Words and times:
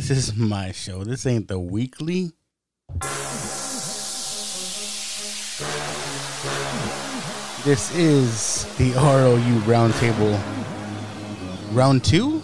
this 0.00 0.30
is 0.30 0.34
my 0.34 0.72
show. 0.72 1.04
This 1.04 1.26
ain't 1.26 1.46
the 1.48 1.60
weekly. 1.60 2.32
This 7.64 7.94
is 7.94 8.64
the 8.78 8.92
ROU 8.96 9.60
Roundtable 9.68 10.40
round 11.72 12.02
two. 12.02 12.42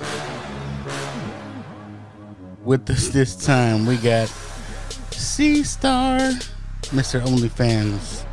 With 2.62 2.90
us 2.90 3.08
this 3.08 3.34
time, 3.34 3.86
we 3.86 3.96
got 3.96 4.28
C 5.12 5.64
Star, 5.64 6.18
Mr. 6.92 7.22
OnlyFans. 7.22 8.24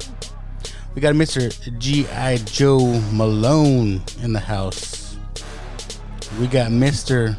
We 0.96 1.02
got 1.02 1.16
Mr. 1.16 1.50
G.I. 1.80 2.38
Joe 2.40 3.00
Malone 3.14 4.02
in 4.22 4.34
the 4.34 4.42
house. 4.42 5.16
We 6.42 6.48
got 6.48 6.72
Mr. 6.72 7.38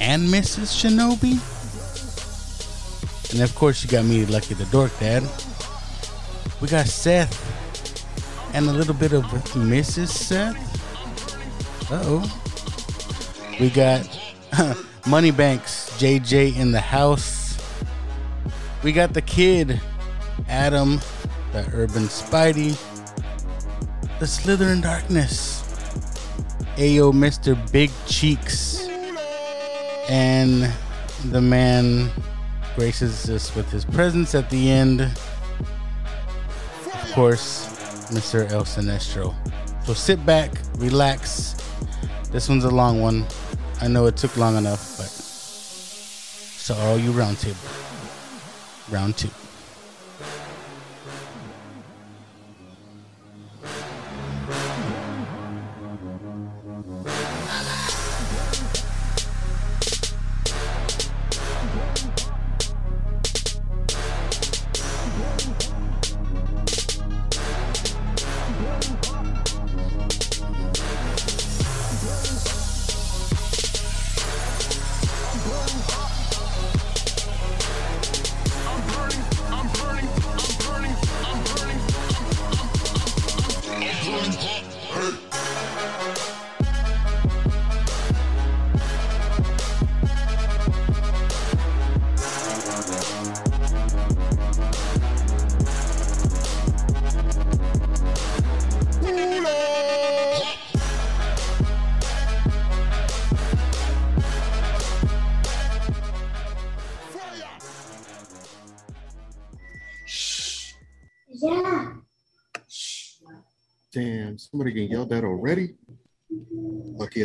and 0.00 0.26
Mrs. 0.28 0.74
Shinobi. 0.74 1.38
And 3.32 3.42
of 3.42 3.54
course, 3.54 3.84
you 3.84 3.90
got 3.90 4.04
me, 4.04 4.24
Lucky 4.26 4.54
the 4.54 4.64
Dork 4.66 4.90
Dad. 4.98 5.22
We 6.60 6.68
got 6.68 6.86
Seth 6.86 7.36
and 8.54 8.66
a 8.66 8.72
little 8.72 8.94
bit 8.94 9.12
of 9.12 9.24
Mrs. 9.54 10.08
Seth. 10.08 10.56
Uh 11.90 12.00
oh. 12.04 12.40
We 13.60 13.70
got 13.70 14.02
Moneybanks 15.06 15.90
JJ 15.98 16.56
in 16.56 16.72
the 16.72 16.80
house. 16.80 17.58
We 18.82 18.92
got 18.92 19.12
the 19.12 19.22
kid, 19.22 19.80
Adam, 20.48 21.00
the 21.52 21.68
Urban 21.74 22.04
Spidey, 22.04 22.78
the 24.18 24.26
Slytherin 24.26 24.82
Darkness, 24.82 25.62
Ayo 26.76 27.12
Mr. 27.12 27.54
Big 27.72 27.90
Cheeks, 28.06 28.69
and 30.10 30.68
the 31.26 31.40
man 31.40 32.10
graces 32.74 33.30
us 33.30 33.54
with 33.54 33.70
his 33.70 33.84
presence 33.84 34.34
at 34.34 34.50
the 34.50 34.68
end. 34.68 35.02
Of 35.02 35.12
course, 37.14 37.68
Mr. 38.10 38.50
El 38.50 38.64
Sinestro. 38.64 39.32
So 39.86 39.94
sit 39.94 40.26
back, 40.26 40.50
relax. 40.78 41.54
This 42.32 42.48
one's 42.48 42.64
a 42.64 42.70
long 42.70 43.00
one. 43.00 43.24
I 43.80 43.86
know 43.86 44.06
it 44.06 44.16
took 44.16 44.36
long 44.36 44.56
enough, 44.56 44.98
but 44.98 45.06
so 45.06 46.74
are 46.74 46.98
you 46.98 47.12
roundtable. 47.12 47.70
Round 48.90 49.16
two. 49.16 49.30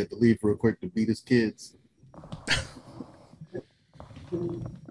Had 0.06 0.10
to 0.10 0.16
leave 0.22 0.38
real 0.42 0.56
quick 0.56 0.80
to 0.80 0.86
beat 0.86 1.08
his 1.08 1.20
kids. 1.20 1.74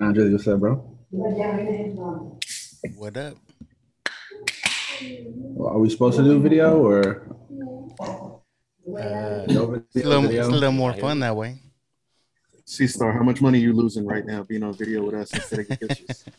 Andre, 0.01 0.29
what's 0.31 0.47
up, 0.47 0.59
bro? 0.59 0.75
What 2.95 3.17
up? 3.17 3.37
Are 5.59 5.79
we 5.79 5.89
supposed 5.89 6.17
to 6.17 6.23
do 6.23 6.39
video 6.39 6.81
or 6.81 7.27
Uh, 8.87 9.45
no 9.47 9.73
it's, 9.73 9.95
a 9.95 9.99
video? 9.99 10.09
little, 10.09 10.21
video? 10.23 10.39
it's 10.41 10.47
a 10.49 10.51
little 10.51 10.71
more 10.71 10.93
fun 10.93 11.19
that 11.19 11.35
way. 11.35 11.59
C 12.65 12.87
Star, 12.87 13.11
how 13.13 13.23
much 13.23 13.41
money 13.41 13.59
are 13.59 13.61
you 13.61 13.73
losing 13.73 14.05
right 14.05 14.25
now 14.25 14.43
being 14.43 14.63
on 14.63 14.73
video 14.73 15.03
with 15.05 15.15
us 15.15 15.33
instead 15.33 15.59
of 15.59 15.67
get 15.69 15.79
bitches? 15.79 16.25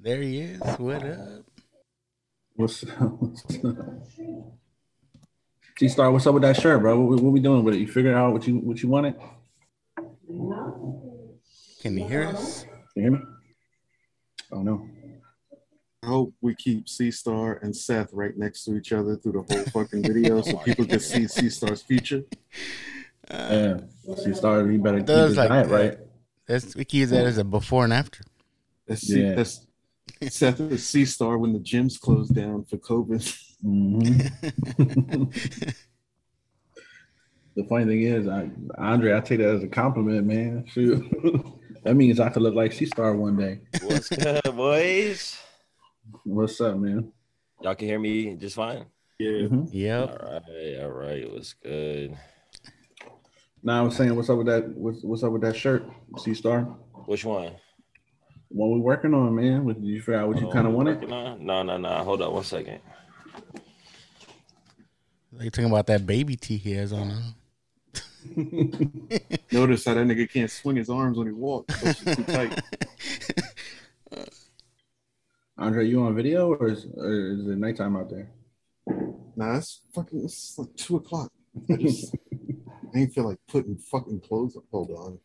There 0.00 0.20
he 0.20 0.40
is. 0.40 0.60
What 0.60 1.02
up? 1.02 1.44
What's 2.56 2.84
C 5.78 5.88
Star? 5.88 6.10
What's 6.12 6.26
up 6.26 6.34
with 6.34 6.42
that 6.44 6.60
shirt, 6.60 6.80
bro? 6.80 7.00
What, 7.00 7.20
what 7.20 7.32
we 7.32 7.40
doing 7.40 7.64
with 7.64 7.74
it? 7.74 7.78
You 7.80 7.88
figured 7.88 8.14
out 8.14 8.32
what 8.32 8.46
you 8.46 8.56
what 8.58 8.82
you 8.82 8.88
wanted? 8.88 9.14
Can 11.80 11.98
you 11.98 12.06
hear 12.06 12.24
us? 12.24 12.62
Can 12.62 12.72
you 12.96 13.02
hear 13.02 13.10
me? 13.12 13.18
Oh 14.52 14.62
no. 14.62 14.88
I 16.02 16.06
hope 16.06 16.34
we 16.40 16.54
keep 16.54 16.88
C 16.88 17.10
Star 17.10 17.54
and 17.62 17.74
Seth 17.74 18.10
right 18.12 18.36
next 18.36 18.64
to 18.64 18.76
each 18.76 18.92
other 18.92 19.16
through 19.16 19.44
the 19.48 19.54
whole 19.54 19.64
fucking 19.84 20.02
video 20.02 20.40
so 20.42 20.52
oh 20.56 20.58
people 20.58 20.84
can 20.84 21.00
see 21.00 21.26
C 21.26 21.48
Star's 21.50 21.82
future. 21.82 22.22
Uh, 23.28 23.78
yeah. 24.06 24.14
C 24.16 24.32
Star, 24.34 24.70
you 24.70 24.78
better 24.78 24.98
keep 24.98 25.06
Does 25.06 25.28
his 25.30 25.36
like 25.38 25.48
diet 25.48 25.68
that. 25.68 25.74
right. 25.74 25.98
That's 26.46 26.76
we 26.76 26.84
keep 26.84 27.08
that 27.08 27.24
as 27.26 27.38
a 27.38 27.44
before 27.44 27.84
and 27.84 27.92
after. 27.92 28.22
That's 28.86 29.00
C, 29.02 29.22
Yeah. 29.22 29.34
that's 29.34 29.66
Seth 30.28 30.60
is 30.60 30.86
C 30.86 31.04
Star 31.04 31.36
when 31.38 31.52
the 31.52 31.58
gyms 31.58 31.98
closed 31.98 32.34
down 32.34 32.64
for 32.64 32.76
COVID. 32.76 33.40
Mhm. 33.64 34.30
the 37.56 37.64
funny 37.64 37.84
thing 37.86 38.02
is, 38.02 38.28
I, 38.28 38.50
Andre, 38.78 39.16
I 39.16 39.20
take 39.20 39.38
that 39.38 39.54
as 39.54 39.62
a 39.62 39.68
compliment, 39.68 40.26
man. 40.26 40.64
Shoot. 40.66 41.04
that 41.84 41.94
means 41.94 42.20
I 42.20 42.28
could 42.30 42.42
look 42.42 42.54
like 42.54 42.72
C 42.72 42.86
Star 42.86 43.14
one 43.14 43.36
day. 43.36 43.60
What's 43.82 44.08
good, 44.08 44.42
boys? 44.54 45.38
What's 46.24 46.60
up, 46.60 46.76
man? 46.76 47.12
Y'all 47.62 47.74
can 47.74 47.88
hear 47.88 47.98
me 47.98 48.34
just 48.36 48.56
fine. 48.56 48.84
Yeah. 49.18 49.46
Mhm. 49.48 49.68
Yep. 49.72 50.10
All 50.10 50.28
right, 50.28 50.82
all 50.82 50.90
right. 50.90 51.32
What's 51.32 51.52
good? 51.54 52.16
Now 53.62 53.78
I 53.78 53.82
was 53.82 53.96
saying, 53.96 54.14
what's 54.14 54.28
up 54.28 54.36
with 54.36 54.48
that? 54.48 54.68
What's, 54.76 55.02
what's 55.02 55.22
up 55.22 55.32
with 55.32 55.42
that 55.42 55.56
shirt, 55.56 55.86
C 56.18 56.34
Star? 56.34 56.62
Which 57.06 57.24
one? 57.24 57.52
What 58.48 58.68
we 58.68 58.80
working 58.80 59.14
on, 59.14 59.34
man? 59.34 59.64
What, 59.64 59.80
did 59.80 59.88
you 59.88 60.00
figure 60.00 60.16
out 60.16 60.28
what 60.28 60.40
you 60.40 60.48
Oh, 60.48 60.52
kind 60.52 60.66
of 60.66 60.74
wanted? 60.74 60.96
working 61.00 61.12
on? 61.12 61.44
No, 61.46 61.62
no, 61.62 61.76
no. 61.78 61.88
Hold 62.04 62.22
up 62.22 62.32
one 62.32 62.44
second. 62.44 62.80
You 65.40 65.50
talking 65.50 65.70
about 65.70 65.86
that 65.88 66.06
baby 66.06 66.36
tee 66.36 66.56
he 66.56 66.72
has 66.72 66.92
on? 66.92 67.10
Huh? 67.10 67.20
Notice 69.52 69.84
how 69.84 69.94
that 69.94 70.06
nigga 70.06 70.30
can't 70.30 70.50
swing 70.50 70.76
his 70.76 70.88
arms 70.88 71.18
when 71.18 71.26
he 71.26 71.32
walks. 71.32 71.80
Those 71.82 72.16
too 72.16 72.24
tight. 72.24 72.60
Andre, 75.58 75.86
you 75.86 76.02
on 76.02 76.14
video 76.14 76.48
or 76.54 76.68
is, 76.68 76.86
or 76.96 77.12
is 77.12 77.46
it 77.46 77.58
nighttime 77.58 77.96
out 77.96 78.10
there? 78.10 78.30
Nah, 79.36 79.58
it's 79.58 79.80
fucking 79.94 80.24
it's 80.24 80.58
like 80.58 80.74
two 80.76 80.96
o'clock. 80.96 81.30
I 81.70 81.76
just 81.76 82.14
I 82.94 82.98
ain't 82.98 83.12
feel 83.12 83.24
like 83.24 83.38
putting 83.48 83.76
fucking 83.76 84.20
clothes 84.20 84.56
up. 84.56 84.64
Hold 84.70 84.90
on. 84.90 85.18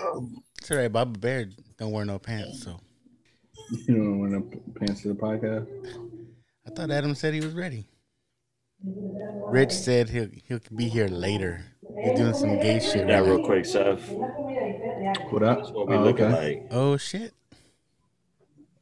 Um, 0.00 0.42
It's 0.58 0.70
all 0.70 0.76
right. 0.78 0.92
Baba 0.92 1.18
Bear 1.18 1.48
don't 1.76 1.92
wear 1.92 2.04
no 2.04 2.18
pants, 2.18 2.62
so 2.62 2.80
You 3.86 3.96
don't 3.96 4.18
want 4.20 4.52
to 4.52 4.60
pants 4.78 5.02
to 5.02 5.08
the 5.08 5.14
podcast? 5.14 5.66
I 6.68 6.70
thought 6.70 6.90
Adam 6.90 7.14
said 7.14 7.32
he 7.32 7.40
was 7.40 7.54
ready. 7.54 7.86
Rich 8.84 9.72
said 9.72 10.10
he'll 10.10 10.28
he'll 10.46 10.60
be 10.76 10.86
here 10.86 11.08
later. 11.08 11.64
He's 12.04 12.18
doing 12.18 12.34
some 12.34 12.60
gay 12.60 12.78
shit. 12.78 13.08
Yeah, 13.08 13.20
right 13.20 13.26
real 13.26 13.38
now. 13.38 13.46
quick, 13.46 13.64
Seth. 13.64 14.10
What 14.10 15.42
up? 15.42 15.58
That's 15.60 15.70
what 15.70 15.88
we 15.88 15.96
Oh, 15.96 16.02
looking 16.02 16.26
okay. 16.26 16.56
like. 16.60 16.68
Oh 16.70 16.98
shit! 16.98 17.32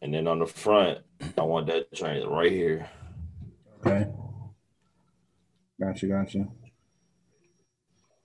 And 0.03 0.12
then 0.12 0.27
on 0.27 0.41
the 0.41 0.47
front, 0.47 0.99
I 1.38 1.43
want 1.43 1.69
that 1.69 1.94
train 1.94 2.27
right 2.27 2.50
here. 2.50 2.91
Okay. 3.87 4.11
Gotcha, 5.81 6.06
gotcha. 6.09 6.49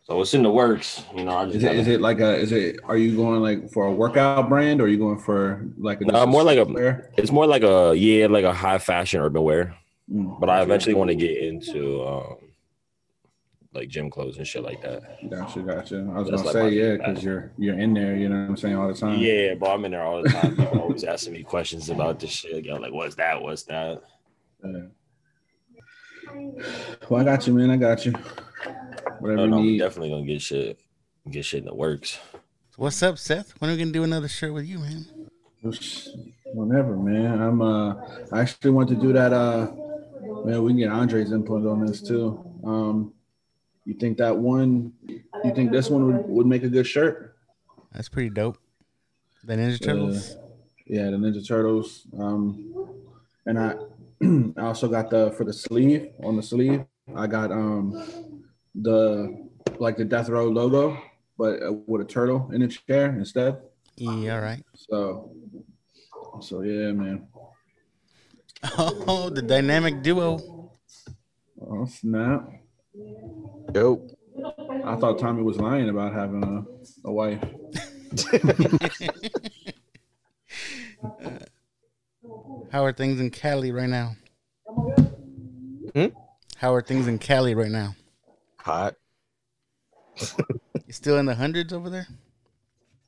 So 0.03 0.19
it's 0.21 0.33
in 0.33 0.43
the 0.43 0.49
works. 0.51 1.03
You 1.15 1.23
know, 1.25 1.37
I 1.37 1.45
just 1.45 1.57
Is 1.57 1.63
it 1.63 1.71
is 1.75 1.85
gotta- 1.85 1.93
it 1.93 2.01
like 2.01 2.19
a 2.19 2.35
is 2.35 2.51
it 2.51 2.79
are 2.85 2.97
you 2.97 3.15
going 3.15 3.39
like 3.41 3.69
for 3.71 3.85
a 3.85 3.91
workout 3.91 4.49
brand 4.49 4.81
or 4.81 4.85
are 4.85 4.87
you 4.87 4.97
going 4.97 5.19
for 5.19 5.65
like 5.77 6.01
a 6.01 6.05
No, 6.05 6.25
more 6.25 6.43
like 6.43 6.57
a- 6.57 6.65
wear? 6.65 7.11
it's 7.17 7.31
more 7.31 7.45
like 7.45 7.63
a 7.63 7.93
yeah, 7.95 8.27
like 8.27 8.43
a 8.43 8.53
high 8.53 8.77
fashion 8.79 9.21
urban 9.21 9.43
wear. 9.43 9.75
Mm, 10.11 10.39
But 10.39 10.49
I 10.49 10.61
eventually 10.63 10.95
want 10.95 11.09
to 11.09 11.15
get 11.15 11.37
into 11.37 12.03
um 12.03 12.35
like 13.73 13.87
gym 13.87 14.09
clothes 14.09 14.37
and 14.37 14.45
shit 14.45 14.63
like 14.63 14.81
that. 14.81 15.01
Gotcha, 15.29 15.59
gotcha. 15.61 15.99
I 16.13 16.19
was 16.19 16.29
That's 16.29 16.41
gonna 16.43 16.59
like 16.63 16.71
say 16.73 16.77
yeah, 16.77 16.97
because 16.97 17.23
you're 17.23 17.51
you're 17.57 17.79
in 17.79 17.93
there. 17.93 18.17
You 18.17 18.27
know 18.27 18.35
what 18.41 18.49
I'm 18.49 18.57
saying 18.57 18.75
all 18.75 18.87
the 18.87 18.93
time. 18.95 19.19
Yeah, 19.19 19.53
bro, 19.53 19.69
I'm 19.75 19.85
in 19.85 19.91
there 19.91 20.03
all 20.03 20.21
the 20.23 20.29
time. 20.29 20.57
People 20.57 20.79
always 20.81 21.03
asking 21.05 21.33
me 21.33 21.43
questions 21.43 21.89
about 21.89 22.19
this 22.19 22.31
shit. 22.31 22.65
Yo, 22.65 22.75
like, 22.77 22.91
what's 22.91 23.15
that? 23.15 23.41
What's 23.41 23.63
that? 23.63 24.01
Yeah. 24.65 24.81
Well, 27.09 27.21
I 27.21 27.23
got 27.23 27.47
you, 27.47 27.53
man. 27.53 27.69
I 27.71 27.77
got 27.77 28.05
you. 28.05 28.13
Whatever 29.21 29.47
No, 29.47 29.57
no, 29.57 29.61
you 29.61 29.73
I'm 29.73 29.77
definitely 29.77 30.09
gonna 30.09 30.25
get 30.25 30.41
shit, 30.41 30.79
get 31.29 31.45
shit 31.45 31.59
in 31.59 31.65
the 31.65 31.75
works. 31.75 32.17
What's 32.75 33.03
up, 33.03 33.19
Seth? 33.19 33.53
When 33.61 33.69
are 33.69 33.73
we 33.73 33.77
gonna 33.77 33.91
do 33.91 34.03
another 34.03 34.27
shirt 34.27 34.51
with 34.51 34.65
you, 34.65 34.79
man? 34.79 35.05
Whenever, 36.55 36.95
man. 36.97 37.39
I'm 37.39 37.61
uh 37.61 37.93
I 38.31 38.41
actually 38.41 38.71
want 38.71 38.89
to 38.89 38.95
do 38.95 39.13
that 39.13 39.31
uh 39.31 39.71
man, 40.43 40.63
we 40.63 40.71
can 40.71 40.77
get 40.77 40.89
Andre's 40.89 41.31
input 41.31 41.67
on 41.67 41.85
this 41.85 42.01
too. 42.01 42.43
Um 42.63 43.13
you 43.85 43.93
think 43.93 44.17
that 44.17 44.35
one 44.35 44.93
you 45.05 45.53
think 45.53 45.71
this 45.71 45.91
one 45.91 46.07
would, 46.07 46.27
would 46.27 46.47
make 46.47 46.63
a 46.63 46.69
good 46.69 46.87
shirt? 46.87 47.35
That's 47.93 48.09
pretty 48.09 48.31
dope. 48.31 48.57
The 49.43 49.53
Ninja 49.53 49.79
Turtles. 49.79 50.35
Yeah, 50.87 51.11
the 51.11 51.17
Ninja 51.17 51.47
Turtles. 51.47 52.07
Um 52.17 52.97
and 53.45 53.59
I 53.59 53.75
I 54.57 54.65
also 54.65 54.87
got 54.87 55.11
the 55.11 55.29
for 55.37 55.43
the 55.43 55.53
sleeve 55.53 56.09
on 56.23 56.37
the 56.37 56.43
sleeve, 56.43 56.85
I 57.15 57.27
got 57.27 57.51
um 57.51 58.30
the 58.75 59.49
like 59.79 59.97
the 59.97 60.05
death 60.05 60.29
row 60.29 60.47
logo, 60.47 60.97
but 61.37 61.61
uh, 61.61 61.73
with 61.87 62.01
a 62.01 62.05
turtle 62.05 62.49
in 62.53 62.61
its 62.61 62.77
chair 62.77 63.15
instead. 63.15 63.61
Yeah, 63.95 64.35
all 64.35 64.41
right. 64.41 64.63
So 64.75 65.35
so 66.41 66.61
yeah, 66.61 66.91
man. 66.91 67.27
Oh, 68.77 69.29
the 69.31 69.41
dynamic 69.41 70.03
duo. 70.03 70.69
Oh 71.59 71.85
snap. 71.85 72.47
Dope. 73.71 74.11
I 74.85 74.95
thought 74.95 75.17
Tommy 75.19 75.41
was 75.41 75.57
lying 75.57 75.89
about 75.89 76.13
having 76.13 76.43
a, 76.43 76.63
a 77.07 77.11
wife. 77.11 77.43
How 82.71 82.85
are 82.85 82.93
things 82.93 83.19
in 83.19 83.31
Cali 83.31 83.71
right 83.71 83.89
now? 83.89 84.15
Hmm? 85.93 86.07
How 86.55 86.73
are 86.73 86.81
things 86.81 87.07
in 87.07 87.17
Cali 87.17 87.55
right 87.55 87.71
now? 87.71 87.95
Hot. 88.63 88.95
You 90.85 90.93
still 90.93 91.17
in 91.17 91.25
the 91.25 91.35
hundreds 91.35 91.73
over 91.73 91.89
there? 91.89 92.07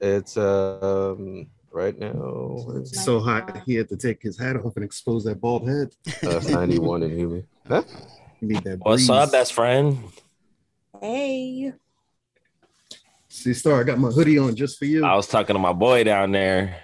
It's 0.01 0.35
um 0.38 1.47
right 1.71 1.97
now 1.97 2.65
it's 2.75 3.03
So 3.03 3.19
hot, 3.19 3.61
he 3.65 3.75
had 3.75 3.88
to 3.89 3.97
take 3.97 4.21
his 4.21 4.38
hat 4.38 4.55
off 4.57 4.75
and 4.75 4.83
expose 4.85 5.23
that 5.25 5.39
bald 5.39 5.67
head. 5.67 5.94
uh, 6.23 6.39
91 6.50 7.03
in 7.03 7.17
Human. 7.17 7.47
Huh? 7.67 7.83
Need 8.41 8.63
that. 8.63 8.79
What's 8.79 9.09
up, 9.09 9.31
best 9.31 9.53
friend? 9.53 9.97
Hey. 11.00 11.73
See, 13.29 13.53
Star, 13.53 13.79
I 13.79 13.83
got 13.83 13.97
my 14.00 14.09
hoodie 14.09 14.38
on 14.38 14.55
just 14.55 14.77
for 14.77 14.85
you. 14.85 15.05
I 15.05 15.15
was 15.15 15.27
talking 15.27 15.53
to 15.55 15.59
my 15.59 15.73
boy 15.73 16.03
down 16.03 16.31
there. 16.31 16.75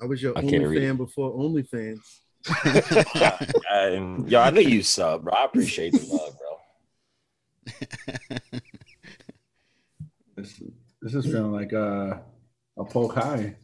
I 0.00 0.04
was 0.04 0.22
your 0.22 0.36
I 0.36 0.40
only 0.40 0.52
can't 0.52 0.66
read. 0.66 0.82
fan 0.82 0.96
before 0.96 1.32
OnlyFans. 1.32 1.98
and 3.72 4.30
yo, 4.30 4.40
I 4.40 4.50
know 4.50 4.60
you 4.60 4.82
sub, 4.82 5.24
bro. 5.24 5.32
I 5.32 5.44
appreciate 5.46 5.92
the 5.92 5.98
love, 6.14 6.36
bro. 6.38 6.45
This, 10.36 10.62
this 11.00 11.14
is 11.14 11.24
feeling 11.24 11.52
like 11.52 11.72
uh, 11.72 12.18
a 12.76 12.84
poke 12.84 13.14
high 13.14 13.56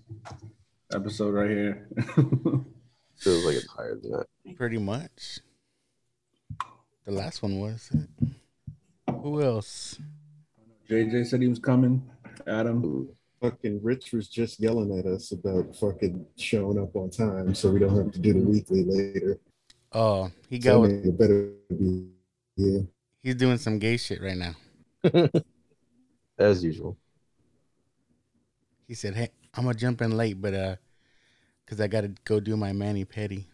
episode 0.94 1.34
right 1.34 1.50
here. 1.50 1.86
Feels 3.16 3.44
like 3.44 3.56
it's 3.56 3.70
higher 3.70 3.98
than 4.00 4.12
that. 4.12 4.56
Pretty 4.56 4.78
much. 4.78 5.40
The 7.04 7.12
last 7.12 7.42
one 7.42 7.60
was. 7.60 7.90
it? 7.92 8.28
Who 9.20 9.42
else? 9.42 10.00
JJ 10.88 11.26
said 11.26 11.42
he 11.42 11.48
was 11.48 11.58
coming. 11.58 12.02
Adam. 12.46 12.82
Ooh. 12.84 13.14
Fucking 13.42 13.80
Rich 13.82 14.12
was 14.12 14.28
just 14.28 14.58
yelling 14.58 14.98
at 14.98 15.04
us 15.04 15.32
about 15.32 15.76
fucking 15.76 16.24
showing 16.38 16.78
up 16.78 16.96
on 16.96 17.10
time 17.10 17.54
so 17.54 17.70
we 17.70 17.80
don't 17.80 17.96
have 17.96 18.12
to 18.12 18.18
do 18.18 18.32
the 18.32 18.40
weekly 18.40 18.84
later. 18.84 19.38
Oh, 19.92 20.30
he 20.48 20.58
got. 20.58 20.84
I 20.84 20.86
mean, 20.86 21.02
it 21.04 21.18
better 21.18 21.50
be 21.68 22.06
yeah. 22.56 22.80
He's 23.22 23.36
doing 23.36 23.58
some 23.58 23.78
gay 23.78 23.96
shit 23.96 24.20
right 24.20 24.36
now. 24.36 24.54
As 26.38 26.64
usual. 26.64 26.96
He 28.88 28.94
said, 28.94 29.14
"Hey, 29.14 29.30
I'm 29.54 29.64
gonna 29.64 29.76
jump 29.76 30.02
in 30.02 30.16
late, 30.16 30.40
but 30.40 30.54
uh, 30.54 30.76
cause 31.66 31.80
I 31.80 31.86
gotta 31.86 32.12
go 32.24 32.40
do 32.40 32.56
my 32.56 32.72
mani 32.72 33.04
petty." 33.04 33.48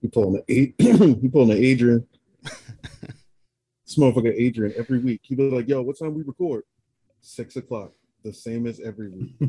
He 0.00 0.08
pulling 0.08 0.32
the 0.32 0.44
eight 0.48 0.74
he 0.78 1.28
pulling 1.28 1.48
the 1.48 1.62
Adrian. 1.62 2.06
this 2.42 3.96
motherfucker 3.98 4.34
Adrian 4.34 4.74
every 4.78 4.98
week. 4.98 5.20
He 5.22 5.34
be 5.34 5.50
like, 5.50 5.68
yo, 5.68 5.82
what 5.82 5.98
time 5.98 6.14
we 6.14 6.22
record? 6.22 6.64
Six 7.20 7.56
o'clock. 7.56 7.92
The 8.24 8.32
same 8.32 8.66
as 8.66 8.80
every 8.80 9.10
week. 9.10 9.34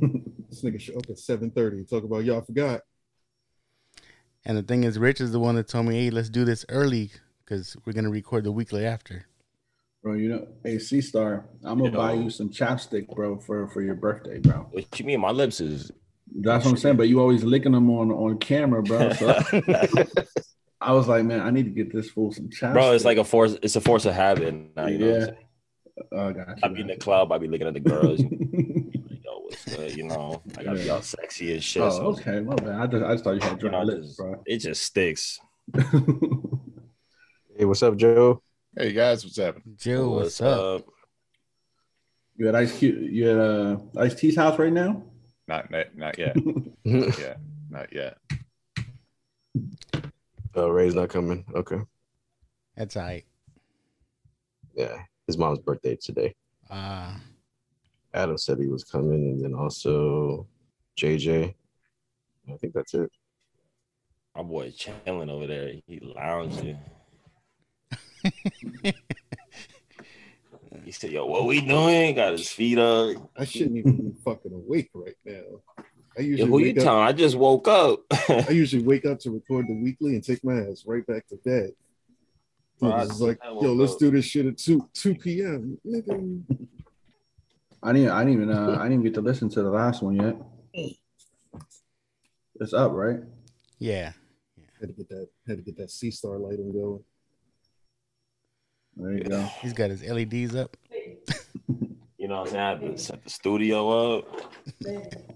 this 0.50 0.62
nigga 0.62 0.80
show 0.80 0.98
up 0.98 1.10
at 1.10 1.16
7:30. 1.16 1.90
Talk 1.90 2.04
about 2.04 2.26
y'all 2.26 2.42
forgot. 2.42 2.82
And 4.44 4.58
the 4.58 4.64
thing 4.64 4.84
is, 4.84 4.98
Rich 4.98 5.22
is 5.22 5.32
the 5.32 5.40
one 5.40 5.56
that 5.56 5.68
told 5.68 5.86
me, 5.86 5.96
"Hey, 5.96 6.10
let's 6.10 6.30
do 6.30 6.44
this 6.44 6.66
early, 6.68 7.12
cause 7.52 7.76
we're 7.86 7.94
gonna 7.94 8.10
record 8.10 8.44
the 8.46 8.52
weekly 8.52 8.86
after." 8.86 9.26
Bro, 10.04 10.14
you 10.16 10.30
know, 10.30 10.48
hey 10.64 10.80
C 10.80 11.02
Star, 11.02 11.46
I'm 11.64 11.78
gonna 11.78 11.92
buy 11.92 12.14
you 12.14 12.30
some 12.30 12.50
chapstick, 12.50 13.08
bro, 13.14 13.38
for 13.40 13.68
for 13.68 13.82
your 13.82 13.96
birthday, 13.96 14.40
bro. 14.40 14.68
What 14.72 15.00
you 15.00 15.06
mean? 15.06 15.20
My 15.20 15.32
lips 15.32 15.60
is. 15.62 15.92
That's 16.34 16.64
what 16.66 16.72
I'm 16.72 16.78
saying. 16.78 16.96
But 16.98 17.10
you 17.10 17.20
always 17.20 17.44
licking 17.44 17.74
them 17.74 17.90
on 17.90 18.10
on 18.12 18.38
camera, 18.40 18.82
bro. 18.82 19.10
So 19.14 19.28
I 20.84 20.94
was 20.94 21.08
like, 21.08 21.24
man, 21.26 21.42
I 21.42 21.52
need 21.52 21.66
to 21.66 21.70
get 21.70 21.94
this 21.94 22.10
fool 22.10 22.32
some 22.32 22.50
chapstick. 22.50 22.74
bro, 22.74 22.94
it's 22.94 23.06
like 23.06 23.20
a 23.20 23.24
force. 23.24 23.56
It's 23.62 23.76
a 23.76 23.82
force 23.82 24.06
of 24.06 24.16
habit. 24.16 24.52
Now, 24.76 24.88
you 24.88 24.96
I'm 24.96 25.02
Yeah. 25.02 25.26
saying? 25.26 25.38
oh, 26.14 26.34
gotcha, 26.34 26.56
I 26.64 26.68
be 26.70 26.82
in 26.82 26.88
the 26.88 26.96
club. 26.96 27.32
I 27.32 27.38
be 27.38 27.48
looking 27.48 27.68
at 27.68 27.74
the 27.76 27.80
girls. 27.82 28.20
you 28.22 28.30
be 28.30 29.22
what's 29.44 29.66
good? 29.66 29.96
You 29.96 30.06
know, 30.06 30.42
I 30.58 30.64
gotta 30.64 30.80
be 30.80 30.90
all 30.90 31.02
sexy 31.04 31.54
and 31.54 31.64
shit. 31.64 31.84
oh, 31.84 31.90
so, 31.92 32.02
okay, 32.20 32.40
my 32.40 32.56
bad. 32.56 32.70
I 32.80 32.88
just 32.88 33.04
I 33.06 33.12
just 33.12 33.24
thought 33.24 33.36
you 33.36 33.42
had 33.42 33.62
you 33.62 33.70
dry 33.70 33.72
know, 33.72 33.84
lips, 33.86 34.08
just- 34.08 34.18
bro. 34.18 34.42
it 34.48 34.58
just 34.58 34.82
sticks. 34.82 35.40
Hey, 37.62 37.66
what's 37.66 37.84
up, 37.84 37.96
Joe? 37.96 38.42
Hey 38.76 38.92
guys, 38.92 39.24
what's 39.24 39.38
happening? 39.38 39.76
Joe, 39.78 40.10
what's, 40.10 40.42
up? 40.42 40.84
you 42.36 42.50
at 42.50 42.56
Ice 42.56 42.76
Cube? 42.76 43.12
You 43.12 43.30
at 43.30 43.38
uh, 43.38 43.78
Ice 43.98 44.16
T's 44.16 44.36
house 44.36 44.58
right 44.58 44.74
now? 44.74 45.04
Not 45.48 45.70
not, 45.70 45.96
not 45.96 46.18
yet. 46.18 46.36
Not 46.84 47.20
yet. 47.20 47.38
Not 47.70 47.94
yet. 47.94 48.18
oh, 50.56 50.70
Ray's 50.70 50.96
not 50.96 51.10
coming. 51.10 51.46
Okay. 51.54 51.78
That's 52.76 52.98
all 52.98 53.04
right. 53.04 53.26
Yeah. 54.76 54.98
His 55.28 55.38
mom's 55.38 55.60
birthday 55.60 55.96
today. 56.02 56.34
Uh, 56.68 57.14
Adam 58.12 58.40
said 58.40 58.58
he 58.58 58.70
was 58.70 58.84
coming, 58.84 59.34
and 59.34 59.40
then 59.40 59.54
also 59.54 60.48
JJ. 60.98 61.54
I 62.52 62.58
think 62.58 62.74
that's 62.74 62.96
it. 62.96 63.12
My 64.36 64.42
boy 64.42 64.72
chilling 64.72 65.30
over 65.30 65.46
there. 65.46 65.74
He 65.86 66.00
lounging. 66.02 66.80
he 70.84 70.92
said, 70.92 71.12
"Yo, 71.12 71.26
what 71.26 71.46
we 71.46 71.62
doing?" 71.62 72.16
Got 72.16 72.34
his 72.34 72.50
feet 72.50 72.78
up. 72.78 73.18
I 73.38 73.46
shouldn't 73.46 73.78
even 73.78 73.98
be 73.98 74.14
fucking 74.24 74.54
awake 74.54 74.90
right 74.94 75.16
now. 75.26 75.62
I 76.18 76.22
Yo, 76.22 76.28
usually 76.28 76.50
who 76.50 76.60
you 76.60 76.66
wake 76.66 76.78
up, 76.80 76.84
telling? 76.84 77.04
I 77.04 77.12
just 77.14 77.36
woke 77.36 77.68
up. 77.68 78.02
I 78.30 78.50
usually 78.50 78.84
wake 78.84 79.06
up 79.06 79.20
to 79.20 79.32
record 79.32 79.68
the 79.68 79.82
weekly 79.82 80.16
and 80.16 80.24
take 80.24 80.44
my 80.44 80.60
ass 80.60 80.84
right 80.86 81.06
back 81.06 81.28
to 81.28 81.38
bed. 81.38 81.72
Bro, 82.80 82.92
I 82.92 83.04
It's 83.04 83.20
like, 83.20 83.40
I 83.44 83.48
yo, 83.48 83.54
woke 83.54 83.78
let's 83.78 83.96
do 83.96 84.12
this 84.12 84.26
shit 84.26 84.46
at 84.46 84.58
2 84.58 84.90
2 84.94 85.16
p.m. 85.16 85.78
Nigga. 85.86 86.44
I 87.84 87.94
didn't 87.94 88.10
I 88.10 88.24
didn't 88.24 88.34
even 88.34 88.52
uh, 88.52 88.72
I 88.80 88.84
didn't 88.84 88.94
even 88.94 89.04
get 89.04 89.14
to 89.16 89.22
listen 89.22 89.50
to 89.50 89.64
the 89.64 89.70
last 89.70 90.04
one 90.04 90.16
yet. 90.16 90.36
It's 92.60 92.74
up, 92.74 92.92
right? 92.92 93.20
yeah. 93.80 94.12
Had 94.80 94.90
to 94.90 94.94
get 94.94 95.10
that 95.10 95.28
had 95.48 95.58
to 95.58 95.64
get 95.64 95.78
that 95.78 95.90
C 95.90 96.12
star 96.12 96.38
lighting 96.38 96.72
going. 96.72 97.04
There 98.96 99.14
you 99.14 99.24
go. 99.24 99.42
He's 99.62 99.74
got 99.74 99.90
his 99.90 100.04
LEDs 100.04 100.56
up. 100.56 100.78
You 102.22 102.28
know 102.28 102.42
what 102.42 102.48
I'm 102.48 102.54
saying? 102.54 102.64
I 102.64 102.70
have 102.70 102.80
to 102.82 102.98
set 102.98 103.24
the 103.24 103.30
studio 103.32 104.18
up, 104.20 104.54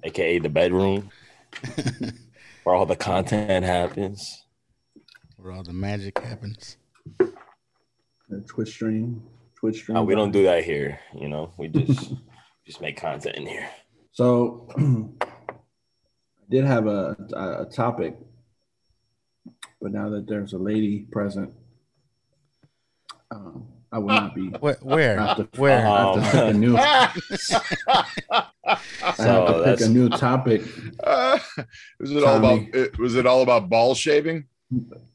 aka 0.04 0.38
the 0.38 0.50
bedroom, 0.50 1.10
where 2.64 2.76
all 2.76 2.86
the 2.86 2.96
content 2.96 3.66
happens. 3.66 4.44
Where 5.38 5.52
all 5.52 5.64
the 5.64 5.74
magic 5.74 6.20
happens. 6.20 6.78
The 7.18 8.42
Twitch 8.48 8.70
stream, 8.70 9.24
Twitch 9.56 9.78
stream. 9.78 9.96
No, 9.96 10.04
we 10.04 10.14
don't 10.14 10.32
do 10.32 10.44
that 10.44 10.64
here. 10.64 11.00
You 11.20 11.28
know, 11.28 11.54
we 11.58 11.70
just 11.70 12.14
just 12.68 12.82
make 12.82 12.98
content 12.98 13.36
in 13.36 13.48
here. 13.48 13.68
So 14.12 14.68
I 14.78 15.26
did 16.52 16.66
have 16.66 16.86
a, 16.86 17.18
a 17.34 17.64
a 17.64 17.66
topic, 17.66 18.16
but 19.82 19.92
now 19.92 20.10
that 20.10 20.28
there's 20.28 20.54
a 20.54 20.60
lady 20.60 21.08
present, 21.12 21.52
um, 23.32 23.66
I 23.92 23.98
will 24.00 24.08
not 24.08 24.36
be. 24.36 24.48
Where? 24.60 24.78
Where? 24.82 25.20
I 25.20 25.28
have 25.28 25.38
to, 25.38 25.60
Where? 25.60 25.86
I 25.88 26.00
have 26.02 26.16
to 26.16 26.22
pick 26.32 26.56
a 26.56 26.58
new. 26.58 26.78
I 26.78 27.12
have 28.66 29.16
So 29.16 29.64
to 29.64 29.64
pick 29.78 29.86
a 29.86 29.90
new 29.90 30.10
topic. 30.10 30.62
Uh, 31.04 31.38
was 32.00 32.12
it 32.12 32.24
all 32.24 32.38
about 32.38 32.60
it, 32.74 32.98
was 32.98 33.16
it 33.16 33.28
all 33.28 33.42
about 33.44 33.70
ball 33.70 33.94
shaving? 33.94 34.46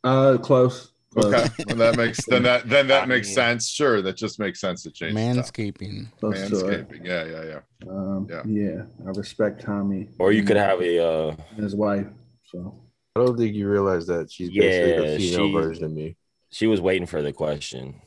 Uh, 0.05 0.39
close. 0.41 0.93
Okay, 1.17 1.49
well, 1.67 1.77
that 1.77 1.97
makes 1.97 2.25
then 2.27 2.45
that 2.45 2.69
then 2.69 2.87
that 2.87 3.09
makes 3.09 3.33
sense. 3.35 3.69
Sure, 3.69 4.01
that 4.03 4.17
just 4.17 4.39
makes 4.39 4.61
sense 4.61 4.85
to 4.85 4.91
change. 4.93 5.15
the. 5.15 5.21
Manscaping. 5.21 6.07
Close 6.21 6.49
to 6.49 6.67
it. 6.69 6.89
Manscaping. 6.89 7.05
Yeah, 7.05 7.25
yeah, 7.25 7.45
yeah. 7.45 7.91
Um, 7.91 8.29
Yeah. 8.31 8.43
yeah. 8.47 8.83
I 9.05 9.11
respect 9.11 9.63
Tommy. 9.63 10.09
Or 10.21 10.31
you 10.31 10.45
could 10.45 10.57
have 10.57 10.81
a 10.81 11.05
uh 11.05 11.37
his 11.57 11.75
wife. 11.75 12.07
So 12.45 12.79
I 13.17 13.25
don't 13.25 13.37
think 13.37 13.57
you 13.57 13.69
realize 13.69 14.07
that 14.07 14.31
she's 14.31 14.51
basically 14.51 14.91
Yeah, 14.93 15.11
the 15.11 15.19
female 15.19 15.47
she- 15.49 15.53
version 15.53 15.85
of 15.85 15.91
me. 15.93 16.17
She 16.51 16.67
was 16.67 16.81
waiting 16.81 17.07
for 17.07 17.23
the 17.23 17.33
question. 17.33 18.01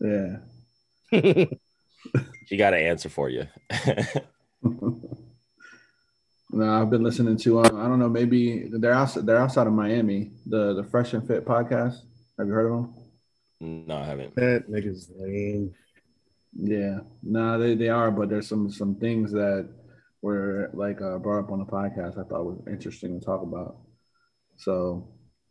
yeah. 0.00 0.36
She 2.46 2.56
got 2.56 2.74
an 2.74 2.80
answer 2.80 3.08
for 3.08 3.28
you. 3.28 3.46
no, 4.62 5.00
I've 6.50 6.90
been 6.90 7.02
listening 7.02 7.36
to. 7.38 7.60
Um, 7.60 7.78
I 7.78 7.86
don't 7.86 7.98
know. 7.98 8.08
Maybe 8.08 8.68
they're 8.72 8.94
outside. 8.94 9.26
They're 9.26 9.36
outside 9.36 9.66
of 9.66 9.72
Miami. 9.72 10.30
The 10.46 10.74
the 10.74 10.84
Fresh 10.84 11.12
and 11.12 11.26
Fit 11.26 11.44
podcast. 11.44 11.98
Have 12.38 12.46
you 12.46 12.52
heard 12.52 12.72
of 12.72 12.72
them? 12.72 12.94
no, 13.86 13.96
I 13.98 14.04
haven't. 14.04 14.34
That 14.34 14.70
nigga's 14.70 15.10
lame. 15.16 15.74
Yeah. 16.54 17.00
No, 17.22 17.58
they, 17.58 17.74
they 17.74 17.88
are. 17.88 18.10
But 18.10 18.30
there's 18.30 18.48
some 18.48 18.70
some 18.70 18.94
things 18.96 19.30
that 19.32 19.68
were 20.22 20.70
like 20.72 21.00
uh, 21.00 21.18
brought 21.18 21.44
up 21.44 21.52
on 21.52 21.58
the 21.58 21.66
podcast. 21.66 22.18
I 22.18 22.26
thought 22.26 22.46
was 22.46 22.62
interesting 22.66 23.18
to 23.18 23.24
talk 23.24 23.42
about. 23.42 23.76
So, 24.56 25.08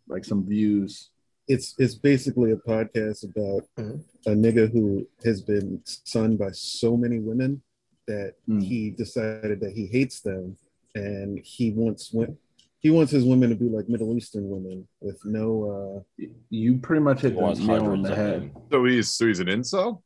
like 0.08 0.26
some 0.26 0.46
views. 0.46 1.10
It's 1.50 1.74
it's 1.80 1.96
basically 1.96 2.52
a 2.52 2.56
podcast 2.58 3.24
about 3.24 3.64
Mhm. 3.78 4.04
a 4.28 4.32
nigga 4.46 4.72
who 4.72 5.08
has 5.26 5.42
been 5.42 5.82
sunned 5.84 6.38
by 6.38 6.52
so 6.52 6.96
many 6.96 7.18
women 7.20 7.62
that 8.08 8.36
Mm. 8.48 8.64
he 8.64 8.92
decided 8.92 9.60
that 9.62 9.74
he 9.74 9.88
hates 9.88 10.22
them 10.22 10.58
and 10.96 11.40
he 11.40 11.72
wants 11.72 12.14
wo- 12.14 12.38
he 12.80 12.90
wants 12.92 13.12
his 13.12 13.26
women 13.26 13.50
to 13.50 13.56
be 13.56 13.66
like 13.68 13.90
Middle 13.90 14.16
Eastern 14.16 14.48
women 14.50 14.88
with 15.02 15.20
no 15.26 15.50
uh 15.74 16.24
You 16.52 16.78
pretty 16.78 17.02
much 17.04 17.22
hit 17.22 17.36
the 17.36 17.42
nail 17.42 17.86
on 17.96 18.04
the 18.04 18.16
head. 18.16 18.52
So 18.72 18.86
he's 18.86 19.10
so 19.12 19.26
he's 19.28 19.40
an 19.40 19.48
incel. 19.48 20.02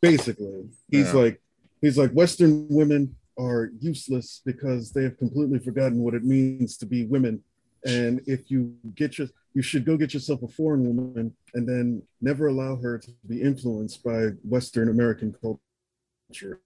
basically 0.00 0.68
he's 0.88 1.08
Yeah. 1.12 1.20
like 1.22 1.42
he's 1.82 1.98
like 1.98 2.12
western 2.12 2.52
women 2.68 3.16
are 3.36 3.70
useless 3.80 4.40
because 4.44 4.92
they 4.92 5.02
have 5.02 5.16
completely 5.18 5.58
forgotten 5.58 5.98
what 6.04 6.14
it 6.14 6.24
means 6.24 6.76
to 6.78 6.86
be 6.86 7.04
women 7.06 7.42
and 7.84 8.20
if 8.26 8.50
you 8.50 8.74
get 8.94 9.18
your 9.18 9.28
you 9.54 9.62
should 9.62 9.84
go 9.84 9.96
get 9.96 10.12
yourself 10.14 10.42
a 10.42 10.48
foreign 10.48 10.84
woman 10.84 11.34
and 11.54 11.68
then 11.68 12.02
never 12.20 12.48
allow 12.48 12.76
her 12.76 12.98
to 12.98 13.10
be 13.26 13.40
influenced 13.40 14.02
by 14.04 14.26
western 14.44 14.88
american 14.88 15.34
culture 15.42 16.60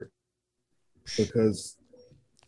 because 1.17 1.77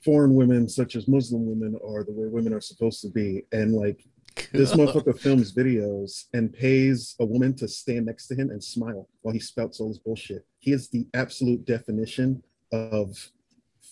foreign 0.05 0.35
women 0.35 0.69
such 0.69 0.97
as 0.97 1.07
muslim 1.09 1.47
women 1.47 1.79
are 1.87 2.05
the 2.05 2.13
way 2.13 2.27
women 2.27 2.53
are 2.53 2.61
supposed 2.61 3.01
to 3.01 3.09
be 3.09 3.43
and 3.53 3.73
like 3.75 4.05
this 4.53 4.73
motherfucker 4.73 5.19
films 5.19 5.53
videos 5.55 6.25
and 6.35 6.53
pays 6.53 7.15
a 7.21 7.25
woman 7.25 7.55
to 7.55 7.67
stand 7.67 8.05
next 8.07 8.27
to 8.29 8.35
him 8.35 8.51
and 8.51 8.63
smile 8.63 9.09
while 9.23 9.33
he 9.33 9.41
spouts 9.41 9.81
all 9.81 9.89
this 9.89 9.99
bullshit. 9.99 10.45
He 10.59 10.73
is 10.73 10.89
the 10.91 11.07
absolute 11.15 11.65
definition 11.65 12.43
of 12.71 13.17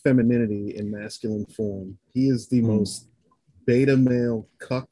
femininity 0.04 0.76
in 0.76 0.90
masculine 0.90 1.47
form. 1.47 1.97
He 2.12 2.28
is 2.28 2.47
the 2.49 2.61
Hmm. 2.61 2.66
most 2.76 3.09
beta 3.66 3.97
male 3.97 4.49
cuck 4.59 4.88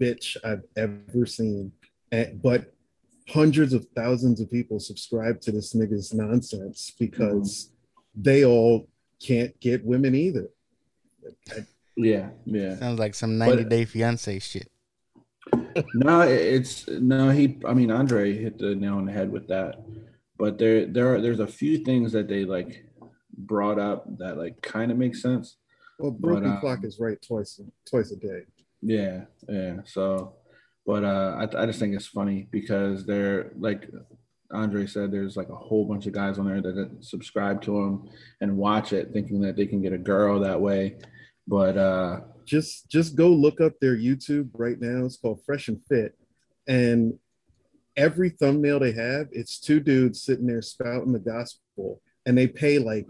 bitch 0.00 0.36
I've 0.44 0.62
ever 0.76 1.26
seen. 1.26 1.72
And, 2.12 2.42
but 2.42 2.72
hundreds 3.28 3.72
of 3.72 3.86
thousands 3.94 4.40
of 4.40 4.50
people 4.50 4.80
subscribe 4.80 5.40
to 5.42 5.52
this 5.52 5.74
nigga's 5.74 6.12
nonsense 6.12 6.92
because 6.98 7.70
mm-hmm. 7.70 8.22
they 8.22 8.44
all 8.44 8.88
can't 9.24 9.58
get 9.60 9.84
women 9.84 10.14
either. 10.14 10.48
I- 11.50 11.66
Yeah, 11.96 12.30
yeah. 12.46 12.76
Sounds 12.76 12.98
like 12.98 13.14
some 13.14 13.38
90 13.38 13.64
But- 13.64 13.68
Day 13.68 13.84
Fiance 13.84 14.38
shit. 14.40 14.70
no, 15.94 16.20
it's 16.20 16.86
no. 16.88 17.30
He, 17.30 17.58
I 17.66 17.74
mean, 17.74 17.90
Andre 17.90 18.36
hit 18.36 18.58
the 18.58 18.74
nail 18.74 18.94
on 18.94 19.06
the 19.06 19.12
head 19.12 19.30
with 19.30 19.48
that. 19.48 19.80
But 20.38 20.58
there, 20.58 20.86
there 20.86 21.14
are 21.14 21.20
there's 21.20 21.40
a 21.40 21.46
few 21.46 21.78
things 21.78 22.12
that 22.12 22.28
they 22.28 22.44
like 22.44 22.84
brought 23.36 23.78
up 23.78 24.04
that 24.18 24.36
like 24.36 24.60
kind 24.62 24.90
of 24.90 24.98
make 24.98 25.16
sense. 25.16 25.56
Well, 26.00 26.10
broken 26.10 26.50
um, 26.50 26.60
clock 26.60 26.84
is 26.84 26.98
right 26.98 27.20
twice 27.20 27.60
twice 27.88 28.10
a 28.10 28.16
day. 28.16 28.42
Yeah, 28.82 29.22
yeah. 29.48 29.76
So, 29.84 30.34
but 30.86 31.04
uh, 31.04 31.36
I, 31.38 31.62
I 31.62 31.66
just 31.66 31.78
think 31.78 31.94
it's 31.94 32.06
funny 32.06 32.48
because 32.50 33.04
they're 33.06 33.52
like 33.58 33.88
Andre 34.52 34.86
said, 34.86 35.12
there's 35.12 35.36
like 35.36 35.48
a 35.48 35.56
whole 35.56 35.84
bunch 35.84 36.06
of 36.06 36.12
guys 36.12 36.38
on 36.38 36.46
there 36.46 36.60
that, 36.60 36.74
that 36.74 37.04
subscribe 37.04 37.62
to 37.62 37.78
him 37.78 38.08
and 38.40 38.56
watch 38.56 38.92
it, 38.92 39.12
thinking 39.12 39.40
that 39.42 39.56
they 39.56 39.66
can 39.66 39.80
get 39.80 39.92
a 39.92 39.98
girl 39.98 40.40
that 40.40 40.60
way. 40.60 40.96
But 41.46 41.76
uh, 41.76 42.20
just 42.44 42.90
just 42.90 43.16
go 43.16 43.28
look 43.28 43.60
up 43.60 43.74
their 43.80 43.96
YouTube 43.96 44.50
right 44.54 44.80
now. 44.80 45.04
It's 45.04 45.16
called 45.16 45.44
Fresh 45.44 45.68
and 45.68 45.80
Fit, 45.88 46.16
and 46.66 47.18
every 47.96 48.30
thumbnail 48.30 48.80
they 48.80 48.92
have, 48.92 49.28
it's 49.32 49.58
two 49.60 49.80
dudes 49.80 50.22
sitting 50.22 50.46
there 50.46 50.62
spouting 50.62 51.12
the 51.12 51.18
gospel, 51.18 52.00
and 52.26 52.36
they 52.36 52.46
pay 52.46 52.78
like 52.78 53.06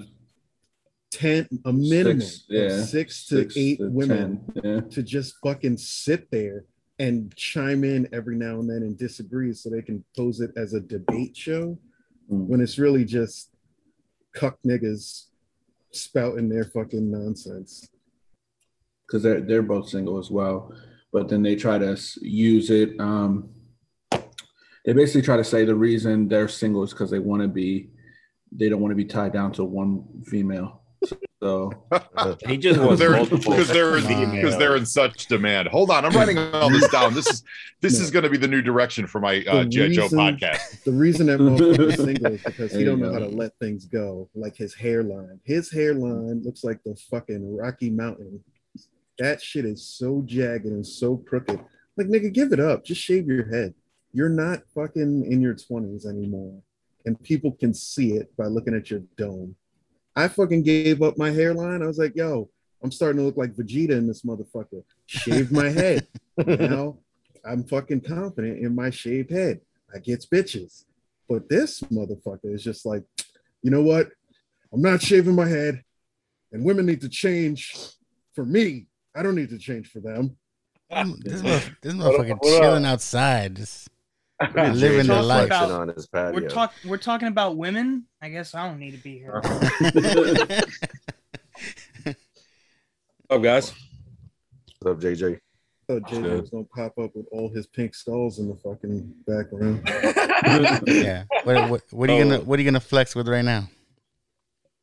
ten 1.10 1.48
a 1.64 1.72
minimum 1.72 2.20
Six, 2.20 2.44
yeah, 2.48 2.60
of 2.62 2.84
six 2.88 3.26
to 3.26 3.36
six 3.42 3.56
eight 3.56 3.78
to 3.78 3.88
women 3.90 4.40
yeah. 4.62 4.80
to 4.80 5.02
just 5.02 5.34
fucking 5.42 5.76
sit 5.76 6.30
there 6.30 6.64
and 6.98 7.34
chime 7.36 7.82
in 7.84 8.08
every 8.12 8.36
now 8.36 8.60
and 8.60 8.68
then 8.68 8.82
and 8.82 8.96
disagree, 8.98 9.52
so 9.54 9.70
they 9.70 9.82
can 9.82 10.04
pose 10.16 10.40
it 10.40 10.50
as 10.56 10.74
a 10.74 10.80
debate 10.80 11.36
show 11.36 11.78
Mm. 12.30 12.46
when 12.46 12.60
it's 12.60 12.78
really 12.78 13.04
just 13.04 13.50
cuck 14.36 14.56
niggas 14.64 15.24
spouting 15.90 16.48
their 16.48 16.62
fucking 16.64 17.10
nonsense. 17.10 17.88
because 19.04 19.24
they're 19.24 19.40
they're 19.40 19.62
both 19.62 19.88
single 19.88 20.16
as 20.16 20.30
well. 20.30 20.72
But 21.12 21.28
then 21.28 21.42
they 21.42 21.56
try 21.56 21.78
to 21.78 21.98
use 22.20 22.70
it. 22.70 22.90
Um, 23.00 23.48
they 24.84 24.92
basically 24.92 25.22
try 25.22 25.36
to 25.38 25.42
say 25.42 25.64
the 25.64 25.74
reason 25.74 26.28
they're 26.28 26.46
single 26.46 26.84
is 26.84 26.90
because 26.92 27.10
they 27.10 27.18
want 27.18 27.42
to 27.42 27.48
be, 27.48 27.90
they 28.52 28.68
don't 28.68 28.80
want 28.80 28.92
to 28.92 28.96
be 28.96 29.04
tied 29.04 29.32
down 29.32 29.50
to 29.54 29.64
one 29.64 30.04
female. 30.26 30.79
So 31.42 31.72
He 32.46 32.56
just 32.58 32.78
wants 32.80 33.00
They're- 33.00 33.12
multiple 33.12 33.38
because 33.52 33.68
they're 33.68 33.96
in, 33.96 34.30
because 34.32 34.58
they're 34.58 34.76
in 34.76 34.84
such 34.84 35.26
demand. 35.26 35.68
Hold 35.68 35.90
on, 35.90 36.04
I'm 36.04 36.12
writing 36.12 36.36
all 36.38 36.68
this 36.70 36.86
down. 36.88 37.14
This 37.14 37.26
is 37.28 37.42
this 37.80 37.98
is 37.98 38.10
going 38.10 38.24
to 38.24 38.28
be 38.30 38.36
the 38.36 38.48
new 38.48 38.60
direction 38.60 39.06
for 39.06 39.20
my 39.20 39.42
uh, 39.48 39.62
The 39.62 39.68
G.I. 39.70 39.88
Joe 39.88 40.08
podcast. 40.08 40.84
The 40.84 40.92
reason 40.92 41.26
that 41.28 41.40
motherfucker's 41.40 41.96
single 42.04 42.32
is 42.34 42.42
because 42.44 42.70
There 42.72 42.78
he 42.80 42.84
don't 42.84 43.00
know 43.00 43.08
go. 43.08 43.12
how 43.14 43.18
to 43.20 43.28
let 43.28 43.56
things 43.58 43.86
go. 43.86 44.28
Like 44.34 44.54
his 44.56 44.74
hairline. 44.74 45.40
His 45.44 45.72
hairline 45.72 46.42
looks 46.44 46.62
like 46.62 46.82
the 46.84 46.94
fucking 47.10 47.56
Rocky 47.56 47.88
Mountain. 47.90 48.44
That 49.18 49.40
shit 49.42 49.64
is 49.64 49.82
so 49.86 50.22
jagged 50.26 50.66
and 50.66 50.86
so 50.86 51.16
crooked. 51.16 51.58
Like 51.96 52.08
nigga, 52.08 52.32
give 52.32 52.52
it 52.52 52.60
up. 52.60 52.84
Just 52.84 53.00
shave 53.00 53.26
your 53.26 53.46
head. 53.50 53.74
You're 54.12 54.28
not 54.28 54.60
fucking 54.74 55.24
in 55.30 55.40
your 55.40 55.54
20s 55.54 56.04
anymore. 56.06 56.60
And 57.06 57.20
people 57.22 57.52
can 57.52 57.72
see 57.72 58.12
it 58.12 58.34
by 58.36 58.44
looking 58.46 58.74
at 58.74 58.90
your 58.90 59.00
dome. 59.16 59.54
I 60.16 60.28
fucking 60.28 60.62
gave 60.62 61.02
up 61.02 61.16
my 61.18 61.30
hairline. 61.30 61.82
I 61.82 61.86
was 61.86 61.98
like, 61.98 62.16
yo, 62.16 62.48
I'm 62.82 62.90
starting 62.90 63.18
to 63.18 63.24
look 63.24 63.36
like 63.36 63.54
Vegeta 63.54 63.90
in 63.90 64.06
this 64.06 64.22
motherfucker. 64.22 64.82
Shaved 65.06 65.52
my 65.52 65.68
head. 65.68 66.06
now 66.46 66.98
I'm 67.44 67.64
fucking 67.64 68.02
confident 68.02 68.58
in 68.58 68.74
my 68.74 68.90
shaved 68.90 69.30
head. 69.30 69.60
I 69.94 69.98
gets 69.98 70.26
bitches. 70.26 70.84
But 71.28 71.48
this 71.48 71.80
motherfucker 71.82 72.54
is 72.54 72.64
just 72.64 72.84
like, 72.84 73.04
you 73.62 73.70
know 73.70 73.82
what? 73.82 74.08
I'm 74.72 74.82
not 74.82 75.02
shaving 75.02 75.34
my 75.34 75.48
head, 75.48 75.82
and 76.52 76.64
women 76.64 76.86
need 76.86 77.00
to 77.02 77.08
change 77.08 77.74
for 78.34 78.44
me. 78.44 78.86
I 79.14 79.22
don't 79.22 79.34
need 79.34 79.50
to 79.50 79.58
change 79.58 79.90
for 79.90 80.00
them. 80.00 80.36
This, 80.90 81.42
motherf- 81.42 81.76
this 81.82 81.94
motherfucker 81.94 82.38
hold 82.40 82.54
on. 82.54 82.60
Chilling 82.60 82.84
outside. 82.84 83.56
Just 83.56 83.88
Living 84.54 84.74
living 84.74 85.06
the 85.06 85.22
life. 85.22 85.46
about- 85.46 85.70
on 85.70 85.88
his 85.88 86.08
We're 86.12 86.32
patio. 86.32 86.48
talk 86.48 86.72
we're 86.86 86.96
talking 86.96 87.28
about 87.28 87.56
women. 87.58 88.06
I 88.22 88.30
guess 88.30 88.54
I 88.54 88.66
don't 88.66 88.78
need 88.78 88.92
to 88.92 88.98
be 89.02 89.18
here. 89.18 89.42
up, 93.30 93.42
guys? 93.42 93.72
What's 94.80 94.86
up, 94.86 94.98
JJ? 95.00 95.38
thought 95.86 96.02
JJ 96.02 96.40
was 96.40 96.50
gonna 96.50 96.64
pop 96.64 96.96
up 96.98 97.14
with 97.14 97.26
all 97.32 97.48
his 97.50 97.66
pink 97.66 97.94
skulls 97.94 98.38
in 98.38 98.48
the 98.48 98.54
fucking 98.56 99.12
background. 99.26 99.82
yeah. 100.86 101.24
What, 101.44 101.68
what, 101.70 101.82
what 101.90 102.08
are 102.10 102.16
you 102.16 102.20
Oh. 102.22 102.24
gonna 102.30 102.40
What 102.40 102.58
are 102.58 102.62
you 102.62 102.70
gonna 102.70 102.80
flex 102.80 103.14
with 103.14 103.28
right 103.28 103.44
now? 103.44 103.68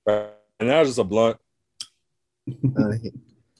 Right 0.05 0.27
now, 0.61 0.81
it's 0.81 0.89
just 0.89 0.99
a 0.99 1.03
blunt. 1.03 1.37
Uh, 2.47 2.93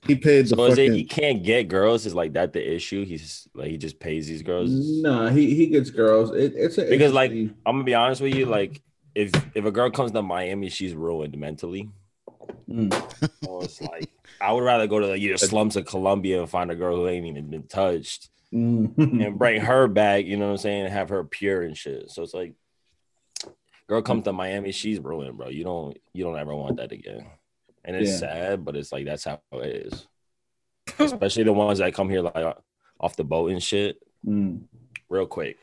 he, 0.07 0.13
he 0.13 0.19
paid 0.19 0.43
the 0.47 0.55
So 0.55 0.65
is 0.65 0.77
it 0.77 0.93
he 0.93 1.03
can't 1.03 1.43
get 1.43 1.67
girls? 1.67 2.05
Is 2.05 2.15
like 2.15 2.33
that 2.33 2.53
the 2.53 2.75
issue? 2.75 3.05
He's 3.05 3.47
like 3.53 3.69
he 3.69 3.77
just 3.77 3.99
pays 3.99 4.27
these 4.27 4.41
girls. 4.41 4.69
no, 4.71 5.27
he 5.27 5.53
he 5.55 5.67
gets 5.67 5.89
girls. 5.89 6.31
It, 6.31 6.53
it's 6.55 6.77
a, 6.77 6.83
Because, 6.89 7.13
like, 7.13 7.31
I'm 7.31 7.51
gonna 7.65 7.83
be 7.83 7.93
honest 7.95 8.21
with 8.21 8.33
you. 8.35 8.45
Like 8.45 8.81
if 9.15 9.31
if 9.55 9.65
a 9.65 9.71
girl 9.71 9.89
comes 9.89 10.11
to 10.13 10.21
Miami, 10.21 10.69
she's 10.69 10.93
ruined 10.95 11.37
mentally. 11.37 11.89
Mm. 12.69 12.93
So 13.43 13.61
it's 13.61 13.81
like 13.81 14.09
I 14.41 14.51
would 14.53 14.63
rather 14.63 14.87
go 14.87 14.99
to 14.99 15.07
like, 15.07 15.19
either 15.21 15.37
slums 15.37 15.75
of 15.75 15.85
Colombia 15.85 16.39
and 16.39 16.49
find 16.49 16.69
a 16.69 16.75
girl 16.75 16.95
who 16.95 17.07
ain't 17.07 17.25
even 17.25 17.49
been 17.49 17.63
touched 17.67 18.29
Mm. 18.53 18.97
and 19.25 19.37
bring 19.37 19.59
her 19.59 19.89
back. 19.89 20.23
You 20.23 20.37
know 20.37 20.45
what 20.45 20.51
I'm 20.51 20.57
saying? 20.57 20.85
And 20.85 20.93
have 20.93 21.09
her 21.09 21.23
pure 21.25 21.63
and 21.63 21.75
shit. 21.75 22.09
So 22.11 22.23
it's 22.23 22.33
like, 22.33 22.53
girl 23.87 24.01
comes 24.01 24.23
to 24.23 24.31
Miami, 24.31 24.71
she's 24.71 24.99
ruined, 24.99 25.37
bro. 25.37 25.49
You 25.49 25.65
don't 25.65 25.97
you 26.13 26.23
don't 26.23 26.37
ever 26.37 26.55
want 26.55 26.77
that 26.77 26.91
again. 26.93 27.25
And 27.87 27.95
it's 27.95 28.11
Yeah. 28.11 28.17
sad, 28.17 28.65
but 28.65 28.75
it's 28.75 28.91
like 28.91 29.05
that's 29.05 29.23
how 29.23 29.39
it 29.53 29.87
is. 29.87 30.07
Especially 30.99 31.43
the 31.43 31.53
ones 31.53 31.79
that 31.79 31.93
come 31.93 32.09
here 32.09 32.21
like 32.21 32.55
off 32.99 33.15
the 33.15 33.23
boat 33.23 33.51
and 33.51 33.63
shit, 33.63 33.97
Mm. 34.25 34.63
real 35.09 35.25
quick. 35.25 35.57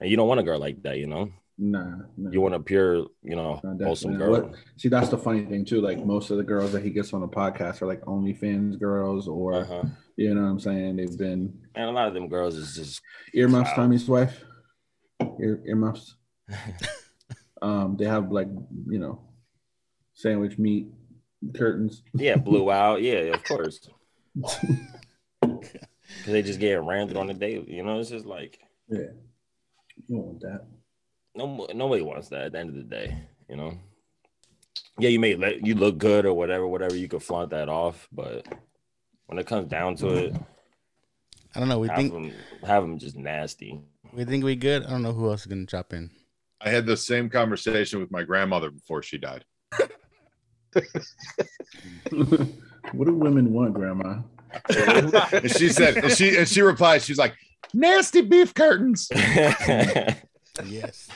And 0.00 0.10
you 0.10 0.16
don't 0.16 0.28
want 0.28 0.40
a 0.40 0.42
girl 0.42 0.58
like 0.58 0.82
that, 0.82 0.98
you 0.98 1.06
know. 1.06 1.30
Nah, 1.58 1.98
nah. 2.18 2.30
You 2.30 2.40
want 2.42 2.54
a 2.54 2.60
pure, 2.60 3.06
you 3.22 3.34
know, 3.36 3.60
Nah, 3.64 3.82
wholesome 3.86 4.18
girl. 4.18 4.30
What- 4.32 4.54
See, 4.76 4.88
that's 4.90 5.08
the 5.08 5.16
funny 5.16 5.46
thing 5.46 5.64
too. 5.64 5.80
Like 5.80 6.04
most 6.04 6.30
of 6.30 6.36
the 6.36 6.42
girls 6.42 6.72
that 6.72 6.82
he 6.82 6.90
gets 6.90 7.14
on 7.14 7.20
the 7.22 7.28
podcast 7.28 7.80
are 7.80 7.86
like 7.86 8.02
OnlyFans 8.02 8.78
girls, 8.78 9.26
or 9.28 9.54
Uh-huh. 9.54 9.84
you 10.16 10.34
know 10.34 10.42
what 10.42 10.48
I'm 10.48 10.60
saying. 10.60 10.96
They've 10.96 11.16
been 11.16 11.58
And 11.74 11.88
a 11.88 11.92
lot 11.92 12.08
of 12.08 12.14
them 12.14 12.28
girls 12.28 12.56
is 12.56 12.74
just 12.74 13.00
earmuffs. 13.32 13.70
Wow. 13.70 13.76
Tommy's 13.84 14.06
wife, 14.08 14.44
Ear, 15.40 15.62
earmuffs. 15.66 16.16
um, 17.62 17.96
they 17.96 18.04
have 18.06 18.30
like 18.32 18.48
you 18.88 18.98
know, 18.98 19.20
sandwich 20.14 20.58
meat 20.58 20.88
curtains. 21.54 22.02
yeah, 22.14 22.36
blew 22.36 22.70
out. 22.70 23.02
Yeah, 23.02 23.34
of 23.34 23.44
course. 23.44 23.80
Because 24.34 26.26
they 26.26 26.42
just 26.42 26.60
get 26.60 26.82
ranted 26.82 27.16
on 27.16 27.26
the 27.26 27.34
day. 27.34 27.62
You 27.66 27.82
know, 27.82 27.98
it's 28.00 28.10
just 28.10 28.26
like 28.26 28.58
Yeah, 28.88 28.98
you 30.08 30.16
don't 30.16 30.24
want 30.26 30.40
that. 30.40 30.66
no 31.34 31.66
nobody 31.74 32.02
wants 32.02 32.28
that 32.28 32.42
at 32.46 32.52
the 32.52 32.58
end 32.58 32.70
of 32.70 32.76
the 32.76 32.82
day. 32.82 33.16
You 33.48 33.56
know. 33.56 33.78
Yeah, 34.98 35.10
you 35.10 35.20
may 35.20 35.34
let 35.36 35.64
you 35.66 35.74
look 35.74 35.98
good 35.98 36.24
or 36.26 36.32
whatever, 36.34 36.66
whatever. 36.66 36.96
You 36.96 37.08
could 37.08 37.22
flaunt 37.22 37.50
that 37.50 37.68
off, 37.68 38.08
but 38.12 38.46
when 39.26 39.38
it 39.38 39.46
comes 39.46 39.68
down 39.68 39.96
to 39.96 40.08
it, 40.08 40.34
I 41.54 41.58
don't 41.60 41.68
know. 41.68 41.78
We 41.78 41.88
have 41.88 41.96
think 41.96 42.12
them 42.12 42.32
have 42.64 42.82
them 42.82 42.98
just 42.98 43.16
nasty. 43.16 43.80
we 44.12 44.24
think 44.24 44.44
we 44.44 44.56
good. 44.56 44.84
I 44.86 44.90
don't 44.90 45.02
know 45.02 45.12
who 45.12 45.28
else 45.30 45.40
is 45.42 45.46
gonna 45.46 45.66
drop 45.66 45.92
in. 45.92 46.10
I 46.60 46.70
had 46.70 46.86
the 46.86 46.96
same 46.96 47.28
conversation 47.28 48.00
with 48.00 48.10
my 48.10 48.22
grandmother 48.22 48.70
before 48.70 49.02
she 49.02 49.18
died. 49.18 49.44
what 52.92 53.06
do 53.06 53.14
women 53.14 53.52
want, 53.52 53.74
Grandma? 53.74 54.20
And 55.32 55.50
she 55.50 55.68
said, 55.68 55.96
and 55.98 56.12
she 56.12 56.36
and 56.36 56.48
she 56.48 56.62
replied, 56.62 57.02
she's 57.02 57.18
like, 57.18 57.34
nasty 57.74 58.22
beef 58.22 58.54
curtains. 58.54 59.08
Yes. 60.64 61.08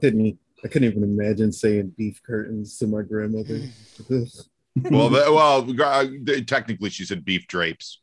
Couldn't 0.00 0.38
I 0.64 0.68
couldn't 0.68 0.88
even 0.88 1.02
imagine 1.02 1.50
saying 1.50 1.94
beef 1.98 2.22
curtains 2.24 2.78
to 2.78 2.86
my 2.86 3.02
grandmother. 3.02 3.60
Well, 4.88 5.08
the, 5.10 5.24
well, 5.32 5.62
gra- 5.72 6.40
technically, 6.42 6.90
she 6.90 7.04
said 7.04 7.24
beef 7.24 7.48
drapes. 7.48 7.98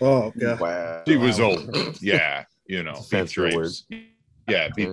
oh 0.00 0.32
god. 0.38 0.60
Wow. 0.60 1.02
She 1.08 1.16
was 1.16 1.40
Wow. 1.40 1.46
old. 1.46 2.00
Yeah, 2.00 2.44
you 2.66 2.84
know, 2.84 2.92
beef 2.94 3.06
fancy 3.06 3.40
word. 3.40 3.50
drapes. 3.52 3.84
Yeah, 4.48 4.68
beef, 4.76 4.88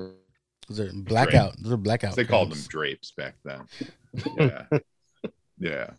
Those 0.68 0.80
are 0.80 0.92
blackout. 0.94 1.56
Those 1.62 1.74
are 1.74 1.78
blackout. 1.78 2.16
they 2.16 2.26
called 2.26 2.52
them 2.52 2.62
drapes 2.68 3.12
back 3.12 3.36
then. 3.46 3.62
Yeah, 4.36 4.66
yeah. 5.60 5.92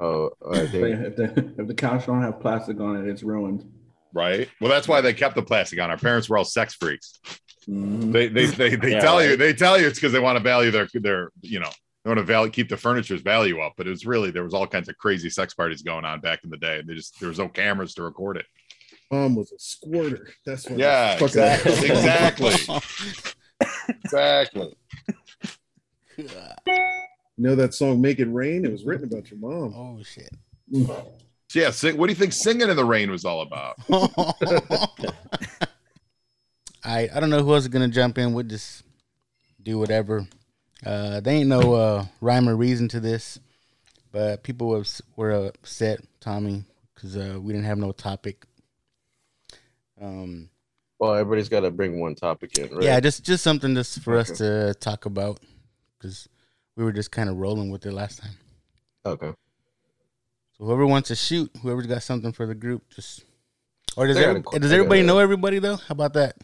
Oh, 0.00 0.30
I 0.52 0.60
If, 0.60 0.72
they- 0.72 0.92
if 0.92 1.16
the 1.16 1.54
if 1.58 1.66
the 1.66 1.74
couch 1.74 2.06
don't 2.06 2.22
have 2.22 2.40
plastic 2.40 2.78
on 2.80 2.96
it, 2.96 3.08
it's 3.10 3.22
ruined. 3.22 3.70
Right. 4.14 4.48
Well, 4.60 4.70
that's 4.70 4.86
why 4.88 5.00
they 5.00 5.12
kept 5.12 5.34
the 5.34 5.42
plastic 5.42 5.80
on. 5.80 5.90
Our 5.90 5.96
parents 5.98 6.28
were 6.28 6.38
all 6.38 6.44
sex 6.44 6.74
freaks. 6.74 7.18
Mhm. 7.68 8.12
They 8.12 8.28
they 8.28 8.46
they, 8.46 8.76
they 8.76 8.92
Yeah, 8.92 9.00
tell 9.00 9.22
you 9.22 9.36
they 9.36 9.52
tell 9.52 9.78
you 9.78 9.86
it's 9.86 9.98
because 9.98 10.12
they 10.12 10.20
want 10.20 10.38
to 10.38 10.42
value 10.42 10.70
their 10.70 10.88
their 10.94 11.30
you 11.42 11.60
know 11.60 11.68
they 12.04 12.08
want 12.08 12.18
to 12.18 12.24
value 12.24 12.50
keep 12.50 12.68
the 12.68 12.76
furniture's 12.76 13.20
value 13.22 13.60
up. 13.60 13.74
But 13.76 13.86
it 13.86 13.90
was 13.90 14.06
really 14.06 14.30
there 14.30 14.44
was 14.44 14.54
all 14.54 14.66
kinds 14.66 14.88
of 14.88 14.96
crazy 14.96 15.28
sex 15.30 15.52
parties 15.52 15.82
going 15.82 16.04
on 16.06 16.20
back 16.20 16.40
in 16.44 16.50
the 16.50 16.56
day. 16.56 16.80
They 16.86 16.94
just 16.94 17.18
there 17.20 17.28
was 17.28 17.38
no 17.38 17.48
cameras 17.48 17.92
to 17.94 18.02
record 18.04 18.36
it. 18.38 18.46
Mom 19.10 19.34
was 19.36 19.52
a 19.52 19.58
squirter. 19.58 20.28
That's 20.46 20.68
what 20.70 20.78
Yeah, 20.78 21.16
fucking- 21.16 21.42
exactly. 21.90 22.54
Exactly. 24.04 24.74
You 27.38 27.44
know 27.44 27.54
that 27.54 27.72
song 27.72 28.00
"Make 28.00 28.18
It 28.18 28.26
Rain"? 28.26 28.64
It 28.64 28.72
was 28.72 28.84
written 28.84 29.04
about 29.06 29.30
your 29.30 29.38
mom. 29.38 29.72
oh 29.76 30.02
shit. 30.02 30.30
So 30.74 31.14
yeah, 31.54 31.70
sing, 31.70 31.96
what 31.96 32.08
do 32.08 32.12
you 32.12 32.16
think 32.16 32.32
singing 32.32 32.68
in 32.68 32.74
the 32.74 32.84
rain 32.84 33.12
was 33.12 33.24
all 33.24 33.42
about? 33.42 33.76
I 36.84 37.08
I 37.14 37.20
don't 37.20 37.30
know 37.30 37.44
who 37.44 37.54
else 37.54 37.62
is 37.62 37.68
gonna 37.68 37.86
jump 37.86 38.18
in. 38.18 38.34
We'll 38.34 38.44
just 38.44 38.82
do 39.62 39.78
whatever. 39.78 40.26
Uh, 40.84 41.20
there 41.20 41.34
ain't 41.34 41.48
no 41.48 41.74
uh, 41.74 42.06
rhyme 42.20 42.48
or 42.48 42.56
reason 42.56 42.88
to 42.88 42.98
this, 42.98 43.38
but 44.10 44.42
people 44.42 44.66
was 44.68 45.00
were 45.14 45.30
upset, 45.30 46.00
Tommy, 46.18 46.64
because 46.92 47.16
uh, 47.16 47.38
we 47.40 47.52
didn't 47.52 47.66
have 47.66 47.78
no 47.78 47.92
topic. 47.92 48.44
Um, 50.00 50.50
well, 50.98 51.14
everybody's 51.14 51.48
got 51.48 51.60
to 51.60 51.70
bring 51.70 52.00
one 52.00 52.16
topic 52.16 52.58
in, 52.58 52.74
right? 52.74 52.82
yeah, 52.82 52.98
just 52.98 53.24
just 53.24 53.44
something 53.44 53.76
just 53.76 54.02
for 54.02 54.16
us 54.16 54.32
to 54.38 54.74
talk 54.80 55.06
about, 55.06 55.38
because 55.96 56.28
we 56.78 56.84
were 56.84 56.92
just 56.92 57.10
kind 57.10 57.28
of 57.28 57.36
rolling 57.36 57.70
with 57.70 57.84
it 57.84 57.92
last 57.92 58.22
time. 58.22 58.30
Okay. 59.04 59.32
So 60.56 60.64
whoever 60.64 60.86
wants 60.86 61.08
to 61.08 61.16
shoot, 61.16 61.50
whoever's 61.60 61.86
got 61.86 62.02
something 62.04 62.32
for 62.32 62.46
the 62.46 62.54
group, 62.54 62.82
just 62.94 63.24
or 63.96 64.06
does 64.06 64.16
I 64.16 64.20
got 64.20 64.26
a 64.26 64.30
every, 64.30 64.42
does 64.60 64.72
I 64.72 64.76
got 64.76 64.80
everybody 64.80 65.02
know 65.02 65.18
everybody 65.18 65.58
though? 65.58 65.76
How 65.76 65.92
about 65.92 66.12
that? 66.14 66.36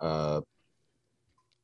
Uh, 0.00 0.40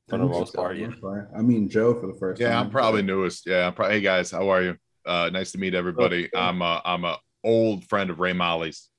For 0.08 0.18
the 0.18 0.26
most 0.26 0.54
part, 0.54 0.76
yeah. 0.76 0.90
I 1.34 1.40
mean 1.40 1.68
Joe 1.70 1.98
for 1.98 2.06
the 2.06 2.14
first 2.14 2.40
time. 2.40 2.50
Yeah, 2.50 2.60
I'm 2.60 2.70
probably 2.70 3.02
newest. 3.02 3.46
Yeah, 3.46 3.66
I'm 3.66 3.74
probably. 3.74 3.96
Hey 3.96 4.00
guys, 4.02 4.30
how 4.30 4.50
are 4.50 4.62
you? 4.62 4.76
Uh, 5.06 5.30
nice 5.32 5.52
to 5.52 5.58
meet 5.58 5.74
everybody. 5.74 6.28
I'm 6.36 6.60
a 6.60 6.82
I'm 6.84 7.04
a 7.04 7.18
old 7.44 7.84
friend 7.84 8.10
of 8.10 8.20
Ray 8.20 8.34
Molly's, 8.34 8.90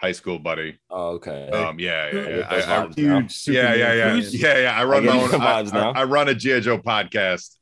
high 0.00 0.12
school 0.12 0.38
buddy. 0.38 0.78
Oh, 0.88 1.10
okay. 1.16 1.50
Um, 1.50 1.78
yeah, 1.78 2.06
yeah, 2.10 2.12
yeah. 2.20 2.36
get 2.36 2.50
those 2.50 2.64
I- 2.64 2.84
I- 2.84 2.88
Huge. 2.88 3.48
yeah, 3.48 3.74
yeah, 3.74 3.92
yeah, 3.92 4.20
Superman 4.20 4.40
yeah, 4.40 4.58
yeah. 4.62 4.80
I 4.80 4.84
run 4.84 5.08
I 5.08 5.12
my 5.12 5.22
own. 5.22 5.30
the 5.30 5.38
I, 5.38 5.58
I- 5.58 5.62
now. 5.62 5.92
I 5.92 6.04
run 6.04 6.28
a 6.28 6.34
GI 6.34 6.60
Joe 6.62 6.78
podcast, 6.78 7.57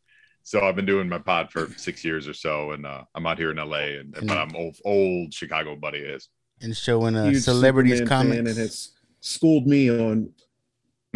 so 0.46 0.60
I've 0.60 0.76
been 0.76 0.86
doing 0.86 1.08
my 1.08 1.18
pod 1.18 1.50
for 1.50 1.68
six 1.76 2.04
years 2.04 2.28
or 2.28 2.32
so, 2.32 2.70
and 2.70 2.86
uh, 2.86 3.02
I'm 3.16 3.26
out 3.26 3.36
here 3.36 3.50
in 3.50 3.56
LA, 3.56 3.98
and 3.98 4.12
but 4.12 4.38
I'm 4.38 4.54
old, 4.54 4.76
old 4.84 5.34
Chicago 5.34 5.74
buddy 5.74 5.98
is. 5.98 6.28
And 6.62 6.74
showing 6.76 7.16
uh, 7.16 7.24
Huge 7.24 7.42
celebrities 7.42 7.98
Superman 7.98 8.26
comments. 8.28 8.50
and 8.50 8.58
has 8.58 8.92
schooled 9.18 9.66
me 9.66 9.90
on 9.90 10.30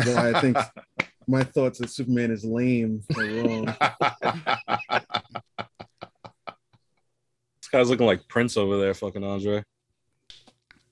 why 0.04 0.32
I 0.32 0.40
think 0.40 0.56
my 1.28 1.44
thoughts 1.44 1.78
that 1.78 1.90
Superman 1.90 2.32
is 2.32 2.44
lame 2.44 3.04
are 3.16 3.24
wrong. 3.24 3.76
This 7.62 7.68
guy's 7.70 7.88
looking 7.90 8.06
like 8.06 8.26
Prince 8.26 8.56
over 8.56 8.78
there, 8.80 8.94
fucking 8.94 9.22
Andre. 9.22 9.62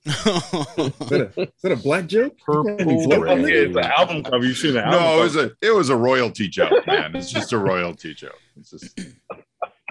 Is 0.08 1.08
that 1.08 1.32
a, 1.36 1.40
is 1.42 1.48
that 1.62 1.72
a 1.72 1.76
black 1.76 2.06
joke? 2.06 2.34
You 2.38 2.44
call 2.44 2.64
me 2.64 2.76
Purple 2.76 3.06
black, 3.06 3.20
rain. 3.20 3.38
nigga? 3.38 3.66
It's 3.66 3.74
the 3.74 3.98
album 3.98 4.22
cover. 4.24 4.44
You 4.44 4.54
seen 4.54 4.74
the 4.74 4.84
album? 4.84 5.00
no, 5.00 5.18
it 5.20 5.22
was 5.22 5.36
a 5.36 5.50
it 5.60 5.70
was 5.74 5.88
a 5.90 5.96
royalty 5.96 6.48
joke, 6.48 6.86
man. 6.86 7.14
It's 7.16 7.30
just 7.30 7.52
a 7.52 7.58
royalty 7.58 8.14
joke. 8.14 8.38
It's 8.58 8.70
just 8.70 8.98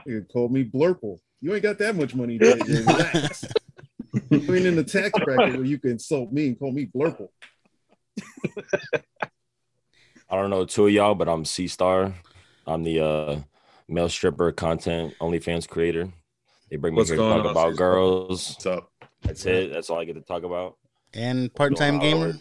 You 0.06 0.26
called 0.32 0.52
me 0.52 0.64
blurple. 0.64 1.20
You 1.42 1.54
ain't 1.54 1.64
got 1.64 1.78
that 1.80 1.96
much 1.96 2.16
money, 2.16 2.40
JJ. 2.40 2.88
Relax. 2.88 3.46
I 4.32 4.36
mean, 4.38 4.66
in 4.66 4.76
the 4.76 4.84
tax 4.84 5.12
bracket 5.24 5.56
where 5.58 5.66
you 5.66 5.78
can 5.78 5.92
insult 5.92 6.32
me 6.32 6.48
and 6.48 6.60
call 6.60 6.72
me 6.72 6.86
blurple. 6.88 7.30
I 10.30 10.36
don't 10.36 10.50
know 10.50 10.66
two 10.66 10.88
of 10.88 10.92
y'all, 10.94 11.16
but 11.16 11.30
I'm 11.30 11.46
C 11.46 11.68
Star. 11.68 12.14
I'm 12.66 12.84
the 12.84 13.00
uh, 13.00 13.40
male 13.88 14.10
stripper 14.10 14.52
content 14.52 15.14
OnlyFans 15.22 15.68
creator. 15.70 16.10
They 16.70 16.76
bring 16.76 16.94
me 16.94 16.98
What's 16.98 17.10
here 17.10 17.18
to 17.18 17.24
talk 17.24 17.46
about 17.46 17.70
C-Star? 17.70 17.74
girls. 17.76 18.50
what's 18.50 18.66
up. 18.66 18.92
That's 19.24 19.46
it. 19.46 19.72
That's 19.74 19.90
all 19.90 20.00
I 20.00 20.06
get 20.06 20.14
to 20.16 20.22
talk 20.22 20.44
about. 20.44 20.78
and 21.14 21.54
part-time 21.54 22.00
gamer. 22.00 22.34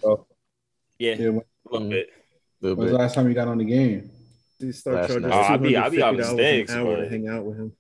Yeah, 0.98 1.14
Yeah, 1.14 1.28
when, 1.30 1.40
a 1.40 1.72
little 1.72 1.88
bit. 1.90 2.08
little 2.60 2.76
when's 2.76 2.90
the 2.90 2.96
bit. 2.96 3.00
last 3.02 3.14
time 3.14 3.28
you 3.28 3.34
got 3.34 3.48
on 3.48 3.58
the 3.58 3.64
game? 3.64 4.10
You 4.58 4.72
start 4.72 4.96
Last 4.96 5.08
charging 5.08 5.28
night. 5.28 5.36
Oh, 5.50 5.54
I 5.54 5.56
be- 5.58 5.76
I'll 5.76 5.90
be 5.90 6.02
out 6.02 6.14
$250 6.14 6.18
in 6.18 6.20
an 6.30 6.34
sticks, 6.36 6.72
hour 6.72 6.96
to 6.96 7.08
hang 7.08 7.28
out 7.28 7.44
with 7.44 7.56
him. 7.58 7.72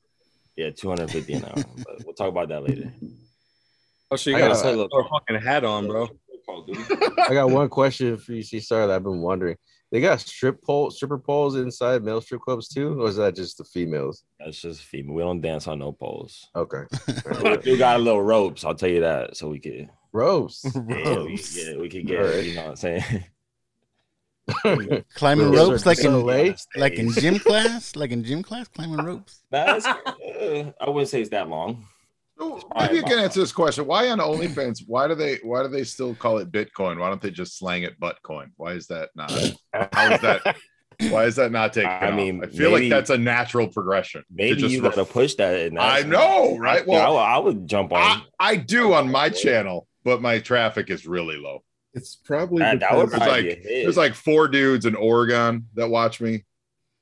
Yeah, 0.56 0.70
250 0.70 1.32
an 1.34 1.44
hour. 1.44 1.52
But 1.54 2.04
we'll 2.04 2.14
talk 2.14 2.28
about 2.28 2.48
that 2.48 2.62
later. 2.62 2.92
Oh, 4.08 4.16
shit, 4.16 4.32
you 4.32 4.36
I 4.36 4.40
got 4.42 4.50
a 4.52 4.54
got- 4.54 4.62
Centaur 4.62 5.08
fucking 5.08 5.40
hat 5.44 5.64
on, 5.64 5.88
bro. 5.88 6.08
I 6.48 7.30
got 7.34 7.50
one 7.50 7.68
question 7.68 8.16
for 8.16 8.34
you, 8.34 8.42
C 8.44 8.60
Star, 8.60 8.86
that 8.86 8.94
I've 8.94 9.02
been 9.02 9.20
wondering. 9.20 9.56
They 9.92 10.00
got 10.00 10.20
strip 10.20 10.62
pole, 10.62 10.90
stripper 10.90 11.18
poles 11.18 11.54
inside 11.54 12.02
male 12.02 12.20
strip 12.20 12.40
clubs 12.40 12.68
too, 12.68 13.00
or 13.00 13.08
is 13.08 13.16
that 13.16 13.36
just 13.36 13.58
the 13.58 13.64
females? 13.64 14.24
That's 14.40 14.60
just 14.60 14.82
female. 14.82 15.14
We 15.14 15.22
don't 15.22 15.40
dance 15.40 15.68
on 15.68 15.78
no 15.78 15.92
poles. 15.92 16.48
Okay. 16.56 16.82
We 17.64 17.76
got 17.76 18.00
a 18.00 18.02
little 18.02 18.22
ropes. 18.22 18.64
I'll 18.64 18.74
tell 18.74 18.88
you 18.88 19.00
that. 19.00 19.36
So 19.36 19.48
we 19.48 19.60
could, 19.60 19.88
Ropes. 20.12 20.64
yeah, 20.74 20.82
we, 20.84 21.04
Ropes. 21.04 21.56
yeah, 21.56 21.76
we 21.76 21.88
could 21.88 22.06
get. 22.06 22.20
Alright. 22.20 22.44
You 22.44 22.54
know 22.54 22.62
what 22.62 22.70
I'm 22.70 22.76
saying? 22.76 23.24
Climbing 25.14 25.50
ropes 25.50 25.86
like 25.86 25.98
in 26.04 26.12
LA? 26.12 26.54
like 26.76 26.94
in 26.94 27.10
gym 27.10 27.38
class, 27.38 27.96
like 27.96 28.10
in 28.10 28.22
gym 28.22 28.42
class, 28.42 28.68
climbing 28.68 29.04
ropes. 29.04 29.42
That's. 29.50 29.86
Uh, 29.86 30.72
I 30.80 30.88
wouldn't 30.88 31.08
say 31.08 31.20
it's 31.20 31.30
that 31.30 31.48
long. 31.48 31.84
So, 32.38 32.60
Maybe 32.78 32.96
you 32.96 33.02
can 33.02 33.18
answer 33.18 33.40
this 33.40 33.52
question. 33.52 33.86
Why 33.86 34.08
on 34.10 34.18
OnlyFans? 34.18 34.82
Why 34.86 35.08
do 35.08 35.14
they? 35.14 35.36
Why 35.42 35.62
do 35.62 35.68
they 35.68 35.84
still 35.84 36.14
call 36.14 36.38
it 36.38 36.52
Bitcoin? 36.52 36.98
Why 36.98 37.08
don't 37.08 37.20
they 37.22 37.30
just 37.30 37.58
slang 37.58 37.82
it 37.84 37.98
Buttcoin? 37.98 38.50
Why 38.56 38.72
is 38.72 38.86
that 38.88 39.10
not? 39.14 39.30
How 39.92 40.12
is 40.12 40.20
that? 40.20 40.56
Why 41.10 41.24
is 41.24 41.36
that 41.36 41.52
not 41.52 41.72
taking? 41.74 41.90
I 41.90 42.08
off? 42.10 42.14
mean, 42.14 42.42
I 42.42 42.46
feel 42.48 42.70
maybe- 42.70 42.84
like 42.84 42.90
that's 42.90 43.10
a 43.10 43.18
natural 43.18 43.68
progression. 43.68 44.22
Maybe 44.30 44.60
just 44.60 44.72
you 44.74 44.82
ref- 44.82 44.94
gotta 44.96 45.10
push 45.10 45.34
that. 45.34 45.54
In 45.66 45.78
I 45.78 46.00
know, 46.02 46.56
right? 46.58 46.86
Yeah, 46.86 46.94
I, 46.94 47.08
Well, 47.08 47.12
would- 47.14 47.18
I 47.20 47.38
would 47.38 47.66
jump 47.68 47.92
on. 47.92 48.00
I, 48.00 48.22
I 48.38 48.56
do 48.56 48.94
on 48.94 49.10
my 49.10 49.28
channel, 49.28 49.86
but 50.04 50.22
my 50.22 50.38
traffic 50.38 50.88
is 50.90 51.06
really 51.06 51.36
low. 51.36 51.62
It's 51.92 52.16
probably 52.16 52.60
That- 52.60 52.80
that 52.80 52.96
would 52.96 53.10
probably 53.10 53.28
like 53.28 53.42
be 53.44 53.50
a 53.50 53.54
hit. 53.56 53.82
there's 53.84 53.96
like 53.98 54.14
four 54.14 54.48
dudes 54.48 54.86
in 54.86 54.94
Oregon 54.94 55.66
that 55.74 55.88
watch 55.88 56.20
me, 56.20 56.44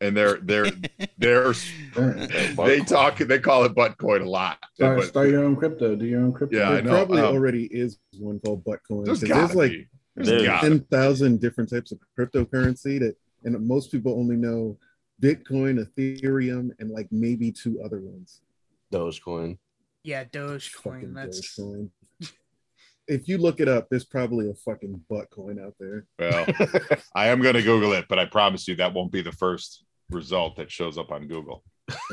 and 0.00 0.16
they're 0.16 0.38
they're 0.42 0.70
they're 1.18 1.54
they 1.94 2.80
talk 2.80 3.18
they 3.18 3.38
call 3.38 3.64
it 3.64 3.74
Buttcoin 3.74 4.22
a 4.22 4.28
lot. 4.28 4.58
Start, 4.74 4.98
But 4.98 5.06
start 5.06 5.28
your 5.30 5.44
own 5.44 5.56
crypto. 5.56 5.94
Do 5.94 6.04
your 6.06 6.20
own 6.20 6.32
crypto. 6.32 6.56
Yeah, 6.56 6.70
I 6.70 6.72
there 6.74 6.82
know. 6.82 6.90
probably 6.90 7.20
um, 7.20 7.34
already 7.34 7.64
is 7.66 7.98
one 8.18 8.40
called 8.40 8.64
Buttcoin. 8.64 9.04
there's 9.04 9.20
There's 9.20 9.54
like 9.54 9.70
be. 9.70 9.88
There's 10.16 10.28
There's 10.28 10.60
ten 10.60 10.80
thousand 10.80 11.40
different 11.40 11.70
types 11.70 11.92
of 11.92 11.98
cryptocurrency 12.18 13.00
that, 13.00 13.16
and 13.44 13.66
most 13.66 13.90
people 13.90 14.18
only 14.18 14.36
know 14.36 14.78
Bitcoin, 15.20 15.84
Ethereum, 15.84 16.70
and 16.78 16.90
like 16.90 17.08
maybe 17.10 17.50
two 17.50 17.80
other 17.84 18.00
ones. 18.00 18.40
Dogecoin. 18.92 19.58
Yeah, 20.02 20.24
Dogecoin. 20.24 20.82
Fucking 20.82 21.14
That's 21.14 21.58
Dogecoin. 21.58 21.90
If 23.06 23.28
you 23.28 23.38
look 23.38 23.60
it 23.60 23.68
up, 23.68 23.88
there's 23.90 24.04
probably 24.04 24.48
a 24.50 24.54
fucking 24.54 25.02
butt 25.10 25.28
coin 25.30 25.58
out 25.60 25.74
there. 25.78 26.06
Well, 26.18 26.46
I 27.14 27.28
am 27.28 27.40
going 27.42 27.54
to 27.54 27.62
Google 27.62 27.92
it, 27.92 28.06
but 28.08 28.18
I 28.18 28.24
promise 28.24 28.66
you 28.66 28.76
that 28.76 28.94
won't 28.94 29.12
be 29.12 29.22
the 29.22 29.32
first 29.32 29.84
result 30.10 30.56
that 30.56 30.70
shows 30.70 30.96
up 30.98 31.10
on 31.10 31.26
Google. 31.28 31.62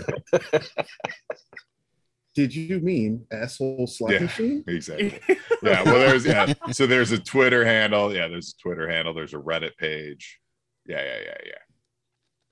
Did 2.34 2.56
you 2.56 2.80
mean 2.80 3.26
asshole 3.32 3.88
slot 3.88 4.12
Yeah. 4.14 4.20
machine? 4.20 4.64
Exactly. 4.68 5.20
Yeah. 5.62 5.84
Well, 5.84 5.96
there's 6.00 6.26
yeah. 6.26 6.54
So 6.72 6.88
there's 6.88 7.12
a 7.12 7.20
Twitter 7.20 7.66
handle. 7.66 8.14
Yeah. 8.14 8.30
There's 8.30 8.56
a 8.58 8.62
Twitter 8.62 8.90
handle. 8.90 9.14
There's 9.14 9.34
a 9.34 9.38
Reddit 9.38 9.76
page. 9.78 10.40
Yeah. 10.88 11.04
Yeah. 11.04 11.20
Yeah. 11.26 11.38
Yeah. 11.46 11.52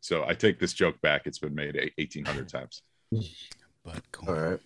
So 0.02 0.26
I 0.28 0.34
take 0.34 0.60
this 0.60 0.74
joke 0.74 1.00
back. 1.02 1.22
It's 1.28 1.40
been 1.40 1.56
made 1.56 1.76
1,800 1.76 2.50
times. 2.50 2.82
But 3.86 4.02
All 4.28 4.34
right. 4.34 4.60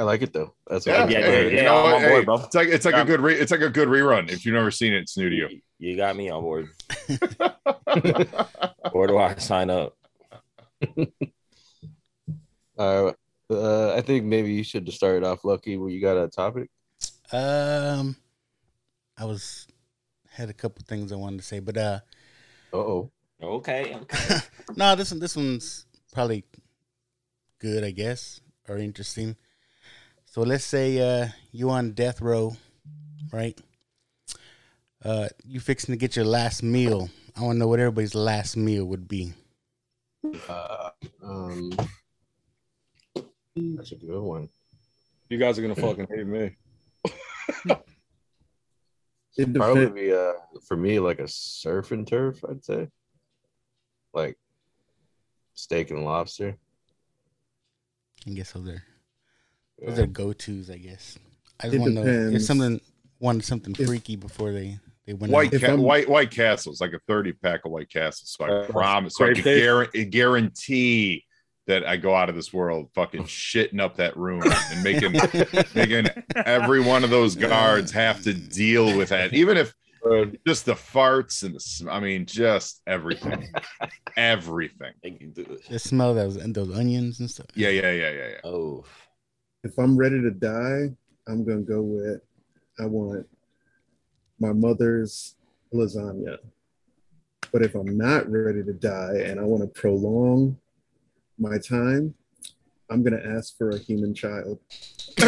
I 0.00 0.04
like 0.04 0.22
it 0.22 0.32
though. 0.32 0.54
That's 0.66 0.86
Yeah. 0.86 1.02
what 1.02 1.10
Yeah, 1.10 1.18
yeah, 1.20 1.40
you 1.50 1.56
yeah, 1.56 1.62
know 1.62 1.76
I'm 1.76 1.92
on 1.92 2.02
board, 2.04 2.22
Hey, 2.22 2.24
bro. 2.24 2.34
It's 2.44 2.54
like 2.54 2.68
it's 2.68 2.84
like 2.86 2.94
Yeah. 2.94 2.96
a 2.96 3.04
good 3.04 3.20
re- 3.20 3.38
it's 3.38 3.50
like 3.52 3.60
a 3.60 3.68
good 3.70 3.88
rerun. 3.88 4.30
If 4.30 4.46
you've 4.46 4.54
never 4.54 4.70
seen 4.70 4.94
it, 4.94 5.02
it's 5.02 5.16
new 5.16 5.28
to 5.28 5.36
you. 5.36 5.48
You, 5.48 5.60
you 5.78 5.96
got 5.96 6.16
me 6.16 6.30
on 6.30 6.42
board. 6.42 6.68
Where 8.92 9.06
do 9.08 9.18
I 9.18 9.34
sign 9.36 9.70
up? 9.70 9.96
Uh, 12.78 13.12
uh, 13.50 13.94
I 13.94 14.00
think 14.00 14.24
maybe 14.24 14.52
you 14.52 14.64
should 14.64 14.86
just 14.86 14.96
start 14.98 15.16
it 15.18 15.24
off, 15.24 15.44
Lucky. 15.44 15.76
Where 15.76 15.90
you 15.90 16.00
got 16.00 16.16
a 16.22 16.28
topic? 16.28 16.70
um, 17.32 18.16
I 19.16 19.24
was 19.24 19.66
had 20.30 20.48
a 20.50 20.54
couple 20.54 20.82
things 20.86 21.12
I 21.12 21.16
wanted 21.16 21.38
to 21.38 21.44
say, 21.46 21.60
but 21.60 21.76
uh, 21.76 22.00
Oh, 22.72 23.10
Okay. 23.42 23.94
okay. 23.94 24.36
no, 24.76 24.94
this 24.96 25.10
one 25.10 25.20
this 25.20 25.36
one's 25.36 25.86
probably 26.12 26.44
good, 27.58 27.84
I 27.84 27.90
guess, 27.90 28.40
or 28.68 28.78
interesting. 28.78 29.36
So 30.30 30.42
let's 30.42 30.64
say 30.64 31.00
uh 31.00 31.26
you 31.50 31.70
on 31.70 31.90
death 31.90 32.20
row, 32.20 32.56
right? 33.32 33.60
Uh, 35.04 35.26
you 35.44 35.58
fixing 35.58 35.92
to 35.92 35.98
get 35.98 36.14
your 36.14 36.24
last 36.24 36.62
meal. 36.62 37.10
I 37.36 37.40
want 37.40 37.56
to 37.56 37.58
know 37.58 37.66
what 37.66 37.80
everybody's 37.80 38.14
last 38.14 38.56
meal 38.56 38.84
would 38.84 39.08
be. 39.08 39.32
uh, 40.48 40.90
um, 41.24 41.72
that's 43.56 43.90
a 43.90 43.96
good 43.96 44.20
one. 44.20 44.48
You 45.30 45.38
guys 45.38 45.58
are 45.58 45.62
gonna 45.62 45.74
fucking 45.74 46.06
hate 46.08 46.26
me. 46.26 46.56
It 49.36 49.54
Probably 49.54 49.90
be 49.90 50.12
uh 50.12 50.34
for 50.64 50.76
me 50.76 51.00
like 51.00 51.18
a 51.18 51.26
surf 51.26 51.90
and 51.90 52.06
turf. 52.06 52.44
I'd 52.48 52.64
say, 52.64 52.88
like 54.14 54.38
steak 55.54 55.90
and 55.90 56.04
lobster. 56.04 56.56
I 58.28 58.30
guess 58.30 58.52
those 58.52 58.68
are 58.68 58.72
Yeah. 58.74 58.89
Those 59.84 59.98
are 59.98 60.06
go 60.06 60.32
tos. 60.32 60.70
I 60.70 60.78
guess. 60.78 61.18
I 61.60 61.68
just 61.68 61.78
want 61.80 61.94
to 61.94 61.94
know 61.94 62.00
if 62.06 62.24
depends. 62.26 62.46
something 62.46 62.80
wanted 63.18 63.44
something 63.44 63.74
If- 63.78 63.86
freaky 63.86 64.16
before 64.16 64.52
they 64.52 64.78
they 65.06 65.14
went 65.14 65.32
White 65.32 65.50
ca- 65.52 65.76
white 65.76 66.08
white 66.08 66.30
castles, 66.30 66.80
like 66.80 66.92
a 66.92 67.00
30 67.08 67.32
pack 67.32 67.64
of 67.64 67.72
white 67.72 67.90
castles. 67.90 68.36
So 68.38 68.44
I 68.44 68.48
Uh, 68.50 68.66
promise, 68.66 69.14
so 69.16 69.24
I 69.24 69.32
can 69.34 69.42
great 69.42 69.56
guarantee, 69.62 70.04
guarantee 70.04 71.24
that 71.66 71.86
I 71.86 71.96
go 71.96 72.14
out 72.14 72.28
of 72.28 72.34
this 72.34 72.52
world 72.52 72.90
fucking 72.94 73.24
shitting 73.24 73.80
up 73.80 73.96
that 73.96 74.16
room 74.16 74.42
and 74.42 74.82
making 74.82 75.12
making 75.74 76.06
every 76.34 76.80
one 76.80 77.04
of 77.04 77.10
those 77.10 77.36
guards 77.36 77.92
have 77.92 78.22
to 78.22 78.34
deal 78.34 78.96
with 78.96 79.10
that, 79.10 79.32
even 79.34 79.56
if 79.56 79.74
just 80.46 80.64
the 80.64 80.72
farts 80.74 81.42
and 81.42 81.54
the 81.54 81.60
sm- 81.60 81.88
I 81.90 82.00
mean, 82.00 82.24
just 82.26 82.80
everything, 82.86 83.48
everything. 84.16 84.92
They 85.02 85.10
can 85.12 85.32
the 85.68 85.78
smell 85.78 86.10
of 86.10 86.16
those 86.16 86.36
and 86.36 86.54
those 86.54 86.74
onions 86.76 87.20
and 87.20 87.30
stuff. 87.30 87.46
Yeah, 87.54 87.68
yeah, 87.68 87.90
yeah, 87.92 88.10
yeah, 88.10 88.28
yeah. 88.28 88.40
Oh, 88.44 88.84
If 89.62 89.78
I'm 89.78 89.96
ready 89.96 90.20
to 90.22 90.30
die, 90.30 90.90
I'm 91.28 91.44
gonna 91.44 91.60
go 91.60 91.82
with 91.82 92.20
I 92.78 92.86
want 92.86 93.26
my 94.38 94.52
mother's 94.52 95.34
lasagna. 95.72 96.38
But 97.52 97.62
if 97.62 97.74
I'm 97.74 97.98
not 97.98 98.30
ready 98.30 98.62
to 98.62 98.72
die 98.72 99.22
and 99.24 99.38
I 99.38 99.42
want 99.44 99.62
to 99.62 99.80
prolong 99.80 100.56
my 101.38 101.58
time, 101.58 102.14
I'm 102.88 103.02
gonna 103.02 103.22
ask 103.36 103.56
for 103.58 103.70
a 103.70 103.78
human 103.78 104.14
child 104.14 104.58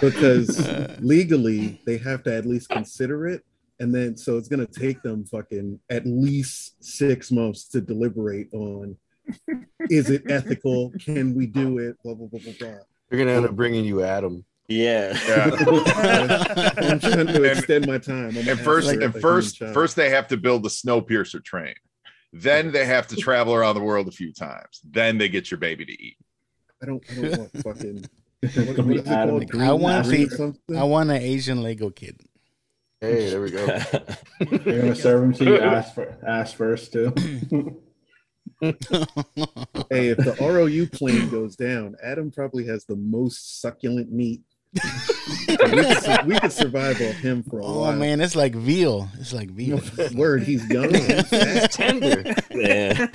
because 0.00 1.00
legally 1.00 1.80
they 1.86 1.98
have 1.98 2.22
to 2.24 2.34
at 2.34 2.46
least 2.46 2.68
consider 2.68 3.26
it. 3.26 3.44
And 3.80 3.94
then 3.94 4.16
so 4.16 4.38
it's 4.38 4.48
gonna 4.48 4.66
take 4.66 5.02
them 5.02 5.24
fucking 5.24 5.80
at 5.90 6.06
least 6.06 6.82
six 6.84 7.32
months 7.32 7.64
to 7.68 7.80
deliberate 7.80 8.52
on 8.52 8.96
is 9.90 10.10
it 10.10 10.22
ethical? 10.30 10.92
Can 11.00 11.34
we 11.34 11.46
do 11.46 11.78
it? 11.78 11.96
Blah 12.02 12.14
blah 12.14 12.26
blah 12.28 12.40
blah 12.40 12.52
blah. 12.58 12.78
They're 13.08 13.18
gonna 13.18 13.32
end 13.32 13.46
up 13.46 13.56
bringing 13.56 13.84
you 13.84 14.02
Adam. 14.02 14.44
yeah. 14.68 15.18
Yeah. 15.26 15.44
I'm 16.76 17.00
trying 17.00 17.26
to 17.26 17.34
And- 17.36 17.46
extend 17.46 17.86
my 17.86 17.98
time. 17.98 18.36
I'm 18.36 18.48
And 18.48 18.60
first, 18.60 18.88
asking 18.88 19.02
and 19.02 19.14
first, 19.14 19.58
first 19.58 19.96
they 19.96 20.10
have 20.10 20.28
to 20.28 20.36
build 20.36 20.62
the 20.62 20.68
Snowpiercer 20.68 21.42
train. 21.42 21.74
Then 22.32 22.72
they 22.72 22.84
have 22.84 23.06
to 23.08 23.16
travel 23.16 23.54
around 23.54 23.76
the 23.76 23.80
world 23.82 24.06
a 24.08 24.10
few 24.12 24.32
times. 24.34 24.80
Then 24.84 25.16
they 25.16 25.28
get 25.30 25.50
your 25.50 25.56
baby 25.58 25.86
to 25.86 25.92
eat. 25.92 26.16
I 26.82 26.86
don't, 26.86 27.02
I 27.10 27.14
don't 27.14 27.38
want 27.38 27.56
fucking. 27.64 28.04
What, 28.40 28.76
what 28.76 28.86
be 28.86 28.94
is 28.96 29.00
it 29.00 29.08
Adam. 29.08 29.40
I 29.58 29.72
want 29.72 30.06
Green 30.06 30.28
the- 30.28 30.54
I 30.78 30.84
want 30.84 31.10
an 31.10 31.16
Asian 31.16 31.60
Lego 31.60 31.90
kid. 31.90 32.20
Hey, 33.00 33.30
there 33.30 33.40
we 33.40 33.50
go. 33.50 33.66
They're 34.40 34.82
gonna 34.82 34.94
serve 34.94 35.22
them 35.22 35.32
to 35.34 35.44
you 35.44 35.58
ass, 35.58 35.92
for, 35.92 36.16
ass 36.24 36.52
first 36.52 36.92
too. 36.92 37.12
Hey, 38.60 40.08
if 40.08 40.18
the 40.18 40.36
ROU 40.40 40.86
plane 40.88 41.28
goes 41.30 41.56
down, 41.56 41.96
Adam 42.02 42.30
probably 42.30 42.66
has 42.66 42.84
the 42.84 42.96
most 42.96 43.60
succulent 43.60 44.10
meat. 44.12 44.42
we, 45.48 45.56
could, 45.56 46.26
we 46.26 46.38
could 46.40 46.52
survive 46.52 47.00
off 47.00 47.14
him 47.16 47.42
for 47.42 47.60
a 47.60 47.64
oh 47.64 47.80
while. 47.80 47.96
man, 47.96 48.20
it's 48.20 48.36
like 48.36 48.54
veal. 48.54 49.08
It's 49.18 49.32
like 49.32 49.50
veal. 49.50 49.80
word, 50.14 50.42
he's 50.42 50.68
young. 50.68 50.92
He's 50.92 51.28
fat. 51.28 51.72
Tender. 51.72 52.22
yeah. 52.50 53.06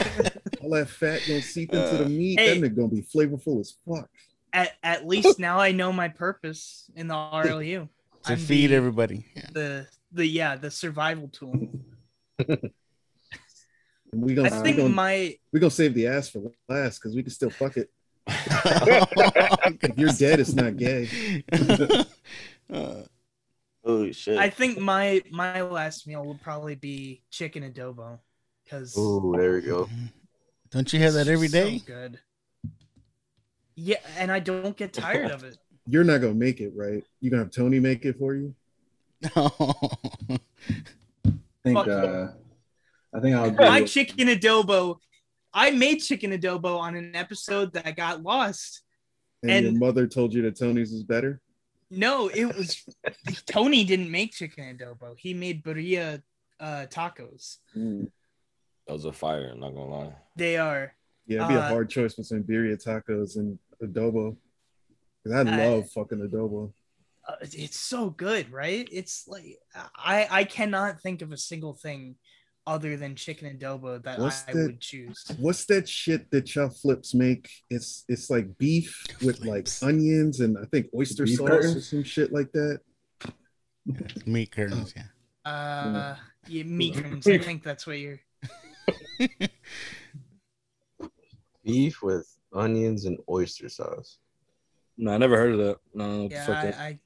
All 0.62 0.72
that 0.72 0.88
fat 0.90 1.22
gonna 1.28 1.42
seep 1.42 1.72
into 1.74 1.98
the 1.98 2.06
uh, 2.06 2.10
meat. 2.10 2.40
Hey. 2.40 2.60
That 2.60 2.72
nigga 2.72 2.76
gonna 2.76 2.88
be 2.88 3.02
flavorful 3.04 3.60
as 3.60 3.76
fuck. 3.88 4.10
At, 4.52 4.72
at 4.82 5.08
least 5.08 5.40
now 5.40 5.60
I 5.60 5.72
know 5.72 5.94
my 5.94 6.08
purpose 6.08 6.90
in 6.96 7.08
the 7.08 7.14
RLU. 7.14 7.88
to 8.24 8.32
I'm 8.32 8.38
feed 8.40 8.68
the- 8.72 8.76
everybody. 8.76 9.26
Yeah. 9.36 9.46
The 9.52 9.88
the 10.12 10.26
yeah 10.26 10.56
the 10.56 10.72
survival 10.72 11.28
tool. 11.28 11.70
And 14.14 14.22
we 14.22 14.34
I 14.34 14.36
gonna, 14.36 14.56
we 14.58 14.64
think 14.64 14.78
gonna, 14.78 14.90
my 14.90 15.36
we 15.52 15.60
gonna 15.60 15.72
save 15.72 15.94
the 15.94 16.08
ass 16.08 16.30
for 16.30 16.52
last 16.70 17.00
because 17.00 17.16
we 17.16 17.24
can 17.24 17.32
still 17.32 17.50
fuck 17.50 17.78
it. 17.78 17.90
If 19.86 19.98
you're 19.98 20.10
dead, 20.10 20.40
it's 20.40 20.54
not 20.54 20.78
gay. 20.78 21.44
Uh, 22.72 23.04
Oh 23.86 24.10
shit. 24.12 24.38
I 24.38 24.50
think 24.50 24.80
my 24.80 25.22
my 25.30 25.62
last 25.62 26.08
meal 26.08 26.24
will 26.26 26.40
probably 26.42 26.76
be 26.76 27.22
chicken 27.30 27.70
adobo 27.70 28.20
because 28.64 28.98
Ooh, 28.98 29.36
there 29.38 29.54
we 29.54 29.62
go. 29.62 29.90
don't 30.72 30.92
you 30.94 31.00
have 31.00 31.14
that 31.14 31.28
every 31.28 31.50
day? 31.50 31.80
So 31.80 31.86
good. 31.86 32.20
Yeah, 33.76 33.98
and 34.18 34.32
I 34.32 34.40
don't 34.40 34.78
get 34.78 34.94
tired 34.94 35.32
of 35.32 35.44
it. 35.44 35.58
You're 35.86 36.06
not 36.06 36.22
gonna 36.22 36.34
make 36.34 36.62
it, 36.62 36.72
right? 36.76 37.04
You 37.20 37.30
gonna 37.30 37.44
have 37.44 37.52
Tony 37.52 37.80
make 37.80 38.06
it 38.06 38.18
for 38.18 38.36
you? 38.36 38.56
I 39.36 40.40
think 41.64 41.78
Fuck 41.78 41.88
uh, 41.88 42.28
I 43.16 43.20
think 43.20 43.36
I'll 43.36 43.52
My 43.52 43.80
do 43.82 43.88
chicken 43.88 44.28
adobo. 44.28 44.98
I 45.54 45.72
made 45.72 45.98
chicken 45.98 46.32
adobo 46.32 46.80
on 46.80 46.96
an 46.96 47.16
episode 47.16 47.74
that 47.74 47.96
got 47.96 48.24
lost. 48.24 48.82
And, 49.44 49.52
And- 49.52 49.64
your 49.66 49.74
mother 49.76 50.08
told 50.08 50.34
you 50.34 50.42
that 50.44 50.58
Tony's 50.58 50.92
is 50.94 51.04
better. 51.04 51.42
No, 51.92 52.28
it 52.28 52.46
was 52.46 52.84
Tony 53.46 53.84
didn't 53.84 54.10
make 54.10 54.32
chicken 54.34 54.76
adobo. 54.76 55.16
He 55.18 55.36
made 55.36 55.64
birria 55.64 56.24
uh, 56.60 56.88
tacos. 56.90 57.58
Mm. 57.78 58.10
Those 58.88 59.06
are 59.06 59.14
fire. 59.14 59.50
I'm 59.52 59.60
not 59.60 59.76
gonna 59.76 59.92
lie. 59.92 60.16
They 60.36 60.58
are. 60.58 60.96
Yeah, 61.28 61.38
it'd 61.46 61.50
be 61.50 61.54
a 61.56 61.60
Uh, 61.60 61.68
hard 61.70 61.90
choice 61.92 62.16
between 62.16 62.44
birria 62.44 62.84
tacos 62.84 63.36
and 63.36 63.60
adobo. 63.82 64.36
'Cause 65.24 65.34
I 65.34 65.40
I- 65.42 65.68
love 65.70 65.90
fucking 65.92 66.18
adobo. 66.20 66.74
Uh, 67.28 67.36
it's 67.42 67.78
so 67.78 68.10
good, 68.10 68.52
right? 68.52 68.90
It's 68.92 69.28
like 69.28 69.60
I 69.96 70.28
I 70.32 70.44
cannot 70.46 71.00
think 71.02 71.22
of 71.22 71.32
a 71.32 71.38
single 71.38 71.74
thing 71.76 72.16
other 72.66 72.96
than 72.98 73.16
chicken 73.16 73.58
adobo 73.58 74.02
that 74.04 74.20
What's 74.20 74.44
I 74.48 74.54
that? 74.54 74.66
would 74.66 74.80
choose. 74.80 75.26
What's 75.38 75.66
that 75.66 75.88
shit 75.90 76.32
that 76.32 76.54
y'all 76.56 76.70
flips 76.70 77.14
make? 77.14 77.50
It's 77.70 78.06
it's 78.08 78.30
like 78.30 78.58
beef 78.58 79.04
with 79.24 79.42
like 79.46 79.68
onions 79.82 80.40
and 80.40 80.58
I 80.58 80.66
think 80.66 80.88
oyster 80.96 81.26
Beef 81.26 81.38
sauce 81.38 81.76
or 81.76 81.82
some 81.82 82.04
shit 82.04 82.32
like 82.32 82.52
that. 82.54 82.80
Meat 84.26 84.52
curtains, 84.52 84.94
yeah. 84.96 85.04
Uh, 85.52 86.16
yeah, 86.48 86.64
meat 86.64 86.96
curtains. 86.96 87.28
I 87.28 87.38
think 87.38 87.64
that's 87.64 87.86
what 87.86 88.00
you're. 88.00 88.20
Beef 91.64 92.02
with 92.02 92.28
onions 92.54 93.06
and 93.06 93.18
oyster 93.30 93.70
sauce. 93.70 94.18
No, 94.98 95.12
I 95.14 95.18
never 95.18 95.38
heard 95.38 95.54
of 95.54 95.58
that. 95.60 95.78
No, 95.94 96.24
what 96.24 96.32
Yeah, 96.32 96.46
fuck 96.46 96.56
I, 96.58 96.66
that- 96.66 96.80
I 96.80 97.00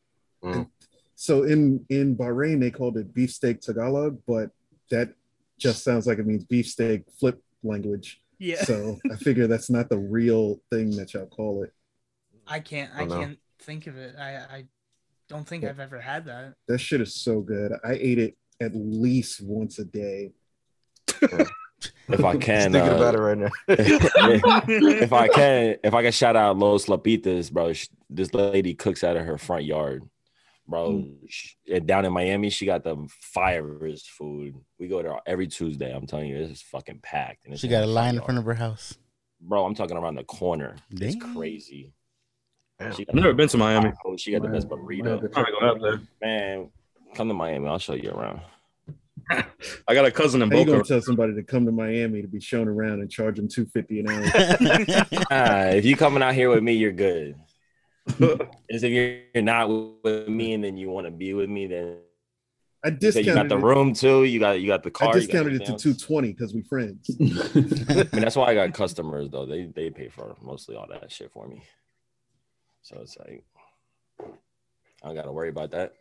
Mm. 0.44 0.70
So 1.16 1.44
in 1.44 1.84
in 1.90 2.16
Bahrain 2.16 2.60
they 2.60 2.70
called 2.70 2.96
it 3.00 3.12
beefsteak 3.12 3.60
Tagalog, 3.60 4.20
but 4.28 4.52
that 4.92 5.16
just 5.60 5.84
sounds 5.84 6.08
like 6.08 6.20
it 6.20 6.28
means 6.28 6.44
beefsteak 6.44 7.04
flip 7.20 7.42
language. 7.64 8.22
Yeah. 8.40 8.64
So 8.64 8.98
I 9.12 9.16
figure 9.16 9.48
that's 9.48 9.70
not 9.70 9.90
the 9.90 9.98
real 9.98 10.60
thing 10.72 10.96
that 10.98 11.14
y'all 11.14 11.26
call 11.26 11.64
it. 11.64 11.74
I 12.46 12.60
can't. 12.60 12.92
I 12.96 13.06
don't 13.06 13.20
can't 13.20 13.40
think 13.60 13.88
of 13.88 13.98
it. 13.98 14.16
I. 14.18 14.36
I 14.36 14.66
don't 15.30 15.46
think 15.46 15.66
I've 15.66 15.80
ever 15.80 16.00
had 16.00 16.26
that. 16.26 16.54
That 16.68 16.78
shit 16.78 17.02
is 17.02 17.14
so 17.14 17.42
good. 17.42 17.74
I 17.84 17.94
ate 18.00 18.18
it 18.18 18.38
at 18.62 18.72
least 18.74 19.42
once 19.42 19.78
a 19.80 19.86
day. 19.86 20.32
If 21.22 22.24
I 22.24 22.38
can, 22.38 22.72
Thinking 22.72 22.92
uh, 22.92 22.96
about 22.96 23.16
it 23.16 23.20
right 23.20 23.38
now. 23.38 23.50
if 23.68 25.14
I 25.14 25.28
can, 25.28 25.76
if 25.84 25.94
I 25.94 26.02
can 26.02 26.12
shout 26.12 26.36
out 26.36 26.58
Los 26.58 26.86
Lapitas, 26.86 27.52
bro. 27.52 27.74
This 28.10 28.34
lady 28.34 28.74
cooks 28.74 29.04
out 29.04 29.18
of 29.18 29.26
her 29.26 29.38
front 29.38 29.66
yard, 29.66 30.04
bro. 30.68 31.06
sh- 31.28 31.54
and 31.72 31.86
down 31.88 32.06
in 32.06 32.14
Miami, 32.14 32.50
she 32.50 32.66
got 32.66 32.84
the 32.84 32.98
firest 33.22 34.10
food. 34.12 34.56
We 34.80 34.88
go 34.88 35.02
there 35.02 35.18
every 35.26 35.48
Tuesday. 35.48 35.94
I'm 35.94 36.06
telling 36.08 36.28
you, 36.30 36.38
it's 36.38 36.62
fucking 36.62 37.00
packed. 37.02 37.46
And 37.46 37.58
She 37.60 37.68
got 37.68 37.84
a 37.84 37.88
line 37.88 38.16
in 38.16 38.22
front 38.22 38.38
of 38.40 38.46
her 38.46 38.54
house. 38.54 38.98
bro. 39.42 39.66
I'm 39.66 39.76
talking 39.76 39.98
around 39.98 40.16
the 40.16 40.24
corner. 40.24 40.76
It's 40.92 41.16
crazy. 41.34 41.94
Damn. 42.80 42.92
I've 42.92 43.14
never 43.16 43.34
been 43.34 43.48
to 43.50 43.58
Miami. 43.58 43.92
She 44.18 44.32
got 44.32 44.44
the 44.44 44.50
best 44.50 44.68
burrito. 44.70 45.20
to 45.20 45.26
I'm 45.40 45.44
gonna 45.46 45.48
go 45.60 45.66
out 45.68 45.82
there. 45.82 46.02
Man, 46.22 46.70
come 47.16 47.28
to 47.28 47.34
Miami. 47.34 47.68
I'll 47.68 47.80
show 47.80 47.94
you 47.96 48.12
around. 48.12 48.42
I 49.30 49.94
got 49.94 50.06
a 50.06 50.12
cousin 50.12 50.42
in 50.44 50.50
How 50.52 50.58
you 50.58 50.66
Boca. 50.66 50.72
gonna 50.78 50.84
tell 50.86 51.02
somebody 51.02 51.34
to 51.34 51.44
come 51.44 51.66
to 51.66 51.72
Miami 51.72 52.22
to 52.22 52.28
be 52.28 52.40
shown 52.40 52.68
around 52.68 53.02
and 53.02 53.10
charge 53.10 53.36
them 53.38 53.48
two 53.48 53.66
fifty 53.66 54.00
an 54.00 54.10
hour? 54.10 54.24
Ah, 55.32 55.64
if 55.70 55.84
you 55.86 55.98
coming 55.98 56.22
out 56.24 56.34
here 56.36 56.50
with 56.50 56.62
me, 56.64 56.74
you're 56.74 56.92
good. 56.94 57.36
Is 58.70 58.84
if 58.84 58.92
you're 58.92 59.20
you're 59.34 59.44
not 59.44 59.70
with 60.04 60.28
me 60.28 60.54
and 60.54 60.64
then 60.64 60.78
you 60.78 60.90
want 60.90 61.06
to 61.08 61.12
be 61.12 61.34
with 61.34 61.50
me, 61.50 61.68
then 61.68 61.98
I 62.84 62.90
you 62.90 63.12
say 63.12 63.22
you 63.22 63.26
got 63.34 63.44
discounted 63.48 63.52
the 63.52 63.58
it. 63.58 63.64
room 63.64 63.94
too. 63.94 64.24
You 64.24 64.40
got 64.40 64.62
you 64.62 64.68
got 64.68 64.84
the 64.84 64.92
car. 64.92 65.10
I 65.10 65.14
discounted 65.14 65.54
it 65.54 65.58
to 65.60 65.64
everything 65.74 65.78
two 65.78 65.90
else. 65.90 66.02
twenty 66.02 66.32
because 66.34 66.54
we 66.54 66.62
friends. 66.64 67.10
I 67.20 67.24
mean, 67.94 68.10
that's 68.14 68.36
why 68.36 68.48
I 68.48 68.54
got 68.54 68.74
customers 68.74 69.30
though. 69.30 69.46
They 69.46 69.66
they 69.66 69.90
pay 69.90 70.08
for 70.10 70.36
mostly 70.42 70.76
all 70.76 70.88
that 70.90 71.12
shit 71.12 71.32
for 71.32 71.48
me. 71.48 71.64
So 72.82 72.98
it's 73.02 73.18
like 73.18 73.44
I 74.22 75.08
don't 75.08 75.16
gotta 75.16 75.32
worry 75.32 75.50
about 75.50 75.72
that. 75.72 75.94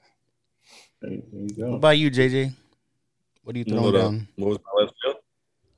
There 1.03 1.11
you 1.13 1.21
what 1.57 1.77
about 1.77 1.99
you, 1.99 2.11
JJ? 2.11 2.53
What 3.43 3.55
are 3.55 3.59
you 3.59 3.65
throwing 3.65 3.83
What, 3.85 3.95
uh, 3.95 3.99
down? 3.99 4.29
what 4.37 4.49
was 4.49 4.59
my 4.59 4.83
last 4.83 4.95
meal? 5.05 5.15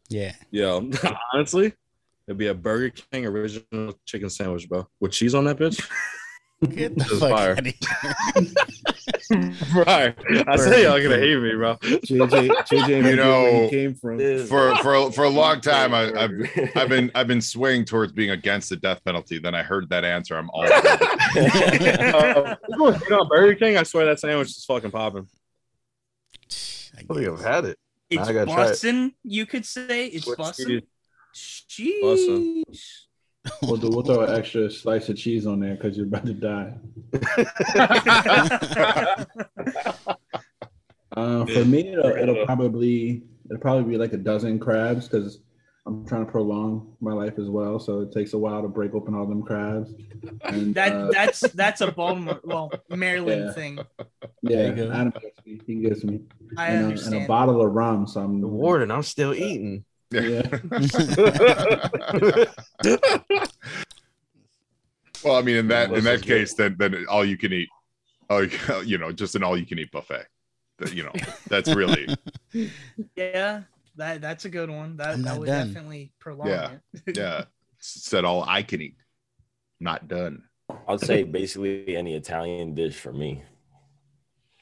Yeah. 0.08 0.32
Yeah, 0.50 0.80
honestly, 1.34 1.74
it'd 2.26 2.38
be 2.38 2.46
a 2.46 2.54
Burger 2.54 2.90
King 2.90 3.26
original 3.26 3.98
chicken 4.06 4.30
sandwich, 4.30 4.68
bro, 4.68 4.88
with 5.00 5.12
cheese 5.12 5.34
on 5.34 5.44
that 5.44 5.58
bitch. 5.58 5.86
Get 6.60 6.96
the 6.98 7.04
Just 7.04 7.20
fuck 7.20 7.30
fire. 7.30 7.52
out 7.52 7.58
of 7.60 7.66
here. 7.66 7.74
right, 9.86 10.14
I 10.48 10.56
say 10.56 10.82
y'all 10.82 11.00
gonna 11.00 11.18
hate 11.18 11.38
me, 11.40 11.54
bro. 11.54 11.76
JJ, 11.76 12.48
JJ, 12.48 12.88
You 12.88 12.96
you 13.10 13.16
know 13.16 13.42
where 13.42 13.52
know, 13.52 13.62
he 13.64 13.70
came 13.70 13.94
from. 13.94 14.18
For 14.46 14.74
for 14.78 15.12
for 15.12 15.24
a 15.24 15.28
long 15.28 15.60
time, 15.60 15.94
I, 15.94 16.12
I've 16.20 16.32
I've 16.74 16.88
been 16.88 17.12
I've 17.14 17.28
been 17.28 17.40
swaying 17.40 17.84
towards 17.84 18.12
being 18.12 18.30
against 18.30 18.70
the 18.70 18.76
death 18.76 19.04
penalty. 19.04 19.38
Then 19.38 19.54
I 19.54 19.62
heard 19.62 19.88
that 19.90 20.04
answer. 20.04 20.36
I'm 20.36 20.50
all. 20.50 20.66
Uh, 21.38 22.56
you 22.68 23.10
know, 23.10 23.24
Burger 23.26 23.54
King, 23.54 23.76
I 23.76 23.82
swear 23.82 24.06
that 24.06 24.18
sandwich 24.18 24.48
is 24.48 24.64
fucking 24.64 24.90
popping. 24.90 25.28
I 26.96 27.00
I 27.00 27.14
think. 27.14 27.28
I've 27.28 27.40
had 27.40 27.64
it. 27.66 27.78
It's 28.10 28.26
I 28.28 28.32
gotta 28.32 28.72
it. 28.72 29.12
you 29.22 29.46
could 29.46 29.66
say. 29.66 30.06
It's 30.06 30.24
Boston. 30.34 30.66
bussin'. 30.66 30.82
cheese. 31.66 32.02
Bussin'. 32.02 33.07
Jeez. 33.46 33.68
We'll, 33.68 33.76
do, 33.76 33.88
we'll 33.88 34.02
throw 34.02 34.20
an 34.22 34.34
extra 34.38 34.70
slice 34.70 35.08
of 35.08 35.16
cheese 35.16 35.46
on 35.46 35.60
there 35.60 35.74
because 35.74 35.96
you're 35.96 36.06
about 36.06 36.26
to 36.26 36.34
die. 36.34 36.74
Uh, 41.16 41.44
for 41.46 41.64
me, 41.64 41.88
it'll, 41.88 42.10
it'll 42.10 42.44
probably 42.44 43.22
it'll 43.46 43.60
probably 43.60 43.90
be 43.90 43.96
like 43.98 44.12
a 44.12 44.16
dozen 44.18 44.58
crabs 44.58 45.08
because 45.08 45.40
I'm 45.86 46.06
trying 46.06 46.26
to 46.26 46.30
prolong 46.30 46.94
my 47.00 47.12
life 47.14 47.38
as 47.38 47.48
well. 47.48 47.80
So 47.80 48.00
it 48.02 48.12
takes 48.12 48.34
a 48.34 48.38
while 48.38 48.60
to 48.62 48.68
break 48.68 48.94
open 48.94 49.14
all 49.14 49.26
them 49.26 49.42
crabs. 49.42 49.90
And 50.44 50.74
That 50.74 50.92
uh, 50.92 51.10
that's 51.10 51.40
that's 51.52 51.80
a 51.80 51.90
Baltimore, 51.90 52.40
well, 52.44 52.70
Maryland 52.90 53.46
Yeah. 53.46 53.52
thing. 53.52 53.78
yeah, 54.42 54.56
There 54.56 54.68
you 54.68 54.74
go. 54.84 54.92
Adam 54.92 55.10
gets 55.20 55.46
me. 55.46 55.60
He 55.66 55.74
gets 55.76 56.04
me. 56.04 56.20
I 56.58 56.66
and, 56.72 56.92
a, 56.98 57.04
and 57.06 57.14
a 57.14 57.26
bottle 57.26 57.62
of 57.62 57.72
rum. 57.72 58.06
So 58.06 58.20
I'm 58.20 58.40
The 58.42 58.46
warden, 58.46 58.90
I'm 58.90 59.02
still 59.02 59.34
eating. 59.34 59.84
Yeah. 60.10 60.42
well, 65.24 65.36
I 65.36 65.42
mean, 65.42 65.56
in 65.56 65.68
that 65.68 65.88
in 65.90 65.94
that 65.96 66.02
that 66.04 66.14
is 66.14 66.22
good. 66.22 66.26
case, 66.26 66.54
then 66.54 66.76
then 66.78 67.06
all 67.08 67.24
you 67.24 67.36
can 67.36 67.52
eat, 67.52 67.68
oh, 68.30 68.40
you 68.84 68.98
know, 68.98 69.12
just 69.12 69.34
an 69.34 69.42
all 69.42 69.58
you 69.58 69.66
can 69.66 69.78
eat 69.78 69.90
buffet. 69.90 70.26
That, 70.78 70.94
You 70.94 71.04
know, 71.04 71.12
that's 71.48 71.74
really 71.74 72.06
Yeah, 73.16 73.62
that 73.96 74.20
that's 74.20 74.44
a 74.44 74.48
good 74.48 74.70
one. 74.70 74.96
That 74.96 75.14
I'm 75.14 75.22
that 75.22 75.38
would 75.38 75.46
done. 75.46 75.68
definitely 75.72 76.12
prolong 76.20 76.48
Yeah. 76.48 76.70
it. 77.06 77.16
yeah. 77.16 77.44
Said 77.78 78.24
all 78.24 78.44
I 78.44 78.62
can 78.62 78.80
eat. 78.82 78.96
Not 79.80 80.08
done. 80.08 80.44
I'd 80.86 81.00
say 81.00 81.22
basically 81.24 81.96
any 81.96 82.14
Italian 82.14 82.74
dish 82.74 82.96
for 82.96 83.12
me. 83.12 83.42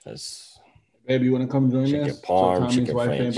That's 0.04 0.58
Baby, 1.06 1.26
you 1.26 1.32
want 1.32 1.44
to 1.44 1.50
come 1.50 1.70
join 1.70 1.86
chicken 1.86 2.10
us? 2.10 2.20
parm, 2.20 2.58
Tommy's 2.58 2.74
chicken 2.74 2.96
wife 2.96 3.10
ain't 3.10 3.34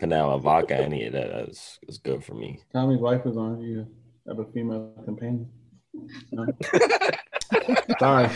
by 0.00 0.06
herself. 0.06 0.42
francese, 0.42 0.44
Panama 0.44 0.60
vodka, 0.60 0.76
any 0.76 1.04
of. 1.06 1.12
That's, 1.12 1.78
that's 1.82 1.98
good 1.98 2.24
for 2.24 2.34
me. 2.34 2.60
Tommy's 2.72 3.00
wife 3.00 3.26
is 3.26 3.36
on. 3.36 3.60
You 3.60 3.86
have 4.28 4.38
a 4.38 4.44
female 4.52 4.92
companion. 5.04 5.48
No? 6.32 6.46
Sorry, 7.98 8.28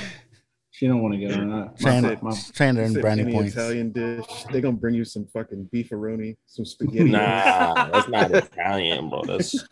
she 0.72 0.86
don't 0.88 1.02
want 1.02 1.14
to 1.14 1.18
get 1.20 1.32
on 1.38 1.50
that. 1.50 1.78
Trying 1.78 2.02
My- 2.02 2.14
to 2.16 2.24
my- 2.24 2.38
trying 2.52 2.74
to 2.74 2.82
earn 2.82 2.92
Said 2.92 3.02
brownie 3.02 3.32
points. 3.32 3.52
Italian 3.54 3.92
dish. 3.92 4.26
They're 4.50 4.60
gonna 4.60 4.76
bring 4.76 4.94
you 4.94 5.04
some 5.04 5.26
fucking 5.26 5.68
beefaroni, 5.72 6.36
some 6.46 6.64
spaghetti. 6.64 7.10
Nah, 7.10 7.90
that's 7.90 8.08
not 8.08 8.30
Italian, 8.32 9.08
bro. 9.08 9.22
That's 9.24 9.54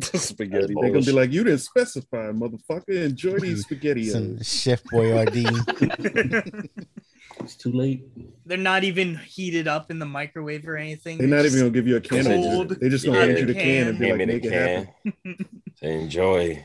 Spaghetti. 0.00 0.72
They're 0.80 0.90
gonna 0.92 1.04
be 1.04 1.12
like, 1.12 1.30
you 1.30 1.44
didn't 1.44 1.58
specify, 1.60 2.30
motherfucker. 2.32 2.88
Enjoy 3.04 3.38
these 3.38 3.62
spaghetti. 3.64 4.08
Some 4.08 4.42
Chef 4.42 4.82
Boyardee. 4.84 5.44
It's 7.40 7.56
too 7.56 7.72
late. 7.72 8.04
They're 8.46 8.58
not 8.58 8.84
even 8.84 9.16
heated 9.16 9.66
up 9.66 9.90
in 9.90 9.98
the 9.98 10.06
microwave 10.06 10.66
or 10.68 10.76
anything. 10.76 11.18
They're 11.18 11.26
not 11.26 11.38
They're 11.38 11.46
even 11.46 11.58
gonna 11.60 11.70
give 11.70 11.86
you 11.86 11.96
a 11.96 12.00
can. 12.00 12.24
Cold. 12.24 12.66
Of 12.66 12.72
it. 12.76 12.80
They 12.80 12.88
just 12.88 13.04
gonna 13.04 13.18
Yeah. 13.18 13.26
hand 13.26 13.38
you 13.38 13.46
the 13.46 13.54
can 13.54 13.88
and 13.88 13.98
be 13.98 14.04
name 14.06 14.12
like, 14.12 14.20
in 14.22 14.30
a 14.30 14.32
make 14.34 14.44
it 14.44 14.52
happen. 14.52 14.88
can. 15.24 15.46
Enjoy. 16.02 16.64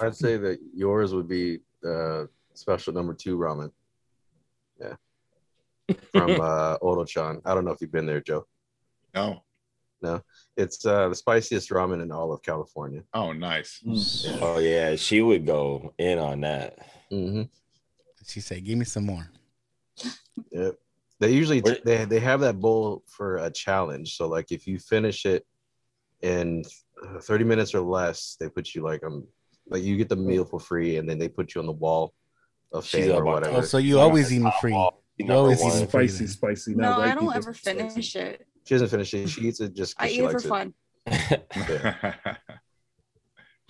I'd 0.00 0.16
say 0.16 0.36
that 0.38 0.58
yours 0.74 1.14
would 1.14 1.28
be 1.28 1.60
uh, 1.86 2.24
special 2.54 2.92
number 2.92 3.14
two 3.14 3.36
ramen. 3.38 3.70
Yeah. 4.80 4.94
From 6.12 6.30
uh, 6.40 6.78
Odo-chan. 6.80 7.42
I 7.44 7.54
don't 7.54 7.64
know 7.64 7.70
if 7.72 7.80
you've 7.80 7.92
been 7.92 8.06
there, 8.06 8.20
Joe. 8.20 8.46
No. 9.14 9.42
No. 10.02 10.22
It's 10.56 10.84
uh, 10.86 11.08
the 11.10 11.14
spiciest 11.14 11.70
ramen 11.70 12.02
in 12.02 12.10
all 12.10 12.32
of 12.32 12.42
California. 12.42 13.02
Oh, 13.12 13.32
nice. 13.32 13.80
Oh 14.40 14.58
yeah, 14.58 14.96
she 14.96 15.20
would 15.22 15.46
go 15.46 15.92
in 15.98 16.18
on 16.18 16.40
that. 16.42 16.78
Mm-hmm. 17.12 17.42
She 18.26 18.40
said, 18.40 18.64
"Give 18.64 18.78
me 18.78 18.84
some 18.84 19.04
more." 19.06 19.28
Yep. 20.50 20.74
They 21.20 21.30
usually 21.32 21.60
they 21.60 22.04
they 22.04 22.20
have 22.20 22.40
that 22.40 22.58
bowl 22.58 23.02
for 23.06 23.36
a 23.36 23.50
challenge. 23.50 24.16
So 24.16 24.26
like 24.28 24.50
if 24.52 24.66
you 24.66 24.78
finish 24.78 25.24
it 25.26 25.46
in 26.22 26.64
uh, 27.06 27.20
30 27.20 27.44
minutes 27.44 27.74
or 27.74 27.80
less, 27.80 28.36
they 28.40 28.48
put 28.48 28.74
you 28.74 28.82
like 28.82 29.04
on 29.04 29.26
like 29.68 29.82
you 29.82 29.96
get 29.96 30.08
the 30.08 30.16
meal 30.16 30.44
for 30.44 30.58
free 30.60 30.96
and 30.98 31.08
then 31.08 31.18
they 31.18 31.28
put 31.28 31.54
you 31.54 31.60
on 31.60 31.66
the 31.66 31.72
wall 31.72 32.12
of 32.72 32.84
She's 32.84 33.06
fame 33.06 33.16
or 33.16 33.24
whatever. 33.24 33.58
Oh, 33.58 33.60
so 33.62 33.78
you 33.78 34.00
always 34.00 34.32
eating 34.32 34.50
free. 34.60 34.72
You 35.16 35.32
always 35.32 35.60
Number 35.60 35.76
eating 35.76 35.88
free. 35.88 36.08
Spicy, 36.08 36.24
then. 36.24 36.28
spicy. 36.32 36.74
No, 36.74 36.82
Not 36.90 36.98
I 37.00 37.06
don't 37.14 37.18
people 37.20 37.32
ever 37.34 37.54
spicy. 37.54 37.78
finish 37.78 38.16
it. 38.16 38.46
She 38.64 38.74
doesn't 38.74 38.88
finish 38.88 39.14
it. 39.14 39.28
She 39.28 39.42
eats 39.42 39.60
it 39.60 39.74
just 39.74 39.94
I 39.98 40.08
because 40.08 40.12
eat 40.12 40.16
she 40.16 40.22
it 40.22 40.30
for 40.30 40.40
likes 40.40 40.72
it. 41.06 41.84
fun. 41.86 42.24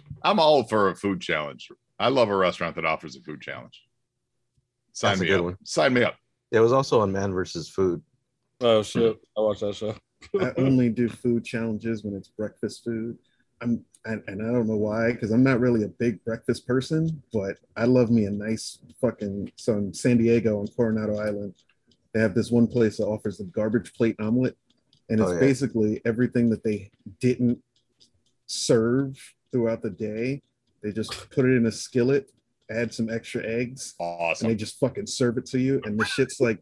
I'm 0.22 0.40
all 0.40 0.64
for 0.64 0.88
a 0.88 0.96
food 0.96 1.20
challenge. 1.20 1.68
I 1.98 2.08
love 2.08 2.30
a 2.30 2.36
restaurant 2.36 2.76
that 2.76 2.84
offers 2.86 3.14
a 3.16 3.20
food 3.20 3.40
challenge. 3.42 3.82
Sign 4.94 5.10
That's 5.10 5.20
a 5.20 5.22
me 5.24 5.28
good 5.28 5.38
up. 5.40 5.44
one. 5.44 5.56
Sign 5.64 5.92
me 5.92 6.02
up. 6.04 6.16
It 6.50 6.60
was 6.60 6.72
also 6.72 7.00
on 7.00 7.12
Man 7.12 7.32
versus 7.32 7.68
Food. 7.68 8.00
Oh 8.60 8.82
shit! 8.82 9.18
I 9.36 9.40
watched 9.40 9.60
that 9.60 9.74
show. 9.74 9.94
I 10.40 10.52
only 10.56 10.88
do 10.88 11.08
food 11.08 11.44
challenges 11.44 12.02
when 12.04 12.14
it's 12.14 12.28
breakfast 12.28 12.82
food. 12.84 13.18
I'm 13.60 13.84
and, 14.06 14.22
and 14.26 14.40
I 14.42 14.52
don't 14.52 14.66
know 14.68 14.76
why, 14.76 15.12
because 15.12 15.30
I'm 15.32 15.42
not 15.42 15.60
really 15.60 15.82
a 15.84 15.88
big 15.88 16.22
breakfast 16.24 16.66
person, 16.66 17.22
but 17.32 17.56
I 17.76 17.84
love 17.84 18.10
me 18.10 18.24
a 18.26 18.30
nice 18.30 18.78
fucking 19.00 19.50
so 19.56 19.74
in 19.74 19.92
San 19.92 20.16
Diego 20.18 20.60
on 20.60 20.68
Coronado 20.68 21.18
Island. 21.18 21.54
They 22.12 22.20
have 22.20 22.34
this 22.34 22.50
one 22.50 22.66
place 22.68 22.98
that 22.98 23.06
offers 23.06 23.40
a 23.40 23.44
garbage 23.44 23.92
plate 23.94 24.16
omelet, 24.20 24.56
and 25.10 25.20
it's 25.20 25.30
Oh, 25.30 25.34
yeah. 25.34 25.40
basically 25.40 26.00
everything 26.04 26.48
that 26.50 26.62
they 26.62 26.90
didn't 27.20 27.58
serve 28.46 29.18
throughout 29.52 29.82
the 29.82 29.90
day. 29.90 30.42
They 30.82 30.92
just 30.92 31.30
put 31.30 31.44
it 31.46 31.56
in 31.56 31.66
a 31.66 31.72
skillet, 31.72 32.30
add 32.70 32.92
some 32.94 33.10
extra 33.10 33.42
eggs, 33.44 33.94
and 34.00 34.36
they 34.40 34.54
just 34.54 34.78
fucking 34.78 35.06
serve 35.06 35.38
it 35.38 35.46
to 35.46 35.58
you. 35.58 35.80
And 35.84 35.98
the 35.98 36.04
shit's 36.04 36.40
like, 36.40 36.58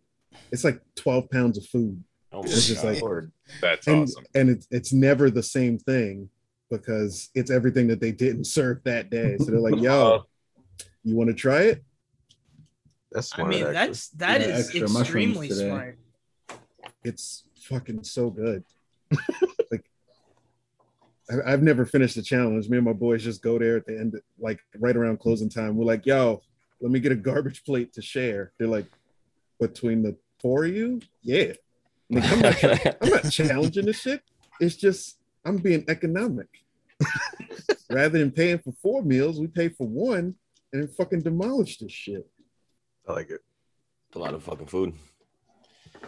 it's 0.51 0.65
like 0.65 0.81
12 0.97 1.31
pounds 1.31 1.59
of 1.59 1.67
food. 1.67 2.03
Oh 2.33 2.43
my 2.43 2.49
It's 2.49 2.67
just 2.67 2.83
God. 2.83 2.95
like- 2.95 3.03
Lord. 3.03 3.33
That's 3.61 3.87
and 3.87 4.03
awesome. 4.05 4.25
and 4.35 4.49
it's 4.49 4.67
it's 4.71 4.93
never 4.93 5.29
the 5.31 5.43
same 5.43 5.79
thing 5.79 6.31
because 6.71 7.29
it's 7.35 7.51
everything 7.51 7.87
that 7.89 8.01
they 8.01 8.13
didn't 8.13 8.45
serve 8.59 8.83
that 8.85 9.11
day. 9.11 9.37
So 9.39 9.45
they're 9.51 9.61
like, 9.61 9.77
"Yo, 9.83 9.93
uh-huh. 10.15 10.25
you 11.05 11.15
want 11.17 11.29
to 11.29 11.35
try 11.35 11.63
it?" 11.65 11.85
That's 13.11 13.39
I 13.39 13.43
mean, 13.45 13.59
actually. 13.59 13.73
that's 13.75 14.09
that 14.09 14.41
Yeah, 14.41 14.47
is 14.57 14.75
extremely 14.75 15.51
smart. 15.51 15.99
It's 17.05 17.45
fucking 17.65 18.05
so 18.05 18.31
good. 18.31 18.65
like 21.31 21.47
I, 21.47 21.53
I've 21.53 21.63
never 21.63 21.85
finished 21.85 22.17
the 22.17 22.23
challenge. 22.23 22.69
Me 22.69 22.79
and 22.79 22.87
my 22.87 22.93
boys 22.93 23.25
just 23.25 23.43
go 23.43 23.59
there 23.59 23.77
at 23.77 23.87
the 23.87 23.99
end, 23.99 24.21
like 24.39 24.61
right 24.79 24.97
around 24.97 25.21
closing 25.21 25.49
time. 25.49 25.77
We're 25.77 25.85
like, 25.85 26.07
"Yo, 26.07 26.43
let 26.81 26.91
me 26.91 27.01
get 27.01 27.13
a 27.13 27.17
garbage 27.31 27.65
plate 27.65 27.93
to 27.95 28.03
share." 28.03 28.53
They're 28.59 28.69
like, 28.69 28.87
"Between 29.61 30.03
the 30.03 30.17
four 30.41 30.65
of 30.65 30.75
you, 30.75 31.01
yeah." 31.23 31.53
Like, 32.11 32.25
I'm, 32.31 32.41
not, 32.41 32.65
I'm 33.03 33.09
not 33.09 33.31
challenging 33.31 33.87
this 33.87 34.01
shit. 34.01 34.23
It's 34.61 34.77
just 34.77 35.19
I'm 35.45 35.57
being 35.57 35.85
economic. 35.89 36.49
Rather 37.91 38.19
than 38.19 38.31
paying 38.31 38.59
for 38.59 38.73
four 38.73 39.03
meals, 39.03 39.41
we 39.41 39.47
pay 39.47 39.69
for 39.69 39.87
one 39.87 40.35
and 40.73 40.91
fucking 40.91 41.23
demolish 41.23 41.79
this 41.79 41.93
shit. 41.93 42.27
I 43.09 43.13
like 43.13 43.31
it. 43.31 43.41
a 44.15 44.19
lot 44.19 44.35
of 44.35 44.43
fucking 44.43 44.67
food. 44.67 44.95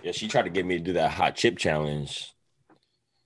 Yeah, 0.03 0.13
she 0.13 0.29
tried 0.29 0.43
to 0.43 0.51
get 0.51 0.67
me 0.67 0.79
to 0.79 0.85
do 0.85 0.93
that 0.95 1.13
hot 1.13 1.37
chip 1.37 1.57
challenge. 1.57 2.34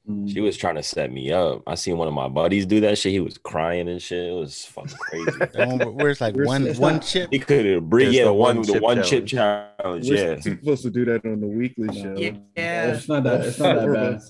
Mm. 0.08 0.32
She 0.32 0.40
was 0.40 0.56
trying 0.56 0.76
to 0.76 0.82
set 0.82 1.12
me 1.12 1.30
up. 1.32 1.62
I 1.66 1.74
seen 1.74 1.98
one 1.98 2.08
of 2.08 2.14
my 2.14 2.28
buddies 2.28 2.64
do 2.64 2.80
that 2.80 2.96
shit. 2.96 3.12
He 3.12 3.20
was 3.20 3.36
crying 3.36 3.88
and 3.88 4.00
shit. 4.00 4.26
It 4.30 4.32
was 4.32 4.64
fucking 4.64 4.96
crazy. 4.98 5.30
The 5.52 5.66
one 5.66 5.78
where- 5.78 5.90
where 5.90 6.08
it's 6.10 6.20
like 6.20 6.34
Where's 6.34 6.46
one 6.46 6.64
the- 6.64 6.74
one 6.74 7.00
chip. 7.10 7.28
he 7.30 7.38
could 7.38 7.90
breathe. 7.90 8.08
It's 8.08 8.16
Yeah, 8.16 8.24
the 8.24 8.28
the 8.30 8.34
one, 8.34 8.56
one 8.56 8.66
the 8.66 8.72
chip 8.72 8.82
one 8.82 9.02
chip 9.02 9.26
challenge. 9.26 10.08
We're 10.08 10.34
Yeah. 10.34 10.40
supposed 10.40 10.82
to 10.84 10.90
do 10.90 11.04
that 11.06 11.24
on 11.26 11.40
the 11.40 11.46
weekly 11.46 11.94
show. 11.94 12.14
Yeah, 12.16 12.32
yeah. 12.56 12.86
it's 12.94 13.08
not 13.08 13.22
that. 13.24 13.40
It's 13.44 13.58
not 13.58 13.76
that 13.76 13.92
bad. 13.92 14.20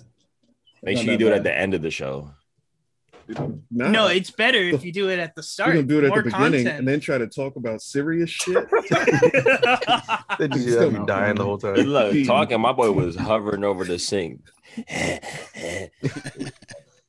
Make 0.83 0.93
It's 0.95 1.03
sure 1.03 1.13
you 1.13 1.19
that 1.19 1.25
do 1.25 1.29
it 1.29 1.35
at 1.37 1.43
the 1.45 1.57
end 1.57 1.75
of 1.75 1.83
the 1.83 1.91
show. 1.91 2.31
Nah, 3.71 3.91
No, 3.91 4.07
it's 4.07 4.31
better 4.31 4.59
if 4.59 4.85
you 4.85 4.93
do 4.93 5.11
it 5.11 5.19
at 5.19 5.35
the 5.35 5.43
start. 5.55 5.75
gonna 5.75 5.83
do 5.87 5.99
it 5.99 6.05
at 6.05 6.15
the 6.15 6.23
beginning 6.23 6.65
content. 6.65 6.79
and 6.79 6.89
then 6.89 7.01
try 7.01 7.19
to 7.19 7.27
talk 7.27 7.57
about 7.57 7.83
serious 7.83 8.31
shit. 8.31 8.57
They 10.39 10.47
just 10.49 10.69
Still 10.69 10.83
have 10.83 10.93
you 10.93 10.99
not 10.99 11.07
dying 11.09 11.35
the 11.35 11.45
whole 11.45 11.59
time. 11.59 11.75
Look, 11.79 12.17
talking, 12.27 12.61
my 12.61 12.73
boy 12.73 12.93
was 12.93 13.17
hovering 13.17 13.65
over 13.65 13.85
the 13.85 13.99
sink. 13.99 14.41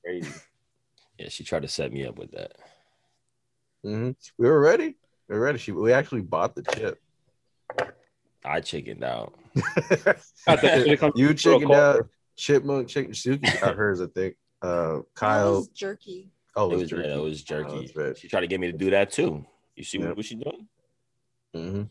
Crazy. 0.04 0.34
Yeah, 1.18 1.30
she 1.30 1.44
tried 1.44 1.62
to 1.64 1.68
set 1.68 1.92
me 1.92 2.06
up 2.06 2.18
with 2.18 2.32
that. 2.32 2.54
hmm 3.84 4.12
We 4.38 4.48
were 4.50 4.60
ready. 4.60 4.96
We 5.28 5.36
were 5.36 5.42
ready. 5.42 5.60
She, 5.60 5.72
we 5.72 5.94
actually 5.94 6.22
bought 6.22 6.56
the 6.56 6.64
chip. 6.64 7.00
I 8.44 8.62
chickened 8.62 9.04
out. 9.04 9.34
Got 9.56 10.62
that 10.62 10.84
shit 10.86 11.00
come 11.00 11.12
you 11.16 11.34
chickened 11.34 11.72
out. 11.72 12.08
Chipmunk 12.38 12.88
chicken. 12.88 13.12
Suki 13.12 13.60
got 13.60 13.76
hers, 13.76 14.00
I 14.02 14.08
think. 14.08 14.36
Uh, 14.62 15.00
Kyle. 15.16 15.56
was 15.60 15.68
jerky. 15.70 16.32
Oh, 16.56 16.70
It 16.70 16.74
it 16.74 16.78
was, 16.78 16.92
was 16.92 17.06
yeah, 17.06 17.16
it 17.16 17.22
was 17.22 17.42
Oh, 17.42 17.46
jerky. 17.46 17.80
that's 17.82 17.96
right. 17.96 18.18
She 18.18 18.28
tried 18.28 18.42
to 18.42 18.48
get 18.48 18.60
me 18.60 18.72
to 18.72 18.78
do 18.78 18.90
that 18.92 19.12
too. 19.12 19.46
You 19.76 19.84
see 19.84 19.98
Yep. 20.00 20.08
what, 20.08 20.18
what 20.18 20.26
she 20.26 20.36
doing? 20.36 20.68
hmm 21.54 21.84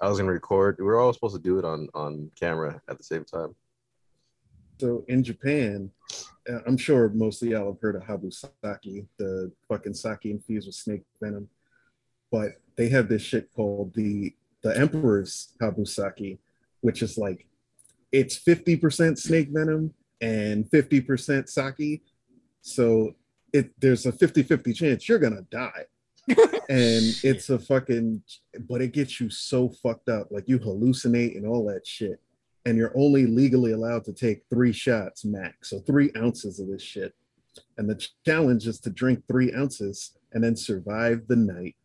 I 0.00 0.08
was 0.08 0.18
gonna 0.18 0.32
record. 0.32 0.76
We 0.78 0.84
were 0.84 0.98
all 0.98 1.12
supposed 1.12 1.34
to 1.36 1.42
do 1.42 1.58
it 1.58 1.64
on 1.64 1.88
on 1.92 2.30
camera 2.38 2.80
at 2.88 2.98
the 2.98 3.04
same 3.04 3.24
time. 3.24 3.54
So 4.80 5.04
in 5.08 5.24
Japan, 5.24 5.90
uh, 6.48 6.60
I'm 6.66 6.76
sure 6.76 7.08
most 7.08 7.42
of 7.42 7.48
y'all 7.48 7.72
have 7.72 7.80
heard 7.82 7.96
of 7.96 8.02
habusaki, 8.02 9.06
the 9.18 9.50
fucking 9.68 9.94
sake 9.94 10.24
infused 10.26 10.68
with 10.68 10.76
snake 10.76 11.02
venom. 11.20 11.48
But 12.30 12.52
they 12.76 12.88
have 12.90 13.08
this 13.08 13.22
shit 13.22 13.52
called 13.52 13.92
the 13.94 14.34
the 14.62 14.76
Emperor's 14.78 15.52
habusaki, 15.60 16.38
which 16.80 17.02
is 17.02 17.18
like 17.18 17.46
it's 18.12 18.38
50% 18.38 19.18
snake 19.18 19.48
venom 19.50 19.92
and 20.20 20.64
50% 20.70 21.48
sake. 21.48 22.02
So 22.60 23.14
it 23.52 23.72
there's 23.80 24.04
a 24.06 24.12
50-50 24.12 24.74
chance 24.74 25.08
you're 25.08 25.18
gonna 25.18 25.46
die. 25.50 25.84
and 26.28 27.16
it's 27.24 27.48
a 27.48 27.58
fucking 27.58 28.22
but 28.68 28.82
it 28.82 28.92
gets 28.92 29.20
you 29.20 29.30
so 29.30 29.70
fucked 29.82 30.08
up. 30.08 30.28
Like 30.30 30.48
you 30.48 30.58
hallucinate 30.58 31.36
and 31.36 31.46
all 31.46 31.64
that 31.66 31.86
shit 31.86 32.20
and 32.68 32.76
you're 32.76 32.92
only 32.94 33.24
legally 33.24 33.72
allowed 33.72 34.04
to 34.04 34.12
take 34.12 34.42
three 34.50 34.72
shots 34.72 35.24
max, 35.24 35.70
so 35.70 35.80
three 35.80 36.10
ounces 36.18 36.60
of 36.60 36.68
this 36.68 36.82
shit. 36.82 37.14
And 37.78 37.88
the 37.88 38.06
challenge 38.26 38.66
is 38.66 38.78
to 38.80 38.90
drink 38.90 39.22
three 39.26 39.54
ounces 39.54 40.12
and 40.32 40.44
then 40.44 40.54
survive 40.54 41.22
the 41.28 41.36
night. 41.36 41.76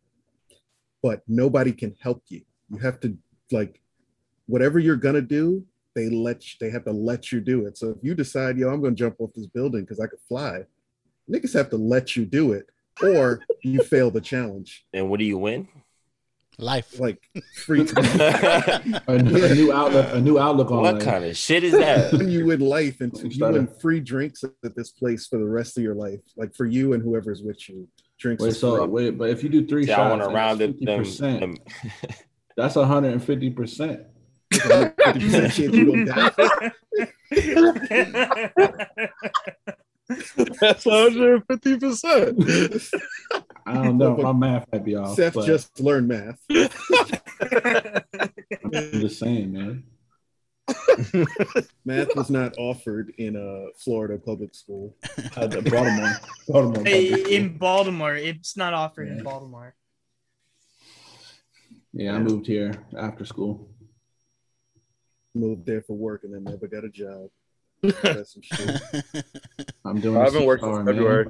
But 1.02 1.22
nobody 1.26 1.72
can 1.72 1.96
help 2.02 2.22
you. 2.28 2.42
You 2.68 2.78
have 2.78 3.00
to 3.00 3.16
like 3.50 3.80
whatever 4.44 4.78
you're 4.78 4.96
gonna 4.96 5.22
do. 5.22 5.64
They 5.94 6.08
let 6.08 6.44
you, 6.44 6.56
they 6.60 6.70
have 6.70 6.84
to 6.84 6.92
let 6.92 7.30
you 7.32 7.40
do 7.40 7.66
it. 7.66 7.78
So 7.78 7.90
if 7.90 7.98
you 8.02 8.14
decide, 8.14 8.58
yo, 8.58 8.68
I'm 8.70 8.82
gonna 8.82 8.94
jump 8.94 9.16
off 9.20 9.30
this 9.34 9.46
building 9.46 9.82
because 9.82 10.00
I 10.00 10.06
could 10.06 10.18
fly, 10.28 10.64
niggas 11.30 11.54
have 11.54 11.70
to 11.70 11.76
let 11.76 12.16
you 12.16 12.24
do 12.24 12.52
it, 12.52 12.66
or 13.02 13.40
you 13.62 13.82
fail 13.84 14.10
the 14.10 14.20
challenge. 14.20 14.84
And 14.92 15.08
what 15.08 15.18
do 15.20 15.24
you 15.24 15.38
win? 15.38 15.68
Life. 16.58 17.00
Like 17.00 17.20
free. 17.64 17.80
A, 17.96 18.80
a 19.08 19.18
new 19.54 19.72
outlook. 19.72 20.14
A 20.14 20.20
new 20.20 20.38
outlook 20.38 20.70
on 20.70 20.82
what 20.82 20.94
life. 20.94 21.04
kind 21.04 21.24
of 21.24 21.36
shit 21.36 21.64
is 21.64 21.72
that? 21.72 22.12
you 22.28 22.46
win 22.46 22.60
life 22.60 23.00
and 23.00 23.12
you 23.34 23.44
win 23.44 23.66
free 23.66 23.98
drinks 24.00 24.44
at 24.44 24.76
this 24.76 24.90
place 24.90 25.26
for 25.26 25.38
the 25.38 25.46
rest 25.46 25.76
of 25.76 25.82
your 25.82 25.94
life, 25.96 26.20
like 26.36 26.54
for 26.54 26.64
you 26.66 26.92
and 26.92 27.02
whoever's 27.02 27.42
with 27.42 27.68
you. 27.68 27.88
Drinks. 28.18 28.42
Wait, 28.42 28.54
so 28.54 28.76
free. 28.76 28.86
wait, 28.86 29.18
but 29.18 29.30
if 29.30 29.42
you 29.42 29.48
do 29.48 29.66
three 29.66 29.86
See, 29.86 29.92
I 29.92 30.08
want 30.08 30.22
to 30.22 30.28
round 30.28 30.60
it. 30.60 30.70
fifty 30.70 30.84
Them, 30.84 30.98
percent. 31.00 31.40
them, 31.40 31.56
That's 32.56 32.74
hundred 32.76 33.12
and 33.12 33.22
fifty 33.24 33.50
percent. 33.50 34.02
50% 34.58 35.30
chance 35.30 35.58
you 35.58 35.84
don't 35.84 36.04
die. 36.06 36.72
That's 40.60 40.84
150 40.84 41.78
percent. 41.78 42.44
I 43.66 43.74
don't 43.74 43.96
know. 43.98 44.16
My 44.16 44.32
math 44.32 44.66
might 44.72 44.84
be 44.84 44.94
off. 44.96 45.16
Seth 45.16 45.34
but 45.34 45.46
just 45.46 45.80
learned 45.80 46.08
math. 46.08 46.38
I'm 46.50 46.68
just 48.72 49.18
saying, 49.18 49.52
man. 49.52 49.84
Math 51.84 52.14
was 52.16 52.30
not 52.30 52.54
offered 52.58 53.12
in 53.18 53.36
a 53.36 53.68
Florida 53.78 54.18
public 54.18 54.54
school. 54.54 54.96
Uh, 55.36 55.46
Baltimore, 55.48 56.12
Baltimore. 56.48 56.84
Hey, 56.84 57.36
in 57.36 57.56
Baltimore, 57.58 58.14
it's 58.16 58.56
not 58.56 58.72
offered 58.74 59.08
in 59.08 59.22
Baltimore. 59.22 59.74
yeah, 61.92 62.14
I 62.14 62.18
moved 62.18 62.46
here 62.46 62.74
after 62.96 63.24
school. 63.24 63.68
Moved 65.34 65.66
there 65.66 65.82
for 65.82 65.94
work 65.96 66.22
and 66.24 66.32
then 66.32 66.44
never 66.44 66.68
got 66.68 66.84
a 66.84 66.88
job. 66.88 67.28
That's 67.82 68.32
some 68.34 68.42
shit. 68.42 68.82
I'm 69.84 70.00
doing. 70.00 70.16
I've 70.16 70.26
this 70.26 70.34
been 70.34 70.46
working 70.46 70.66
far, 70.66 70.76
since 70.76 70.86
man. 70.86 70.94
February. 70.94 71.26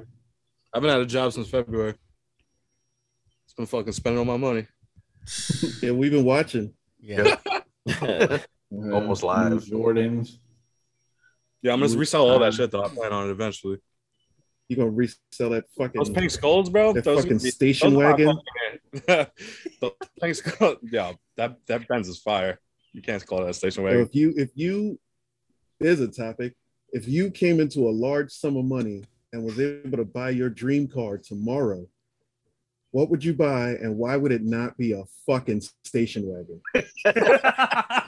I've 0.73 0.81
been 0.81 0.91
out 0.91 1.01
of 1.01 1.07
job 1.07 1.33
since 1.33 1.49
February. 1.49 1.95
It's 3.45 3.53
been 3.55 3.65
fucking 3.65 3.93
spending 3.93 4.19
all 4.19 4.25
my 4.25 4.37
money. 4.37 4.67
Yeah, 5.81 5.91
we've 5.91 6.11
been 6.11 6.23
watching. 6.23 6.73
Yeah. 6.99 7.37
Yeah, 7.85 8.37
Almost 8.71 9.23
uh, 9.23 9.27
live. 9.27 9.51
new 9.51 9.59
Jordans. 9.77 10.37
Yeah, 11.63 11.73
I'm 11.73 11.79
gonna 11.81 11.97
resell 11.97 12.29
all 12.29 12.37
that 12.39 12.53
shit 12.53 12.69
though. 12.69 12.83
I 12.83 12.89
plan 12.89 13.11
on 13.11 13.27
it 13.27 13.31
eventually. 13.31 13.79
You 14.69 14.75
gonna 14.77 14.89
resell 14.91 15.49
that 15.49 15.65
fucking 15.77 15.99
Those 15.99 16.09
pink 16.11 16.29
skulls, 16.29 16.69
bro. 16.69 16.93
that 16.93 17.03
those 17.03 17.21
fucking 17.23 17.37
those 17.39 17.53
station 17.53 17.95
are 17.95 17.97
wagon? 17.97 18.39
fucking- 19.07 19.27
the 19.81 19.91
pink 20.21 20.35
skull. 20.35 20.75
Yeah, 20.83 21.13
that 21.37 21.57
that 21.67 21.87
Benz 21.87 22.07
is 22.07 22.19
fire. 22.19 22.59
You 22.95 23.01
can't 23.01 23.25
call 23.27 23.41
that 23.41 23.49
a 23.49 23.53
station 23.53 23.81
So 23.81 23.83
wagon. 23.83 24.01
if 24.01 24.15
you 24.15 24.33
if 24.37 24.49
you 24.55 24.97
there's 25.79 25.99
a 25.99 26.07
topic. 26.07 26.53
If 26.93 27.09
you 27.09 27.29
came 27.29 27.59
into 27.59 27.89
a 27.89 27.91
large 27.91 28.31
sum 28.31 28.55
of 28.55 28.63
money 28.63 29.03
and 29.33 29.43
was 29.43 29.59
able 29.59 29.97
to 29.97 30.05
buy 30.05 30.29
your 30.29 30.49
dream 30.49 30.87
car 30.87 31.17
tomorrow, 31.17 31.85
what 32.91 33.09
would 33.09 33.21
you 33.21 33.33
buy 33.33 33.71
and 33.71 33.97
why 33.97 34.15
would 34.15 34.31
it 34.31 34.43
not 34.43 34.77
be 34.77 34.93
a 34.93 35.03
fucking 35.25 35.61
station 35.83 36.23
wagon? 36.25 36.61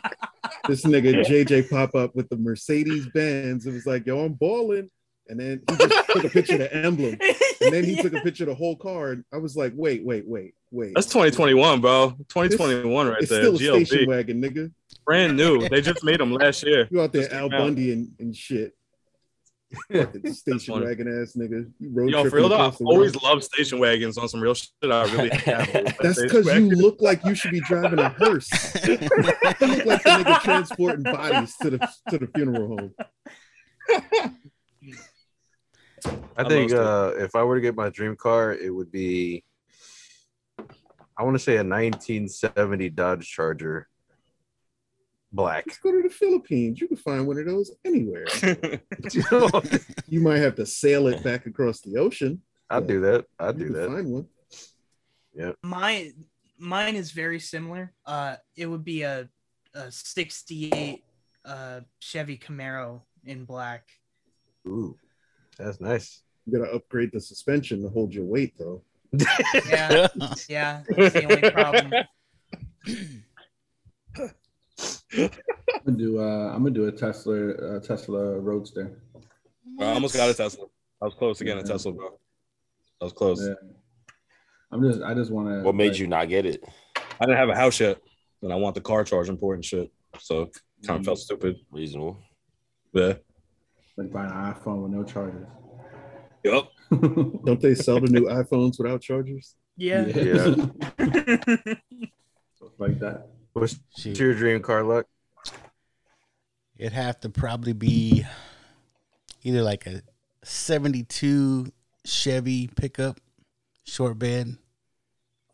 This 0.67 0.83
nigga 0.83 1.23
JJ 1.25 1.69
pop 1.69 1.95
up 1.95 2.13
with 2.13 2.27
the 2.27 2.35
Mercedes 2.35 3.07
Benz. 3.13 3.65
It 3.65 3.71
was 3.73 3.85
like, 3.85 4.05
yo, 4.05 4.19
I'm 4.25 4.33
balling. 4.33 4.89
And 5.29 5.39
then 5.39 5.61
he 5.69 5.75
just 5.77 6.09
took 6.09 6.23
a 6.25 6.29
picture 6.29 6.53
of 6.53 6.59
the 6.59 6.75
emblem. 6.75 7.17
And 7.61 7.73
then 7.73 7.85
he 7.85 8.01
took 8.01 8.13
a 8.13 8.19
picture 8.21 8.43
of 8.43 8.49
the 8.49 8.55
whole 8.55 8.75
car. 8.75 9.11
And 9.11 9.23
I 9.33 9.37
was 9.37 9.55
like, 9.55 9.71
wait, 9.75 10.03
wait, 10.05 10.27
wait, 10.27 10.55
wait. 10.71 10.93
That's 10.95 11.07
2021, 11.07 11.81
bro. 11.81 12.09
2021 12.29 13.07
right 13.07 13.21
it's 13.21 13.29
there. 13.29 13.55
still 13.55 13.77
a 13.77 13.85
station 13.85 14.09
wagon, 14.09 14.41
nigga. 14.41 14.71
brand 15.05 15.37
new. 15.37 15.67
They 15.69 15.81
just 15.81 16.03
made 16.03 16.19
them 16.19 16.31
last 16.31 16.63
year. 16.63 16.87
You 16.91 17.01
out 17.01 17.13
there 17.13 17.31
Al. 17.33 17.49
Bundy 17.49 17.91
and, 17.93 18.11
and 18.19 18.35
shit. 18.35 18.73
Station 20.33 20.81
wagon 20.81 21.21
ass 21.21 21.33
nigga. 21.35 21.69
You 21.79 21.89
road 21.91 22.09
Yo, 22.09 22.29
for 22.29 22.37
real 22.37 22.49
though, 22.49 22.57
I've 22.57 22.79
always 22.81 23.11
world. 23.13 23.23
loved 23.23 23.43
station 23.43 23.79
wagons 23.79 24.17
on 24.17 24.29
some 24.29 24.39
real 24.39 24.53
shit. 24.53 24.69
I 24.81 25.03
really 25.13 25.29
have. 25.45 25.97
That's 25.99 26.21
because 26.21 26.45
you 26.45 26.69
look 26.69 27.01
like 27.01 27.23
you 27.25 27.35
should 27.35 27.51
be 27.51 27.59
driving 27.59 27.99
a 27.99 28.07
hearse. 28.09 28.49
you 28.87 28.93
look 28.97 29.85
like 29.85 30.03
the 30.03 30.09
nigga 30.09 30.41
transporting 30.41 31.03
bodies 31.03 31.55
to 31.61 31.71
the 31.71 31.79
to 32.09 32.17
the 32.17 32.27
funeral 32.33 32.67
home. 32.67 32.93
I 36.37 36.43
I 36.43 36.47
think 36.47 36.71
love 36.71 37.15
uh, 37.15 37.17
if 37.17 37.35
I 37.35 37.43
were 37.43 37.55
to 37.55 37.61
get 37.61 37.75
my 37.75 37.89
dream 37.89 38.15
car, 38.15 38.53
it 38.53 38.69
would 38.73 38.91
be, 38.91 39.43
I 41.17 41.23
want 41.23 41.35
to 41.35 41.39
say 41.39 41.53
a 41.53 41.63
1970 41.63 42.89
Dodge 42.91 43.27
Charger, 43.27 43.87
black. 45.31 45.63
Let's 45.67 45.79
go 45.79 45.91
to 45.91 46.03
the 46.03 46.13
Philippines. 46.13 46.79
You 46.79 46.87
can 46.87 46.97
find 46.97 47.25
one 47.25 47.39
of 47.39 47.45
those 47.45 47.71
anywhere. 47.83 48.27
You 50.09 50.21
might 50.21 50.37
have 50.37 50.55
to 50.55 50.65
sail 50.65 51.07
it 51.07 51.21
back 51.23 51.47
across 51.47 51.81
the 51.81 51.97
ocean. 51.97 52.41
I'd 52.69 52.87
do 52.87 53.01
that. 53.01 53.25
I'd 53.39 53.57
do 53.57 53.65
can 53.65 53.73
that. 53.73 53.87
find 53.89 54.07
one. 54.07 54.27
my 55.63 56.11
mine 56.57 56.95
is 56.95 57.11
very 57.11 57.39
similar. 57.39 57.93
Uh, 58.05 58.35
it 58.55 58.67
would 58.67 58.85
be 58.85 59.01
a, 59.01 59.27
a 59.73 59.91
68 59.91 61.03
uh, 61.45 61.81
Chevy 61.99 62.37
Camaro 62.37 63.01
in 63.25 63.43
black. 63.43 63.89
Ooh, 64.67 64.97
that's 65.57 65.81
nice. 65.81 66.23
You 66.45 66.57
gotta 66.57 66.71
upgrade 66.71 67.11
the 67.11 67.19
suspension 67.19 67.81
to 67.83 67.89
hold 67.89 68.13
your 68.13 68.25
weight 68.25 68.53
though. 68.57 68.83
Yeah, 69.13 70.07
yeah, 70.49 70.83
that's 70.89 71.13
the 71.13 71.23
only 71.25 71.51
problem. 71.51 71.93
I'm 75.13 75.29
gonna 75.85 75.97
do. 75.97 76.19
Uh, 76.19 76.51
I'm 76.53 76.63
gonna 76.63 76.71
do 76.71 76.87
a 76.87 76.91
Tesla. 76.91 77.51
Uh, 77.51 77.79
Tesla 77.79 78.39
Roadster. 78.39 79.01
I 79.79 79.85
almost 79.85 80.15
got 80.15 80.29
a 80.29 80.33
Tesla. 80.33 80.65
I 81.01 81.05
was 81.05 81.13
close 81.13 81.37
to 81.39 81.43
getting 81.43 81.63
a 81.63 81.67
Tesla, 81.67 81.91
bro. 81.93 82.19
I 83.01 83.05
was 83.05 83.13
close. 83.13 83.45
Yeah. 83.45 83.53
I'm 84.71 84.81
just. 84.83 85.01
I 85.01 85.13
just 85.13 85.31
want 85.31 85.47
to. 85.49 85.61
What 85.63 85.75
made 85.75 85.95
you 85.97 86.07
not 86.07 86.27
get 86.29 86.45
it? 86.45 86.63
I 87.19 87.25
didn't 87.25 87.37
have 87.37 87.49
a 87.49 87.55
house 87.55 87.79
yet, 87.79 87.99
and 88.41 88.51
I 88.51 88.55
want 88.55 88.75
the 88.75 88.81
car 88.81 89.03
charging 89.03 89.37
port 89.37 89.55
and 89.57 89.65
shit. 89.65 89.91
So 90.19 90.49
Mm-hmm. 90.77 90.87
kind 90.89 90.99
of 90.99 91.05
felt 91.07 91.17
stupid. 91.17 91.55
Reasonable. 91.71 92.19
Yeah. 92.93 93.13
like 93.97 94.11
buying 94.11 94.29
an 94.29 94.53
iPhone 94.53 94.83
with 94.83 94.91
no 94.91 95.03
chargers? 95.03 95.47
Yup. 96.43 96.69
Don't 97.45 97.61
they 97.61 97.75
sell 97.75 97.99
the 97.99 98.07
new 98.07 98.25
iPhones 98.25 98.77
without 98.77 99.01
chargers? 99.01 99.55
Yeah. 99.75 100.05
Yeah. 100.05 100.55
like 102.77 102.99
that. 102.99 103.27
What's 103.53 103.79
Shoot. 103.97 104.19
your 104.19 104.33
dream 104.33 104.61
car, 104.61 104.83
look? 104.83 105.07
It'd 106.77 106.93
have 106.93 107.19
to 107.21 107.29
probably 107.29 107.73
be 107.73 108.25
either 109.43 109.63
like 109.63 109.87
a 109.87 110.01
72 110.43 111.71
Chevy 112.05 112.67
pickup, 112.67 113.19
short 113.83 114.17
bed, 114.19 114.57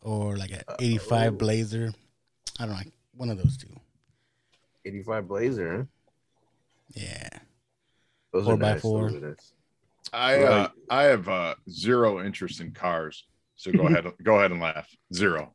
or 0.02 0.36
like 0.36 0.52
an 0.52 0.62
85 0.78 1.38
Blazer. 1.38 1.92
I 2.60 2.66
don't 2.66 2.74
know, 2.74 2.82
one 3.16 3.30
of 3.30 3.38
those 3.38 3.56
two. 3.56 3.68
85 4.84 5.28
Blazer. 5.28 5.76
Huh? 5.78 5.84
Yeah. 6.94 7.28
Those 8.32 8.44
Four 8.44 8.54
are 8.54 8.56
by 8.56 8.72
nice. 8.72 8.82
four. 8.82 9.10
Those 9.10 9.52
are 10.14 10.38
nice. 10.38 10.44
I 10.44 10.44
uh, 10.44 10.68
I 10.90 11.02
have 11.04 11.28
uh, 11.28 11.54
zero 11.70 12.24
interest 12.24 12.60
in 12.60 12.72
cars. 12.72 13.24
So 13.56 13.72
go 13.72 13.86
ahead, 13.88 14.06
go 14.22 14.38
ahead 14.38 14.50
and 14.50 14.60
laugh. 14.60 14.88
Zero. 15.12 15.54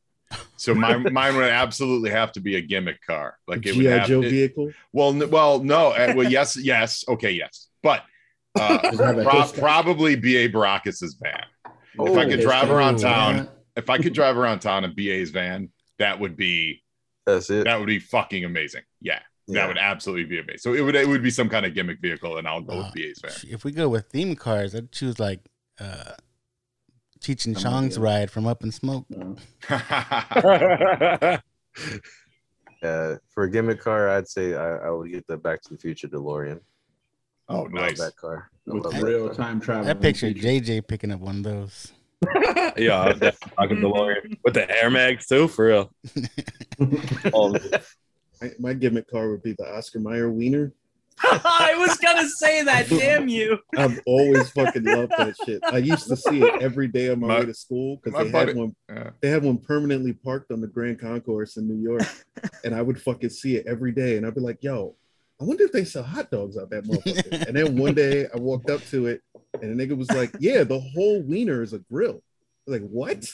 So 0.58 0.74
my 0.76 0.98
mine 1.12 1.36
would 1.38 1.46
absolutely 1.50 2.12
have 2.12 2.32
to 2.34 2.40
be 2.40 2.56
a 2.56 2.62
gimmick 2.62 3.02
car. 3.06 3.38
Like 3.48 3.66
it 3.66 3.76
would 3.76 3.86
have. 3.86 4.08
Joe 4.08 4.22
it- 4.22 4.30
vehicle. 4.30 4.72
well, 4.94 5.10
n- 5.10 5.30
well, 5.30 5.64
no. 5.64 5.88
uh, 5.92 6.14
well, 6.16 6.30
yes, 6.30 6.56
yes. 6.58 7.04
Okay, 7.08 7.32
yes. 7.32 7.70
But 7.84 8.04
uh, 8.60 8.78
Does 8.92 9.00
it 9.00 9.04
have 9.06 9.18
a 9.18 9.24
pro- 9.24 9.48
probably 9.60 10.16
BA 10.16 10.50
Baracus's 10.50 11.18
van. 11.22 11.44
if 11.66 12.18
I 12.18 12.24
Oh, 12.26 12.30
could 12.30 12.42
drive 12.42 12.70
around 12.70 12.96
oh, 12.96 13.02
town, 13.04 13.50
if 13.76 13.90
I 13.90 13.98
could 13.98 14.14
drive 14.14 14.38
around 14.38 14.60
town 14.60 14.84
in 14.84 14.94
BA's 14.96 15.30
van, 15.32 15.70
that 15.98 16.20
would 16.20 16.36
be 16.36 16.84
That's 17.26 17.50
it. 17.50 17.66
that 17.66 17.80
would 17.80 17.88
be 17.88 18.00
fucking 18.00 18.46
amazing. 18.46 18.84
Yeah, 19.02 19.20
that 19.54 19.68
would 19.68 19.78
absolutely 19.78 20.26
be 20.26 20.40
amazing. 20.40 20.58
So 20.60 20.74
it 20.74 20.82
would 20.82 20.96
it 20.96 21.08
would 21.08 21.24
be 21.24 21.30
some 21.32 21.50
kind 21.50 21.66
of 21.66 21.74
gimmick 21.74 22.00
vehicle, 22.02 22.38
and 22.38 22.48
I'll 22.48 22.62
go 22.62 22.74
Uh, 22.80 22.84
with 22.84 22.94
BA's 22.94 23.20
van. 23.22 23.32
If 23.52 23.64
we 23.64 23.72
go 23.72 23.90
with 23.90 24.08
theme 24.10 24.36
cars, 24.36 24.74
I'd 24.76 24.92
choose 24.92 25.20
like 25.20 25.40
uh, 25.80 26.14
Cheech 27.20 27.46
and 27.46 27.58
Chong's 27.60 27.98
with 27.98 28.04
ride 28.06 28.32
from 28.32 28.48
Up 28.48 28.64
in 28.64 28.72
Smoke. 28.72 29.06
No. 29.10 29.36
Uh, 32.82 33.18
for 33.28 33.44
a 33.44 33.52
gimmick 33.52 33.82
car, 33.82 34.08
I'd 34.10 34.26
say 34.30 34.56
I, 34.56 34.78
I 34.88 34.90
would 34.90 35.12
get 35.12 35.28
the 35.28 35.36
Back 35.36 35.62
to 35.64 35.70
the 35.74 35.78
Future 35.78 36.08
DeLorean. 36.08 36.62
oh, 37.50 37.56
I 37.56 37.58
love 37.64 37.72
nice. 37.74 38.00
that 38.00 38.16
car. 38.16 38.50
I 38.70 38.74
With 38.74 38.86
love 38.86 38.94
that 38.94 39.04
real 39.04 39.26
car. 39.28 39.36
time 39.36 39.60
travel. 39.60 39.90
I 39.90 39.94
picture 39.96 40.32
future. 40.32 40.48
JJ 40.48 40.88
picking 40.88 41.12
up 41.12 41.20
one 41.20 41.40
of 41.40 41.44
those. 41.44 41.92
yeah, 42.78 43.02
I 43.02 43.10
was 43.10 43.20
definitely 43.20 43.52
talking 43.58 43.78
DeLorean 43.80 44.38
with 44.46 44.54
the 44.54 44.82
Air 44.82 44.90
Mags 44.90 45.28
too, 45.28 45.50
for 45.50 45.66
real. 45.66 45.92
My, 48.42 48.52
my 48.60 48.74
gimmick 48.74 49.10
car 49.10 49.30
would 49.30 49.44
be 49.44 49.54
the 49.54 49.68
Oscar 49.76 50.00
Mayer 50.00 50.30
Wiener. 50.32 50.74
I 51.22 51.76
was 51.78 51.98
gonna 51.98 52.28
say 52.30 52.64
that. 52.64 52.88
Damn 52.88 53.28
you. 53.28 53.60
I've 53.76 54.00
always 54.06 54.50
fucking 54.52 54.84
loved 54.86 55.12
that 55.18 55.36
shit. 55.46 55.60
I 55.66 55.80
used 55.80 56.08
to 56.08 56.16
see 56.16 56.42
it 56.44 56.62
every 56.62 56.88
day 56.88 57.10
on 57.10 57.20
my, 57.20 57.28
My- 57.28 57.40
way 57.42 57.46
to 57.48 57.54
school 57.54 57.98
because 58.02 58.18
they 58.24 58.32
buddy- 58.32 58.48
had 58.52 58.56
one. 58.58 58.76
Yeah. 58.88 59.10
They 59.20 59.30
had 59.30 59.44
one 59.44 59.58
permanently 59.58 60.14
parked 60.14 60.52
on 60.52 60.62
the 60.62 60.68
Grand 60.68 61.00
Concourse 61.00 61.58
in 61.58 61.68
New 61.68 61.76
York, 61.76 62.04
and 62.64 62.74
I 62.74 62.82
would 62.82 63.02
fucking 63.02 63.32
see 63.32 63.58
it 63.58 63.68
every 63.68 63.92
day, 63.92 64.16
and 64.16 64.26
I'd 64.26 64.36
be 64.36 64.40
like, 64.40 64.64
"Yo, 64.64 64.96
I 65.42 65.44
wonder 65.44 65.66
if 65.66 65.74
they 65.74 65.84
sell 65.84 66.04
hot 66.04 66.32
dogs 66.32 66.58
out 66.58 66.70
that 66.70 66.86
motherfucker." 66.86 67.48
and 67.48 67.58
then 67.58 67.76
one 67.78 67.96
day 67.96 68.28
I 68.34 68.38
walked 68.38 68.70
up 68.70 68.82
to 68.86 69.08
it, 69.08 69.22
and 69.62 69.78
the 69.78 69.86
nigga 69.88 69.98
was 69.98 70.10
like, 70.12 70.32
"Yeah, 70.40 70.64
the 70.64 70.80
whole 70.80 71.22
wiener 71.22 71.62
is 71.62 71.74
a 71.74 71.80
grill." 71.80 72.24
I 72.66 72.72
was 72.72 72.80
like, 72.80 72.90
"What?" 72.90 73.26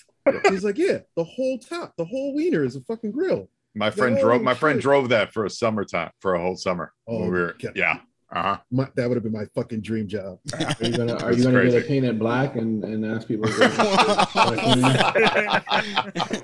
He's 0.49 0.63
like, 0.63 0.79
"Yeah, 0.79 0.99
the 1.15 1.23
whole 1.23 1.59
top, 1.59 1.93
the 1.97 2.05
whole 2.05 2.33
wiener 2.33 2.63
is 2.63 2.75
a 2.75 2.81
fucking 2.81 3.11
grill." 3.11 3.47
My 3.75 3.91
friend 3.91 4.17
Oh, 4.17 4.21
drove. 4.21 4.41
My 4.41 4.53
friend 4.53 4.79
drove 4.79 5.09
that 5.09 5.33
for 5.33 5.45
a 5.45 5.49
summertime 5.49 6.11
for 6.19 6.35
a 6.35 6.41
whole 6.41 6.55
summer. 6.55 6.93
Oh, 7.07 7.23
we 7.25 7.29
were, 7.29 7.49
okay. 7.55 7.69
yeah. 7.75 7.99
Uh 8.31 8.41
huh. 8.41 8.57
My, 8.71 8.87
that 8.95 9.07
would 9.07 9.15
have 9.15 9.23
been 9.23 9.31
my 9.33 9.45
fucking 9.53 9.81
dream 9.81 10.07
job. 10.07 10.39
Are 10.53 10.75
you 10.81 10.97
gonna, 10.97 11.15
are 11.17 11.31
you 11.31 11.43
gonna 11.43 11.61
get 11.63 11.71
crazy. 11.71 11.77
it 11.77 11.87
painted 11.87 12.19
black 12.19 12.55
and, 12.55 12.83
and 12.83 13.05
ask 13.05 13.27
people? 13.27 13.47
you 13.49 13.59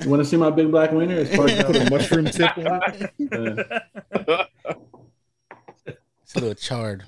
want 0.10 0.22
to 0.22 0.26
see 0.26 0.38
my 0.38 0.50
big 0.52 0.70
black 0.72 0.92
wiener? 0.92 1.16
It's 1.16 1.36
parked 1.36 1.58
Put 1.66 1.76
a 1.76 1.90
mushroom 1.90 2.26
tip 2.26 2.58
on 2.58 2.82
it. 3.10 4.48
It's 6.24 6.36
a 6.36 6.40
little 6.40 6.56
charred. 6.56 7.04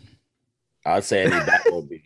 I'd 0.86 1.04
say 1.06 1.24
any 1.24 1.32
Batmobile, 1.32 2.02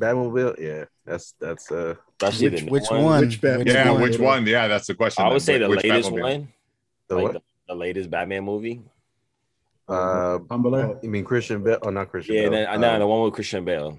Batmobile, 0.00 0.58
yeah, 0.58 0.84
that's 1.04 1.34
that's 1.38 1.70
uh 1.70 1.94
especially 2.20 2.48
Which, 2.50 2.62
which 2.64 2.90
one. 2.90 3.04
one? 3.04 3.20
Which 3.20 3.40
Batman? 3.40 3.66
Yeah, 3.68 3.90
one? 3.92 4.02
which 4.02 4.18
one? 4.18 4.44
Yeah, 4.46 4.66
that's 4.66 4.88
the 4.88 4.94
question. 4.96 5.24
I 5.24 5.28
would 5.28 5.34
then. 5.34 5.40
say 5.40 5.58
the 5.58 5.68
Which 5.68 5.84
latest 5.84 6.10
Batmobile? 6.10 6.22
one, 6.22 6.48
the 7.08 7.14
like 7.16 7.24
what? 7.24 7.32
the, 7.34 7.42
the 7.68 7.74
latest 7.74 8.10
Batman 8.10 8.44
movie. 8.44 8.82
Uh, 9.88 10.38
Tumbler. 10.48 10.98
you 11.02 11.10
mean 11.10 11.24
Christian 11.24 11.62
Bale? 11.62 11.78
Oh, 11.82 11.90
not 11.90 12.08
Christian 12.10 12.34
Yeah, 12.36 12.42
Bale. 12.48 12.50
then, 12.52 12.80
no, 12.80 12.92
Um, 12.94 13.00
the 13.00 13.06
one 13.06 13.22
with 13.22 13.34
Christian 13.34 13.64
Bale. 13.64 13.98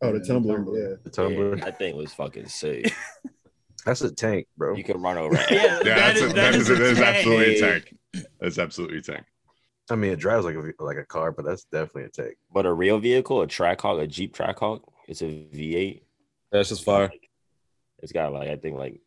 Oh, 0.00 0.12
the 0.12 0.18
Yeah, 0.20 0.24
tumbler. 0.32 0.58
Tumblr. 0.60 0.90
Yeah. 0.90 0.96
the 1.04 1.10
Tumbler. 1.10 1.56
Yeah, 1.56 1.64
that 1.64 1.78
thing 1.78 1.96
was 1.96 2.14
fucking 2.14 2.46
sick. 2.48 2.92
That's 3.84 4.00
a 4.02 4.10
tank, 4.12 4.46
bro. 4.56 4.74
You 4.74 4.84
can 4.84 5.00
run 5.02 5.18
over. 5.18 5.34
Yeah, 5.50 5.78
Yeah, 5.78 5.78
that 5.82 5.84
that's, 5.84 6.20
is- 6.20 6.22
a, 6.22 6.26
that 6.28 6.34
that 6.34 6.54
is 6.54 6.60
is, 6.62 6.70
a 6.70 6.74
that 6.74 6.90
is 6.92 7.00
absolutely 7.00 7.56
a 7.56 7.60
tank. 7.60 7.96
That's 8.40 8.58
absolutely 8.58 8.98
a 8.98 9.02
tank. 9.02 9.24
I 9.90 9.94
mean, 9.96 10.10
it 10.12 10.18
drives 10.18 10.44
like 10.44 10.54
a 10.56 10.82
like 10.82 10.98
a 10.98 11.04
car, 11.04 11.32
but 11.32 11.44
that's 11.46 11.64
definitely 11.64 12.04
a 12.04 12.08
tank. 12.10 12.36
But 12.52 12.66
a 12.66 12.72
real 12.72 12.98
vehicle, 12.98 13.40
a 13.42 13.46
Trackhawk, 13.46 14.02
a 14.02 14.06
Jeep 14.06 14.34
Trackhawk, 14.36 14.80
it's 15.06 15.22
a 15.22 15.26
V8. 15.26 16.02
That's 16.52 16.68
just 16.70 16.84
fire. 16.84 17.10
It's 18.00 18.12
got 18.12 18.32
like 18.32 18.48
I 18.48 18.56
think 18.56 18.76
like 18.76 19.00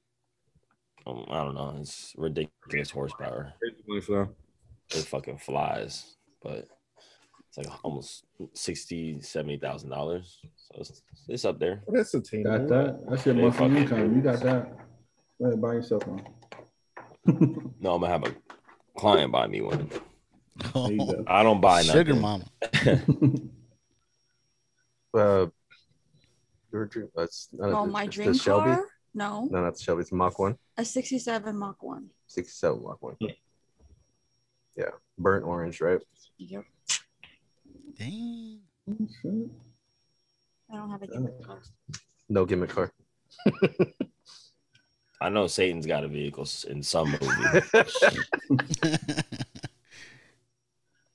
um, 1.06 1.26
I 1.30 1.44
don't 1.44 1.56
know, 1.56 1.76
it's 1.80 2.14
ridiculous 2.18 2.92
horsepower. 2.92 3.54
Crazy 3.60 3.84
money 3.88 4.02
for 4.02 4.12
them. 4.26 4.36
It 4.92 5.06
fucking 5.06 5.38
flies, 5.38 6.16
but 6.44 6.68
it's 7.48 7.58
like 7.58 7.68
almost 7.84 8.26
sixty, 8.54 9.22
seventy 9.22 9.58
thousand 9.58 9.90
dollars. 9.90 10.40
So 10.58 10.82
it's, 10.82 11.02
it's 11.28 11.46
up 11.46 11.60
there. 11.60 11.82
Well, 11.86 11.98
that's 12.04 12.12
Got 12.14 12.68
that? 12.68 13.00
That's 13.10 13.26
your 13.26 13.36
Yeah, 13.36 13.42
monthly 13.44 13.68
fuck 13.70 13.78
it. 13.78 13.82
income. 13.82 14.16
You 14.16 14.22
got 14.22 14.40
that? 14.42 14.78
Go 15.40 15.48
ahead, 15.48 15.62
buy 15.62 15.74
yourself 15.74 16.06
one. 16.08 16.26
No, 17.80 17.96
I'm 17.96 18.02
gonna 18.02 18.08
have 18.08 18.24
a 18.26 18.36
client 18.98 19.32
buy 19.32 19.48
me 19.48 19.62
one. 19.62 19.90
There. 20.74 21.24
I 21.28 21.42
don't 21.44 21.62
buy 21.62 21.82
Sugar 21.84 22.16
mama. 22.16 22.46
Uh, 25.14 25.48
your 26.72 26.86
dream. 26.86 27.10
That's 27.14 27.50
not 27.52 27.72
Oh, 27.74 27.84
a, 27.84 27.88
my 27.88 28.06
it's 28.06 28.16
dream 28.16 28.32
the 28.32 28.34
Shelby. 28.38 28.78
Car? 29.18 29.30
No, 29.30 29.48
No, 29.52 29.62
not 29.64 29.76
the 29.76 29.82
Shelby. 29.84 30.02
It's 30.02 30.12
Mach 30.12 30.38
one, 30.40 30.58
a 30.78 30.86
'67 30.86 31.58
Mach 31.58 31.82
One. 31.84 32.10
67 32.28 32.82
Mach 32.84 33.02
one. 33.02 33.16
Yeah, 33.20 33.32
yeah. 34.78 34.86
burnt 35.18 35.46
orange, 35.46 35.82
right? 35.82 36.00
Yep. 36.38 36.64
Dang. 37.98 38.60
I 38.90 38.94
don't 40.76 40.90
have 40.90 41.02
a 41.04 41.08
gimmick 41.08 41.44
car. 41.44 41.62
No 42.30 42.46
gimmick 42.46 42.70
car. 42.70 42.92
I 45.22 45.30
know 45.30 45.46
Satan's 45.48 45.86
got 45.86 46.04
a 46.04 46.08
vehicle 46.08 46.48
in 46.68 46.82
some 46.82 47.12
movie. 47.22 47.62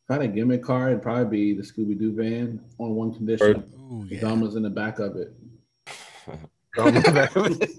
If 0.08 0.10
I 0.10 0.12
had 0.14 0.22
a 0.22 0.28
gimmick 0.28 0.62
car, 0.62 0.90
it'd 0.90 1.02
probably 1.02 1.24
be 1.54 1.54
the 1.54 1.62
Scooby 1.64 1.98
Doo 1.98 2.12
van 2.14 2.60
on 2.78 2.94
one 2.94 3.12
condition. 3.12 3.64
Ooh, 3.90 4.06
The 4.08 4.14
yeah. 4.16 4.20
gum 4.20 4.40
was 4.40 4.54
in 4.54 4.62
the 4.62 4.70
back 4.70 5.00
of 5.00 5.16
it. 5.16 5.34
Grandma. 6.76 7.26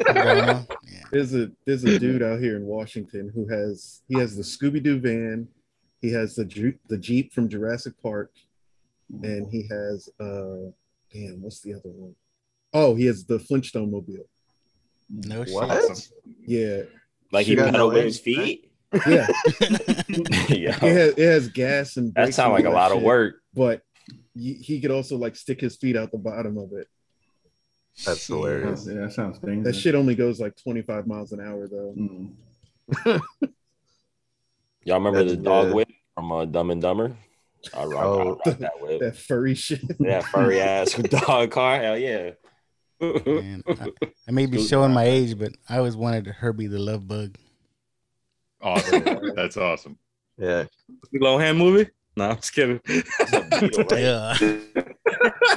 Yeah. 0.15 0.63
There's 1.11 1.33
a 1.33 1.49
there's 1.65 1.85
a 1.85 1.97
dude 1.97 2.21
out 2.21 2.39
here 2.41 2.57
in 2.57 2.65
Washington 2.65 3.31
who 3.33 3.47
has 3.47 4.01
he 4.09 4.19
has 4.19 4.35
the 4.35 4.43
Scooby 4.43 4.83
Doo 4.83 4.99
van, 4.99 5.47
he 6.01 6.11
has 6.11 6.35
the 6.35 6.43
Ju- 6.43 6.77
the 6.89 6.97
Jeep 6.97 7.31
from 7.31 7.47
Jurassic 7.47 7.93
Park, 8.03 8.31
and 9.23 9.49
he 9.49 9.65
has 9.69 10.09
uh 10.19 10.69
damn 11.13 11.41
what's 11.41 11.61
the 11.61 11.73
other 11.73 11.89
one? 11.89 12.13
Oh, 12.73 12.93
he 12.95 13.05
has 13.05 13.23
the 13.25 13.39
Flintstone 13.39 13.89
mobile. 13.91 14.27
No 15.09 15.43
What? 15.45 16.09
Yeah, 16.45 16.81
like 17.31 17.45
he 17.45 17.53
She 17.53 17.55
got 17.55 17.71
pedal 17.71 17.89
with 17.89 18.03
his 18.03 18.19
feet. 18.19 18.69
yeah. 19.07 19.27
yeah, 20.49 20.75
It 20.75 20.81
has 20.81 21.13
it 21.17 21.19
has 21.19 21.47
gas 21.49 21.95
and 21.95 22.13
that 22.15 22.33
sounds 22.33 22.51
like 22.51 22.65
a 22.65 22.69
lot 22.69 22.89
that 22.89 22.97
of 22.97 23.03
work. 23.03 23.35
But 23.53 23.81
he, 24.35 24.55
he 24.55 24.81
could 24.81 24.91
also 24.91 25.15
like 25.17 25.37
stick 25.37 25.61
his 25.61 25.77
feet 25.77 25.95
out 25.95 26.11
the 26.11 26.17
bottom 26.17 26.57
of 26.57 26.73
it. 26.73 26.87
That's 28.05 28.27
hilarious. 28.27 28.87
Yeah, 28.87 29.01
that 29.01 29.13
sounds 29.13 29.39
dangerous. 29.39 29.75
That 29.75 29.79
shit 29.81 29.95
only 29.95 30.15
goes 30.15 30.39
like 30.39 30.55
25 30.61 31.07
miles 31.07 31.31
an 31.31 31.39
hour 31.41 31.67
though. 31.67 31.93
Mm. 31.97 32.33
Y'all 34.83 34.97
remember 34.99 35.23
the 35.23 35.35
dog 35.35 35.67
good. 35.67 35.75
whip 35.75 35.89
from 36.15 36.31
uh, 36.31 36.45
Dumb 36.45 36.71
and 36.71 36.81
Dumber? 36.81 37.17
I 37.73 37.83
rock, 37.85 37.99
I 37.99 38.05
Oh. 38.05 38.29
rock 38.29 38.43
that 38.59 38.71
whip. 38.81 38.99
That 39.01 39.17
furry 39.17 39.55
shit. 39.55 39.81
that 39.99 40.23
furry 40.25 40.61
ass 40.61 40.93
dog 40.93 41.51
car. 41.51 41.81
Hell 41.81 41.97
yeah. 41.97 42.31
Man, 43.01 43.63
I, 43.67 43.91
I 44.27 44.31
may 44.31 44.45
be 44.47 44.63
showing 44.65 44.91
my 44.93 45.03
age, 45.03 45.37
but 45.37 45.51
I 45.69 45.77
always 45.77 45.95
wanted 45.95 46.27
Herbie 46.27 46.67
the 46.67 46.79
Love 46.79 47.07
Bug. 47.07 47.37
Awesome. 48.61 49.03
That's 49.35 49.57
awesome. 49.57 49.97
Yeah. 50.37 50.65
Lohan 51.13 51.57
movie? 51.57 51.89
No, 52.15 52.29
I'm 52.29 52.35
just 52.37 52.53
kidding. 52.53 52.79
Beetle, 52.87 53.83
right? 53.91 53.99
Yeah. 53.99 54.35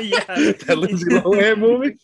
Yeah. 0.01 0.25
that 0.27 0.77
Lindsay 0.79 1.07
Lohan 1.07 1.59
movie? 1.59 1.97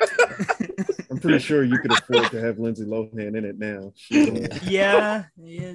I'm 1.10 1.18
pretty 1.18 1.38
sure 1.38 1.62
you 1.64 1.78
could 1.78 1.92
afford 1.92 2.30
to 2.30 2.40
have 2.40 2.58
Lindsay 2.58 2.84
Lohan 2.84 3.36
in 3.36 3.44
it 3.44 3.58
now. 3.58 3.92
She's 3.96 4.28
on, 4.28 4.48
yeah. 4.68 5.24
yeah. 5.36 5.74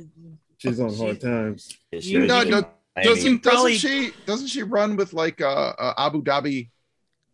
she's 0.58 0.80
on 0.80 0.96
hard 0.96 1.22
times. 1.22 1.78
She 2.00 2.12
You 2.12 2.22
was 2.22 2.28
No, 2.28 2.42
in 2.42 2.50
no, 2.50 2.62
Miami. 2.62 2.74
Doesn't 3.04 3.44
doesn't 3.44 3.74
she 3.74 4.12
doesn't 4.26 4.48
she 4.48 4.64
run 4.64 4.96
with 4.96 5.14
like 5.14 5.40
uh, 5.42 5.74
uh 5.78 5.94
Abu 5.98 6.24
Dhabi 6.24 6.70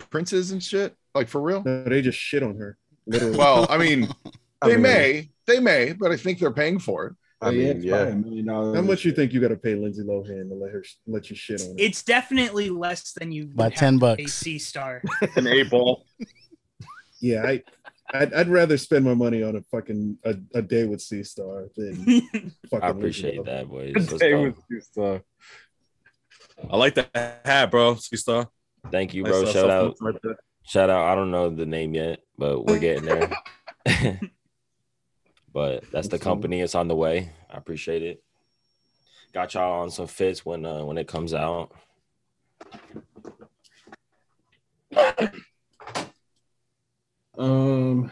princes 0.09 0.51
and 0.51 0.61
shit? 0.61 0.95
Like 1.15 1.29
for 1.29 1.41
real? 1.41 1.63
No, 1.63 1.83
they 1.83 2.01
just 2.01 2.17
shit 2.17 2.43
on 2.43 2.57
her. 2.57 2.77
Literally. 3.05 3.37
Well, 3.37 3.65
I 3.69 3.77
mean, 3.77 4.09
I 4.61 4.67
they 4.67 4.73
mean, 4.73 4.81
may, 4.81 5.29
they 5.47 5.59
may, 5.59 5.93
but 5.93 6.11
I 6.11 6.17
think 6.17 6.39
they're 6.39 6.51
paying 6.51 6.79
for 6.79 7.07
it. 7.07 7.13
I 7.43 7.51
mean, 7.51 7.67
it's 7.67 7.85
yeah. 7.85 8.03
a 8.07 8.15
million 8.15 8.45
dollars. 8.45 8.75
How 8.75 8.81
much 8.81 9.05
you 9.05 9.11
think 9.11 9.33
you 9.33 9.41
got 9.41 9.49
to 9.49 9.55
pay 9.57 9.75
Lindsay 9.75 10.03
Lohan 10.03 10.49
to 10.49 10.55
let 10.55 10.71
her 10.71 10.83
let 11.07 11.29
you 11.29 11.35
shit 11.35 11.61
on 11.61 11.67
her? 11.69 11.73
It's 11.77 12.03
definitely 12.03 12.69
less 12.69 13.11
than 13.13 13.31
you 13.31 13.47
would 13.47 13.53
About 13.53 13.71
have 13.73 13.79
10 13.79 13.97
bucks. 13.99 14.33
C 14.33 14.57
star. 14.59 15.01
An 15.35 15.47
eight 15.47 15.69
ball. 15.69 16.05
yeah, 17.19 17.43
I, 17.43 17.63
I'd, 18.13 18.33
I'd 18.33 18.49
rather 18.49 18.77
spend 18.77 19.05
my 19.05 19.13
money 19.13 19.43
on 19.43 19.55
a 19.55 19.61
fucking 19.61 20.17
a, 20.23 20.35
a 20.55 20.61
day 20.61 20.85
with 20.85 21.01
C 21.01 21.23
Star 21.23 21.65
than 21.75 21.95
fucking. 22.69 22.83
I 22.83 22.87
appreciate 22.89 23.39
Lohan. 23.39 23.45
that, 23.45 23.69
boys. 23.69 23.93
Let's 23.95 24.21
Hey, 24.21 24.31
go. 24.31 24.41
with 24.43 24.55
C-Star. 24.71 25.21
I 26.69 26.77
like 26.77 26.95
that 26.95 27.41
hat, 27.45 27.71
bro. 27.71 27.95
C 27.95 28.15
Star. 28.17 28.49
Thank 28.91 29.13
you, 29.13 29.23
bro. 29.23 29.45
Shout 29.45 29.69
out. 29.69 29.97
Shout 30.65 30.89
out. 30.89 31.05
I 31.11 31.15
don't 31.15 31.31
know 31.31 31.49
the 31.49 31.65
name 31.65 31.93
yet, 31.93 32.19
but 32.37 32.65
we're 32.65 32.79
getting 32.79 33.05
there. 33.05 33.31
but 35.53 35.83
that's 35.91 36.07
the 36.07 36.19
company. 36.19 36.61
It's 36.61 36.75
on 36.75 36.87
the 36.87 36.95
way. 36.95 37.31
I 37.49 37.57
appreciate 37.57 38.01
it. 38.01 38.23
Got 39.33 39.53
y'all 39.53 39.81
on 39.81 39.91
some 39.91 40.07
fits 40.07 40.45
when 40.45 40.65
uh, 40.65 40.83
when 40.83 40.97
it 40.97 41.07
comes 41.07 41.33
out. 41.33 41.71
Um, 47.37 48.11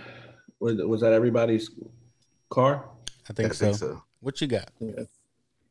was, 0.59 0.77
was 0.77 1.01
that 1.01 1.13
everybody's 1.13 1.69
car? 2.49 2.89
I 3.07 3.11
I 3.29 3.33
think, 3.33 3.53
think 3.53 3.75
so. 3.75 3.87
so. 3.87 4.03
What 4.19 4.41
you 4.41 4.47
got? 4.47 4.69
Yeah. 4.79 5.03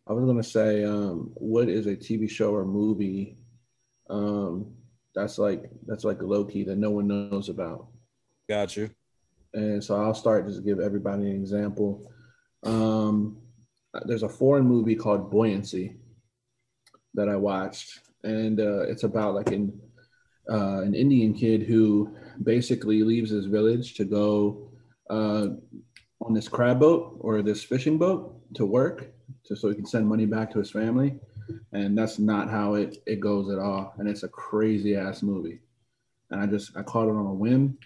I 0.07 0.13
was 0.13 0.25
gonna 0.25 0.43
say, 0.43 0.85
um, 0.85 1.31
what 1.35 1.69
is 1.69 1.87
a 1.87 1.95
TV 1.95 2.29
show 2.29 2.55
or 2.55 2.65
movie, 2.65 3.37
um, 4.09 4.73
that's 5.15 5.39
like 5.39 5.71
that's 5.87 6.05
like 6.05 6.21
low 6.23 6.45
key 6.45 6.65
that 6.65 6.79
no 6.79 6.91
one 6.91 7.07
knows 7.07 7.49
about. 7.49 7.87
Got 8.49 8.77
you. 8.77 8.91
And 9.53 9.83
so 9.83 9.97
I'll 9.97 10.15
start 10.15 10.47
just 10.47 10.59
to 10.59 10.65
give 10.65 10.81
everybody 10.81 11.31
an 11.31 11.37
example. 11.37 12.11
Um, 12.63 13.39
there's 14.05 14.23
a 14.23 14.29
foreign 14.29 14.67
movie 14.67 14.95
called 14.95 15.31
Buoyancy 15.31 15.97
that 17.15 17.29
I 17.29 17.37
watched, 17.37 18.01
and 18.23 18.61
uh, 18.61 18.83
it's 18.83 19.03
about 19.03 19.35
like 19.35 19.51
an 19.51 19.81
uh, 20.49 20.83
an 20.83 20.95
Indian 20.95 21.35
kid 21.35 21.63
who 21.63 22.15
basically 22.43 23.03
leaves 23.03 23.31
his 23.31 23.47
village 23.47 23.95
to 23.95 24.05
go 24.05 24.71
uh, 25.09 25.49
on 26.21 26.35
this 26.35 26.49
crab 26.49 26.81
boat 26.81 27.17
or 27.21 27.43
this 27.43 27.63
fishing 27.63 27.99
boat 27.99 28.41
to 28.55 28.65
work, 28.65 29.13
to 29.45 29.57
so 29.57 29.69
he 29.69 29.75
can 29.75 29.87
send 29.87 30.07
money 30.07 30.27
back 30.27 30.51
to 30.53 30.59
his 30.59 30.71
family. 30.71 31.19
And 31.73 31.99
that's 31.99 32.19
not 32.19 32.49
how 32.49 32.75
it 32.75 33.03
it 33.07 33.19
goes 33.19 33.51
at 33.51 33.59
all. 33.59 33.95
And 33.99 34.09
it's 34.09 34.23
a 34.23 34.29
crazy 34.29 34.95
ass 34.95 35.23
movie. 35.23 35.61
And 36.31 36.41
I 36.41 36.47
just 36.47 36.77
I 36.77 36.83
caught 36.83 37.09
it 37.09 37.17
on 37.17 37.27
a 37.27 37.35
whim 37.35 37.77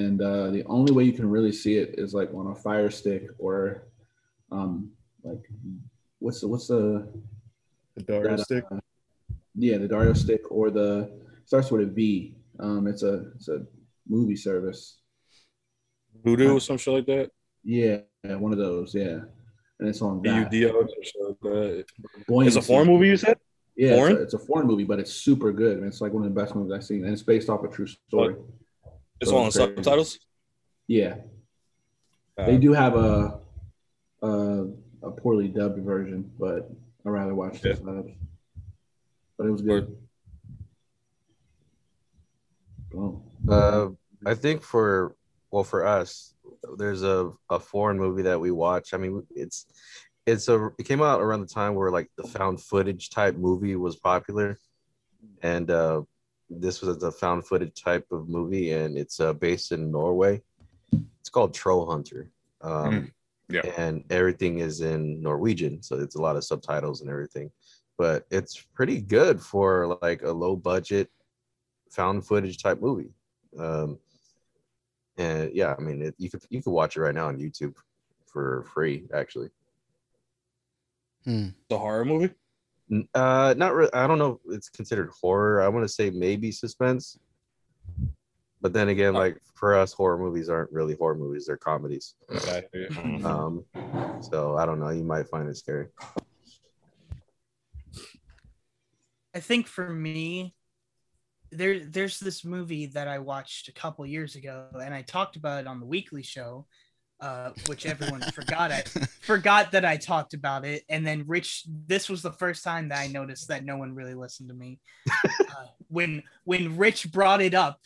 and 0.00 0.16
uh, 0.22 0.50
the 0.56 0.64
only 0.76 0.90
way 0.96 1.04
you 1.04 1.12
can 1.12 1.28
really 1.36 1.52
see 1.52 1.74
it 1.76 1.90
is 1.98 2.14
like 2.14 2.30
on 2.34 2.46
a 2.48 2.54
fire 2.66 2.90
stick 2.90 3.24
or 3.38 3.56
um 4.50 4.72
like 5.22 5.44
what's 6.18 6.40
the 6.40 6.48
what's 6.48 6.66
the 6.74 7.06
The 7.96 8.02
Dario 8.10 8.36
that, 8.36 8.44
stick. 8.48 8.64
uh, 8.72 8.80
yeah 9.66 9.76
the 9.76 9.88
dario 9.94 10.14
stick 10.24 10.42
or 10.50 10.70
the 10.70 10.90
starts 11.44 11.70
with 11.70 11.82
a 11.82 11.90
v 11.98 12.34
um 12.58 12.86
it's 12.86 13.02
a 13.02 13.14
it's 13.36 13.48
a 13.48 13.58
movie 14.08 14.36
service 14.48 14.80
Vudu 16.24 16.54
or 16.56 16.60
some 16.60 16.78
shit 16.78 16.94
like 16.94 17.06
that. 17.14 17.26
yeah 17.64 17.98
one 18.44 18.52
of 18.56 18.58
those 18.66 18.94
yeah 18.94 19.18
and 19.78 19.88
it's 19.90 20.00
on 20.00 20.22
that. 20.22 20.48
B-U-D-O, 20.50 20.80
some 20.94 21.02
shit 21.02 21.22
like 21.28 21.40
that. 21.42 21.84
It's 22.46 22.56
a 22.56 22.62
foreign 22.62 22.86
movie, 22.86 23.08
you 23.08 23.16
said? 23.16 23.36
yeah 23.76 23.96
foreign? 23.96 24.12
It's, 24.12 24.20
a, 24.20 24.24
it's 24.24 24.34
a 24.34 24.38
foreign 24.48 24.66
movie 24.66 24.84
but 24.84 24.98
it's 25.02 25.12
super 25.28 25.50
good 25.62 25.74
and 25.78 25.86
it's 25.86 26.00
like 26.00 26.12
one 26.16 26.22
of 26.24 26.32
the 26.32 26.38
best 26.40 26.54
movies 26.54 26.72
i've 26.76 26.84
seen 26.90 27.04
and 27.04 27.12
it's 27.12 27.22
based 27.34 27.48
off 27.50 27.60
a 27.64 27.68
true 27.68 27.86
story 28.08 28.36
It's 29.22 29.30
So 29.30 29.36
all 29.36 29.42
on 29.42 29.46
it's 29.46 29.56
subtitles? 29.56 30.18
yeah 30.88 31.14
Uh, 32.36 32.46
they 32.46 32.56
do 32.58 32.72
have 32.72 32.96
a 32.96 33.38
a, 34.20 34.66
a 35.02 35.10
poorly 35.12 35.46
dubbed 35.48 35.78
version, 35.84 36.28
but 36.38 36.68
I 37.06 37.08
rather 37.08 37.34
watch 37.34 37.60
the 37.60 37.68
Yeah. 37.68 37.74
subs. 37.76 38.10
But 39.38 39.46
it 39.46 39.50
was 39.50 39.62
good. 39.62 39.96
Oh, 42.96 43.22
Uh, 43.48 43.88
I 44.26 44.34
think 44.34 44.62
for 44.62 45.14
well 45.52 45.64
for 45.64 45.86
us, 45.86 46.34
there's 46.78 47.02
a, 47.02 47.32
a 47.48 47.60
foreign 47.60 47.98
movie 47.98 48.22
that 48.22 48.40
we 48.40 48.50
watch. 48.50 48.92
I 48.92 48.96
mean, 48.98 49.24
it's 49.30 49.66
it's 50.26 50.48
a 50.48 50.70
it 50.78 50.84
came 50.84 51.02
out 51.02 51.20
around 51.20 51.40
the 51.42 51.54
time 51.54 51.74
where 51.74 51.90
like 51.92 52.10
the 52.16 52.24
found 52.26 52.60
footage 52.60 53.10
type 53.10 53.36
movie 53.36 53.76
was 53.76 53.96
popular, 53.96 54.58
and 55.42 55.70
uh, 55.70 56.02
this 56.60 56.82
was 56.82 57.02
a 57.02 57.10
found 57.10 57.46
footage 57.46 57.82
type 57.82 58.06
of 58.10 58.28
movie, 58.28 58.72
and 58.72 58.96
it's 58.98 59.20
uh, 59.20 59.32
based 59.32 59.72
in 59.72 59.90
Norway. 59.90 60.42
It's 61.20 61.30
called 61.30 61.54
Troll 61.54 61.86
Hunter. 61.86 62.28
Um, 62.60 63.12
Yeah. 63.48 63.66
and 63.76 64.04
everything 64.10 64.60
is 64.60 64.80
in 64.80 65.20
Norwegian, 65.20 65.82
so 65.82 65.98
it's 65.98 66.16
a 66.16 66.22
lot 66.22 66.36
of 66.36 66.44
subtitles 66.44 67.00
and 67.02 67.10
everything. 67.10 67.50
But 67.98 68.24
it's 68.30 68.56
pretty 68.74 69.00
good 69.02 69.40
for 69.42 69.98
like 70.00 70.22
a 70.22 70.32
low 70.32 70.56
budget 70.56 71.10
found 71.90 72.26
footage 72.26 72.62
type 72.62 72.80
movie. 72.80 73.12
Um, 73.58 73.98
and 75.18 75.52
yeah, 75.54 75.74
I 75.78 75.82
mean, 75.82 76.00
it, 76.00 76.14
you 76.16 76.30
could 76.30 76.42
you 76.48 76.62
could 76.62 76.70
watch 76.70 76.96
it 76.96 77.02
right 77.02 77.14
now 77.14 77.28
on 77.28 77.38
YouTube 77.38 77.74
for 78.26 78.64
free, 78.72 79.04
actually. 79.12 79.50
Hmm. 81.24 81.48
The 81.68 81.78
horror 81.78 82.06
movie? 82.06 82.30
N- 82.92 83.08
Uh, 83.14 83.54
not 83.56 83.74
really. 83.74 83.92
I 83.94 84.06
don't 84.06 84.18
know. 84.18 84.40
if 84.46 84.54
It's 84.56 84.68
considered 84.68 85.10
horror. 85.20 85.62
I 85.62 85.68
want 85.68 85.84
to 85.84 85.88
say 85.88 86.10
maybe 86.10 86.52
suspense. 86.52 87.18
But 88.60 88.72
then 88.72 88.90
again, 88.90 89.14
like 89.14 89.38
for 89.54 89.74
us, 89.74 89.92
horror 89.92 90.18
movies 90.18 90.48
aren't 90.48 90.70
really 90.70 90.94
horror 90.94 91.16
movies; 91.16 91.46
they're 91.46 91.56
comedies. 91.56 92.14
Okay. 92.30 92.64
yeah. 92.74 92.86
Mhm. 92.88 93.24
Um, 93.24 94.22
so 94.22 94.56
I 94.56 94.66
don't 94.66 94.78
know. 94.78 94.90
You 94.90 95.02
might 95.04 95.26
find 95.28 95.48
it 95.48 95.56
scary. 95.56 95.88
I 99.34 99.40
think 99.40 99.66
for 99.66 99.88
me, 99.88 100.54
there 101.50 101.80
there's 101.80 102.20
this 102.20 102.44
movie 102.44 102.86
that 102.86 103.08
I 103.08 103.18
watched 103.18 103.68
a 103.68 103.72
couple 103.72 104.06
years 104.06 104.36
ago, 104.36 104.68
and 104.80 104.94
I 104.94 105.02
talked 105.02 105.36
about 105.36 105.60
it 105.62 105.66
on 105.66 105.80
the 105.80 105.86
weekly 105.86 106.22
show, 106.22 106.66
uh, 107.22 107.52
which 107.66 107.86
everyone 107.86 108.20
forgot. 108.32 108.70
I 108.72 108.82
forgot 109.20 109.72
that 109.72 109.84
I 109.84 109.96
talked 109.96 110.34
about 110.34 110.64
it, 110.66 110.82
and 110.88 111.06
then 111.06 111.24
Rich. 111.26 111.64
This 111.86 112.08
was 112.10 112.20
the 112.20 112.32
first 112.32 112.62
time 112.64 112.88
that 112.90 112.98
I 112.98 113.06
noticed 113.06 113.48
that 113.48 113.64
no 113.64 113.76
one 113.78 113.94
really 113.94 114.14
listened 114.14 114.48
to 114.50 114.54
me. 114.54 114.80
Uh, 115.06 115.66
when 115.88 116.22
when 116.44 116.76
Rich 116.76 117.12
brought 117.12 117.40
it 117.40 117.54
up, 117.54 117.80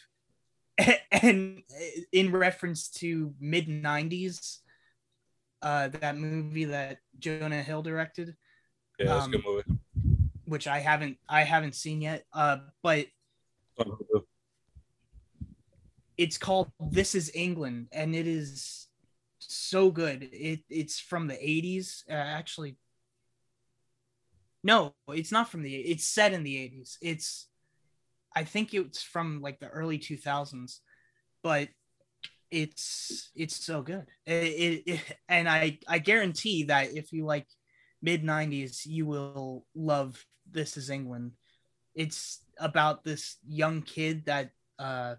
and 1.12 1.62
in 2.12 2.32
reference 2.32 2.88
to 3.00 3.34
mid 3.38 3.68
'90s, 3.68 4.58
uh, 5.62 5.88
that 6.00 6.16
movie 6.16 6.64
that 6.64 6.98
Jonah 7.18 7.62
Hill 7.62 7.82
directed 7.82 8.34
Yeah, 8.98 9.06
that's 9.06 9.20
a 9.20 9.24
Um, 9.24 9.30
good 9.32 9.44
movie. 9.44 9.64
which 10.46 10.66
I 10.66 10.78
haven't 10.78 11.18
I 11.28 11.42
haven't 11.42 11.74
seen 11.74 12.00
yet. 12.00 12.24
Uh, 12.32 12.58
but 12.82 13.06
it's 16.16 16.38
called 16.38 16.70
This 16.80 17.14
Is 17.14 17.30
England, 17.34 17.88
and 17.92 18.14
it 18.14 18.26
is 18.26 18.85
so 19.48 19.90
good. 19.90 20.28
It 20.32 20.60
it's 20.68 20.98
from 21.00 21.26
the 21.26 21.38
eighties, 21.42 22.04
uh, 22.08 22.14
actually. 22.14 22.76
No, 24.62 24.94
it's 25.08 25.32
not 25.32 25.48
from 25.48 25.62
the. 25.62 25.74
It's 25.74 26.06
set 26.06 26.32
in 26.32 26.42
the 26.42 26.58
eighties. 26.58 26.98
It's, 27.00 27.48
I 28.34 28.44
think 28.44 28.74
it's 28.74 29.02
from 29.02 29.40
like 29.40 29.60
the 29.60 29.68
early 29.68 29.98
two 29.98 30.16
thousands, 30.16 30.80
but 31.42 31.68
it's 32.50 33.30
it's 33.34 33.64
so 33.64 33.82
good. 33.82 34.06
It, 34.26 34.32
it, 34.32 34.82
it 34.86 35.00
and 35.28 35.48
I 35.48 35.78
I 35.88 35.98
guarantee 35.98 36.64
that 36.64 36.92
if 36.94 37.12
you 37.12 37.24
like 37.24 37.46
mid 38.02 38.22
90s 38.22 38.84
you 38.84 39.06
will 39.06 39.64
love 39.74 40.24
this 40.50 40.76
is 40.76 40.90
england 40.90 41.32
it's 41.94 42.40
about 42.58 43.04
this 43.04 43.36
young 43.46 43.82
kid 43.82 44.26
that 44.26 44.50
uh 44.78 45.14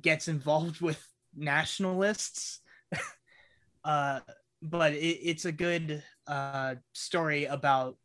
gets 0.00 0.28
involved 0.28 0.80
with 0.88 1.02
nationalists 1.34 2.60
uh 3.84 4.20
but 4.62 4.92
it, 4.92 4.96
it's 5.22 5.44
a 5.44 5.52
good 5.52 6.02
uh 6.26 6.74
story 6.92 7.44
about 7.44 7.96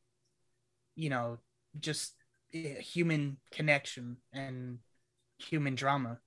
you 0.96 1.10
know 1.10 1.38
just 1.80 2.14
eh, 2.54 2.80
human 2.80 3.38
connection 3.52 4.18
and 4.32 4.80
human 5.40 5.76
drama. 5.76 6.20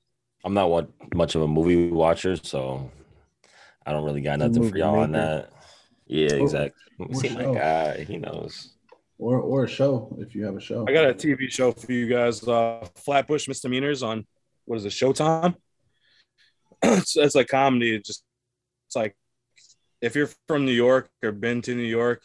I'm 0.45 0.55
not 0.55 0.71
what 0.71 0.89
much 1.15 1.35
of 1.35 1.43
a 1.43 1.49
movie 1.49 1.91
watcher, 1.91 2.37
so 2.37 2.91
I 3.85 3.93
don't 3.93 4.05
really 4.05 4.21
got 4.21 4.39
nothing 4.39 4.69
for 4.69 4.77
y'all 4.77 5.01
on 5.01 5.13
that. 5.13 5.51
Yeah, 6.07 6.35
Or- 6.35 6.43
exactly. 6.43 6.83
or 6.99 7.15
See 7.15 7.31
my 7.35 7.55
guy, 7.55 8.05
he 8.05 8.17
knows. 8.19 8.73
Or 9.19 9.41
or 9.41 9.65
a 9.65 9.69
show 9.69 10.15
if 10.21 10.35
you 10.35 10.45
have 10.45 10.57
a 10.57 10.61
show. 10.61 10.85
I 10.87 10.93
got 10.93 11.09
a 11.09 11.15
TV 11.15 11.51
show 11.51 11.73
for 11.73 11.91
you 11.91 12.07
guys. 12.07 12.47
Uh, 12.47 12.87
Flatbush 12.97 13.49
Misdemeanors 13.49 14.03
on 14.03 14.27
what 14.67 14.77
is 14.77 14.85
it? 14.85 14.91
Showtime. 14.91 15.55
it's, 16.83 17.17
it's 17.17 17.35
like 17.35 17.49
comedy. 17.49 17.95
It 17.95 18.05
just 18.05 18.23
it's 18.89 18.97
like 18.97 19.17
if 20.01 20.15
you're 20.15 20.31
from 20.49 20.65
New 20.65 20.73
York 20.73 21.09
or 21.23 21.33
been 21.33 21.63
to 21.63 21.75
New 21.75 21.83
York, 21.83 22.23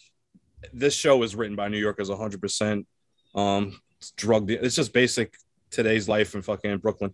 this 0.74 0.94
show 0.96 1.18
was 1.18 1.36
written 1.36 1.56
by 1.56 1.68
New 1.70 1.78
Yorkers 1.80 2.10
100. 2.10 2.42
percent 2.42 2.88
Um, 3.36 3.80
it's 3.98 4.12
drug. 4.12 4.48
de- 4.48 4.64
It's 4.64 4.76
just 4.76 4.94
basic 4.94 5.36
today's 5.70 6.08
life 6.10 6.36
in 6.36 6.42
fucking 6.42 6.78
Brooklyn. 6.80 7.14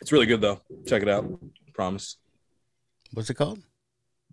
It's 0.00 0.12
really 0.12 0.26
good 0.26 0.40
though. 0.40 0.60
Check 0.86 1.02
it 1.02 1.08
out. 1.08 1.24
Promise. 1.74 2.16
What's 3.12 3.30
it 3.30 3.34
called? 3.34 3.60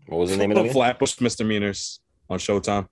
What 0.08 0.18
was 0.18 0.32
the 0.32 0.38
name 0.38 0.52
of 0.52 0.58
it? 0.58 0.62
again? 0.62 0.74
Flatbush 0.74 1.20
Misdemeanors 1.22 2.00
on 2.30 2.40
Showtime. 2.40 2.88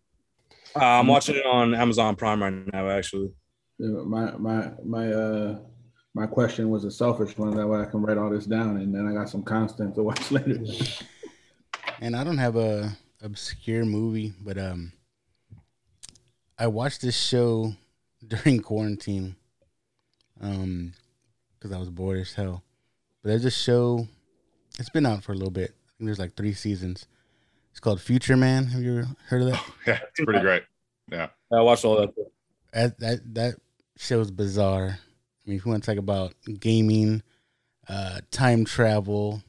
Uh, 0.76 0.80
I'm 0.86 1.08
watching 1.08 1.36
it 1.36 1.46
on 1.46 1.74
Amazon 1.74 2.16
Prime 2.16 2.44
right 2.44 2.54
now. 2.74 2.90
Actually, 2.90 3.32
Yeah, 3.80 4.04
my 4.06 4.32
my 4.38 4.72
my 4.86 5.12
uh 5.12 5.60
my 6.14 6.28
question 6.28 6.70
was 6.70 6.84
a 6.86 6.92
selfish 6.92 7.38
one 7.38 7.56
that 7.56 7.66
way 7.68 7.80
I 7.80 7.86
can 7.86 8.02
write 8.02 8.18
all 8.18 8.30
this 8.30 8.46
down 8.46 8.78
and 8.78 8.94
then 8.94 9.08
I 9.08 9.14
got 9.14 9.30
some 9.30 9.42
content 9.44 9.96
to 9.96 10.04
watch 10.04 10.30
later. 10.36 10.60
And 12.02 12.16
I 12.16 12.24
don't 12.24 12.38
have 12.38 12.56
a 12.56 12.96
obscure 13.22 13.86
movie, 13.86 14.34
but 14.42 14.58
um, 14.58 14.94
I 16.58 16.68
watched 16.68 17.02
this 17.02 17.18
show 17.18 17.74
during 18.28 18.62
quarantine, 18.62 19.36
um, 20.42 20.94
because 21.58 21.76
I 21.76 21.80
was 21.80 21.90
bored 21.90 22.20
as 22.20 22.34
hell. 22.34 22.64
But 23.22 23.30
there's 23.30 23.46
a 23.46 23.52
show. 23.52 24.08
It's 24.78 24.90
been 24.90 25.06
out 25.06 25.24
for 25.24 25.34
a 25.34 25.36
little 25.36 25.52
bit. 25.52 25.72
I 25.72 25.92
think 25.98 26.08
there's 26.08 26.20
like 26.20 26.36
three 26.36 26.54
seasons. 26.54 27.06
It's 27.72 27.82
called 27.82 28.02
Future 28.02 28.38
Man. 28.38 28.68
Have 28.68 28.82
you 28.82 29.00
ever 29.00 29.08
heard 29.28 29.42
of 29.42 29.52
that? 29.52 29.64
Yeah, 29.88 30.00
it's 30.08 30.24
pretty 30.24 30.40
great. 30.40 30.64
Yeah. 31.12 31.28
I 31.52 31.62
watched 31.62 31.84
all 31.84 31.98
that. 31.98 32.14
that 32.74 33.00
that 33.00 33.34
that 33.34 33.56
show's 33.98 34.32
bizarre. 34.32 35.00
I 35.00 35.50
mean, 35.50 35.58
if 35.58 35.66
you 35.66 35.72
want 35.72 35.84
to 35.84 35.92
talk 35.92 36.00
about 36.00 36.34
gaming, 36.60 37.24
uh, 37.88 38.20
time 38.32 38.66
travel, 38.66 39.42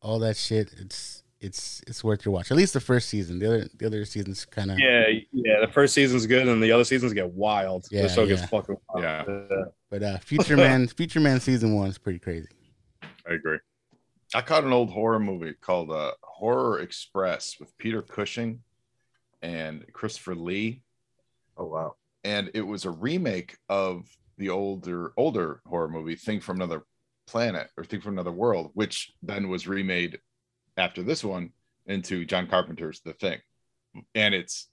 all 0.00 0.18
that 0.20 0.36
shit, 0.36 0.72
it's 0.78 1.23
it's 1.44 1.82
it's 1.86 2.02
worth 2.02 2.24
your 2.24 2.32
watch. 2.34 2.50
At 2.50 2.56
least 2.56 2.72
the 2.72 2.80
first 2.80 3.08
season. 3.08 3.38
The 3.38 3.46
other 3.46 3.68
the 3.76 3.86
other 3.86 4.04
seasons 4.04 4.44
kind 4.44 4.70
of 4.70 4.78
Yeah, 4.78 5.04
yeah. 5.32 5.60
The 5.60 5.70
first 5.72 5.94
season's 5.94 6.26
good, 6.26 6.48
and 6.48 6.62
the 6.62 6.72
other 6.72 6.84
seasons 6.84 7.12
get 7.12 7.30
wild. 7.32 7.86
Yeah, 7.90 8.02
the 8.02 8.08
show 8.08 8.26
gets 8.26 8.44
fucking 8.46 8.76
wild. 8.94 9.26
Yeah. 9.28 9.64
But 9.90 10.02
uh, 10.02 10.18
Future 10.18 10.56
Man, 10.56 10.88
Future 11.00 11.20
Man 11.20 11.40
season 11.40 11.74
one 11.74 11.88
is 11.88 11.98
pretty 11.98 12.18
crazy. 12.18 12.48
I 13.28 13.34
agree. 13.34 13.58
I 14.34 14.40
caught 14.40 14.64
an 14.64 14.72
old 14.72 14.90
horror 14.90 15.20
movie 15.20 15.54
called 15.60 15.90
uh, 15.90 16.12
Horror 16.22 16.80
Express 16.80 17.56
with 17.60 17.76
Peter 17.78 18.02
Cushing 18.02 18.60
and 19.42 19.84
Christopher 19.92 20.34
Lee, 20.34 20.82
Oh 21.56 21.66
wow. 21.66 21.94
and 22.24 22.50
it 22.54 22.62
was 22.62 22.84
a 22.86 22.90
remake 22.90 23.56
of 23.68 24.08
the 24.38 24.48
older 24.50 25.12
older 25.16 25.60
horror 25.66 25.88
movie 25.88 26.16
Thing 26.16 26.40
from 26.40 26.56
Another 26.56 26.82
Planet 27.26 27.68
or 27.76 27.84
Thing 27.84 28.00
from 28.00 28.14
Another 28.14 28.32
World, 28.32 28.70
which 28.74 29.12
then 29.22 29.48
was 29.48 29.68
remade 29.68 30.18
after 30.76 31.02
this 31.02 31.24
one 31.24 31.50
into 31.86 32.24
John 32.24 32.46
Carpenter's 32.46 33.00
The 33.00 33.12
Thing, 33.12 33.38
and 34.14 34.34
it's 34.34 34.68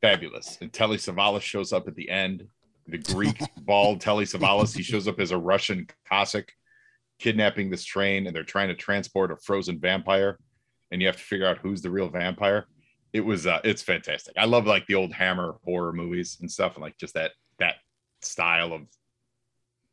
fabulous. 0.00 0.58
And 0.60 0.72
Telly 0.72 0.98
Savalas 0.98 1.42
shows 1.42 1.72
up 1.72 1.88
at 1.88 1.94
the 1.94 2.08
end. 2.08 2.46
The 2.86 2.98
Greek 2.98 3.40
bald 3.58 4.00
Telly 4.00 4.24
Savalas, 4.24 4.76
he 4.76 4.82
shows 4.82 5.08
up 5.08 5.20
as 5.20 5.32
a 5.32 5.38
Russian 5.38 5.88
Cossack 6.08 6.52
kidnapping 7.18 7.70
this 7.70 7.84
train, 7.84 8.26
and 8.26 8.34
they're 8.34 8.44
trying 8.44 8.68
to 8.68 8.74
transport 8.74 9.30
a 9.30 9.36
frozen 9.36 9.78
vampire, 9.78 10.38
and 10.90 11.00
you 11.00 11.08
have 11.08 11.16
to 11.16 11.22
figure 11.22 11.46
out 11.46 11.58
who's 11.58 11.82
the 11.82 11.90
real 11.90 12.08
vampire. 12.08 12.66
It 13.12 13.20
was 13.20 13.46
uh, 13.46 13.60
it's 13.64 13.82
fantastic. 13.82 14.34
I 14.36 14.44
love 14.44 14.66
like 14.66 14.86
the 14.86 14.94
old 14.94 15.12
Hammer 15.12 15.56
horror 15.64 15.92
movies 15.92 16.38
and 16.40 16.50
stuff, 16.50 16.74
and 16.74 16.82
like 16.82 16.98
just 16.98 17.14
that 17.14 17.32
that 17.58 17.76
style 18.22 18.72
of 18.72 18.82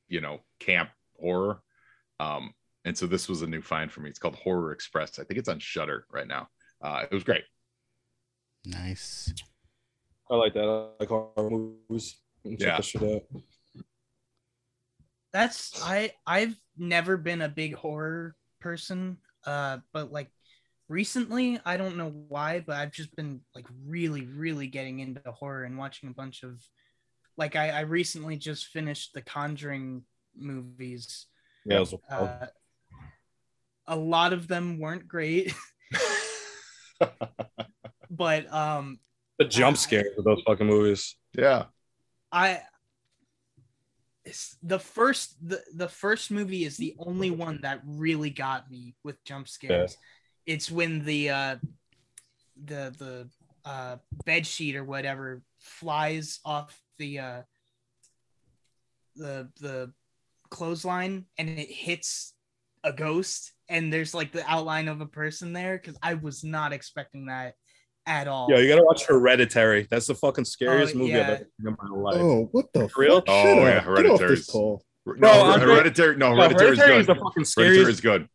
you 0.08 0.22
know 0.22 0.40
camp 0.60 0.90
horror. 1.20 1.62
Um, 2.20 2.54
and 2.86 2.98
so 2.98 3.08
this 3.08 3.30
was 3.30 3.42
a 3.42 3.48
new 3.48 3.62
find 3.62 3.92
for 3.92 4.02
me. 4.02 4.10
It's 4.10 4.20
called 4.20 4.36
Horror 4.36 4.72
Express. 4.72 5.20
I 5.20 5.24
think 5.24 5.40
it's 5.40 5.50
on 5.50 5.60
Shudder 5.60 6.06
right 6.12 6.28
now. 6.28 6.50
Uh, 6.82 7.06
it 7.10 7.14
was 7.14 7.24
great. 7.24 7.44
Nice. 8.66 9.34
I 10.30 10.36
like 10.36 10.54
that. 10.54 10.68
I 10.68 10.90
like 11.00 11.10
horror 11.10 11.50
movies. 11.50 12.18
Yeah. 12.44 12.76
that 12.76 12.86
shit 12.86 13.04
out. 13.04 13.22
That's 15.32 15.82
I 15.84 16.12
I've 16.28 16.56
never 16.78 17.18
been 17.18 17.42
a 17.42 17.50
big 17.50 17.76
horror 17.76 18.36
person, 18.60 19.18
uh, 19.46 19.80
but 19.92 20.12
like 20.12 20.30
recently, 20.90 21.60
I 21.66 21.78
don't 21.78 21.98
know 21.98 22.10
why, 22.28 22.60
but 22.66 22.76
I've 22.76 22.92
just 22.92 23.16
been 23.16 23.42
like 23.56 23.66
really, 23.86 24.26
really 24.26 24.68
getting 24.68 25.00
into 25.00 25.22
horror 25.32 25.64
and 25.64 25.78
watching 25.78 26.10
a 26.10 26.14
bunch 26.14 26.44
of 26.44 26.62
like 27.36 27.56
I, 27.56 27.70
I 27.70 27.80
recently 27.82 28.38
just 28.38 28.68
finished 28.68 29.14
the 29.14 29.22
Conjuring 29.22 30.04
movies. 30.36 31.26
Yeah, 31.66 31.78
it 31.78 31.80
was 31.80 31.96
wild. 32.10 32.30
Uh, 32.30 32.46
a 33.88 33.96
lot 33.96 34.34
of 34.34 34.48
them 34.48 34.80
weren't 34.80 35.08
great, 35.08 35.54
but 38.10 38.54
um, 38.54 39.00
the 39.40 39.46
jump 39.46 39.78
scares 39.78 40.18
of 40.18 40.24
those 40.24 40.42
fucking 40.46 40.68
movies. 40.68 41.16
Yeah. 41.34 41.66
I 42.32 42.62
the 44.62 44.80
first 44.80 45.36
the, 45.46 45.62
the 45.76 45.88
first 45.88 46.32
movie 46.32 46.64
is 46.64 46.78
the 46.78 46.96
only 46.98 47.30
one 47.30 47.60
that 47.62 47.82
really 47.86 48.30
got 48.30 48.70
me 48.72 48.96
with 49.04 49.24
jump 49.24 49.48
scares. 49.48 49.98
It's 50.46 50.72
when 50.72 51.04
the 51.04 51.30
uh 51.30 51.56
the 52.64 52.94
the 52.98 53.30
uh 53.66 53.98
bed 54.26 54.46
sheet 54.46 54.76
or 54.76 54.84
whatever 54.84 55.42
flies 55.60 56.40
off 56.46 56.80
the 56.98 57.20
uh 57.20 57.42
the 59.16 59.50
the 59.60 59.92
clothesline 60.50 61.26
and 61.38 61.50
it 61.50 61.70
hits 61.70 62.34
a 62.84 62.94
ghost 62.94 63.53
and 63.70 63.92
there's 63.92 64.14
like 64.14 64.32
the 64.32 64.44
outline 64.50 64.88
of 64.88 65.02
a 65.02 65.06
person 65.06 65.54
there 65.54 65.78
because 65.78 65.98
I 66.02 66.16
was 66.16 66.44
not 66.44 66.74
expecting 66.74 67.28
that 67.28 67.56
at 68.06 68.28
all. 68.28 68.50
Yo, 68.50 68.58
you 68.58 68.68
gotta 68.68 68.84
watch 68.84 69.06
Hereditary. 69.06 69.88
That's 69.90 70.08
the 70.08 70.16
fucking 70.16 70.46
scariest 70.46 70.96
Oh, 70.96 71.00
movie 71.00 71.12
yeah. 71.12 71.20
I've 71.22 71.30
ever 71.30 71.48
seen 71.60 71.68
in 71.68 71.76
my 71.82 71.98
life. 71.98 72.18
Oh, 72.22 72.50
what 72.52 72.66
the 72.74 72.90
For 72.90 73.02
real? 73.02 73.16
fuck? 73.18 73.26
Oh, 73.30 73.44
Shut 73.44 73.58
yeah, 73.58 73.64
up. 73.64 73.84
Get 73.98 74.06
off 74.06 74.20
Hereditary's- 74.20 74.40
this 74.40 74.50
call. 74.50 74.84
No, 75.06 75.14
No, 75.56 75.60
Hereditary. 75.60 76.16
No, 76.18 76.30
No, 76.30 76.36
Hereditary 76.44 76.72
is 76.72 76.78
Hereditary 76.80 77.00
is 77.02 77.08
the 77.08 77.16
fucking 77.16 77.46
scariest. 77.46 77.76
Hereditary 77.76 77.92
is 77.94 78.02
good. 78.02 78.30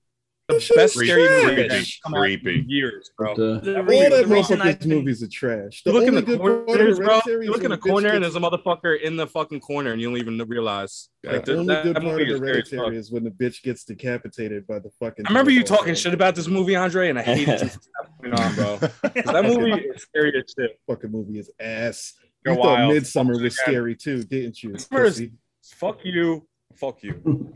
The 0.49 0.73
best 0.77 0.95
scary 0.95 1.29
movie 1.29 1.55
trash. 1.57 1.69
that's 1.69 2.01
come 2.03 2.15
out 2.15 2.23
in 2.31 2.41
Creepy. 2.41 2.65
years, 2.67 3.11
bro. 3.19 3.35
The- 3.35 3.61
The 3.63 3.79
All 3.81 3.85
that 3.85 4.27
the 4.27 4.35
reason 4.35 4.63
I've 4.63 4.79
motherfuckers 4.79 4.87
movies 4.87 5.23
are 5.23 5.29
trash. 5.29 5.83
The 5.83 5.91
You 5.93 5.99
look 5.99 6.09
in 6.09 6.15
the 6.15 6.23
good 6.23 6.39
corners, 6.41 6.99
bro. 6.99 7.21
You 7.27 7.51
look 7.51 7.65
in 7.65 7.71
the 7.71 7.77
corner 7.77 8.09
and 8.09 8.25
there's 8.25 8.35
a 8.35 8.41
motherfucker 8.41 8.99
in 8.99 9.17
the 9.17 9.27
fucking 9.27 9.61
corner 9.61 9.93
and 9.93 10.01
you 10.01 10.09
don't 10.09 10.17
even 10.17 10.39
realize. 10.49 11.11
Yeah. 11.23 11.33
Like 11.33 11.45
The 11.45 11.59
only 11.59 11.75
that 11.75 11.85
good 11.85 11.97
part 11.97 12.23
of 12.23 12.29
is 12.29 12.37
scary 12.39 12.51
as 12.63 12.69
fuck. 12.71 12.79
Hereditary 12.79 12.97
is 12.97 13.13
when 13.13 13.25
the 13.25 13.31
bitch 13.31 13.63
gets 13.63 13.85
decapitated 13.85 14.67
by 14.67 14.79
the 14.79 14.89
fucking. 14.99 15.27
I 15.27 15.29
remember 15.31 15.51
you 15.51 15.63
talking 15.63 15.87
pole. 15.89 15.95
shit 15.97 16.15
about 16.15 16.35
this 16.35 16.49
movie, 16.49 16.77
Andre, 16.77 17.11
and 17.11 17.19
I 17.19 17.23
hated 17.23 17.61
you 17.61 17.69
from 17.69 17.81
that 18.01 18.19
point 18.23 18.41
on, 18.41 18.55
bro. 18.55 18.79
'Cause 19.23 19.33
That 19.35 19.45
movie 19.45 19.73
is 19.73 20.01
scary 20.03 20.33
as 20.39 20.55
shit. 20.59 20.81
Fucking 20.87 21.11
movie 21.11 21.39
is 21.41 21.51
ass. 21.61 22.15
You're 22.47 22.55
thought 22.55 22.65
wild. 22.65 22.95
Midsommar 22.95 23.33
was 23.33 23.41
you, 23.43 23.51
scary 23.51 23.95
too, 23.95 24.23
didn't 24.23 24.63
you? 24.63 24.71
Midsommar? 24.71 25.31
Fuck 25.75 25.99
you. 26.05 26.47
Fuck 26.75 27.03
you. 27.03 27.53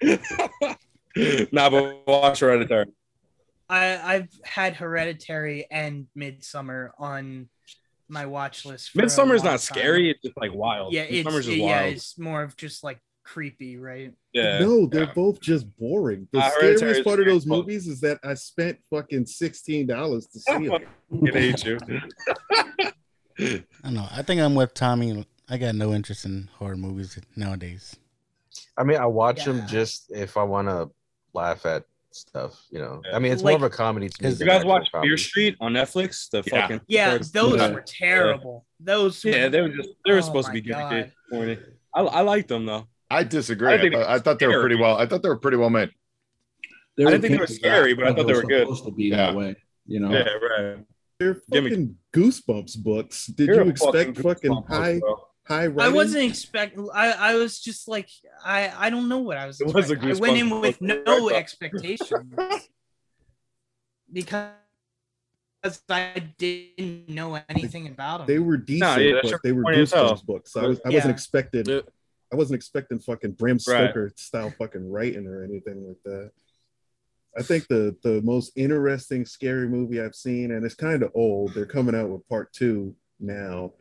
nah, 1.52 1.70
but 1.70 2.06
watch 2.06 2.40
Hereditary. 2.40 2.86
I 3.68 4.14
I've 4.14 4.28
had 4.44 4.74
Hereditary 4.76 5.66
and 5.70 6.06
Midsommar 6.16 6.90
on 6.98 7.48
my 8.08 8.26
watch 8.26 8.64
list. 8.66 8.90
For 8.90 9.00
a 9.00 9.04
Midsommar's 9.04 9.42
long 9.42 9.44
not 9.44 9.50
time. 9.52 9.58
scary. 9.60 10.10
It's 10.10 10.20
just 10.22 10.36
like 10.36 10.52
wild. 10.54 10.92
Yeah, 10.92 11.02
it's 11.02 11.26
Midsommar's 11.26 11.46
just 11.46 11.56
yeah, 11.58 11.82
wild. 11.82 11.94
it's 11.94 12.18
more 12.18 12.42
of 12.42 12.56
just 12.56 12.84
like 12.84 12.98
creepy, 13.24 13.76
right? 13.78 14.12
Yeah. 14.34 14.58
No, 14.58 14.86
they're 14.86 15.04
Yeah. 15.04 15.12
both 15.14 15.40
just 15.40 15.64
boring. 15.78 16.28
The 16.32 16.40
Uh, 16.40 16.50
scariest 16.50 16.82
is 16.82 17.00
part 17.00 17.20
of 17.20 17.26
those 17.26 17.44
close. 17.44 17.58
movies 17.64 17.86
is 17.86 18.00
that 18.00 18.18
I 18.24 18.34
spent 18.34 18.78
fucking 18.90 19.26
sixteen 19.26 19.86
dollars 19.86 20.26
to 20.28 20.40
see 20.40 20.52
I 20.52 20.58
them. 20.58 20.82
fucking 21.10 21.32
hate 21.32 21.64
you. 21.64 21.78
I 23.38 23.62
don't 23.84 23.94
know. 23.94 24.08
I 24.10 24.22
think 24.22 24.40
I'm 24.40 24.54
with 24.54 24.74
Tommy. 24.74 25.26
I 25.48 25.56
got 25.58 25.74
no 25.74 25.92
interest 25.94 26.24
in 26.24 26.48
horror 26.58 26.76
movies 26.76 27.18
nowadays. 27.36 27.96
I 28.76 28.84
mean, 28.84 28.98
I 28.98 29.06
watch 29.06 29.44
them 29.44 29.66
just 29.66 30.10
if 30.10 30.36
I 30.36 30.42
want 30.42 30.68
to 30.68 30.90
laugh 31.34 31.64
at 31.66 31.84
stuff. 32.10 32.66
You 32.70 32.78
know, 32.78 33.00
Yeah. 33.04 33.16
I 33.16 33.18
mean, 33.18 33.32
it's 33.32 33.42
Like- 33.42 33.58
more 33.58 33.66
of 33.66 33.72
a 33.72 33.74
comedy 33.74 34.08
to 34.08 34.12
me. 34.22 34.28
Because 34.28 34.40
You 34.40 34.46
guys 34.46 34.56
actual 34.56 34.70
watch 34.70 34.92
comedy. 34.92 35.08
Fear 35.10 35.16
Street 35.16 35.56
on 35.60 35.72
Netflix? 35.72 36.28
The 36.30 36.42
Yeah. 36.46 36.60
fucking 36.60 36.80
Yeah, 36.86 37.16
first- 37.18 37.32
those 37.32 37.56
Yeah. 37.56 37.70
were 37.72 37.80
terrible. 37.86 38.66
Those 38.80 39.24
Yeah, 39.24 39.48
they 39.48 39.60
were 39.62 39.68
just 39.70 39.88
they 40.04 40.12
were 40.12 40.18
Oh 40.18 40.20
supposed 40.20 40.46
to 40.48 40.50
oh 40.50 40.54
my 40.54 40.60
be 40.60 40.68
gimmicky, 40.68 40.90
God. 41.04 41.12
corny. 41.30 41.58
I, 41.94 42.00
I 42.02 42.20
liked 42.22 42.48
them 42.48 42.66
though. 42.66 42.86
I 43.10 43.24
disagree. 43.24 43.68
I 43.68 43.74
I, 43.74 43.78
think 43.80 43.94
thought, 43.94 44.08
I 44.08 44.18
thought 44.18 44.38
they 44.38 44.46
were 44.46 44.60
pretty 44.60 44.76
well. 44.76 44.96
I 44.96 45.06
thought 45.06 45.22
they 45.22 45.28
were 45.28 45.38
pretty 45.38 45.56
well 45.58 45.70
made. 45.70 45.90
They 46.96 47.04
I 47.04 47.06
were 47.06 47.10
didn't 47.12 47.22
think 47.22 47.32
they 47.34 47.38
were 47.40 47.46
scary, 47.46 47.94
but 47.94 48.06
I 48.06 48.12
thought 48.14 48.26
they 48.26 48.34
were 48.34 48.42
good. 48.42 48.62
Supposed 48.62 48.84
to 48.86 48.90
be 48.92 49.04
Yeah. 49.04 49.16
that 49.16 49.34
way. 49.36 49.56
You 49.86 50.00
know, 50.00 50.10
Yeah, 50.12 50.28
right. 50.28 50.78
They're 51.18 51.40
Give 51.50 51.64
me- 51.64 51.70
fucking 51.70 51.96
goosebumps 52.12 52.82
books. 52.82 53.26
Did 53.26 53.46
You're 53.46 53.56
you 53.56 53.62
a 53.62 53.68
expect 53.68 54.18
fucking, 54.18 54.50
goosebump, 54.50 54.66
high 54.68 54.98
bro. 54.98 55.28
High 55.46 55.64
I 55.64 55.88
wasn't 55.88 56.24
expect. 56.30 56.78
I 56.94 57.12
I 57.12 57.34
was 57.34 57.60
just 57.60 57.88
like 57.88 58.08
I 58.44 58.72
I 58.76 58.90
don't 58.90 59.08
know 59.08 59.18
what 59.18 59.36
I 59.36 59.46
was. 59.46 59.60
It 59.60 59.66
was 59.66 59.90
a 59.90 59.94
expecting. 59.94 60.16
I 60.16 60.20
went 60.20 60.38
in 60.38 60.60
with 60.60 60.80
no 60.80 61.28
right? 61.28 61.36
expectations 61.36 62.34
because 64.12 64.52
I 65.88 66.22
didn't 66.38 67.08
know 67.08 67.38
anything 67.48 67.86
about 67.88 68.18
them. 68.18 68.26
They 68.26 68.38
were 68.38 68.56
decent, 68.56 69.02
yeah, 69.02 69.14
that 69.14 69.24
shit 69.24 69.32
but 69.32 69.42
they 69.42 69.52
were 69.52 69.64
funny 69.64 69.78
goosebumps 69.78 70.24
books. 70.24 70.56
I 70.56 70.66
was 70.66 70.80
I 70.84 70.90
Yeah. 70.90 70.96
wasn't 70.96 71.12
expecting 71.12 71.82
I 72.32 72.36
wasn't 72.36 72.56
expecting 72.56 72.98
fucking 72.98 73.32
Bram 73.32 73.54
Right. 73.54 73.60
Stoker 73.60 74.12
style 74.16 74.50
fucking 74.58 74.90
writing 74.90 75.26
or 75.26 75.44
anything 75.44 75.86
like 75.86 76.02
that. 76.04 76.30
I 77.36 77.42
think 77.42 77.66
the 77.68 77.96
the 78.02 78.20
most 78.22 78.52
interesting 78.56 79.24
scary 79.24 79.68
movie 79.68 80.00
I've 80.00 80.14
seen, 80.14 80.52
and 80.52 80.64
it's 80.64 80.74
kind 80.74 81.02
of 81.02 81.12
old. 81.14 81.54
They're 81.54 81.66
coming 81.66 81.94
out 81.94 82.10
with 82.10 82.28
part 82.28 82.52
two 82.52 82.94
now, 83.20 83.72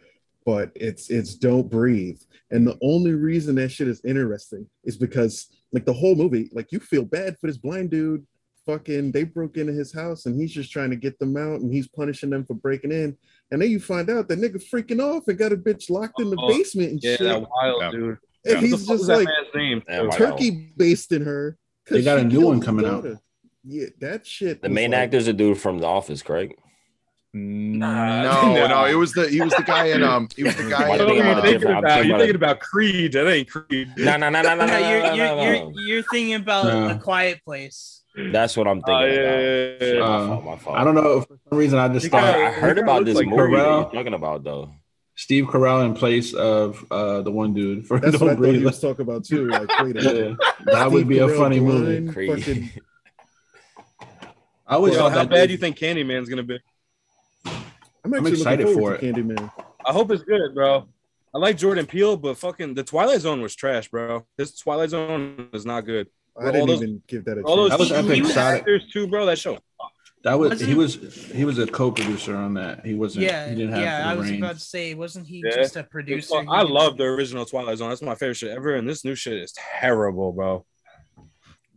but 0.45 0.71
it's 0.75 1.09
it's 1.09 1.35
Don't 1.35 1.69
Breathe. 1.69 2.19
And 2.51 2.67
the 2.67 2.77
only 2.81 3.13
reason 3.13 3.55
that 3.55 3.69
shit 3.69 3.87
is 3.87 4.03
interesting 4.03 4.67
is 4.83 4.97
because 4.97 5.47
like 5.71 5.85
the 5.85 5.93
whole 5.93 6.15
movie, 6.15 6.49
like 6.53 6.71
you 6.71 6.79
feel 6.79 7.03
bad 7.05 7.37
for 7.39 7.47
this 7.47 7.57
blind 7.57 7.91
dude. 7.91 8.25
Fucking, 8.67 9.11
they 9.11 9.23
broke 9.23 9.57
into 9.57 9.73
his 9.73 9.91
house 9.91 10.27
and 10.27 10.39
he's 10.39 10.51
just 10.53 10.71
trying 10.71 10.91
to 10.91 10.95
get 10.95 11.17
them 11.17 11.35
out 11.35 11.61
and 11.61 11.73
he's 11.73 11.87
punishing 11.87 12.29
them 12.29 12.45
for 12.45 12.53
breaking 12.53 12.91
in. 12.91 13.17
And 13.49 13.59
then 13.59 13.71
you 13.71 13.79
find 13.79 14.07
out 14.07 14.27
that 14.27 14.37
nigga 14.39 14.61
freaking 14.71 15.01
off 15.01 15.27
and 15.27 15.35
got 15.37 15.51
a 15.51 15.57
bitch 15.57 15.89
locked 15.89 16.21
in 16.21 16.29
the 16.29 16.37
Oh, 16.39 16.47
basement 16.47 16.91
and 16.91 17.03
Yeah, 17.03 17.15
shit. 17.15 17.41
wild 17.49 17.81
Yeah. 17.81 17.91
dude. 17.91 18.17
And 18.45 18.53
Yeah. 18.53 18.59
He's 18.59 18.71
fuck 18.85 18.89
was 18.89 18.99
just 18.99 19.07
that 19.07 19.17
like 19.17 19.27
man's 19.27 19.47
name? 19.55 19.83
Yeah, 19.89 20.01
why 20.03 20.15
turkey 20.15 20.73
basting 20.77 21.23
her. 21.23 21.57
'cause 21.87 21.97
They 21.97 22.03
got 22.03 22.19
a 22.19 22.23
new 22.23 22.41
one 22.41 22.57
his 22.57 22.65
coming 22.65 22.85
out. 22.85 23.07
Yeah, 23.63 23.87
that 23.99 24.27
shit. 24.27 24.61
The 24.61 24.69
main 24.69 24.91
like- 24.91 24.99
actor's 24.99 25.27
a 25.27 25.33
dude 25.33 25.57
from 25.57 25.79
The 25.79 25.87
Office, 25.87 26.21
correct? 26.21 26.53
No, 27.33 27.87
Nah. 27.87 28.67
no, 28.67 28.85
it 28.85 28.95
was 28.95 29.13
the 29.13 29.29
he 29.29 29.39
was 29.41 29.53
the 29.53 29.63
guy 29.63 29.85
in 29.85 30.03
um 30.03 30.27
he 30.35 30.43
was 30.43 30.53
the 30.57 30.63
guy 30.69 30.87
you 30.87 30.93
in 30.93 30.99
What 30.99 31.07
thinking 31.07 31.21
are 31.21 31.25
you 31.25 31.31
about 31.31 31.37
a 31.37 31.39
uh, 31.39 31.41
thinking 31.51 31.69
about? 31.71 31.83
thinking 31.93 32.09
You're 32.09 32.17
thinking 32.19 32.35
about 32.35 32.59
Creed. 32.59 33.11
That 33.13 33.27
ain't 33.29 33.49
Creed. 33.49 33.93
No, 33.97 34.17
no, 34.17 34.29
no, 34.29 34.41
no, 34.41 34.55
no, 34.55 34.65
No, 34.65 34.65
no, 34.65 34.77
you're, 34.89 35.13
you're, 35.13 35.43
you're, 35.63 35.71
you're 35.87 36.03
thinking 36.03 36.33
about 36.35 36.65
No. 36.65 36.89
a 36.89 36.95
quiet 36.99 37.41
place. 37.45 38.01
That's 38.33 38.57
what 38.57 38.67
I'm 38.67 38.81
thinking 38.81 38.93
Oh, 38.95 39.05
yeah, 39.05 39.21
about. 39.21 39.41
yeah, 39.41 39.77
Shit, 39.79 39.99
my 39.99 40.05
Uh, 40.05 40.27
fault, 40.27 40.43
my 40.45 40.57
fault. 40.57 40.77
I 40.77 40.83
don't 40.83 40.95
know. 40.95 41.21
For 41.21 41.37
some 41.49 41.57
reason, 41.57 41.79
I 41.79 41.87
just 41.87 42.11
You 42.11 42.17
I, 42.17 42.21
thought 42.21 42.35
I 42.35 42.51
heard 42.51 42.77
about 42.77 43.05
this 43.05 43.15
like 43.15 43.27
movie 43.27 43.41
Carell. 43.41 43.81
you're 43.83 43.91
talking 43.93 44.13
about, 44.13 44.43
though. 44.43 44.69
Steve 45.15 45.45
Carell 45.45 45.85
in 45.85 45.93
place 45.93 46.33
of 46.33 46.85
uh, 46.91 47.21
the 47.21 47.31
one 47.31 47.53
dude 47.53 47.87
for 47.87 47.97
That's 47.99 48.17
Don't 48.17 48.27
what 48.27 48.31
I 48.31 48.35
thought 48.35 48.43
he 48.45 48.51
Breathe. 48.51 48.65
was 48.65 48.79
talking 48.81 49.03
about 49.03 49.23
too. 49.23 49.47
Like, 49.47 49.69
wait 49.81 49.95
a 49.97 50.01
minute. 50.01 50.37
Yeah, 50.37 50.73
that 50.73 50.91
would 50.91 51.07
be 51.07 51.19
a 51.19 51.29
funny 51.29 51.61
movie. 51.61 51.99
blind, 52.01 52.13
Creed. 52.13 52.29
fucking- 52.39 52.69
I 54.67 54.75
always 54.75 54.93
Yo, 54.93 54.99
thought 54.99 55.11
how 55.11 55.17
that 55.19 55.29
bad 55.29 55.41
dude- 55.41 55.47
do 55.47 55.51
you 55.53 55.57
think 55.59 55.77
Candyman's 55.77 56.27
gonna 56.29 56.43
be? 56.43 56.59
I'm 58.03 58.13
actually 58.13 58.31
excited 58.33 58.65
looking 58.65 58.79
forward 58.79 58.99
for 58.99 59.05
to 59.05 59.13
Candyman. 59.13 59.51
I 59.85 59.91
hope 59.91 60.11
it's 60.11 60.23
good, 60.23 60.53
bro. 60.55 60.87
I 61.33 61.37
like 61.37 61.57
Jordan 61.57 61.85
Peele, 61.85 62.17
but 62.17 62.37
fucking 62.37 62.73
the 62.73 62.83
Twilight 62.83 63.21
Zone 63.21 63.41
was 63.41 63.55
trash, 63.55 63.89
bro. 63.89 64.25
This 64.37 64.57
Twilight 64.57 64.89
Zone 64.89 65.49
is 65.53 65.65
not 65.65 65.81
good. 65.85 66.07
I 66.39 66.45
All 66.45 66.51
didn't 66.51 66.67
those- 66.67 66.81
even 66.81 67.03
give 67.07 67.25
that 67.25 67.37
a 67.37 67.41
All 67.43 67.55
those 67.55 67.69
chance. 67.69 67.77
That 67.77 67.79
was 67.79 67.89
He- 67.89 67.95
epic. 67.95 68.15
he 68.15 68.21
was- 68.21 68.33
Sonic. 68.33 68.59
actors 68.61 68.89
too, 68.91 69.07
bro. 69.07 69.25
That 69.25 69.37
show. 69.37 69.59
That 70.23 70.37
was 70.37 70.59
he 70.61 70.75
Wasn't- 70.75 71.03
was 71.03 71.25
he 71.31 71.45
was 71.45 71.57
a 71.57 71.65
co-producer 71.67 72.35
on 72.35 72.53
that. 72.55 72.85
He 72.85 72.93
wasn't. 72.93 73.25
Yeah, 73.25 73.49
he 73.49 73.55
didn't 73.55 73.71
have 73.73 73.81
yeah. 73.81 74.09
I 74.09 74.13
was 74.15 74.27
reins. 74.29 74.39
about 74.43 74.53
to 74.55 74.61
say, 74.61 74.93
wasn't 74.93 75.25
he 75.27 75.41
Yeah. 75.43 75.55
just 75.55 75.75
a 75.75 75.83
producer? 75.83 76.41
He 76.41 76.47
I 76.47 76.61
love 76.61 76.97
the 76.97 77.05
original 77.05 77.45
Twilight 77.45 77.77
Zone. 77.79 77.89
That's 77.89 78.01
my 78.03 78.13
favorite 78.15 78.35
shit 78.35 78.51
ever, 78.51 78.75
and 78.75 78.87
this 78.87 79.03
new 79.03 79.15
shit 79.15 79.33
is 79.33 79.51
terrible, 79.79 80.31
bro. 80.31 80.65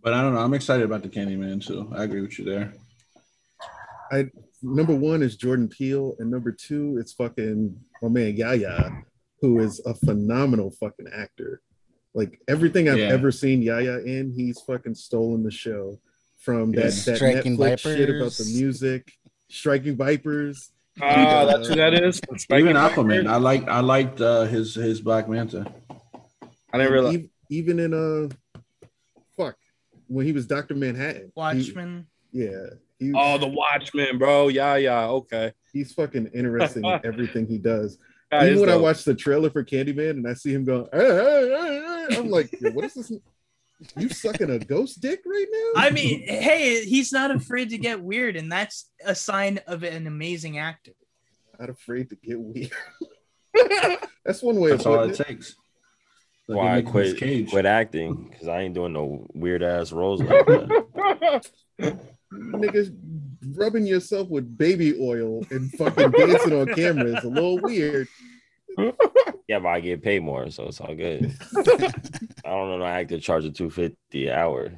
But 0.02 0.12
I 0.12 0.20
don't 0.20 0.34
know. 0.34 0.40
I'm 0.40 0.52
excited 0.52 0.84
about 0.84 1.02
the 1.02 1.08
Candyman 1.08 1.64
too. 1.66 1.90
I 1.96 2.04
agree 2.04 2.20
with 2.20 2.38
you 2.38 2.44
there. 2.44 2.74
Number 4.64 4.94
one 4.94 5.22
is 5.22 5.36
Jordan 5.36 5.68
Peele, 5.68 6.16
and 6.18 6.30
number 6.30 6.50
two, 6.50 6.96
it's 6.98 7.12
fucking 7.12 7.78
my 8.00 8.08
man 8.08 8.34
Yahya, 8.34 9.02
who 9.42 9.60
is 9.60 9.80
a 9.84 9.94
phenomenal 9.94 10.70
fucking 10.70 11.06
actor. 11.14 11.60
Like 12.14 12.40
everything 12.48 12.88
I've 12.88 12.98
Yeah. 12.98 13.08
ever 13.12 13.30
seen 13.30 13.60
Yahya 13.60 13.98
in, 14.04 14.32
he's 14.32 14.60
fucking 14.60 14.94
stolen 14.94 15.42
the 15.42 15.50
show 15.50 16.00
from 16.38 16.72
that, 16.72 16.84
that 17.04 17.16
Striking 17.16 17.58
Netflix 17.58 17.78
shit 17.80 18.08
about 18.08 18.32
the 18.32 18.50
music, 18.56 19.12
Striking 19.50 19.96
Vipers. 19.96 20.70
Ah, 21.02 21.44
that's 21.44 21.68
who 21.68 21.74
that 21.74 21.92
is. 21.92 22.20
Even 22.50 22.76
Aquaman. 22.76 23.26
I 23.26 23.36
liked 23.36 23.68
I 23.68 23.80
liked 23.80 24.20
uh, 24.20 24.44
his 24.44 24.74
his 24.76 25.00
Black 25.00 25.28
Manta. 25.28 25.70
I 26.72 26.78
didn't 26.78 26.92
realize. 26.92 27.14
Ev- 27.16 27.28
even 27.50 27.78
in 27.80 27.92
uh, 27.92 28.60
fuck, 29.36 29.56
when 30.06 30.24
he 30.24 30.32
was 30.32 30.46
Doctor 30.46 30.74
Manhattan. 30.74 31.26
he- 31.26 31.32
Watchmen. 31.34 32.06
yeah, 32.32 32.50
he, 32.98 33.12
Oh, 33.14 33.38
the 33.38 33.46
Watchmen, 33.48 34.18
bro. 34.18 34.48
Yeah, 34.48 34.76
yeah. 34.76 35.06
Okay. 35.06 35.52
he's 35.72 35.92
fucking 35.92 36.28
interesting 36.34 36.84
in 36.84 37.00
everything 37.04 37.46
he 37.46 37.58
does. 37.58 37.98
That 38.30 38.42
Even 38.44 38.54
is 38.54 38.60
when 38.60 38.70
I 38.70 38.76
watch 38.76 39.04
the 39.04 39.14
trailer 39.14 39.50
for 39.50 39.62
Candyman 39.64 40.10
and 40.10 40.26
I 40.28 40.34
see 40.34 40.52
him 40.52 40.64
going, 40.64 40.86
"Hey, 40.92 40.98
hey, 40.98 41.48
hey, 41.48 42.06
hey," 42.10 42.16
I'm 42.18 42.30
like, 42.30 42.50
"Yo, 42.60 42.70
what 42.70 42.84
is 42.84 42.94
this? 42.94 43.12
You 43.96 44.08
sucking 44.08 44.50
a 44.50 44.58
ghost 44.58 45.00
dick 45.00 45.20
right 45.26 45.46
now? 45.50 45.82
I 45.82 45.90
mean, 45.90 46.26
hey, 46.26 46.84
he's 46.84 47.12
not 47.12 47.30
afraid 47.30 47.70
to 47.70 47.78
get 47.78 48.00
weird, 48.02 48.36
and 48.36 48.50
that's 48.50 48.90
a 49.04 49.14
sign 49.14 49.60
of 49.66 49.82
an 49.82 50.06
amazing 50.06 50.58
actor. 50.58 50.92
not 51.60 51.68
afraid 51.70 52.08
to 52.10 52.16
get 52.16 52.40
weird. 52.40 52.70
That's 54.24 54.42
one 54.42 54.58
way 54.58 54.70
That's 54.70 54.86
of 54.86 54.92
all 54.92 55.02
it 55.04 55.20
it. 55.20 55.24
takes. 55.24 55.54
Like 56.48 56.58
Why 56.58 56.76
I 56.78 56.82
quit 56.82 57.18
quit 57.50 57.66
acting 57.66 58.28
because 58.30 58.48
I 58.48 58.62
ain't 58.62 58.74
doing 58.74 58.92
no 58.92 59.26
weird 59.34 59.62
ass 59.62 59.92
roles 59.92 60.20
like 60.22 60.46
that. 60.46 62.00
Niggas 62.32 62.94
rubbing 63.56 63.86
yourself 63.86 64.28
with 64.28 64.56
baby 64.56 64.94
oil 65.00 65.44
and 65.50 65.70
fucking 65.72 66.10
dancing 66.12 66.52
on 66.60 66.66
camera 66.74 67.16
is 67.18 67.24
a 67.24 67.28
little 67.28 67.58
weird. 67.60 68.08
yeah, 69.48 69.58
but 69.60 69.66
I 69.68 69.80
get 69.80 70.02
paid 70.02 70.22
more, 70.22 70.50
so 70.50 70.64
it's 70.64 70.80
all 70.80 70.94
good. 70.94 71.32
I 71.56 72.50
don't 72.50 72.68
know 72.70 72.78
no 72.78 72.84
actor 72.84 73.18
charge 73.20 73.44
a 73.44 73.50
two 73.50 73.70
fifty 73.70 74.26
an 74.28 74.34
hour 74.38 74.72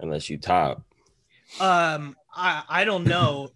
unless 0.00 0.28
you 0.28 0.38
top. 0.38 0.82
Um, 1.60 2.16
I 2.34 2.62
I 2.68 2.84
don't 2.84 3.04
know. 3.04 3.50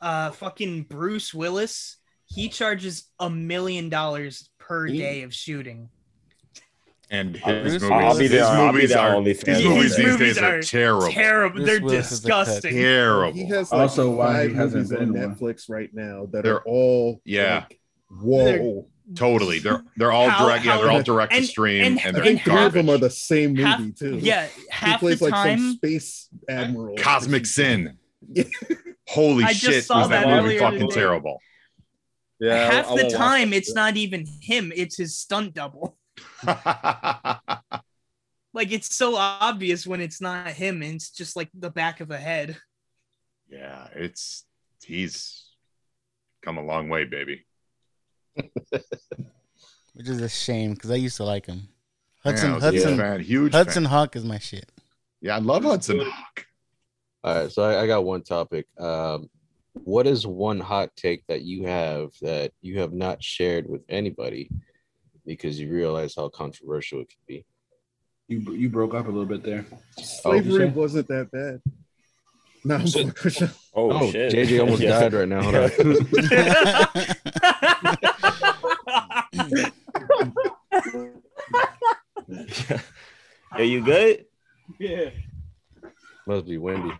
Uh, 0.00 0.30
fucking 0.30 0.84
Bruce 0.84 1.34
Willis, 1.34 1.98
he 2.24 2.48
charges 2.48 3.04
a 3.18 3.28
million 3.28 3.90
dollars 3.90 4.48
per 4.58 4.86
He- 4.86 4.96
day 4.98 5.22
of 5.22 5.34
shooting. 5.34 5.90
And 7.10 7.40
I'll- 7.44 7.64
his 7.64 7.82
I'll 7.82 8.12
movies, 8.14 8.18
be 8.18 8.26
there- 8.28 8.38
his 8.40 8.48
I'll 8.48 8.72
movies 8.72 8.88
there 8.90 8.98
are 9.00 9.14
only 9.16 9.32
his 9.34 9.42
fan. 9.42 9.64
movies 9.64 9.96
these 9.96 10.06
movies 10.06 10.18
days 10.36 10.38
are 10.38 10.58
are 10.58 10.62
terrible. 10.62 11.10
Terrible. 11.12 11.56
Bruce 11.56 11.66
They're 11.68 11.80
Willis 11.84 12.12
is 12.12 12.20
the 12.22 12.28
cut. 12.30 12.44
disgusting. 12.46 12.74
Terrible. 12.74 13.32
He 13.32 13.44
has 13.46 13.72
like 13.72 13.80
Also, 13.80 14.10
why 14.10 14.42
he 14.42 14.48
five 14.48 14.56
hasn't 14.56 14.74
movies 14.74 14.92
on 14.92 15.12
been 15.12 15.22
one. 15.22 15.34
Netflix 15.36 15.68
right 15.68 15.90
now 15.92 16.26
that 16.32 16.44
They're- 16.44 16.54
are 16.56 16.62
all 16.64 17.20
Yeah. 17.24 17.64
like, 17.68 17.78
whoa. 18.22 18.86
Totally. 19.16 19.58
They're 19.58 19.82
they're 19.96 20.12
all 20.12 20.28
How- 20.28 20.46
direct. 20.46 20.64
Yeah, 20.64 20.76
they're 20.78 20.90
all 20.92 21.02
direct 21.02 21.32
to 21.32 21.42
stream, 21.42 21.82
and- 21.84 21.98
and, 21.98 22.08
I 22.08 22.10
they're 22.12 22.22
think 22.22 22.42
three 22.42 22.62
of 22.64 22.72
them 22.72 22.88
are 22.88 22.96
the 22.98 23.10
same 23.10 23.50
movie 23.54 23.62
Half- 23.64 23.94
too. 23.98 24.18
Yeah, 24.22 24.46
he 24.46 24.62
half 24.70 25.00
the 25.00 25.04
plays 25.06 25.20
like 25.20 25.34
some 25.34 25.44
time. 25.58 25.72
space 25.72 26.28
admiral. 26.48 26.96
Cosmic 26.96 27.44
Sin. 27.44 27.96
Holy 29.08 29.42
I 29.42 29.52
shit! 29.52 29.84
Was 29.90 30.08
that, 30.08 30.24
that 30.26 30.42
movie 30.44 30.58
fucking 30.58 30.80
today. 30.90 30.94
terrible? 30.94 31.40
Yeah. 32.38 32.70
half 32.70 32.86
I- 32.88 32.92
I 32.92 32.96
the 32.98 33.02
won't 33.02 33.14
time, 33.16 33.52
it's 33.52 33.68
shit. 33.70 33.74
not 33.74 33.96
even 33.96 34.26
him; 34.40 34.72
it's 34.76 34.96
his 34.96 35.18
stunt 35.18 35.54
double. 35.54 35.96
Like 38.52 38.72
it's 38.72 38.94
so 38.94 39.16
obvious 39.16 39.86
when 39.86 40.00
it's 40.00 40.20
not 40.20 40.48
him, 40.48 40.82
and 40.82 40.94
it's 40.94 41.10
just 41.10 41.36
like 41.36 41.48
the 41.54 41.70
back 41.70 42.00
of 42.00 42.10
a 42.10 42.18
head. 42.18 42.56
yeah, 43.48 43.86
it's 43.94 44.44
he's 44.84 45.44
come 46.42 46.58
a 46.58 46.64
long 46.64 46.88
way, 46.88 47.04
baby. 47.04 47.46
which 49.94 50.08
is 50.08 50.20
a 50.20 50.28
shame 50.28 50.74
because 50.74 50.90
I 50.90 50.96
used 50.96 51.16
to 51.18 51.24
like 51.24 51.46
him. 51.46 51.68
Yeah, 52.24 52.32
Hudson 52.32 52.50
I 52.50 52.54
was 52.54 52.64
a 52.64 52.70
huge 52.70 52.82
Hudson 52.82 52.98
fan, 52.98 53.20
huge 53.20 53.52
Hudson 53.52 53.84
fan. 53.84 53.90
Hawk 53.90 54.16
is 54.16 54.24
my 54.24 54.38
shit. 54.38 54.70
Yeah, 55.20 55.36
I 55.36 55.38
love 55.38 55.62
Hudson 55.62 56.00
Hawk. 56.00 56.46
All 57.22 57.34
right, 57.34 57.52
so 57.52 57.62
I, 57.62 57.82
I 57.82 57.86
got 57.86 58.04
one 58.04 58.22
topic. 58.22 58.66
Um, 58.78 59.30
what 59.74 60.08
is 60.08 60.26
one 60.26 60.58
hot 60.58 60.90
take 60.96 61.24
that 61.28 61.42
you 61.42 61.66
have 61.66 62.10
that 62.22 62.52
you 62.62 62.80
have 62.80 62.92
not 62.92 63.22
shared 63.22 63.68
with 63.68 63.82
anybody 63.88 64.50
because 65.26 65.58
you 65.60 65.70
realize 65.72 66.14
how 66.16 66.28
controversial 66.28 67.00
it 67.00 67.08
could 67.08 67.26
be? 67.26 67.44
You 68.28 68.40
you 68.54 68.68
broke 68.68 68.94
up 68.94 69.06
a 69.06 69.10
little 69.10 69.26
bit 69.26 69.42
there. 69.42 69.64
Slavery 69.98 70.64
Oh, 70.66 70.68
wasn't 70.68 71.08
that 71.08 71.30
bad. 71.32 71.60
No, 72.64 72.74
I'm 72.76 72.86
Shit. 72.86 73.16
fucking- 73.18 73.48
Oh, 73.74 73.90
Oh, 73.92 74.10
shit! 74.10 74.32
JJ 74.32 74.60
almost 74.60 74.82
Yeah. 74.82 75.00
died 75.00 75.12
right 75.14 75.28
now. 75.28 75.42
Hold 75.42 75.54
on. 75.56 75.70
Yo, 83.58 83.64
you 83.64 83.84
good? 83.84 84.24
Yeah. 84.78 85.10
Must 86.26 86.46
be 86.46 86.58
windy. 86.58 86.92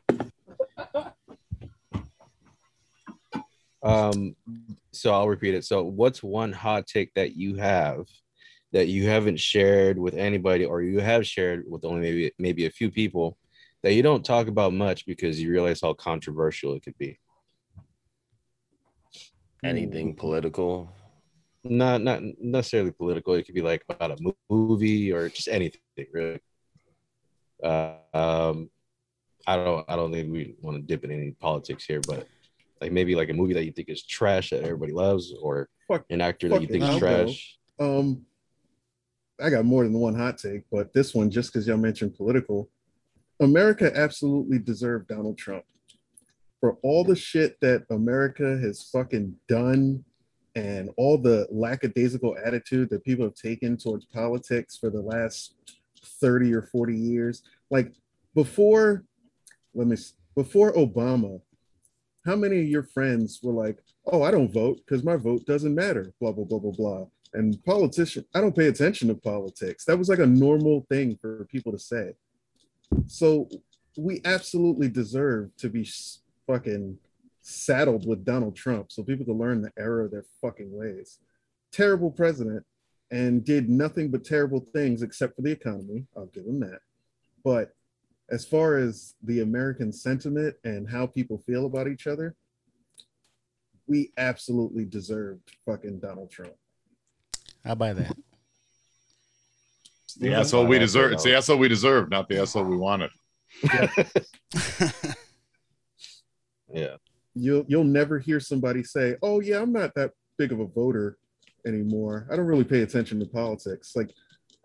Um, 3.82 4.36
so 5.00 5.14
I'll 5.14 5.28
repeat 5.28 5.54
it. 5.54 5.64
So, 5.64 5.82
what's 5.82 6.22
one 6.22 6.52
hot 6.52 6.86
take 6.86 7.12
that 7.14 7.34
you 7.34 7.56
have 7.56 8.06
that 8.72 8.88
you 8.88 9.08
haven't 9.08 9.40
shared 9.40 9.98
with 9.98 10.14
anybody, 10.14 10.64
or 10.64 10.82
you 10.82 11.00
have 11.00 11.26
shared 11.26 11.64
with 11.66 11.84
only 11.84 12.00
maybe 12.00 12.32
maybe 12.38 12.66
a 12.66 12.70
few 12.70 12.90
people 12.90 13.38
that 13.82 13.94
you 13.94 14.02
don't 14.02 14.24
talk 14.24 14.46
about 14.46 14.74
much 14.74 15.06
because 15.06 15.40
you 15.40 15.50
realize 15.50 15.80
how 15.80 15.94
controversial 15.94 16.74
it 16.74 16.82
could 16.82 16.98
be? 16.98 17.18
Anything 19.64 20.14
political? 20.14 20.92
Not 21.64 22.02
not 22.02 22.22
necessarily 22.38 22.92
political. 22.92 23.34
It 23.34 23.46
could 23.46 23.54
be 23.54 23.62
like 23.62 23.82
about 23.88 24.20
a 24.20 24.34
movie 24.50 25.12
or 25.12 25.30
just 25.30 25.48
anything 25.48 25.80
really. 26.12 26.40
Uh, 27.62 27.94
um, 28.12 28.70
I 29.46 29.56
don't 29.56 29.84
I 29.88 29.96
don't 29.96 30.12
think 30.12 30.30
we 30.30 30.56
want 30.60 30.76
to 30.76 30.82
dip 30.82 31.04
in 31.04 31.10
any 31.10 31.30
politics 31.32 31.84
here, 31.86 32.00
but 32.06 32.26
like 32.80 32.92
maybe 32.92 33.14
like 33.14 33.30
a 33.30 33.34
movie 33.34 33.54
that 33.54 33.64
you 33.64 33.72
think 33.72 33.88
is 33.88 34.04
trash 34.04 34.50
that 34.50 34.62
everybody 34.62 34.92
loves, 34.92 35.32
or 35.40 35.68
Fuck, 35.88 36.04
an 36.10 36.20
actor 36.20 36.48
that 36.48 36.62
you 36.62 36.68
think 36.68 36.84
is 36.84 36.96
trash. 36.96 37.58
Um, 37.78 38.24
I 39.40 39.50
got 39.50 39.64
more 39.64 39.84
than 39.84 39.94
one 39.94 40.14
hot 40.14 40.38
take, 40.38 40.62
but 40.70 40.92
this 40.92 41.14
one, 41.14 41.30
just 41.30 41.52
because 41.52 41.66
y'all 41.66 41.78
mentioned 41.78 42.14
political, 42.14 42.68
America 43.40 43.90
absolutely 43.94 44.58
deserved 44.58 45.08
Donald 45.08 45.38
Trump 45.38 45.64
for 46.60 46.76
all 46.82 47.04
the 47.04 47.16
shit 47.16 47.58
that 47.60 47.84
America 47.90 48.58
has 48.58 48.82
fucking 48.92 49.34
done 49.48 50.04
and 50.54 50.90
all 50.96 51.16
the 51.16 51.46
lackadaisical 51.50 52.36
attitude 52.44 52.90
that 52.90 53.04
people 53.04 53.24
have 53.24 53.34
taken 53.34 53.76
towards 53.76 54.04
politics 54.04 54.76
for 54.76 54.90
the 54.90 55.00
last 55.00 55.54
30 56.20 56.52
or 56.54 56.62
40 56.62 56.94
years. 56.94 57.42
Like 57.70 57.92
before, 58.34 59.04
let 59.74 59.86
me, 59.86 59.96
before 60.34 60.74
Obama, 60.74 61.40
how 62.24 62.36
many 62.36 62.60
of 62.60 62.68
your 62.68 62.82
friends 62.82 63.40
were 63.42 63.52
like, 63.52 63.78
oh, 64.06 64.22
I 64.22 64.30
don't 64.30 64.52
vote 64.52 64.78
because 64.78 65.04
my 65.04 65.16
vote 65.16 65.46
doesn't 65.46 65.74
matter, 65.74 66.12
blah, 66.20 66.32
blah, 66.32 66.44
blah, 66.44 66.58
blah, 66.58 66.72
blah. 66.72 67.06
And 67.32 67.62
politician, 67.64 68.24
I 68.34 68.40
don't 68.40 68.56
pay 68.56 68.66
attention 68.66 69.08
to 69.08 69.14
politics. 69.14 69.84
That 69.84 69.98
was 69.98 70.08
like 70.08 70.18
a 70.18 70.26
normal 70.26 70.86
thing 70.88 71.16
for 71.20 71.44
people 71.46 71.72
to 71.72 71.78
say. 71.78 72.14
So 73.06 73.48
we 73.96 74.20
absolutely 74.24 74.88
deserve 74.88 75.54
to 75.58 75.68
be 75.68 75.88
fucking 76.46 76.98
saddled 77.42 78.06
with 78.06 78.24
Donald 78.24 78.56
Trump 78.56 78.90
so 78.90 79.02
people 79.02 79.24
can 79.24 79.38
learn 79.38 79.62
the 79.62 79.72
error 79.78 80.02
of 80.02 80.10
their 80.10 80.24
fucking 80.40 80.70
ways. 80.72 81.18
Terrible 81.72 82.10
president 82.10 82.64
and 83.10 83.44
did 83.44 83.68
nothing 83.68 84.10
but 84.10 84.24
terrible 84.24 84.66
things 84.72 85.02
except 85.02 85.36
for 85.36 85.42
the 85.42 85.50
economy. 85.50 86.06
I'll 86.16 86.26
give 86.26 86.46
him 86.46 86.60
that. 86.60 86.80
But 87.44 87.72
as 88.30 88.44
far 88.44 88.76
as 88.76 89.14
the 89.22 89.40
American 89.40 89.92
sentiment 89.92 90.54
and 90.64 90.88
how 90.88 91.06
people 91.06 91.38
feel 91.38 91.66
about 91.66 91.88
each 91.88 92.06
other, 92.06 92.34
we 93.86 94.12
absolutely 94.16 94.84
deserved 94.84 95.50
fucking 95.66 95.98
Donald 96.00 96.30
Trump. 96.30 96.54
I'll 97.64 97.74
buy 97.74 97.92
that. 97.92 98.16
It's 100.04 100.14
the 100.14 100.34
asshole 100.34 100.66
we 100.66 100.78
deserve. 100.78 101.12
It's 101.12 101.24
the 101.24 101.36
asshole 101.36 101.58
we 101.58 101.68
deserve, 101.68 102.10
not 102.10 102.28
the 102.28 102.40
asshole 102.40 102.64
we 102.64 102.76
wanted. 102.76 103.10
Yeah. 106.72 106.96
You'll 107.34 107.64
you'll 107.68 107.84
never 107.84 108.18
hear 108.18 108.40
somebody 108.40 108.82
say, 108.82 109.16
"Oh 109.22 109.40
yeah, 109.40 109.60
I'm 109.60 109.72
not 109.72 109.94
that 109.94 110.12
big 110.36 110.52
of 110.52 110.60
a 110.60 110.66
voter 110.66 111.18
anymore. 111.66 112.26
I 112.30 112.36
don't 112.36 112.46
really 112.46 112.64
pay 112.64 112.82
attention 112.82 113.20
to 113.20 113.26
politics." 113.26 113.94
Like, 113.94 114.12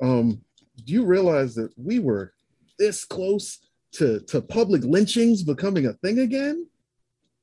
um, 0.02 0.42
do 0.84 0.94
you 0.94 1.06
realize 1.06 1.56
that 1.56 1.72
we 1.78 2.00
were 2.00 2.34
this 2.80 3.06
close 3.06 3.60
to 3.94 4.20
to 4.22 4.42
public 4.42 4.84
lynchings 4.84 5.44
becoming 5.44 5.86
a 5.86 5.94
thing 5.94 6.20
again, 6.20 6.68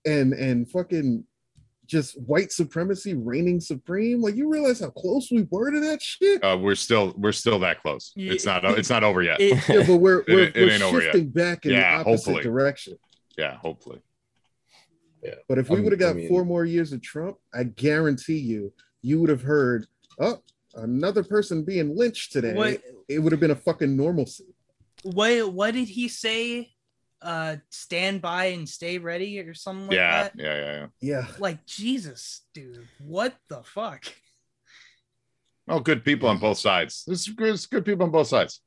and 0.05 0.33
and 0.33 0.71
fucking 0.71 1.25
just 1.87 2.19
white 2.23 2.53
supremacy 2.53 3.15
reigning 3.15 3.61
supreme? 3.61 4.23
Like, 4.23 4.35
you 4.37 4.49
realize 4.49 4.81
how 4.81 4.91
close 4.91 5.31
we 5.31 5.47
were 5.51 5.71
to 5.71 5.81
that 5.81 6.01
shit? 6.01 6.43
Uh, 6.43 6.57
we're 6.61 6.75
still 6.75 7.13
we're 7.17 7.33
still 7.33 7.59
that 7.61 7.83
close. 7.83 8.13
Yeah. 8.17 8.33
It's 8.33 8.47
not 8.47 8.65
it's 8.65 8.91
not 8.91 9.05
over 9.05 9.23
yet. 9.23 9.41
It, 9.41 9.57
yeah, 9.69 9.85
but 9.87 9.97
we're 9.97 10.25
we're, 10.29 10.45
it 10.45 10.55
we're 10.55 10.71
ain't 10.71 10.83
over 10.83 10.99
yet. 11.03 11.13
shifting 11.13 11.29
back 11.31 11.67
in 11.67 11.73
Yeah, 11.73 11.95
the 11.97 12.01
opposite 12.11 12.11
hopefully. 12.33 12.43
direction. 12.43 12.99
yeah, 13.37 13.57
hopefully. 13.57 14.01
Yeah. 15.23 15.35
But 15.49 15.59
if 15.59 15.71
we 15.71 15.81
would 15.81 15.93
have 15.93 16.01
got 16.01 16.11
I 16.11 16.15
mean- 16.15 16.29
four 16.29 16.45
more 16.45 16.65
years 16.65 16.93
of 16.93 17.01
Trump, 17.03 17.37
I 17.55 17.65
guarantee 17.65 18.39
you, 18.39 18.73
you 19.03 19.21
would 19.21 19.31
have 19.31 19.43
heard, 19.43 19.87
oh, 20.19 20.43
another 20.75 21.23
person 21.23 21.65
being 21.65 21.97
lynched 21.97 22.33
today. 22.33 22.55
what 22.55 22.83
It 23.09 23.19
would 23.21 23.31
have 23.33 23.41
been 23.41 23.53
a 23.53 23.57
fucking 23.57 23.97
normalcy. 23.97 24.47
What 25.03 25.53
what 25.53 25.75
did 25.75 25.89
he 25.89 26.09
say? 26.09 26.71
Uh, 27.21 27.57
stand 27.71 28.21
by 28.21 28.47
and 28.47 28.69
stay 28.69 28.99
ready 28.99 29.39
or 29.39 29.55
something 29.55 29.87
like 29.87 29.95
yeah, 29.95 30.23
that. 30.23 30.33
yeah, 30.37 30.57
yeah, 30.57 30.73
yeah. 30.73 30.87
Yeah. 31.01 31.27
Like 31.39 31.65
Jesus, 31.67 32.41
dude, 32.53 32.89
what 32.99 33.37
the 33.49 33.63
fuck? 33.63 34.07
Oh, 35.69 35.79
good 35.79 36.05
people 36.05 36.29
on 36.29 36.39
both 36.39 36.59
sides. 36.59 37.05
There's 37.07 37.29
good, 37.29 37.47
there's 37.47 37.67
good 37.67 37.85
people 37.85 38.05
on 38.05 38.11
both 38.11 38.27
sides. 38.27 38.61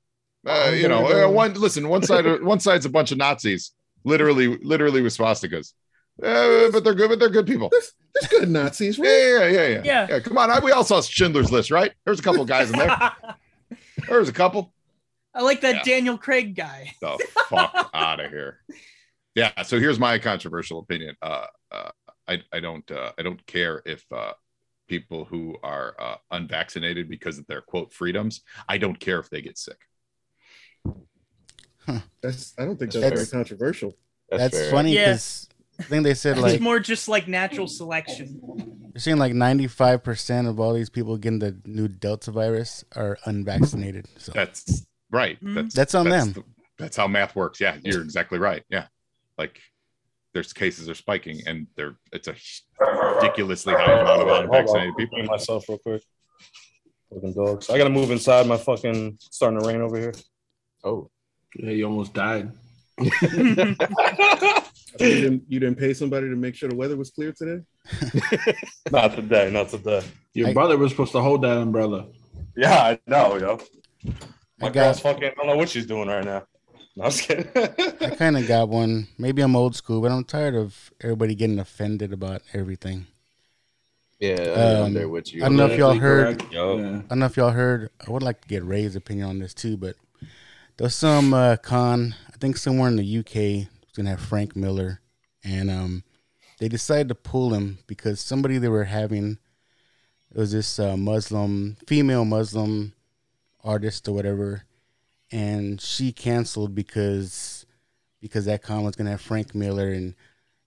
Uh, 0.45 0.71
you 0.73 0.88
know, 0.88 1.25
uh, 1.25 1.29
one 1.29 1.53
listen. 1.55 1.89
One 1.89 2.03
side, 2.03 2.25
one 2.43 2.59
side's 2.59 2.86
a 2.86 2.89
bunch 2.89 3.11
of 3.11 3.17
Nazis, 3.17 3.71
literally, 4.03 4.57
literally 4.57 5.01
with 5.01 5.17
swastikas. 5.17 5.73
Uh, 6.21 6.71
but 6.71 6.83
they're 6.83 6.93
good. 6.93 7.09
But 7.09 7.19
they're 7.19 7.29
good 7.29 7.47
people. 7.47 7.69
There's, 7.69 7.91
there's 8.13 8.27
good 8.27 8.49
Nazis, 8.49 8.97
right? 8.97 9.07
Yeah, 9.07 9.27
yeah, 9.27 9.47
yeah, 9.47 9.67
yeah. 9.67 9.81
Yeah. 9.83 10.07
yeah. 10.11 10.19
Come 10.19 10.38
on, 10.38 10.49
I, 10.49 10.59
we 10.59 10.71
all 10.71 10.83
saw 10.83 11.01
Schindler's 11.01 11.51
List, 11.51 11.71
right? 11.71 11.91
There's 12.05 12.19
a 12.19 12.23
couple 12.23 12.41
of 12.41 12.47
guys 12.47 12.71
in 12.71 12.77
there. 12.77 13.11
There's 14.07 14.29
a 14.29 14.33
couple. 14.33 14.71
Like 15.41 15.61
that 15.61 15.75
Yeah. 15.75 15.83
Daniel 15.83 16.17
Craig 16.17 16.55
guy. 16.55 16.93
The 17.01 17.17
fuck 17.49 17.89
out 17.93 18.19
of 18.19 18.31
here. 18.31 18.59
Yeah. 19.36 19.61
So 19.63 19.79
here's 19.79 19.99
my 19.99 20.17
controversial 20.19 20.79
opinion. 20.79 21.15
Uh, 21.21 21.45
uh, 21.71 21.91
I 22.27 22.41
I 22.51 22.59
don't 22.59 22.89
uh, 22.91 23.11
I 23.17 23.21
don't 23.21 23.45
care 23.45 23.81
if 23.86 24.05
uh, 24.11 24.33
people 24.88 25.25
who 25.25 25.57
are 25.63 25.95
uh, 25.99 26.15
unvaccinated 26.31 27.09
because 27.09 27.38
of 27.38 27.45
their 27.47 27.61
quote 27.61 27.91
freedoms. 27.93 28.41
I 28.69 28.77
don't 28.77 28.99
care 28.99 29.19
if 29.19 29.29
they 29.29 29.41
get 29.41 29.57
sick. 29.57 29.77
That's 32.21 32.53
I 32.57 32.65
don't 32.65 32.77
think 32.77 32.91
That's 32.91 33.09
that's, 33.09 33.15
very 33.15 33.27
controversial. 33.27 33.93
That's 34.29 34.57
fair. 34.57 34.71
funny 34.71 34.93
Yeah. 34.95 35.17
I 35.77 35.83
think 35.83 36.03
they 36.03 36.13
said 36.13 36.38
like 36.38 36.53
It's 36.55 36.63
more 36.63 36.79
just 36.79 37.07
like 37.07 37.27
natural 37.27 37.67
selection. 37.67 38.39
they're 38.93 38.99
saying 39.01 39.17
like 39.17 39.33
ninety 39.33 39.67
five 39.67 40.03
percent 40.03 40.47
of 40.47 40.59
all 40.59 40.73
these 40.73 40.89
people 40.89 41.17
getting 41.17 41.39
the 41.39 41.59
new 41.65 41.88
Delta 41.88 42.31
virus 42.31 42.83
are 42.95 43.17
unvaccinated. 43.25 44.07
So 44.17 44.31
That's 44.31 44.86
right. 45.16 45.43
Mhm. 45.43 45.55
That's 45.55 45.74
That's 45.76 45.95
on 45.95 46.09
them. 46.09 46.34
the- 46.34 46.43
that's 46.78 46.97
how 46.97 47.07
math 47.07 47.36
works. 47.36 47.59
Yeah, 47.61 47.78
you're 47.84 48.01
exactly 48.03 48.38
right. 48.38 48.61
Yeah, 48.70 48.88
like 49.38 49.59
there's 50.34 50.51
cases 50.53 50.89
are 50.89 50.93
spiking, 50.95 51.41
and 51.47 51.68
they're 51.76 51.95
it's 52.11 52.28
a 52.28 52.36
ridiculously 53.16 53.74
high 53.74 53.99
amount 54.01 54.22
of 54.22 54.28
unvaccinated 54.43 54.95
people. 54.97 55.24
Myself 55.24 55.68
real 55.70 55.78
quick. 55.78 56.03
Fucking 57.13 57.34
dogs. 57.34 57.70
I 57.70 57.78
gotta 57.78 57.89
move 57.89 58.11
inside. 58.11 58.45
My 58.45 58.57
fucking 58.57 59.18
starting 59.22 59.59
to 59.61 59.66
rain 59.68 59.80
over 59.82 59.97
here. 59.97 60.13
Oh, 60.84 61.09
Yeah, 61.57 61.72
you 61.72 61.86
almost 61.86 62.13
died. 62.13 62.51
You 64.97 65.07
didn't, 65.09 65.43
you 65.49 65.59
didn't 65.59 65.78
pay 65.78 65.93
somebody 65.93 66.30
to 66.30 66.38
make 66.38 66.55
sure 66.55 66.70
the 66.70 66.76
weather 66.76 66.95
was 66.95 67.11
clear 67.11 67.34
today? 67.34 67.61
not 68.91 69.13
today. 69.13 69.51
Not 69.51 69.68
today. 69.68 70.01
Your 70.34 70.47
I- 70.49 70.53
brother 70.53 70.78
was 70.78 70.91
supposed 70.91 71.11
to 71.11 71.20
hold 71.22 71.41
that 71.41 71.57
umbrella. 71.57 72.05
Yeah, 72.55 72.72
I 72.82 72.99
know, 73.05 73.36
yo. 73.38 73.59
My 74.60 74.68
I 74.68 74.70
girl's 74.72 75.01
got 75.01 75.14
fucking. 75.14 75.30
I 75.30 75.34
don't 75.36 75.47
know 75.47 75.58
what 75.58 75.70
she's 75.70 75.86
doing 75.86 76.08
right 76.08 76.24
now. 76.24 76.43
No, 76.95 77.06
I'm 77.06 77.12
just 77.12 77.28
kidding. 77.28 77.47
I 77.56 78.16
kind 78.16 78.38
of 78.38 78.47
got 78.47 78.70
one. 78.70 79.08
Maybe 79.18 79.41
I'm 79.41 79.56
old 79.56 79.76
school, 79.76 80.01
but 80.01 80.12
I'm 80.12 80.24
tired 80.24 80.56
of 80.56 80.91
everybody 81.01 81.36
getting 81.36 81.60
offended 81.60 82.14
about 82.14 82.41
everything. 82.53 83.08
yeah, 84.20 84.36
I- 84.39 84.78
I'm 84.80 84.84
Um, 84.86 84.93
there 84.93 85.10
with 85.10 85.34
you. 85.34 85.43
I 85.43 85.47
don't 85.49 85.58
know 85.58 85.68
if 85.68 85.78
y'all 85.78 85.95
heard. 85.95 86.41
Yo. 86.51 86.78
Yeah. 86.78 86.88
I 86.97 87.01
don't 87.10 87.20
know 87.20 87.26
if 87.26 87.36
y'all 87.36 87.51
heard. 87.51 87.89
I 88.08 88.12
would 88.12 88.24
like 88.24 88.41
to 88.41 88.47
get 88.47 88.64
Ray's 88.64 88.95
opinion 88.95 89.28
on 89.28 89.39
this 89.39 89.53
too, 89.53 89.76
but 89.76 89.95
there's 90.78 90.95
some 90.95 91.34
uh, 91.34 91.58
con. 91.58 92.16
I 92.34 92.38
think 92.38 92.56
somewhere 92.58 92.88
in 92.88 92.95
the 92.95 93.18
UK 93.20 93.68
it's 93.84 93.97
gonna 93.97 94.12
have 94.12 94.22
Frank 94.22 94.56
Miller, 94.56 95.01
and 95.43 95.70
um, 95.70 96.03
they 96.60 96.70
decided 96.70 97.10
to 97.10 97.16
pull 97.16 97.53
him 97.53 97.80
because 97.88 98.22
somebody 98.22 98.58
they 98.58 98.70
were 98.70 98.86
having 98.86 99.38
it 100.32 100.38
was 100.38 100.53
this 100.53 100.80
uh, 100.80 100.95
Muslim 100.95 101.76
female 101.88 102.24
Muslim 102.26 102.93
artist 103.66 104.07
or 104.07 104.13
whatever, 104.13 104.63
and 105.32 105.82
she 105.82 106.13
canceled 106.13 106.76
because 106.76 107.66
because 108.22 108.45
that 108.45 108.63
con 108.63 108.84
was 108.84 108.95
gonna 108.95 109.11
have 109.11 109.22
Frank 109.22 109.55
Miller, 109.55 109.91
and 109.91 110.16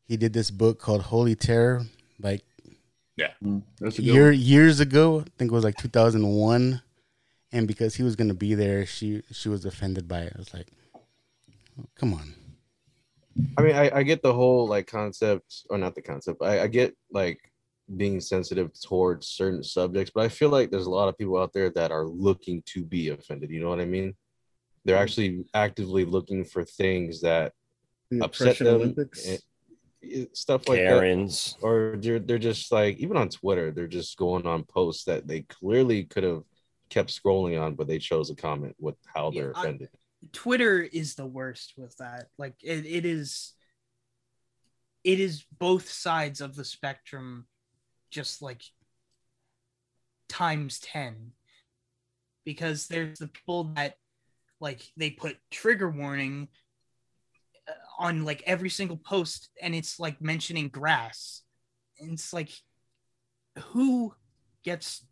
he 0.04 0.16
did 0.16 0.32
this 0.34 0.50
book 0.50 0.80
called 0.80 1.02
Holy 1.02 1.36
Terror, 1.36 1.86
like 2.20 2.44
yeah, 3.16 3.32
mm, 3.44 3.62
That's 3.80 3.98
a 3.98 4.02
good 4.02 4.10
year 4.12 4.26
one. 4.26 4.34
years 4.34 4.80
ago. 4.80 5.20
I 5.20 5.30
think 5.38 5.50
it 5.50 5.54
was 5.54 5.64
like 5.64 5.76
2001, 5.76 6.82
and 7.52 7.68
because 7.68 7.96
he 7.96 8.04
was 8.04 8.16
gonna 8.16 8.34
be 8.34 8.54
there, 8.54 8.86
she 8.86 9.22
she 9.32 9.48
was 9.48 9.64
offended 9.64 10.08
by 10.08 10.22
it. 10.22 10.32
I 10.36 10.38
was 10.38 10.54
like, 10.54 10.68
come 11.96 12.14
on, 12.14 12.34
I 13.56 13.62
mean, 13.62 13.74
I, 13.74 13.90
I 13.98 14.02
get 14.04 14.22
the 14.22 14.32
whole 14.32 14.68
like 14.68 14.86
concept, 14.86 15.64
or 15.70 15.78
not 15.78 15.94
the 15.94 16.02
concept. 16.02 16.42
I, 16.42 16.62
I 16.62 16.66
get 16.66 16.96
like 17.10 17.40
being 17.96 18.20
sensitive 18.20 18.70
towards 18.80 19.28
certain 19.28 19.62
subjects, 19.62 20.12
but 20.14 20.24
I 20.24 20.28
feel 20.28 20.50
like 20.50 20.70
there's 20.70 20.86
a 20.86 20.90
lot 20.90 21.08
of 21.08 21.16
people 21.16 21.38
out 21.38 21.52
there 21.52 21.70
that 21.70 21.90
are 21.90 22.06
looking 22.06 22.62
to 22.66 22.84
be 22.84 23.08
offended. 23.08 23.50
You 23.50 23.60
know 23.60 23.68
what 23.68 23.80
I 23.80 23.86
mean? 23.86 24.14
They're 24.84 24.96
mm-hmm. 24.96 25.02
actually 25.02 25.44
actively 25.54 26.04
looking 26.04 26.44
for 26.44 26.64
things 26.64 27.22
that 27.22 27.52
The 28.10 28.24
upset 28.24 28.58
them, 28.58 28.66
Olympics. 28.68 29.26
and- 29.26 29.38
stuff 30.32 30.68
like 30.68 30.78
that. 30.78 31.56
Or 31.60 31.96
they're 31.98 32.20
they're 32.20 32.38
just 32.38 32.70
like 32.70 32.98
even 32.98 33.16
on 33.16 33.28
Twitter, 33.28 33.72
they're 33.72 33.88
just 33.88 34.16
going 34.16 34.46
on 34.46 34.62
posts 34.62 35.04
that 35.04 35.26
they 35.26 35.40
clearly 35.42 36.04
could 36.04 36.22
have 36.22 36.42
kept 36.88 37.10
scrolling 37.10 37.60
on, 37.60 37.74
but 37.74 37.88
they 37.88 37.98
chose 37.98 38.28
to 38.28 38.36
comment 38.36 38.76
with 38.78 38.94
how 39.12 39.30
they're 39.30 39.50
Yeah, 39.50 39.56
I- 39.56 39.60
offended. 39.60 39.88
Twitter 40.32 40.82
is 40.82 41.14
the 41.14 41.26
worst 41.26 41.74
with 41.76 41.96
that. 41.98 42.26
Like 42.38 42.54
it, 42.62 42.86
it 42.86 43.04
is 43.04 43.54
it 45.04 45.20
is 45.20 45.44
both 45.58 45.88
sides 45.88 46.40
of 46.40 46.56
the 46.56 46.64
spectrum 46.64 47.46
just 48.10 48.42
like 48.42 48.62
times 50.28 50.78
10 50.80 51.32
because 52.44 52.86
there's 52.86 53.18
the 53.18 53.28
people 53.28 53.64
that 53.76 53.96
like 54.60 54.82
they 54.96 55.10
put 55.10 55.36
trigger 55.50 55.90
warning 55.90 56.48
uh, 57.68 57.72
on 57.98 58.24
like 58.24 58.42
every 58.46 58.70
single 58.70 58.96
post 58.96 59.50
and 59.60 59.74
it's 59.74 60.00
like 60.00 60.20
mentioning 60.20 60.68
grass. 60.68 61.42
And 62.00 62.12
it's 62.12 62.32
like 62.32 62.50
who 63.58 64.14
gets 64.64 65.04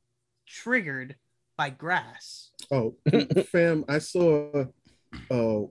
triggered 0.47 1.17
by 1.57 1.71
grass? 1.71 2.51
Oh, 2.71 2.97
fam, 3.53 3.85
I 3.89 3.99
saw 3.99 4.65
uh 5.31 5.63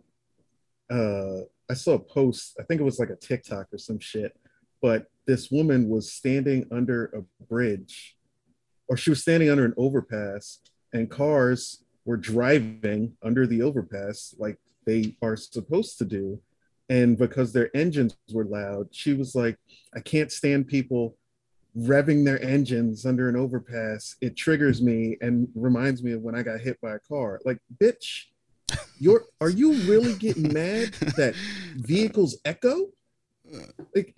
uh 0.92 1.42
I 1.70 1.74
saw 1.74 1.94
a 1.94 2.00
post, 2.00 2.58
I 2.60 2.64
think 2.64 2.80
it 2.80 2.86
was 2.86 3.00
like 3.00 3.10
a 3.10 3.16
TikTok 3.16 3.74
or 3.74 3.78
some 3.78 4.00
shit, 4.00 4.38
but 4.82 5.08
this 5.26 5.50
woman 5.50 5.90
was 5.90 6.12
standing 6.12 6.68
under 6.72 7.06
a 7.06 7.44
bridge 7.46 8.16
or 8.88 8.98
she 8.98 9.10
was 9.10 9.22
standing 9.22 9.50
under 9.50 9.66
an 9.66 9.74
overpass 9.78 10.60
and 10.94 11.10
cars 11.10 11.84
were 12.06 12.18
driving 12.18 13.14
under 13.24 13.48
the 13.48 13.62
overpass 13.62 14.36
like 14.38 14.58
they 14.86 15.16
are 15.22 15.36
supposed 15.36 15.98
to 15.98 16.06
do. 16.06 16.40
And 16.90 17.18
because 17.18 17.52
their 17.52 17.76
engines 17.76 18.16
were 18.32 18.46
loud, 18.46 18.90
she 18.92 19.14
was 19.14 19.34
like, 19.34 19.58
I 19.96 20.00
can't 20.00 20.32
stand 20.32 20.68
people 20.68 21.18
revving 21.78 22.24
their 22.24 22.42
engines 22.42 23.06
under 23.06 23.28
an 23.28 23.36
overpass, 23.36 24.16
it 24.22 24.38
triggers 24.38 24.82
me 24.82 25.18
and 25.22 25.48
reminds 25.56 26.04
me 26.04 26.14
of 26.14 26.22
when 26.22 26.36
I 26.36 26.44
got 26.44 26.62
hit 26.62 26.80
by 26.80 26.96
a 26.96 27.00
car. 27.00 27.42
Like, 27.44 27.58
bitch, 27.82 28.26
you're 29.00 29.26
are 29.42 29.50
you 29.50 29.74
really 29.84 30.14
getting 30.14 30.54
mad 30.54 30.94
that 31.18 31.36
vehicles 31.76 32.38
echo? 32.46 32.88
Like, 33.94 34.16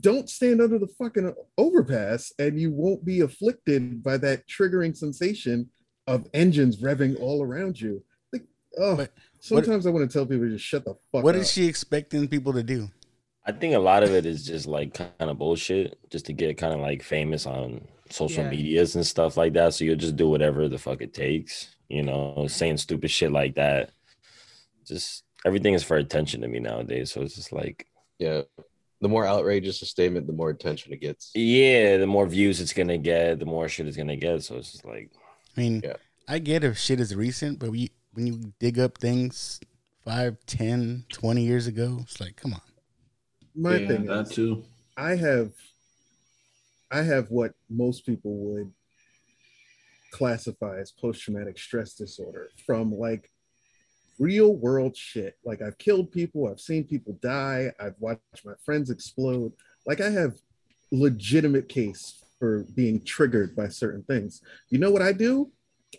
don't 0.00 0.28
stand 0.30 0.60
under 0.60 0.78
the 0.78 0.86
fucking 0.86 1.34
overpass 1.58 2.32
and 2.38 2.58
you 2.58 2.70
won't 2.72 3.04
be 3.04 3.20
afflicted 3.20 4.02
by 4.02 4.16
that 4.18 4.46
triggering 4.48 4.96
sensation 4.96 5.68
of 6.06 6.26
engines 6.34 6.78
revving 6.82 7.20
all 7.20 7.42
around 7.42 7.80
you. 7.80 8.02
Like, 8.32 8.44
oh, 8.78 8.96
But 8.96 9.12
sometimes 9.40 9.86
I 9.86 9.90
want 9.90 10.08
to 10.10 10.12
tell 10.12 10.26
people 10.26 10.44
to 10.46 10.52
just 10.52 10.64
shut 10.64 10.84
the 10.84 10.94
fuck 11.12 11.22
What 11.24 11.34
up. 11.34 11.40
is 11.42 11.50
she 11.50 11.66
expecting 11.66 12.26
people 12.28 12.52
to 12.54 12.62
do? 12.62 12.90
I 13.46 13.52
think 13.52 13.74
a 13.74 13.78
lot 13.78 14.02
of 14.02 14.10
it 14.14 14.24
is 14.24 14.46
just 14.46 14.66
like 14.66 14.94
kind 14.94 15.10
of 15.30 15.36
bullshit, 15.38 15.98
just 16.10 16.24
to 16.26 16.32
get 16.32 16.56
kind 16.56 16.72
of 16.72 16.80
like 16.80 17.02
famous 17.02 17.44
on 17.46 17.86
social 18.10 18.42
Yeah. 18.44 18.50
medias 18.50 18.96
and 18.96 19.06
stuff 19.06 19.36
like 19.36 19.52
that. 19.52 19.74
So 19.74 19.84
you'll 19.84 19.96
just 19.96 20.16
do 20.16 20.28
whatever 20.28 20.66
the 20.68 20.78
fuck 20.78 21.02
it 21.02 21.12
takes, 21.12 21.74
you 21.90 22.02
know, 22.02 22.46
saying 22.48 22.78
stupid 22.78 23.10
shit 23.10 23.32
like 23.32 23.54
that. 23.56 23.90
Just 24.86 25.24
everything 25.44 25.74
is 25.74 25.82
for 25.84 25.96
attention 25.98 26.40
to 26.40 26.48
me 26.48 26.58
nowadays. 26.58 27.12
So 27.12 27.20
it's 27.20 27.34
just 27.34 27.52
like, 27.52 27.86
Yeah. 28.18 28.42
The 29.04 29.08
more 29.10 29.26
outrageous 29.26 29.82
a 29.82 29.84
statement, 29.86 30.26
the 30.26 30.32
more 30.32 30.48
attention 30.48 30.90
it 30.94 31.02
gets. 31.02 31.30
yeah, 31.34 31.98
the 31.98 32.06
more 32.06 32.26
views 32.26 32.58
it's 32.58 32.72
gonna 32.72 32.96
get, 32.96 33.38
the 33.38 33.44
more 33.44 33.68
shit 33.68 33.86
it's 33.86 33.98
gonna 33.98 34.16
get. 34.16 34.42
So 34.42 34.56
it's 34.56 34.72
just 34.72 34.86
like, 34.86 35.10
I 35.54 35.60
mean, 35.60 35.82
Yeah. 35.84 35.96
I 36.26 36.38
get 36.38 36.64
if 36.64 36.78
shit 36.78 37.00
is 37.00 37.14
recent, 37.14 37.58
but 37.58 37.68
we, 37.68 37.90
when 38.14 38.26
you 38.26 38.54
dig 38.58 38.78
up 38.78 38.96
things 38.96 39.60
5, 40.06 40.38
10, 40.46 41.04
20 41.12 41.42
years 41.44 41.66
ago, 41.66 41.98
it's 42.00 42.18
like, 42.18 42.36
come 42.36 42.54
on. 42.54 42.62
My 43.54 43.76
yeah, 43.76 43.88
thing 43.88 44.06
that 44.06 44.20
is, 44.22 44.30
too. 44.30 44.64
I 44.96 45.16
have 45.16 45.52
I 46.90 47.02
have 47.02 47.30
what 47.30 47.52
most 47.68 48.06
people 48.06 48.32
would 48.36 48.72
classify 50.12 50.78
as 50.80 50.92
post-traumatic 50.92 51.58
stress 51.58 51.92
disorder 51.92 52.48
from 52.64 52.90
like 52.98 53.30
real 54.18 54.54
world 54.54 54.96
shit. 54.96 55.36
Like 55.44 55.62
I've 55.62 55.78
killed 55.78 56.12
people, 56.12 56.48
I've 56.48 56.60
seen 56.60 56.84
people 56.84 57.18
die, 57.22 57.72
I've 57.80 57.94
watched 57.98 58.44
my 58.44 58.54
friends 58.64 58.90
explode. 58.90 59.52
Like 59.86 60.00
I 60.00 60.10
have 60.10 60.34
legitimate 60.90 61.68
case 61.68 62.22
for 62.38 62.64
being 62.74 63.02
triggered 63.04 63.56
by 63.56 63.68
certain 63.68 64.02
things. 64.02 64.42
You 64.70 64.78
know 64.78 64.90
what 64.90 65.02
I 65.02 65.12
do? 65.12 65.50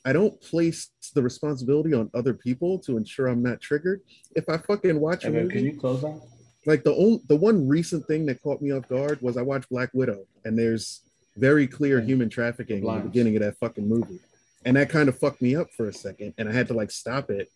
I 0.03 0.13
don't 0.13 0.39
place 0.41 0.91
the 1.13 1.21
responsibility 1.21 1.93
on 1.93 2.09
other 2.13 2.33
people 2.33 2.79
to 2.79 2.97
ensure 2.97 3.27
I'm 3.27 3.41
not 3.41 3.61
triggered. 3.61 4.01
If 4.35 4.49
I 4.49 4.57
fucking 4.57 4.99
watch 4.99 5.23
a 5.23 5.27
Hey, 5.27 5.33
movie, 5.33 5.53
can 5.55 5.65
you 5.65 5.79
close 5.79 6.01
that? 6.01 6.21
like 6.65 6.83
the 6.83 6.93
only 6.95 7.21
the 7.27 7.35
one 7.35 7.67
recent 7.67 8.05
thing 8.07 8.25
that 8.25 8.41
caught 8.41 8.61
me 8.61 8.71
off 8.71 8.87
guard 8.89 9.21
was 9.21 9.37
I 9.37 9.41
watched 9.41 9.69
Black 9.69 9.89
Widow, 9.93 10.25
and 10.43 10.57
there's 10.57 11.01
very 11.37 11.67
clear 11.67 12.01
human 12.01 12.29
trafficking 12.29 12.85
in 12.85 12.95
the 12.95 13.01
beginning 13.01 13.35
of 13.35 13.41
that 13.43 13.57
fucking 13.57 13.87
movie, 13.87 14.19
and 14.65 14.75
that 14.75 14.89
kind 14.89 15.07
of 15.07 15.17
fucked 15.17 15.41
me 15.41 15.55
up 15.55 15.67
for 15.71 15.87
a 15.87 15.93
second, 15.93 16.33
and 16.37 16.49
I 16.49 16.51
had 16.53 16.67
to 16.69 16.73
like 16.73 16.91
stop 16.91 17.29
it 17.29 17.49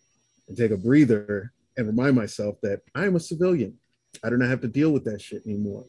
and 0.50 0.58
take 0.58 0.70
a 0.70 0.76
breather 0.76 1.52
and 1.78 1.86
remind 1.86 2.14
myself 2.14 2.56
that 2.62 2.82
I 2.94 3.06
am 3.06 3.16
a 3.16 3.20
civilian. 3.20 3.78
I 4.22 4.28
do 4.28 4.36
not 4.36 4.50
have 4.50 4.60
to 4.60 4.68
deal 4.68 4.90
with 4.90 5.04
that 5.04 5.22
shit 5.22 5.46
anymore. 5.46 5.86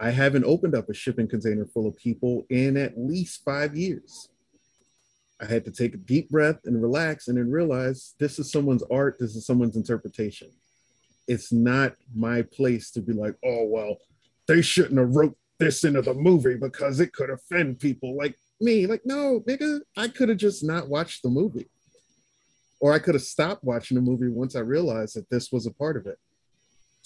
I 0.00 0.10
haven't 0.10 0.44
opened 0.44 0.74
up 0.74 0.88
a 0.88 0.94
shipping 0.94 1.28
container 1.28 1.66
full 1.66 1.86
of 1.86 1.96
people 1.96 2.44
in 2.50 2.76
at 2.76 2.98
least 2.98 3.44
five 3.44 3.76
years. 3.76 4.28
I 5.40 5.44
had 5.44 5.64
to 5.66 5.70
take 5.70 5.94
a 5.94 5.98
deep 5.98 6.30
breath 6.30 6.58
and 6.64 6.82
relax 6.82 7.28
and 7.28 7.38
then 7.38 7.50
realize 7.50 8.14
this 8.18 8.40
is 8.40 8.50
someone's 8.50 8.82
art, 8.90 9.18
this 9.20 9.36
is 9.36 9.46
someone's 9.46 9.76
interpretation 9.76 10.50
it's 11.28 11.52
not 11.52 11.94
my 12.14 12.42
place 12.42 12.90
to 12.92 13.00
be 13.00 13.12
like, 13.12 13.34
oh 13.44 13.64
well, 13.64 13.98
they 14.48 14.62
shouldn't 14.62 14.98
have 14.98 15.14
wrote 15.14 15.36
this 15.58 15.84
into 15.84 16.02
the 16.02 16.14
movie 16.14 16.56
because 16.56 17.00
it 17.00 17.12
could 17.12 17.30
offend 17.30 17.78
people 17.78 18.16
like 18.16 18.36
me. 18.60 18.86
Like, 18.86 19.02
no, 19.04 19.40
nigga, 19.48 19.80
I 19.96 20.08
could 20.08 20.28
have 20.28 20.38
just 20.38 20.64
not 20.64 20.88
watched 20.88 21.22
the 21.22 21.30
movie. 21.30 21.68
Or 22.82 22.92
I 22.92 22.98
could 22.98 23.14
have 23.14 23.22
stopped 23.22 23.62
watching 23.62 23.94
the 23.94 24.00
movie 24.00 24.26
once 24.28 24.56
I 24.56 24.60
realized 24.60 25.14
that 25.14 25.30
this 25.30 25.52
was 25.52 25.66
a 25.66 25.70
part 25.70 25.96
of 25.96 26.06
it. 26.06 26.18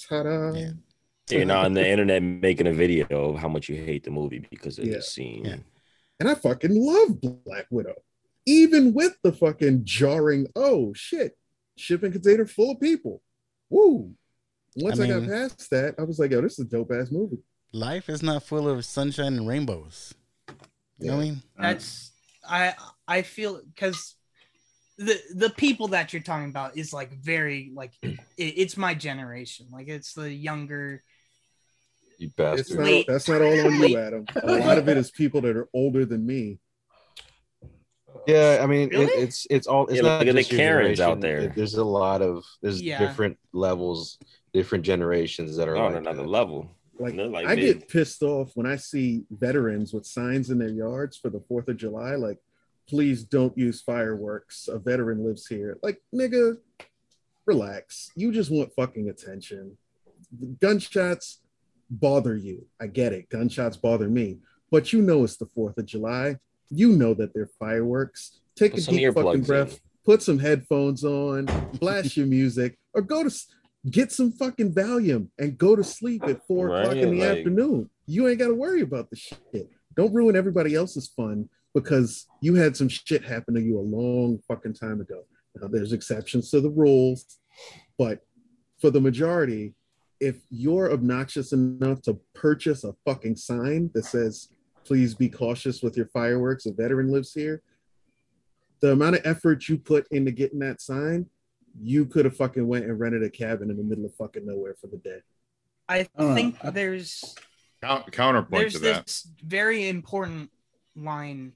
Ta-da. 0.09 0.53
Yeah. 0.55 0.71
you're 1.29 1.45
not 1.45 1.67
on 1.67 1.75
the 1.75 1.87
internet 1.95 2.23
making 2.23 2.67
a 2.67 2.73
video 2.73 3.07
of 3.35 3.39
how 3.39 3.49
much 3.49 3.69
you 3.69 3.77
hate 3.77 4.03
the 4.03 4.11
movie 4.11 4.39
because 4.51 4.79
of 4.79 4.87
Yeah. 4.87 4.95
this 4.95 5.13
scene. 5.13 5.45
Yeah. 5.45 5.57
And 6.19 6.31
I 6.31 6.35
fucking 6.35 6.75
love 6.75 7.21
Black 7.21 7.67
Widow. 7.71 7.95
Even 8.47 8.95
with 8.95 9.19
the 9.23 9.33
fucking 9.33 9.85
jarring, 9.85 10.47
oh 10.57 10.95
shit, 10.95 11.37
shipping 11.77 12.11
container 12.11 12.47
full 12.47 12.71
of 12.71 12.81
people. 12.81 13.21
Woo. 13.69 14.15
Once 14.77 14.99
I 14.99 15.05
I, 15.05 15.09
got 15.09 15.29
past 15.29 15.69
that, 15.71 15.95
I 15.99 16.05
was 16.05 16.19
like, 16.19 16.31
yo, 16.31 16.41
this 16.41 16.55
is 16.59 16.61
a 16.61 16.69
dope 16.69 16.91
ass 16.91 17.11
movie. 17.11 17.43
Life 17.75 18.09
is 18.09 18.23
not 18.23 18.43
full 18.45 18.67
of 18.67 18.83
sunshine 18.87 19.35
and 19.35 19.47
rainbows. 19.47 20.15
You 20.99 21.11
know 21.11 21.17
what 21.17 21.23
I 21.23 21.25
mean? 21.27 21.43
that's 21.59 22.13
i 22.49 22.73
i 23.07 23.21
feel 23.23 23.61
because 23.75 24.15
the 24.99 25.21
the 25.35 25.51
people 25.51 25.89
that 25.89 26.13
you're 26.13 26.23
talking 26.23 26.49
about 26.49 26.77
is 26.77 26.93
like 26.93 27.13
very 27.13 27.71
like 27.75 27.93
hmm. 28.03 28.11
it, 28.37 28.55
it's 28.57 28.77
my 28.77 28.95
generation 28.95 29.67
like 29.71 29.89
it's 29.89 30.15
the 30.15 30.33
younger 30.33 31.03
You 32.19 32.31
bastard. 32.37 32.81
not, 32.81 33.05
that's 33.07 33.29
not 33.29 33.43
all 33.43 33.67
on 33.67 33.75
you, 33.81 33.99
Adam. 33.99 34.25
A 34.43 34.57
lot 34.57 34.79
of 34.79 34.89
it 34.89 34.97
is 34.97 35.11
people 35.11 35.43
that 35.43 35.57
are 35.57 35.69
older 35.75 36.07
than 36.07 36.25
me. 36.27 36.61
Yeah, 38.27 38.61
I 38.61 38.67
mean, 38.67 38.89
it, 38.93 39.11
it's 39.11 39.47
it's 39.51 39.67
all. 39.67 39.87
It's 39.87 39.97
Yeah, 39.97 40.03
not 40.03 40.19
look 40.21 40.29
at 40.29 40.35
the 40.35 40.41
just 40.41 40.53
your 40.53 40.59
Karens 40.59 41.01
out 41.01 41.21
generation. 41.21 41.21
there. 41.21 41.51
It- 41.51 41.55
There's 41.55 41.75
a 41.75 41.85
lot 41.85 42.23
of 42.23 42.45
there's 42.63 42.83
Yeah. 42.83 42.99
different 42.99 43.39
levels, 43.53 44.19
different 44.53 44.85
generations 44.85 45.57
that 45.57 45.69
are 45.69 45.77
on 45.77 45.93
like 45.93 46.01
another 46.01 46.23
that. 46.23 46.29
level. 46.29 46.71
Like, 46.99 47.15
like 47.15 47.47
I 47.47 47.55
me. 47.55 47.61
get 47.63 47.89
pissed 47.89 48.23
off 48.23 48.53
when 48.55 48.67
I 48.67 48.77
see 48.77 49.25
veterans 49.31 49.93
with 49.93 50.07
signs 50.07 50.49
in 50.49 50.59
their 50.59 50.71
yards 50.71 51.19
for 51.19 51.29
the 51.29 51.41
Fourth 51.41 51.69
of 51.69 51.77
July, 51.77 52.15
like, 52.15 52.39
please 52.89 53.25
don't 53.25 53.57
use 53.57 53.81
fireworks. 53.81 54.69
A 54.69 54.79
veteran 54.79 55.25
lives 55.25 55.47
here. 55.47 55.79
Like, 55.83 56.01
nigga, 56.15 56.57
relax. 57.47 58.11
You 58.17 58.33
just 58.33 58.51
want 58.51 58.73
fucking 58.75 59.09
attention. 59.09 59.77
Gunshots 60.61 61.41
bother 61.91 62.37
you. 62.37 62.67
I 62.81 62.87
get 62.87 63.13
it. 63.13 63.29
Gunshots 63.29 63.77
bother 63.77 64.09
me. 64.09 64.39
But 64.71 64.93
you 64.93 65.03
know 65.03 65.25
it's 65.25 65.37
the 65.37 65.47
Fourth 65.47 65.79
of 65.79 65.87
July. 65.87 66.37
You 66.71 66.91
know 66.93 67.15
that 67.15 67.33
they're 67.35 67.51
fireworks. 67.59 68.41
Take 68.57 68.73
Put 68.75 68.89
a 68.89 68.91
deep 68.91 69.15
fucking 69.15 69.43
breath. 69.43 69.73
in. 69.75 69.79
Put 70.05 70.23
some 70.23 70.39
headphones 70.39 71.05
on. 71.05 71.47
Blast 71.81 72.17
your 72.17 72.27
music, 72.27 72.79
or 72.95 73.03
go 73.03 73.29
to 73.29 73.31
get 73.91 74.11
some 74.13 74.33
fucking 74.33 74.73
Valium 74.73 75.29
and 75.39 75.57
go 75.59 75.77
to 75.77 75.85
sleep 75.85 76.25
at 76.25 76.45
four 76.47 76.69
o'clock 76.77 76.97
in 76.97 77.11
the 77.13 77.21
like- 77.21 77.39
afternoon. 77.39 77.91
You 78.07 78.29
ain't 78.29 78.39
got 78.39 78.49
to 78.49 78.55
worry 78.55 78.83
about 78.83 79.11
the 79.11 79.17
shit. 79.17 79.71
Don't 79.97 80.15
ruin 80.15 80.37
everybody 80.37 80.75
else's 80.75 81.09
fun 81.09 81.49
because 81.77 82.27
you 82.41 82.55
had 82.55 82.75
some 82.75 82.89
shit 82.89 83.23
happen 83.23 83.53
to 83.55 83.61
you 83.61 83.79
a 83.79 83.81
long 83.83 84.39
fucking 84.49 84.73
time 84.73 84.99
ago. 85.03 85.25
Now, 85.61 85.69
there's 85.69 85.93
exceptions 85.93 86.51
to 86.51 86.63
the 86.63 86.71
rules, 86.71 87.39
but 87.99 88.21
for 88.81 88.89
the 88.91 89.01
majority, 89.01 89.75
if 90.19 90.37
you're 90.49 90.91
obnoxious 90.91 91.53
enough 91.53 92.01
to 92.03 92.19
purchase 92.35 92.83
a 92.85 92.95
fucking 93.05 93.37
sign 93.37 93.91
that 93.93 94.07
says, 94.07 94.49
please 94.85 95.15
be 95.15 95.29
cautious 95.29 95.83
with 95.83 95.99
your 95.99 96.07
fireworks, 96.07 96.65
a 96.65 96.73
veteran 96.73 97.13
lives 97.13 97.35
here, 97.35 97.61
the 98.81 98.93
amount 98.93 99.17
of 99.17 99.27
effort 99.27 99.69
you 99.69 99.77
put 99.77 100.07
into 100.11 100.31
getting 100.31 100.61
that 100.61 100.81
sign, 100.81 101.27
you 101.79 102.07
could 102.07 102.25
have 102.25 102.37
fucking 102.39 102.67
went 102.67 102.87
and 102.87 102.99
rented 102.99 103.23
a 103.23 103.29
cabin 103.29 103.71
in 103.71 103.77
the 103.77 103.85
middle 103.85 104.07
of 104.07 104.15
fucking 104.15 104.47
nowhere 104.47 104.77
for 104.81 104.87
the 104.87 104.97
day. 104.97 105.19
i 105.91 105.99
I 105.99 106.09
don't 106.17 106.29
know. 106.31 106.35
think 106.35 106.57
I- 106.65 106.71
there's 106.71 107.35
Count, 107.83 108.11
counterpoint 108.13 108.63
there's 108.63 108.73
to 108.73 108.79
that. 108.79 109.05
this 109.05 109.29
very 109.45 109.87
important 109.89 110.51
line 110.97 111.53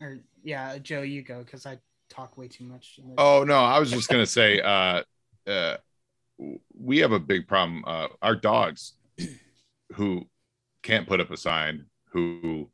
or 0.00 0.18
yeah 0.42 0.78
joe 0.78 1.02
you 1.02 1.22
go 1.22 1.38
because 1.42 1.66
i 1.66 1.78
talk 2.08 2.36
way 2.38 2.48
too 2.48 2.64
much 2.64 2.98
Oh 3.18 3.44
no, 3.46 3.56
I 3.58 3.78
was 3.78 3.90
just 3.90 4.08
gonna 4.08 4.26
say, 4.26 4.60
uh, 4.60 5.02
uh, 5.46 5.76
we 6.78 6.98
have 6.98 7.12
a 7.12 7.18
big 7.18 7.46
problem. 7.46 7.84
Uh, 7.86 8.08
our 8.22 8.34
dogs, 8.34 8.94
who 9.94 10.26
can't 10.82 11.06
put 11.06 11.20
up 11.20 11.30
a 11.30 11.36
sign, 11.36 11.84
who 12.12 12.70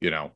you 0.00 0.10
know, 0.10 0.30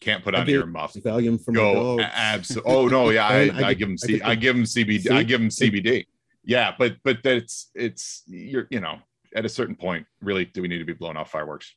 can't 0.00 0.22
put 0.22 0.34
I 0.34 0.40
on 0.40 0.46
get 0.46 0.54
earmuffs. 0.56 0.96
Valium 0.96 1.42
for 1.42 1.52
my 1.52 1.60
Go 1.60 2.00
absolutely. 2.00 2.72
Oh 2.72 2.88
no, 2.88 3.10
yeah, 3.10 3.26
I, 3.28 3.48
I, 3.48 3.68
I 3.68 3.74
give 3.74 3.88
them 3.88 3.96
get- 3.96 4.04
I 4.04 4.06
C, 4.06 4.12
get 4.12 4.18
the- 4.18 4.26
I 4.26 4.34
give 4.34 4.56
them 4.56 4.64
CBD. 4.64 5.00
See? 5.02 5.10
I 5.10 5.22
give 5.22 5.40
him 5.40 5.48
CBD. 5.48 6.06
Yeah, 6.44 6.74
but 6.78 6.96
but 7.04 7.22
that's 7.22 7.70
it's 7.74 8.22
you're 8.26 8.66
you 8.70 8.80
know 8.80 8.98
at 9.34 9.44
a 9.44 9.48
certain 9.48 9.76
point, 9.76 10.06
really, 10.20 10.44
do 10.44 10.62
we 10.62 10.68
need 10.68 10.78
to 10.78 10.84
be 10.84 10.92
blowing 10.92 11.16
off 11.16 11.30
fireworks? 11.30 11.74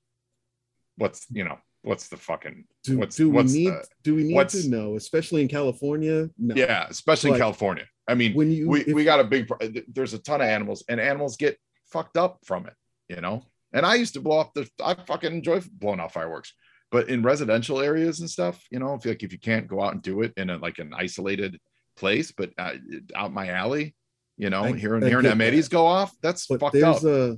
What's 0.97 1.25
you 1.31 1.43
know 1.43 1.57
what's 1.83 2.07
the 2.07 2.17
fucking 2.17 2.65
Do, 2.83 2.97
what's 2.99 3.15
do 3.15 3.29
we 3.29 3.35
what's 3.35 3.53
need 3.53 3.67
the- 3.69 3.87
do 4.03 4.15
we 4.15 4.23
need 4.23 4.49
to 4.49 4.69
know, 4.69 4.95
especially 4.95 5.41
in 5.41 5.47
California? 5.47 6.29
No. 6.37 6.55
yeah, 6.55 6.87
especially 6.89 7.31
in 7.31 7.37
California. 7.37 7.85
I 8.07 8.15
mean, 8.15 8.33
When 8.33 8.51
you 8.51 8.67
we, 8.69 8.81
if- 8.81 8.93
we 8.93 9.03
got 9.03 9.19
a 9.19 9.23
big 9.23 9.49
there's 9.87 10.13
a 10.13 10.19
ton 10.19 10.41
of 10.41 10.47
animals 10.47 10.83
and 10.89 10.99
animals 10.99 11.37
get 11.37 11.57
fucked 11.87 12.17
up 12.17 12.39
from 12.45 12.65
it 12.67 12.73
you 13.09 13.19
know 13.19 13.43
and 13.73 13.85
i 13.85 13.95
used 13.95 14.13
to 14.13 14.21
blow 14.21 14.37
off 14.37 14.53
the 14.53 14.65
i 14.81 14.93
fucking 14.93 15.33
enjoy 15.33 15.59
blowing 15.73 15.99
off 15.99 16.13
fireworks 16.13 16.53
but 16.89 17.09
in 17.09 17.21
residential 17.21 17.81
areas 17.81 18.21
and 18.21 18.29
stuff 18.29 18.63
you 18.71 18.79
know 18.79 18.93
if 18.93 19.05
like 19.05 19.21
if 19.23 19.33
you 19.33 19.37
can't 19.39 19.67
go 19.67 19.81
out 19.81 19.91
and 19.93 20.01
do 20.01 20.21
it 20.21 20.31
in 20.37 20.49
a 20.49 20.57
like 20.57 20.79
an 20.79 20.93
isolated 20.95 21.59
place 21.97 22.31
but 22.31 22.49
uh, 22.57 22.71
out 23.13 23.33
my 23.33 23.49
alley 23.49 23.93
you 24.37 24.49
know 24.49 24.63
I- 24.63 24.71
hearing 24.71 25.03
I 25.03 25.09
hearing 25.09 25.23
get 25.25 25.37
M80s 25.37 25.63
that. 25.63 25.71
go 25.71 25.85
off 25.85 26.15
that's 26.21 26.45
fucked 26.45 26.75
up 26.77 27.03
a 27.03 27.37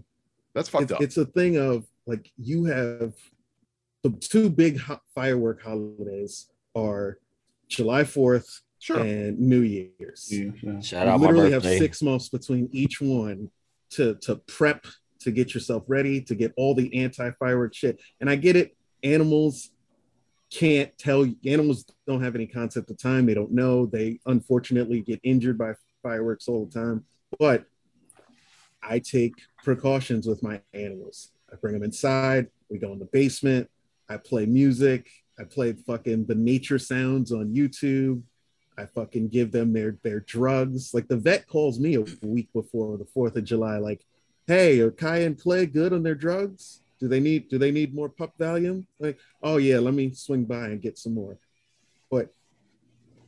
that's 0.54 0.70
fucked 0.70 0.84
it's, 0.84 0.92
up 0.92 1.02
it's 1.02 1.18
a 1.18 1.26
thing 1.26 1.58
of 1.58 1.84
like 2.06 2.30
you 2.38 2.66
have 2.66 3.14
the 4.04 4.12
two 4.12 4.50
big 4.50 4.80
ho- 4.80 5.02
firework 5.16 5.64
holidays 5.64 6.50
are 6.76 7.18
July 7.68 8.04
4th 8.04 8.62
sure 8.80 9.00
and 9.00 9.40
New 9.40 9.62
Year's. 9.62 10.28
Yeah, 10.30 10.52
yeah. 10.62 10.80
Shout 10.82 11.08
you 11.08 11.14
out 11.14 11.20
my 11.20 11.28
literally 11.28 11.52
have 11.52 11.64
six 11.64 12.02
months 12.02 12.30
between 12.30 12.70
each 12.72 13.02
one 13.02 13.50
to 13.92 14.16
to 14.16 14.36
prep 14.36 14.86
to 15.22 15.32
get 15.32 15.54
yourself 15.54 15.84
ready 15.88 16.22
to 16.22 16.36
get 16.36 16.54
all 16.58 16.76
the 16.76 16.94
anti 17.02 17.32
firework 17.32 17.74
shit. 17.74 18.00
And 18.20 18.30
I 18.30 18.36
get 18.36 18.56
it, 18.56 18.76
animals 19.04 19.70
can't 20.52 20.96
tell 20.98 21.26
animals 21.46 21.86
don't 22.06 22.22
have 22.22 22.36
any 22.36 22.46
concept 22.46 22.92
of 22.92 22.98
time. 22.98 23.26
They 23.26 23.34
don't 23.34 23.52
know. 23.52 23.86
They 23.86 24.20
unfortunately 24.26 25.02
get 25.02 25.20
injured 25.24 25.58
by 25.58 25.74
fireworks 26.04 26.48
all 26.48 26.66
the 26.66 26.80
time. 26.80 27.06
But 27.40 27.66
I 28.84 29.00
take 29.00 29.34
precautions 29.64 30.28
with 30.28 30.44
my 30.44 30.62
animals. 30.74 31.32
I 31.52 31.56
bring 31.56 31.74
them 31.74 31.84
inside. 31.84 32.48
We 32.70 32.78
go 32.78 32.92
in 32.92 33.00
the 33.00 33.06
basement. 33.06 33.70
I 34.14 34.18
play 34.18 34.46
music. 34.46 35.10
I 35.40 35.44
play 35.44 35.74
fucking 35.74 36.26
the 36.26 36.36
nature 36.36 36.78
sounds 36.78 37.32
on 37.32 37.56
YouTube. 37.56 38.22
I 38.78 38.86
fucking 38.86 39.30
give 39.30 39.52
them 39.52 39.74
their 39.74 39.98
their 40.04 40.20
drugs. 40.20 40.94
Like 40.94 41.08
the 41.08 41.18
vet 41.18 41.48
calls 41.48 41.80
me 41.80 41.96
a 41.96 42.06
week 42.22 42.50
before 42.54 42.98
the 42.98 43.06
Fourth 43.06 43.36
of 43.36 43.44
July, 43.44 43.78
like, 43.78 44.06
"Hey, 44.48 44.80
are 44.80 44.92
Kai 44.92 45.20
and 45.20 45.40
Clay 45.40 45.66
good 45.66 45.94
on 45.94 46.04
their 46.04 46.16
drugs? 46.16 46.82
Do 47.00 47.08
they 47.08 47.20
need 47.20 47.50
do 47.50 47.58
they 47.58 47.72
need 47.72 47.96
more 47.96 48.10
pup 48.10 48.34
Valium?" 48.40 48.86
Like, 49.00 49.18
"Oh 49.42 49.58
yeah, 49.58 49.80
let 49.80 49.96
me 49.96 50.14
swing 50.14 50.46
by 50.46 50.68
and 50.68 50.82
get 50.82 50.98
some 50.98 51.16
more." 51.16 51.40
But 52.12 52.32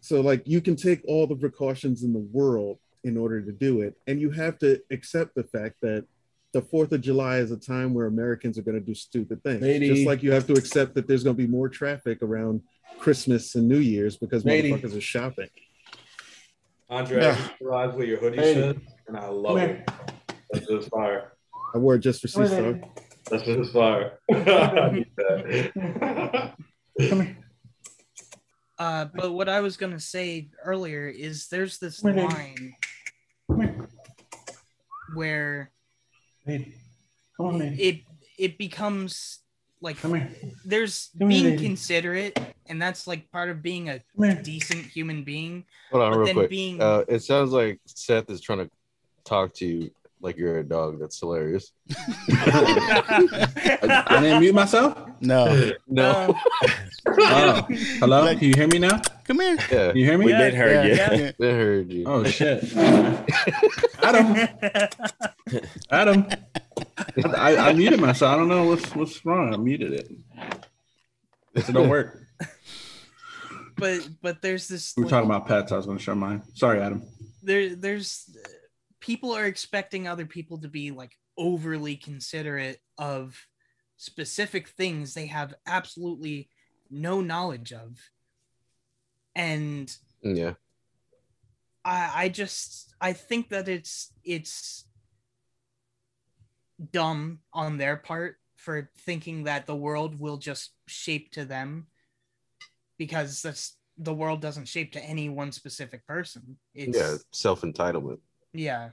so 0.02 0.22
like 0.22 0.48
you 0.48 0.62
can 0.62 0.76
take 0.76 1.02
all 1.08 1.26
the 1.26 1.36
precautions 1.36 2.04
in 2.04 2.14
the 2.14 2.28
world 2.32 2.78
in 3.04 3.18
order 3.18 3.42
to 3.42 3.52
do 3.52 3.82
it, 3.82 3.96
and 4.06 4.22
you 4.22 4.30
have 4.32 4.60
to 4.60 4.82
accept 4.92 5.34
the 5.34 5.44
fact 5.44 5.78
that 5.82 6.06
the 6.56 6.62
Fourth 6.62 6.94
of 6.94 7.02
July 7.02 7.40
is 7.40 7.52
a 7.52 7.58
time 7.58 7.94
where 7.94 8.06
Americans 8.06 8.58
are 8.58 8.62
going 8.62 8.80
to 8.80 8.86
do 8.86 8.96
stupid 8.96 9.44
things. 9.44 9.62
Lady. 9.62 9.90
Just 9.94 10.08
like 10.08 10.24
you 10.24 10.32
have 10.32 10.48
to 10.48 10.54
accept 10.54 10.96
that 10.96 11.06
there's 11.06 11.22
going 11.22 11.36
to 11.36 11.42
be 11.42 11.48
more 11.52 11.68
traffic 11.68 12.22
around 12.22 12.62
Christmas 12.98 13.56
and 13.56 13.68
New 13.68 13.80
Year's 13.80 14.16
because 14.16 14.46
Lady. 14.46 14.72
motherfuckers 14.72 14.98
are 14.98 15.02
shopping. 15.02 15.50
Andre, 16.90 17.24
Yeah. 17.24 17.38
I 17.38 17.52
realized 17.62 17.98
what 17.98 18.08
your 18.08 18.20
hoodie 18.20 18.38
Hey. 18.38 18.54
said, 18.54 18.80
and 19.10 19.18
I 19.18 19.28
love 19.28 19.58
Come 19.58 19.70
it. 19.70 19.90
That's 20.54 20.66
just 20.68 20.90
fire. 20.90 21.34
I 21.74 21.78
wore 21.78 21.96
it 21.96 22.00
just 22.00 22.22
for 22.22 22.30
C 22.30 22.46
Star. 22.46 22.80
That's 23.30 23.44
just 23.44 23.74
fire. 23.74 24.20
I 24.32 24.92
need. 24.94 25.74
Uh, 28.78 29.06
but 29.14 29.34
what 29.34 29.50
I 29.50 29.60
was 29.60 29.76
gonna 29.76 30.00
say 30.00 30.50
earlier 30.64 31.06
is 31.08 31.50
there's 31.50 31.80
this 31.80 32.00
Come 32.02 32.14
here, 32.14 32.28
line 32.28 32.74
Come 33.52 33.62
here. 33.62 33.90
where 35.16 35.72
Lady. 36.48 36.76
Come 37.38 37.46
on, 37.48 37.60
lady. 37.60 37.82
it 37.82 38.02
it 38.38 38.58
becomes 38.58 39.40
like 39.82 39.98
Come 39.98 40.16
here. 40.16 40.30
there's 40.66 41.10
Come 41.20 41.28
being 41.30 41.44
lady. 41.46 41.64
considerate, 41.66 42.40
and 42.68 42.82
that's 42.82 43.08
like 43.08 43.30
part 43.32 43.50
of 43.50 43.62
being 43.62 43.90
a 43.90 44.00
decent 44.44 44.86
human 44.86 45.24
being. 45.24 45.66
Hold 45.92 46.04
on, 46.04 46.12
But 46.12 46.18
real 46.18 46.26
then 46.28 46.36
quick. 46.36 46.50
being- 46.50 46.82
Uh, 46.82 47.04
it 47.08 47.20
sounds 47.24 47.52
like 47.52 47.80
Seth 47.86 48.30
is 48.30 48.42
trying 48.42 48.60
to 48.60 48.70
talk 49.26 49.54
to 49.56 49.66
you 49.66 49.92
like 50.22 50.38
you're 50.38 50.60
a 50.60 50.64
dog. 50.64 51.00
That's 51.00 51.20
hilarious. 51.20 51.72
I, 52.30 54.06
I 54.08 54.22
didn't 54.22 54.40
mute 54.40 54.56
myself. 54.56 54.98
No. 55.22 55.72
No. 55.88 56.36
Oh, 57.08 57.66
hello. 58.00 58.26
Can 58.36 58.44
you 58.50 58.54
hear 58.56 58.68
me 58.68 58.80
now? 58.80 59.00
Come 59.28 59.40
here. 59.40 59.58
Yeah, 59.72 59.94
you 59.94 60.06
hear 60.06 60.18
me? 60.18 60.26
We 60.26 60.32
did 60.34 60.54
hear 60.54 60.68
Yeah, 60.68 60.84
you. 60.84 61.24
yeah. 61.24 61.32
they 61.40 61.52
heard 61.52 61.92
you. 61.92 62.04
Oh 62.06 62.24
shit. 62.24 62.64
Adam. 64.04 64.48
Adam. 65.90 66.28
I, 67.36 67.58
I 67.58 67.74
muted 67.74 68.00
myself. 68.00 68.34
I 68.34 68.38
don't 68.38 68.48
know 68.50 68.66
what's 68.66 68.96
what's 68.96 69.26
wrong. 69.26 69.54
I 69.54 69.58
muted 69.58 69.94
it. 69.94 70.12
It 71.56 71.74
don't 71.74 71.90
work. 71.90 72.22
but 73.78 74.08
but 74.22 74.42
there's 74.42 74.68
this 74.68 74.94
We're 74.96 75.04
like, 75.04 75.10
talking 75.10 75.30
about 75.30 75.48
pets. 75.48 75.72
I 75.72 75.78
was 75.78 75.86
going 75.88 75.98
to 75.98 76.04
show 76.04 76.16
mine. 76.16 76.44
Sorry, 76.54 76.80
Adam. 76.80 77.04
there 77.42 77.76
there's 77.76 78.30
people 79.00 79.34
are 79.36 79.46
expecting 79.46 80.08
other 80.08 80.26
people 80.26 80.60
to 80.60 80.68
be 80.68 80.92
like 80.92 81.18
overly 81.38 81.96
considerate 81.96 82.80
of 83.00 83.40
specific 83.98 84.68
things 84.70 85.14
they 85.14 85.28
have 85.28 85.54
absolutely 85.66 86.50
no 86.92 87.22
knowledge 87.22 87.72
of 87.74 87.98
and 89.36 89.96
Yeah. 90.22 90.54
i 91.84 92.12
i 92.24 92.30
just 92.30 92.94
i 93.02 93.14
think 93.14 93.50
that 93.50 93.68
it's 93.68 94.12
it's 94.24 94.86
dumb 96.92 97.40
on 97.54 97.78
their 97.78 97.98
part 97.98 98.38
for 98.56 98.90
thinking 98.98 99.44
that 99.44 99.66
the 99.66 99.76
world 99.76 100.20
will 100.20 100.38
just 100.38 100.72
shape 100.88 101.32
to 101.32 101.46
them 101.46 101.88
because 102.98 103.42
that's 103.42 103.78
the 103.98 104.14
world 104.14 104.42
doesn't 104.42 104.68
shape 104.68 104.92
to 104.92 105.02
any 105.04 105.30
one 105.30 105.52
specific 105.52 106.06
person 106.08 106.58
it's 106.74 106.98
Yeah. 106.98 107.16
Self 107.32 107.62
entitlement. 107.62 108.20
yeah 108.54 108.90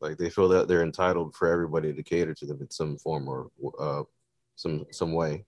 Like 0.00 0.18
they 0.18 0.30
feel 0.30 0.48
that 0.50 0.68
they're 0.68 0.82
entitled 0.84 1.34
for 1.34 1.48
everybody 1.48 1.92
to 1.92 2.02
cater 2.02 2.34
to 2.34 2.46
them 2.46 2.60
in 2.60 2.70
some 2.70 2.96
form 2.98 3.28
or 3.28 3.50
uh, 3.80 4.04
some 4.56 4.84
some 4.92 5.12
way. 5.12 5.44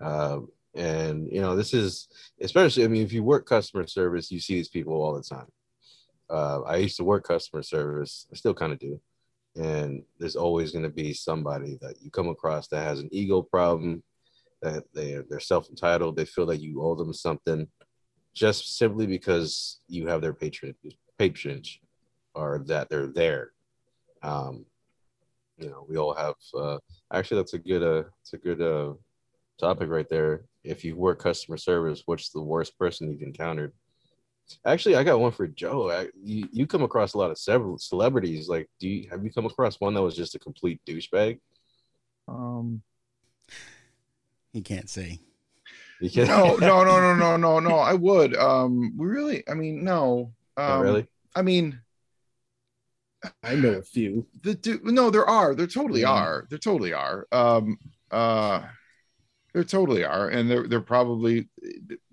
Uh, 0.00 0.40
and 0.74 1.30
you 1.30 1.40
know, 1.40 1.56
this 1.56 1.74
is 1.74 2.08
especially. 2.40 2.84
I 2.84 2.88
mean, 2.88 3.02
if 3.02 3.12
you 3.12 3.22
work 3.22 3.46
customer 3.46 3.86
service, 3.86 4.30
you 4.30 4.40
see 4.40 4.54
these 4.54 4.68
people 4.68 4.94
all 4.94 5.14
the 5.14 5.22
time. 5.22 5.48
Uh, 6.30 6.62
I 6.62 6.76
used 6.76 6.96
to 6.96 7.04
work 7.04 7.24
customer 7.24 7.62
service. 7.62 8.26
I 8.32 8.36
still 8.36 8.54
kind 8.54 8.72
of 8.72 8.78
do. 8.78 9.00
And 9.54 10.02
there's 10.18 10.36
always 10.36 10.72
going 10.72 10.84
to 10.84 10.88
be 10.88 11.12
somebody 11.12 11.78
that 11.82 12.00
you 12.00 12.10
come 12.10 12.28
across 12.28 12.68
that 12.68 12.84
has 12.84 13.00
an 13.00 13.10
ego 13.12 13.42
problem, 13.42 14.02
that 14.62 14.84
they 14.94 15.18
they're 15.28 15.40
self 15.40 15.68
entitled. 15.68 16.16
They 16.16 16.24
feel 16.24 16.46
that 16.46 16.60
you 16.62 16.82
owe 16.82 16.94
them 16.94 17.12
something, 17.12 17.68
just 18.34 18.78
simply 18.78 19.06
because 19.06 19.80
you 19.88 20.06
have 20.06 20.22
their 20.22 20.32
patronage, 20.32 20.96
patronage, 21.18 21.82
or 22.34 22.64
that 22.66 22.88
they're 22.88 23.08
there 23.08 23.52
um 24.22 24.64
you 25.58 25.68
know 25.68 25.84
we 25.88 25.96
all 25.96 26.14
have 26.14 26.34
uh 26.54 26.78
actually 27.12 27.38
that's 27.38 27.54
a 27.54 27.58
good 27.58 27.82
uh 27.82 28.08
it's 28.20 28.32
a 28.32 28.38
good 28.38 28.60
uh 28.60 28.92
topic 29.58 29.88
right 29.88 30.08
there 30.08 30.44
if 30.64 30.84
you 30.84 30.96
work 30.96 31.18
customer 31.20 31.56
service 31.56 32.02
what's 32.06 32.30
the 32.30 32.40
worst 32.42 32.76
person 32.78 33.10
you've 33.10 33.22
encountered 33.22 33.72
actually 34.66 34.96
i 34.96 35.04
got 35.04 35.20
one 35.20 35.30
for 35.32 35.46
joe 35.46 35.90
I, 35.90 36.08
you, 36.22 36.48
you 36.52 36.66
come 36.66 36.82
across 36.82 37.14
a 37.14 37.18
lot 37.18 37.30
of 37.30 37.38
several 37.38 37.78
celebrities 37.78 38.48
like 38.48 38.68
do 38.80 38.88
you 38.88 39.08
have 39.10 39.24
you 39.24 39.32
come 39.32 39.46
across 39.46 39.80
one 39.80 39.94
that 39.94 40.02
was 40.02 40.16
just 40.16 40.34
a 40.34 40.38
complete 40.38 40.80
douchebag 40.86 41.38
Um, 42.28 42.82
He 44.52 44.60
can't 44.62 44.90
say. 44.90 45.20
because 46.00 46.28
no, 46.28 46.56
no, 46.60 46.84
no, 46.84 47.00
no, 47.00 47.14
no, 47.14 47.36
no, 47.36 47.60
no. 47.60 47.76
I 47.78 47.94
would. 47.94 48.36
Um, 48.36 48.92
we 48.98 49.06
really. 49.06 49.44
I 49.48 49.54
mean, 49.54 49.84
no. 49.84 50.32
Um, 50.56 50.66
Not 50.68 50.80
really 50.80 51.06
I 51.34 51.42
mean, 51.42 51.80
I 53.44 53.54
know 53.54 53.74
a 53.74 53.82
few. 53.82 54.26
the 54.42 54.54
du- 54.54 54.80
no, 54.82 55.10
there 55.10 55.24
are. 55.28 55.54
There 55.54 55.66
totally 55.68 56.00
Yeah. 56.02 56.10
are. 56.10 56.46
There 56.50 56.58
totally 56.58 56.92
are. 56.92 57.26
Um, 57.32 57.78
uh, 58.10 58.62
there 59.54 59.64
totally 59.64 60.04
are, 60.04 60.28
and 60.28 60.50
they're 60.50 60.66
they're 60.66 60.80
probably 60.80 61.48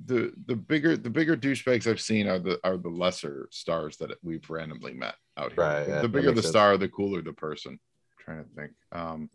the 0.06 0.34
the 0.46 0.56
bigger 0.56 0.98
the 0.98 1.10
bigger 1.10 1.38
douchebags 1.38 1.88
I've 1.88 2.02
seen 2.02 2.28
are 2.28 2.40
the 2.40 2.60
are 2.64 2.78
the 2.78 2.90
lesser 2.90 3.48
stars 3.52 3.98
that 3.98 4.12
we've 4.22 4.48
randomly 4.50 4.94
met 4.94 5.16
out 5.38 5.54
here. 5.54 5.64
Right, 5.64 5.88
yeah, 5.88 6.02
the 6.02 6.10
bigger 6.10 6.32
the 6.32 6.42
sense. 6.42 6.52
star, 6.52 6.78
the 6.78 6.90
cooler 6.90 7.22
the 7.22 7.34
person. 7.34 7.74
I'm 7.74 8.26
trying 8.26 8.44
to 8.44 8.50
think. 8.56 8.72
Um, 8.92 9.30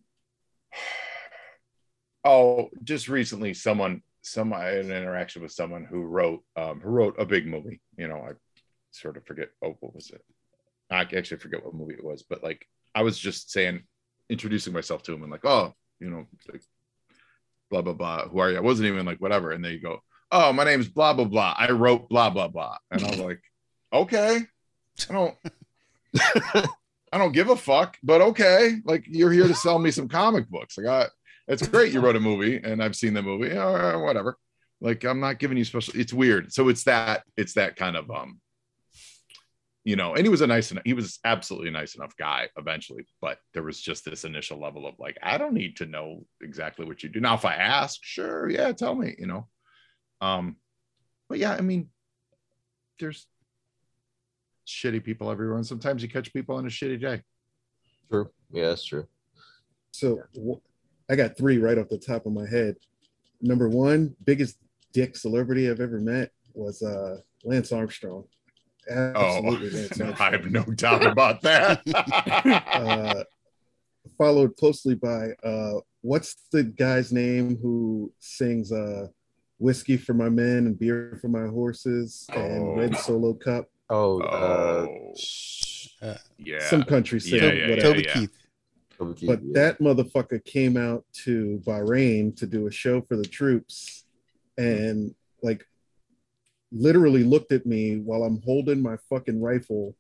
oh, 2.25 2.71
just 2.83 3.09
recently, 3.09 3.55
someone 3.55 4.03
some 4.21 4.53
I 4.53 4.65
had 4.65 4.87
an 4.87 4.93
interaction 4.93 5.43
with 5.43 5.53
someone 5.53 5.85
who 5.85 6.03
wrote 6.03 6.43
um, 6.57 6.81
who 6.81 6.91
wrote 6.91 7.17
a 7.19 7.25
big 7.25 7.47
movie. 7.47 7.81
You 7.97 8.09
know, 8.09 8.17
I 8.17 8.33
sort 8.91 9.17
of 9.17 9.25
forget. 9.25 9.49
Oh, 9.63 9.77
what 9.81 9.95
was 9.95 10.11
it? 10.11 10.23
I 10.91 11.01
actually 11.01 11.39
forget 11.39 11.65
what 11.65 11.75
movie 11.75 11.95
it 11.95 12.05
was, 12.05 12.23
but 12.23 12.43
like 12.43 12.67
I 12.95 13.03
was 13.03 13.19
just 13.19 13.51
saying, 13.51 13.83
introducing 14.29 14.73
myself 14.73 15.03
to 15.05 15.15
him 15.15 15.23
and 15.23 15.33
like, 15.33 15.45
oh, 15.45 15.75
you 16.01 16.11
know, 16.11 16.27
like, 16.51 16.63
blah 17.75 17.83
blah 17.83 17.93
blah. 17.93 18.29
Who 18.29 18.39
are 18.39 18.51
you? 18.51 18.57
I 18.57 18.61
wasn't 18.61 18.89
even 18.89 19.07
like 19.07 19.21
whatever. 19.21 19.51
And 19.51 19.65
they 19.65 19.79
go, 19.79 20.01
oh, 20.31 20.53
my 20.53 20.65
name's 20.65 20.89
blah 20.89 21.13
blah 21.13 21.25
blah. 21.25 21.55
I 21.57 21.71
wrote 21.71 22.09
blah 22.09 22.31
blah 22.31 22.49
blah. 22.49 22.77
And 22.91 23.05
I 23.05 23.11
was 23.11 23.19
like, 23.19 23.41
okay, 23.93 24.41
I 25.09 25.13
don't. 25.13 25.37
I 27.13 27.19
don't 27.19 27.33
give 27.33 27.49
a 27.49 27.57
fuck, 27.57 27.97
but 28.03 28.21
okay. 28.21 28.77
Like 28.85 29.05
you're 29.07 29.31
here 29.31 29.47
to 29.47 29.55
sell 29.55 29.79
me 29.79 29.93
some 29.93 30.09
comic 30.09 30.49
books. 30.49 30.77
Like 30.77 30.87
I, 30.87 31.03
got. 31.03 31.11
it's 31.47 31.67
great 31.69 31.93
you 31.93 32.01
wrote 32.01 32.17
a 32.17 32.21
movie 32.21 32.61
and 32.63 32.83
I've 32.83 32.97
seen 32.97 33.15
the 33.15 33.23
movie 33.23 33.57
or 33.57 34.05
whatever. 34.05 34.37
Like 34.81 35.05
I'm 35.05 35.21
not 35.21 35.39
giving 35.39 35.57
you 35.57 35.65
special. 35.65 35.95
It's 35.97 36.13
weird. 36.13 36.53
So 36.53 36.69
it's 36.69 36.85
that. 36.85 37.23
It's 37.37 37.55
that 37.55 37.77
kind 37.77 37.97
of 37.97 38.11
um. 38.11 38.41
You 39.87 39.97
know, 39.97 40.15
and 40.15 40.25
he 40.25 40.31
was 40.31 40.41
a 40.41 40.47
nice 40.47 40.71
enough. 40.71 40.85
He 40.87 40.95
was 40.95 41.19
absolutely 41.25 41.69
a 41.69 41.73
nice 41.73 41.95
enough 41.95 42.17
guy 42.17 42.49
eventually, 42.57 43.07
but 43.21 43.39
there 43.53 43.63
was 43.63 43.79
just 43.79 44.05
this 44.07 44.25
initial 44.25 44.59
level 44.59 44.87
of 44.87 44.95
like, 44.99 45.19
I 45.23 45.37
don't 45.37 45.53
need 45.53 45.77
to 45.77 45.87
know 45.87 46.25
exactly 46.41 46.87
what 46.87 47.03
you 47.03 47.11
do. 47.11 47.21
Now, 47.21 47.35
if 47.35 47.45
I 47.45 47.55
ask, 47.55 48.01
sure, 48.03 48.49
yeah, 48.49 48.73
tell 48.73 48.95
me. 48.95 49.15
You 49.19 49.27
know, 49.27 49.49
um, 50.23 50.57
but 51.29 51.39
yeah, 51.39 51.53
I 51.53 51.61
mean, 51.61 51.91
there's 52.99 53.27
shitty 54.67 55.05
people 55.05 55.31
everywhere, 55.31 55.59
and 55.59 55.67
sometimes 55.67 56.03
you 56.03 56.09
catch 56.09 56.33
people 56.33 56.57
on 56.57 56.65
a 56.65 56.71
shitty 56.71 57.01
day. 57.01 57.23
True. 58.11 58.31
Yeah, 58.51 58.69
that's 58.69 58.87
true. 58.87 59.07
So 59.91 60.23
wh- 60.35 60.65
I 61.11 61.17
got 61.17 61.37
three 61.37 61.59
right 61.59 61.77
off 61.77 61.91
the 61.91 61.99
top 61.99 62.25
of 62.25 62.33
my 62.33 62.49
head. 62.49 62.77
Number 63.43 63.69
one, 63.69 64.17
biggest 64.25 64.57
dick 64.95 65.15
celebrity 65.17 65.69
I've 65.69 65.81
ever 65.81 66.01
met 66.01 66.31
was 66.55 66.83
uh, 66.83 67.19
Lance 67.45 67.71
Armstrong. 67.71 68.25
Absolutely, 68.91 69.89
Oh, 70.05 70.15
I 70.19 70.31
have 70.31 70.51
no 70.51 70.63
doubt 70.65 71.07
about 71.07 71.43
that. 71.43 71.83
uh, 72.75 73.25
followed 74.19 74.57
closely 74.57 74.95
by 74.95 75.31
uh, 75.43 75.81
what's 76.03 76.37
the 76.53 76.63
guy's 76.65 77.13
name 77.13 77.57
who 77.61 78.13
sings 78.21 78.71
uh, 78.73 79.09
"Whiskey 79.59 79.97
for 79.97 80.15
My 80.15 80.29
Men" 80.29 80.67
and 80.67 80.79
"Beer 80.79 81.19
for 81.21 81.29
My 81.29 81.47
Horses" 81.47 82.27
and 82.35 82.63
Oh. 82.65 82.77
"Red 82.77 82.97
Solo 82.97 83.35
Cup"? 83.35 83.67
Oh, 83.91 84.23
oh, 84.23 85.15
Uh, 86.03 86.17
yeah. 86.39 86.59
Some 86.69 86.83
country 86.85 87.21
singer, 87.21 87.53
yeah, 87.53 87.71
whatever. 87.71 87.95
Toby 87.95 88.05
yeah. 88.07 88.13
Keith. 88.15 88.31
uh, 89.01 89.05
But 89.27 89.41
that 89.55 89.79
motherfucker 89.79 90.43
came 90.45 90.77
out 90.77 91.05
to 91.25 91.61
Bahrain 91.67 92.35
to 92.37 92.47
do 92.47 92.67
a 92.67 92.71
show 92.71 93.01
for 93.03 93.17
the 93.17 93.25
troops 93.25 94.05
and 94.57 95.15
like 95.43 95.67
literally 96.75 97.23
looked 97.23 97.53
at 97.53 97.65
me 97.67 97.99
while 97.99 98.25
I'm 98.25 98.43
holding 98.43 98.83
my 98.83 98.97
fucking 99.09 99.41
rifle 99.41 99.95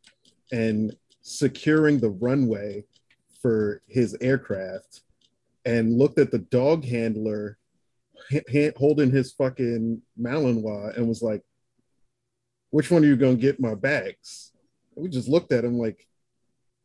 and 0.52 0.94
securing 1.22 2.00
the 2.00 2.10
runway 2.10 2.84
for 3.40 3.80
his 3.86 4.16
aircraft 4.20 5.02
and 5.64 5.96
looked 5.96 6.18
at 6.18 6.30
the 6.30 6.38
dog 6.38 6.84
handler 6.84 7.58
ha- 8.30 8.40
ha- 8.52 8.72
holding 8.76 9.10
his 9.10 9.32
fucking 9.32 10.02
Malinois 10.20 10.96
and 10.96 11.08
was 11.08 11.22
like, 11.22 11.42
which 12.70 12.90
one 12.90 13.04
are 13.04 13.06
you 13.06 13.16
going 13.16 13.36
to 13.36 13.40
get 13.42 13.60
my 13.60 13.74
bags? 13.74 14.52
And 14.96 15.04
we 15.04 15.08
just 15.10 15.28
looked 15.28 15.52
at 15.52 15.64
him 15.64 15.78
like, 15.78 16.06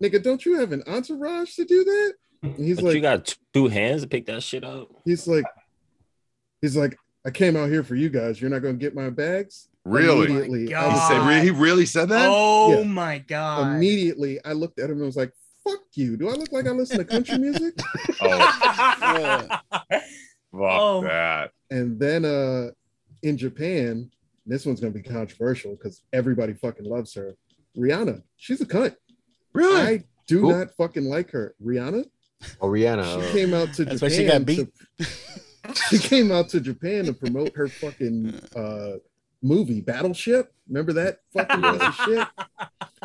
nigga, 0.02 0.22
don't 0.22 0.46
you 0.46 0.60
have 0.60 0.72
an 0.72 0.84
entourage 0.88 1.56
to 1.56 1.66
do 1.66 1.84
that? 1.84 2.14
And 2.44 2.56
he's 2.58 2.78
But 2.78 2.86
like, 2.86 2.96
you 2.96 3.02
got 3.02 3.36
two 3.54 3.68
hands 3.68 4.04
to 4.04 4.08
pick 4.08 4.28
that 4.28 4.44
shit 4.44 4.64
up. 4.64 4.88
he's 5.04 5.28
like, 5.28 5.46
he's 6.62 6.78
like, 6.78 6.96
I 7.26 7.32
came 7.32 7.58
out 7.58 7.70
here 7.70 7.84
for 7.84 7.96
you 7.96 8.10
guys. 8.10 8.40
You're 8.40 8.50
not 8.50 8.62
going 8.62 8.76
to 8.76 8.80
get 8.80 8.96
my 8.96 9.10
bags. 9.10 9.68
Really? 9.90 10.26
Immediately, 10.28 10.76
Oh 10.76 10.80
I 10.80 10.88
my 10.88 10.94
He, 10.94 11.00
said, 11.00 11.18
God. 11.20 11.44
he 11.44 11.52
really 11.52 11.86
said 11.86 12.10
that? 12.10 12.28
Oh 12.30 12.78
Yeah. 12.80 12.84
my 12.84 13.20
god. 13.20 13.76
immediately 13.76 14.40
I 14.46 14.54
looked 14.54 14.80
at 14.80 14.90
him 14.90 14.98
and 14.98 15.06
was 15.06 15.16
like, 15.18 15.32
"Fuck 15.64 15.80
you! 15.94 16.18
Do 16.18 16.30
I 16.30 16.34
look 16.34 16.52
like 16.52 16.68
I 16.68 16.72
listen 16.72 16.98
to 16.98 17.06
country 17.06 17.38
music?" 17.38 17.74
Oh, 18.22 19.48
fuck 19.90 20.02
Oh. 20.54 21.02
that. 21.04 21.52
And 21.72 22.00
then 22.00 22.26
uh, 22.26 22.72
in 23.24 23.38
Japan, 23.38 24.10
this 24.46 24.66
one's 24.66 24.80
gonna 24.80 24.92
be 24.94 25.02
controversial 25.04 25.76
because 25.76 26.02
everybody 26.14 26.54
fucking 26.54 26.86
loves 26.86 27.14
her. 27.14 27.36
Rihanna, 27.78 28.24
she's 28.38 28.62
a 28.62 28.66
cunt. 28.66 28.96
Really? 29.54 29.82
I 29.82 30.04
do 30.28 30.42
Who? 30.42 30.52
not 30.58 30.72
fucking 30.78 31.06
like 31.06 31.32
her. 31.32 31.56
Rihanna, 31.64 32.06
Oh, 32.62 32.68
Rihanna. 32.68 33.26
she 33.26 33.32
came 33.32 33.54
out 33.54 33.74
to 33.74 33.86
That's 33.86 34.02
why 34.02 34.10
Japan. 34.10 34.18
she 34.18 34.26
got 34.32 34.46
beat. 34.46 34.68
to- 35.00 35.06
she 35.90 36.00
came 36.00 36.32
out 36.32 36.50
to 36.50 36.60
Japan 36.60 37.06
to 37.06 37.14
promote 37.14 37.54
her 37.56 37.68
fucking 37.68 38.34
uh, 38.56 38.94
movie 39.42 39.82
Battleship. 39.82 40.52
Remember 40.68 40.94
that 40.94 41.20
fucking 41.34 41.62
piece 41.62 41.82
of 41.82 41.96
shit? 41.96 42.28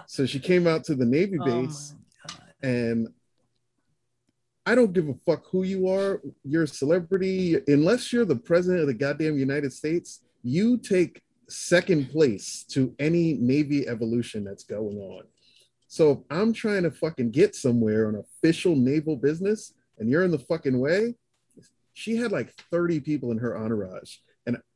So 0.06 0.26
she 0.26 0.38
came 0.40 0.66
out 0.66 0.84
to 0.84 0.94
the 0.94 1.06
Navy 1.06 1.38
Oh 1.40 1.44
base. 1.44 1.94
God. 2.28 2.38
and 2.62 3.08
I 4.66 4.74
don't 4.74 4.92
give 4.94 5.08
a 5.08 5.14
fuck 5.26 5.44
who 5.50 5.62
you 5.62 5.88
are. 5.88 6.22
You're 6.42 6.62
a 6.62 6.68
celebrity. 6.68 7.58
Unless 7.68 8.12
you're 8.12 8.24
the 8.24 8.36
president 8.36 8.80
of 8.80 8.86
the 8.86 8.94
goddamn 8.94 9.38
United 9.38 9.72
States, 9.72 10.22
you 10.42 10.78
take 10.78 11.20
second 11.48 12.08
place 12.10 12.64
to 12.70 12.94
any 12.98 13.34
Navy 13.34 13.86
evolution 13.86 14.42
that's 14.42 14.64
going 14.64 14.96
on. 14.98 15.24
So 15.86 16.10
if 16.12 16.18
I'm 16.30 16.52
trying 16.54 16.84
to 16.84 16.90
fucking 16.90 17.30
get 17.30 17.54
somewhere 17.54 18.08
on 18.08 18.14
official 18.16 18.74
naval 18.74 19.16
business 19.16 19.74
and 19.98 20.08
you're 20.08 20.24
in 20.24 20.30
the 20.30 20.38
fucking 20.38 20.80
way, 20.80 21.14
she 21.92 22.16
had 22.16 22.32
like 22.32 22.52
30 22.72 23.00
people 23.00 23.30
in 23.32 23.38
her 23.38 23.56
entourage 23.58 24.16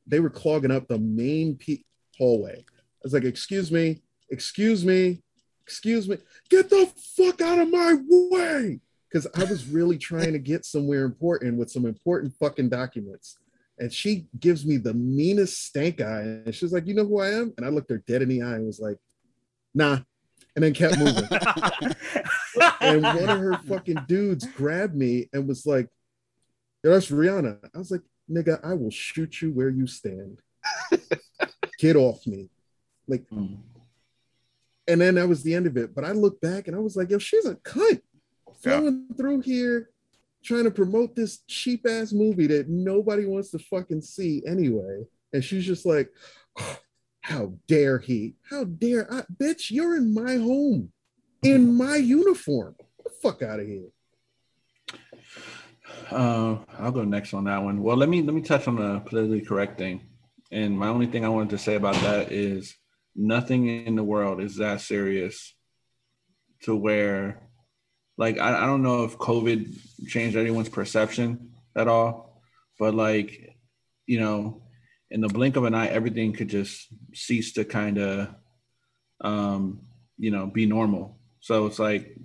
they 0.09 0.21
were 0.21 0.31
clogging 0.31 0.71
up 0.71 0.89
the 0.89 0.99
main 0.99 1.57
pe- 1.57 1.85
hallway. 2.17 2.59
I 2.59 3.01
was 3.05 3.13
like, 3.13 3.25
excuse 3.25 3.71
me, 3.71 4.03
excuse 4.31 4.85
me, 4.85 5.23
excuse 5.63 6.09
me, 6.09 6.19
get 6.51 6.71
the 6.71 6.91
fuck 7.17 7.41
out 7.41 7.59
of 7.59 7.71
my 7.71 7.97
way. 8.09 8.81
Because 9.11 9.27
I 9.35 9.45
was 9.45 9.67
really 9.67 9.97
trying 9.97 10.33
to 10.33 10.39
get 10.39 10.67
somewhere 10.67 11.05
important 11.05 11.57
with 11.57 11.71
some 11.71 11.87
important 11.87 12.35
fucking 12.39 12.69
documents. 12.69 13.39
And 13.79 13.93
she 13.93 14.27
gives 14.39 14.67
me 14.67 14.77
the 14.77 14.93
meanest 14.93 15.65
stank 15.65 16.01
eye. 16.01 16.23
And 16.45 16.55
she's 16.55 16.73
like, 16.73 16.87
You 16.87 16.95
know 16.95 17.07
who 17.07 17.21
I 17.21 17.31
am? 17.31 17.55
And 17.57 17.65
I 17.65 17.71
looked 17.71 17.91
her 17.91 18.03
dead 18.07 18.23
in 18.23 18.29
the 18.29 18.43
eye 18.43 18.57
and 18.57 18.67
was 18.67 18.81
like, 18.81 18.99
Nah. 19.75 20.01
And 20.57 20.65
then 20.65 20.75
kept 20.75 20.99
moving. 20.99 21.29
and 22.81 23.03
one 23.03 23.29
of 23.29 23.39
her 23.39 23.59
fucking 23.69 24.05
dudes 24.09 24.45
grabbed 24.45 24.95
me 24.95 25.29
and 25.33 25.47
was 25.47 25.65
like, 25.65 25.89
that's 26.83 27.11
Rihanna. 27.11 27.59
I 27.75 27.79
was 27.79 27.91
like, 27.91 28.03
Nigga, 28.31 28.61
I 28.65 28.75
will 28.75 28.91
shoot 28.91 29.41
you 29.41 29.53
where 29.53 29.69
you 29.71 29.87
stand. 29.87 30.41
Get 31.79 31.97
off 31.97 32.27
me. 32.27 32.51
Like, 33.07 33.29
Mm. 33.31 33.59
and 34.87 35.01
then 35.01 35.15
that 35.15 35.29
was 35.29 35.43
the 35.43 35.55
end 35.55 35.67
of 35.67 35.77
it. 35.77 35.95
But 35.95 36.05
I 36.05 36.13
looked 36.13 36.41
back 36.41 36.67
and 36.69 36.77
I 36.77 36.81
was 36.81 36.97
like, 36.97 37.11
yo, 37.11 37.19
she's 37.19 37.47
a 37.47 37.55
cunt. 37.57 38.01
Yeah. 38.47 38.53
Flowing 38.81 39.07
through 39.17 39.41
here, 39.43 39.91
trying 40.43 40.65
to 40.65 40.71
promote 40.71 41.15
this 41.15 41.39
cheap 41.47 41.87
ass 41.89 42.13
movie 42.13 42.47
that 42.49 42.69
nobody 42.69 43.25
wants 43.25 43.51
to 43.53 43.59
fucking 43.59 44.03
see 44.03 44.43
anyway. 44.47 45.05
And 45.33 45.45
she's 45.45 45.65
just 45.65 45.87
like, 45.87 46.11
"Oh, 46.59 46.79
how 47.21 47.55
dare 47.67 47.99
he? 47.99 48.35
How 48.43 48.65
dare 48.65 49.13
I? 49.13 49.23
Bitch, 49.41 49.71
you're 49.71 49.97
in 49.97 50.13
my 50.13 50.37
home, 50.37 50.91
in 51.43 51.75
my 51.75 51.97
uniform. 51.97 52.75
Get 52.79 53.05
the 53.05 53.11
fuck 53.23 53.43
out 53.43 53.61
of 53.61 53.67
here. 53.67 53.89
Uh, 56.11 56.59
I'll 56.79 56.93
go 56.93 57.05
next 57.05 57.35
on 57.35 57.45
that 57.45 57.63
one. 57.63 57.83
Well, 57.83 57.97
let 57.97 58.09
me 58.09 58.23
let 58.23 58.35
me 58.35 58.43
touch 58.43 58.67
on 58.69 58.77
the 58.77 59.01
politically 59.01 59.43
correct 59.43 59.79
thing. 59.79 60.07
And 60.51 60.79
my 60.79 60.89
only 60.89 61.07
thing 61.07 61.25
I 61.25 61.29
wanted 61.29 61.51
to 61.51 61.59
say 61.59 61.75
about 61.75 61.97
that 61.97 62.33
is 62.33 62.75
nothing 63.15 63.87
in 63.87 63.97
the 63.97 64.05
world 64.05 64.41
is 64.41 64.57
that 64.57 64.81
serious 64.81 65.55
to 66.63 66.75
where, 66.75 67.43
like, 68.17 68.39
I, 68.39 68.63
I 68.63 68.67
don't 68.67 68.83
know 68.83 69.05
if 69.05 69.19
COVID 69.19 69.77
changed 70.09 70.37
anyone's 70.37 70.69
perception 70.69 71.51
at 71.77 71.89
all, 71.89 72.43
but 72.79 72.95
like, 72.95 73.57
you 74.07 74.21
know, 74.21 74.63
in 75.11 75.21
the 75.21 75.29
blink 75.29 75.57
of 75.57 75.65
an 75.65 75.75
eye, 75.75 75.89
everything 75.89 76.33
could 76.33 76.49
just 76.49 76.89
cease 77.15 77.53
to 77.53 77.65
kind 77.65 77.99
of, 77.99 78.29
um, 79.21 79.81
you 80.17 80.31
know, 80.31 80.47
be 80.47 80.67
normal. 80.67 81.19
So 81.41 81.67
it's 81.67 81.79
like, 81.79 82.17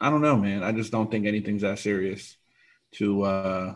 I 0.00 0.10
don't 0.10 0.22
know, 0.22 0.36
man. 0.36 0.62
I 0.62 0.72
just 0.72 0.90
don't 0.90 1.10
think 1.10 1.26
anything's 1.26 1.62
that 1.62 1.78
serious 1.78 2.36
to 2.98 3.22
uh 3.22 3.74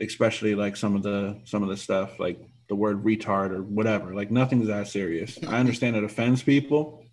especially 0.00 0.54
like 0.54 0.76
some 0.76 0.96
of 0.96 1.02
the 1.02 1.40
some 1.44 1.62
of 1.62 1.68
the 1.68 1.76
stuff 1.76 2.18
like 2.18 2.40
the 2.68 2.74
word 2.74 3.04
retard 3.04 3.50
or 3.50 3.62
whatever. 3.62 4.14
Like 4.14 4.30
nothing's 4.30 4.68
that 4.68 4.86
serious. 4.88 5.38
I 5.46 5.58
understand 5.58 5.96
it 5.96 6.04
offends 6.04 6.42
people 6.42 7.04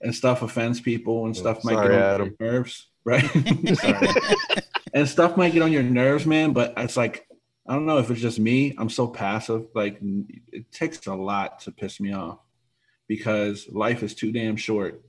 and 0.00 0.14
stuff 0.14 0.42
offends 0.42 0.80
people 0.80 1.26
and 1.26 1.36
stuff 1.36 1.64
might 1.64 1.74
Sorry, 1.74 1.88
get 1.94 2.02
on 2.02 2.14
Adam. 2.14 2.36
your 2.40 2.50
nerves 2.52 2.88
right? 3.04 3.24
And 4.94 5.08
stuff 5.08 5.38
might 5.38 5.54
get 5.54 5.62
on 5.62 5.72
your 5.72 5.82
nerves 5.82 6.26
man 6.26 6.52
but 6.52 6.74
it's 6.76 6.98
like 6.98 7.26
i 7.66 7.72
don't 7.72 7.86
know 7.86 7.98
if 7.98 8.10
it's 8.10 8.20
just 8.20 8.38
me. 8.38 8.74
I'm 8.76 8.90
so 8.90 9.06
passive. 9.06 9.66
Like 9.74 9.98
it 10.52 10.70
takes 10.72 11.06
a 11.06 11.14
lot 11.14 11.60
to 11.60 11.72
piss 11.72 11.98
me 12.00 12.12
off 12.12 12.40
because 13.08 13.68
life 13.70 14.02
is 14.02 14.14
too 14.14 14.32
damn 14.32 14.56
short 14.56 15.02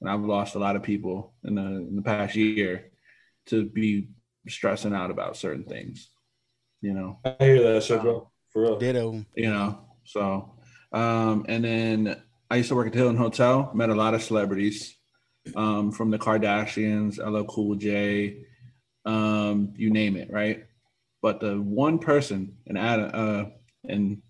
and 0.00 0.08
i've 0.10 0.20
lost 0.22 0.54
a 0.54 0.58
lot 0.58 0.76
of 0.76 0.82
people 0.82 1.32
in 1.44 1.54
the 1.56 1.62
in 1.62 1.94
the 1.96 2.02
past 2.02 2.34
year 2.36 2.90
to 3.46 3.66
be 3.66 4.08
stressing 4.48 4.94
out 4.94 5.10
about 5.10 5.36
certain 5.36 5.64
things 5.64 6.10
you 6.80 6.92
know 6.94 7.18
I 7.24 7.36
hear 7.44 7.62
that 7.74 7.82
shit, 7.82 8.00
bro. 8.02 8.30
For 8.52 8.62
real. 8.62 8.78
Ditto. 8.78 9.24
you 9.36 9.50
know 9.50 9.80
so 10.04 10.54
um 10.92 11.44
and 11.48 11.62
then 11.64 12.20
i 12.50 12.56
used 12.56 12.68
to 12.70 12.74
work 12.74 12.86
at 12.88 12.92
the 12.92 12.98
hilton 12.98 13.16
hotel 13.16 13.70
met 13.74 13.90
a 13.90 13.94
lot 13.94 14.14
of 14.14 14.22
celebrities 14.22 14.96
um 15.54 15.92
from 15.92 16.10
the 16.10 16.18
kardashians 16.18 17.18
ll 17.18 17.44
cool 17.44 17.76
j 17.76 18.44
um 19.04 19.72
you 19.76 19.90
name 19.90 20.16
it 20.16 20.30
right 20.32 20.64
But 21.22 21.40
the 21.40 21.60
one 21.60 21.98
person, 21.98 22.56
and 22.66 22.78
Adam, 22.78 23.10
uh, 23.12 23.44
and 23.84 24.22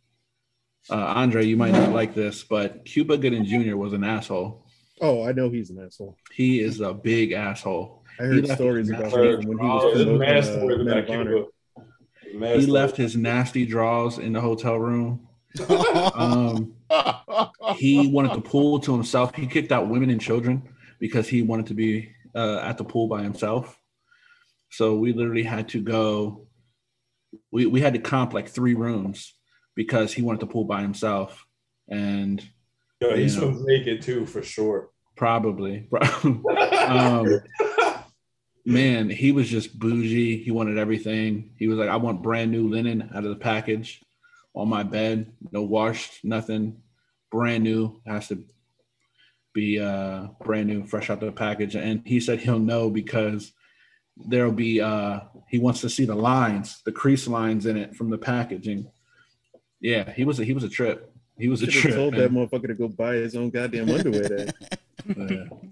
uh, 0.91 1.15
Andre, 1.23 1.47
you 1.47 1.57
might 1.57 1.73
not 1.73 1.93
like 1.93 2.15
this, 2.15 2.43
but 2.43 2.85
Cuba 2.85 3.17
Gooding 3.17 3.45
Jr. 3.45 3.77
was 3.77 3.93
an 3.93 4.03
asshole. 4.03 4.67
Oh, 5.01 5.23
I 5.25 5.31
know 5.33 5.51
he's 5.51 5.71
an 5.71 5.79
asshole. 5.87 6.17
He 6.35 6.59
is 6.61 6.81
a 6.81 6.93
big 6.93 7.31
asshole. 7.33 8.00
I 8.19 8.23
heard 8.25 8.47
left 8.47 8.61
stories 8.61 8.91
about 8.91 9.13
him 9.13 9.47
when 9.49 9.59
he 9.59 9.65
was 9.65 9.83
Oh, 9.85 9.95
there's 9.95 10.05
promoting 10.05 10.19
mad 10.19 10.37
uh, 10.37 10.43
stories 10.43 10.79
Men 10.85 10.99
about 10.99 11.11
of 11.11 11.11
Honor. 11.21 11.45
He 12.23 12.31
stories. 12.37 12.69
left 12.69 12.97
his 12.97 13.17
nasty 13.17 13.67
draws 13.67 14.19
in 14.19 14.33
the 14.33 14.41
hotel 14.41 14.77
room. 14.77 15.27
Um, 16.15 16.75
he 17.77 18.07
wanted 18.09 18.35
the 18.35 18.41
pool 18.43 18.79
to 18.81 18.93
himself. 18.93 19.35
He 19.35 19.47
kicked 19.47 19.73
out 19.73 19.89
women 19.89 20.11
and 20.11 20.21
children 20.21 20.63
because 20.99 21.29
he 21.29 21.43
wanted 21.43 21.67
to 21.67 21.75
be 21.75 22.13
uh, 22.35 22.59
at 22.59 22.79
the 22.79 22.85
pool 22.85 23.09
by 23.09 23.23
himself. 23.23 23.79
So 24.71 24.97
we 24.97 25.13
literally 25.13 25.43
had 25.43 25.69
to 25.71 25.81
go. 25.81 26.47
We 27.51 27.67
we 27.67 27.81
had 27.81 27.95
to 27.95 27.99
comp 28.01 28.33
like 28.33 28.49
three 28.49 28.75
rooms 28.75 29.35
because 29.75 30.13
he 30.13 30.23
wanted 30.23 30.41
the 30.41 30.47
pool 30.47 30.65
by 30.65 30.83
himself, 30.83 31.45
and 31.89 32.45
Yo, 33.01 33.15
he 33.17 33.23
you 33.23 33.29
swims 33.29 33.63
naked 33.65 34.03
too, 34.03 34.27
for 34.27 34.43
sure. 34.43 34.91
probably, 35.17 35.89
um, 36.23 37.41
man, 38.65 39.11
he 39.11 39.33
was 39.33 39.49
just 39.49 39.79
bougie. 39.79 40.43
He 40.43 40.51
wanted 40.51 40.79
everything. 40.79 41.53
He 41.57 41.69
was 41.69 41.79
like, 41.79 41.89
I 41.89 41.97
want 41.97 42.23
brand 42.23 42.51
new 42.51 42.69
linen 42.69 43.11
out 43.15 43.25
of 43.25 43.31
the 43.31 43.37
package 43.37 44.03
on 44.55 44.69
my 44.69 44.83
bed, 44.83 45.33
no 45.53 45.63
washed, 45.63 46.25
nothing, 46.25 46.83
brand 47.31 47.65
new. 47.65 48.01
Has 48.07 48.29
to 48.29 48.45
be 49.53 49.81
uh 49.81 50.29
brand 50.45 50.69
new, 50.69 50.87
fresh 50.87 51.11
out 51.11 51.21
the 51.21 51.33
package. 51.33 51.75
And 51.77 52.03
he 52.05 52.21
said 52.21 52.41
he'll 52.41 52.59
know 52.59 52.91
because 52.91 53.53
there'll 54.17 54.53
be 54.53 54.81
uh 54.81 55.21
he 55.49 55.59
wants 55.59 55.81
to 55.83 55.89
see 55.91 56.05
the 56.05 56.15
lines, 56.15 56.83
the 56.85 56.93
crease 56.93 57.27
lines 57.27 57.67
in 57.67 57.77
it 57.77 57.97
from 57.97 58.11
the 58.11 58.19
packaging. 58.19 58.91
Yeah, 59.81 60.13
he 60.13 60.25
was 60.25 60.39
a 60.41 60.45
he 60.45 60.53
was 60.53 60.65
a 60.65 60.69
trip. 60.69 61.13
He 61.39 61.49
was 61.49 61.63
a 61.63 61.67
Should 61.67 61.75
have 61.75 61.83
trip. 61.83 61.95
told 61.95 62.15
that 62.17 62.31
motherfucker 62.31 62.67
to 62.69 62.75
go 62.75 62.89
buy 62.89 63.15
his 63.15 63.35
own 63.35 63.51
goddamn 63.51 63.89
underwear. 63.89 64.49
Then. 65.07 65.29
Yeah. 65.51 65.69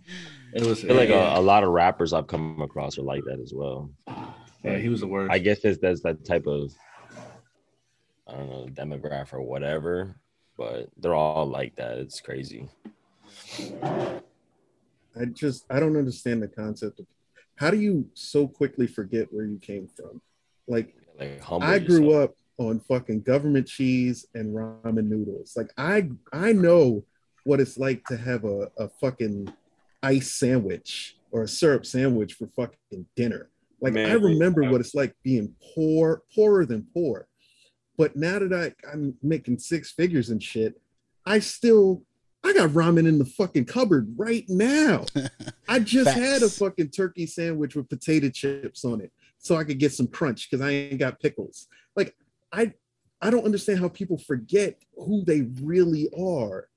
It 0.54 0.64
was 0.66 0.82
I 0.84 0.88
feel 0.88 0.96
like 0.96 1.08
yeah, 1.10 1.36
a, 1.36 1.40
a 1.40 1.42
lot 1.42 1.62
of 1.62 1.70
rappers 1.70 2.12
I've 2.12 2.26
come 2.26 2.62
across 2.62 2.98
are 2.98 3.02
like 3.02 3.22
that 3.24 3.38
as 3.40 3.52
well. 3.54 3.90
yeah, 4.64 4.78
he 4.78 4.88
was 4.88 5.00
the 5.00 5.06
worst. 5.06 5.30
I 5.32 5.38
guess 5.38 5.58
it's 5.64 5.78
that's 5.78 6.02
that 6.02 6.24
type 6.24 6.46
of 6.46 6.72
I 8.26 8.32
don't 8.32 8.48
know 8.50 8.66
demographic 8.70 9.34
or 9.34 9.42
whatever, 9.42 10.16
but 10.56 10.88
they're 10.96 11.14
all 11.14 11.46
like 11.46 11.76
that. 11.76 11.98
It's 11.98 12.20
crazy. 12.20 12.68
I 15.18 15.24
just 15.32 15.64
I 15.70 15.80
don't 15.80 15.96
understand 15.96 16.42
the 16.42 16.48
concept 16.48 17.00
of 17.00 17.06
how 17.56 17.70
do 17.70 17.78
you 17.78 18.08
so 18.14 18.46
quickly 18.46 18.86
forget 18.86 19.32
where 19.32 19.44
you 19.44 19.58
came 19.58 19.88
from? 19.88 20.20
Like 20.66 20.94
Like 21.18 21.40
humble. 21.42 21.66
I 21.68 21.78
grew 21.78 22.06
yourself. 22.06 22.30
up 22.30 22.36
on 22.58 22.80
fucking 22.80 23.22
government 23.22 23.66
cheese 23.66 24.26
and 24.34 24.54
ramen 24.54 25.08
noodles. 25.08 25.54
Like 25.56 25.70
I 25.76 26.08
I 26.32 26.52
know 26.52 27.04
what 27.48 27.60
it's 27.60 27.78
like 27.78 28.04
to 28.04 28.14
have 28.14 28.44
a, 28.44 28.70
a 28.76 28.90
fucking 29.00 29.50
ice 30.02 30.34
sandwich 30.34 31.16
or 31.30 31.44
a 31.44 31.48
syrup 31.48 31.86
sandwich 31.86 32.34
for 32.34 32.46
fucking 32.48 33.06
dinner. 33.16 33.48
Like 33.80 33.94
Man, 33.94 34.10
I 34.10 34.14
remember 34.14 34.64
what 34.70 34.82
it's 34.82 34.94
like 34.94 35.14
being 35.22 35.54
poor, 35.74 36.24
poorer 36.34 36.66
than 36.66 36.86
poor. 36.92 37.26
But 37.96 38.16
now 38.16 38.38
that 38.38 38.52
I, 38.52 38.88
I'm 38.92 39.14
making 39.22 39.60
six 39.60 39.92
figures 39.92 40.28
and 40.28 40.42
shit, 40.42 40.78
I 41.24 41.38
still 41.38 42.02
I 42.44 42.52
got 42.52 42.70
ramen 42.70 43.08
in 43.08 43.18
the 43.18 43.24
fucking 43.24 43.64
cupboard 43.64 44.12
right 44.18 44.44
now. 44.50 45.06
I 45.68 45.78
just 45.78 46.10
had 46.10 46.42
a 46.42 46.50
fucking 46.50 46.90
turkey 46.90 47.24
sandwich 47.24 47.74
with 47.74 47.88
potato 47.88 48.28
chips 48.28 48.84
on 48.84 49.00
it 49.00 49.10
so 49.38 49.56
I 49.56 49.64
could 49.64 49.78
get 49.78 49.94
some 49.94 50.06
crunch 50.06 50.50
because 50.50 50.64
I 50.64 50.70
ain't 50.70 50.98
got 50.98 51.18
pickles. 51.18 51.66
Like 51.96 52.14
I 52.52 52.74
I 53.22 53.30
don't 53.30 53.46
understand 53.46 53.80
how 53.80 53.88
people 53.88 54.18
forget 54.18 54.78
who 54.96 55.24
they 55.24 55.48
really 55.62 56.10
are. 56.14 56.68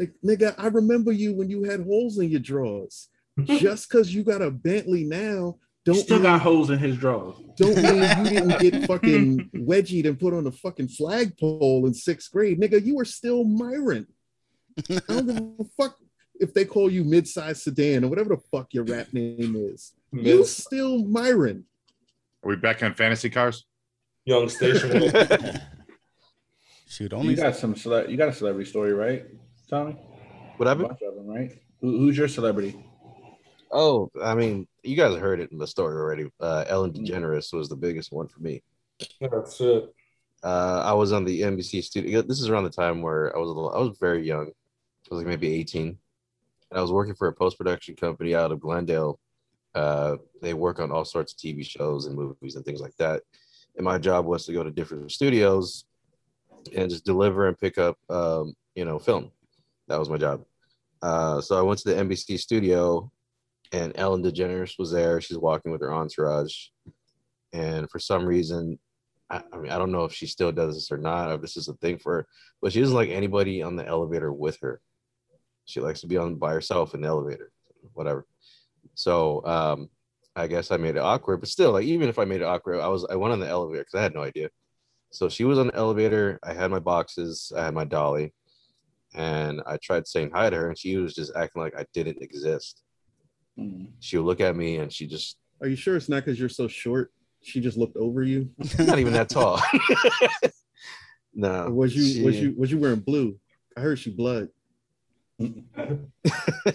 Like 0.00 0.12
nigga, 0.24 0.54
I 0.56 0.68
remember 0.68 1.12
you 1.12 1.34
when 1.34 1.50
you 1.50 1.62
had 1.64 1.84
holes 1.84 2.18
in 2.18 2.30
your 2.30 2.40
drawers. 2.40 3.08
Just 3.44 3.88
because 3.88 4.12
you 4.14 4.24
got 4.24 4.40
a 4.42 4.50
Bentley 4.50 5.04
now, 5.04 5.58
don't 5.84 5.94
Still 5.96 6.16
mean, 6.16 6.24
got 6.24 6.40
holes 6.40 6.70
in 6.70 6.78
his 6.78 6.96
drawers. 6.96 7.36
don't 7.56 7.76
mean 7.76 8.24
you 8.24 8.30
didn't 8.40 8.60
get 8.60 8.86
fucking 8.86 9.50
wedgied 9.54 10.06
and 10.06 10.18
put 10.18 10.32
on 10.34 10.46
a 10.46 10.52
fucking 10.52 10.88
flagpole 10.88 11.86
in 11.86 11.92
sixth 11.94 12.30
grade. 12.32 12.58
Nigga, 12.60 12.82
you 12.84 12.96
were 12.96 13.04
still 13.04 13.44
Myron. 13.44 14.06
I 14.88 15.00
don't 15.08 15.26
give 15.26 15.36
a 15.36 15.64
fuck 15.82 15.96
if 16.40 16.54
they 16.54 16.64
call 16.64 16.90
you 16.90 17.04
mid-sized 17.04 17.62
sedan 17.62 18.04
or 18.04 18.08
whatever 18.08 18.30
the 18.30 18.40
fuck 18.50 18.72
your 18.72 18.84
rap 18.84 19.12
name 19.12 19.54
is. 19.56 19.92
You 20.12 20.44
still 20.44 21.04
Myron. 21.04 21.64
Are 22.42 22.48
we 22.48 22.56
back 22.56 22.82
on 22.82 22.94
fantasy 22.94 23.28
cars? 23.28 23.66
Young 24.24 24.48
station. 24.48 25.12
Shoot, 26.88 27.12
You 27.12 27.18
only 27.18 27.34
got 27.36 27.54
some 27.56 27.76
cele- 27.76 28.08
you 28.10 28.16
got 28.16 28.28
a 28.28 28.32
celebrity 28.32 28.68
story, 28.68 28.92
right, 28.92 29.24
Tommy? 29.70 29.96
What 30.56 30.66
A 30.66 30.70
happened? 30.70 30.88
bunch 30.88 31.02
of 31.02 31.14
them, 31.14 31.26
right? 31.28 31.52
Who, 31.80 31.98
who's 31.98 32.18
your 32.18 32.28
celebrity? 32.28 32.84
Oh, 33.72 34.10
I 34.22 34.34
mean, 34.34 34.66
you 34.82 34.96
guys 34.96 35.16
heard 35.16 35.40
it 35.40 35.52
in 35.52 35.58
the 35.58 35.66
story 35.66 35.96
already. 35.96 36.28
Uh, 36.40 36.64
Ellen 36.68 36.92
DeGeneres 36.92 37.52
was 37.54 37.68
the 37.68 37.76
biggest 37.76 38.10
one 38.12 38.26
for 38.26 38.40
me. 38.40 38.62
That's 39.20 39.60
it. 39.60 39.94
Uh, 40.42 40.82
I 40.84 40.92
was 40.94 41.12
on 41.12 41.24
the 41.24 41.42
NBC 41.42 41.84
studio. 41.84 42.22
This 42.22 42.40
is 42.40 42.48
around 42.48 42.64
the 42.64 42.70
time 42.70 43.00
where 43.00 43.34
I 43.34 43.38
was 43.38 43.48
a 43.48 43.52
little, 43.52 43.70
I 43.72 43.78
was 43.78 43.96
very 43.98 44.26
young. 44.26 44.46
I 44.48 45.14
was 45.14 45.18
like 45.18 45.26
maybe 45.26 45.54
18. 45.54 45.86
And 45.86 46.78
I 46.78 46.82
was 46.82 46.90
working 46.90 47.14
for 47.14 47.28
a 47.28 47.32
post 47.32 47.58
production 47.58 47.94
company 47.94 48.34
out 48.34 48.50
of 48.50 48.58
Glendale. 48.60 49.20
Uh, 49.74 50.16
they 50.42 50.52
work 50.52 50.80
on 50.80 50.90
all 50.90 51.04
sorts 51.04 51.32
of 51.32 51.38
TV 51.38 51.64
shows 51.64 52.06
and 52.06 52.16
movies 52.16 52.56
and 52.56 52.64
things 52.64 52.80
like 52.80 52.96
that. 52.96 53.22
And 53.76 53.84
my 53.84 53.98
job 53.98 54.26
was 54.26 54.46
to 54.46 54.52
go 54.52 54.64
to 54.64 54.70
different 54.70 55.12
studios 55.12 55.84
and 56.74 56.90
just 56.90 57.04
deliver 57.04 57.46
and 57.46 57.56
pick 57.56 57.78
up, 57.78 57.96
um, 58.08 58.54
you 58.74 58.84
know, 58.84 58.98
film. 58.98 59.30
That 59.90 59.98
was 59.98 60.08
my 60.08 60.18
job. 60.18 60.44
Uh, 61.02 61.40
so 61.40 61.58
I 61.58 61.62
went 61.62 61.80
to 61.80 61.88
the 61.88 62.00
NBC 62.00 62.38
studio, 62.38 63.10
and 63.72 63.92
Ellen 63.96 64.22
DeGeneres 64.22 64.78
was 64.78 64.92
there. 64.92 65.20
She's 65.20 65.36
walking 65.36 65.72
with 65.72 65.80
her 65.80 65.92
entourage, 65.92 66.68
and 67.52 67.90
for 67.90 67.98
some 67.98 68.24
reason, 68.24 68.78
I, 69.28 69.42
I 69.52 69.56
mean, 69.56 69.72
I 69.72 69.78
don't 69.78 69.90
know 69.90 70.04
if 70.04 70.12
she 70.14 70.26
still 70.26 70.52
does 70.52 70.76
this 70.76 70.92
or 70.92 70.98
not, 70.98 71.28
or 71.28 71.34
if 71.34 71.40
this 71.40 71.56
is 71.56 71.66
a 71.66 71.74
thing 71.74 71.98
for 71.98 72.14
her, 72.14 72.26
but 72.62 72.72
she 72.72 72.78
doesn't 72.78 72.94
like 72.94 73.10
anybody 73.10 73.62
on 73.62 73.74
the 73.74 73.84
elevator 73.84 74.32
with 74.32 74.58
her. 74.62 74.80
She 75.64 75.80
likes 75.80 76.00
to 76.02 76.06
be 76.06 76.16
on 76.16 76.36
by 76.36 76.52
herself 76.52 76.94
in 76.94 77.00
the 77.00 77.08
elevator, 77.08 77.50
whatever. 77.94 78.26
So 78.94 79.44
um, 79.44 79.90
I 80.36 80.46
guess 80.46 80.70
I 80.70 80.76
made 80.76 80.94
it 80.94 81.02
awkward, 81.02 81.40
but 81.40 81.48
still, 81.48 81.72
like 81.72 81.84
even 81.84 82.08
if 82.08 82.18
I 82.20 82.24
made 82.24 82.42
it 82.42 82.46
awkward, 82.46 82.78
I 82.78 82.86
was 82.86 83.04
I 83.10 83.16
went 83.16 83.32
on 83.32 83.40
the 83.40 83.48
elevator 83.48 83.82
because 83.82 83.98
I 83.98 84.02
had 84.02 84.14
no 84.14 84.22
idea. 84.22 84.50
So 85.10 85.28
she 85.28 85.42
was 85.42 85.58
on 85.58 85.66
the 85.66 85.74
elevator. 85.74 86.38
I 86.44 86.52
had 86.52 86.70
my 86.70 86.78
boxes. 86.78 87.52
I 87.56 87.64
had 87.64 87.74
my 87.74 87.84
dolly, 87.84 88.32
and 89.14 89.60
I 89.66 89.76
tried 89.82 90.06
saying 90.06 90.30
hi 90.34 90.50
to 90.50 90.56
her, 90.56 90.68
and 90.68 90.78
she 90.78 90.96
was 90.96 91.14
just 91.14 91.32
acting 91.36 91.62
like 91.62 91.74
I 91.78 91.84
didn't 91.94 92.22
exist. 92.22 92.82
Mm. 93.58 93.88
She 94.00 94.16
would 94.16 94.26
look 94.26 94.40
at 94.40 94.56
me, 94.56 94.76
and 94.76 94.92
she 94.92 95.06
just 95.06 95.38
Are 95.60 95.68
you 95.68 95.76
sure 95.76 95.96
it's 95.96 96.08
not 96.08 96.24
because 96.24 96.38
you're 96.38 96.48
so 96.48 96.68
short? 96.68 97.12
She 97.42 97.60
just 97.60 97.76
looked 97.78 97.96
over 97.96 98.22
you. 98.22 98.50
not 98.78 98.98
even 98.98 99.12
that 99.14 99.28
tall. 99.28 99.60
no, 101.34 101.64
Or 101.66 101.72
was 101.72 101.96
you 101.96 102.02
she- 102.04 102.22
was 102.22 102.40
you 102.40 102.54
was 102.56 102.70
you 102.70 102.78
wearing 102.78 103.00
blue? 103.00 103.36
I 103.76 103.80
heard 103.80 103.98
she 103.98 104.10
blood. 104.10 104.48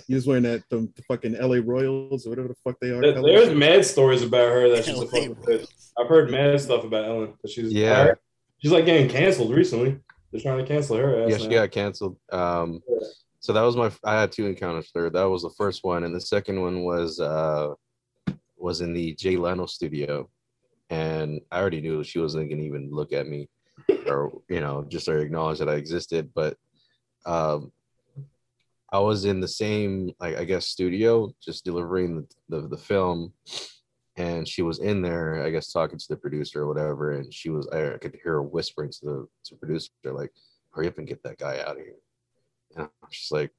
You 0.08 0.16
was 0.16 0.26
wearing 0.26 0.44
that 0.44 0.64
the, 0.70 0.90
the 0.96 1.02
fucking 1.08 1.34
LA 1.34 1.58
Royals 1.64 2.26
or 2.26 2.32
whatever 2.32 2.48
the 2.48 2.56
fuck 2.64 2.80
they 2.82 2.90
are. 2.90 3.00
There- 3.02 3.22
There's 3.22 3.56
mad 3.56 3.86
stories 3.86 4.24
about 4.24 4.50
her 4.52 4.70
that 4.70 4.86
she's 4.86 4.98
a 4.98 5.02
LA 5.02 5.08
fucking 5.12 5.36
bitch. 5.36 5.68
I've 5.98 6.08
heard 6.08 6.32
mad 6.32 6.60
stuff 6.60 6.84
about 6.84 7.06
Ellen. 7.06 7.34
That 7.44 7.52
she's 7.52 7.72
Yeah. 7.72 8.14
She's 8.58 8.72
like 8.72 8.86
getting 8.86 9.08
canceled 9.08 9.54
recently. 9.54 10.00
They're 10.32 10.42
trying 10.42 10.58
to 10.58 10.66
cancel 10.66 10.98
her. 10.98 11.28
Yeah, 11.28 11.38
she 11.38 11.48
now. 11.48 11.62
got 11.62 11.72
canceled. 11.72 12.18
Um, 12.32 12.82
so 13.40 13.54
that 13.54 13.62
was 13.62 13.76
my. 13.76 13.92
I 14.04 14.20
had 14.20 14.32
two 14.32 14.48
encounters 14.48 14.92
with 14.94 15.04
her. 15.04 15.10
That 15.10 15.30
was 15.30 15.44
the 15.44 15.52
first 15.52 15.84
one, 15.84 16.04
and 16.04 16.16
the 16.16 16.22
second 16.22 16.60
one 16.60 16.84
was 16.84 17.20
uh, 17.20 17.74
was 18.58 18.82
in 18.82 18.94
the 18.94 19.14
Jay 19.16 19.38
Leno 19.38 19.66
studio, 19.66 20.30
and 20.90 21.40
I 21.52 21.60
already 21.60 21.82
knew 21.82 22.04
she 22.04 22.20
wasn't 22.20 22.50
gonna 22.50 22.64
even 22.64 22.90
look 22.92 23.14
at 23.14 23.28
me, 23.28 23.48
or 24.08 24.42
you 24.50 24.62
know, 24.62 24.86
just 24.88 25.08
or 25.08 25.20
acknowledge 25.20 25.60
that 25.60 25.70
I 25.70 25.76
existed. 25.76 26.32
But 26.34 26.58
um, 27.26 27.72
I 28.92 29.00
was 29.00 29.26
in 29.26 29.40
the 29.40 29.48
same, 29.48 30.12
like 30.20 30.38
I 30.38 30.44
guess, 30.44 30.68
studio, 30.68 31.32
just 31.44 31.66
delivering 31.66 32.16
the, 32.16 32.28
the 32.62 32.68
the 32.70 32.78
film, 32.78 33.32
and 34.18 34.48
she 34.48 34.62
was 34.62 34.80
in 34.80 35.02
there, 35.02 35.44
I 35.44 35.50
guess, 35.50 35.72
talking 35.72 36.00
to 36.00 36.06
the 36.10 36.16
producer 36.18 36.62
or 36.64 36.68
whatever, 36.68 37.12
and 37.12 37.34
she 37.34 37.50
was. 37.50 37.68
I, 37.72 37.94
I 37.94 37.98
could 37.98 38.14
hear 38.24 38.34
her 38.34 38.44
whispering 38.44 38.92
to 38.92 39.00
the 39.06 39.28
to 39.46 39.54
the 39.56 39.58
producer, 39.58 39.90
like, 40.06 40.32
"Hurry 40.72 40.88
up 40.88 40.98
and 40.98 41.08
get 41.08 41.22
that 41.24 41.38
guy 41.38 41.60
out 41.60 41.78
of 41.78 41.84
here." 41.84 41.96
And 42.76 42.86
I 42.86 42.90
was 43.06 43.12
just 43.12 43.32
like, 43.32 43.52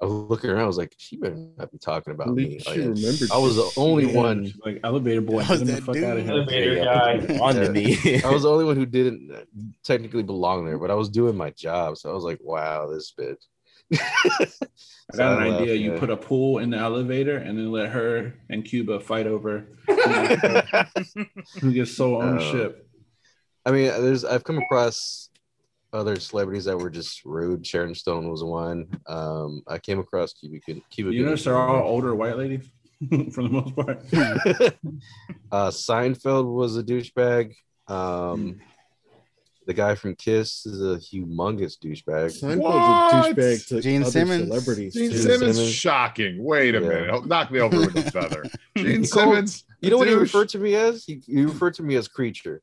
I 0.00 0.04
was 0.06 0.12
looking 0.30 0.50
around. 0.50 0.64
I 0.64 0.66
was 0.66 0.78
like, 0.78 0.94
she 0.98 1.16
better 1.16 1.36
not 1.56 1.70
be 1.70 1.78
talking 1.78 2.12
about 2.12 2.34
me. 2.34 2.58
She 2.58 2.70
Like, 2.70 2.78
remembered. 2.88 3.30
I 3.32 3.38
was 3.38 3.56
the 3.56 3.70
only 3.76 4.06
Yeah, 4.12 4.18
one. 4.18 4.52
like 4.64 4.80
elevator 4.84 5.20
boy. 5.20 5.44
Was 5.48 5.62
Get 5.62 5.66
the 5.66 5.80
fuck 5.82 5.94
dude. 5.94 6.04
out 6.04 6.16
of 6.18 6.24
here. 6.24 6.32
Elevator 6.32 6.74
Yeah, 6.74 6.84
guy. 6.84 7.38
On 7.40 7.54
Yeah. 7.54 7.62
to 7.66 7.72
me. 7.72 8.20
I 8.24 8.30
was 8.30 8.42
the 8.42 8.50
only 8.50 8.64
one 8.64 8.76
who 8.76 8.86
didn't 8.86 9.30
uh, 9.32 9.44
technically 9.84 10.22
belong 10.22 10.64
there, 10.64 10.78
but 10.78 10.90
I 10.90 10.94
was 10.94 11.08
doing 11.08 11.36
my 11.36 11.50
job. 11.50 11.96
So 11.98 12.10
I 12.10 12.14
was 12.14 12.24
like, 12.24 12.38
wow, 12.42 12.88
this 12.88 13.12
bitch. 13.18 13.44
I 13.92 15.16
got 15.16 15.42
an 15.42 15.52
I 15.52 15.58
idea. 15.58 15.74
You 15.74 15.92
put 15.92 16.10
a 16.10 16.16
pool 16.16 16.58
in 16.58 16.70
the 16.70 16.78
elevator 16.78 17.36
and 17.36 17.58
then 17.58 17.70
let 17.70 17.90
her 17.90 18.34
and 18.48 18.64
Cuba 18.64 19.00
fight 19.00 19.26
over 19.26 19.68
who 21.60 21.72
gets 21.72 21.96
sole 21.96 22.16
Uh, 22.22 22.24
ownership. 22.24 22.88
I 23.64 23.70
mean, 23.70 23.86
there's 23.86 24.24
I've 24.24 24.44
come 24.44 24.58
across 24.58 25.30
other 25.92 26.16
celebrities 26.18 26.64
that 26.64 26.78
were 26.78 26.90
just 26.90 27.24
rude. 27.24 27.66
Sharon 27.66 27.94
Stone 27.94 28.28
was 28.30 28.42
one. 28.42 28.88
Um, 29.06 29.62
I 29.66 29.78
came 29.78 29.98
across 29.98 30.32
Cuba. 30.32 30.58
Cuba 30.90 31.12
you 31.12 31.24
notice 31.24 31.44
they're 31.44 31.56
all 31.56 31.86
older 31.86 32.14
white 32.14 32.38
ladies 32.38 32.66
for 33.32 33.42
the 33.42 33.48
most 33.48 33.76
part. 33.76 33.98
uh, 35.52 35.70
Seinfeld 35.70 36.52
was 36.52 36.76
a 36.76 36.82
douchebag. 36.82 37.54
Um, 37.88 38.60
the 39.66 39.74
guy 39.74 39.94
from 39.94 40.14
Kiss 40.16 40.66
is 40.66 40.80
a 40.80 40.96
humongous 40.98 41.78
douchebag. 41.78 42.30
Seinfeld's 42.40 42.58
What? 42.58 42.74
a 42.74 43.34
douchebag 43.34 43.66
to 43.68 43.80
Gene 43.80 44.02
other 44.02 44.10
Simmons? 44.10 44.48
celebrities. 44.48 44.94
Gene 44.94 45.10
too. 45.10 45.18
Simmons, 45.18 45.56
Simmons. 45.56 45.72
shocking. 45.74 46.42
Wait 46.42 46.74
a 46.74 46.80
Yeah. 46.80 46.88
minute. 46.88 47.26
Knock 47.26 47.50
me 47.50 47.60
over 47.60 47.80
with 47.80 47.96
a 47.96 48.10
feather. 48.10 48.44
Gene 48.76 49.04
Simmons. 49.04 49.64
You 49.80 49.90
know 49.90 49.98
what 49.98 50.08
he 50.08 50.14
referred 50.14 50.48
to 50.50 50.58
me 50.58 50.74
as? 50.74 51.04
He, 51.04 51.20
he 51.26 51.44
referred 51.44 51.74
to 51.74 51.82
me 51.82 51.96
as 51.96 52.08
creature. 52.08 52.62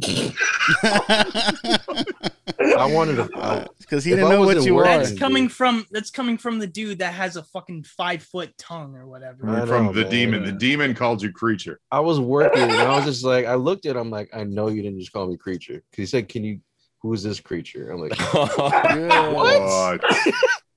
I 2.78 2.86
wanted 2.92 3.16
to. 3.16 3.68
Because 3.80 4.04
he 4.04 4.10
didn't 4.10 4.28
know 4.30 4.40
what 4.44 4.62
you 4.62 4.74
were. 4.74 4.82
are. 4.86 4.98
That's 4.98 5.10
dude. 5.10 5.18
coming 5.20 5.48
from 5.48 5.86
that's 5.90 6.10
coming 6.10 6.38
from 6.38 6.58
the 6.58 6.66
dude 6.66 6.98
that 7.00 7.12
has 7.14 7.36
a 7.36 7.42
fucking 7.42 7.84
five 7.84 8.22
foot 8.22 8.56
tongue 8.58 8.94
or 8.96 9.06
whatever. 9.06 9.48
I 9.48 9.66
from 9.66 9.86
know, 9.86 9.92
the 9.92 10.02
man. 10.02 10.10
demon. 10.10 10.44
The 10.44 10.52
demon 10.52 10.94
called 10.94 11.22
you 11.22 11.32
creature. 11.32 11.80
I 11.90 12.00
was 12.00 12.18
working 12.20 12.62
and 12.62 12.72
I 12.72 12.96
was 12.96 13.04
just 13.04 13.24
like, 13.24 13.46
I 13.46 13.54
looked 13.54 13.86
at 13.86 13.96
him 13.96 14.10
like, 14.10 14.30
I 14.34 14.44
know 14.44 14.68
you 14.68 14.82
didn't 14.82 15.00
just 15.00 15.12
call 15.12 15.26
me 15.26 15.36
creature. 15.36 15.82
Because 15.90 16.02
he 16.02 16.06
said, 16.06 16.28
Can 16.28 16.44
you, 16.44 16.60
who 17.02 17.12
is 17.12 17.22
this 17.22 17.40
creature? 17.40 17.90
I'm 17.90 18.00
like, 18.00 18.18
Yeah. 18.18 19.28
What? 19.32 20.00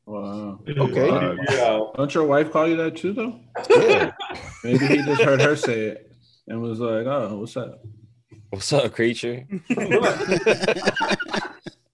Wow. 0.08 0.60
Okay. 0.68 1.10
Uh, 1.10 1.36
Yeah. 1.50 1.86
Don't 1.96 2.14
your 2.14 2.26
wife 2.26 2.52
call 2.52 2.68
you 2.68 2.76
that 2.78 2.98
too, 2.98 3.14
though? 3.14 3.40
Yeah. 3.70 4.12
Maybe 4.64 4.86
he 4.88 4.98
just 4.98 5.22
heard 5.22 5.40
her 5.42 5.56
say 5.56 5.86
it 5.86 6.12
and 6.48 6.62
was 6.62 6.80
like, 6.80 7.06
"Oh, 7.06 7.38
what's 7.40 7.56
up?" 7.56 7.82
What's 8.50 8.74
up, 8.74 8.92
creature? 8.94 9.46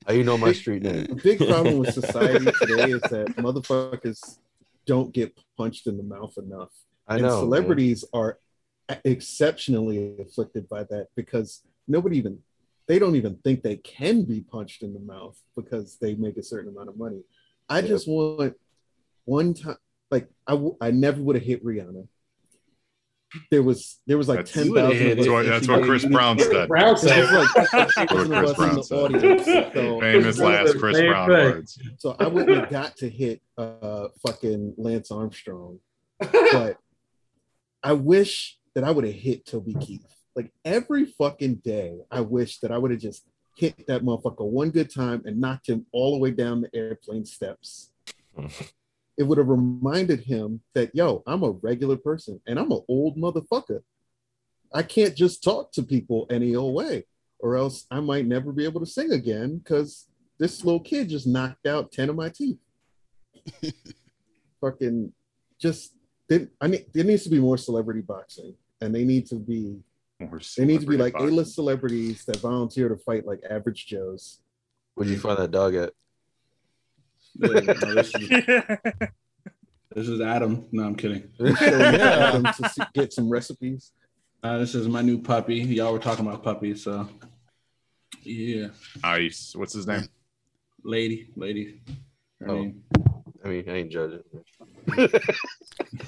How 0.07 0.13
you 0.13 0.23
know 0.23 0.38
my 0.38 0.53
street 0.53 0.84
name? 0.84 1.05
The 1.09 1.15
big 1.23 1.38
problem 1.39 1.77
with 1.79 1.91
society 2.01 2.45
today 2.45 2.91
is 2.91 3.01
that 3.03 3.27
motherfuckers 3.38 4.38
don't 4.85 5.13
get 5.13 5.38
punched 5.57 5.85
in 5.85 5.97
the 5.97 6.03
mouth 6.03 6.34
enough. 6.38 6.69
I 7.07 7.15
and 7.15 7.23
know. 7.23 7.29
man. 7.29 7.39
celebrities 7.41 8.05
are 8.13 8.39
exceptionally 9.03 10.15
afflicted 10.19 10.69
by 10.69 10.84
that 10.85 11.07
because 11.15 11.61
nobody 11.89 12.17
even 12.17 12.39
they 12.88 12.99
don't 12.99 13.17
even 13.17 13.35
think 13.43 13.63
they 13.63 13.75
can 13.75 14.23
be 14.23 14.39
punched 14.39 14.81
in 14.81 14.93
the 14.93 14.99
mouth 15.01 15.38
because 15.57 15.97
they 15.99 16.15
make 16.15 16.38
a 16.38 16.43
certain 16.43 16.71
amount 16.71 16.88
of 16.88 16.97
money. 16.97 17.21
I 17.67 17.79
Yep. 17.79 17.88
just 17.89 18.07
want 18.07 18.55
one 19.25 19.53
time 19.53 19.75
like 20.09 20.29
I, 20.47 20.53
w- 20.53 20.77
I 20.79 20.91
never 20.91 21.21
would 21.21 21.35
have 21.35 21.43
hit 21.43 21.65
Rihanna. 21.65 22.07
There 23.51 23.61
was 23.61 23.99
there 24.07 24.17
was 24.17 24.27
like 24.29 24.37
That's- 24.37 24.53
ten 24.53 24.65
You 24.67 24.71
would've 24.73 24.89
thousand. 24.91 25.05
hit 25.07 25.15
That's 25.17 25.27
what, 25.29 25.45
that's 25.45 25.67
what 25.67 25.83
Chris 25.83 26.05
Brown 26.05 26.39
said. 26.39 26.67
Brown 26.69 26.97
said. 26.97 27.23
was 27.23 27.31
like 27.31 27.73
what 27.73 28.07
Chris 28.07 28.53
Brown 28.55 28.83
said. 28.83 28.95
audience. 28.97 29.45
So, 29.45 29.99
Famous 29.99 30.39
last 30.39 30.77
Chris 30.79 30.97
Brown 31.01 31.27
thing. 31.27 31.35
words. 31.37 31.79
so 31.97 32.15
I 32.19 32.27
wouldn't 32.27 32.57
have 32.57 32.69
got 32.69 32.95
to 32.97 33.09
hit 33.09 33.41
uh 33.57 34.07
fucking 34.25 34.75
Lance 34.77 35.11
Armstrong, 35.11 35.79
but 36.19 36.77
I 37.83 37.93
wish 37.93 38.57
that 38.75 38.83
I 38.85 38.91
would 38.91 39.03
have 39.05 39.13
hit 39.13 39.45
Toby 39.45 39.75
Keith. 39.79 40.05
Like 40.35 40.51
every 40.63 41.05
fucking 41.05 41.55
day, 41.55 41.97
I 42.11 42.21
wish 42.21 42.59
that 42.59 42.71
I 42.71 42.77
would 42.77 42.91
have 42.91 42.99
just 43.01 43.25
hit 43.57 43.87
that 43.87 44.03
motherfucker 44.03 44.45
one 44.45 44.69
good 44.69 44.89
time 44.93 45.23
and 45.25 45.41
knocked 45.41 45.67
him 45.67 45.85
all 45.91 46.13
the 46.13 46.19
way 46.19 46.31
down 46.31 46.61
the 46.61 46.69
airplane 46.75 47.25
steps. 47.25 47.89
it 49.18 49.23
would 49.23 49.38
have 49.38 49.49
reminded 49.49 50.22
him 50.22 50.61
that 50.73 50.94
yo, 50.94 51.23
I'm 51.26 51.44
a 51.44 51.52
regular 51.52 51.98
person 51.98 52.39
and 52.48 52.60
I'm 52.60 52.72
an 52.72 52.84
old 52.88 53.18
motherfucker. 53.18 53.81
I 54.73 54.84
can't 54.84 55.15
just 55.15 55.44
talk 55.44 55.72
to 55.73 55.84
people 55.84 56.27
any 56.30 56.56
old 56.56 56.76
way, 56.76 57.06
or 57.39 57.56
else 57.56 57.85
I 57.89 57.99
might 57.99 58.26
never 58.26 58.52
be 58.52 58.65
able 58.65 58.81
to 58.81 58.85
sing 58.85 59.11
again 59.11 59.57
because 59.57 60.07
this 60.39 60.64
little 60.64 60.80
kid 60.80 61.10
just 61.10 61.26
knocked 61.26 61.65
out 61.65 61.91
10 61.91 62.10
of 62.10 62.15
my 62.15 62.30
teeth. 62.30 62.60
Fucking 64.61 65.14
just 65.60 65.94
there, 66.30 66.49
I 66.61 66.68
need 66.68 66.85
there 66.94 67.03
needs 67.03 67.23
to 67.23 67.30
be 67.30 67.39
more 67.39 67.57
celebrity 67.57 68.02
boxing 68.02 68.56
and 68.81 68.94
they 68.94 69.06
need 69.06 69.26
to 69.27 69.35
be 69.35 69.80
More 70.19 70.39
they 70.57 70.65
need 70.65 70.81
to 70.81 70.88
be 70.88 70.98
like 70.98 71.14
celebrity 71.14 71.35
A-list 71.35 71.56
celebrities 71.56 72.26
that 72.26 72.38
volunteer 72.38 72.89
to 72.89 72.98
fight 72.98 73.26
like 73.26 73.41
average 73.49 73.88
Joes. 73.88 74.39
Where'd 74.95 75.10
you 75.10 75.19
find 75.19 75.38
that 75.38 75.52
dog 75.52 75.76
at? 75.76 75.94
Yeah, 77.39 77.47
no, 77.84 77.93
this, 77.93 78.14
is, 78.15 78.30
this 79.95 80.07
is 80.07 80.22
Adam. 80.22 80.65
No, 80.72 80.84
I'm 80.84 80.95
kidding. 80.95 81.30
Show 81.38 81.45
them 81.77 82.43
to 82.43 82.69
see, 82.69 82.81
get 82.93 83.14
some 83.14 83.30
recipes. 83.30 83.91
Uh, 84.43 84.57
this 84.59 84.76
is 84.76 84.88
my 84.88 85.01
new 85.01 85.22
puppy. 85.22 85.55
Y'all 85.55 85.93
were 85.93 85.99
talking 85.99 86.26
about 86.26 86.43
puppies, 86.43 86.84
so 86.84 87.07
yeah, 88.23 88.68
Ice. 89.03 89.53
What's 89.55 89.73
his 89.73 89.88
name? 89.88 90.07
lady, 90.84 91.30
lady. 91.35 91.81
Her 92.39 92.49
Oh. 92.51 92.55
name. 92.55 92.84
I 93.43 93.47
mean, 93.49 93.69
I 93.69 93.73
ain't 93.73 93.91
judging. 93.91 94.22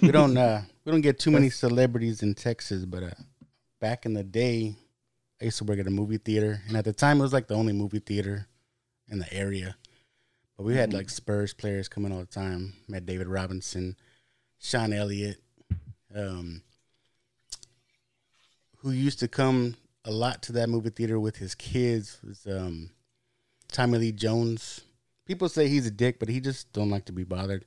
we 0.01 0.11
don't 0.11 0.37
uh 0.37 0.61
we 0.85 0.91
don't 0.91 1.01
get 1.01 1.19
too 1.19 1.31
many 1.31 1.49
celebrities 1.49 2.23
in 2.23 2.33
Texas, 2.33 2.85
but 2.85 3.03
uh 3.03 3.09
back 3.79 4.05
in 4.05 4.13
the 4.13 4.23
day, 4.23 4.75
I 5.41 5.45
used 5.45 5.57
to 5.59 5.63
work 5.63 5.79
at 5.79 5.87
a 5.87 5.91
movie 5.91 6.17
theater, 6.17 6.61
and 6.67 6.75
at 6.77 6.85
the 6.85 6.93
time 6.93 7.19
it 7.19 7.23
was 7.23 7.33
like 7.33 7.47
the 7.47 7.55
only 7.55 7.73
movie 7.73 7.99
theater 7.99 8.47
in 9.09 9.19
the 9.19 9.33
area. 9.33 9.75
But 10.59 10.65
we 10.65 10.75
had 10.75 10.91
like 10.91 11.09
Spurs 11.09 11.53
players 11.53 11.87
coming 11.87 12.11
all 12.11 12.19
the 12.19 12.25
time. 12.25 12.73
Met 12.89 13.05
David 13.05 13.27
Robinson, 13.27 13.95
Sean 14.59 14.91
Elliott, 14.91 15.37
um, 16.13 16.63
who 18.79 18.91
used 18.91 19.19
to 19.19 19.29
come 19.29 19.77
a 20.03 20.11
lot 20.11 20.43
to 20.43 20.51
that 20.51 20.67
movie 20.67 20.89
theater 20.89 21.17
with 21.17 21.37
his 21.37 21.55
kids 21.55 22.19
was 22.27 22.45
um, 22.45 22.89
Tommy 23.71 23.99
Lee 23.99 24.11
Jones. 24.11 24.81
People 25.23 25.47
say 25.47 25.69
he's 25.69 25.87
a 25.87 25.91
dick, 25.91 26.19
but 26.19 26.27
he 26.27 26.41
just 26.41 26.73
don't 26.73 26.89
like 26.89 27.05
to 27.05 27.13
be 27.13 27.23
bothered. 27.23 27.63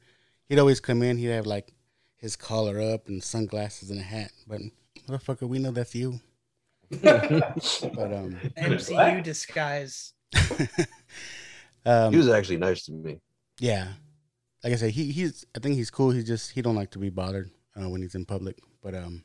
He'd 0.51 0.59
always 0.59 0.79
come 0.79 1.03
in. 1.03 1.17
He'd 1.17 1.29
have 1.29 1.47
like 1.47 1.73
his 2.19 2.37
collar 2.37 2.79
up 2.79 3.09
and 3.09 3.25
sunglasses 3.25 3.89
and 3.91 4.01
a 4.01 4.03
hat. 4.03 4.33
But 4.47 4.61
motherfucker, 5.09 5.49
we 5.49 5.61
know 5.61 5.71
that's 5.71 5.95
you. 5.95 6.21
but 6.91 8.13
um, 8.13 8.37
MCU 8.59 9.23
disguise. 9.23 10.13
um, 11.87 12.13
He 12.13 12.19
was 12.19 12.29
actually 12.29 12.59
nice 12.59 12.85
to 12.87 12.93
me. 12.93 13.21
yeah, 13.61 13.89
like 14.65 14.73
I 14.73 14.77
said, 14.77 14.91
he 14.91 15.11
he's. 15.13 15.45
I 15.57 15.59
think 15.59 15.75
he's 15.77 15.91
cool. 15.91 16.11
He 16.11 16.23
just 16.23 16.53
he 16.53 16.63
don't 16.63 16.77
like 16.77 16.91
to 16.93 16.99
be 16.99 17.11
bothered 17.11 17.51
uh, 17.77 17.89
when 17.89 18.03
he's 18.03 18.15
in 18.15 18.25
public. 18.25 18.59
But 18.83 18.95
um, 18.95 19.25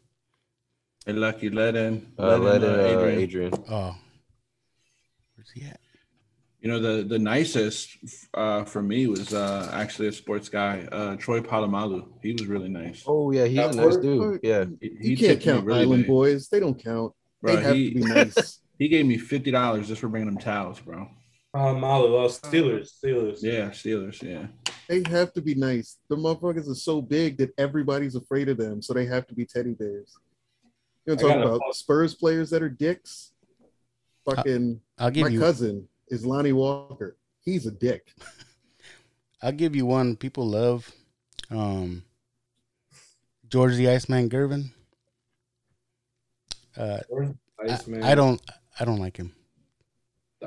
and 1.06 1.20
Lucky, 1.20 1.50
let 1.50 1.76
in, 1.76 2.08
Uh, 2.20 2.38
let, 2.38 2.62
let 2.62 2.64
in, 2.64 2.70
uh, 2.70 2.84
uh, 2.84 2.88
Adrian. 2.88 3.20
Adrian. 3.20 3.54
oh, 3.70 3.96
where's 5.36 5.52
he 5.54 5.64
at? 5.66 5.80
You 6.62 6.70
know, 6.72 6.80
the 6.80 7.04
the 7.04 7.20
nicest 7.20 7.98
uh, 8.34 8.64
for 8.64 8.82
me 8.82 9.06
was 9.08 9.34
uh, 9.34 9.70
actually 9.74 10.08
a 10.08 10.12
sports 10.12 10.50
guy, 10.50 10.88
uh, 10.92 11.16
Troy 11.16 11.40
Polamalu. 11.40 12.08
He 12.24 12.34
was 12.34 12.48
really 12.48 12.70
nice. 12.70 13.04
Oh 13.06 13.32
yeah, 13.32 13.46
he's 13.46 13.60
a 13.60 13.72
nice 13.74 13.94
what- 13.94 14.02
dude. 14.02 14.40
Yeah. 14.44 14.66
He, 14.82 14.88
You 14.90 15.16
he 15.16 15.16
can't 15.16 15.40
count 15.40 15.66
really 15.66 15.82
Island 15.82 16.04
big. 16.04 16.08
Boys. 16.08 16.50
They 16.50 16.60
don't 16.60 16.78
count. 16.84 17.14
Bro, 17.42 17.56
they 17.56 17.62
have 17.62 17.76
he, 17.76 17.94
to 17.94 17.96
be 18.00 18.06
nice. 18.06 18.60
he 18.80 18.88
gave 18.90 19.06
me 19.06 19.18
fifty 19.20 19.52
dollars 19.52 19.88
just 19.88 20.02
for 20.02 20.08
bringing 20.10 20.28
him 20.30 20.38
towels, 20.40 20.80
bro. 20.80 21.08
Um, 21.58 21.80
Malo, 21.80 22.24
uh, 22.24 22.28
Steelers, 22.30 22.92
Steelers. 23.04 23.40
Yeah, 23.42 23.70
Steelers. 23.70 24.22
Yeah, 24.22 24.46
they 24.88 25.02
have 25.10 25.34
to 25.34 25.42
be 25.42 25.56
nice. 25.56 25.98
The 26.08 26.16
motherfuckers 26.16 26.70
are 26.70 26.76
so 26.76 27.02
big 27.02 27.38
that 27.38 27.52
everybody's 27.58 28.16
afraid 28.16 28.48
of 28.50 28.58
them, 28.58 28.82
so 28.82 28.94
they 28.94 29.08
have 29.08 29.26
to 29.28 29.34
be 29.34 29.46
teddy 29.46 29.74
bears. 29.74 30.16
You 31.06 31.14
know, 31.14 31.16
talking 31.16 31.38
got 31.42 31.48
a- 31.48 31.54
about 31.56 31.76
Spurs 31.76 32.14
players 32.14 32.52
that 32.52 32.62
are 32.62 32.70
dicks. 32.70 33.32
Fucking 34.26 34.80
I'll 35.00 35.10
give 35.10 35.24
my 35.24 35.30
you. 35.30 35.40
cousin 35.40 35.88
is 36.10 36.26
Lonnie 36.26 36.52
Walker. 36.52 37.18
He's 37.44 37.66
a 37.66 37.72
dick. 37.72 38.14
I'll 39.42 39.52
give 39.52 39.76
you 39.76 39.86
one. 39.86 40.16
People 40.16 40.48
love. 40.48 40.92
Um, 41.50 42.04
George 43.50 43.76
the 43.78 43.90
Iceman 43.90 44.30
Gervin. 44.30 44.72
Uh, 46.76 47.00
I, 47.68 48.12
I 48.12 48.16
don't. 48.16 48.42
I 48.80 48.86
don't 48.86 49.00
like 49.00 49.18
him. 49.18 49.34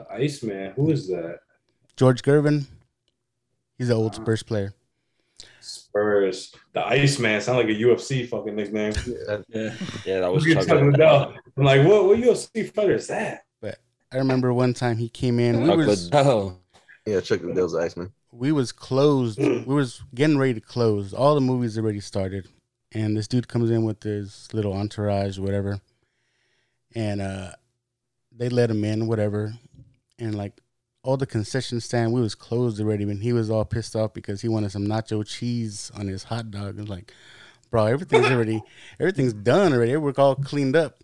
The 0.08 0.14
Iceman. 0.14 0.72
Who 0.76 0.90
is 0.90 1.08
that? 1.08 1.40
George 1.96 2.22
Gervin. 2.22 2.66
He's 3.76 3.90
an 3.90 3.96
old 3.96 4.14
Spurs 4.14 4.42
player. 4.42 4.72
Spurs. 5.60 6.54
The 6.72 6.86
Iceman 6.86 7.40
sound 7.40 7.58
like 7.58 7.68
a 7.68 7.78
UFC 7.78 8.28
fucking 8.28 8.54
nickname. 8.54 8.92
yeah. 9.48 9.74
Yeah, 10.04 10.20
that 10.20 10.32
was 10.32 10.44
Chuck 10.44 10.66
talking 10.66 10.90
Liddell. 10.92 11.22
about. 11.22 11.34
I'm 11.56 11.64
like, 11.64 11.86
what? 11.86 12.06
What 12.06 12.18
UFC 12.18 12.72
fighter 12.72 12.94
is 12.94 13.08
that? 13.08 13.44
But 13.60 13.78
I 14.12 14.16
remember 14.18 14.52
one 14.54 14.74
time 14.74 14.96
he 14.96 15.08
came 15.08 15.38
in. 15.38 15.62
We 15.62 15.76
was 15.76 16.04
Liddell. 16.04 16.60
Yeah, 17.06 17.20
Chuck 17.20 17.42
Liddell's 17.42 17.74
Iceman. 17.74 18.12
we 18.32 18.52
was 18.52 18.72
closed. 18.72 19.38
we 19.38 19.62
was 19.74 20.02
getting 20.14 20.38
ready 20.38 20.54
to 20.54 20.60
close. 20.60 21.12
All 21.12 21.34
the 21.34 21.40
movies 21.40 21.76
already 21.78 22.00
started, 22.00 22.48
and 22.92 23.16
this 23.16 23.28
dude 23.28 23.48
comes 23.48 23.70
in 23.70 23.84
with 23.84 24.02
his 24.02 24.48
little 24.52 24.72
entourage, 24.72 25.38
whatever, 25.38 25.80
and 26.94 27.20
uh, 27.20 27.52
they 28.36 28.48
let 28.48 28.70
him 28.70 28.84
in, 28.84 29.06
whatever, 29.06 29.54
and 30.20 30.34
like 30.34 30.52
all 31.02 31.16
the 31.16 31.26
concession 31.26 31.80
stand 31.80 32.12
we 32.12 32.20
was 32.20 32.34
closed 32.34 32.80
already, 32.80 33.04
and 33.04 33.22
he 33.22 33.32
was 33.32 33.50
all 33.50 33.64
pissed 33.64 33.96
off 33.96 34.12
because 34.12 34.42
he 34.42 34.48
wanted 34.48 34.70
some 34.70 34.86
nacho 34.86 35.26
cheese 35.26 35.90
on 35.94 36.06
his 36.06 36.24
hot 36.24 36.50
dog. 36.50 36.78
And 36.78 36.88
like, 36.88 37.12
bro, 37.70 37.86
everything's 37.86 38.26
already, 38.26 38.62
everything's 39.00 39.32
done 39.32 39.72
already. 39.72 39.96
We're 39.96 40.12
all 40.18 40.34
cleaned 40.36 40.76
up. 40.76 40.98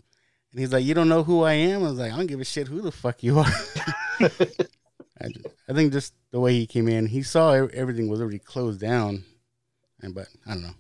And 0.53 0.61
he's 0.61 0.73
like, 0.73 0.85
you 0.85 0.95
don't 0.95 1.09
know 1.09 1.23
who 1.23 1.43
I 1.43 1.55
am? 1.55 1.83
I 1.83 1.89
was 1.89 1.99
like, 1.99 2.13
I 2.13 2.17
don't 2.17 2.27
give 2.27 2.41
a 2.41 2.45
shit 2.45 2.69
who 2.69 2.81
the 2.83 2.93
fuck 2.93 3.23
you 3.23 3.39
are. 3.39 3.47
I, 4.21 4.29
just- 5.29 5.47
I 5.69 5.73
think 5.73 5.93
just 5.93 6.15
the 6.31 6.41
way 6.41 6.53
he 6.53 6.67
came 6.67 6.89
in, 6.89 7.07
he 7.07 7.23
saw 7.23 7.53
everything 7.53 8.09
was 8.09 8.21
already 8.21 8.39
closed 8.39 8.81
down. 8.81 9.25
And 10.03 10.15
but 10.15 10.29
I 10.47 10.51
don't 10.53 10.63
know. 10.63 10.75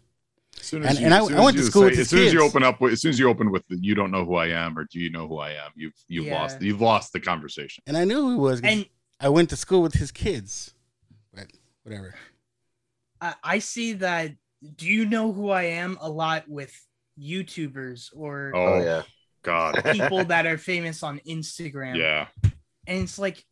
As 0.60 0.66
soon 0.66 0.84
And- 0.84 0.98
and 0.98 1.14
I- 1.14 1.26
soon 1.26 1.36
I 1.36 1.44
went 1.44 1.56
as 1.58 1.64
to 1.66 1.70
school 1.70 1.84
with 1.84 1.92
say- 1.94 1.98
his 1.98 2.06
as 2.06 2.10
soon 2.10 2.26
as 2.26 2.32
you 2.32 2.42
open 2.42 2.62
up, 2.62 2.80
with- 2.80 2.92
as 2.94 3.00
soon 3.02 3.10
as 3.10 3.18
you 3.18 3.28
open 3.28 3.50
with 3.50 3.66
the 3.68 3.78
"you 3.80 3.94
don't 3.94 4.10
know 4.10 4.24
who 4.24 4.34
I 4.34 4.48
am" 4.48 4.76
or 4.78 4.84
"do 4.84 4.98
you 4.98 5.10
know 5.10 5.28
who 5.28 5.38
I 5.38 5.50
am," 5.52 5.70
you've 5.76 5.94
you've 6.08 6.26
Yeah. 6.26 6.40
lost 6.40 6.60
you've 6.62 6.80
lost 6.80 7.12
the 7.12 7.20
conversation. 7.20 7.82
And 7.86 7.96
I 7.96 8.04
knew 8.04 8.20
who 8.22 8.30
he 8.32 8.36
was. 8.38 8.60
'cause 8.60 8.70
And 8.70 8.86
I 9.20 9.28
went 9.28 9.50
to 9.50 9.56
school 9.56 9.82
with 9.82 9.94
his 9.94 10.10
kids. 10.10 10.74
But 11.34 11.48
whatever. 11.82 12.14
I, 13.20 13.34
I 13.42 13.58
see 13.60 13.92
that. 13.94 14.32
Do 14.76 14.86
you 14.86 15.04
know 15.06 15.32
who 15.32 15.50
I 15.50 15.64
am? 15.64 15.98
A 16.00 16.08
lot 16.08 16.48
with 16.48 16.74
YouTubers 17.18 18.10
or 18.14 18.52
Oh, 18.54 18.74
Oh 18.74 18.82
yeah. 18.82 19.02
God, 19.42 19.74
people 19.92 20.24
that 20.24 20.46
are 20.46 20.58
famous 20.58 21.02
on 21.02 21.20
Instagram. 21.20 21.96
yeah, 21.96 22.26
And 22.86 23.02
it's 23.04 23.18
like, 23.18 23.44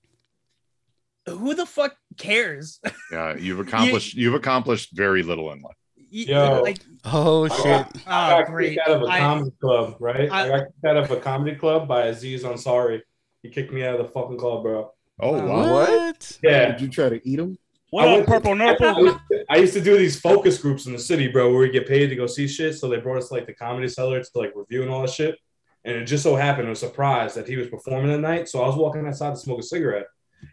who 1.26 1.55
the 1.55 1.66
fuck 1.66 1.97
cares? 2.18 2.81
yeah. 3.12 3.36
You've 3.36 3.60
accomplished 3.66 4.14
you've 4.14 4.35
accomplished 4.35 4.90
very 4.93 5.22
little 5.22 5.52
in 5.52 5.60
life. 5.60 5.76
You- 6.14 6.26
Yo. 6.26 6.62
Like, 6.62 6.78
Oh 7.04 7.46
I 7.46 7.48
shit. 7.48 7.64
got, 7.64 7.96
I 8.06 8.34
oh, 8.34 8.40
got 8.42 8.46
great. 8.46 8.74
kicked 8.74 8.82
ah, 8.86 8.92
out 8.92 8.96
of 8.96 9.02
a 9.02 9.06
I- 9.06 9.18
comedy 9.18 9.50
club, 9.60 9.96
right? 9.98 10.30
I, 10.30 10.44
I- 10.44 10.48
got 10.48 10.58
kicked 10.66 10.84
out 10.84 10.96
of 10.96 11.10
a 11.10 11.16
comedy 11.16 11.56
club 11.56 11.88
by 11.88 12.06
Aziz 12.06 12.44
Ansari. 12.44 13.00
He 13.42 13.50
kicked 13.50 13.72
me 13.72 13.82
out 13.82 13.98
of 13.98 14.06
the 14.06 14.12
fucking 14.12 14.38
club, 14.38 14.62
bro. 14.62 14.92
Oh 15.18 15.32
wow. 15.32 15.72
What? 15.74 16.38
Yeah. 16.40 16.70
Did 16.70 16.82
you 16.82 16.88
try 16.88 17.08
to 17.08 17.28
eat 17.28 17.40
him? 17.40 17.58
What 17.90 18.06
up, 18.08 18.26
Purple 18.26 18.54
Nurple? 18.54 18.86
I 18.96 19.00
used, 19.00 19.18
to, 19.30 19.44
I 19.50 19.56
used 19.56 19.74
to 19.74 19.80
do 19.80 19.98
these 19.98 20.20
focus 20.20 20.58
groups 20.58 20.86
in 20.86 20.92
the 20.92 21.00
city, 21.00 21.26
bro, 21.26 21.50
where 21.50 21.60
we 21.60 21.70
get 21.70 21.88
paid 21.88 22.08
to 22.08 22.16
go 22.16 22.28
see 22.28 22.46
shit. 22.46 22.76
So 22.76 22.88
they 22.88 22.98
brought 22.98 23.18
us 23.18 23.32
like 23.32 23.46
the 23.46 23.54
comedy 23.54 23.88
cellar 23.88 24.20
to 24.22 24.30
like 24.36 24.52
review 24.54 24.82
and 24.82 24.90
all 24.92 25.00
that 25.02 25.10
shit. 25.10 25.36
And 25.84 25.96
it 25.96 26.04
just 26.04 26.22
so 26.22 26.36
happened, 26.36 26.68
I 26.68 26.70
was 26.70 26.80
surprised 26.80 27.34
that 27.36 27.48
he 27.48 27.56
was 27.56 27.68
performing 27.68 28.12
that 28.12 28.20
night. 28.20 28.48
So 28.48 28.62
I 28.62 28.68
was 28.68 28.76
walking 28.76 29.04
outside 29.06 29.30
to 29.30 29.36
smoke 29.36 29.58
a 29.58 29.62
cigarette, 29.64 30.06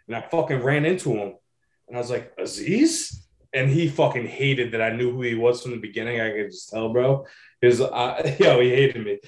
and 0.07 0.15
I 0.15 0.21
fucking 0.21 0.61
ran 0.61 0.85
into 0.85 1.13
him, 1.13 1.35
and 1.87 1.97
I 1.97 1.99
was 1.99 2.09
like, 2.09 2.33
Aziz, 2.37 3.27
and 3.53 3.69
he 3.69 3.87
fucking 3.87 4.27
hated 4.27 4.71
that 4.71 4.81
I 4.81 4.91
knew 4.91 5.11
who 5.11 5.21
he 5.21 5.35
was 5.35 5.61
from 5.61 5.71
the 5.71 5.77
beginning. 5.77 6.21
I 6.21 6.31
could 6.31 6.51
just 6.51 6.69
tell, 6.69 6.89
bro. 6.89 7.25
His, 7.61 7.81
uh, 7.81 8.35
yo, 8.39 8.59
he 8.59 8.69
hated 8.69 9.05
me, 9.05 9.19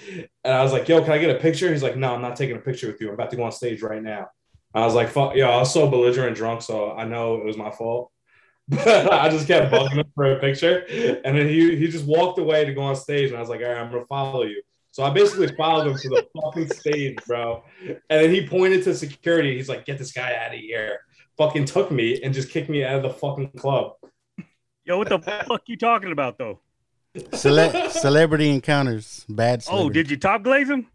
and 0.43 0.53
I 0.53 0.63
was 0.63 0.71
like, 0.71 0.87
yo, 0.87 1.01
can 1.01 1.11
I 1.11 1.17
get 1.17 1.35
a 1.35 1.39
picture? 1.39 1.71
He's 1.71 1.83
like, 1.83 1.97
no, 1.97 2.13
I'm 2.13 2.21
not 2.21 2.35
taking 2.35 2.55
a 2.55 2.61
picture 2.61 2.87
with 2.87 2.99
you. 3.01 3.09
I'm 3.09 3.13
about 3.15 3.31
to 3.31 3.37
go 3.37 3.43
on 3.43 3.51
stage 3.51 3.81
right 3.81 4.01
now. 4.01 4.27
I 4.73 4.85
was 4.85 4.95
like, 4.95 5.09
fuck, 5.09 5.35
yo, 5.35 5.49
I 5.49 5.57
was 5.57 5.71
so 5.71 5.87
belligerent 5.87 6.35
drunk, 6.35 6.61
so 6.61 6.91
I 6.91 7.05
know 7.05 7.35
it 7.35 7.45
was 7.45 7.57
my 7.57 7.71
fault. 7.71 8.11
But 8.69 9.11
I 9.11 9.29
just 9.29 9.45
kept 9.45 9.71
bugging 9.71 9.97
him 9.97 10.05
for 10.15 10.31
a 10.31 10.39
picture. 10.39 10.85
And 11.25 11.37
then 11.37 11.47
he, 11.47 11.75
he 11.75 11.87
just 11.89 12.05
walked 12.05 12.39
away 12.39 12.63
to 12.65 12.73
go 12.73 12.81
on 12.81 12.95
stage. 12.95 13.27
And 13.29 13.37
I 13.37 13.41
was 13.41 13.49
like, 13.49 13.59
all 13.61 13.67
right, 13.67 13.77
I'm 13.77 13.91
to 13.91 14.05
follow 14.05 14.43
you. 14.43 14.61
So 14.91 15.03
I 15.03 15.09
basically 15.09 15.53
followed 15.55 15.87
him 15.87 15.97
to 15.97 16.09
the 16.09 16.25
fucking 16.41 16.69
stage, 16.69 17.17
bro. 17.27 17.63
And 17.81 17.99
then 18.09 18.29
he 18.29 18.47
pointed 18.47 18.83
to 18.83 18.95
security. 18.95 19.55
He's 19.57 19.67
like, 19.67 19.85
get 19.85 19.97
this 19.97 20.11
guy 20.11 20.35
out 20.35 20.53
of 20.53 20.59
here. 20.59 20.99
Fucking 21.37 21.65
took 21.65 21.91
me 21.91 22.21
and 22.21 22.33
just 22.33 22.51
kicked 22.51 22.69
me 22.69 22.83
out 22.83 22.97
of 22.97 23.03
the 23.03 23.09
fucking 23.09 23.51
club. 23.57 23.93
Yo, 24.85 24.97
what 24.97 25.09
the 25.09 25.19
fuck 25.19 25.61
you 25.67 25.77
talking 25.77 26.11
about 26.11 26.37
though? 26.37 26.59
Cele- 27.33 27.89
celebrity 27.89 28.49
encounters. 28.49 29.25
Bad 29.29 29.63
story. 29.63 29.79
Oh, 29.81 29.89
did 29.89 30.09
you 30.09 30.17
top 30.17 30.43
glaze 30.43 30.69
him? 30.69 30.87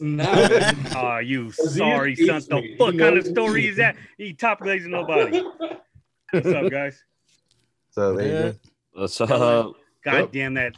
No. 0.00 0.24
Ah, 0.94 1.18
you 1.18 1.50
sorry 1.52 2.14
son. 2.16 2.34
hates 2.34 2.46
The 2.46 2.56
me. 2.56 2.76
fuck 2.78 2.96
kind 2.96 3.18
of 3.18 3.26
story 3.26 3.66
is 3.68 3.76
that? 3.76 3.96
He 4.18 4.32
top 4.34 4.60
glazing 4.60 4.90
nobody. 4.92 5.40
What's 6.30 6.46
up, 6.48 6.70
guys? 6.70 7.02
So 7.90 8.18
Yeah. 8.18 8.24
Adrian, 8.24 8.60
What's 8.92 9.20
up? 9.20 9.74
God 10.04 10.32
damn 10.32 10.54
that. 10.54 10.74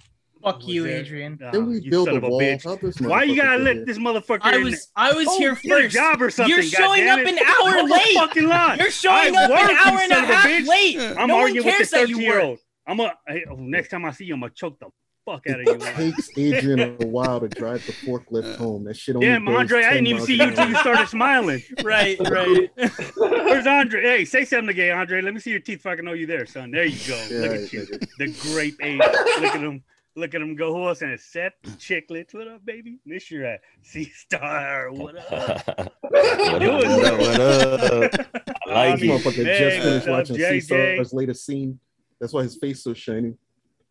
Fuck 0.46 0.58
was 0.58 0.66
you, 0.68 0.84
there. 0.84 0.98
Adrian. 1.00 1.38
Then 1.52 1.66
we 1.66 1.80
you 1.80 1.90
build 1.90 2.06
son 2.06 2.14
a 2.14 2.18
of 2.18 2.24
a 2.24 2.28
wall. 2.28 2.40
bitch. 2.40 3.00
Why 3.08 3.24
you 3.24 3.34
gotta 3.34 3.60
let 3.62 3.84
this 3.84 3.98
motherfucker 3.98 4.38
I 4.42 4.56
in 4.56 4.62
was 4.64 4.88
I 4.94 5.12
was 5.12 5.26
Oh, 5.28 5.38
here 5.38 5.54
get 5.56 5.64
a 5.78 5.82
first. 5.82 5.94
job 5.96 6.22
or 6.22 6.30
something, 6.30 6.54
You're 6.54 6.62
showing 6.62 7.08
up 7.08 7.18
an 7.18 7.38
hour 7.38 7.82
late. 7.82 8.14
fucking 8.14 8.46
line. 8.48 8.78
You're 8.78 8.90
showing 8.92 9.36
I 9.36 9.44
up 9.44 9.50
an 9.50 9.56
work, 9.56 9.70
you 9.70 9.76
hour 9.76 9.98
and 9.98 10.12
a 10.12 10.14
son 10.14 10.24
a 10.24 10.26
half 10.28 10.46
bitch. 10.48 10.66
late. 10.68 10.98
I'm 11.18 11.28
no 11.28 11.36
arguing 11.38 11.66
with 11.66 11.74
cares 11.74 11.90
the 11.90 11.96
that 11.96 12.08
you 12.08 12.14
13 12.16 12.24
year 12.26 12.34
work. 12.36 12.44
old. 12.44 12.58
I'm 12.86 13.00
a 13.00 13.12
hey, 13.26 13.44
oh, 13.50 13.56
next 13.56 13.88
time 13.88 14.04
I 14.04 14.12
see 14.12 14.24
you, 14.26 14.34
I'm 14.34 14.40
gonna 14.40 14.52
choke 14.54 14.78
the 14.78 14.86
fuck 15.24 15.44
out 15.48 15.58
of 15.58 15.66
you. 15.66 15.72
It 15.74 15.96
takes 15.96 16.30
Adrian 16.38 16.78
a 17.00 17.04
while 17.06 17.40
to 17.40 17.48
drive 17.48 17.84
the 17.84 17.92
forklift 18.08 18.54
home. 18.54 18.84
That 18.84 18.96
shit 18.96 19.16
only 19.16 19.26
Damn, 19.26 19.44
goes 19.46 19.56
Andre, 19.56 19.82
I 19.82 19.94
didn't 19.94 20.06
even 20.06 20.22
see 20.24 20.36
you 20.36 20.44
until 20.44 20.68
you 20.68 20.76
started 20.76 21.08
smiling. 21.08 21.60
Right, 21.82 22.16
right. 22.20 22.70
Where's 23.16 23.66
Andre? 23.66 24.02
Hey, 24.02 24.24
say 24.24 24.44
something 24.44 24.68
again, 24.68 24.96
Andre. 24.96 25.20
Let 25.22 25.34
me 25.34 25.40
see 25.40 25.50
your 25.50 25.58
teeth 25.60 25.80
if 25.80 25.86
I 25.86 25.96
can 25.96 26.04
know 26.04 26.12
you 26.12 26.26
there, 26.26 26.46
son. 26.46 26.70
There 26.70 26.84
you 26.84 26.98
go. 27.08 27.16
Yeah, 27.28 27.38
Look 27.40 27.50
at 27.62 27.72
you. 27.72 27.86
yeah. 27.90 27.98
The 28.18 28.28
grape 28.52 28.76
age. 28.80 28.98
Look 29.00 29.54
at 29.56 29.60
him. 29.60 29.82
Look 30.18 30.34
at 30.34 30.40
him 30.40 30.56
go. 30.56 30.72
Who 30.72 30.88
else 30.88 31.02
in 31.02 31.10
it? 31.10 31.20
Seth 31.20 31.52
Chicklets. 31.76 32.32
What 32.32 32.48
up, 32.48 32.64
baby? 32.64 32.98
This 33.04 33.30
your 33.30 33.44
at 33.44 33.60
C 33.82 34.04
Star. 34.04 34.90
What 34.90 35.14
up? 35.14 35.90
what 36.00 36.62
You 36.62 36.70
up? 36.70 36.84
What 36.84 37.04
up? 37.04 37.20
What 37.20 38.20
up? 38.20 38.26
I 38.66 38.88
like 38.88 39.00
This 39.00 39.02
it. 39.02 39.12
motherfucker 39.12 39.44
Hey, 39.44 39.58
just 39.58 39.82
finished 39.82 40.08
watching 40.08 40.36
JJ? 40.36 40.60
C-Star's 40.62 41.12
latest 41.12 41.44
scene. 41.44 41.78
That's 42.18 42.32
why 42.32 42.44
his 42.44 42.56
face 42.56 42.82
so 42.82 42.94
shiny. 42.94 43.34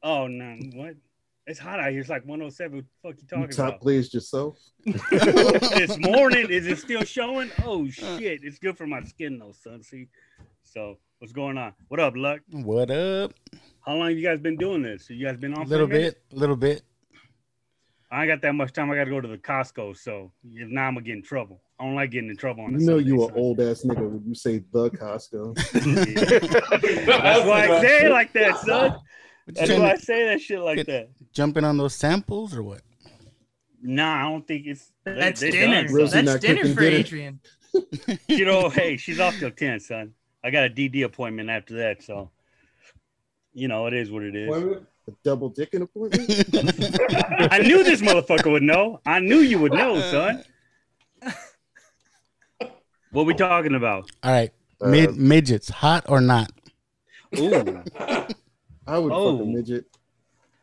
Oh 0.01 0.25
no, 0.25 0.57
what? 0.73 0.95
It's 1.45 1.59
hot 1.59 1.79
out 1.79 1.91
here. 1.91 1.99
It's 1.99 2.09
like 2.09 2.25
107. 2.25 2.75
What 2.75 2.85
the 2.85 3.21
fuck 3.21 3.21
you 3.21 3.37
You 3.37 3.43
talking 3.43 3.55
top 3.55 3.67
about? 3.67 3.79
glazed 3.81 4.15
yourself. 4.15 4.57
this 4.83 5.95
morning, 5.99 6.49
is 6.49 6.65
it 6.65 6.79
still 6.79 7.03
showing? 7.03 7.51
Oh 7.63 7.85
uh. 7.85 7.91
shit! 7.91 8.39
It's 8.43 8.57
good 8.57 8.75
for 8.75 8.87
my 8.87 9.03
skin 9.03 9.37
though, 9.37 9.51
son. 9.51 9.83
See, 9.83 10.07
so 10.63 10.97
what's 11.19 11.33
going 11.33 11.59
on? 11.59 11.73
What 11.87 11.99
up, 11.99 12.15
Luck? 12.15 12.41
What 12.49 12.89
up? 12.89 13.33
How 13.85 13.93
long 13.93 14.09
have 14.09 14.17
you 14.17 14.23
guys 14.23 14.39
been 14.39 14.57
doing 14.57 14.81
this? 14.81 15.09
You 15.09 15.25
guys 15.25 15.37
been 15.37 15.53
A 15.53 15.59
on 15.59 15.65
for 15.65 15.69
little 15.69 15.87
bit. 15.87 16.21
A 16.31 16.35
little 16.35 16.55
bit. 16.55 16.81
I 18.11 18.21
ain't 18.21 18.29
got 18.29 18.41
that 18.41 18.53
much 18.53 18.71
time. 18.73 18.89
I 18.89 18.95
got 18.95 19.05
to 19.05 19.09
go 19.09 19.21
to 19.21 19.27
the 19.27 19.37
Costco. 19.37 19.97
So 19.97 20.31
if 20.43 20.69
not, 20.69 20.87
I'm 20.87 20.93
gonna 20.95 21.05
get 21.05 21.15
in 21.15 21.21
trouble. 21.23 21.61
I 21.79 21.83
don't 21.83 21.95
like 21.95 22.11
getting 22.11 22.29
in 22.29 22.37
trouble 22.37 22.63
on. 22.63 22.75
a 22.75 22.79
You 22.79 22.85
know 22.85 22.97
Sunday, 22.97 23.09
you 23.09 23.27
an 23.27 23.33
old 23.35 23.59
ass 23.59 23.83
nigga 23.83 24.09
when 24.09 24.23
you 24.25 24.33
say 24.33 24.63
the 24.71 24.89
Costco. 24.91 25.55
That's 27.05 27.45
why 27.45 27.67
I 27.67 27.81
say 27.81 28.05
it 28.05 28.11
like 28.11 28.33
that, 28.33 28.57
son. 28.59 28.97
That's 29.47 29.71
why 29.71 29.91
I 29.91 29.95
say 29.95 30.27
that 30.29 30.41
shit 30.41 30.59
like 30.61 30.85
that. 30.87 31.09
jumping 31.33 31.63
on 31.63 31.77
those 31.77 31.93
samples 31.93 32.55
or 32.55 32.63
what? 32.63 32.81
Nah, 33.81 34.25
I 34.25 34.31
don't 34.31 34.47
think 34.47 34.65
it's. 34.65 34.91
That's 35.03 35.41
they 35.41 35.51
dinner. 35.51 35.87
done, 35.87 36.25
That's 36.25 36.39
dinner 36.39 36.73
for 36.73 36.81
dinner. 36.81 36.97
Adrian. 36.97 37.39
you 38.27 38.45
know, 38.45 38.69
hey, 38.69 38.97
she's 38.97 39.19
off 39.19 39.37
till 39.37 39.51
10, 39.51 39.79
son. 39.81 40.13
I 40.43 40.49
got 40.49 40.65
a 40.65 40.69
DD 40.69 41.03
appointment 41.03 41.49
after 41.49 41.75
that, 41.77 42.01
so 42.01 42.31
you 43.55 43.67
know, 43.67 43.87
it 43.87 43.93
is 43.93 44.11
what 44.11 44.21
it 44.23 44.35
is. 44.35 44.49
A 45.07 45.11
double 45.23 45.49
dicking 45.51 45.81
appointment? 45.81 46.29
I 47.53 47.59
knew 47.59 47.83
this 47.83 48.01
motherfucker 48.01 48.51
would 48.51 48.63
know. 48.63 48.99
I 49.05 49.19
knew 49.19 49.37
you 49.39 49.57
would 49.59 49.71
know, 49.73 49.99
son. 50.01 50.43
What 53.11 53.25
we 53.25 53.33
talking 53.33 53.75
about? 53.75 54.09
All 54.23 54.31
right. 54.31 54.51
Uh, 54.81 54.87
Mid 54.89 55.15
midgets, 55.15 55.69
hot 55.69 56.05
or 56.09 56.19
not? 56.19 56.51
Ooh, 57.37 57.81
I 58.87 58.97
would 58.99 59.11
Oh. 59.13 59.37
fuck 59.37 59.45
a 59.45 59.49
midget. 59.49 59.85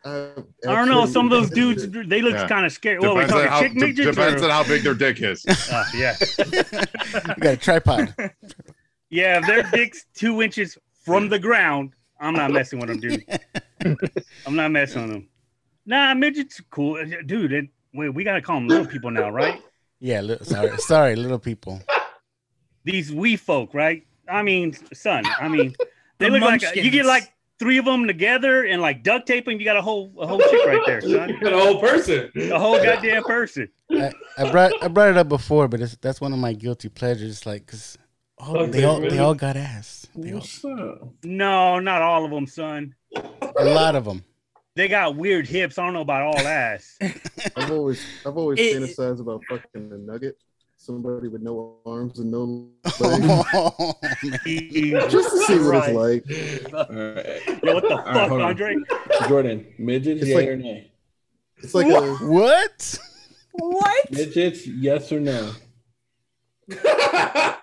I, 0.05 0.32
I 0.69 0.74
don't 0.74 0.89
know. 0.89 1.06
Some 1.06 1.27
of 1.27 1.31
those 1.31 1.48
dudes, 1.48 1.82
would 1.82 1.93
fuck 1.93 1.94
a 1.94 1.98
midget. 1.98 2.10
they 2.10 2.20
look 2.20 2.35
Yeah. 2.35 2.47
kind 2.48 2.66
of 2.66 2.73
scary. 2.73 2.98
Well, 2.98 3.14
we 3.16 3.23
Depends 3.24 3.32
on 3.35 3.48
talking 3.48 3.51
how 3.52 3.60
chick 3.62 3.73
de- 3.73 3.78
midgets 3.86 4.16
depends 4.16 4.43
or? 4.43 4.44
on 4.47 4.51
how 4.51 4.64
big 4.64 4.82
their 4.82 4.94
dick 4.94 5.23
is. 5.23 5.47
Ah, 5.70 5.89
yeah, 5.97 6.14
You 6.39 7.35
got 7.40 7.55
a 7.55 7.56
tripod. 7.56 8.14
yeah. 9.09 9.39
If 9.39 9.47
their 9.47 9.62
dick's 9.70 10.05
two 10.14 10.43
inches 10.43 10.77
from 11.05 11.28
the 11.31 11.39
ground, 11.39 11.93
I'm 12.23 12.35
not 12.35 12.53
messing 12.53 12.78
with 12.78 12.89
them, 12.89 13.01
dude. 13.01 13.24
I'm 14.47 14.55
not 14.55 14.70
messing 14.70 15.03
with 15.03 15.11
them. 15.11 15.28
Nah, 15.85 16.15
midgets 16.15 16.61
are 16.61 16.65
cool, 16.70 16.94
uh, 16.94 17.05
dude. 17.27 17.53
It, 17.53 17.69
wait, 17.93 18.11
we 18.11 18.23
gotta 18.23 18.40
call 18.40 18.57
them 18.57 18.69
little 18.69 18.86
people 18.86 19.11
now, 19.11 19.28
right? 19.28 19.61
Yeah, 19.99 20.20
li- 20.20 20.39
sorry, 20.43 20.78
sorry, 20.78 21.16
little 21.16 21.40
people. 21.40 21.82
these 22.85 23.12
wee 23.12 23.36
folk, 23.36 23.74
right? 23.74 24.07
I 24.28 24.43
mean, 24.43 24.77
son, 24.94 25.24
I 25.40 25.49
mean, 25.49 25.74
they 26.19 26.27
The 26.27 26.39
look 26.39 26.43
like 26.43 26.77
you 26.77 26.90
get 26.90 27.07
like 27.07 27.32
three 27.59 27.78
of 27.78 27.85
them 27.85 28.07
together 28.07 28.65
and 28.65 28.81
like 28.81 29.03
duct 29.03 29.27
tape, 29.27 29.49
and 29.49 29.59
you 29.59 29.65
got 29.65 29.77
a 29.77 29.82
whole 29.82 30.12
a 30.20 30.27
whole 30.27 30.39
chick 30.39 30.65
right 30.65 30.82
there, 30.86 31.01
son. 31.01 31.36
the 31.43 31.59
whole 31.59 31.81
person. 31.81 32.31
A 32.36 32.59
whole 32.59 32.77
goddamn 32.82 33.24
person. 33.24 33.69
I, 33.90 34.12
I 34.39 34.51
brought 34.51 34.73
I 34.81 34.86
brought 34.86 35.11
it 35.11 35.16
up 35.19 35.28
before, 35.28 35.66
but 35.66 35.81
it's, 35.81 35.97
that's 36.01 36.20
one 36.20 36.32
of 36.32 36.39
my 36.39 36.53
guilty 36.53 36.89
pleasures. 36.89 37.44
Like, 37.47 37.66
cause 37.66 37.99
oh, 38.43 38.66
they 38.66 38.85
all 38.85 39.01
they 39.01 39.19
all 39.19 39.35
got 39.35 39.56
ass. 39.56 40.06
They 40.14 40.32
all, 40.32 40.40
up? 40.40 41.09
No, 41.24 41.78
not 41.78 42.02
all 42.02 42.24
of 42.24 42.31
them, 42.31 42.47
son. 42.47 42.94
a 43.16 43.64
lot 43.64 43.94
of 43.97 44.05
them. 44.05 44.24
They 44.74 44.89
got 44.89 45.16
weird 45.16 45.47
hips. 45.47 45.78
I 45.78 45.85
don't 45.85 45.93
know 45.94 46.01
about 46.01 46.23
all 46.23 46.39
ass. 46.39 46.97
I've 47.56 47.70
always 47.70 48.02
I've 48.27 48.36
always 48.36 48.59
It- 48.59 48.77
fantasized 48.77 49.20
about 49.20 49.43
fucking 49.48 49.90
a 49.93 49.98
nugget. 49.98 50.36
Somebody 50.77 51.28
with 51.28 51.43
no 51.43 51.77
arms 51.86 52.19
and 52.19 52.31
no 52.32 52.69
legs. 53.01 53.27
Oh. 53.55 53.94
Just 55.09 55.31
to 55.31 55.44
see 55.47 55.59
what 55.60 55.89
Right. 55.94 56.23
it's 56.27 56.73
like. 56.73 56.90
All 56.90 56.97
right. 56.97 57.62
Yo, 57.62 57.74
what 57.74 57.82
the 57.85 57.89
right, 57.94 58.05
fuck, 58.14 58.28
hold 58.28 58.40
on. 58.43 58.48
Andre? 58.48 58.77
Jordan, 59.28 59.66
midget, 59.78 60.19
It's 60.19 60.27
yay 60.27 60.35
like- 60.35 60.48
or 60.48 60.56
nay? 60.56 60.90
It's 61.59 61.74
like 61.74 61.86
a 61.86 62.14
what? 62.27 62.98
What? 63.52 64.10
Midgets, 64.10 64.66
yes 64.66 65.12
or 65.12 65.20
no? 65.20 65.52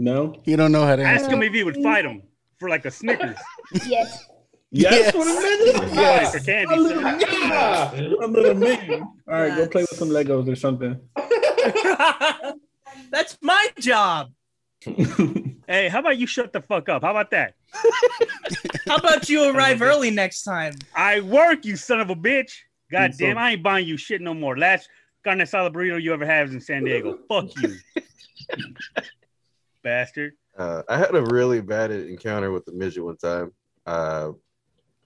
No. 0.00 0.40
You 0.44 0.56
don't 0.56 0.70
know 0.70 0.86
how 0.86 0.94
to 0.96 1.02
Ask 1.02 1.24
answer. 1.24 1.34
him 1.36 1.42
if 1.42 1.52
he 1.52 1.64
would 1.64 1.76
fight 1.82 2.04
him 2.04 2.22
for 2.60 2.68
like 2.68 2.84
a 2.84 2.90
Snickers. 2.90 3.36
Yes. 3.86 4.26
Yes, 4.70 4.92
Yes. 4.92 5.10
for 5.12 5.24
the 5.24 5.34
midget. 5.34 5.94
Yes. 5.94 6.32
For 6.34 6.44
candy, 6.44 6.74
son. 6.76 7.20
Yeah. 7.20 7.94
A 8.24 8.26
little 8.28 8.54
midget. 8.54 9.00
All 9.00 9.08
right, 9.26 9.56
go 9.56 9.66
play 9.66 9.82
with 9.82 9.98
some 9.98 10.08
Legos 10.10 10.46
or 10.50 10.54
something. 10.56 11.00
That's 13.10 13.36
my 13.42 13.68
job. 13.78 14.30
Hey, 15.70 15.88
how 15.90 15.98
about 15.98 16.16
you 16.16 16.26
shut 16.26 16.54
the 16.54 16.62
fuck 16.62 16.88
up? 16.88 17.02
How 17.02 17.10
about 17.10 17.30
that? 17.32 17.52
How 18.86 18.96
about 18.96 19.28
you 19.28 19.50
arrive 19.54 19.82
early 19.82 20.10
next 20.10 20.42
time? 20.42 20.72
I 20.94 21.20
work, 21.20 21.66
you 21.66 21.76
son 21.76 22.00
of 22.00 22.08
a 22.08 22.16
bitch. 22.16 22.52
God 22.90 23.14
So- 23.14 23.26
damn, 23.26 23.36
I 23.36 23.50
ain't 23.50 23.62
buying 23.62 23.86
you 23.86 23.98
shit 23.98 24.22
no 24.22 24.32
more. 24.32 24.56
Last 24.56 24.88
carne 25.24 25.40
asada 25.40 25.70
burrito 25.70 26.00
you 26.02 26.14
ever 26.14 26.24
had 26.24 26.46
is 26.48 26.54
in 26.54 26.60
San 26.62 26.84
Diego. 26.84 27.18
Fuck 27.28 27.50
you. 27.60 27.76
Bastard. 29.82 30.32
Uh, 30.56 30.82
I 30.88 30.98
had 30.98 31.14
a 31.14 31.22
really 31.22 31.60
bad 31.60 31.90
encounter 31.90 32.50
with 32.50 32.64
the 32.64 32.72
midget 32.72 33.04
one 33.04 33.16
time. 33.16 33.52
Uh, 33.86 34.32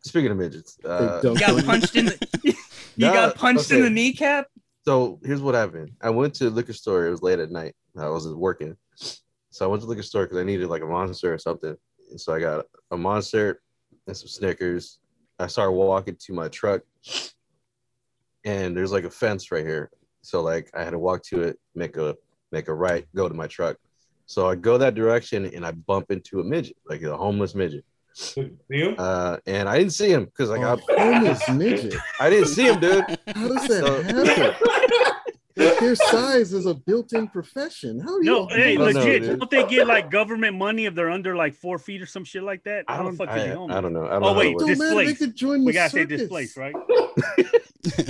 speaking 0.02 0.30
of 0.30 0.38
midgets, 0.38 0.78
uh, 0.84 1.20
You 1.22 1.38
got 1.38 1.64
punched 1.64 1.94
in 1.96 2.06
the 2.06 2.28
you 2.42 2.54
Nah, 2.96 3.12
got 3.12 3.34
punched 3.36 3.70
in 3.70 3.82
the 3.82 3.90
kneecap? 3.90 4.46
so 4.84 5.20
here's 5.24 5.40
what 5.42 5.54
happened. 5.54 5.92
I 6.00 6.10
went 6.10 6.34
to 6.36 6.44
the 6.44 6.50
liquor 6.50 6.72
store. 6.72 7.06
It 7.06 7.10
was 7.10 7.22
late 7.22 7.38
at 7.38 7.50
night. 7.50 7.74
I 7.98 8.08
wasn't 8.08 8.38
working, 8.38 8.76
so 8.96 9.64
I 9.64 9.68
went 9.68 9.82
to 9.82 9.86
the 9.86 9.90
liquor 9.90 10.02
store 10.02 10.24
because 10.24 10.38
I 10.38 10.44
needed 10.44 10.68
like 10.68 10.82
a 10.82 10.86
monster 10.86 11.32
or 11.32 11.38
something. 11.38 11.76
And 12.10 12.20
so 12.20 12.32
I 12.34 12.40
got 12.40 12.64
a 12.90 12.96
monster 12.96 13.60
and 14.06 14.16
some 14.16 14.28
Snickers. 14.28 14.98
I 15.38 15.46
started 15.46 15.72
walking 15.72 16.16
to 16.26 16.32
my 16.32 16.48
truck, 16.48 16.82
and 18.44 18.76
there's 18.76 18.92
like 18.92 19.04
a 19.04 19.10
fence 19.10 19.50
right 19.52 19.64
here. 19.66 19.90
So 20.22 20.40
like 20.40 20.70
I 20.74 20.82
had 20.84 20.90
to 20.90 20.98
walk 20.98 21.22
to 21.24 21.42
it, 21.42 21.58
make 21.74 21.96
a 21.96 22.16
make 22.50 22.68
a 22.68 22.74
right, 22.74 23.06
go 23.14 23.28
to 23.28 23.34
my 23.34 23.46
truck. 23.46 23.76
So 24.26 24.48
I 24.48 24.54
go 24.54 24.78
that 24.78 24.94
direction 24.94 25.44
and 25.46 25.64
I 25.66 25.72
bump 25.72 26.10
into 26.10 26.40
a 26.40 26.44
midget, 26.44 26.76
like 26.86 27.02
a 27.02 27.16
homeless 27.16 27.54
midget. 27.54 27.84
You? 28.68 28.90
Uh, 28.96 29.38
and 29.46 29.68
I 29.68 29.78
didn't 29.78 29.92
see 29.94 30.10
him 30.10 30.24
because 30.26 30.50
like 30.50 30.60
A 30.60 30.78
I, 30.98 31.02
homeless 31.02 31.48
midget. 31.50 31.94
I 32.20 32.28
didn't 32.30 32.48
see 32.48 32.66
him, 32.68 32.78
dude. 32.80 33.04
How 33.34 33.48
does 33.48 33.66
So- 33.66 34.02
that 34.02 34.04
happen? 34.04 34.54
Like, 35.54 35.78
their 35.80 35.94
size 35.94 36.54
is 36.54 36.64
a 36.64 36.72
built-in 36.74 37.28
profession. 37.28 38.00
How 38.00 38.18
do 38.18 38.24
you? 38.24 38.30
No, 38.32 38.46
hey, 38.48 38.74
don't 38.76 38.94
know, 38.94 39.00
legit. 39.00 39.22
dude. 39.22 39.38
don't 39.38 39.50
they 39.50 39.66
get 39.66 39.86
like 39.86 40.10
government 40.10 40.56
money 40.56 40.86
if 40.86 40.94
they're 40.94 41.10
under 41.10 41.36
like 41.36 41.54
four 41.54 41.78
feet 41.78 42.00
or 42.00 42.06
some 42.06 42.24
shit 42.24 42.42
like 42.42 42.64
that? 42.64 42.86
I 42.88 42.96
don't, 42.96 43.14
fuck 43.16 43.28
is 43.36 43.42
he 43.44 43.50
I. 43.50 43.52
I 43.52 43.54
don't 43.82 43.92
know. 43.92 44.06
I 44.06 44.12
don't 44.12 44.24
Oh, 44.24 44.32
know. 44.32 44.38
wait, 44.38 44.46
how 44.46 44.50
it 44.52 44.58
Don't 44.58 44.68
works. 44.68 44.78
matter. 44.78 44.94
They 44.96 45.04
displaced. 45.04 45.18
could 45.18 45.36
join 45.36 45.60
the 45.60 45.66
We 45.66 45.72
gotta 45.72 45.90
say 45.90 46.00
circus. 46.02 46.20
displaced, 46.22 46.56
right? 46.56 46.74
Well, 46.88 47.12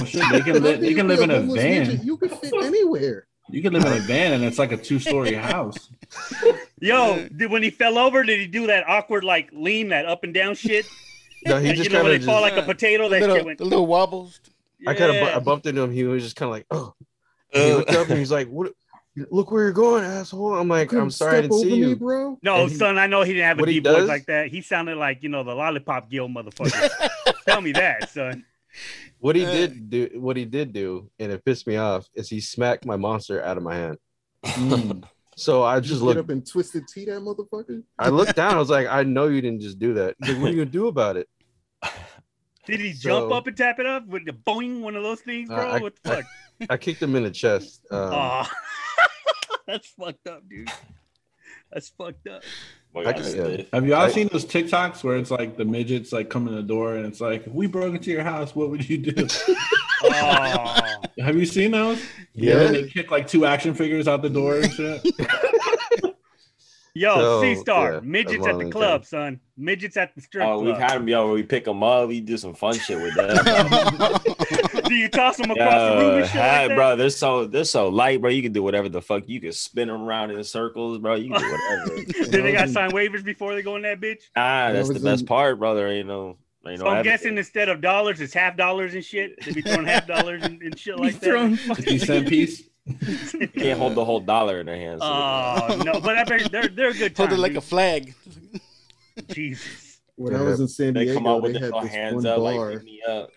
shit, 0.06 0.22
they 0.32 0.40
can 0.40 0.62
live. 0.62 0.80
They 0.80 0.94
can 0.94 1.08
live 1.08 1.20
in 1.20 1.30
a 1.32 1.40
van. 1.40 1.48
midget. 1.88 2.04
You 2.04 2.16
can 2.16 2.28
fit 2.28 2.52
anywhere. 2.62 3.26
You 3.52 3.62
can 3.62 3.72
live 3.72 3.84
in 3.84 3.92
a 3.92 4.00
van, 4.00 4.32
and 4.32 4.42
it's 4.44 4.58
like 4.58 4.72
a 4.72 4.76
two-story 4.76 5.34
house. 5.34 5.90
Yo, 6.80 7.28
did, 7.28 7.50
when 7.50 7.62
he 7.62 7.70
fell 7.70 7.98
over, 7.98 8.22
did 8.24 8.40
he 8.40 8.46
do 8.46 8.66
that 8.68 8.88
awkward 8.88 9.24
like 9.24 9.50
lean, 9.52 9.90
that 9.90 10.06
up 10.06 10.24
and 10.24 10.34
down 10.34 10.54
shit? 10.54 10.86
No, 11.44 11.58
he 11.58 11.68
Like, 11.68 11.76
just 11.76 11.90
you 11.90 11.92
know 11.92 11.98
kind 12.02 12.04
when 12.08 12.14
of 12.14 12.20
they 12.20 12.26
fall 12.26 12.40
just. 12.44 12.54
like 12.54 12.62
a 12.64 12.66
potato, 12.66 13.08
the 13.08 13.16
that 13.16 13.20
shit 13.22 13.28
little, 13.30 13.44
went. 13.46 13.58
the 13.58 13.64
little 13.64 13.86
wobbles. 13.88 14.38
I 14.86 14.94
kind 14.94 15.10
of 15.10 15.16
Yeah. 15.16 15.36
I 15.36 15.40
bumped 15.40 15.66
into 15.66 15.82
him. 15.82 15.90
He 15.90 16.04
was 16.04 16.22
just 16.22 16.36
kind 16.36 16.46
of 16.46 16.52
like, 16.52 16.66
oh. 16.70 16.94
And 17.52 17.62
he 17.64 17.72
looked 17.74 17.90
up 17.90 18.08
and 18.10 18.18
he's 18.20 18.30
like, 18.30 18.46
"What? 18.48 18.72
Look 19.28 19.50
where 19.50 19.64
you're 19.64 19.72
going, 19.72 20.04
asshole!" 20.04 20.54
I'm 20.54 20.68
like, 20.68 20.92
"I'm 20.92 21.10
sorry, 21.10 21.38
I 21.38 21.40
didn't 21.40 21.52
over 21.54 21.62
see 21.64 21.70
me, 21.72 21.88
you." 21.88 21.96
bro. 21.96 22.38
No, 22.44 22.66
he- 22.68 22.74
son, 22.76 22.96
I 22.96 23.08
know 23.08 23.22
he 23.22 23.32
didn't 23.32 23.46
have 23.48 23.58
a 23.58 23.62
what 23.62 23.66
deep 23.66 23.82
voice 23.82 24.06
like 24.06 24.26
that. 24.26 24.46
He 24.50 24.62
sounded 24.62 24.96
like 24.98 25.24
you 25.24 25.30
know 25.30 25.42
the 25.42 25.52
lollipop 25.52 26.08
guild 26.08 26.30
motherfucker. 26.30 27.08
Tell 27.48 27.60
me 27.60 27.72
that, 27.72 28.08
son. 28.10 28.44
What 29.22 29.36
he 29.36 29.44
Uh. 29.46 29.52
did 29.52 29.88
do, 29.88 30.10
what 30.16 30.36
he 30.36 30.44
did 30.44 30.72
do, 30.72 31.08
and 31.20 31.30
it 31.30 31.44
pissed 31.44 31.66
me 31.68 31.76
off, 31.76 32.08
is 32.14 32.28
he 32.28 32.40
smacked 32.40 32.84
my 32.84 32.96
monster 32.96 33.40
out 33.40 33.56
of 33.56 33.62
my 33.62 33.76
hand. 33.76 33.98
Mm. 34.44 35.04
So 35.34 35.62
I 35.62 35.80
Just 35.80 35.88
just 35.88 36.00
get 36.02 36.06
looked. 36.08 36.20
up 36.20 36.28
and 36.28 36.46
twisted 36.46 36.84
tea 36.92 37.06
that 37.06 37.20
motherfucker. 37.22 37.82
I 37.98 38.10
looked 38.10 38.36
down. 38.36 38.54
I 38.54 38.58
was 38.58 38.68
like, 38.68 38.86
"I 38.86 39.02
know 39.02 39.28
you 39.28 39.40
didn't 39.40 39.62
just 39.62 39.78
do 39.78 39.94
that." 39.94 40.14
Like, 40.20 40.36
"What 40.36 40.48
are 40.48 40.50
you 40.50 40.56
gonna 40.58 40.66
do 40.66 40.88
about 40.88 41.16
it?" 41.16 41.26
Did 42.66 42.80
he 42.80 42.92
jump 42.92 43.32
up 43.32 43.46
and 43.46 43.56
tap 43.56 43.78
it 43.78 43.86
up 43.86 44.06
with 44.06 44.26
the 44.26 44.32
boing, 44.34 44.80
one 44.80 44.94
of 44.94 45.02
those 45.02 45.20
things, 45.22 45.48
Uh, 45.48 45.54
bro? 45.54 45.64
I- 45.70 45.80
what 45.80 45.94
the 46.02 46.10
fuck? 46.10 46.24
I 46.68 46.76
kicked 46.76 47.00
him 47.02 47.16
in 47.16 47.22
the 47.22 47.30
chest. 47.30 47.80
Um, 47.90 48.12
Aw. 48.12 48.50
That's 49.66 49.88
fucked 49.98 50.26
up, 50.26 50.42
dude. 50.50 50.68
That's 51.72 51.88
fucked 51.88 52.26
up. 52.28 52.42
Boy, 52.92 53.00
I 53.00 53.12
got 53.12 53.16
can- 53.16 53.66
Have 53.72 53.86
you 53.86 53.94
all 53.94 54.02
I- 54.02 54.10
seen 54.10 54.28
those 54.30 54.44
TikToks 54.44 55.02
where 55.02 55.16
it's 55.16 55.30
like 55.30 55.56
the 55.56 55.64
midgets 55.64 56.12
like 56.12 56.28
come 56.28 56.46
in 56.48 56.54
the 56.54 56.62
door 56.62 56.96
and 56.96 57.06
it's 57.06 57.20
like, 57.22 57.46
if 57.46 57.52
we 57.52 57.66
broke 57.66 57.94
into 57.94 58.10
your 58.10 58.22
house, 58.22 58.54
what 58.54 58.70
would 58.70 58.88
you 58.88 58.98
do? 58.98 59.26
Oh. 60.04 60.96
Have 61.20 61.36
you 61.36 61.46
seen 61.46 61.70
those? 61.70 62.02
Yeah. 62.34 62.62
And 62.62 62.74
they 62.74 62.88
kick 62.88 63.12
like 63.12 63.28
two 63.28 63.46
action 63.46 63.72
figures 63.72 64.08
out 64.08 64.20
the 64.20 64.28
door 64.30 64.56
and 64.58 64.72
shit. 64.72 65.00
Yo, 66.94 67.14
So, 67.14 67.40
C 67.42 67.54
Star, 67.54 67.92
yeah, 67.94 68.00
midgets 68.02 68.44
at 68.44 68.50
the 68.58 68.64
one 68.64 68.70
club, 68.72 69.04
son. 69.06 69.38
Midgets 69.56 69.96
at 69.96 70.12
the 70.16 70.20
strip 70.20 70.44
Oh, 70.44 70.58
we've 70.60 70.76
had 70.76 70.94
them, 70.96 71.06
yo, 71.08 71.24
where 71.26 71.34
we 71.34 71.44
pick 71.44 71.64
them 71.64 71.84
up, 71.84 72.08
we 72.08 72.20
do 72.20 72.36
some 72.36 72.52
fun 72.52 72.74
shit 72.74 73.00
with 73.00 73.14
them. 73.14 73.36
Do 74.92 74.98
you 74.98 75.08
toss 75.08 75.38
them 75.38 75.50
across 75.50 75.72
the 75.72 75.96
room 75.96 76.10
Yo, 76.12 76.16
and 76.18 76.26
shit 76.26 76.40
hi, 76.40 76.66
like 76.66 76.76
bro, 76.76 76.96
they're 76.96 77.08
so 77.08 77.46
they're 77.46 77.64
so 77.64 77.88
light, 77.88 78.20
bro. 78.20 78.28
You 78.28 78.42
can 78.42 78.52
do 78.52 78.62
whatever 78.62 78.90
the 78.90 79.00
fuck. 79.00 79.26
You 79.26 79.40
can 79.40 79.52
spin 79.52 79.88
them 79.88 80.02
around 80.02 80.32
in 80.32 80.44
circles, 80.44 80.98
bro. 80.98 81.14
You 81.14 81.30
can 81.32 81.40
do 81.40 81.50
whatever. 81.50 82.02
Then 82.30 82.42
they 82.42 82.52
got 82.52 82.68
sign 82.68 82.90
waivers 82.90 83.24
before 83.24 83.54
they 83.54 83.62
go 83.62 83.76
in 83.76 83.82
that 83.82 84.00
bitch. 84.00 84.24
ah, 84.36 84.70
that's 84.70 84.90
the 84.90 85.00
best 85.00 85.24
part, 85.24 85.58
brother. 85.58 85.88
Ain't 85.88 86.08
no, 86.08 86.36
ain't 86.66 86.80
no. 86.80 86.84
So 86.84 86.86
I'm 86.90 86.98
evidence. 86.98 87.22
guessing 87.22 87.38
instead 87.38 87.68
of 87.70 87.80
dollars, 87.80 88.20
it's 88.20 88.34
half 88.34 88.54
dollars 88.54 88.92
and 88.94 89.02
shit. 89.02 89.42
They 89.46 89.52
be 89.52 89.62
throwing 89.62 89.86
half 89.86 90.06
dollars 90.06 90.42
and, 90.42 90.60
and 90.60 90.78
shit 90.78 90.98
like 90.98 91.14
Throwing 91.16 91.52
that. 91.68 91.76
Fifty 91.78 91.98
cent 91.98 92.28
piece. 92.28 92.64
can't 93.54 93.78
hold 93.78 93.94
the 93.94 94.04
whole 94.04 94.20
dollar 94.20 94.60
in 94.60 94.66
their 94.66 94.76
hands. 94.76 95.00
so- 95.00 95.06
Oh 95.08 95.82
no, 95.86 96.00
but 96.00 96.18
I 96.18 96.24
bet 96.24 96.52
they're 96.52 96.68
they're 96.68 96.90
a 96.90 96.94
good 96.94 97.16
time. 97.16 97.28
Hold 97.28 97.38
it 97.38 97.40
like 97.40 97.54
a 97.54 97.62
flag. 97.62 98.14
Jesus. 99.30 100.00
When 100.16 100.36
I 100.36 100.42
was 100.42 100.60
in 100.60 100.68
San 100.68 100.92
they 100.92 101.06
come 101.06 101.22
Diego, 101.22 101.30
out 101.36 101.42
with 101.42 101.54
they 101.54 101.58
their 101.60 101.68
had 101.68 101.74
little 101.74 101.82
this 101.88 101.94
hands 101.94 102.14
one 102.16 102.26
up, 102.26 102.38
like 102.38 102.56
bar. 102.56 102.70
pick 102.72 102.84
me 102.84 103.00
up. 103.08 103.30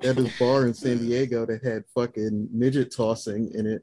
They 0.00 0.08
had 0.08 0.16
this 0.16 0.38
bar 0.38 0.66
in 0.66 0.74
San 0.74 0.98
Diego 0.98 1.44
that 1.46 1.62
had 1.64 1.84
fucking 1.94 2.48
midget 2.52 2.94
tossing 2.94 3.50
in 3.54 3.66
it, 3.66 3.82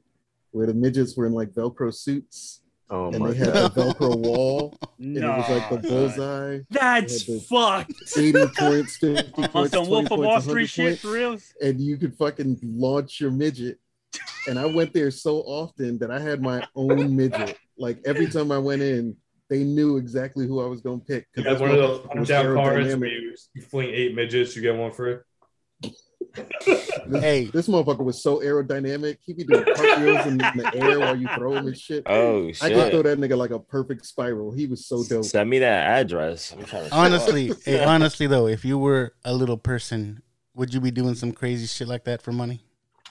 where 0.52 0.66
the 0.66 0.74
midgets 0.74 1.16
were 1.16 1.26
in 1.26 1.32
like 1.32 1.50
Velcro 1.50 1.94
suits, 1.94 2.62
Oh 2.88 3.08
and 3.08 3.18
my 3.18 3.32
they 3.32 3.36
had 3.38 3.52
god! 3.52 3.76
a 3.76 3.80
Velcro 3.80 4.16
wall, 4.16 4.74
and 4.98 5.14
No, 5.14 5.34
it 5.34 5.36
was 5.38 5.50
like 5.50 5.70
the 5.82 5.88
bullseye. 5.88 6.58
That's 6.70 7.24
the- 7.24 7.40
fucked. 7.40 7.92
80 8.16 8.46
points, 8.56 8.96
50 8.96 9.32
points, 9.48 9.72
some 9.72 9.88
Wolf 9.88 10.10
of 10.10 10.20
Wall 10.20 10.40
Street 10.40 10.68
shit 10.68 10.98
for 11.00 11.10
reals. 11.12 11.52
and 11.60 11.80
you 11.80 11.98
could 11.98 12.14
fucking 12.16 12.58
launch 12.62 13.20
your 13.20 13.30
midget. 13.30 13.78
And 14.48 14.58
I 14.58 14.64
went 14.66 14.94
there 14.94 15.10
so 15.10 15.38
often 15.40 15.98
that 15.98 16.10
I 16.12 16.20
had 16.20 16.40
my 16.40 16.64
own 16.76 17.14
midget. 17.14 17.58
Like 17.76 17.98
every 18.06 18.26
time 18.28 18.52
I 18.52 18.58
went 18.58 18.80
in, 18.80 19.16
they 19.50 19.64
knew 19.64 19.96
exactly 19.96 20.46
who 20.46 20.62
I 20.62 20.66
was 20.66 20.80
going 20.80 21.00
to 21.00 21.04
pick. 21.06 21.26
'cause 21.34 21.44
You 21.44 21.50
got 21.50 21.50
this 21.54 21.60
one 21.60 21.70
of 21.72 21.76
those 21.76 21.98
motherfucker 22.00 22.06
punch 22.08 22.20
was 22.20 22.30
out 22.30 22.54
cards 22.54 22.96
where 22.96 23.08
you, 23.10 23.34
you 23.54 23.62
fling 23.62 23.90
eight 23.90 24.14
midgets, 24.14 24.54
you 24.56 24.62
get 24.62 24.76
one 24.76 24.92
free. 24.92 25.16
This, 26.66 27.22
Hey. 27.22 27.44
this 27.46 27.68
motherfucker 27.68 28.04
was 28.04 28.22
so 28.22 28.40
aerodynamic. 28.40 29.18
He 29.22 29.32
be 29.32 29.44
doing 29.44 29.64
cartwheels 29.64 30.26
in 30.26 30.38
the 30.38 30.70
air 30.74 30.98
while 31.00 31.16
you 31.16 31.28
throw 31.36 31.54
him 31.54 31.66
and 31.68 31.76
shit. 31.78 32.02
Oh 32.06 32.50
shit! 32.52 32.62
I 32.62 32.70
could 32.74 32.90
throw 32.92 33.02
that 33.02 33.18
nigga 33.18 33.36
like 33.36 33.50
a 33.50 33.58
perfect 33.58 34.06
spiral. 34.06 34.52
He 34.52 34.66
was 34.66 34.86
so 34.86 35.04
dope. 35.04 35.24
Send 35.24 35.48
me 35.50 35.58
that 35.60 36.00
address. 36.00 36.52
I'm 36.52 36.64
trying 36.64 36.88
to 36.88 36.94
Honestly, 36.94 37.52
hey, 37.64 37.84
honestly 37.84 38.26
though, 38.26 38.46
if 38.48 38.64
you 38.64 38.78
were 38.78 39.14
a 39.24 39.32
little 39.34 39.56
person, 39.56 40.22
would 40.54 40.74
you 40.74 40.80
be 40.80 40.90
doing 40.90 41.14
some 41.14 41.32
crazy 41.32 41.66
shit 41.66 41.86
like 41.88 42.04
that 42.04 42.22
for 42.22 42.32
money? 42.32 42.62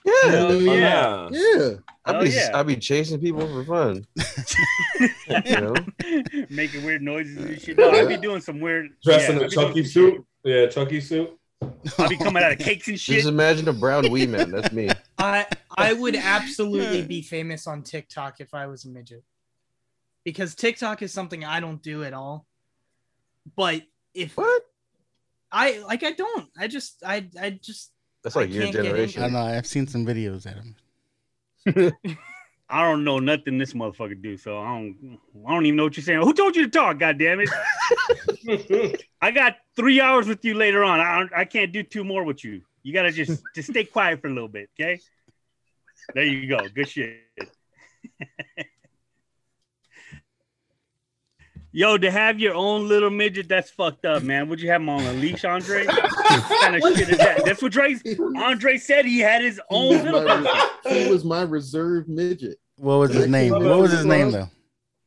Yeah, 0.06 0.14
Hell 0.30 0.52
Oh, 0.52 0.60
yeah. 0.60 1.30
Yeah. 1.31 1.69
I'd 2.06 2.23
be 2.23 2.30
yeah. 2.30 2.52
I'd 2.53 2.68
be 2.68 2.76
chasing 2.76 3.19
people 3.19 3.47
for 3.47 3.64
fun. 3.64 4.06
You 5.45 5.61
know, 5.61 5.76
Making 6.49 6.85
weird 6.85 7.02
noises 7.02 7.38
and 7.38 7.61
shit. 7.61 7.77
No, 7.77 7.89
I'd 7.91 8.07
be 8.07 8.18
doing 8.18 8.39
some 8.41 8.60
weird. 8.60 8.91
dressing 9.03 9.39
yeah, 9.39 9.45
a 9.45 9.49
chunky 9.49 9.73
doing 9.73 9.73
Chucky 9.73 9.84
some 9.84 9.91
suit. 9.91 10.26
Yeah, 10.43 10.68
chunky 10.68 11.02
suit. 11.02 11.38
shit. 11.85 11.99
I'd 11.99 12.09
be 12.09 12.17
coming 12.17 12.43
out 12.43 12.51
of 12.51 12.59
cakes 12.59 12.87
and 12.87 12.99
shit. 12.99 13.15
just 13.15 13.27
imagine 13.27 13.67
a 13.67 13.73
brown 13.73 14.09
wee 14.11 14.25
man. 14.25 14.51
That's 14.51 14.71
me. 14.71 14.89
I 15.17 15.45
I 15.77 15.93
would 15.93 16.15
absolutely 16.15 17.03
be 17.03 17.21
famous 17.21 17.67
on 17.67 17.83
TikTok 17.83 18.41
if 18.41 18.53
I 18.53 18.67
was 18.67 18.85
a 18.85 18.89
midget. 18.89 19.23
Because 20.23 20.55
TikTok 20.55 21.01
is 21.01 21.13
something 21.13 21.45
I 21.45 21.59
don't 21.59 21.81
do 21.81 22.03
at 22.03 22.13
all. 22.13 22.45
But 23.55 23.83
if 24.13 24.35
What? 24.37 24.63
I 25.51 25.79
like 25.79 26.03
I 26.03 26.11
don't. 26.11 26.49
I 26.59 26.67
just 26.67 27.03
I 27.05 27.27
I 27.39 27.51
just 27.51 27.91
That's 28.23 28.35
like 28.35 28.49
I 28.49 28.53
your 28.53 28.71
generation. 28.71 29.23
I 29.23 29.27
know. 29.29 29.39
I've 29.39 29.67
seen 29.67 29.87
some 29.87 30.05
videos 30.05 30.45
at 30.47 30.55
him. 30.55 31.93
I 32.67 32.81
don't 32.81 33.03
know 33.03 33.19
nothing 33.19 33.59
this 33.59 33.73
motherfucker 33.73 34.19
do, 34.19 34.37
so 34.37 34.57
I 34.59 34.65
don't. 34.65 35.19
I 35.47 35.53
don't 35.53 35.65
even 35.67 35.77
know 35.77 35.83
what 35.83 35.95
you're 35.97 36.03
saying. 36.03 36.21
Who 36.21 36.33
told 36.33 36.55
you 36.55 36.63
to 36.65 36.69
talk? 36.69 36.97
God 36.97 37.19
damn 37.19 37.41
it! 37.41 39.03
I 39.26 39.31
got 39.31 39.57
three 39.76 39.99
hours 39.99 40.27
with 40.27 40.45
you 40.45 40.53
later 40.53 40.84
on. 40.84 40.99
I 40.99 41.18
don't, 41.18 41.34
I 41.35 41.45
can't 41.45 41.72
do 41.72 41.81
two 41.81 42.03
more 42.03 42.23
with 42.23 42.43
you. 42.43 42.61
You 42.84 42.93
gotta 42.93 43.11
just 43.11 43.41
just 43.56 43.72
stay 43.72 43.84
quiet 43.84 44.22
for 44.22 44.27
a 44.27 44.31
little 44.31 44.47
bit, 44.47 44.69
okay? 44.80 44.99
There 46.14 46.23
you 46.23 46.47
go. 46.47 46.60
Good 46.69 46.88
shit. 46.89 47.22
Yo, 51.72 51.97
to 51.97 52.11
have 52.11 52.39
your 52.39 52.53
own 52.53 52.88
little 52.88 53.10
midget, 53.10 53.49
that's 53.49 53.72
fucked 53.72 54.06
up, 54.06 54.22
man. 54.22 54.47
Would 54.47 54.61
you 54.61 54.69
have 54.69 54.80
him 54.80 54.89
on 54.89 55.03
a 55.03 55.14
leash, 55.14 55.43
Andre? 55.43 55.85
what 55.88 56.61
kind 56.61 56.76
of 56.76 56.84
shit 56.95 57.10
is 57.10 57.18
that? 57.18 57.43
That's 57.43 57.64
what 57.64 57.72
Dre, 57.72 57.95
Andre 58.38 58.77
said. 58.77 59.06
He 59.06 59.18
had 59.19 59.41
his 59.41 59.56
He 59.56 59.61
own 59.72 59.95
was, 59.95 60.03
little 60.03 60.23
my, 60.23 60.69
he 60.88 61.10
was 61.10 61.26
my 61.26 61.41
reserve 61.41 62.07
midget. 62.07 62.60
What 62.76 62.99
was 62.99 63.11
his 63.11 63.27
name? 63.27 63.53
What 63.53 63.80
was 63.80 63.91
his 63.91 64.06
name 64.06 64.30
though? 64.30 64.49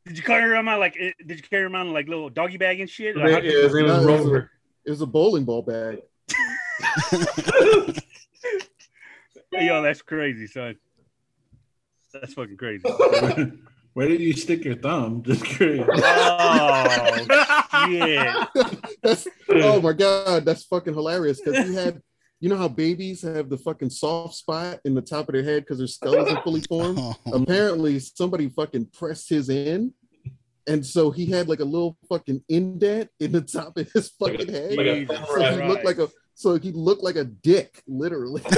Did 0.08 0.16
you 0.16 0.22
carry 0.24 0.44
him 0.44 0.52
around 0.68 0.80
like? 0.80 0.96
eh, 0.98 1.12
Did 1.24 1.36
you 1.38 1.42
carry 1.42 1.64
around 1.64 1.92
like 1.92 2.08
little 2.08 2.28
doggy 2.30 2.56
bag 2.56 2.80
and 2.80 2.88
shit? 2.90 3.16
Like, 3.16 3.30
how 3.30 3.40
did 3.40 3.52
his 3.52 3.74
name 3.74 3.84
was 3.84 3.92
it, 3.92 3.96
was 3.96 4.04
a, 4.04 4.08
Rover. 4.08 4.50
it 4.86 4.90
was 4.90 5.00
a 5.02 5.06
bowling 5.06 5.44
ball 5.44 5.62
bag. 5.62 6.00
Yo, 9.52 9.82
that's 9.82 10.02
crazy, 10.02 10.46
son. 10.46 10.76
That's 12.12 12.34
fucking 12.34 12.56
crazy. 12.56 12.84
Where 13.94 14.06
did 14.08 14.20
you 14.20 14.32
stick 14.34 14.64
your 14.64 14.76
thumb? 14.76 15.22
Just 15.24 15.44
curious. 15.44 15.86
Oh 15.90 17.16
yeah. 17.90 18.44
That's 19.02 19.26
oh 19.50 19.80
my 19.80 19.92
god, 19.92 20.44
that's 20.44 20.64
fucking 20.64 20.94
hilarious. 20.94 21.40
Because 21.40 21.66
he 21.68 21.74
had, 21.74 22.00
you 22.38 22.48
know 22.48 22.56
how 22.56 22.68
babies 22.68 23.22
have 23.22 23.48
the 23.48 23.58
fucking 23.58 23.90
soft 23.90 24.34
spot 24.36 24.78
in 24.84 24.94
the 24.94 25.02
top 25.02 25.28
of 25.28 25.32
their 25.32 25.42
head 25.42 25.64
because 25.64 25.78
their 25.78 25.88
skulls 25.88 26.30
are 26.30 26.42
fully 26.42 26.60
formed. 26.62 26.98
Oh, 27.00 27.16
Apparently, 27.32 27.98
somebody 27.98 28.48
fucking 28.48 28.86
pressed 28.92 29.28
his 29.30 29.48
in, 29.48 29.92
and 30.68 30.84
so 30.86 31.10
he 31.10 31.26
had 31.26 31.48
like 31.48 31.60
a 31.60 31.64
little 31.64 31.96
fucking 32.08 32.42
indent 32.48 33.10
in 33.18 33.32
the 33.32 33.40
top 33.40 33.76
of 33.76 33.90
his 33.92 34.12
Like 34.20 34.34
a- 34.34 34.38
fucking 34.38 34.54
head. 34.54 34.76
like 34.76 34.86
a 34.86 34.94
Jesus 35.00 35.18
so 35.28 35.50
he 35.56 35.68
looked 35.68 35.84
like 35.84 35.98
a 35.98 36.08
so 36.34 36.56
he 36.58 36.70
looked 36.72 37.02
like 37.02 37.16
a 37.16 37.24
dick, 37.24 37.82
literally. 37.88 38.42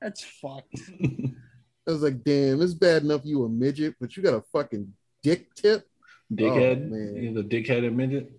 That's 0.00 0.22
fucked. 0.22 0.78
I 1.02 1.90
was 1.90 2.02
like, 2.02 2.22
damn, 2.22 2.62
it's 2.62 2.74
bad 2.74 3.02
enough 3.02 3.22
you 3.24 3.44
a 3.44 3.48
midget, 3.48 3.94
but 4.00 4.16
you 4.16 4.22
got 4.22 4.34
a 4.34 4.42
fucking 4.52 4.92
dick 5.22 5.52
tip. 5.54 5.88
Dickhead. 6.32 6.86
Oh, 6.86 6.94
man. 6.94 7.16
He's 7.20 7.36
a 7.36 7.42
dickhead 7.42 7.92
midget. 7.92 8.30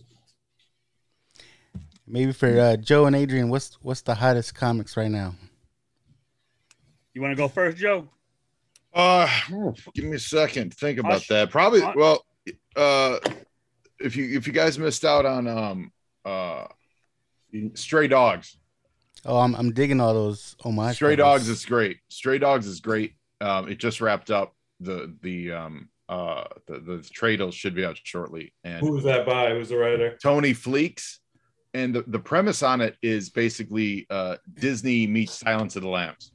Maybe 2.08 2.32
for 2.32 2.58
uh, 2.60 2.78
Joe 2.78 3.06
and 3.08 3.16
Adrian, 3.16 3.50
what's 3.50 3.74
what's 3.82 4.02
the 4.02 4.16
hottest 4.16 4.54
comics 4.56 4.96
right 4.96 5.10
now? 5.12 5.36
You 7.14 7.22
want 7.22 7.32
to 7.32 7.36
go 7.36 7.48
first, 7.48 7.78
Joe? 7.78 8.08
Uh, 8.96 9.30
give 9.94 10.06
me 10.06 10.16
a 10.16 10.20
second. 10.20 10.74
Think 10.74 11.00
about 11.00 11.22
sh- 11.22 11.28
that. 11.28 11.50
Probably. 11.52 11.82
I- 11.84 11.94
Well, 11.96 12.26
uh, 12.76 13.20
if 14.00 14.16
you 14.16 14.38
if 14.38 14.48
you 14.48 14.54
guys 14.54 14.80
missed 14.80 15.04
out 15.06 15.26
on 15.26 15.48
um 15.48 15.92
uh, 16.24 16.66
Stray 17.74 18.08
Dogs. 18.08 18.58
Oh, 19.26 19.38
I'm 19.38 19.54
I'm 19.56 19.72
digging 19.74 20.00
all 20.00 20.14
those 20.14 20.56
Oh 20.64 20.72
my. 20.72 20.94
Stray 20.94 21.16
covers. 21.16 21.42
Dogs 21.42 21.50
is 21.50 21.66
great. 21.66 21.98
Stray 22.10 22.38
Dogs 22.38 22.68
is 22.68 22.80
great. 22.80 23.14
Um, 23.42 23.68
it 23.70 23.80
just 23.80 24.00
wrapped 24.02 24.32
up. 24.32 24.54
The 24.80 25.14
the 25.22 25.52
um 25.52 25.90
uh 26.10 26.44
the 26.68 26.80
the 26.80 27.02
trade 27.12 27.42
should 27.54 27.76
be 27.76 27.86
out 27.86 27.98
shortly. 28.04 28.54
And 28.64 28.80
Who's 28.80 29.04
that 29.04 29.26
by? 29.26 29.52
Who's 29.52 29.70
the 29.70 29.78
writer? 29.78 30.18
Tony 30.22 30.54
Fleecs. 30.54 31.20
And 31.74 31.94
the, 31.94 32.06
the 32.08 32.20
premise 32.20 32.64
on 32.64 32.80
it 32.80 32.96
is 33.02 33.30
basically 33.30 34.08
uh, 34.10 34.38
Disney 34.54 35.08
meets 35.08 35.34
Silence 35.34 35.76
of 35.76 35.82
the 35.82 35.90
Lambs. 35.90 36.32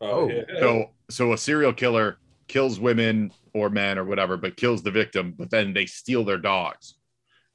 Oh, 0.00 0.28
yeah. 0.30 0.42
So 0.60 0.92
so 1.10 1.32
a 1.32 1.38
serial 1.38 1.72
killer 1.72 2.18
kills 2.48 2.80
women 2.80 3.32
or 3.54 3.68
men 3.70 3.98
or 3.98 4.04
whatever, 4.04 4.36
but 4.36 4.56
kills 4.56 4.82
the 4.82 4.90
victim, 4.90 5.34
but 5.36 5.50
then 5.50 5.72
they 5.72 5.86
steal 5.86 6.24
their 6.24 6.38
dogs. 6.38 6.94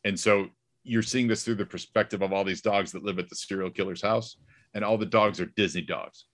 And 0.04 0.20
so 0.20 0.48
you're 0.84 1.02
seeing 1.02 1.28
this 1.28 1.44
through 1.44 1.56
the 1.56 1.66
perspective 1.66 2.22
of 2.22 2.34
all 2.34 2.44
these 2.44 2.62
dogs 2.62 2.92
that 2.92 3.04
live 3.04 3.20
at 3.20 3.30
the 3.30 3.36
serial 3.36 3.70
killer's 3.70 4.02
house, 4.02 4.38
and 4.74 4.84
all 4.84 4.98
the 4.98 5.06
dogs 5.06 5.40
are 5.40 5.46
Disney 5.56 5.82
dogs. 5.82 6.26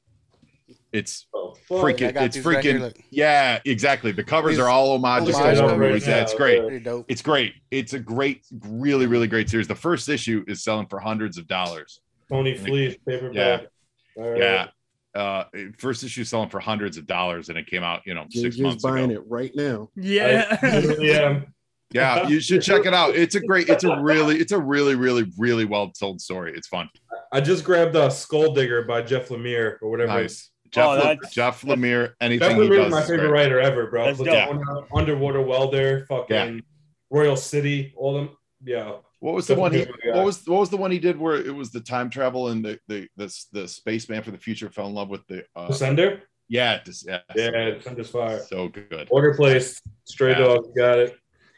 It's 0.92 1.26
Oh, 1.34 1.56
freaking, 1.68 2.16
it's 2.22 2.36
these 2.36 2.46
right 2.46 2.64
here, 2.64 2.80
freaking, 2.80 3.04
yeah, 3.10 3.60
exactly. 3.66 4.12
The 4.12 4.24
covers 4.24 4.54
These 4.54 4.60
are 4.60 4.70
all 4.70 5.00
homages 5.00 5.36
to 5.36 5.42
homage 5.42 5.58
old 5.60 5.70
covers. 5.72 5.88
movies. 5.88 6.08
Yeah, 6.08 6.22
it's 6.22 6.34
great. 6.36 6.84
Dope. 6.84 7.06
It's 7.08 7.22
great. 7.24 7.54
It's 7.72 7.94
a 7.94 8.00
great, 8.00 8.44
really, 8.66 9.06
really 9.08 9.28
great 9.28 9.50
series. 9.50 9.68
The 9.68 9.76
first 9.76 10.10
issue 10.10 10.44
is 10.48 10.64
selling 10.64 10.86
for 10.88 11.00
hundreds 11.00 11.38
of 11.38 11.48
dollars. 11.48 12.02
Tony 12.30 12.56
Fleecs, 12.56 12.98
paperback. 13.08 13.68
All 14.16 14.30
right. 14.30 14.40
Yeah. 14.40 14.68
Uh, 15.16 15.46
first 15.80 16.04
issue 16.04 16.24
selling 16.24 16.50
for 16.50 16.60
hundreds 16.60 16.98
of 16.98 17.08
dollars, 17.08 17.50
and 17.50 17.58
it 17.58 17.66
came 17.68 17.82
out, 17.84 18.02
you 18.06 18.14
know, 18.14 18.26
six 18.30 18.56
JJ's 18.58 18.62
months 18.62 18.84
buying 18.84 19.12
ago. 19.12 19.22
it 19.22 19.24
right 19.28 19.52
now. 19.56 19.90
Yeah. 19.96 20.58
I 20.62 20.80
literally 20.80 21.12
am. 21.16 21.54
Yeah, 21.92 22.28
you 22.28 22.40
should 22.40 22.62
check 22.62 22.86
it 22.86 22.94
out. 22.94 23.16
It's 23.16 23.34
a 23.34 23.40
great, 23.40 23.68
it's 23.68 23.84
a 23.84 24.00
really, 24.00 24.38
it's 24.38 24.52
a 24.52 24.60
really, 24.60 24.94
really, 24.94 25.26
really 25.40 25.66
well 25.66 25.90
told 25.90 26.22
story. 26.22 26.54
It's 26.56 26.68
fun. 26.68 26.88
I 27.32 27.42
just 27.42 27.64
grabbed 27.64 27.96
uh, 27.96 28.10
Skulldigger 28.10 28.88
by 28.88 29.02
Jeff 29.02 29.30
Lemire 29.30 29.78
or 29.82 29.90
whatever. 29.90 30.10
Nice. 30.14 30.52
Jeff, 30.70 30.86
Oh, 30.86 30.92
Le- 30.92 31.18
Jeff 31.32 31.64
Lemire, 31.64 32.10
Jeff 32.10 32.16
anything 32.22 32.58
he 32.58 32.68
Lemire 32.70 32.76
does 32.78 32.86
is 32.86 32.92
my 32.92 33.02
favorite 33.02 33.18
great. 33.30 33.32
writer 33.32 33.60
ever, 33.60 33.88
bro. 33.90 34.06
That's 34.06 34.20
Plutona, 34.20 34.86
Underwater 34.96 35.42
Welder, 35.42 36.06
fucking 36.08 36.36
Yeah. 36.56 36.62
Royal 37.10 37.36
City, 37.36 37.92
all 37.98 38.14
them. 38.14 38.30
Yeah. 38.64 38.98
What 39.20 39.34
was 39.36 39.48
the 39.48 39.56
one 39.56 39.72
he? 39.74 39.80
Definitely 39.80 40.02
my 40.06 40.12
guy. 40.14 40.18
What 40.18 40.26
was 40.26 40.48
what 40.48 40.60
was 40.62 40.70
the 40.70 40.78
one 40.78 40.92
he 40.92 41.00
did 41.00 41.18
where 41.20 41.36
it 41.36 41.54
was 41.54 41.72
the 41.72 41.82
time 41.82 42.10
travel 42.10 42.50
and 42.50 42.64
the 42.64 42.80
the 42.88 43.08
the, 43.18 43.46
the 43.52 43.68
spaceman 43.68 44.24
for 44.24 44.32
the 44.32 44.38
future 44.38 44.70
fell 44.70 44.88
in 44.88 44.94
love 44.94 45.10
with 45.10 45.26
the 45.28 45.44
uh, 45.56 45.68
Descender? 45.68 46.22
yeah 46.48 46.80
this, 46.86 47.04
yeah 47.08 47.20
Yeah, 47.36 47.50
Descender's 47.52 48.10
fire. 48.10 48.40
so 48.40 48.70
good 48.70 49.08
Order 49.12 49.34
placed. 49.36 49.82
Stray 50.06 50.32
Yeah. 50.32 50.40
Dog, 50.40 50.76
got 50.76 51.00
it. 51.00 51.18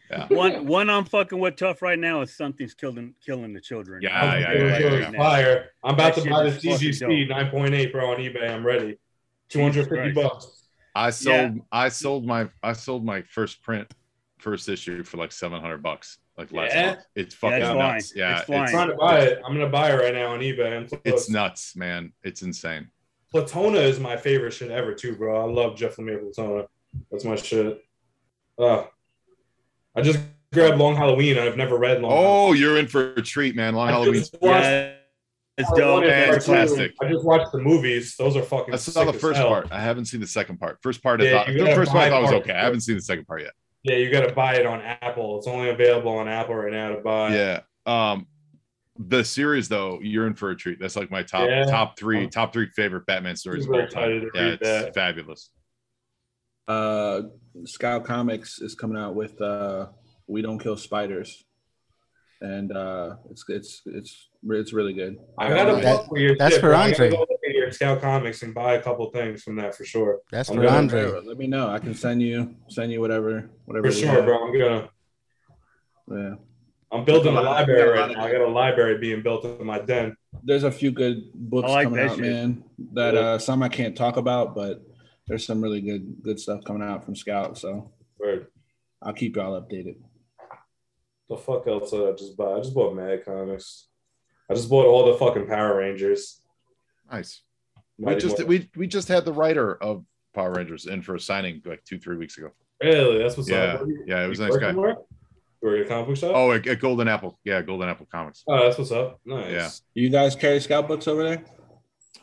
yeah 0.09 0.27
One 0.31 0.65
one 0.65 0.89
I'm 0.89 1.05
fucking 1.05 1.37
with 1.37 1.55
tough 1.55 1.81
right 1.83 1.99
now 1.99 2.21
is 2.21 2.35
something's 2.35 2.73
killing 2.73 3.13
killing 3.25 3.53
the 3.53 3.61
children. 3.61 4.01
Yeah, 4.01 4.19
I'm 4.19 4.41
yeah, 4.41 4.53
yeah, 4.53 4.77
yeah, 4.79 5.09
yeah. 5.11 5.11
Fire. 5.11 5.69
I'm 5.83 5.93
about 5.93 6.15
That 6.15 6.23
to 6.23 6.29
buy 6.31 6.43
the 6.49 6.59
shit 6.59 6.81
is 6.81 6.99
fucking 6.99 7.27
CGC 7.27 7.29
9.8, 7.29 7.91
bro, 7.91 8.11
on 8.11 8.17
eBay. 8.17 8.49
I'm 8.49 8.65
ready. 8.65 8.97
250 9.49 10.11
bucks. 10.13 10.67
I 10.95 11.09
sold 11.11 11.55
Yeah. 11.55 11.61
I 11.71 11.89
sold 11.89 12.25
my 12.25 12.49
I 12.63 12.73
sold 12.73 13.05
my 13.05 13.21
first 13.21 13.61
print 13.61 13.87
first 14.39 14.67
issue 14.67 15.03
for 15.03 15.17
like 15.17 15.31
seven 15.31 15.61
hundred 15.61 15.83
bucks 15.83 16.17
like 16.37 16.51
last 16.51 16.73
Yeah? 16.73 16.85
month. 16.87 16.99
It's 17.15 17.35
fucking 17.35 17.57
it's 17.57 17.67
nuts. 17.67 18.11
flying. 18.11 18.29
Yeah, 18.31 18.37
It's 18.37 18.45
flying. 18.45 18.63
I'm 18.63 18.69
trying 18.71 18.89
to 18.89 18.95
buy 18.95 19.19
it. 19.21 19.41
I'm 19.45 19.53
gonna 19.53 19.69
buy 19.69 19.91
it 19.91 19.95
right 19.95 20.13
now 20.13 20.33
on 20.33 20.39
eBay. 20.39 20.77
I'm 20.77 20.99
it's 21.05 21.29
nuts, 21.29 21.75
man. 21.75 22.13
It's 22.23 22.41
insane. 22.41 22.89
Plutona 23.33 23.81
is 23.81 23.99
my 23.99 24.17
favorite 24.17 24.51
shit 24.51 24.71
ever 24.71 24.93
too, 24.93 25.15
bro. 25.15 25.41
I 25.41 25.51
love 25.51 25.75
Jeff 25.77 25.95
Lemire 25.97 26.21
Plutona. 26.21 26.65
That's 27.09 27.23
my 27.23 27.35
shit. 27.35 27.81
Uh, 28.59 28.83
I 29.95 30.01
just 30.01 30.19
grabbed 30.53 30.77
Long 30.77 30.95
Halloween. 30.95 31.37
I've 31.37 31.55
never 31.57 31.77
read 31.77 32.01
Long. 32.01 32.11
Oh, 32.13 32.53
you're 32.53 32.77
in 32.77 32.87
for 32.87 33.13
a 33.13 33.21
treat, 33.21 33.55
man. 33.55 33.73
Long 33.75 33.87
I 33.87 33.91
Halloween. 33.91 34.23
Yeah, 34.41 34.93
it's 35.57 35.69
dope. 35.71 35.93
one 36.01 36.03
and 36.09 36.29
part 36.31 36.41
two. 36.41 36.51
Fantastic. 36.51 36.93
I 37.01 37.09
just 37.09 37.23
watched 37.25 37.51
the 37.53 37.59
movies. 37.59 38.15
Those 38.17 38.35
are 38.35 38.41
fucking. 38.41 38.73
I 38.73 38.77
saw 38.77 38.91
sick 38.91 39.07
the 39.07 39.15
as 39.15 39.21
first 39.21 39.37
hell. 39.37 39.47
part. 39.47 39.67
I 39.71 39.79
haven't 39.79 40.05
seen 40.05 40.19
the 40.19 40.27
second 40.27 40.59
part. 40.59 40.79
First 40.81 41.01
part, 41.01 41.21
I 41.21 41.31
thought 41.31 41.47
you 41.49 41.63
the 41.63 41.75
first 41.75 41.91
part 41.91 42.03
I 42.05 42.09
thought 42.09 42.21
was 42.23 42.31
part 42.31 42.43
okay. 42.43 42.53
I 42.53 42.63
haven't 42.63 42.81
seen 42.81 42.95
the 42.95 43.01
second 43.01 43.25
part 43.27 43.41
yet. 43.43 43.53
Yeah, 43.83 43.95
you 43.95 44.11
got 44.11 44.27
to 44.27 44.33
buy 44.33 44.55
it 44.55 44.65
on 44.65 44.81
Apple. 44.81 45.37
It's 45.39 45.47
only 45.47 45.69
available 45.69 46.11
on 46.11 46.27
Apple 46.27 46.55
right 46.55 46.71
now 46.71 46.89
to 46.95 47.01
buy. 47.01 47.35
Yeah. 47.35 47.59
Um, 47.85 48.27
the 48.99 49.23
series 49.23 49.67
though, 49.67 49.99
you're 50.03 50.27
in 50.27 50.35
for 50.35 50.51
a 50.51 50.55
treat. 50.55 50.79
That's 50.79 50.95
like 50.95 51.09
my 51.09 51.23
top 51.23 51.47
Yeah. 51.49 51.63
top 51.65 51.97
three 51.97 52.27
top 52.27 52.53
three 52.53 52.67
favorite 52.75 53.05
Batman 53.07 53.35
stories 53.35 53.65
of 53.65 53.73
all 53.73 53.87
time. 53.87 54.29
Yeah, 54.35 54.41
it's 54.51 54.61
that. 54.63 54.93
fabulous. 54.93 55.49
Uh, 56.67 57.23
Scout 57.65 58.05
Comics 58.05 58.61
is 58.61 58.75
coming 58.75 58.97
out 58.97 59.15
with 59.15 59.41
uh, 59.41 59.87
"We 60.27 60.43
Don't 60.43 60.59
Kill 60.59 60.77
Spiders," 60.77 61.43
and 62.41 62.71
uh, 62.71 63.15
it's 63.31 63.43
it's 63.49 63.81
it's 63.87 64.29
it's 64.43 64.71
really 64.73 64.93
good. 64.93 65.17
I 65.39 65.49
gotta 65.49 65.73
That- 65.81 65.83
fuck 65.83 66.11
with 66.11 66.21
your 66.21 66.35
that's 66.37 66.53
shit, 66.53 66.61
for 66.61 66.69
bro. 66.69 66.77
Andre. 66.79 67.09
go 67.09 67.19
look 67.21 67.29
at 67.31 67.37
your 67.40 67.40
Scout 67.73 68.01
Comics 68.01 68.43
and 68.43 68.53
buy 68.53 68.73
a 68.75 68.81
couple 68.81 69.09
things 69.11 69.43
from 69.43 69.55
that 69.57 69.75
for 69.75 69.85
sure. 69.85 70.19
That's 70.31 70.49
I'm 70.49 70.57
for 70.57 70.63
gonna- 70.63 70.77
Andre. 70.77 71.03
Let 71.25 71.37
me 71.37 71.47
know. 71.47 71.69
I 71.69 71.79
can 71.79 71.93
send 71.93 72.21
you 72.21 72.55
send 72.69 72.91
you 72.91 72.99
whatever 73.01 73.49
whatever. 73.65 73.87
For 73.89 73.93
they 73.93 74.01
sure, 74.01 74.09
have. 74.11 74.25
bro. 74.25 74.43
I'm 74.47 74.53
gonna. 74.57 74.89
Yeah. 76.09 76.35
I'm 76.93 77.05
building 77.05 77.33
a 77.35 77.39
We 77.39 77.43
got 77.43 77.43
a 77.43 77.45
lot- 77.45 77.51
library 77.67 77.89
we 77.89 77.95
got 77.95 77.95
a 77.95 77.99
lot 78.01 78.07
right 78.07 78.17
now. 78.17 78.23
I 78.25 78.31
got 78.31 78.41
a 78.41 78.47
library 78.51 78.97
being 78.97 79.21
built 79.21 79.45
in 79.45 79.65
my 79.65 79.79
den. 79.79 80.15
There's 80.43 80.63
a 80.65 80.71
few 80.71 80.91
good 80.91 81.23
books 81.33 81.69
like 81.69 81.85
coming 81.85 81.99
out, 82.05 82.11
shit. 82.17 82.19
man. 82.19 82.63
That 82.93 83.13
Yeah. 83.13 83.19
uh, 83.21 83.37
some 83.37 83.63
I 83.63 83.69
can't 83.69 83.95
talk 83.95 84.17
about, 84.17 84.53
but 84.55 84.81
there's 85.27 85.45
some 85.45 85.61
really 85.61 85.79
good 85.81 86.21
good 86.21 86.39
stuff 86.39 86.63
coming 86.65 86.81
out 86.83 87.05
from 87.05 87.15
Scout. 87.15 87.57
So 87.57 87.91
Word. 88.19 88.47
I'll 89.01 89.13
keep 89.13 89.35
y'all 89.37 89.59
updated. 89.61 89.95
The 91.29 91.37
fuck 91.37 91.65
else 91.65 91.91
did 91.91 92.07
I 92.07 92.11
just 92.11 92.35
buy? 92.35 92.51
I 92.51 92.59
just 92.59 92.73
bought 92.73 92.93
Mad 92.93 93.23
Comics. 93.23 93.87
I 94.49 94.53
just 94.53 94.69
bought 94.69 94.85
all 94.85 95.05
the 95.09 95.17
fucking 95.17 95.47
Power 95.47 95.77
Rangers. 95.77 96.41
Nice. 97.09 97.41
We 97.97 98.13
just 98.15 98.39
Morphin. 98.39 98.47
we 98.47 98.69
we 98.75 98.87
just 98.87 99.07
had 99.07 99.25
the 99.25 99.33
writer 99.33 99.75
of 99.83 100.03
Power 100.33 100.53
Rangers 100.53 100.85
in 100.87 101.01
for 101.01 101.15
a 101.15 101.19
signing 101.19 101.61
like 101.65 101.83
two 101.83 101.99
three 101.99 102.17
weeks 102.17 102.37
ago. 102.37 102.51
really 102.81 103.17
that's 103.19 103.37
what's 103.37 103.49
Yeah, 103.49 103.57
up. 103.75 103.81
yeah, 104.05 104.23
it 104.23 104.27
was 104.27 104.39
a 104.39 104.47
nice 104.47 104.57
guy. 104.57 104.69
somewhere? 104.69 104.95
Or 105.63 105.75
at 105.75 105.85
a 105.85 105.85
comic 105.85 106.07
book 106.07 106.17
shop? 106.17 106.31
Oh, 106.33 106.51
at, 106.53 106.65
at 106.65 106.79
Golden 106.79 107.07
Apple. 107.07 107.37
Yeah, 107.43 107.61
Golden 107.61 107.87
Apple 107.87 108.07
Comics. 108.11 108.43
Oh, 108.47 108.63
that's 108.65 108.79
what's 108.79 108.91
up. 108.91 109.19
Nice. 109.25 109.51
Yeah. 109.51 109.69
You 109.93 110.09
guys 110.09 110.35
carry 110.35 110.59
Scout 110.59 110.87
books 110.87 111.07
over 111.07 111.21
there? 111.23 111.43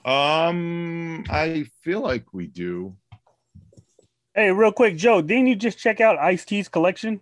Um, 0.05 1.25
I 1.31 1.67
feel 1.83 2.01
like 2.01 2.25
we 2.33 2.47
do. 2.49 2.97
Hey, 4.35 4.51
real 4.51 4.73
quick, 4.73 4.97
Joe, 4.97 5.21
didn't 5.21 5.47
you 5.49 5.55
just 5.57 5.79
check 5.79 6.01
out 6.01 6.19
Ice 6.19 6.45
T's 6.45 6.69
collection? 6.69 7.21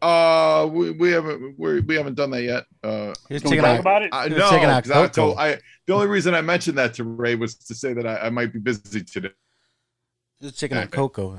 Uh, 0.00 0.68
we, 0.70 0.92
we 0.92 1.10
haven't 1.10 1.58
we, 1.58 1.80
we 1.80 1.96
haven't 1.96 2.14
done 2.14 2.30
that 2.30 2.42
yet. 2.42 2.64
Uh, 2.84 3.12
He's 3.28 3.42
Can 3.42 3.50
we 3.50 3.56
talk 3.56 3.66
out. 3.66 3.80
about 3.80 4.02
it? 4.02 4.10
I 4.12 4.28
no, 4.28 4.36
was 4.36 4.50
checking 4.50 4.68
out 4.68 4.84
'cause 4.84 4.92
I 4.92 4.94
Coco. 5.08 5.08
told 5.12 5.38
I 5.38 5.58
the 5.86 5.94
only 5.94 6.06
reason 6.06 6.34
I 6.34 6.40
mentioned 6.40 6.78
that 6.78 6.94
to 6.94 7.04
Ray 7.04 7.34
was 7.34 7.54
to 7.56 7.74
say 7.74 7.92
that 7.94 8.06
I, 8.06 8.26
I 8.26 8.30
might 8.30 8.52
be 8.52 8.58
busy 8.58 9.02
today. 9.02 9.30
Just 10.40 10.58
checking 10.58 10.76
out 10.76 10.90
Coco. 10.90 11.38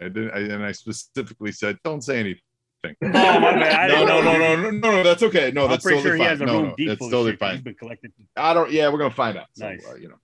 I 0.00 0.04
didn't, 0.08 0.30
I, 0.32 0.38
and 0.40 0.64
I 0.64 0.72
specifically 0.72 1.52
said, 1.52 1.78
"Don't 1.84 2.02
say 2.02 2.18
anything." 2.20 2.42
Oh, 2.84 2.90
my 3.02 3.10
bad. 3.12 3.90
I 3.92 3.94
no, 4.04 4.04
no, 4.04 4.20
no, 4.20 4.38
no, 4.38 4.56
no, 4.56 4.70
no, 4.70 4.90
no. 4.90 5.02
That's 5.04 5.22
okay. 5.22 5.52
No, 5.52 5.64
I'm 5.64 5.70
that's 5.70 5.84
pretty 5.84 5.98
totally 6.02 6.10
sure 6.10 6.16
he 6.16 6.22
fine. 6.22 6.28
has 6.30 6.40
a 6.40 6.46
no, 6.46 6.52
room 6.54 6.68
no, 6.70 6.74
deep 6.76 6.88
that's 6.88 6.98
full 6.98 7.06
of 7.06 7.12
totally 7.12 7.30
shit 7.32 7.38
'cause 7.40 7.48
He's 7.50 7.56
fine. 7.58 7.64
been 7.64 7.74
collecting. 7.74 8.12
I 8.36 8.54
don't. 8.54 8.70
Yeah, 8.72 8.88
we're 8.88 8.98
gonna 8.98 9.10
find 9.14 9.38
out. 9.38 9.46
So, 9.54 9.68
Nice. 9.68 9.86
uh, 9.88 9.94
you 9.94 10.08
know. 10.08 10.16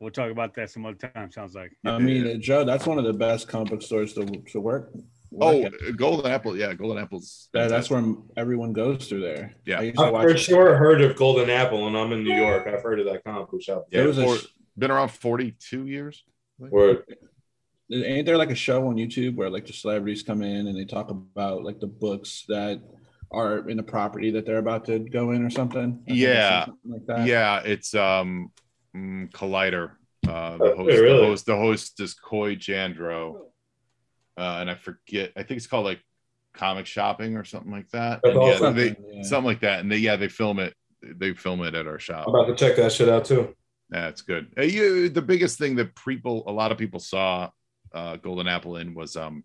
We'll 0.00 0.10
talk 0.12 0.30
about 0.30 0.54
that 0.54 0.70
some 0.70 0.86
other 0.86 0.96
time. 0.96 1.30
Sounds 1.32 1.54
like. 1.54 1.76
I 1.84 1.98
mean, 1.98 2.26
uh, 2.26 2.34
Joe, 2.38 2.64
that's 2.64 2.86
one 2.86 2.98
of 2.98 3.04
the 3.04 3.12
best 3.12 3.48
comic 3.48 3.70
book 3.70 3.82
stores 3.82 4.14
to, 4.14 4.24
to 4.24 4.60
work 4.60 4.90
Oh, 5.40 5.60
work 5.62 5.72
Golden 5.96 6.30
Apple. 6.30 6.56
Yeah, 6.56 6.72
Golden 6.74 7.02
Apple's. 7.02 7.48
that, 7.52 7.68
that's 7.68 7.90
where 7.90 8.02
everyone 8.36 8.72
goes 8.72 9.08
through 9.08 9.20
there. 9.20 9.54
Yeah. 9.66 9.80
I 9.80 9.82
used 9.82 9.98
to 9.98 10.04
I've 10.04 10.12
watch 10.12 10.22
for 10.24 10.30
it. 10.30 10.38
sure 10.38 10.76
heard 10.76 11.00
of 11.02 11.16
Golden 11.16 11.50
Apple, 11.50 11.86
and 11.86 11.96
I'm 11.96 12.12
in 12.12 12.24
New 12.24 12.34
York. 12.34 12.66
I've 12.66 12.82
heard 12.82 12.98
of 13.00 13.06
that 13.06 13.24
comic 13.24 13.50
book 13.50 13.62
shop. 13.62 13.86
Yeah, 13.90 13.98
There 14.00 14.08
was 14.08 14.18
a 14.18 14.38
sh- 14.38 14.46
been 14.78 14.90
around 14.90 15.10
42 15.10 15.86
years. 15.86 16.24
Word. 16.58 17.04
Ain't 17.92 18.26
there 18.26 18.36
like 18.36 18.50
a 18.50 18.54
show 18.54 18.86
on 18.88 18.96
YouTube 18.96 19.36
where 19.36 19.48
like 19.48 19.66
the 19.66 19.72
celebrities 19.72 20.22
come 20.22 20.42
in 20.42 20.66
and 20.66 20.76
they 20.78 20.84
talk 20.84 21.10
about 21.10 21.64
like 21.64 21.80
the 21.80 21.86
books 21.86 22.44
that 22.48 22.80
are 23.30 23.68
in 23.68 23.76
the 23.78 23.82
property 23.82 24.30
that 24.32 24.44
they're 24.46 24.58
about 24.58 24.84
to 24.86 24.98
go 24.98 25.30
in 25.32 25.44
or 25.44 25.50
something? 25.50 26.02
I 26.06 26.10
think 26.10 26.10
I've 26.10 26.14
seen 26.16 26.18
Yeah. 26.18 26.64
something 26.66 26.90
like 26.92 27.06
that. 27.06 27.26
Yeah, 27.26 27.60
it's 27.64 27.94
um 27.94 28.50
mm, 28.94 29.30
Collider. 29.30 29.92
Uh, 30.28 30.58
the 30.58 30.64
Oh, 30.64 30.76
host, 30.76 30.98
really? 31.00 31.20
the 31.20 31.26
host, 31.26 31.46
the 31.46 31.56
host 31.56 32.00
is 32.00 32.12
Coy 32.12 32.56
Jandreau, 32.56 33.36
uh, 34.38 34.58
and 34.60 34.70
I 34.70 34.74
forget. 34.76 35.32
I 35.36 35.42
think 35.42 35.58
it's 35.58 35.66
called 35.66 35.84
like 35.84 36.00
Comic 36.54 36.86
Shopping 36.86 37.36
or 37.36 37.44
something 37.44 37.72
like 37.72 37.88
that. 37.90 38.20
Yeah, 38.24 38.32
awesome. 38.32 38.76
they, 38.76 38.96
Yeah. 39.10 39.22
something 39.22 39.44
like 39.46 39.60
that, 39.60 39.80
and 39.80 39.90
they 39.90 39.98
yeah 39.98 40.16
they 40.16 40.28
film 40.28 40.58
it. 40.58 40.74
They 41.02 41.34
film 41.34 41.62
it 41.62 41.74
at 41.74 41.86
our 41.86 41.98
shop. 41.98 42.26
I'm 42.28 42.34
about 42.34 42.46
to 42.46 42.54
check 42.54 42.76
that 42.76 42.92
shit 42.92 43.08
out 43.08 43.24
too. 43.24 43.54
That's 43.90 44.22
good. 44.22 44.48
Uh, 44.58 44.62
you, 44.62 45.08
the 45.08 45.22
biggest 45.22 45.58
thing 45.58 45.76
that 45.76 45.94
people, 45.94 46.44
a 46.46 46.52
lot 46.52 46.72
of 46.72 46.78
people 46.78 47.00
saw 47.00 47.50
uh, 47.94 48.16
Golden 48.16 48.46
Apple 48.48 48.76
in 48.76 48.94
was 48.94 49.16
um 49.16 49.44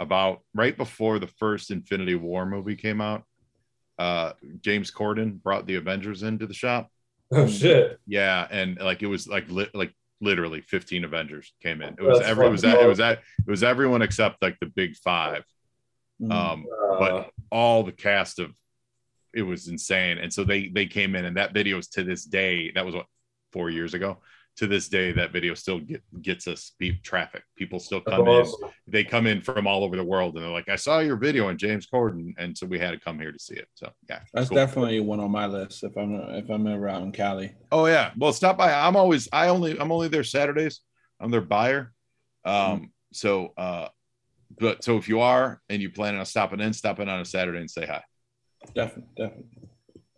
about 0.00 0.40
right 0.54 0.76
before 0.76 1.18
the 1.18 1.26
first 1.26 1.70
Infinity 1.70 2.14
War 2.16 2.44
movie 2.46 2.76
came 2.76 3.00
out. 3.00 3.22
Uh, 3.98 4.32
James 4.60 4.90
Corden 4.90 5.40
brought 5.42 5.66
the 5.66 5.76
Avengers 5.76 6.22
into 6.22 6.46
the 6.46 6.54
shop. 6.54 6.90
Oh 7.30 7.46
shit. 7.46 7.98
Yeah, 8.06 8.46
and 8.50 8.78
like 8.78 9.02
it 9.02 9.06
was 9.06 9.26
like 9.28 9.48
li- 9.48 9.70
like 9.72 9.92
literally 10.20 10.60
15 10.60 11.04
Avengers 11.04 11.52
came 11.62 11.82
in. 11.82 11.94
It 11.98 12.02
was 12.02 12.18
That's 12.18 12.30
every 12.30 12.46
it 12.46 12.50
was 12.50 12.62
fucking 12.62 12.80
it 12.80 12.88
was 12.88 12.98
that 12.98 13.18
it 13.46 13.50
was 13.50 13.62
everyone 13.62 14.02
except 14.02 14.42
like 14.42 14.58
the 14.60 14.66
big 14.66 14.96
five. 14.96 15.44
Mm. 16.20 16.32
Um, 16.32 16.66
Uh, 16.94 16.98
but 16.98 17.30
all 17.50 17.82
the 17.82 17.92
cast 17.92 18.38
of 18.38 18.54
it 19.34 19.42
was 19.42 19.66
insane 19.66 20.18
and 20.18 20.32
so 20.32 20.44
they 20.44 20.68
they 20.68 20.86
came 20.86 21.16
in 21.16 21.24
and 21.24 21.36
that 21.36 21.52
video 21.52 21.76
is 21.78 21.88
to 21.88 22.04
this 22.04 22.24
day 22.24 22.70
that 22.70 22.86
was 22.86 22.94
what 22.94 23.06
four 23.52 23.68
years 23.68 23.94
ago 23.94 24.18
to 24.56 24.66
this 24.66 24.88
day 24.88 25.10
that 25.12 25.32
video 25.32 25.52
still 25.54 25.80
get, 25.80 26.02
gets 26.22 26.46
us 26.46 26.72
beat 26.78 27.02
traffic. 27.02 27.42
People 27.56 27.80
still 27.80 28.00
come 28.00 28.26
in. 28.28 28.46
they 28.86 29.02
come 29.02 29.26
in 29.26 29.40
from 29.40 29.66
all 29.66 29.82
over 29.82 29.96
the 29.96 30.04
world 30.04 30.34
and 30.36 30.44
they're 30.44 30.50
like 30.52 30.68
i 30.68 30.76
saw 30.76 31.00
your 31.00 31.16
video 31.16 31.48
on 31.48 31.58
james 31.58 31.86
corden 31.92 32.32
and 32.38 32.56
so 32.56 32.66
we 32.66 32.78
had 32.78 32.92
to 32.92 33.00
come 33.00 33.18
here 33.18 33.32
to 33.32 33.38
see 33.38 33.54
it. 33.54 33.66
So 33.74 33.90
yeah 34.08 34.20
That's 34.32 34.48
cool. 34.48 34.56
definitely 34.56 35.00
one 35.00 35.20
on 35.20 35.30
my 35.30 35.46
list 35.46 35.82
if 35.82 35.96
I'm 35.96 36.14
if 36.34 36.48
I'm 36.50 36.66
ever 36.66 36.88
out 36.88 37.02
in 37.02 37.12
Cali. 37.12 37.54
oh 37.72 37.86
yeah. 37.86 38.12
Well 38.16 38.32
stop 38.32 38.56
by 38.56 38.72
i'm 38.72 38.96
always 38.96 39.28
i 39.32 39.48
only 39.48 39.78
i'm 39.78 39.90
only 39.90 40.08
there 40.08 40.24
saturdays. 40.24 40.80
I'm 41.20 41.30
their 41.30 41.40
buyer. 41.40 41.92
Um 42.44 42.92
so 43.12 43.52
uh 43.56 43.88
but 44.58 44.84
so 44.84 44.96
if 44.98 45.08
you 45.08 45.20
are 45.20 45.60
and 45.68 45.82
you 45.82 45.90
plan 45.90 46.14
on 46.16 46.24
stopping 46.26 46.60
in 46.60 46.72
stopping 46.72 47.08
on 47.08 47.20
a 47.20 47.24
saturday 47.24 47.58
and 47.58 47.70
say 47.70 47.86
hi. 47.86 48.02
Definitely, 48.74 49.10
definitely. 49.16 49.44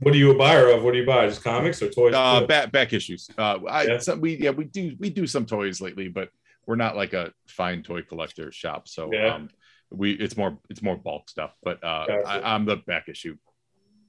What 0.00 0.12
are 0.14 0.18
you 0.18 0.30
a 0.30 0.34
buyer 0.36 0.68
of? 0.70 0.82
What 0.82 0.92
do 0.92 0.98
you 0.98 1.06
buy? 1.06 1.26
Just 1.26 1.42
comics 1.42 1.80
or 1.82 1.88
toys? 1.90 2.14
uh 2.14 2.46
back 2.46 2.70
back 2.72 2.92
issues 2.92 3.28
uh 3.38 3.58
i 3.68 3.84
Yeah. 3.84 3.98
some, 3.98 4.20
we 4.20 4.36
yeah 4.36 4.50
we 4.50 4.64
do 4.64 4.94
we 4.98 5.08
do 5.10 5.26
some 5.26 5.46
toys 5.46 5.80
lately 5.80 6.08
but 6.08 6.28
we're 6.66 6.76
not 6.76 6.96
like 6.96 7.12
a 7.14 7.32
fine 7.48 7.82
toy 7.82 8.02
collector 8.02 8.52
shop 8.52 8.88
so 8.88 9.10
Yeah. 9.12 9.34
um 9.34 9.48
we 9.90 10.12
it's 10.12 10.36
more 10.36 10.58
it's 10.68 10.82
more 10.82 10.96
bulk 10.96 11.30
stuff 11.30 11.52
but 11.62 11.82
uh 11.82 12.06
Gotcha. 12.06 12.28
I, 12.28 12.54
i'm 12.54 12.64
the 12.66 12.76
back 12.76 13.08
issue 13.08 13.36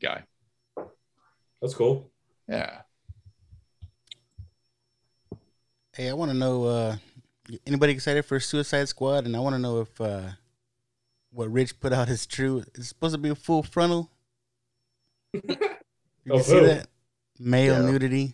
guy 0.01 0.23
That's 1.61 1.73
cool. 1.75 2.11
yeah 2.47 2.81
Hey, 5.95 6.09
I 6.11 6.13
want 6.13 6.29
to 6.29 6.37
know 6.37 6.65
uh, 6.65 6.95
anybody 7.65 7.91
excited 7.93 8.23
for 8.23 8.39
Suicide 8.39 8.87
Squad, 8.87 9.25
and 9.25 9.35
I 9.35 9.39
want 9.39 9.55
to 9.55 9.59
know 9.59 9.81
if 9.81 9.99
uh, 9.99 10.29
what 11.31 11.51
Rich 11.51 11.79
put 11.79 11.91
out 11.91 12.07
is 12.07 12.27
true. 12.27 12.63
It's 12.75 12.89
supposed 12.89 13.15
to 13.15 13.17
be 13.17 13.29
a 13.29 13.35
full 13.35 13.63
frontal. 13.63 14.11
Did 16.27 16.33
you 16.33 16.39
Of 16.39 16.45
see 16.45 16.59
who? 16.59 16.65
that? 16.67 16.87
Male 17.39 17.73
Yeah. 17.85 17.91
nudity. 17.91 18.33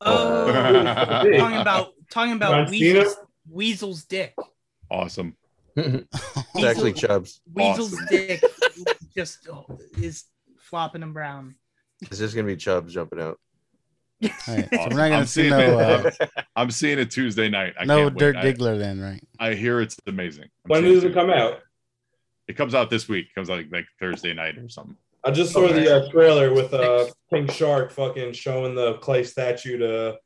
Oh, 0.00 0.48
Uh, 0.48 1.24
talking 1.24 1.56
about 1.60 1.92
talking 2.10 2.32
about 2.34 2.70
Weasel's, 2.70 3.16
Weasel's 3.48 4.04
dick. 4.04 4.34
awesome 4.90 5.36
It's 5.76 6.06
actually 6.64 6.92
Chubbs. 6.94 7.40
Weasel's 7.52 7.92
Awesome. 7.94 8.06
dick 8.10 8.42
just 9.16 9.48
oh, 9.48 9.66
is 10.00 10.24
flopping 10.58 11.02
and 11.02 11.12
brown. 11.12 11.54
It's 12.02 12.18
just 12.18 12.34
gonna 12.34 12.46
be 12.46 12.56
Chubbs 12.56 12.94
jumping 12.94 13.20
out. 13.20 13.38
All 14.22 14.28
right, 14.48 14.68
so 14.70 14.78
Awesome. 14.78 14.90
we're 14.90 14.96
not 14.96 14.96
gonna 14.96 15.16
I'm 15.16 15.26
see 15.26 15.48
seeing 15.48 15.50
no 15.50 15.80
it. 16.06 16.16
uh, 16.20 16.42
i'm 16.56 16.70
seeing 16.70 16.98
it 16.98 17.10
tuesday 17.10 17.48
night 17.48 17.74
I 17.78 17.84
no 17.86 18.04
can't 18.04 18.14
wait. 18.14 18.18
Dirk 18.20 18.36
I- 18.36 18.42
Diggler 18.52 18.78
then, 18.78 19.00
right? 19.00 19.22
I, 19.38 19.54
hear 19.54 19.80
it's 19.80 19.96
amazing 20.06 20.44
I'm 20.64 20.68
When 20.68 20.82
seeing 20.82 20.94
does 20.94 21.04
it 21.04 21.14
come 21.14 21.30
out? 21.30 21.60
it 22.48 22.54
comes 22.54 22.74
out 22.74 22.90
this 22.90 23.08
week 23.08 23.26
it 23.30 23.34
comes 23.34 23.48
out 23.50 23.58
like, 23.58 23.72
like 23.72 23.86
thursday 23.98 24.32
night 24.34 24.56
or 24.58 24.68
something 24.68 24.96
I 25.24 25.30
just 25.30 25.52
saw 25.52 25.68
the 25.68 25.96
uh, 26.06 26.10
trailer 26.10 26.52
with 26.54 26.72
uh, 26.72 27.06
King 27.32 27.46
Shark 27.48 27.90
fucking 27.92 28.32
showing 28.32 28.74
the 28.74 28.94
clay 28.94 29.22
statue 29.24 29.76
to 29.78 30.18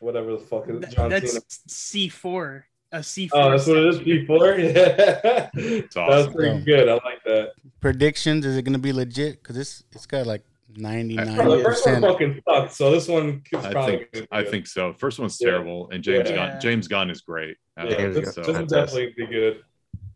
whatever 0.00 0.32
the 0.32 0.38
fuck 0.38 0.68
is 0.68 0.76
it, 0.76 0.80
Th- 0.82 0.94
John 0.94 1.10
that's 1.10 1.32
Cena. 1.32 1.42
C 1.68 2.08
four. 2.08 2.64
A 2.92 3.02
C 3.02 3.28
four. 3.28 3.40
Oh, 3.40 3.50
that's 3.50 3.66
what 3.66 3.76
it 3.76 3.86
is. 3.86 3.98
Before, 4.00 4.54
yeah, 4.58 5.48
that's 5.54 5.96
awesome. 5.96 6.32
pretty 6.32 6.56
Yeah. 6.58 6.64
good. 6.64 6.88
I 6.88 6.94
like 6.94 7.22
that. 7.26 7.50
Predictions? 7.80 8.44
Is 8.46 8.56
it 8.56 8.62
gonna 8.62 8.78
be 8.78 8.92
legit? 8.92 9.42
Because 9.42 9.56
it's 9.58 9.84
it's 9.92 10.06
got 10.06 10.26
like 10.26 10.42
ninety 10.74 11.14
nine 11.16 11.36
Bro, 11.36 11.58
the 11.58 11.62
first 11.64 11.84
one 11.86 11.96
percent. 12.00 12.12
fucking 12.12 12.42
sucked, 12.48 12.72
so 12.74 12.90
this 12.90 13.06
one 13.08 13.42
is 13.52 13.64
I 13.64 13.86
think 13.86 14.12
gonna 14.12 14.26
I 14.32 14.42
think 14.42 14.66
so. 14.66 14.92
First 14.94 15.18
one's 15.20 15.38
Yeah. 15.40 15.50
terrible, 15.50 15.88
and 15.92 16.02
James 16.02 16.30
Yeah. 16.30 16.36
Gunn 16.52 16.60
James 16.60 16.88
Gunn 16.88 17.10
is 17.10 17.20
great. 17.20 17.56
Uh, 17.78 17.84
Yeah, 17.88 17.96
James 17.96 18.14
this, 18.16 18.24
Gunn's 18.34 18.46
this 18.46 18.56
so, 18.56 18.64
definitely 18.66 19.14
be 19.16 19.26
good. 19.26 19.62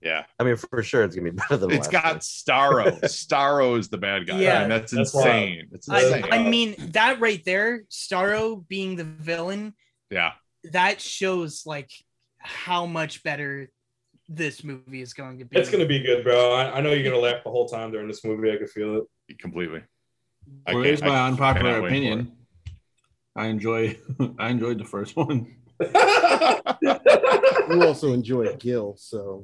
Yeah, 0.04 0.24
I 0.38 0.44
mean, 0.44 0.56
for 0.56 0.82
sure, 0.82 1.02
it's 1.02 1.16
gonna 1.16 1.30
be 1.30 1.36
better 1.36 1.56
than. 1.56 1.70
the 1.70 1.76
it's 1.76 1.92
last 1.92 1.92
got 1.92 2.04
one. 2.04 2.20
Starro. 2.20 3.00
Starro 3.04 3.78
is 3.78 3.88
the 3.88 3.96
bad 3.98 4.26
guy. 4.26 4.38
Yeah. 4.38 4.56
I 4.56 4.60
mean, 4.60 4.68
that's, 4.68 4.92
That's 4.92 5.14
insane. 5.14 5.68
It's 5.72 5.88
I, 5.88 6.02
insane. 6.02 6.24
I 6.30 6.42
mean 6.42 6.74
that 6.92 7.20
right 7.20 7.42
there, 7.44 7.84
Starro 7.90 8.66
being 8.68 8.96
the 8.96 9.04
villain, 9.04 9.74
yeah, 10.10 10.32
that 10.72 11.00
shows 11.00 11.64
like 11.64 11.90
how 12.38 12.84
much 12.84 13.22
better 13.22 13.70
this 14.28 14.62
movie 14.62 15.00
is 15.00 15.14
going 15.14 15.38
to 15.38 15.46
be. 15.46 15.56
It's 15.56 15.70
gonna 15.70 15.86
be 15.86 16.00
good, 16.00 16.22
bro. 16.22 16.52
I, 16.52 16.76
I 16.76 16.80
know 16.80 16.92
you're 16.92 17.04
gonna 17.04 17.22
laugh 17.22 17.42
the 17.42 17.50
whole 17.50 17.66
time 17.66 17.90
during 17.90 18.06
this 18.06 18.24
movie. 18.24 18.52
I 18.52 18.56
can 18.56 18.66
feel 18.66 19.06
it. 19.28 19.38
completely. 19.38 19.82
I 20.66 20.74
Well, 20.74 20.82
here's 20.82 21.02
I 21.02 21.08
my 21.08 21.26
unpopular 21.26 21.70
cannot 21.70 21.82
wait 21.84 21.88
for 21.88 21.96
opinion. 21.96 22.32
I 23.36 23.46
enjoy 23.46 23.98
I 24.38 24.50
enjoyed 24.50 24.78
the 24.78 24.84
first 24.84 25.16
one. 25.16 25.56
You 25.80 25.88
also 27.82 28.12
enjoy 28.12 28.54
Gil, 28.56 28.94
so 28.96 29.42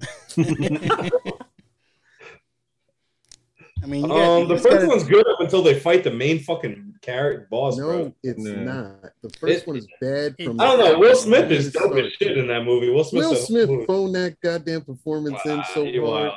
I 3.82 3.86
mean, 3.86 4.02
you 4.02 4.08
got, 4.08 4.40
Um, 4.42 4.48
the 4.48 4.54
you 4.56 4.60
first 4.60 4.74
gotta- 4.74 4.86
one's 4.88 5.04
good 5.04 5.26
up 5.26 5.40
until 5.40 5.62
they 5.62 5.78
fight 5.80 6.04
the 6.04 6.10
main 6.10 6.40
fucking 6.40 6.96
carrot 7.00 7.48
boss, 7.48 7.78
no, 7.78 7.86
bro. 7.86 8.14
it's 8.22 8.46
Yeah. 8.46 8.62
not. 8.62 9.00
The 9.22 9.30
first 9.38 9.62
It- 9.62 9.66
one 9.66 9.76
is 9.76 9.86
bad 10.00 10.34
it- 10.38 10.44
from. 10.44 10.60
I 10.60 10.64
don't 10.66 10.78
know. 10.78 10.98
Will 10.98 11.16
Smith 11.16 11.50
is 11.50 11.72
dope 11.72 11.96
as 11.96 12.12
shit 12.12 12.36
in 12.36 12.46
that 12.48 12.64
movie. 12.64 12.90
Will 12.90 13.04
Smith. 13.04 13.24
Will 13.24 13.36
Smith 13.36 13.70
phoned 13.86 14.14
that 14.16 14.36
goddamn 14.42 14.82
performance 14.82 15.40
in 15.46 15.62
so 15.72 15.84
you 15.84 16.04
hard. 16.06 16.28
wild. 16.28 16.34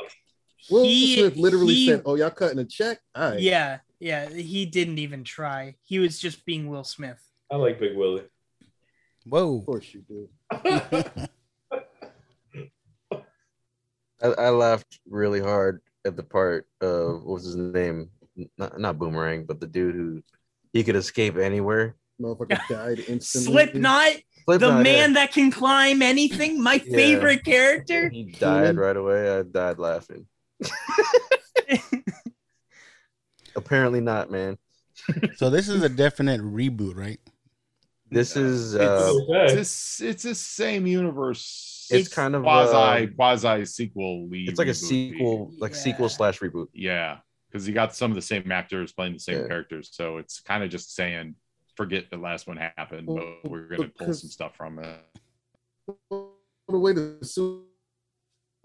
Will 0.71 0.83
He- 0.83 1.17
Smith 1.17 1.35
literally 1.35 1.73
he- 1.73 1.87
said, 1.89 2.03
"Oh, 2.05 2.15
y'all 2.15 2.29
cutting 2.29 2.59
a 2.59 2.65
check? 2.65 3.01
All 3.13 3.31
right. 3.31 3.39
Yeah, 3.41 3.79
yeah. 3.99 4.29
He 4.29 4.65
didn't 4.65 4.99
even 4.99 5.25
try. 5.25 5.75
He 5.81 5.99
was 5.99 6.19
just 6.19 6.45
being 6.45 6.69
Will 6.69 6.85
Smith. 6.85 7.19
I 7.51 7.57
like 7.57 7.77
Big 7.77 7.97
Willie. 7.97 8.23
Whoa. 9.25 9.59
Of 9.59 9.65
course 9.65 9.93
you 9.93 10.01
do." 10.07 10.29
I, 14.21 14.27
I 14.27 14.49
laughed 14.49 14.99
really 15.09 15.41
hard 15.41 15.81
at 16.05 16.15
the 16.15 16.23
part 16.23 16.67
of 16.81 17.23
what 17.23 17.33
was 17.35 17.43
his 17.45 17.55
name? 17.55 18.09
Not, 18.57 18.79
not 18.79 18.97
Boomerang, 18.97 19.45
but 19.45 19.59
the 19.59 19.67
dude 19.67 19.95
who 19.95 20.23
he 20.71 20.83
could 20.83 20.95
escape 20.95 21.37
anywhere. 21.37 21.95
Motherfucker 22.21 22.59
died 22.69 23.03
instantly. 23.07 23.51
Slipknot, 23.51 24.13
the 24.13 24.23
Slipknot, 24.45 24.83
man 24.83 25.13
that 25.13 25.33
can 25.33 25.51
climb 25.51 26.01
anything. 26.01 26.61
My 26.61 26.81
Yeah. 26.85 26.95
favorite 26.95 27.43
character. 27.43 28.09
He 28.09 28.23
died 28.23 28.77
right 28.77 28.95
away. 28.95 29.37
I 29.37 29.43
died 29.43 29.77
laughing. 29.77 30.25
Apparently 33.55 34.01
not, 34.01 34.31
man. 34.31 34.57
So 35.35 35.49
this 35.49 35.67
is 35.69 35.83
a 35.83 35.89
definite 35.89 36.41
reboot, 36.41 36.95
right? 36.95 37.19
This 38.13 38.35
is 38.35 38.73
It's, 38.75 38.83
uh, 38.83 39.13
Okay. 39.29 39.59
it's, 39.59 40.01
it's 40.01 40.23
the 40.23 40.35
same 40.35 40.85
universe. 40.87 41.87
it's 41.91 42.07
kind 42.07 42.35
of 42.35 42.43
quasi 42.43 42.73
uh, 42.73 43.07
quasi 43.15 43.65
sequel. 43.65 44.29
it's 44.31 44.57
like 44.59 44.67
a 44.69 44.73
sequel, 44.73 45.51
like 45.59 45.71
Yeah. 45.73 45.77
sequel 45.77 46.09
slash 46.09 46.39
reboot. 46.39 46.67
Yeah, 46.73 47.19
because 47.49 47.67
you 47.67 47.73
got 47.73 47.95
some 47.95 48.11
of 48.11 48.15
the 48.15 48.21
same 48.21 48.51
actors 48.51 48.93
playing 48.93 49.13
the 49.13 49.19
same 49.19 49.41
Yeah. 49.41 49.47
characters, 49.47 49.89
so 49.91 50.17
it's 50.17 50.39
kind 50.39 50.63
of 50.63 50.69
just 50.69 50.95
saying, 50.95 51.35
forget 51.75 52.09
the 52.09 52.17
last 52.17 52.47
one 52.47 52.57
happened, 52.57 53.07
Well, 53.07 53.37
but 53.43 53.51
we're 53.51 53.67
gonna 53.67 53.89
pull 53.89 54.13
some 54.13 54.29
stuff 54.29 54.55
from 54.55 54.79
it. 54.79 54.99
the 56.07 56.79
way 56.79 56.93
the 56.93 57.19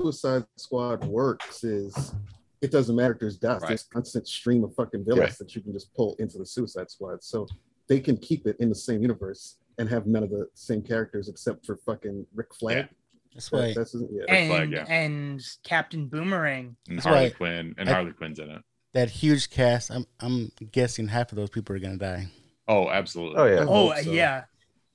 Suicide 0.00 0.44
Squad 0.56 1.04
works 1.04 1.64
is 1.64 2.14
it 2.60 2.70
doesn't 2.70 2.94
matter 2.94 3.14
if 3.14 3.20
there's 3.20 3.36
death. 3.36 3.62
Right. 3.62 3.68
There's 3.68 3.82
constant 3.84 4.26
stream 4.28 4.62
of 4.64 4.74
fucking 4.74 5.04
villains 5.04 5.20
Right. 5.30 5.38
that 5.38 5.54
you 5.54 5.60
can 5.62 5.72
just 5.72 5.92
pull 5.94 6.14
into 6.18 6.38
the 6.38 6.46
Suicide 6.46 6.90
Squad. 6.90 7.22
So 7.22 7.46
they 7.88 8.00
can 8.00 8.16
keep 8.16 8.46
it 8.46 8.56
in 8.60 8.68
the 8.68 8.74
same 8.74 9.02
universe 9.02 9.56
and 9.78 9.88
have 9.88 10.06
none 10.06 10.22
of 10.22 10.30
the 10.30 10.46
same 10.54 10.82
characters 10.82 11.28
except 11.28 11.64
for 11.64 11.76
fucking 11.76 12.26
Rick 12.34 12.54
Flag. 12.54 12.88
That's 13.34 13.52
why. 13.52 13.72
That's 13.74 13.94
yeah. 13.94 14.24
and 14.28 14.50
Flag, 14.50 14.70
yeah. 14.72 14.84
and 14.88 15.40
Captain 15.62 16.06
Boomerang. 16.08 16.76
And 16.88 16.98
That's 16.98 17.06
Harley 17.06 17.20
right. 17.24 17.36
Quinn 17.36 17.74
and 17.78 17.88
I- 17.88 17.92
Harley 17.92 18.12
Quinn's 18.12 18.38
in 18.38 18.50
it. 18.50 18.62
that 18.94 19.10
huge 19.10 19.50
cast. 19.50 19.90
I'm 19.90 20.06
I'm 20.20 20.50
guessing 20.72 21.08
half 21.08 21.30
of 21.32 21.36
those 21.36 21.50
people 21.50 21.76
are 21.76 21.78
gonna 21.78 21.96
die. 21.98 22.26
Oh, 22.66 22.88
absolutely. 22.88 23.38
Oh 23.38 23.44
yeah. 23.46 23.64
Oh 23.68 23.94
so. 24.02 24.10
yeah, 24.10 24.44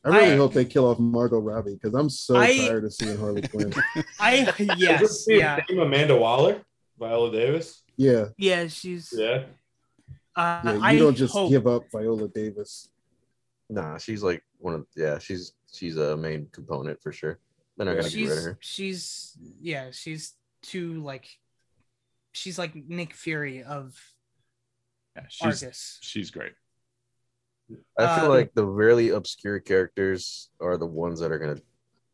I 0.03 0.09
really 0.09 0.33
I- 0.33 0.37
hope 0.37 0.53
they 0.53 0.65
kill 0.65 0.85
off 0.89 0.99
Margot 0.99 1.39
Robbie 1.39 1.73
because 1.81 1.93
I'm 1.93 2.09
so 2.09 2.35
I- 2.35 2.57
tired 2.57 2.83
of 2.85 2.93
seeing 2.93 3.17
Harley 3.17 3.47
Quinn. 3.47 3.73
I 4.19 4.53
Is 4.57 4.69
yes 4.77 4.99
this 5.01 5.25
the 5.25 5.35
yeah 5.37 5.59
same 5.69 5.79
Amanda 5.79 6.15
Waller, 6.17 6.61
Viola 6.99 7.31
Davis. 7.31 7.83
Yeah, 7.95 8.25
yeah 8.37 8.67
she's. 8.67 9.13
Yeah. 9.15 9.43
Uh, 10.35 10.61
yeah. 10.65 10.73
You 10.73 10.81
I 10.81 10.97
don't 10.97 11.15
just 11.15 11.33
hope, 11.33 11.49
give 11.51 11.67
up 11.67 11.83
Viola 11.91 12.27
Davis. 12.27 12.89
Nah, 13.69 13.97
she's 13.97 14.23
like 14.23 14.43
one 14.59 14.73
of 14.75 14.85
yeah, 14.95 15.17
she's 15.19 15.53
she's 15.71 15.97
a 15.97 16.17
main 16.17 16.47
component 16.51 17.01
for 17.01 17.11
sure. 17.11 17.39
They're 17.77 17.85
not 17.85 17.97
gonna 17.97 18.09
get 18.09 18.15
rid 18.15 18.31
of 18.31 18.35
she's 18.37 18.45
her. 18.45 18.57
she's 18.61 19.37
yeah 19.61 19.87
she's 19.91 20.33
too 20.61 21.01
like 21.03 21.27
she's 22.33 22.57
like 22.59 22.75
Nick 22.75 23.13
Fury 23.13 23.63
of 23.63 23.99
Yeah, 25.15 25.23
she's 25.29 25.63
Argus. 25.63 25.97
she's 26.01 26.29
great. 26.31 26.53
I 27.97 28.15
feel 28.19 28.25
um, 28.25 28.31
like 28.31 28.53
the 28.53 28.65
really 28.65 29.09
obscure 29.09 29.59
characters 29.59 30.49
are 30.59 30.77
the 30.77 30.85
ones 30.85 31.19
that 31.21 31.31
are 31.31 31.39
gonna 31.39 31.57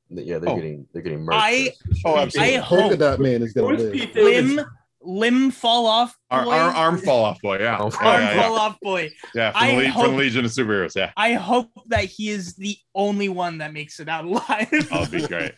yeah, 0.09 0.39
they're 0.39 0.49
Oh. 0.51 0.55
getting 0.55 0.87
they're 0.93 1.01
getting 1.01 1.21
murdered. 1.21 1.37
I 1.39 1.73
Oh, 2.05 2.13
I 2.15 2.21
absolutely. 2.23 2.59
Polka 2.61 2.89
hope 2.89 2.99
Dot 2.99 3.19
Man 3.19 3.41
is 3.41 3.53
gonna 3.53 3.75
live. 3.75 3.93
Pete 3.93 4.13
Davidson? 4.13 4.65
Limb 5.01 5.33
limb 5.43 5.51
fall 5.51 5.85
off 5.85 6.17
boy, 6.29 6.37
our 6.37 6.71
arm 6.71 6.97
fall 6.97 7.23
off 7.23 7.41
boy. 7.41 7.59
Yeah. 7.59 7.77
Arm 7.77 7.91
Yeah, 8.01 8.07
arm 8.07 8.21
yeah, 8.21 8.33
yeah. 8.35 8.41
fall 8.43 8.55
off 8.57 8.79
boy. 8.81 9.09
Yeah, 9.35 9.51
from, 9.51 9.67
the 9.67 9.75
Le- 9.83 9.89
hope- 9.89 10.05
the 10.05 10.17
Legion 10.17 10.45
of 10.45 10.51
Superheroes. 10.51 10.95
Yeah. 10.95 11.11
I 11.17 11.33
hope 11.33 11.69
that 11.87 12.05
he 12.05 12.29
is 12.29 12.55
the 12.55 12.77
only 12.95 13.29
one 13.29 13.59
that 13.59 13.73
makes 13.73 13.99
it 13.99 14.09
out 14.09 14.25
alive. 14.25 14.69
That'd 14.89 15.11
be 15.11 15.25
great. 15.27 15.53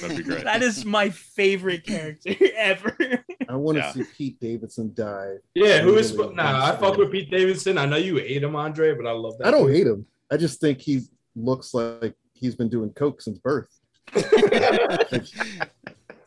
That'd 0.00 0.16
be 0.16 0.22
great. 0.22 0.44
that 0.44 0.62
is 0.62 0.84
my 0.84 1.10
favorite 1.10 1.84
character 1.84 2.34
ever. 2.56 2.96
I 3.48 3.56
want 3.56 3.76
to 3.76 3.82
Yeah. 3.84 3.92
see 3.92 4.04
Pete 4.16 4.40
Davidson 4.40 4.92
die. 4.94 5.34
Yeah, 5.54 5.80
who 5.80 5.96
is 5.96 6.12
Really 6.14 6.34
nah? 6.34 6.64
I 6.72 6.76
fuck 6.76 6.96
with 6.96 7.12
Pete 7.12 7.30
Davidson. 7.30 7.76
I 7.76 7.84
know 7.86 7.96
you 7.96 8.16
hate 8.16 8.42
him, 8.42 8.56
Andre, 8.56 8.94
but 8.94 9.06
I 9.06 9.12
love 9.12 9.36
that. 9.38 9.48
I 9.48 9.50
don't 9.50 9.66
dude. 9.66 9.76
hate 9.76 9.86
him. 9.86 10.06
I 10.30 10.36
just 10.38 10.60
think 10.60 10.80
he 10.80 11.00
looks 11.36 11.74
like 11.74 12.14
he's 12.32 12.54
been 12.54 12.68
doing 12.70 12.90
coke 12.90 13.20
since 13.20 13.38
birth. 13.38 13.68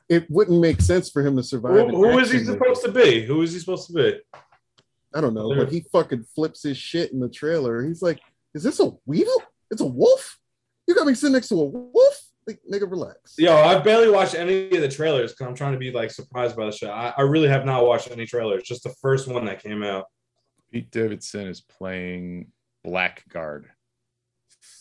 It 0.10 0.30
wouldn't 0.30 0.60
make 0.60 0.82
sense 0.82 1.10
for 1.10 1.26
him 1.26 1.36
to 1.36 1.44
survive. 1.44 1.90
Who, 1.90 2.12
who 2.12 2.20
is 2.20 2.32
he 2.32 2.38
action 2.38 2.54
supposed 2.54 2.84
to 2.84 2.92
be? 2.92 3.26
Who 3.26 3.42
is 3.42 3.54
he 3.54 3.60
supposed 3.60 3.88
to 3.88 3.94
be? 3.94 4.20
I 5.14 5.22
don't 5.22 5.34
know, 5.34 5.54
but 5.56 5.72
he 5.72 5.86
fucking 5.92 6.26
flips 6.36 6.64
his 6.64 6.78
shit 6.78 7.12
in 7.12 7.20
the 7.20 7.30
trailer. 7.30 7.84
He's 7.84 8.02
like, 8.02 8.20
"Is 8.54 8.64
this 8.64 8.80
a 8.80 8.92
weevil? 9.06 9.42
It's 9.72 9.82
a 9.82 9.86
wolf? 9.86 10.38
You 10.88 10.96
got 10.96 11.08
me 11.08 11.14
sitting 11.14 11.34
next 11.34 11.50
to 11.50 11.56
a 11.56 11.66
wolf? 11.66 12.22
Like, 12.46 12.60
nigga, 12.72 12.90
relax." 12.90 13.36
Yo, 13.38 13.54
I've 13.56 13.84
barely 13.84 14.10
watched 14.10 14.36
any 14.36 14.70
of 14.70 14.82
the 14.82 14.90
trailers 14.90 15.32
because 15.32 15.48
I'm 15.48 15.56
trying 15.56 15.74
to 15.74 15.80
be 15.80 15.92
like 15.92 16.12
surprised 16.12 16.56
by 16.56 16.66
the 16.66 16.72
show. 16.72 16.92
I, 16.92 17.14
I 17.18 17.22
really 17.24 17.50
have 17.50 17.66
not 17.66 17.86
watched 17.86 18.12
any 18.12 18.26
trailers. 18.26 18.64
Just 18.64 18.84
the 18.84 18.94
first 19.02 19.28
one 19.28 19.46
that 19.46 19.62
came 19.62 19.84
out. 19.84 20.06
Pete 20.72 20.92
Davidson 20.92 21.48
is 21.48 21.62
playing 21.62 22.52
Blackguard. 22.86 23.66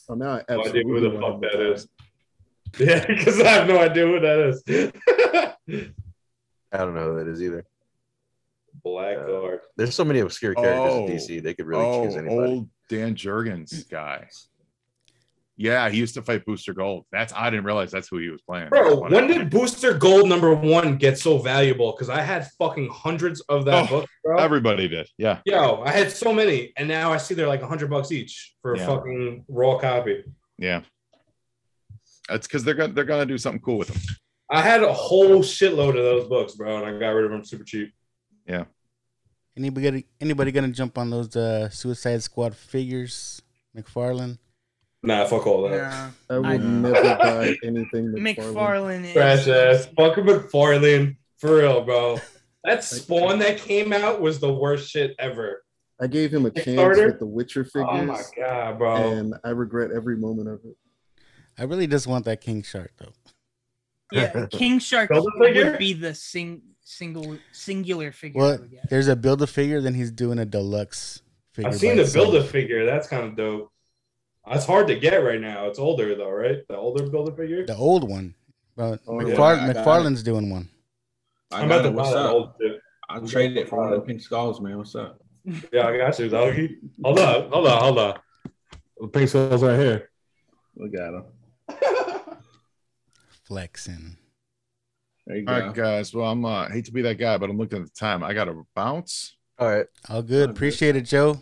Oh, 0.09 0.15
now 0.15 0.33
I 0.33 0.45
No 0.49 0.61
idea 0.61 0.67
absolutely 0.67 0.93
who 0.93 1.01
the 1.01 1.11
want 1.11 1.43
fuck 1.43 1.53
him 1.53 1.59
to 1.61 1.67
that 1.67 1.77
die. 1.77 1.87
Yeah, 2.79 3.07
because 3.07 3.41
I 3.41 3.49
have 3.49 3.69
no 3.69 3.79
idea 3.79 4.07
who 4.07 4.21
that 4.21 4.39
is. 4.39 4.63
I 5.69 6.79
don't 6.79 6.95
know 6.95 7.13
who 7.13 7.19
that 7.19 7.29
is 7.29 7.43
either. 7.43 7.65
Blackguard. 8.85 9.55
Uh, 9.61 9.67
there's 9.77 9.95
so 9.95 10.05
many 10.05 10.21
obscure 10.21 10.55
characters 10.55 10.93
Oh. 10.95 11.07
in 11.07 11.13
DC. 11.13 11.43
They 11.43 11.55
could 11.55 11.67
really 11.67 11.85
oh, 11.85 12.05
choose 12.05 12.17
anybody. 12.17 12.37
old 12.53 12.69
Dan 12.89 13.15
Jurgens 13.15 13.89
guy. 13.89 14.29
Yeah, 15.59 15.89
he 15.89 15.97
used 15.97 16.13
to 16.15 16.23
fight 16.23 16.45
Booster 16.45 16.75
Gold. 16.75 17.07
That's 17.11 17.33
I 17.33 17.49
didn't 17.49 17.65
realize 17.65 17.91
that's 17.91 18.09
who 18.09 18.19
he 18.19 18.29
was 18.29 18.43
playing. 18.43 18.69
Bro, 18.69 18.97
What- 18.97 19.11
when 19.11 19.27
did 19.27 19.49
Booster 19.49 19.95
Gold 19.95 20.29
number 20.29 20.55
one 20.55 20.99
get 20.99 21.19
so 21.19 21.39
valuable? 21.39 21.93
Because 21.93 22.11
I 22.11 22.21
had 22.21 22.47
fucking 22.59 22.91
hundreds 22.93 23.41
of 23.49 23.65
that 23.65 23.85
Oh, 23.91 24.01
book, 24.01 24.11
bro. 24.23 24.37
everybody 24.39 24.87
did? 24.87 25.09
Yeah, 25.17 25.41
Yo, 25.47 25.81
I 25.83 25.93
had 25.93 26.13
so 26.13 26.31
many, 26.35 26.75
and 26.77 26.87
now 26.87 27.11
I 27.11 27.17
see 27.17 27.33
they're 27.33 27.49
like 27.49 27.63
hundred 27.63 27.89
bucks 27.89 28.13
each 28.13 28.55
for 28.61 28.75
a 28.75 28.79
fucking 28.79 29.47
raw 29.49 29.79
copy. 29.79 30.25
yeah. 30.59 30.83
That's 32.29 32.47
because 32.47 32.63
they're 32.65 32.75
gonna 32.75 32.93
they're 32.93 33.05
gonna 33.05 33.25
do 33.25 33.39
something 33.39 33.63
cool 33.63 33.79
with 33.79 33.89
them. 33.89 34.03
I 34.51 34.63
had 34.63 34.83
a 34.83 34.93
whole 34.93 35.41
shitload 35.41 35.91
of 35.91 36.05
those 36.05 36.29
books, 36.29 36.55
bro, 36.55 36.77
and 36.77 36.87
I 36.97 36.99
got 36.99 37.09
rid 37.11 37.25
of 37.25 37.31
them 37.33 37.45
super 37.45 37.65
cheap. 37.65 37.93
Yeah. 38.47 38.65
Anybody 39.57 40.07
anybody 40.21 40.53
gonna 40.53 40.69
jump 40.69 40.99
on 40.99 41.11
those 41.11 41.35
uh, 41.35 41.69
Suicide 41.71 42.23
Squad 42.23 42.55
figures, 42.55 43.41
McFarlane? 43.77 44.39
Nah, 45.03 45.25
fuck 45.27 45.47
all 45.47 45.69
that. 45.69 45.77
Yeah. 45.77 46.11
I 46.31 46.39
would 46.39 46.47
I- 46.47 46.57
never 46.59 47.03
buy 47.17 47.57
anything 47.65 48.07
McFarlane. 48.13 48.37
McFarlane 48.37 49.05
is 49.05 49.13
Trash 49.13 49.49
ass. 49.49 49.87
Fucking 49.97 50.25
McFarlane. 50.25 51.17
For 51.39 51.57
real, 51.59 51.83
bro. 51.85 52.19
That 52.65 52.83
Spawn 52.83 53.39
that 53.41 53.59
came 53.59 53.93
out 53.93 54.21
was 54.21 54.41
the 54.41 54.53
worst 54.53 54.91
shit 54.91 55.15
ever. 55.19 55.63
I 56.01 56.07
gave 56.07 56.33
him 56.33 56.45
a 56.47 56.51
chance 56.51 56.99
with 56.99 57.19
the 57.19 57.27
Witcher 57.27 57.65
figures, 57.65 57.87
Oh 57.89 58.05
my 58.05 58.23
god, 58.37 58.79
bro. 58.79 58.97
and 59.13 59.35
I 59.45 59.51
regret 59.51 59.91
every 59.95 60.17
moment 60.17 60.49
of 60.49 60.61
it. 60.65 60.77
I 61.59 61.63
really 61.65 61.87
just 61.87 62.07
want 62.07 62.25
that 62.27 62.41
King 62.43 62.63
Shark 62.63 62.93
though. 62.99 63.13
Yeah. 64.13 64.47
King 64.51 64.79
Shark 64.79 65.11
Build 65.11 65.27
a 65.35 65.45
figure? 65.45 65.71
would 65.71 65.79
be 65.79 65.93
the 65.93 66.15
sing 66.15 66.63
single 66.83 67.37
singular 67.53 68.13
figure. 68.13 68.41
I 68.41 68.45
Well, 68.45 68.59
there's 68.91 69.09
a 69.09 69.17
build 69.17 69.43
a 69.43 69.47
figure, 69.47 69.81
then 69.81 69.95
he's 69.95 70.11
doing 70.11 70.39
a 70.39 70.45
deluxe 70.45 71.23
figure. 71.53 71.71
I've 71.71 71.77
seen 71.79 71.97
the 71.97 72.09
build 72.13 72.35
a 72.37 72.45
figure. 72.45 72.85
That's 72.87 73.09
kind 73.09 73.25
of 73.25 73.37
dope. 73.37 73.73
That's 74.49 74.65
hard 74.65 74.87
to 74.89 74.99
get 74.99 75.17
right 75.17 75.41
now. 75.41 75.67
It's 75.67 75.79
older 75.81 76.15
though, 76.15 76.31
right? 76.31 76.59
The 76.69 76.77
older 76.77 77.09
build 77.11 77.29
a 77.29 77.37
figure. 77.37 77.67
The 77.67 77.75
old 77.77 78.09
one. 78.09 78.35
Well, 78.77 78.99
Oh, 79.09 79.21
yeah, 79.21 79.35
McFar- 79.35 79.59
I 79.59 79.73
got 79.73 79.77
it. 79.77 79.77
McFarlane's 79.79 80.23
doing 80.23 80.51
one. 80.51 80.69
I 81.51 81.61
I'm 81.61 81.67
about 81.71 81.83
to. 81.83 81.91
What's 81.91 82.11
buy 82.11 82.15
that 82.15 82.27
up? 82.27 82.33
old 82.35 82.51
shit. 82.61 82.81
I'll 83.09 83.27
trade 83.27 83.57
it 83.57 83.69
for 83.69 83.79
one 83.81 83.93
of 83.93 84.01
the 84.01 84.07
pink 84.07 84.21
skulls, 84.21 84.61
man. 84.61 84.79
What's 84.79 84.95
up? 84.95 85.21
Yeah, 85.73 85.87
I 85.89 85.97
got 85.97 86.19
you, 86.19 86.29
doggy. 86.29 86.79
Hold 87.05 87.19
up, 87.21 87.51
hold 87.53 87.67
up, 87.69 87.83
hold 87.83 87.99
up. 87.99 88.23
The 89.01 89.07
pink 89.09 89.29
skulls 89.29 89.63
right 89.63 89.79
here. 89.79 90.11
Look 90.77 90.93
at 90.95 91.15
him. 91.15 91.25
Flexing. 93.47 94.17
There 95.27 95.37
you 95.37 95.45
go. 95.45 95.53
All 95.55 95.61
right, 95.61 95.75
guys. 95.75 96.15
Well, 96.15 96.31
I'm 96.31 96.45
uh, 96.45 96.69
hate 96.69 96.85
to 96.87 96.93
be 96.93 97.03
that 97.03 97.15
guy, 97.19 97.37
but 97.39 97.51
I'm 97.51 97.59
looking 97.59 97.81
at 97.81 97.85
the 97.87 97.91
time. 97.99 98.23
I 98.23 98.33
got 98.35 98.45
to 98.47 98.67
bounce. 98.75 99.37
All 99.59 99.69
right. 99.69 99.87
All 100.09 100.23
good. 100.23 100.51
Appreciate 100.51 100.97
it, 100.97 101.03
Joe. 101.03 101.41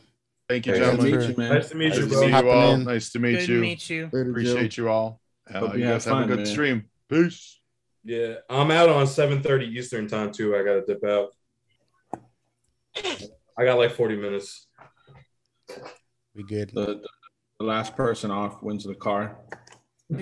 Thank 0.48 0.66
you, 0.66 0.74
Hey, 0.74 0.80
Nice 0.80 0.90
to 0.90 0.96
gentlemen. 0.96 1.18
meet 1.20 1.28
you, 1.30 1.36
man. 1.36 1.52
Nice 1.54 1.68
to 1.70 1.74
meet 1.76 1.88
Nice 1.88 1.96
you, 1.98 2.02
to 2.04 2.08
bro. 2.10 2.20
see 2.20 2.28
you 2.28 2.50
all. 2.50 2.74
in. 2.74 2.84
Nice 2.84 3.12
to 3.12 3.18
meet 3.18 3.32
Good 3.40 3.48
you. 3.48 3.54
to 3.56 3.60
meet 3.60 3.90
you. 3.90 4.02
Later, 4.12 4.24
Joe. 4.24 4.30
Appreciate 4.30 4.76
you 4.76 4.88
all. 4.88 5.20
Uh, 5.52 5.58
Hope 5.60 5.74
you 5.74 5.80
you 5.80 5.84
guys 5.86 6.04
have 6.04 6.14
have 6.16 6.24
a 6.24 6.28
good 6.28 6.36
man. 6.38 6.46
stream. 6.46 6.84
Peace. 7.08 7.60
Yeah, 8.04 8.34
I'm 8.50 8.70
out 8.70 8.90
on 8.90 9.06
7:30 9.06 9.68
Eastern 9.74 10.06
time 10.08 10.30
too. 10.32 10.54
I 10.54 10.62
gotta 10.62 10.82
dip 10.86 11.02
out. 11.04 11.30
I 13.58 13.64
got 13.64 13.78
like 13.78 13.92
40 13.92 14.16
minutes. 14.16 14.66
We 16.34 16.42
good. 16.42 16.70
The, 16.74 16.86
the, 16.86 17.08
the 17.60 17.64
last 17.66 17.96
person 17.96 18.30
off 18.30 18.62
wins 18.62 18.84
the 18.84 18.94
car. 18.94 19.38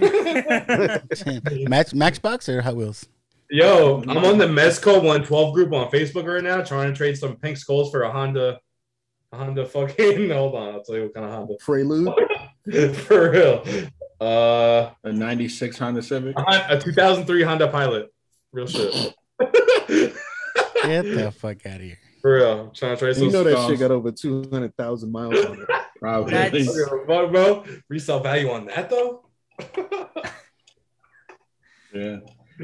Max 1.68 1.94
Matchbox 1.94 2.48
or 2.48 2.60
Hot 2.62 2.76
Wheels? 2.76 3.06
Yo, 3.50 4.02
I'm 4.08 4.24
on 4.24 4.38
the 4.38 4.46
Mezco 4.46 4.94
112 4.96 5.54
group 5.54 5.72
on 5.72 5.90
Facebook 5.90 6.26
right 6.26 6.42
now, 6.42 6.62
trying 6.62 6.88
to 6.92 6.96
trade 6.96 7.18
some 7.18 7.36
pink 7.36 7.56
skulls 7.58 7.90
for 7.90 8.02
a 8.02 8.10
Honda. 8.10 8.58
A 9.32 9.36
Honda 9.36 9.66
fucking. 9.66 10.30
Hold 10.32 10.54
on, 10.54 10.74
I'll 10.74 10.82
tell 10.82 10.96
you 10.96 11.02
what 11.04 11.14
kind 11.14 11.26
of 11.26 11.32
Honda. 11.32 11.54
Prelude. 11.60 12.14
For 12.96 13.30
real. 13.30 13.64
Uh, 14.20 14.90
A 15.04 15.12
96 15.12 15.76
Honda 15.78 16.02
Civic. 16.02 16.36
a 16.38 16.78
2003 16.78 17.42
Honda 17.42 17.68
Pilot. 17.68 18.12
Real 18.52 18.66
shit. 18.66 19.14
Get 19.38 21.04
the 21.04 21.32
fuck 21.36 21.64
out 21.66 21.76
of 21.76 21.80
here. 21.82 21.98
For 22.20 22.34
real. 22.36 22.60
I'm 22.68 22.70
trying 22.72 22.94
to 22.94 22.98
trade 23.00 23.16
some 23.16 23.24
You 23.26 23.32
know 23.32 23.42
that 23.44 23.52
skulls. 23.52 23.70
shit 23.70 23.80
got 23.80 23.90
over 23.90 24.12
two 24.12 24.44
hundred 24.50 24.76
thousand 24.76 25.10
miles 25.12 25.44
on 25.44 25.60
it. 25.60 25.68
Probably. 25.98 26.30
That's- 26.32 26.66
Fuck, 27.06 27.32
bro. 27.32 27.64
Resale 27.88 28.20
value 28.20 28.50
on 28.50 28.66
that 28.66 28.88
though? 28.90 29.24
Yeah. 31.94 32.16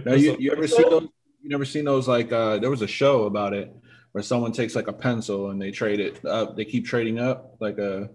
Now 0.06 0.14
you, 0.14 0.36
you 0.38 0.52
ever 0.52 0.66
see 0.66 0.82
those? 0.82 1.02
You 1.42 1.50
never 1.50 1.64
seen 1.64 1.84
those? 1.84 2.08
Like 2.08 2.32
uh, 2.32 2.58
there 2.58 2.70
was 2.70 2.82
a 2.82 2.86
show 2.86 3.24
about 3.24 3.52
it 3.52 3.70
where 4.12 4.22
someone 4.22 4.52
takes 4.52 4.74
like 4.74 4.88
a 4.88 4.92
pencil 4.92 5.50
and 5.50 5.60
they 5.60 5.70
trade 5.70 6.00
it 6.00 6.24
up. 6.24 6.56
They 6.56 6.64
keep 6.64 6.86
trading 6.86 7.18
up 7.18 7.54
like 7.60 7.78
a. 7.78 8.08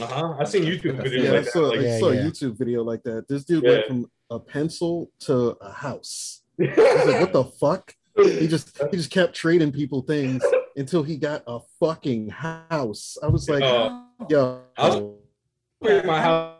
Uh-huh. 0.00 0.36
I've 0.38 0.48
seen 0.48 0.62
YouTube 0.64 1.00
videos 1.02 1.22
Yeah, 1.24 1.30
I 1.30 1.34
like 1.34 1.44
that. 1.44 1.52
saw, 1.52 1.60
Like, 1.68 1.80
I 1.80 1.98
saw 1.98 2.10
yeah. 2.10 2.20
a 2.20 2.24
YouTube 2.24 2.56
video 2.56 2.82
like 2.82 3.02
that. 3.02 3.26
This 3.28 3.44
dude 3.44 3.62
Yeah. 3.64 3.70
went 3.70 3.86
from 3.88 4.06
a 4.30 4.38
pencil 4.38 5.10
to 5.20 5.56
a 5.60 5.72
house. 5.72 6.42
I 6.60 6.64
was 6.66 7.06
like, 7.06 7.20
what 7.20 7.32
the 7.32 7.44
fuck? 7.44 7.94
He 8.16 8.46
just 8.46 8.78
he 8.90 8.96
just 8.96 9.10
kept 9.10 9.34
trading 9.34 9.72
people 9.72 10.02
things 10.02 10.42
until 10.76 11.02
he 11.02 11.16
got 11.16 11.42
a 11.46 11.58
fucking 11.80 12.28
house. 12.28 13.18
I 13.22 13.26
was 13.26 13.48
like, 13.48 13.62
Uh, 13.64 14.02
yo, 14.28 14.60
I 14.76 14.88
was- 14.88 16.04
my 16.06 16.20
house 16.20 16.56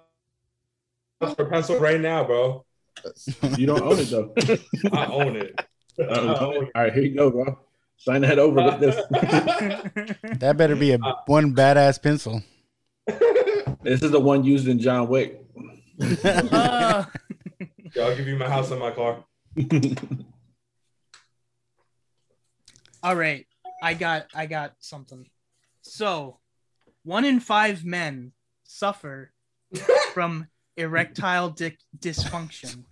for 1.31 1.47
pencil 1.47 1.78
right 1.78 2.01
now, 2.01 2.24
bro? 2.24 2.65
You 3.57 3.66
don't 3.66 3.82
own 3.82 3.99
it 3.99 4.11
though. 4.11 4.32
I 4.93 5.07
own 5.07 5.36
it. 5.36 5.61
I 5.99 6.19
own 6.19 6.70
All 6.74 6.82
right, 6.82 6.93
here 6.93 7.03
you 7.03 7.16
go, 7.16 7.31
bro. 7.31 7.59
Sign 7.97 8.23
that 8.23 8.39
over 8.39 8.62
with 8.62 8.81
this. 8.81 8.97
That 10.40 10.57
better 10.57 10.74
be 10.74 10.93
a 10.93 10.99
one 11.27 11.55
badass 11.55 12.03
pencil. 12.03 12.43
this 13.82 14.03
is 14.03 14.11
the 14.11 14.20
one 14.20 14.44
used 14.44 14.66
in 14.66 14.78
John 14.78 15.09
Wick. 15.09 15.44
Uh, 16.24 17.05
Yo, 17.94 18.05
I'll 18.05 18.16
give 18.16 18.27
you 18.27 18.36
my 18.36 18.49
house 18.49 18.70
and 18.70 18.81
my 18.81 18.90
car. 18.90 19.24
All 23.03 23.16
right, 23.16 23.47
I 23.82 23.94
got 23.94 24.27
I 24.35 24.47
got 24.47 24.74
something. 24.81 25.28
So, 25.82 26.39
one 27.05 27.24
in 27.24 27.40
five 27.40 27.85
men 27.85 28.32
suffer 28.65 29.32
from 30.12 30.49
erectile 30.77 31.51
dick 31.51 31.78
dysfunction. 31.99 32.85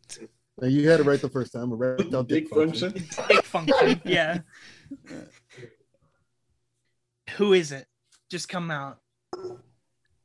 Now, 0.60 0.68
you 0.68 0.88
had 0.88 1.00
it 1.00 1.06
right 1.06 1.20
the 1.20 1.28
first 1.28 1.52
time. 1.52 1.72
Erectile 1.72 2.22
dick 2.24 2.44
Dick 2.44 2.54
function. 2.54 2.90
function. 2.92 3.24
Dick 3.28 3.44
function, 3.44 4.00
yeah. 4.04 4.40
Who 7.36 7.52
is 7.54 7.72
it? 7.72 7.86
Just 8.30 8.48
come 8.48 8.70
out. 8.70 8.98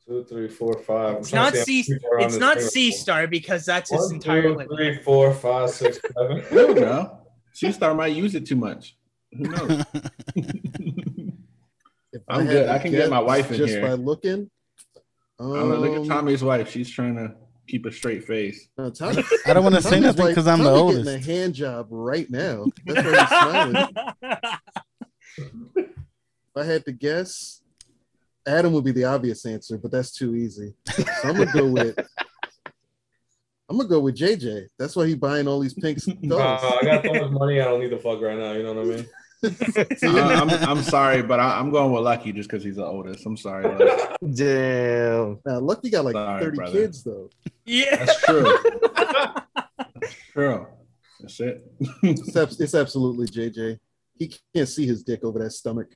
Two, 0.08 0.24
three, 0.30 0.48
four, 0.48 0.78
five. 0.80 1.18
It's 1.18 1.34
not 1.34 1.56
C. 1.56 1.82
see 1.84 1.94
how 1.94 1.98
people 1.98 2.10
are 2.12 2.20
on 2.20 2.26
It's 2.26 2.38
not. 2.38 2.62
C 2.62 2.92
star 2.92 3.28
because 3.28 3.66
that's 3.66 3.90
his 3.90 4.12
entire 4.12 4.44
two, 4.44 4.56
list. 4.56 4.70
three, 4.76 4.98
four, 5.02 5.34
five, 5.34 5.70
six, 5.72 6.00
seven. 6.16 6.44
I 6.52 6.54
don't 6.54 6.76
know. 6.80 7.20
She 7.54 7.72
star 7.72 7.96
might 7.96 8.16
use 8.16 8.36
it 8.36 8.46
too 8.46 8.56
much. 8.56 8.98
Who 9.32 9.44
knows? 9.46 9.84
I'm 12.28 12.46
had 12.46 12.48
good. 12.48 12.70
I 12.70 12.80
can 12.80 12.92
get 12.92 13.10
my 13.10 13.20
wife 13.20 13.50
in 13.52 13.58
just 13.58 13.74
here. 13.74 13.82
by 13.82 13.94
looking. 13.94 14.50
Um, 15.40 15.52
I'm 15.54 15.70
gonna 15.70 15.78
look 15.78 16.02
at 16.02 16.08
Tommy's 16.08 16.44
wife. 16.44 16.70
She's 16.72 16.90
trying 16.90 17.16
to 17.16 17.36
keep 17.68 17.86
a 17.86 17.92
straight 17.92 18.24
face. 18.26 18.68
no, 18.78 18.90
Tommy- 18.90 19.24
I 19.46 19.54
don't 19.54 19.64
want 19.64 19.76
to 19.76 19.82
say 19.82 19.90
Tommy's 19.92 20.04
nothing 20.04 20.24
like- 20.26 20.32
because 20.36 20.48
I'm 20.48 20.64
the 20.64 20.70
oldest. 20.72 21.06
Getting 21.06 21.22
a 21.22 21.26
hand 21.26 21.54
job 21.54 21.88
right 21.90 22.30
now. 22.30 22.66
That's 22.86 23.04
why 23.06 23.12
he's 23.20 23.28
smiling. 23.28 23.88
If 25.78 25.88
I 26.56 26.64
had 26.64 26.86
to 26.86 26.92
guess, 26.92 27.62
Adam 28.48 28.74
would 28.74 28.84
be 28.84 28.92
the 28.92 29.04
obvious 29.06 29.46
answer, 29.46 29.78
but 29.78 29.92
that's 29.92 30.12
too 30.14 30.36
easy. 30.36 30.74
So 30.88 31.04
I'm 31.24 31.36
gonna 31.36 31.52
go 31.52 31.66
with. 31.68 31.98
I'm 33.70 33.78
gonna 33.78 33.90
go 33.90 34.00
with 34.00 34.16
JJ. 34.16 34.68
That's 34.78 34.96
why 34.96 35.08
he's 35.08 35.16
buying 35.16 35.48
all 35.48 35.60
these 35.60 35.74
pink 35.74 35.98
Uh. 36.08 36.36
I 36.38 36.80
got 36.86 37.04
so 37.04 37.12
much 37.14 37.32
money. 37.32 37.60
I 37.60 37.66
don't 37.66 37.80
need 37.82 37.90
to 37.90 37.98
fuck 37.98 38.22
right 38.22 38.38
now. 38.38 38.52
You 38.54 38.64
know 38.64 38.74
what 38.74 38.86
I 38.86 38.90
mean? 38.90 39.06
I, 39.46 40.34
I'm, 40.42 40.50
I'm 40.50 40.84
sorry, 40.84 41.22
but 41.22 41.40
I, 41.40 41.60
I'm 41.60 41.70
going 41.72 41.92
with 41.92 42.04
Lucky 42.04 42.32
just 42.32 42.50
because 42.50 42.64
he's 42.64 42.76
the 42.78 42.86
oldest. 42.86 43.26
I'm 43.26 43.38
sorry. 43.38 43.64
Lucky. 43.64 44.16
Damn. 44.34 45.40
Now, 45.46 45.60
Lucky 45.60 45.90
got 45.90 46.06
like 46.06 46.14
Sorry, 46.14 46.42
30 46.44 46.56
brother. 46.56 46.72
kids 46.72 47.04
though. 47.04 47.30
Yeah. 47.66 47.96
That's 47.98 48.22
true. 48.22 48.58
That's 48.96 50.16
true. 50.34 50.68
That's 51.20 51.40
it. 51.40 51.72
It's, 52.04 52.36
abs- 52.36 52.60
it's 52.60 52.76
absolutely 52.76 53.28
JJ. 53.28 53.80
He 54.18 54.34
can't 54.54 54.68
see 54.70 54.86
his 54.86 55.04
dick 55.04 55.24
over 55.24 55.40
that 55.40 55.52
stomach. 55.52 55.88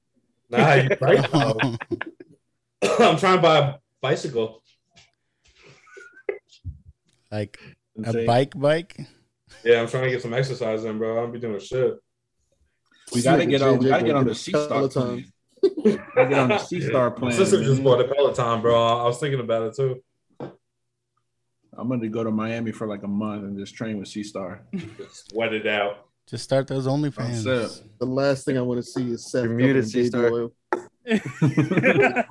Nah, 0.50 0.74
you 0.74 0.90
right. 1.00 1.32
though. 1.32 1.60
Um, 2.82 3.12
I'm 3.12 3.18
trying 3.18 3.36
to 3.36 3.42
buy 3.42 3.58
a 3.58 3.74
bicycle. 4.02 4.64
like 7.30 7.60
a 8.06 8.26
bike 8.26 8.58
bike. 8.58 8.98
Yeah, 9.66 9.82
I'm 9.82 9.88
trying 9.88 10.06
to 10.06 10.10
get 10.10 10.22
some 10.22 10.34
exercise 10.34 10.86
in, 10.86 10.98
bro. 10.98 11.18
I 11.18 11.22
don't 11.22 11.34
be 11.34 11.40
doing 11.40 11.60
shit. 11.60 11.96
We 13.14 13.22
gotta 13.22 13.46
get 13.46 13.62
on. 13.62 13.80
We 13.80 13.88
gotta 13.88 14.06
get 14.06 14.16
on 14.16 14.26
the 14.26 14.32
a 14.32 14.36
C 14.36 14.52
Star 14.52 14.68
Peloton. 14.68 15.02
plan. 15.02 15.26
Gotta 16.16 16.30
get 16.30 16.40
on 16.40 16.50
the 16.50 16.58
C 16.60 16.82
Star 16.88 17.10
My 17.10 17.16
plan. 17.16 17.32
sister 17.32 17.58
just 17.64 17.76
man. 17.76 17.84
bought 17.84 18.02
a 18.02 18.14
Peloton, 18.14 18.62
bro. 18.62 18.82
I 18.82 19.04
was 19.04 19.20
thinking 19.20 19.40
about 19.40 19.64
it 19.64 19.76
too. 19.76 20.02
I'm 21.78 21.88
gonna 21.88 22.10
go 22.10 22.24
to 22.24 22.32
Miami 22.32 22.72
for 22.72 22.88
like 22.88 23.04
a 23.04 23.08
month 23.08 23.44
and 23.44 23.58
just 23.58 23.74
train 23.76 23.98
with 24.00 24.08
C 24.10 24.24
Star. 24.24 24.64
Sweat 25.12 25.54
it 25.54 25.68
out. 25.68 26.06
Just 26.28 26.44
start 26.44 26.68
those 26.68 26.86
That's 26.86 26.96
OnlyFans. 26.96 27.46
it. 27.66 27.84
The 28.00 28.06
last 28.06 28.46
thing 28.46 28.58
I 28.58 28.62
want 28.62 28.80
to 28.80 28.84
see 28.84 29.12
is 29.12 29.32
Seth 29.32 29.46
You're 29.46 29.54
muted, 29.56 29.84
in 29.86 29.90
C-Star. 29.90 30.50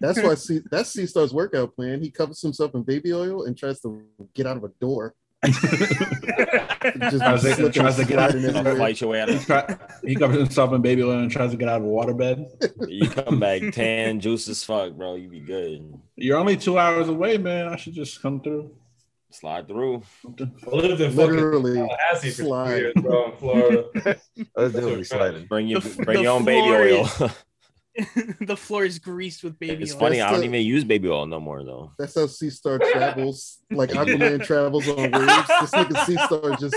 That's 0.00 0.22
why 0.22 0.34
C, 0.36 0.60
that's 0.70 0.90
C 0.90 1.04
Star's 1.06 1.34
workout 1.34 1.74
plan. 1.76 2.00
He 2.02 2.10
covers 2.10 2.40
himself 2.40 2.74
in 2.74 2.82
baby 2.82 3.12
oil 3.12 3.44
and 3.44 3.56
tries 3.56 3.80
to 3.80 4.02
get 4.34 4.46
out 4.46 4.56
of 4.56 4.64
a 4.64 4.68
door. 4.80 5.14
Just 7.10 7.18
Tries 7.18 7.42
to- 7.56 7.70
tries 7.72 7.96
to 7.96 8.04
get 8.04 8.18
out- 8.18 8.30
sliding 8.32 8.42
Don't 8.52 8.56
everywhere. 8.66 8.76
fight 8.76 9.00
your 9.00 9.10
way 9.10 9.20
out 9.20 9.28
He, 9.28 9.36
of 9.36 9.46
try, 9.46 9.76
he 10.04 10.14
covers 10.14 10.36
himself 10.38 10.72
in 10.72 10.82
baby 10.82 11.02
oil 11.02 11.18
and 11.18 11.30
tries 11.30 11.50
to 11.52 11.56
get 11.56 11.68
out 11.68 11.80
of 11.80 11.86
a 11.86 11.90
waterbed. 11.90 12.88
You 12.88 13.08
come 13.08 13.40
back 13.40 13.62
tan, 13.72 14.20
juice 14.20 14.48
as 14.48 14.62
fuck, 14.64 14.92
bro. 14.92 15.14
You 15.14 15.28
be 15.28 15.40
good. 15.40 15.94
You're 16.16 16.38
only 16.38 16.56
two 16.56 16.78
hours 16.78 17.08
away, 17.08 17.38
man. 17.38 17.68
I 17.68 17.76
should 17.76 17.94
just 17.94 18.20
come 18.22 18.40
through. 18.40 18.70
Slide 19.30 19.66
through. 19.66 20.02
I 20.38 20.70
lived 20.70 21.00
in 21.00 21.10
fucking 21.10 21.30
Literally 21.34 21.74
Tallahassee 21.74 22.30
for 22.30 22.42
slide. 22.42 22.76
years, 22.76 22.94
bro, 22.96 23.32
in 23.32 23.36
Florida. 23.38 23.84
I 24.56 24.60
was 24.60 24.72
definitely 24.72 25.04
sliding. 25.04 25.46
Bring 25.46 25.66
your 25.66 25.80
The- 25.80 26.04
bring 26.04 26.16
the 26.18 26.22
your 26.24 26.32
own 26.32 26.44
baby 26.44 26.68
oil. 26.68 27.08
is- 27.94 28.34
the 28.40 28.56
floor 28.56 28.84
is 28.84 28.98
greased 28.98 29.44
with 29.44 29.58
baby 29.58 29.74
oil. 29.76 29.82
it's 29.82 29.92
oil. 29.94 29.98
funny. 30.00 30.20
I 30.20 30.30
don't 30.30 30.40
the- 30.40 30.46
even 30.46 30.62
use 30.62 30.84
baby 30.84 31.08
oil 31.08 31.26
no 31.26 31.40
more 31.40 31.62
though. 31.64 31.92
That's 31.98 32.14
how 32.14 32.26
C 32.26 32.50
Star 32.50 32.78
travels. 32.92 33.58
Like 33.70 33.90
Aquaman 33.90 34.44
travels 34.46 34.88
on 34.88 34.96
waves. 34.96 35.12
This 35.12 35.70
nigga 35.70 36.04
C 36.06 36.16
Star 36.16 36.56
just 36.56 36.76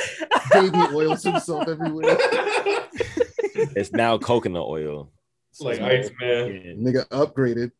baby 0.51 0.95
oils 0.95 1.23
himself 1.23 1.67
everywhere. 1.67 2.17
It's 3.75 3.91
now 3.91 4.17
coconut 4.17 4.63
oil. 4.67 5.11
It's 5.51 5.61
like 5.61 5.79
Ice 5.81 6.11
Man. 6.19 6.77
Nigga 6.83 7.07
upgraded. 7.09 7.71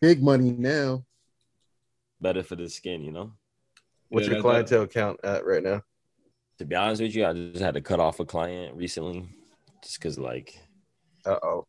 Big 0.00 0.22
money 0.22 0.50
now. 0.50 1.04
better 2.20 2.42
for 2.42 2.56
the 2.56 2.68
skin, 2.68 3.02
you 3.02 3.12
know. 3.12 3.32
What's 4.08 4.26
Yeah, 4.26 4.34
your 4.34 4.42
that- 4.42 4.48
clientele 4.48 4.86
count 4.86 5.20
at 5.24 5.46
right 5.46 5.62
now? 5.62 5.82
To 6.58 6.64
be 6.66 6.74
honest 6.76 7.00
with 7.02 7.14
you, 7.14 7.24
I 7.26 7.32
just 7.32 7.62
had 7.62 7.74
to 7.74 7.80
cut 7.80 7.98
off 7.98 8.20
a 8.20 8.24
client 8.24 8.76
recently, 8.76 9.26
just 9.82 9.98
because 9.98 10.18
like 10.18 10.58
Uh 11.24 11.38
oh. 11.42 11.66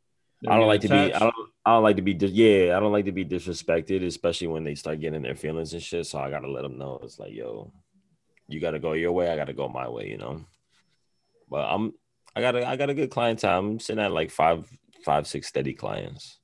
I 0.47 0.57
don't 0.57 0.67
like 0.67 0.81
to 0.81 0.89
be. 0.89 1.13
I 1.13 1.19
don't. 1.19 1.35
I 1.65 1.71
don't 1.71 1.83
like 1.83 1.95
to 1.95 2.01
be. 2.01 2.13
Yeah, 2.13 2.75
I 2.75 2.79
don't 2.79 2.91
like 2.91 3.05
to 3.05 3.11
be 3.11 3.25
disrespected, 3.25 4.05
especially 4.05 4.47
when 4.47 4.63
they 4.63 4.75
start 4.75 4.99
getting 4.99 5.21
their 5.21 5.35
feelings 5.35 5.73
and 5.73 5.81
shit. 5.81 6.05
So 6.05 6.19
I 6.19 6.29
gotta 6.29 6.49
let 6.49 6.63
them 6.63 6.77
know 6.77 6.99
it's 7.03 7.19
like, 7.19 7.33
yo, 7.33 7.71
you 8.47 8.59
gotta 8.59 8.79
go 8.79 8.93
your 8.93 9.11
way. 9.11 9.29
I 9.29 9.35
gotta 9.35 9.53
go 9.53 9.69
my 9.69 9.87
way. 9.87 10.09
You 10.09 10.17
know. 10.17 10.45
But 11.49 11.65
I'm. 11.65 11.93
I 12.35 12.41
got 12.41 12.55
a. 12.55 12.67
I 12.67 12.75
got 12.75 12.89
a 12.89 12.93
good 12.93 13.11
clientele. 13.11 13.59
I'm 13.59 13.79
sitting 13.79 14.03
at 14.03 14.11
like 14.11 14.31
five, 14.31 14.67
five, 15.05 15.27
six 15.27 15.47
steady 15.47 15.73
clients 15.73 16.39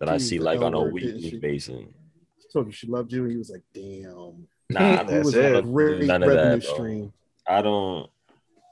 that 0.00 0.08
I 0.08 0.18
see 0.18 0.38
like 0.38 0.60
on 0.60 0.74
a 0.74 0.82
weekly 0.82 1.38
basis. 1.38 1.82
She 2.40 2.48
told 2.52 2.66
you 2.66 2.72
she 2.72 2.86
loved 2.86 3.12
you, 3.12 3.22
and 3.22 3.32
he 3.32 3.36
was 3.36 3.50
like, 3.50 3.62
"Damn." 3.74 4.48
Nah, 4.70 5.02
That's 5.02 5.26
was 5.26 5.34
it. 5.34 5.56
a 5.56 5.62
great 5.62 6.06
None 6.06 6.22
of 6.22 6.30
that, 6.30 6.62
stream. 6.62 7.12
I 7.46 7.60
don't. 7.62 8.08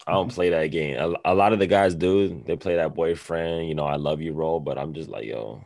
I 0.06 0.12
don't 0.12 0.28
mm-hmm. 0.28 0.34
play 0.34 0.50
that 0.50 0.66
game. 0.68 0.96
A, 0.98 1.32
a 1.32 1.34
lot 1.34 1.52
of 1.52 1.58
the 1.58 1.66
guys 1.66 1.94
do. 1.94 2.42
They 2.46 2.56
play 2.56 2.76
that 2.76 2.94
boyfriend, 2.94 3.68
you 3.68 3.74
know, 3.74 3.84
I 3.84 3.96
love 3.96 4.20
you 4.20 4.32
role. 4.32 4.60
But 4.60 4.78
I'm 4.78 4.94
just 4.94 5.08
like, 5.08 5.24
yo, 5.24 5.64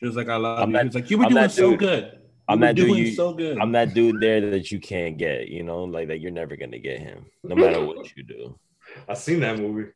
She 0.00 0.06
was 0.06 0.16
like, 0.16 0.28
I 0.28 0.36
love 0.36 0.58
I'm 0.58 0.72
you. 0.72 0.84
was 0.84 0.94
like, 0.94 1.10
you 1.10 1.18
were 1.18 1.26
I'm 1.26 1.32
doing 1.32 1.48
so 1.48 1.70
dude. 1.70 1.78
good. 1.78 2.04
You 2.12 2.18
I'm 2.48 2.60
dude 2.60 2.76
doing 2.76 2.94
you- 2.94 3.12
so 3.12 3.32
good. 3.32 3.58
I'm 3.58 3.72
that 3.72 3.94
dude 3.94 4.20
there 4.20 4.50
that 4.50 4.70
you 4.70 4.80
can't 4.80 5.16
get, 5.16 5.48
you 5.48 5.62
know, 5.62 5.84
like 5.84 6.08
that 6.08 6.20
you're 6.20 6.30
never 6.30 6.56
gonna 6.56 6.78
get 6.78 7.00
him, 7.00 7.26
no 7.42 7.54
matter 7.56 7.84
what 7.84 8.16
you 8.16 8.22
do. 8.22 8.58
I 9.08 9.14
seen 9.14 9.40
that 9.40 9.58
movie. 9.58 9.90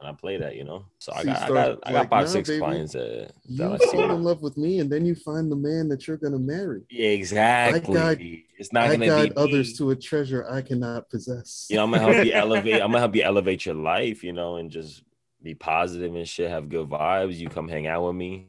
And 0.00 0.08
I 0.08 0.12
play 0.12 0.36
that, 0.38 0.56
you 0.56 0.64
know. 0.64 0.84
So 0.98 1.12
I 1.14 1.20
See, 1.22 1.26
got, 1.26 1.42
I 1.42 1.48
got, 1.48 1.78
I 1.84 1.92
got 1.92 1.98
like, 2.00 2.10
five, 2.10 2.24
nah, 2.26 2.30
six 2.30 2.48
baby, 2.48 2.58
clients 2.58 2.92
that, 2.94 3.30
You 3.46 3.56
that 3.58 3.72
I 3.72 3.78
see. 3.78 3.96
fall 3.96 4.10
in 4.16 4.24
love 4.24 4.42
with 4.42 4.56
me, 4.56 4.80
and 4.80 4.90
then 4.90 5.06
you 5.06 5.14
find 5.14 5.50
the 5.50 5.56
man 5.56 5.88
that 5.88 6.06
you're 6.08 6.16
gonna 6.16 6.38
marry. 6.38 6.82
Yeah, 6.90 7.08
exactly. 7.10 7.94
guide- 7.94 8.20
it's 8.58 8.72
not 8.72 8.84
I 8.84 8.92
gonna 8.96 9.06
guide 9.06 9.30
be 9.30 9.36
others 9.36 9.70
me. 9.70 9.76
to 9.78 9.90
a 9.92 9.96
treasure 9.96 10.46
I 10.50 10.62
cannot 10.62 11.08
possess. 11.10 11.66
You 11.70 11.76
know, 11.76 11.84
I'm 11.84 11.92
gonna 11.92 12.12
help 12.12 12.26
you 12.26 12.32
elevate. 12.34 12.74
I'm 12.74 12.88
gonna 12.88 12.98
help 12.98 13.14
you 13.14 13.22
elevate 13.22 13.64
your 13.66 13.76
life, 13.76 14.24
you 14.24 14.32
know, 14.32 14.56
and 14.56 14.70
just 14.70 15.04
be 15.42 15.54
positive 15.54 16.14
and 16.14 16.26
shit. 16.28 16.50
Have 16.50 16.68
good 16.68 16.88
vibes. 16.88 17.36
You 17.36 17.48
come 17.48 17.68
hang 17.68 17.86
out 17.86 18.04
with 18.06 18.16
me. 18.16 18.48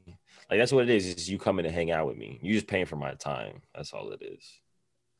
Like 0.49 0.59
that's 0.59 0.71
what 0.71 0.83
it 0.83 0.89
is. 0.89 1.05
Is 1.05 1.29
you 1.29 1.37
coming 1.37 1.63
to 1.65 1.71
hang 1.71 1.91
out 1.91 2.07
with 2.07 2.17
me. 2.17 2.39
You 2.41 2.53
just 2.53 2.67
paying 2.67 2.85
for 2.85 2.95
my 2.97 3.13
time. 3.13 3.61
That's 3.75 3.93
all 3.93 4.11
it 4.11 4.21
is. 4.23 4.43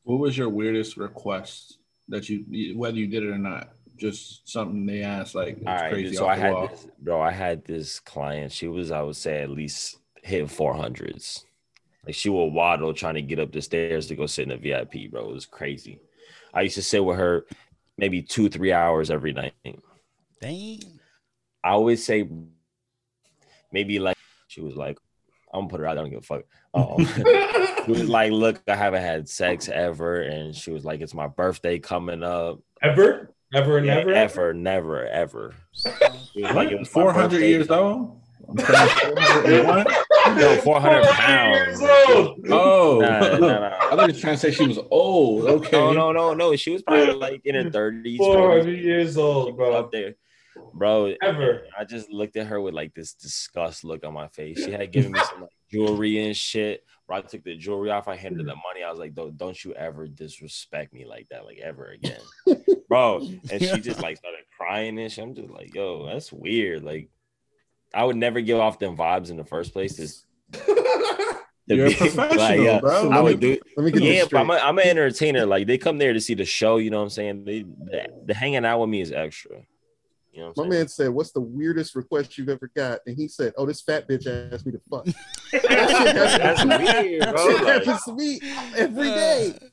What 0.02 0.18
was 0.20 0.36
your 0.36 0.48
weirdest 0.48 0.96
request 0.96 1.78
that 2.08 2.28
you, 2.28 2.44
whether 2.76 2.96
you 2.96 3.06
did 3.08 3.24
it 3.24 3.28
or 3.30 3.38
not? 3.38 3.70
Just 3.96 4.48
something 4.48 4.86
they 4.86 5.02
asked, 5.02 5.34
like 5.34 5.56
it's 5.58 5.66
All 5.66 5.74
right, 5.74 5.90
crazy. 5.92 6.08
dude, 6.10 6.18
so 6.18 6.28
I 6.28 6.36
had 6.36 6.52
wall. 6.54 6.68
this, 6.68 6.86
bro. 6.98 7.20
I 7.20 7.30
had 7.30 7.64
this 7.64 8.00
client. 8.00 8.52
She 8.52 8.68
was, 8.68 8.90
I 8.90 9.02
would 9.02 9.16
say, 9.16 9.42
at 9.42 9.50
least 9.50 9.98
hitting 10.22 10.48
four 10.48 10.74
hundreds. 10.74 11.44
Like 12.04 12.14
she 12.14 12.28
would 12.28 12.46
waddle 12.52 12.94
trying 12.94 13.14
to 13.14 13.22
get 13.22 13.38
up 13.38 13.52
the 13.52 13.60
stairs 13.62 14.06
to 14.08 14.14
go 14.16 14.26
sit 14.26 14.42
in 14.42 14.48
the 14.50 14.56
VIP, 14.56 15.10
bro. 15.10 15.28
It 15.28 15.32
was 15.34 15.46
crazy. 15.46 15.98
I 16.54 16.62
used 16.62 16.76
to 16.76 16.82
sit 16.82 17.04
with 17.04 17.16
her 17.18 17.46
maybe 17.98 18.22
two, 18.22 18.48
three 18.48 18.72
hours 18.72 19.10
every 19.10 19.32
night. 19.32 19.54
Dang. 20.40 20.80
I 21.64 21.70
always 21.70 22.04
say 22.04 22.28
maybe 23.72 23.98
like 23.98 24.16
she 24.48 24.60
was 24.60 24.76
like, 24.76 24.98
I'm 25.52 25.62
gonna 25.62 25.70
put 25.70 25.80
her 25.80 25.86
out. 25.86 25.98
I 25.98 26.02
don't 26.02 26.10
give 26.10 26.20
a 26.20 26.22
fuck. 26.22 26.42
Um, 26.76 27.06
she 27.86 27.90
was 27.90 28.06
like, 28.06 28.32
look, 28.32 28.60
I 28.68 28.76
haven't 28.76 29.00
had 29.00 29.30
sex 29.30 29.70
ever, 29.70 30.20
and 30.20 30.54
she 30.54 30.70
was 30.72 30.84
like, 30.84 31.00
it's 31.00 31.14
my 31.14 31.26
birthday 31.26 31.78
coming 31.78 32.22
up. 32.22 32.60
Ever? 32.82 33.32
Ever 33.54 33.78
and 33.78 33.86
Yeah, 33.86 33.94
never? 33.96 34.12
ever, 34.12 34.52
never, 34.52 35.06
ever. 35.06 35.54
She 36.32 36.42
like, 36.42 36.70
it 36.70 36.78
was 36.78 36.88
Four 36.88 37.12
hundred 37.12 37.42
years 37.42 37.70
old. 37.70 38.20
I'm 38.48 38.58
saying 38.58 38.88
401? 39.00 39.86
No, 40.38 40.56
400 40.58 41.04
pounds. 41.04 41.78
Oh, 41.82 42.98
Nah, 43.00 43.20
nah, 43.20 43.38
nah. 43.38 43.76
I 43.80 43.96
thought 43.96 44.06
you 44.08 44.14
were 44.14 44.20
trying 44.20 44.34
to 44.34 44.40
say 44.40 44.50
she 44.52 44.66
was 44.66 44.78
old. 44.90 45.46
Okay. 45.46 45.76
No, 45.76 45.92
no, 45.92 46.12
no, 46.12 46.34
no. 46.34 46.54
She 46.56 46.70
was 46.70 46.82
probably 46.82 47.14
like 47.14 47.40
in 47.44 47.54
her 47.56 47.64
30s. 47.70 48.16
400 48.18 48.68
years 48.78 49.16
old, 49.16 49.46
was 49.46 49.56
bro. 49.56 49.72
Up 49.74 49.90
there. 49.90 50.14
Bro. 50.74 51.14
Ever. 51.22 51.62
I 51.78 51.84
just 51.84 52.10
looked 52.10 52.36
at 52.36 52.46
her 52.46 52.60
with 52.60 52.74
like 52.74 52.94
this 52.94 53.14
disgust 53.14 53.84
look 53.84 54.04
on 54.04 54.12
my 54.14 54.28
face. 54.28 54.64
She 54.64 54.70
had 54.72 54.92
given 54.92 55.12
me 55.12 55.20
some 55.30 55.42
like, 55.42 55.50
jewelry 55.70 56.24
and 56.24 56.36
shit. 56.36 56.84
Bro, 57.06 57.18
I 57.18 57.20
took 57.22 57.44
the 57.44 57.56
jewelry 57.56 57.90
off. 57.90 58.08
I 58.08 58.16
handed 58.16 58.40
her 58.40 58.44
the 58.44 58.56
money. 58.56 58.82
I 58.84 58.90
was 58.90 58.98
like, 58.98 59.14
don't, 59.14 59.36
don't 59.36 59.64
you 59.64 59.74
ever 59.74 60.06
disrespect 60.08 60.92
me 60.92 61.04
like 61.04 61.28
that, 61.28 61.44
like 61.44 61.58
ever 61.58 61.86
again, 61.86 62.20
bro. 62.88 63.18
And 63.50 63.62
she 63.62 63.80
just 63.80 64.00
like 64.02 64.16
started 64.16 64.40
crying 64.56 64.98
and 64.98 65.10
shit. 65.10 65.24
I'm 65.24 65.34
just 65.34 65.50
like, 65.50 65.74
yo, 65.74 66.06
that's 66.06 66.32
weird. 66.32 66.82
Like, 66.82 67.08
I 67.94 68.04
would 68.04 68.16
never 68.16 68.40
give 68.40 68.58
off 68.58 68.78
them 68.78 68.96
vibes 68.96 69.30
in 69.30 69.36
the 69.36 69.44
first 69.44 69.72
place. 69.72 69.96
This. 69.96 70.24
You're 71.68 71.86
a 71.86 71.94
professional, 71.94 72.80
bro. 72.80 73.10
I 73.10 73.16
let 73.16 73.24
would 73.24 73.40
me- 73.40 73.54
do. 73.54 73.60
let 73.76 73.84
me 73.84 73.90
get 73.92 74.02
yeah, 74.02 74.12
this 74.20 74.28
but 74.28 74.38
I'm, 74.40 74.46
straight. 74.46 74.60
a, 74.60 74.64
I'm 74.66 74.78
an 74.78 74.86
entertainer. 74.86 75.46
Like 75.46 75.66
they 75.66 75.78
come 75.78 75.98
there 75.98 76.12
to 76.12 76.20
see 76.20 76.34
the 76.34 76.44
show. 76.44 76.76
You 76.76 76.90
know 76.90 76.98
what 76.98 77.04
I'm 77.04 77.10
saying? 77.10 77.44
They 77.44 77.62
the, 77.62 78.08
the 78.26 78.34
hanging 78.34 78.64
out 78.64 78.80
with 78.80 78.88
me 78.88 79.00
is 79.00 79.10
extra. 79.12 79.62
You 80.36 80.42
know 80.42 80.48
what 80.48 80.56
My 80.58 80.64
I'm 80.64 80.70
saying? 80.70 80.80
man 80.80 80.88
said, 80.88 81.08
"What's 81.08 81.32
the 81.32 81.40
weirdest 81.40 81.94
request 81.96 82.36
you've 82.36 82.50
ever 82.50 82.70
got?" 82.76 83.00
And 83.06 83.16
he 83.16 83.26
said, 83.26 83.54
"Oh, 83.56 83.64
this 83.64 83.80
fat 83.80 84.06
bitch 84.06 84.26
asked 84.52 84.66
me 84.66 84.72
to 84.72 84.80
fuck." 84.90 85.06
That's 85.52 86.64
weird, 86.64 87.22
That 87.22 87.34
bro. 87.34 87.48
shit 87.50 87.62
Like- 87.64 87.84
happens 87.84 88.04
to 88.04 88.12
me 88.14 88.40
every 88.76 89.08
day. 89.08 89.54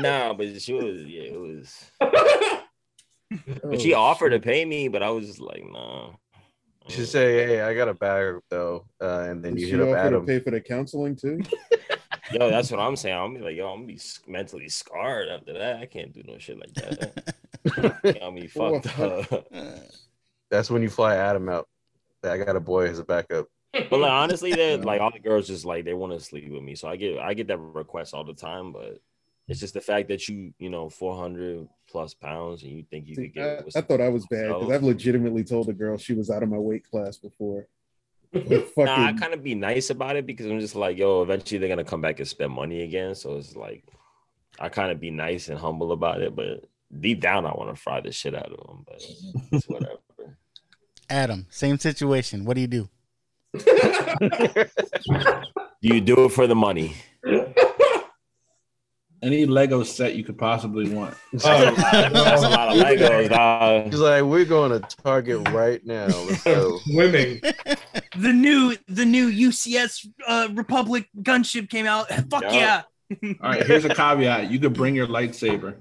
Nah, 0.00 0.34
but 0.34 0.60
she 0.60 0.72
was 0.74 1.02
yeah, 1.04 1.22
it 1.22 1.40
was. 1.40 1.74
Oh, 2.00 2.60
But 3.62 3.80
she 3.80 3.94
offered 3.94 4.30
to 4.30 4.40
pay 4.40 4.64
me, 4.64 4.88
but 4.88 5.02
I 5.02 5.10
was 5.10 5.26
just 5.26 5.40
like, 5.40 5.62
nah. 5.64 6.10
She 6.88 6.96
should 6.96 7.08
say, 7.08 7.46
"Hey, 7.46 7.60
I 7.60 7.72
got 7.74 7.88
a 7.88 7.94
bag 7.94 8.36
though," 8.50 8.84
uh, 9.00 9.26
and 9.28 9.42
then 9.44 9.54
Did 9.54 9.60
you 9.60 9.66
she 9.68 9.72
hit 9.72 9.80
up 9.80 9.88
offer 9.88 9.96
to 9.96 10.00
Adam. 10.06 10.26
pay 10.26 10.40
for 10.40 10.50
the 10.50 10.60
counseling 10.60 11.14
too? 11.16 11.40
Yo, 12.32 12.50
that's 12.50 12.70
what 12.70 12.80
I'm 12.80 12.96
saying. 12.96 13.16
I'm 13.16 13.34
be 13.34 13.40
like, 13.40 13.56
yo, 13.56 13.68
I'm 13.68 13.80
gonna 13.80 13.86
be 13.86 14.00
mentally 14.26 14.68
scarred 14.68 15.28
after 15.28 15.52
that. 15.54 15.80
I 15.80 15.86
can't 15.86 16.12
do 16.12 16.22
no 16.26 16.38
shit 16.38 16.58
like 16.58 16.74
that. 16.74 17.34
Got 18.20 18.34
me 18.34 18.46
fucked 18.46 18.98
up. 18.98 19.46
That's 20.50 20.70
when 20.70 20.82
you 20.82 20.90
fly 20.90 21.16
Adam 21.16 21.48
out. 21.48 21.68
I 22.24 22.38
got 22.38 22.56
a 22.56 22.60
boy 22.60 22.88
as 22.88 22.98
a 22.98 23.04
backup. 23.04 23.46
But 23.72 24.00
like 24.00 24.10
honestly, 24.10 24.52
they 24.52 24.76
like 24.78 25.00
all 25.00 25.10
the 25.10 25.18
girls 25.18 25.46
just 25.46 25.64
like 25.64 25.84
they 25.84 25.94
want 25.94 26.12
to 26.12 26.20
sleep 26.20 26.50
with 26.50 26.62
me. 26.62 26.74
So 26.74 26.88
I 26.88 26.96
get 26.96 27.18
I 27.18 27.34
get 27.34 27.48
that 27.48 27.58
request 27.58 28.14
all 28.14 28.24
the 28.24 28.34
time, 28.34 28.72
but 28.72 28.98
it's 29.46 29.60
just 29.60 29.74
the 29.74 29.80
fact 29.80 30.08
that 30.08 30.28
you 30.28 30.52
you 30.58 30.70
know 30.70 30.88
400 30.88 31.68
plus 31.88 32.14
pounds 32.14 32.62
and 32.62 32.72
you 32.72 32.84
think 32.90 33.06
you 33.06 33.16
could 33.16 33.34
get. 33.34 33.46
I, 33.46 33.50
it 33.50 33.64
with 33.66 33.76
I 33.76 33.80
thought 33.82 34.00
I 34.00 34.08
was 34.08 34.26
bad 34.26 34.48
because. 34.48 34.70
I've 34.70 34.82
legitimately 34.82 35.44
told 35.44 35.68
a 35.68 35.72
girl 35.72 35.96
she 35.96 36.14
was 36.14 36.30
out 36.30 36.42
of 36.42 36.48
my 36.48 36.58
weight 36.58 36.88
class 36.90 37.16
before. 37.16 37.66
Like, 38.32 38.68
Nah, 38.76 39.06
I 39.06 39.12
kind 39.12 39.34
of 39.34 39.42
be 39.42 39.54
nice 39.54 39.90
about 39.90 40.16
it 40.16 40.26
because 40.26 40.46
I'm 40.46 40.60
just 40.60 40.74
like, 40.74 40.98
yo, 40.98 41.22
eventually 41.22 41.58
they're 41.58 41.68
gonna 41.68 41.84
come 41.84 42.00
back 42.00 42.18
and 42.18 42.28
spend 42.28 42.52
money 42.52 42.82
again. 42.82 43.14
So 43.14 43.36
it's 43.36 43.56
like, 43.56 43.84
I 44.58 44.68
kind 44.68 44.90
of 44.90 45.00
be 45.00 45.10
nice 45.10 45.48
and 45.48 45.58
humble 45.58 45.92
about 45.92 46.20
it, 46.20 46.34
but 46.34 46.64
deep 47.00 47.20
down, 47.20 47.46
I 47.46 47.50
want 47.50 47.74
to 47.74 47.80
fry 47.80 48.00
the 48.00 48.12
shit 48.12 48.34
out 48.34 48.52
of 48.52 48.66
them. 48.66 48.84
But 48.86 49.02
it's 49.52 49.68
whatever. 49.68 49.98
Adam, 51.10 51.46
same 51.50 51.78
situation. 51.78 52.44
What 52.44 52.54
do 52.54 52.60
you 52.60 52.66
do? 52.66 52.88
Do 53.54 53.60
you 55.80 56.00
do 56.00 56.24
it 56.24 56.32
for 56.32 56.46
the 56.46 56.54
money? 56.54 56.94
Any 59.22 59.46
Lego 59.46 59.82
set 59.82 60.14
you 60.14 60.22
could 60.22 60.38
possibly 60.38 60.88
want. 60.90 61.14
That's 61.32 61.44
a 61.44 62.48
lot 62.48 62.68
of 62.68 62.84
Legos, 62.84 63.28
dog. 63.30 63.86
He's 63.86 63.98
like, 63.98 64.22
"We're 64.22 64.44
going 64.44 64.70
to 64.70 64.96
Target 65.02 65.48
right 65.48 65.84
now. 65.84 66.06
Let's 66.06 66.44
go." 66.44 66.78
Swimming. 66.84 67.40
The 68.16 68.32
new 68.32 68.76
the 68.88 69.04
new 69.04 69.30
UCS 69.30 70.06
uh, 70.26 70.48
Republic 70.54 71.08
gunship 71.22 71.68
came 71.68 71.86
out. 71.86 72.08
Fuck 72.30 72.42
Yeah. 72.44 72.82
yeah! 73.12 73.32
All 73.42 73.50
right, 73.50 73.66
here's 73.66 73.84
a 73.84 73.94
caveat. 73.94 74.50
You 74.50 74.58
could 74.60 74.74
bring 74.74 74.94
your 74.94 75.06
lightsaber. 75.06 75.76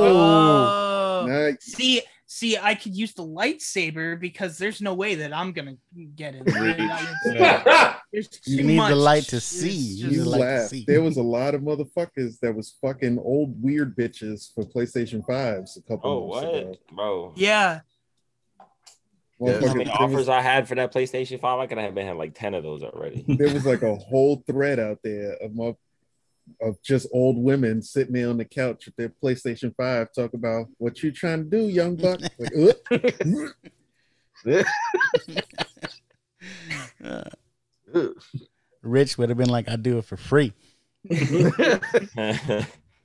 Oh, 0.00 1.24
Nice. 1.28 1.56
see, 1.64 2.02
see, 2.26 2.56
I 2.56 2.74
could 2.74 2.94
use 2.96 3.12
the 3.14 3.24
lightsaber 3.24 4.18
because 4.20 4.56
there's 4.58 4.80
no 4.80 4.94
way 4.94 5.16
that 5.16 5.32
I'm 5.32 5.52
gonna 5.52 5.76
get 6.14 6.34
it. 6.36 6.44
there. 6.44 7.96
There's 8.12 8.28
You 8.46 8.62
need 8.62 8.76
much. 8.76 8.90
the 8.90 8.96
light 8.96 9.24
to 9.24 9.40
see. 9.40 9.70
You 9.70 10.06
need 10.06 10.12
You 10.16 10.24
the 10.24 10.30
light 10.30 10.38
to 10.38 10.44
laugh. 10.44 10.68
see. 10.68 10.84
There 10.86 11.02
was 11.02 11.16
a 11.16 11.22
lot 11.22 11.54
of 11.54 11.62
motherfuckers 11.62 12.38
that 12.40 12.54
was 12.54 12.76
fucking 12.80 13.18
old 13.18 13.60
weird 13.62 13.96
bitches 13.96 14.54
for 14.54 14.64
PlayStation 14.64 15.26
fives 15.26 15.76
a 15.76 15.82
couple 15.82 16.10
Oh, 16.10 16.28
months 16.28 16.58
ago. 16.58 16.74
bro? 16.94 17.32
yeah, 17.36 17.80
Yeah. 19.40 19.66
How 19.66 19.74
many 19.74 19.90
offers 19.90 20.16
was, 20.16 20.28
I 20.28 20.40
had 20.40 20.66
for 20.66 20.74
that 20.74 20.92
PlayStation 20.92 21.40
Five? 21.40 21.60
I 21.60 21.66
could 21.66 21.78
have 21.78 21.94
been 21.94 22.06
had 22.06 22.16
like 22.16 22.34
ten 22.34 22.54
of 22.54 22.64
those 22.64 22.82
already. 22.82 23.24
there 23.28 23.52
was 23.52 23.64
like 23.64 23.82
a 23.82 23.94
whole 23.94 24.42
thread 24.46 24.80
out 24.80 24.98
there 25.04 25.34
of 25.34 25.54
mo- 25.54 25.78
of 26.60 26.82
just 26.82 27.06
old 27.12 27.36
women 27.36 27.82
sitting 27.82 28.14
there 28.14 28.30
on 28.30 28.38
the 28.38 28.44
couch 28.44 28.86
with 28.86 28.96
their 28.96 29.12
PlayStation 29.22 29.74
Five, 29.76 30.12
talk 30.12 30.34
about 30.34 30.66
what 30.78 31.02
you 31.02 31.12
trying 31.12 31.44
to 31.44 31.50
do, 31.50 31.68
young 31.68 31.96
buck. 31.96 32.20
Like, 34.44 34.66
"Uh." 37.04 37.24
Rich 38.82 39.18
would 39.18 39.28
have 39.28 39.38
been 39.38 39.48
like, 39.48 39.68
I 39.68 39.76
do 39.76 39.98
it 39.98 40.04
for 40.04 40.16
free. 40.16 40.52
he 41.08 41.14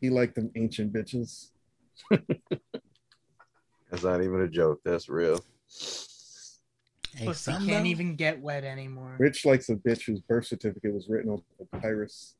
liked 0.10 0.36
them 0.36 0.52
ancient 0.56 0.94
bitches. 0.94 1.50
That's 3.90 4.04
not 4.04 4.24
even 4.24 4.42
a 4.42 4.48
joke. 4.48 4.82
That's 4.86 5.10
real. 5.10 5.44
Hey, 7.16 7.26
pussy 7.28 7.52
some 7.52 7.68
can't 7.68 7.84
though- 7.84 7.90
even 7.90 8.16
get 8.16 8.42
wet 8.42 8.64
anymore. 8.64 9.16
Rich 9.20 9.46
likes 9.46 9.70
a 9.70 9.76
bitch 9.76 10.06
whose 10.06 10.20
birth 10.20 10.46
certificate 10.48 10.94
was 10.94 11.08
written 11.08 11.32
on 11.32 11.42
papyrus. 11.72 12.36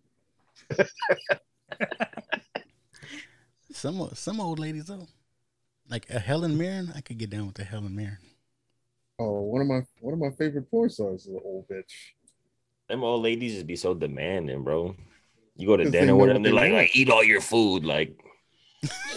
Some 3.72 4.10
some 4.14 4.40
old 4.40 4.60
ladies 4.60 4.86
though, 4.86 5.08
like 5.90 6.10
a 6.10 6.20
Helen 6.20 6.58
Mirren, 6.58 6.92
I 6.96 7.02
could 7.02 7.18
get 7.18 7.30
down 7.32 7.48
with 7.48 7.56
the 7.56 7.64
Helen 7.64 7.96
Mirren. 7.96 8.18
Oh, 9.20 9.42
one 9.42 9.62
of 9.62 9.68
my 9.68 9.82
one 10.00 10.14
of 10.14 10.20
my 10.20 10.30
favorite 10.32 10.70
porn 10.70 10.90
stars 10.90 11.22
is 11.22 11.28
an 11.28 11.40
old 11.44 11.68
bitch. 11.68 11.92
Them 12.88 13.04
old 13.04 13.24
ladies 13.24 13.54
just 13.56 13.68
be 13.68 13.76
so 13.76 13.94
demanding, 13.94 14.64
bro. 14.64 14.96
You 15.56 15.68
go 15.68 15.78
to 15.78 15.90
dinner 15.90 16.08
know 16.08 16.18
with 16.18 16.30
them, 16.34 16.44
they're 16.44 16.54
like, 16.54 16.72
want. 16.72 16.84
like, 16.84 16.96
eat 16.96 17.10
all 17.10 17.24
your 17.24 17.42
food. 17.42 17.84
Like, 17.86 18.16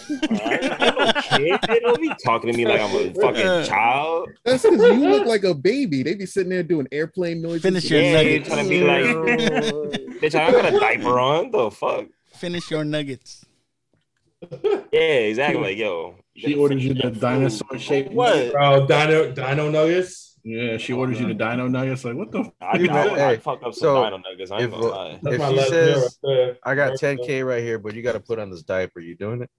I 0.08 1.22
kid. 1.36 1.60
They 1.68 1.80
don't 1.80 2.00
be 2.00 2.12
talking 2.24 2.50
to 2.52 2.56
me 2.56 2.64
like 2.66 2.80
I'm 2.80 2.94
a 2.94 3.12
fucking 3.20 3.68
child. 3.68 4.30
That's 4.44 4.62
because 4.62 4.80
you 4.80 5.08
look 5.08 5.26
like 5.26 5.44
a 5.44 5.54
baby. 5.54 6.02
They 6.02 6.14
be 6.14 6.26
sitting 6.26 6.50
there 6.50 6.62
doing 6.62 6.86
airplane 6.92 7.42
noises. 7.42 7.62
Finish 7.62 7.90
your 7.90 8.00
Yeah, 8.00 8.12
nuggets. 8.22 8.48
trying 8.48 8.64
to 8.64 8.68
be 8.70 8.80
like, 8.82 9.04
bitch, 10.20 10.34
I 10.34 10.50
got 10.50 10.72
a 10.74 10.78
diaper 10.78 11.18
on. 11.18 11.50
The 11.50 11.70
fuck? 11.70 12.06
Finish 12.34 12.70
your 12.70 12.84
nuggets. 12.84 13.44
Yeah, 14.92 15.00
exactly. 15.00 15.62
Like, 15.62 15.78
yo, 15.78 16.16
She 16.36 16.54
orders 16.54 16.84
you 16.84 16.94
the 16.94 17.10
dinosaur 17.10 17.78
shaped. 17.78 18.12
What? 18.12 18.52
Bro, 18.52 18.74
oh, 18.82 18.86
Dino 18.86 19.32
Dino 19.32 19.70
Nuggets. 19.70 20.25
Yeah, 20.48 20.76
she 20.76 20.92
orders 20.92 21.18
you 21.18 21.26
the 21.26 21.34
dino 21.34 21.66
nuggets. 21.66 22.04
Like, 22.04 22.14
what 22.14 22.30
the? 22.30 22.38
F- 22.38 22.52
I, 22.60 22.78
You 22.78 22.88
I, 22.88 22.92
know, 23.04 23.10
would- 23.10 23.18
hey, 23.18 23.24
I'd 23.30 23.42
fuck 23.42 23.64
up 23.64 23.74
some 23.74 23.80
so 23.80 24.04
dino 24.04 24.18
nuggets. 24.18 24.52
I 24.52 24.58
ain't 24.58 24.64
if, 24.66 24.70
gonna 24.70 24.86
uh, 24.86 24.88
lie. 24.90 25.20
If 25.24 25.48
she 25.64 25.68
says, 25.70 26.18
right 26.22 26.56
"I 26.62 26.74
got 26.76 26.92
10k 26.92 27.44
right 27.44 27.64
here, 27.64 27.80
but 27.80 27.94
you 27.94 28.02
got 28.02 28.12
to 28.12 28.20
put 28.20 28.38
on 28.38 28.50
this 28.50 28.62
diaper," 28.62 29.00
you 29.00 29.16
doing 29.16 29.42
it? 29.42 29.50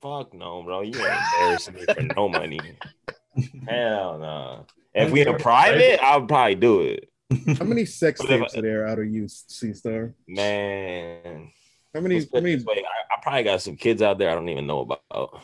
Fuck 0.00 0.32
no, 0.32 0.62
bro. 0.62 0.80
You 0.80 0.94
ain't 0.98 1.18
embarrassing 1.34 1.74
me 1.74 1.84
for 1.84 2.02
no 2.16 2.30
money. 2.30 2.58
Hell 3.68 4.18
no. 4.18 4.66
If 4.94 5.10
we 5.12 5.20
in 5.20 5.28
a 5.28 5.38
private, 5.38 6.02
I 6.02 6.16
would 6.16 6.26
probably 6.26 6.54
do 6.54 6.80
it. 6.80 7.10
How 7.58 7.66
many 7.66 7.84
sex 7.84 8.22
But 8.22 8.28
tapes 8.28 8.56
are 8.56 8.62
there 8.62 8.86
out 8.86 8.98
of 8.98 9.06
you, 9.12 9.28
C 9.28 9.74
Star? 9.74 10.14
Man. 10.26 11.50
How 11.94 12.00
many? 12.00 12.20
How 12.20 12.40
many? 12.40 12.56
way, 12.56 12.64
I, 12.78 13.14
I 13.14 13.20
probably 13.22 13.42
got 13.42 13.60
some 13.60 13.76
kids 13.76 14.00
out 14.00 14.16
there 14.16 14.30
I 14.30 14.34
don't 14.34 14.48
even 14.48 14.66
know 14.66 14.80
about. 14.80 15.42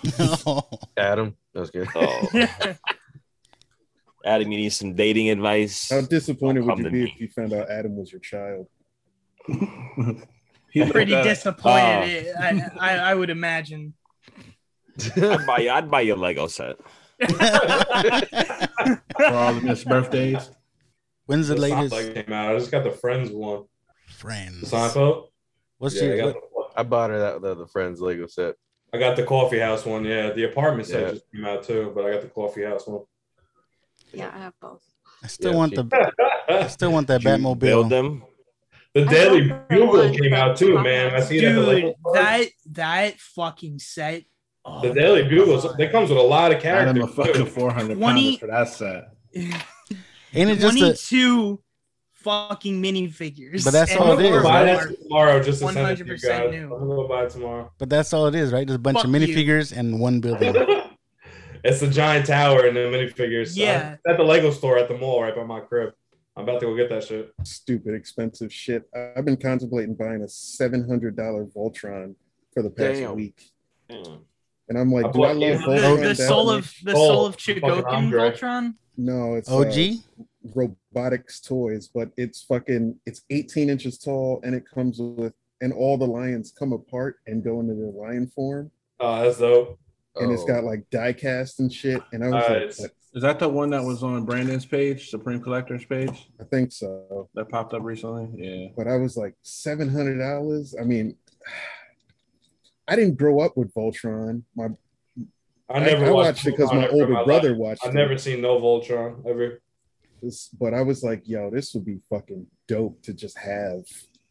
Adam, 0.97 1.37
that's 1.53 1.69
good. 1.69 1.87
So, 1.93 2.29
Adam, 4.27 4.51
you 4.53 4.59
need 4.59 4.71
some 4.71 4.95
dating 4.95 5.31
advice. 5.31 5.91
How 5.91 6.01
disappointed 6.03 6.65
would 6.65 6.79
you 6.79 6.85
be 6.85 6.91
me. 6.91 7.13
if 7.15 7.21
you 7.21 7.29
found 7.29 7.53
out 7.53 7.71
Adam 7.71 7.97
was 7.97 8.13
your 8.13 8.21
child? 8.21 8.67
He 10.73 10.85
Pretty 10.91 11.13
looked 11.13 11.27
at- 11.27 11.35
disappointed. 11.35 12.27
Uh, 12.37 12.43
eh, 12.43 12.69
I, 12.79 12.95
I 12.95 12.97
I 13.11 13.15
would 13.15 13.31
imagine. 13.31 13.95
I'd 15.17 15.47
buy 15.47 15.59
you. 15.59 15.71
I'd 15.71 15.91
buy 15.91 16.01
you 16.03 16.15
a 16.15 16.17
Lego 16.17 16.47
set. 16.49 16.77
for 17.21 17.27
all 19.27 19.55
the 19.55 19.61
missed 19.63 19.87
birthdays. 19.87 20.51
When's 21.27 21.49
the 21.49 21.55
The 21.55 21.61
latest 21.61 21.95
Seinfeld 21.95 22.15
came 22.27 22.33
out. 22.35 22.55
I 22.55 22.59
just 22.59 22.71
got 22.71 22.85
the 22.85 22.91
Friends 22.91 23.31
one. 23.31 23.65
The 24.09 24.13
friends? 24.15 24.71
Seinfeld. 24.71 25.29
What's 25.79 25.97
Yeah, 25.97 26.03
your 26.05 26.17
got, 26.33 26.43
what, 26.53 26.75
the, 26.75 26.81
I 26.81 26.83
bought 26.83 27.11
her 27.11 27.19
that 27.19 27.43
the, 27.43 27.55
the 27.55 27.67
friends 27.67 28.01
Lego 28.01 28.27
set. 28.27 28.55
I 28.93 28.99
got 28.99 29.17
the 29.17 29.25
coffee 29.25 29.59
house 29.59 29.85
one. 29.85 30.05
Yeah, 30.05 30.31
the 30.33 30.45
apartment 30.45 30.89
set 30.89 31.03
Yeah. 31.03 31.11
just 31.13 31.25
came 31.35 31.45
out 31.45 31.65
too, 31.65 31.93
but 31.95 32.05
I 32.05 32.13
got 32.13 32.23
the 32.23 32.29
coffee 32.29 32.65
house 32.65 32.87
one. 32.87 33.03
Yeah, 34.13 34.31
I 34.35 34.39
have 34.39 34.55
both. 34.61 34.83
I 35.23 35.27
still 35.29 35.53
Yeah, 35.53 35.57
want 35.59 35.73
she- 35.73 35.77
the 35.83 36.13
I 36.49 36.67
still 36.69 36.93
want 36.93 37.07
that 37.09 37.23
Did 37.23 37.31
you 37.39 37.55
Build 37.55 37.87
Batmobile. 37.87 37.89
them. 37.91 38.23
The 38.95 39.05
Daily 39.05 39.49
don't 39.49 39.69
Bugle 39.69 39.89
want 40.05 40.19
came 40.19 40.33
out 40.33 40.57
too, 40.57 40.79
man. 40.81 41.15
I 41.15 41.21
see 41.21 41.41
that. 41.41 41.53
the 41.53 41.61
Dude, 41.61 41.69
Lego 41.69 41.95
part. 42.03 42.15
that 42.15 42.47
that 42.73 43.21
fucking 43.21 43.79
set. 43.79 44.25
Oh, 44.65 44.81
the 44.81 44.95
Daily 44.95 45.23
Bugle. 45.29 45.61
God. 45.61 45.77
They 45.77 45.89
comes 45.89 46.09
with 46.09 46.19
a 46.19 46.23
lot 46.23 46.51
of 46.53 46.65
Adam 46.65 47.03
a 47.03 47.07
characters. 47.07 47.15
fucking 47.15 47.45
too. 47.45 47.51
four 47.51 47.71
hundred 47.73 47.99
20 47.99 48.39
pounds 48.39 48.39
for 48.39 48.47
that 48.47 48.69
set. 48.69 49.09
Ain't 50.35 50.51
it 50.51 50.59
just 50.59 50.77
a, 50.77 50.81
Twenty-two 50.81 51.61
fucking 52.15 52.83
minifigures. 52.83 53.65
But 53.65 53.73
that's 53.73 53.91
And 53.93 54.01
all 54.01 54.19
it 54.19 54.25
I'm 54.27 54.33
gonna 54.33 54.43
buy 54.43 54.65
right? 54.65 54.89
that 54.89 55.03
tomorrow 55.03 55.43
just 55.43 55.61
to 55.63 55.73
send 55.73 55.89
it 55.91 55.97
to 55.99 56.05
you 56.07 56.13
100% 56.15 56.23
guys. 56.23 56.51
new. 56.53 56.63
I'm 56.65 56.71
gonna 56.71 56.87
go 56.87 57.09
buy 57.09 57.25
it 57.25 57.31
tomorrow. 57.31 57.71
but 57.79 57.89
that's 57.91 58.13
all 58.13 58.27
it 58.27 58.35
is, 58.35 58.53
right? 58.53 58.67
Just 58.67 58.77
a 58.77 58.81
bunch 58.81 58.97
of 59.05 59.11
Fuck 59.11 59.21
you. 59.21 59.29
minifigures 59.29 59.77
and 59.77 60.01
one 60.01 60.21
building. 60.21 60.55
It's 61.67 61.83
a 61.83 61.91
giant 61.91 62.27
tower 62.27 62.67
and 62.67 62.77
the 62.77 62.81
minifigures. 62.81 63.57
Yeah. 63.57 63.95
It's 63.95 64.03
at 64.09 64.17
the 64.17 64.23
Lego 64.25 64.51
store 64.51 64.79
at 64.79 64.89
the 64.89 64.97
mall 64.97 65.23
right 65.23 65.35
by 65.35 65.45
my 65.45 65.61
crib. 65.61 65.93
I'm 66.37 66.45
about 66.45 66.61
to 66.61 66.67
go 66.67 66.77
get 66.77 66.89
that 66.91 67.05
shit. 67.05 67.33
Stupid 67.45 67.95
expensive 67.95 68.53
shit. 68.53 68.85
I've 69.17 69.25
been 69.25 69.37
contemplating 69.39 69.95
buying 69.95 70.23
a 70.23 70.29
seven 70.29 70.87
hundred 70.89 71.17
dollar 71.17 71.45
Voltron 71.47 72.15
for 72.53 72.63
the 72.63 72.71
past 72.71 73.01
Damn. 73.01 73.17
week, 73.17 73.51
Mm. 73.91 74.21
and 74.69 74.79
I'm 74.79 74.93
like, 74.93 75.07
I 75.07 75.11
do 75.13 75.23
I 75.25 75.33
love 75.33 75.39
The, 75.61 75.67
Voltron? 75.67 75.97
the 76.03 76.09
that 76.09 76.17
soul 76.17 76.51
of 76.51 76.73
the 76.85 76.93
Oh, 76.93 76.95
soul 76.95 77.27
of 77.27 77.35
fucking 77.37 77.63
Chogokin 77.63 77.87
Andre. 77.87 78.31
Voltron. 78.31 78.75
no, 78.99 79.35
it's 79.35 79.51
uh, 79.51 79.57
OG. 79.59 80.03
robotics 80.55 81.41
toys, 81.41 81.89
but 81.93 82.11
it's 82.17 82.43
fucking 82.43 82.99
it's 83.07 83.23
18 83.31 83.71
inches 83.71 83.99
tall 83.99 84.41
and 84.45 84.55
it 84.55 84.65
comes 84.73 84.99
with 85.01 85.33
and 85.61 85.73
all 85.73 85.97
the 85.97 86.07
lions 86.07 86.53
come 86.57 86.73
apart 86.73 87.17
and 87.27 87.43
go 87.43 87.61
into 87.61 87.75
their 87.75 87.91
lion 87.91 88.27
form 88.27 88.71
Oh, 89.01 89.23
that's 89.23 89.39
dope. 89.39 89.79
And 90.21 90.33
it's 90.33 90.45
got 90.45 90.65
oh. 90.65 90.67
like 90.67 90.89
diecast 90.91 91.59
and 91.59 91.73
shit. 91.73 92.03
And 92.13 92.25
I 92.25 92.29
was 92.29 92.45
Alright. 92.45 92.81
like, 92.81 92.95
"Is 93.15 93.23
that 93.23 93.39
the 93.39 93.49
one 93.49 93.71
that 93.71 93.83
was 93.83 94.03
on 94.03 94.25
Brandon's 94.25 94.67
page, 94.67 95.11
Supreme 95.11 95.41
Collector's 95.41 95.85
page, 95.85 96.31
I 96.41 96.45
think 96.45 96.73
so. 96.73 97.29
that 97.35 97.49
popped 97.49 97.75
up 97.75 97.83
recently? 97.83 98.29
Yeah. 98.35 98.69
But 98.77 98.89
I 98.89 98.97
was 98.97 99.17
like, 99.17 99.35
seven 99.43 99.89
hundred 99.89 100.19
dollars. 100.19 100.75
I 100.81 100.85
mean, 100.85 101.17
I 102.89 102.97
didn't 102.97 103.17
grow 103.17 103.41
up 103.41 103.57
with 103.57 103.73
Voltron. 103.75 104.43
My 104.55 104.69
I 105.69 105.81
never 105.81 106.07
I, 106.07 106.11
watched, 106.11 106.27
watched 106.27 106.47
it 106.47 106.51
because 106.57 106.73
my 106.73 106.89
older 106.89 107.09
my 107.09 107.25
brother 107.25 107.51
life. 107.51 107.59
watched 107.59 107.85
I've 107.85 107.91
it. 107.91 107.99
never 107.99 108.17
seen 108.19 108.41
no 108.41 108.61
Voltron 108.61 109.27
ever. 109.27 109.61
This, 110.23 110.49
but 110.49 110.75
I 110.75 110.83
was 110.83 111.03
like, 111.03 111.23
yo, 111.29 111.51
this 111.51 111.75
would 111.75 111.85
be 111.85 111.99
fucking 112.09 112.47
dope 112.69 113.03
to 113.03 113.13
just 113.13 113.37
have. 113.39 113.85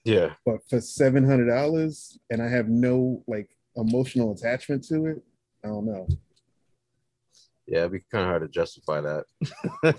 Yeah. 0.04 0.34
But 0.46 0.60
for 0.70 0.80
seven 0.80 1.26
hundred 1.26 1.48
dollars, 1.48 2.18
and 2.30 2.42
I 2.42 2.48
have 2.48 2.70
no 2.70 3.24
like 3.28 3.50
emotional 3.76 4.32
attachment 4.32 4.86
to 4.86 5.08
it, 5.08 5.24
I 5.66 5.68
don't 5.70 5.86
know. 5.88 6.08
Yeah, 7.66 7.80
it'd 7.80 7.94
be 7.94 8.00
kind 8.12 8.24
of 8.26 8.30
hard 8.30 8.42
to 8.44 8.48
justify 8.48 9.02
that. 9.02 9.24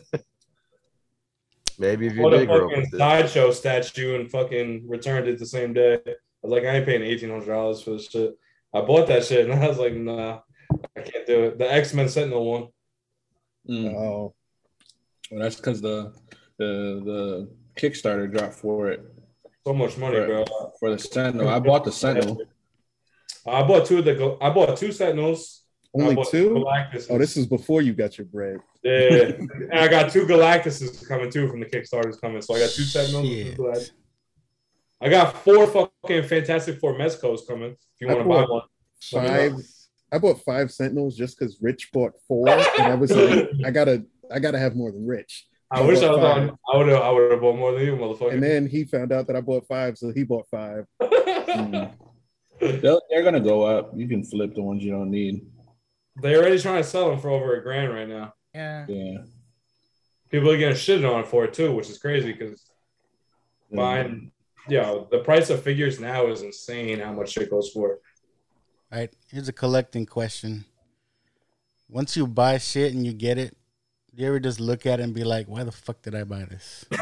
Maybe 1.78 2.06
if 2.06 2.14
you 2.14 2.22
What 2.22 2.34
a 2.34 2.38
did 2.38 2.47
grow 2.47 2.66
up 2.66 2.70
fucking 2.70 2.84
with 2.84 2.94
it. 2.94 2.98
sideshow 2.98 3.51
statue 3.51 4.14
and 4.14 4.30
fucking 4.30 4.88
returned 4.88 5.26
it 5.26 5.40
the 5.40 5.47
same 5.47 5.72
day. 5.72 5.94
I 6.06 6.12
was 6.43 6.52
like, 6.52 6.62
I 6.62 6.76
ain't 6.76 6.86
paying 6.86 7.02
eighteen 7.02 7.30
hundred 7.30 7.47
dollars 7.48 7.82
for 7.82 7.90
this 7.90 8.09
shit. 8.09 8.38
I 8.72 8.80
bought 8.82 9.09
that 9.09 9.24
shit 9.24 9.51
and 9.51 9.60
I 9.60 9.66
was 9.68 9.78
like, 9.78 9.94
nah, 9.94 10.38
I 10.97 11.01
can't 11.01 11.26
do 11.26 11.44
it. 11.47 11.59
The 11.59 11.70
X 11.70 11.93
Men 11.93 12.09
Sentinel 12.09 12.44
one. 12.51 12.68
Mm. 13.68 13.93
Oh, 13.94 14.34
Well, 15.32 15.40
that's 15.43 15.56
because 15.56 15.82
the 15.82 16.14
the 16.59 17.02
the 17.05 17.51
Kickstarter 17.76 18.30
dropped 18.30 18.55
for 18.55 18.88
it 18.90 19.05
So 19.66 19.74
much 19.74 19.98
money, 19.98 20.18
Right. 20.18 20.28
bro. 20.28 20.44
for 20.78 20.90
the 20.93 20.98
Sentinel. 20.98 21.48
I 21.48 21.59
bought 21.59 21.84
the 21.84 21.90
Sentinel. 21.93 22.40
I 23.47 23.62
bought 23.62 23.86
two 23.86 23.98
of 23.98 24.05
the. 24.05 24.36
I 24.40 24.51
bought 24.51 24.77
two 24.77 24.93
Sentinels. 24.93 25.62
Only 25.94 26.16
two? 26.31 26.51
Galactuses. 26.51 27.06
Oh, 27.09 27.16
this 27.18 27.36
is 27.39 27.47
before 27.47 27.81
you 27.81 27.94
got 27.94 28.18
your 28.18 28.27
bread. 28.27 28.59
Yeah, 28.82 28.98
and 29.39 29.73
I 29.73 29.89
got 29.89 30.12
two 30.12 30.27
Galactuses 30.27 31.06
coming 31.09 31.31
too 31.31 31.48
from 31.48 31.60
the 31.60 31.66
Kickstarter's 31.66 32.18
coming. 32.18 32.43
So 32.43 32.55
I 32.55 32.60
got 32.60 32.70
two 32.70 32.82
Sentinels. 32.82 33.24
and 33.27 33.35
Shit. 33.47 33.56
two 33.56 33.62
Galact- 33.62 33.90
I 35.01 35.09
got 35.09 35.43
four 35.44 35.66
fucking 35.66 36.24
Fantastic 36.24 36.78
Four 36.81 36.94
Mezcos 36.98 37.47
coming. 37.47 37.70
If 37.73 38.01
you 38.01 38.09
want 38.09 38.20
to 38.20 38.24
buy 38.24 38.44
one, 38.44 38.62
Five. 39.10 39.52
I 40.12 40.18
bought 40.18 40.40
five 40.44 40.70
Sentinels 40.70 41.16
just 41.16 41.39
because 41.39 41.59
Rich 41.60 41.90
bought 41.93 42.12
four, 42.28 42.48
and 42.48 42.62
I 42.81 42.94
was 42.94 43.10
like, 43.10 43.48
I 43.64 43.70
gotta, 43.70 44.05
I 44.32 44.39
gotta 44.39 44.59
have 44.59 44.77
more 44.77 44.93
than 44.93 45.06
Rich. 45.06 45.47
I 45.70 45.81
wish 45.81 45.98
I 45.98 46.09
bought 46.09 46.18
was 46.18 46.23
five. 46.23 46.48
on. 46.51 46.59
I 46.73 46.77
would 46.78 46.89
have. 46.89 47.02
I 47.02 47.10
would 47.10 47.31
have 47.32 47.40
bought 47.40 47.56
more 47.56 47.73
than 47.73 47.82
you, 47.85 47.97
motherfucker. 47.97 48.32
And 48.32 48.43
then 48.43 48.66
he 48.66 48.85
found 48.85 49.12
out 49.12 49.27
that 49.27 49.36
I 49.36 49.40
bought 49.40 49.66
five, 49.66 49.98
so 49.98 50.12
he 50.12 50.24
bought 50.24 50.47
five. 50.51 50.86
Mm. 51.47 51.90
They'll, 52.60 53.00
they're 53.10 53.22
gonna 53.22 53.40
go 53.40 53.64
up. 53.64 53.92
You 53.94 54.08
can 54.08 54.24
flip 54.24 54.54
the 54.54 54.62
ones 54.62 54.82
you 54.82 54.90
don't 54.90 55.10
need. 55.10 55.46
They're 56.16 56.38
already 56.40 56.58
trying 56.58 56.82
to 56.82 56.88
sell 56.88 57.10
them 57.10 57.18
for 57.18 57.30
over 57.30 57.54
a 57.56 57.62
grand 57.62 57.92
right 57.92 58.08
now. 58.08 58.34
Yeah. 58.54 58.86
Yeah. 58.88 59.18
People 60.30 60.50
are 60.50 60.56
getting 60.56 60.76
shitted 60.76 61.10
on 61.10 61.24
for 61.24 61.44
it 61.44 61.54
too, 61.54 61.72
which 61.72 61.90
is 61.90 61.98
crazy 61.98 62.32
because 62.32 62.64
buying, 63.72 64.32
you 64.68 64.80
know, 64.80 65.06
the 65.10 65.18
price 65.18 65.50
of 65.50 65.62
figures 65.62 66.00
now 66.00 66.26
is 66.28 66.42
insane. 66.42 67.00
How 67.00 67.12
much 67.12 67.32
shit 67.32 67.50
goes 67.50 67.70
for. 67.70 67.98
All 68.92 68.98
right, 69.00 69.12
here's 69.30 69.48
a 69.48 69.52
collecting 69.52 70.06
question. 70.06 70.64
Once 71.88 72.16
you 72.16 72.26
buy 72.26 72.58
shit 72.58 72.94
and 72.94 73.04
you 73.06 73.12
get 73.12 73.38
it, 73.38 73.56
do 74.14 74.22
you 74.22 74.28
ever 74.28 74.40
just 74.40 74.58
look 74.58 74.86
at 74.86 74.98
it 74.98 75.02
and 75.02 75.14
be 75.14 75.24
like, 75.24 75.46
"Why 75.46 75.62
the 75.62 75.72
fuck 75.72 76.02
did 76.02 76.14
I 76.14 76.24
buy 76.24 76.44
this?" 76.44 76.86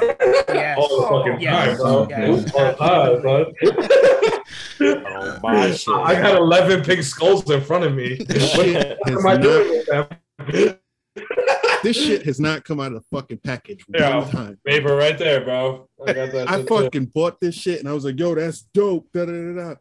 Yes. 0.47 0.79
All 0.79 1.01
the 1.01 1.09
fucking 1.09 1.33
oh, 1.33 1.39
Yes. 1.41 1.67
time, 1.67 1.77
bro. 1.77 2.07
Yes. 2.09 2.55
All 2.55 2.65
the 2.65 2.77
time, 2.77 3.23
bro. 3.23 3.89
don't 4.79 5.77
shit. 5.77 5.89
I 5.95 6.15
got 6.21 6.37
11 6.37 6.85
pink 6.85 7.03
skulls 7.03 7.49
in 7.51 7.61
front 7.61 7.85
of 7.85 7.95
me. 7.95 8.17
What 8.19 8.67
Has 8.67 8.97
am 9.09 9.27
I 9.27 9.35
not- 9.35 9.43
doing 9.43 9.69
with 9.71 9.87
them? 9.87 10.79
this 11.83 11.97
shit 11.97 12.25
has 12.25 12.41
not 12.41 12.65
come 12.65 12.81
out 12.81 12.93
of 12.93 12.95
the 13.03 13.17
fucking 13.17 13.39
package 13.39 13.85
Yeah. 13.95 14.19
one 14.19 14.31
time. 14.31 14.59
Paper 14.67 14.97
right 14.97 15.17
there, 15.19 15.45
bro. 15.45 15.89
I 16.07 16.13
got 16.13 16.33
that. 16.33 16.51
I 16.51 16.57
shit, 16.59 16.67
too. 16.69 16.75
fucking 16.83 17.05
bought 17.07 17.41
this 17.41 17.55
shit 17.55 17.79
and 17.81 17.89
I 17.89 17.93
was 17.93 18.05
like, 18.05 18.19
yo, 18.19 18.35
that's 18.35 18.63
dope. 18.75 19.07
Da, 19.13 19.25
da, 19.27 19.33
da, 19.33 19.53
da. 19.53 19.75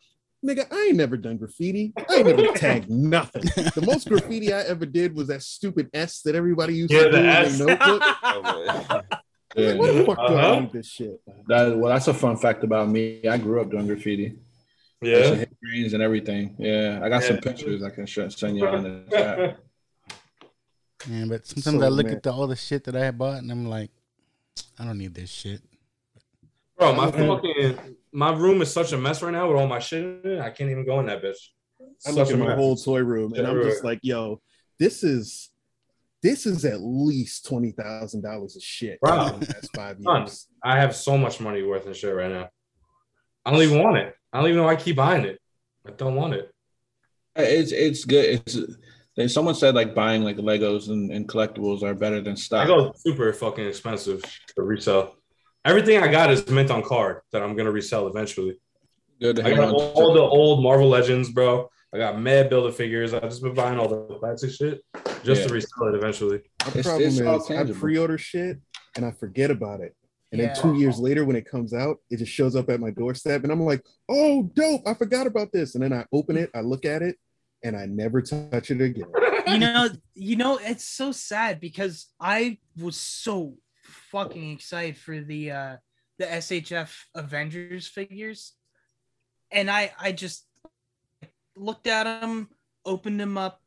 Nigga, 0.45 0.65
I 0.71 0.87
ain't 0.89 0.97
never 0.97 1.15
done 1.15 1.37
graffiti. 1.37 1.93
I 2.09 2.15
ain't 2.15 2.27
never 2.27 2.47
tagged 2.57 2.89
nothing. 2.89 3.43
The 3.43 3.81
most 3.85 4.09
graffiti 4.09 4.51
I 4.53 4.59
ever 4.63 4.85
did 4.85 5.15
was 5.15 5.27
that 5.29 5.41
stupid 5.41 5.89
S 5.93 6.21
that 6.23 6.35
everybody 6.35 6.75
used 6.75 6.91
Yeah, 6.91 7.03
to 7.03 7.05
do 7.05 7.11
the 7.11 7.19
in 7.19 7.25
S. 7.27 7.57
their 7.57 7.67
notebook. 7.67 8.01
Yeah. 8.35 9.01
Like, 9.55 9.77
what 9.77 9.93
the 9.93 10.03
fuck 10.05 10.17
do 10.17 10.33
I 10.33 10.41
Uh-huh. 10.45 10.59
need 10.61 10.73
this 10.73 10.87
shit? 10.87 11.21
That 11.47 11.77
well, 11.77 11.93
that's 11.93 12.07
a 12.07 12.13
fun 12.15 12.37
fact 12.37 12.63
about 12.63 12.89
me. 12.89 13.21
I 13.27 13.37
grew 13.37 13.61
up 13.61 13.69
doing 13.69 13.85
graffiti. 13.85 14.35
I 15.05 15.09
used 15.09 15.29
Yeah. 15.31 15.35
hit 15.35 15.59
greens 15.61 15.93
and 15.93 16.01
everything. 16.03 16.55
Yeah, 16.59 16.99
I 17.03 17.09
got 17.09 17.23
some 17.23 17.37
pictures 17.37 17.83
I 17.83 17.89
can 17.89 18.05
sh- 18.05 18.19
send 18.29 18.57
you 18.57 18.67
on 18.67 18.83
the 18.83 19.03
chat. 19.11 19.59
Yeah, 21.07 21.25
but 21.27 21.45
sometimes 21.45 21.79
So 21.81 21.85
I 21.85 21.89
look 21.89 22.05
mad. 22.05 22.15
at 22.15 22.23
the, 22.23 22.31
all 22.31 22.47
the 22.47 22.55
shit 22.55 22.83
that 22.85 22.95
I 22.95 23.05
had 23.05 23.17
bought 23.17 23.37
and 23.37 23.51
I'm 23.51 23.65
like, 23.67 23.91
I 24.79 24.85
don't 24.85 24.97
need 24.97 25.13
this 25.13 25.29
shit. 25.29 25.61
Bro, 26.77 26.93
my 26.93 27.11
fucking 27.11 27.95
my 28.11 28.33
room 28.33 28.61
is 28.61 28.71
such 28.71 28.93
a 28.93 28.97
mess 28.97 29.21
right 29.21 29.31
now 29.31 29.47
with 29.47 29.57
all 29.57 29.67
my 29.67 29.79
shit 29.79 30.03
in 30.03 30.31
it. 30.33 30.39
I 30.39 30.49
can't 30.49 30.69
even 30.69 30.85
go 30.85 30.99
in 30.99 31.05
that 31.07 31.21
bitch. 31.21 31.35
I 32.05 32.11
Such 32.11 32.15
look 32.15 32.31
at 32.31 32.39
my 32.39 32.47
mess. 32.47 32.55
whole 32.55 32.75
toy 32.75 32.99
room 32.99 33.33
and 33.33 33.43
Yeah, 33.43 33.49
I'm 33.51 33.61
just 33.61 33.83
like, 33.83 33.99
yo, 34.01 34.41
this 34.79 35.03
is 35.03 35.49
this 36.21 36.45
is 36.45 36.63
at 36.65 36.79
least 36.81 37.45
twenty 37.45 37.71
thousand 37.71 38.21
dollars 38.21 38.55
of 38.55 38.63
shit 38.63 38.97
Wow. 39.01 39.33
in 39.35 39.39
the 39.41 39.45
last 39.53 39.71
five 39.75 39.97
Son, 40.01 40.21
years. 40.21 40.47
I 40.63 40.79
have 40.79 40.95
so 40.95 41.17
much 41.17 41.39
money 41.39 41.61
worth 41.63 41.85
in 41.85 41.93
shit 41.93 42.15
right 42.15 42.31
now. 42.31 42.49
I 43.45 43.51
don't 43.51 43.61
even 43.61 43.79
want 43.79 43.97
it. 43.97 44.15
I 44.33 44.39
don't 44.39 44.47
even 44.47 44.57
know 44.57 44.63
why 44.65 44.73
I 44.73 44.75
keep 44.75 44.95
buying 44.95 45.25
it. 45.25 45.39
I 45.87 45.91
don't 45.91 46.15
want 46.15 46.33
it. 46.33 46.51
It's 47.35 47.71
it's 47.71 48.03
good. 48.05 48.41
It's 48.45 48.57
then 49.15 49.29
someone 49.29 49.53
said 49.55 49.75
like 49.75 49.93
buying 49.93 50.23
like 50.23 50.37
Legos 50.37 50.89
and, 50.89 51.11
and 51.11 51.27
collectibles 51.27 51.83
are 51.83 51.93
better 51.93 52.19
than 52.21 52.35
stock. 52.35 52.63
I 52.65 52.67
go 52.67 52.93
super 52.97 53.31
fucking 53.31 53.65
expensive 53.67 54.21
to 54.55 54.61
resell. 54.63 55.15
Everything 55.65 56.01
I 56.01 56.07
got 56.11 56.31
is 56.31 56.47
mint 56.49 56.71
on 56.71 56.83
card 56.83 57.21
that 57.31 57.41
I'm 57.43 57.55
gonna 57.55 57.71
resell 57.71 58.07
eventually. 58.07 58.59
Good 59.21 59.37
to 59.37 59.45
I 59.45 59.51
got 59.51 59.65
on 59.65 59.69
to. 59.69 59.75
all 59.75 60.13
the 60.13 60.19
old 60.19 60.63
Marvel 60.63 60.89
Legends, 60.89 61.29
bro. 61.31 61.69
I 61.93 61.99
got 61.99 62.19
mad 62.19 62.49
builder 62.49 62.71
figures. 62.71 63.13
I've 63.13 63.21
just 63.23 63.43
been 63.43 63.53
buying 63.53 63.77
all 63.77 63.87
the 63.87 64.15
classic 64.17 64.49
shit 64.51 64.81
just 65.23 65.41
Yeah. 65.41 65.47
to 65.47 65.53
resell 65.53 65.87
it 65.89 65.95
eventually. 65.95 66.41
My 66.63 66.67
It's- 66.69 66.83
problem 66.85 67.07
it's 67.07 67.21
all 67.21 67.35
is 67.37 67.51
I 67.75 67.79
pre-order 67.79 68.17
shit 68.17 68.57
and 68.95 69.05
I 69.05 69.11
forget 69.11 69.51
about 69.51 69.79
it. 69.81 69.95
And 70.33 70.41
Yeah. 70.41 70.51
then 70.51 70.61
two 70.63 70.79
years 70.79 70.97
later, 70.97 71.25
when 71.25 71.35
it 71.35 71.45
comes 71.45 71.75
out, 71.75 71.97
it 72.09 72.17
just 72.17 72.31
shows 72.31 72.55
up 72.55 72.67
at 72.71 72.79
my 72.79 72.89
doorstep, 72.89 73.43
and 73.43 73.51
I'm 73.51 73.61
like, 73.61 73.85
"Oh, 74.09 74.49
dope! 74.55 74.81
I 74.87 74.95
forgot 74.95 75.27
about 75.27 75.51
this." 75.51 75.75
And 75.75 75.83
then 75.83 75.93
I 75.93 76.05
open 76.11 76.37
it, 76.37 76.49
I 76.55 76.61
look 76.61 76.85
at 76.85 77.03
it, 77.03 77.17
and 77.63 77.77
I 77.77 77.85
never 77.85 78.19
touch 78.19 78.71
it 78.71 78.81
again. 78.81 79.05
you 79.45 79.59
know, 79.59 79.89
you 80.15 80.35
know, 80.35 80.57
it's 80.57 80.85
so 80.85 81.11
sad 81.11 81.59
because 81.59 82.07
I 82.19 82.57
was 82.81 82.95
so 82.97 83.57
fucking 83.83 84.51
excited 84.51 84.97
for 84.97 85.21
the 85.21 85.51
uh 85.51 85.77
the 86.17 86.25
SHF 86.25 86.91
Avengers 87.13 87.87
figures, 87.87 88.53
and 89.51 89.69
I 89.69 89.91
I 89.99 90.13
just 90.13 90.47
looked 91.55 91.85
at 91.85 92.05
them, 92.21 92.49
opened 92.85 93.19
them 93.19 93.37
up. 93.37 93.61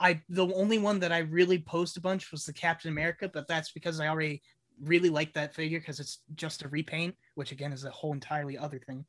I 0.00 0.22
the 0.30 0.50
only 0.54 0.78
one 0.78 1.00
that 1.00 1.12
I 1.12 1.18
really 1.18 1.58
posed 1.58 1.98
a 1.98 2.00
bunch 2.00 2.32
was 2.32 2.46
the 2.46 2.54
Captain 2.54 2.90
America, 2.90 3.30
but 3.30 3.46
that's 3.48 3.72
because 3.72 4.00
I 4.00 4.08
already 4.08 4.40
really 4.82 5.08
like 5.10 5.32
that 5.34 5.54
figure 5.54 5.78
because 5.78 6.00
it's 6.00 6.18
just 6.34 6.62
a 6.62 6.68
repaint, 6.68 7.14
which 7.34 7.52
again 7.52 7.72
is 7.72 7.84
a 7.84 7.90
whole 7.90 8.12
entirely 8.12 8.56
other 8.58 8.78
thing. 8.78 9.04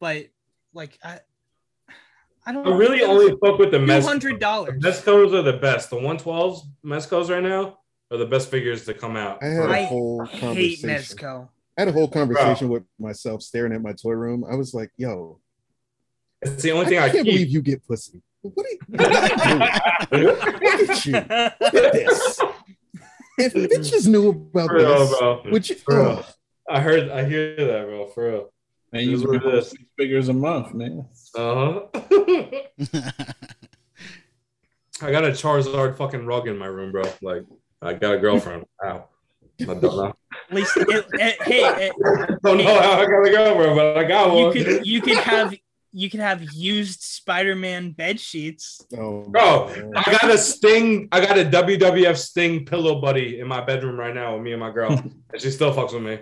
But 0.00 0.26
like 0.74 0.98
I, 1.04 1.20
I 2.46 2.52
don't 2.52 2.66
I 2.66 2.76
really 2.76 3.02
only 3.02 3.34
fuck 3.44 3.58
with 3.58 3.70
the 3.72 3.78
two 3.78 3.86
Mez. 3.86 4.04
hundred 4.04 4.38
dollars. 4.38 4.80
Mezcos 4.82 5.32
are 5.34 5.42
the 5.42 5.54
best. 5.58 5.90
The 5.90 5.96
112s 5.96 6.60
Mezcos 6.84 7.28
right 7.30 7.42
now 7.42 7.78
are 8.10 8.18
the 8.18 8.26
best 8.26 8.50
figures 8.50 8.84
to 8.84 8.94
come 8.94 9.16
out. 9.16 9.42
I 9.42 9.46
had 9.46 9.68
a 9.70 9.72
I 9.72 9.84
whole 9.84 10.24
hate 10.26 10.40
conversation. 10.40 10.88
Mezco. 10.90 11.48
I 11.76 11.80
had 11.82 11.88
a 11.88 11.92
whole 11.92 12.08
conversation 12.08 12.68
with 12.68 12.84
myself, 12.98 13.42
staring 13.42 13.72
at 13.72 13.82
my 13.82 13.92
toy 13.92 14.12
room. 14.12 14.44
I 14.50 14.54
was 14.54 14.72
like, 14.74 14.90
"Yo, 14.96 15.40
It's 16.40 16.62
the 16.62 16.72
only 16.72 16.86
thing 16.86 16.98
I, 16.98 17.08
can't 17.10 17.24
keep. 17.26 17.34
believe 17.34 17.48
you 17.50 17.60
get 17.62 17.86
pussy. 17.86 18.22
What 18.42 18.64
are 18.64 18.70
you? 18.70 18.78
What 18.86 19.00
are 19.12 20.18
you 20.20 20.22
doing? 20.22 20.36
Look 20.38 20.90
at 20.90 21.06
you. 21.06 21.12
Look 21.12 21.74
at 21.84 21.92
this. 21.92 22.40
If 23.38 23.52
bitches 23.54 24.06
knew 24.08 24.30
about 24.30 24.68
For 24.68 24.76
real, 24.76 24.98
this, 25.06 25.18
bro. 25.18 25.42
would 25.50 25.68
you? 25.68 25.74
For 25.76 25.94
real. 26.02 26.26
I 26.68 26.80
heard, 26.80 27.10
I 27.10 27.24
hear 27.24 27.54
that, 27.56 27.86
bro. 27.86 28.06
For 28.08 28.30
real. 28.30 28.52
Man, 28.92 29.04
you 29.04 29.14
is 29.14 29.24
what 29.26 29.36
it 29.36 29.42
bring 29.42 29.56
is. 29.56 29.70
six 29.70 29.82
figures 29.98 30.28
a 30.28 30.32
month, 30.32 30.72
man. 30.74 31.06
Uh 31.36 31.54
huh. 31.54 31.80
I 35.02 35.10
got 35.10 35.24
a 35.24 35.28
Charizard 35.28 35.96
fucking 35.96 36.24
rug 36.24 36.48
in 36.48 36.56
my 36.56 36.66
room, 36.66 36.92
bro. 36.92 37.02
Like 37.20 37.44
I 37.82 37.92
got 37.94 38.14
a 38.14 38.18
girlfriend. 38.18 38.64
Ow. 38.84 39.04
I 39.60 39.64
don't 39.64 39.82
know. 39.82 40.12
At 40.50 40.54
least, 40.54 40.76
it, 40.76 41.06
it- 41.14 41.42
hey, 41.42 41.86
it, 41.88 41.92
don't 42.42 42.58
know 42.58 42.64
how 42.64 43.00
I 43.00 43.04
got 43.06 43.26
a 43.26 43.30
girlfriend, 43.30 43.76
but 43.76 43.96
I 43.98 44.04
got 44.04 44.34
you 44.36 44.44
one. 44.44 44.52
could 44.52 44.86
you 44.86 45.00
could 45.02 45.18
have 45.18 45.54
you 45.96 46.10
could 46.10 46.20
have 46.20 46.42
used 46.52 47.00
Spider-Man 47.02 47.92
bed 47.92 48.20
sheets. 48.20 48.84
Oh, 48.98 49.22
Bro, 49.22 49.92
I 49.96 50.12
got 50.12 50.30
a 50.30 50.36
Sting. 50.36 51.08
I 51.10 51.20
got 51.24 51.38
a 51.38 51.44
WWF 51.44 52.16
Sting 52.18 52.66
pillow 52.66 53.00
buddy 53.00 53.40
in 53.40 53.48
my 53.48 53.62
bedroom 53.64 53.98
right 53.98 54.14
now 54.14 54.34
with 54.34 54.42
me 54.42 54.52
and 54.52 54.60
my 54.60 54.70
girl, 54.70 54.92
and 55.32 55.40
she 55.40 55.50
still 55.50 55.72
fucks 55.74 55.92
with 55.94 56.02
me. 56.02 56.18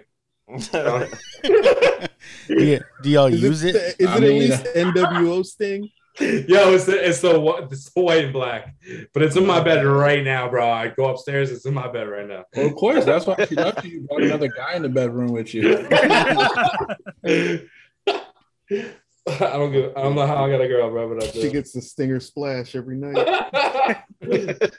Yeah, 2.48 2.78
do 3.02 3.09
y'all 3.10 3.26
Is 3.32 3.40
use 3.42 3.64
it, 3.64 3.74
it? 3.74 3.96
is 3.98 4.06
I 4.09 4.16
it 4.16 4.20
mean- 4.20 4.52
at 4.52 4.64
least 4.64 4.64
NWO 4.76 5.44
Sting? 5.44 5.88
Yo, 6.20 6.72
it's 6.74 6.84
the 6.84 7.09
it's 7.09 7.20
the 7.20 7.40
it's 7.70 7.90
the 7.90 8.01
white 8.01 8.24
and 8.24 8.32
black, 8.32 8.76
but 9.12 9.22
it's 9.24 9.34
in 9.36 9.44
my 9.44 9.60
bed 9.60 9.84
right 9.84 10.22
now, 10.22 10.48
bro. 10.48 10.70
I 10.70 10.88
go 10.88 11.06
upstairs. 11.06 11.51
It's 11.51 11.66
in 11.66 11.74
my 11.74 11.88
bed 11.90 12.09
right 12.09 12.28
now. 12.28 12.44
Well, 12.55 12.66
of 12.66 12.74
course, 12.76 13.05
that's 13.05 13.26
why 13.26 13.44
she 13.46 13.56
left 13.56 13.84
you. 13.84 13.90
You 13.92 14.01
brought 14.06 14.22
another 14.22 14.46
guy 14.48 14.74
in 14.74 14.82
the 14.82 14.88
bedroom 14.90 15.32
with 15.32 15.52
you. 15.55 15.88
I 19.40 19.56
don't 19.56 19.72
give. 19.72 19.96
I 19.96 20.02
don't 20.02 20.14
know 20.14 20.26
how 20.26 20.44
I 20.44 20.51
got 20.51 20.60
a 20.60 20.68
girl, 20.68 20.90
bro, 20.90 21.14
but 21.14 21.24
I 21.24 21.30
She 21.30 21.51
gets 21.51 21.72
the 21.72 21.80
stinger 21.80 22.20
splash 22.20 22.74
every 22.74 22.96
night. 22.96 23.16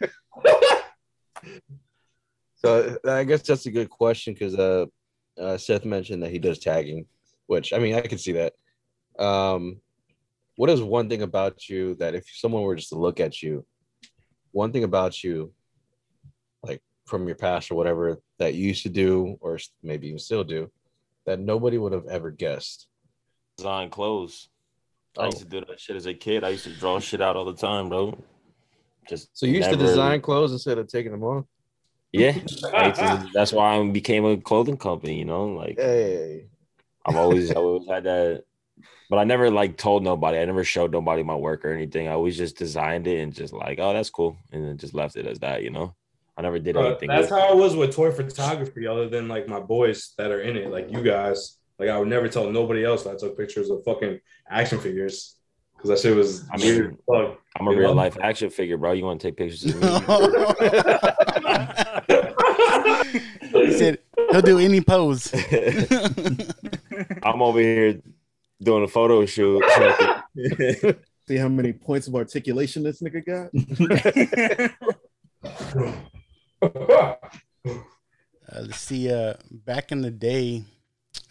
So 2.65 2.97
I 3.07 3.25
guess 3.25 3.43
that's 3.43 3.67
a 3.67 3.71
good 3.71 3.91
question 3.91 4.33
because 4.33 4.55
uh, 4.55 4.87
uh, 5.39 5.55
Seth 5.55 5.85
mentioned 5.85 6.23
that 6.23 6.31
he 6.31 6.39
does 6.39 6.57
tagging, 6.57 7.05
which 7.45 7.73
I 7.73 7.77
mean 7.77 7.93
I 7.93 8.01
can 8.01 8.17
see 8.17 8.31
that. 8.31 8.53
Um, 9.23 9.81
what 10.55 10.71
is 10.71 10.81
one 10.81 11.07
thing 11.07 11.21
about 11.21 11.69
you 11.69 11.93
that 11.95 12.15
if 12.15 12.25
someone 12.33 12.63
were 12.63 12.75
just 12.75 12.89
to 12.89 12.95
look 12.95 13.19
at 13.19 13.43
you, 13.43 13.67
one 14.51 14.71
thing 14.71 14.83
about 14.83 15.23
you, 15.23 15.53
like 16.63 16.81
from 17.05 17.27
your 17.27 17.35
past 17.35 17.69
or 17.69 17.75
whatever 17.75 18.19
that 18.39 18.55
you 18.55 18.67
used 18.67 18.81
to 18.81 18.89
do 18.89 19.37
or 19.41 19.59
maybe 19.83 20.07
even 20.07 20.17
still 20.17 20.43
do, 20.43 20.71
that 21.27 21.39
nobody 21.39 21.77
would 21.77 21.93
have 21.93 22.07
ever 22.07 22.31
guessed? 22.31 22.87
Design 23.57 23.89
clothes. 23.89 24.49
I 25.17 25.21
oh. 25.21 25.25
used 25.25 25.37
Oh. 25.37 25.39
to 25.41 25.45
do 25.45 25.65
that 25.67 25.79
shit 25.79 25.95
as 25.95 26.05
a 26.05 26.13
kid. 26.13 26.43
I 26.43 26.49
used 26.49 26.65
to 26.65 26.73
draw 26.73 26.99
shit 26.99 27.21
out 27.21 27.35
all 27.35 27.45
the 27.45 27.53
time, 27.53 27.89
bro. 27.89 28.17
Just 29.07 29.29
So 29.37 29.45
you 29.45 29.53
used 29.53 29.69
to 29.69 29.75
design 29.77 30.21
clothes 30.21 30.51
instead 30.51 30.77
of 30.77 30.87
taking 30.87 31.11
them 31.11 31.23
off? 31.23 31.45
Yeah, 32.11 32.31
to- 32.31 33.29
that's 33.33 33.51
why 33.51 33.75
I 33.77 33.87
became 33.89 34.25
a 34.25 34.37
clothing 34.37 34.77
company. 34.77 35.19
You 35.19 35.25
know, 35.25 35.47
like 35.47 35.77
Hey, 35.77 36.45
I've 37.05 37.15
always, 37.15 37.51
I 37.51 37.55
always 37.55 37.87
had 37.87 38.05
that, 38.05 38.43
but 39.09 39.19
I 39.19 39.25
never 39.25 39.51
like 39.51 39.77
told 39.77 40.01
nobody. 40.03 40.37
I 40.39 40.45
never 40.45 40.63
showed 40.63 40.91
nobody 40.91 41.23
my 41.23 41.35
work 41.35 41.63
or 41.65 41.71
anything. 41.73 42.07
I 42.07 42.11
always 42.13 42.37
just 42.37 42.57
designed 42.57 43.05
it 43.07 43.19
and 43.21 43.33
just 43.33 43.53
like, 43.53 43.79
oh, 43.79 43.93
that's 43.93 44.09
cool, 44.09 44.37
and 44.51 44.65
then 44.65 44.77
just 44.77 44.93
left 44.93 45.17
it 45.17 45.27
as 45.27 45.39
that. 45.39 45.61
You 45.63 45.71
know, 45.71 45.93
I 46.37 46.41
never 46.41 46.57
did 46.57 46.73
Bro, 46.73 46.87
anything. 46.87 47.09
that's 47.09 47.29
with 47.29 47.37
it. 47.37 47.41
how 47.41 47.49
I 47.51 47.53
was 47.53 47.75
with 47.75 47.93
toy 47.93 48.11
photography, 48.11 48.87
other 48.87 49.07
than 49.09 49.27
like 49.27 49.47
my 49.47 49.59
boys 49.59 50.13
that 50.17 50.31
are 50.31 50.41
in 50.41 50.55
it, 50.57 50.71
like 50.71 50.91
you 50.91 51.03
guys. 51.03 51.54
Like 51.79 51.89
I 51.89 51.97
would 51.99 52.07
never 52.07 52.27
tell 52.29 52.49
nobody 52.49 52.83
else 52.85 53.03
that 53.03 53.15
I 53.15 53.17
took 53.17 53.37
pictures 53.37 53.69
of 53.69 53.83
fucking 53.83 54.19
action 54.49 54.79
figures 54.79 55.35
because 55.75 55.89
that 55.89 55.99
shit 55.99 56.15
was 56.15 56.45
I 56.51 56.57
mean, 56.57 56.67
weird. 56.75 56.93
as 56.93 56.99
fuck. 57.29 57.39
I'm 57.59 57.67
a 57.67 57.71
You 57.71 57.77
real 57.79 57.89
know? 57.89 57.95
life 57.95 58.17
action 58.21 58.49
figure, 58.49 58.77
bro. 58.77 58.93
You 58.93 59.03
want 59.05 59.19
to 59.21 59.27
take 59.27 59.37
pictures 59.37 59.65
of 59.65 59.81
me? 59.81 59.87
he 63.65 63.71
said 63.77 63.99
he'll 64.31 64.41
do 64.41 64.59
any 64.59 64.81
pose. 64.81 65.33
I'm 67.23 67.41
over 67.41 67.59
here 67.59 68.01
doing 68.61 68.83
a 68.83 68.87
photo 68.87 69.25
shoot. 69.25 69.63
See 71.27 71.37
how 71.37 71.47
many 71.49 71.73
points 71.73 72.07
of 72.07 72.15
articulation 72.15 72.83
this 72.83 73.01
nigga 73.01 73.25
got? 73.25 73.51
Uh, 78.47 78.61
let's 78.61 78.79
see. 78.79 79.11
Uh, 79.11 79.33
back 79.51 79.91
in 79.91 80.01
the 80.01 80.11
day, 80.11 80.63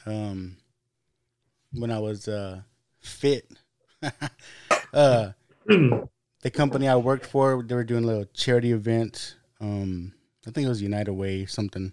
um, 0.06 0.56
when 1.72 1.90
I 1.90 1.98
was 1.98 2.28
uh, 2.28 2.62
fit, 3.01 3.51
uh, 4.93 5.32
the 5.66 6.51
company 6.52 6.89
I 6.89 6.97
worked 6.97 7.26
for, 7.26 7.62
they 7.62 7.74
were 7.74 7.85
doing 7.85 8.05
a 8.05 8.06
little 8.06 8.26
charity 8.35 8.72
event. 8.72 9.36
Um, 9.60 10.12
I 10.47 10.51
think 10.51 10.66
it 10.66 10.68
was 10.68 10.82
United 10.82 11.12
Way 11.12 11.47
something, 11.47 11.93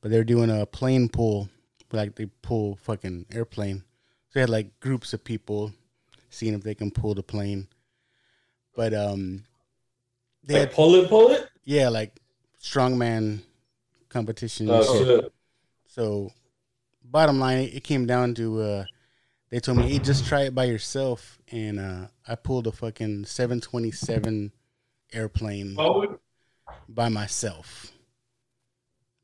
but 0.00 0.10
they 0.10 0.18
were 0.18 0.24
doing 0.24 0.50
a 0.50 0.66
plane 0.66 1.08
pull, 1.08 1.48
like 1.92 2.14
they 2.16 2.26
pull 2.42 2.76
fucking 2.76 3.26
airplane. 3.32 3.78
So 4.28 4.34
they 4.34 4.40
had 4.40 4.50
like 4.50 4.78
groups 4.80 5.12
of 5.12 5.24
people 5.24 5.72
seeing 6.30 6.54
if 6.54 6.62
they 6.62 6.74
can 6.74 6.90
pull 6.90 7.14
the 7.14 7.22
plane. 7.22 7.68
But 8.74 8.94
um, 8.94 9.44
they 10.44 10.54
Like 10.54 10.68
had 10.68 10.72
pull 10.72 10.94
it, 10.96 11.08
pull 11.08 11.30
it. 11.30 11.48
yeah, 11.64 11.88
like 11.88 12.18
strongman 12.60 13.42
competition. 14.08 14.68
Oh, 14.70 14.82
shit. 15.04 15.32
so, 15.86 16.30
bottom 17.12 17.38
line, 17.38 17.58
it 17.72 17.84
came 17.84 18.06
down 18.06 18.34
to 18.34 18.60
uh, 18.62 18.84
they 19.50 19.60
told 19.60 19.78
me, 19.78 19.88
"Hey, 19.90 19.98
just 19.98 20.26
try 20.26 20.42
it 20.42 20.54
by 20.54 20.64
yourself," 20.64 21.38
and 21.52 21.78
uh, 21.78 22.06
I 22.26 22.34
pulled 22.34 22.66
a 22.66 22.72
fucking 22.72 23.26
727 23.26 24.50
airplane 25.12 25.76
Oh, 25.78 26.18
by 26.88 27.08
myself. 27.10 27.92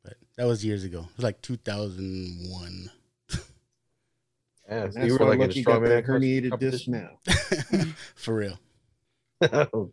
But 0.04 0.14
that 0.36 0.46
was 0.46 0.64
years 0.64 0.84
ago. 0.84 1.00
It 1.10 1.16
was 1.16 1.24
like 1.24 1.40
2001. 1.42 2.90
yeah, 4.68 4.90
so 4.90 5.02
you 5.02 5.12
were 5.14 5.24
like 5.26 5.38
a 5.38 5.42
Lucky 5.46 5.62
got 5.62 5.80
strongman 5.80 5.88
that 5.88 6.04
herniated 6.04 6.58
disc 6.58 6.88
now. 6.88 7.18
For 8.14 8.34
real. 8.34 8.58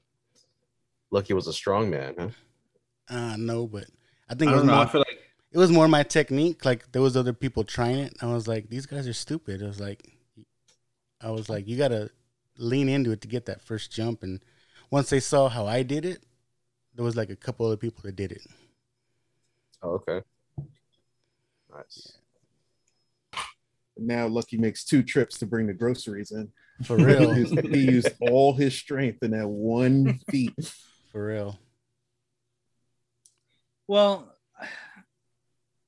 Lucky 1.11 1.33
was 1.33 1.47
a 1.47 1.53
strong 1.53 1.89
man, 1.89 2.15
huh? 2.19 2.29
Uh, 3.07 3.35
no, 3.37 3.67
but 3.67 3.85
I 4.29 4.33
I 4.33 4.35
think 4.35 4.51
it 4.51 4.53
was 4.55 4.61
don't 4.61 4.67
know. 4.67 4.75
more, 4.75 4.83
I 4.85 4.87
feel 4.87 5.01
like 5.01 5.19
it 5.55 5.57
was 5.57 5.71
more 5.71 5.87
my 5.87 6.03
technique. 6.03 6.65
Like 6.65 6.91
there 6.91 7.01
was 7.01 7.15
other 7.15 7.31
people 7.31 7.63
trying 7.63 7.99
it. 7.99 8.17
I 8.21 8.25
was 8.25 8.45
like, 8.45 8.69
these 8.69 8.85
guys 8.85 9.07
are 9.07 9.13
stupid. 9.13 9.63
I 9.63 9.67
was 9.67 9.79
like, 9.79 10.11
I 11.21 11.31
was 11.31 11.47
like, 11.47 11.65
you 11.65 11.77
gotta 11.77 12.11
lean 12.57 12.89
into 12.89 13.11
it 13.11 13.21
to 13.21 13.29
get 13.29 13.45
that 13.45 13.61
first 13.61 13.89
jump. 13.89 14.21
And 14.21 14.41
once 14.91 15.09
they 15.09 15.21
saw 15.21 15.47
how 15.47 15.65
I 15.65 15.81
did 15.81 16.03
it, 16.03 16.25
there 16.93 17.05
was 17.05 17.15
like 17.15 17.29
a 17.29 17.37
couple 17.37 17.65
other 17.65 17.77
people 17.77 18.01
that 18.03 18.17
did 18.17 18.33
it. 18.33 18.41
Oh, 19.81 19.91
okay. 19.91 20.25
Nice. 21.73 22.17
Now 23.97 24.27
Lucky 24.27 24.57
makes 24.57 24.83
two 24.83 25.03
trips 25.03 25.37
to 25.37 25.45
bring 25.45 25.67
the 25.67 25.73
groceries 25.73 26.31
in. 26.31 26.51
For 26.83 26.97
real. 26.97 27.31
he, 27.31 27.39
used, 27.39 27.59
he 27.67 27.79
used 27.91 28.09
all 28.19 28.51
his 28.51 28.75
strength 28.75 29.23
in 29.23 29.31
that 29.31 29.47
one 29.47 30.19
feat. 30.29 30.53
For 31.13 31.27
real. 31.27 31.57
Well, 33.87 34.34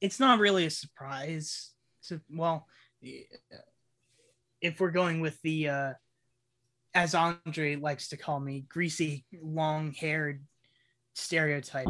it's 0.01 0.19
not 0.19 0.39
really 0.39 0.65
a 0.65 0.69
surprise. 0.69 1.71
To 2.07 2.21
well, 2.29 2.67
if 4.61 4.79
we're 4.79 4.91
going 4.91 5.19
with 5.21 5.41
the, 5.41 5.69
uh, 5.69 5.93
as 6.93 7.13
Andre 7.13 7.75
likes 7.75 8.07
to 8.09 8.17
call 8.17 8.39
me, 8.39 8.65
greasy, 8.69 9.25
long-haired 9.41 10.41
stereotype. 11.13 11.87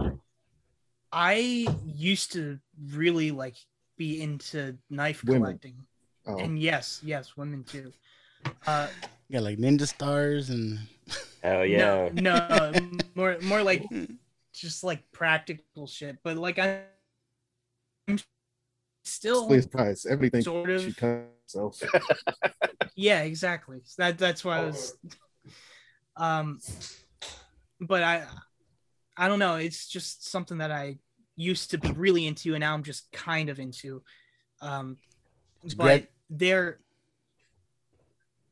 I 1.12 1.68
used 1.86 2.34
to 2.34 2.60
really 2.92 3.32
like 3.32 3.56
be 3.98 4.22
into 4.22 4.78
knife 4.90 5.24
Women. 5.24 5.42
collecting, 5.44 5.76
Oh, 6.26 6.38
and 6.40 6.60
yes, 6.60 7.00
yes, 7.04 7.38
women 7.38 7.64
too. 7.64 7.94
Uh, 8.66 8.88
You 9.30 9.34
got 9.40 9.44
like 9.44 9.58
ninja 9.58 9.88
stars 9.88 10.50
and 10.50 10.80
Hell 11.42 11.66
yeah. 11.66 12.10
No, 12.14 12.72
no, 12.72 12.74
more 13.16 13.38
more 13.42 13.64
like 13.64 13.86
just 14.54 14.84
like 14.84 15.10
practical 15.14 15.88
shit. 15.88 16.18
But 16.24 16.36
like 16.38 16.60
I- 16.60 16.80
I'm 16.80 16.82
still 19.04 19.48
please 19.48 19.66
price 19.66 20.06
everything 20.06 20.42
sort 20.42 20.70
of 20.70 20.82
she 20.82 20.94
cut 20.94 21.26
herself. 21.44 21.82
yeah, 22.96 23.22
exactly. 23.22 23.82
That 23.98 24.18
that's 24.18 24.44
why 24.44 24.60
I 24.60 24.66
was 24.66 24.98
um 26.18 26.60
but 27.80 28.04
I 28.04 28.26
I 29.16 29.28
don't 29.28 29.40
know, 29.40 29.56
it's 29.56 29.88
just 29.88 30.30
something 30.30 30.58
that 30.60 30.72
I 30.72 30.98
used 31.36 31.72
to 31.72 31.78
be 31.78 31.92
really 31.92 32.28
into 32.28 32.54
and 32.54 32.62
now 32.62 32.74
I'm 32.74 32.84
just 32.84 33.12
kind 33.12 33.50
of 33.50 33.60
into. 33.60 34.04
Um 34.62 34.98
but 35.64 35.78
grad- 35.78 36.08
they're 36.30 36.80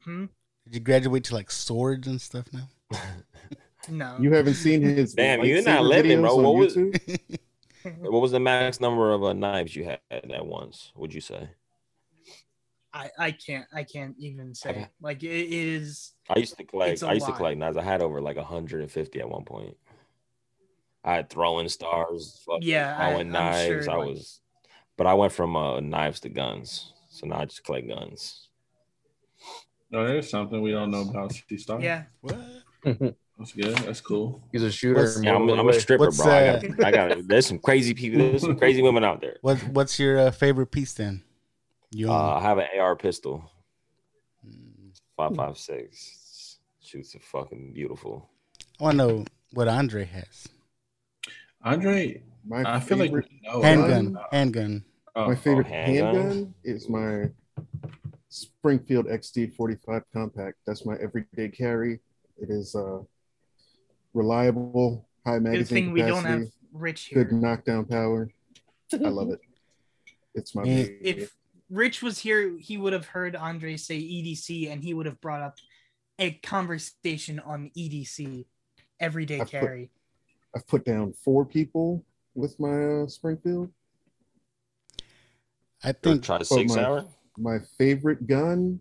hmm? 0.04 0.26
did 0.66 0.74
you 0.76 0.80
graduate 0.80 1.24
to 1.26 1.34
like 1.36 1.52
swords 1.52 2.08
and 2.08 2.22
stuff 2.22 2.46
now? 2.54 2.70
No. 3.88 4.18
You 4.20 4.34
haven't 4.34 4.56
seen 4.56 4.82
his 4.82 5.14
Damn, 5.14 5.46
you're 5.46 5.62
not 5.62 5.84
lightsaber 5.84 5.90
living, 5.90 6.22
bro. 6.22 6.30
videos 6.32 6.38
on 6.38 6.44
What 6.44 6.56
was- 6.56 6.76
YouTube? 6.76 7.38
What 8.00 8.22
was 8.22 8.32
the 8.32 8.40
max 8.40 8.80
number 8.80 9.12
of 9.14 9.24
uh, 9.24 9.34
knives 9.34 9.76
you 9.76 9.86
had 9.86 10.00
at 10.12 10.46
once? 10.46 10.92
Would 10.96 11.14
you 11.14 11.22
say? 11.22 11.50
I, 12.94 13.10
I 13.20 13.32
can't 13.32 13.66
I 13.74 13.84
can't 13.84 14.16
even 14.20 14.56
say. 14.56 14.70
Okay. 14.70 14.88
Like 15.02 15.22
it 15.24 15.30
is 15.32 16.14
I 16.30 16.40
used 16.40 16.58
to 16.58 16.64
collect. 16.64 16.94
It's 16.94 17.04
a 17.04 17.08
I 17.08 17.14
used 17.14 17.26
lot. 17.28 17.32
to 17.34 17.38
collect 17.38 17.58
knives. 17.58 17.76
I 17.78 17.82
had 17.84 18.02
over 18.02 18.22
like 18.22 18.38
150 18.38 19.20
at 19.20 19.30
one 19.30 19.44
point. 19.44 19.76
I 21.04 21.16
had 21.16 21.30
throwing 21.30 21.68
stars. 21.70 22.44
Yeah, 22.62 22.96
I- 22.98 23.10
throwing 23.12 23.28
I'm 23.28 23.32
knives. 23.34 23.86
sure, 23.86 23.92
I 23.94 23.98
like- 23.98 24.08
was, 24.16 24.42
but 24.98 25.08
I 25.08 25.14
went 25.14 25.34
from 25.34 25.56
uh, 25.56 25.80
knives 25.82 26.22
to 26.22 26.30
guns. 26.30 26.94
So 27.10 27.28
now 27.28 27.40
I 27.40 27.46
just 27.46 27.64
collect 27.66 27.88
guns. 27.88 28.50
no, 29.92 30.06
there's 30.08 30.30
something 30.30 30.62
we 30.62 30.72
don't 30.72 30.92
know 30.92 31.02
about. 31.10 31.34
She 31.50 31.58
started. 31.58 31.84
yeah. 31.86 32.04
What? 32.22 32.38
That's 33.38 33.52
good. 33.52 33.76
That's 33.80 34.00
cool. 34.02 34.42
He's 34.52 34.64
a 34.64 34.72
shooter. 34.72 35.02
What's- 35.02 35.22
Yeah, 35.22 35.36
I'm, 35.36 35.50
I'm 35.50 35.68
a 35.68 35.74
stripper, 35.74 36.06
What's, 36.06 36.18
bro. 36.24 36.32
I 36.32 36.48
uh, 36.48 36.60
got, 36.62 36.86
I 36.86 36.92
got. 36.92 37.28
There's 37.28 37.46
some 37.46 37.60
crazy 37.60 37.94
people. 37.94 38.20
There's 38.20 38.42
some 38.42 38.58
crazy 38.58 38.82
women 38.82 39.04
out 39.04 39.20
there. 39.22 39.38
What 39.42 39.58
What's 39.70 40.00
your 40.00 40.18
uh, 40.20 40.32
favorite 40.32 40.68
piece 40.68 40.94
then? 40.94 41.24
You 41.92 42.12
Uh. 42.12 42.36
I 42.40 42.42
have 42.42 42.58
an 42.58 42.68
AR 42.80 42.96
pistol, 42.96 43.52
Mm. 44.48 44.98
five 45.18 45.36
five 45.36 45.58
six. 45.58 46.60
Shoots 46.82 47.16
a 47.16 47.20
fucking 47.20 47.74
beautiful. 47.74 48.30
I 48.80 48.84
want 48.84 48.94
to 48.94 49.08
know 49.08 49.26
what 49.54 49.68
Andre 49.68 50.06
has. 50.06 50.48
Andre, 51.64 52.22
My 52.48 52.64
I 52.66 52.80
feel 52.80 52.98
like 52.98 53.08
favorite, 53.10 53.28
we 53.32 53.42
know. 53.50 53.62
Handgun. 53.62 54.18
Handgun. 54.32 54.84
Oh, 55.16 55.28
my 55.28 55.36
favorite 55.36 55.66
handgun? 55.68 56.16
handgun 56.16 56.54
is 56.64 56.88
my 56.88 57.30
Springfield 58.30 59.08
XD 59.08 59.56
45 59.56 60.04
compact. 60.14 60.58
That's 60.68 60.86
my 60.86 60.96
everyday 61.02 61.50
carry. 61.50 62.00
It 62.38 62.50
is 62.50 62.76
uh, 62.76 63.00
reliable, 64.26 65.08
high 65.26 65.34
Good 65.36 65.44
magazine 65.44 65.76
thing 65.76 65.92
we 65.92 66.02
don't 66.02 66.24
capacity, 66.24 66.46
have 66.46 66.52
Rich 66.74 67.12
good 67.14 67.32
knockdown 67.32 67.86
power. 67.86 68.30
I 68.94 68.98
love 68.98 69.30
it. 69.30 69.40
It's 70.34 70.56
my 70.56 70.64
Yeah. 70.64 70.76
baby. 70.84 70.98
If 71.02 71.36
Rich 71.70 72.02
was 72.02 72.20
here, 72.20 72.58
he 72.58 72.78
would 72.78 72.94
have 72.94 73.06
heard 73.06 73.36
Andre 73.36 73.78
say 73.78 73.98
EDC, 73.98 74.70
and 74.70 74.84
he 74.84 74.94
would 74.94 75.06
have 75.06 75.20
brought 75.22 75.42
up 75.42 75.58
a 76.20 76.32
conversation 76.32 77.40
on 77.40 77.72
EDC, 77.76 78.46
everyday 79.00 79.36
I've 79.42 79.42
put- 79.48 79.52
carry. 79.52 79.92
I've 80.56 80.68
put 80.68 80.86
down 80.86 81.12
four 81.14 81.46
people 81.46 82.06
with 82.34 82.58
my 82.60 83.02
uh, 83.02 83.08
Springfield. 83.08 83.72
I 85.84 85.92
think 85.92 86.24
try 86.24 86.42
six 86.42 86.74
my- 86.76 86.84
hour. 86.84 87.06
My 87.38 87.60
favorite 87.78 88.28
gun, 88.28 88.80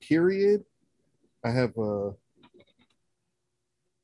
period. 0.00 0.64
I 1.44 1.50
have 1.50 1.76
a. 1.78 2.14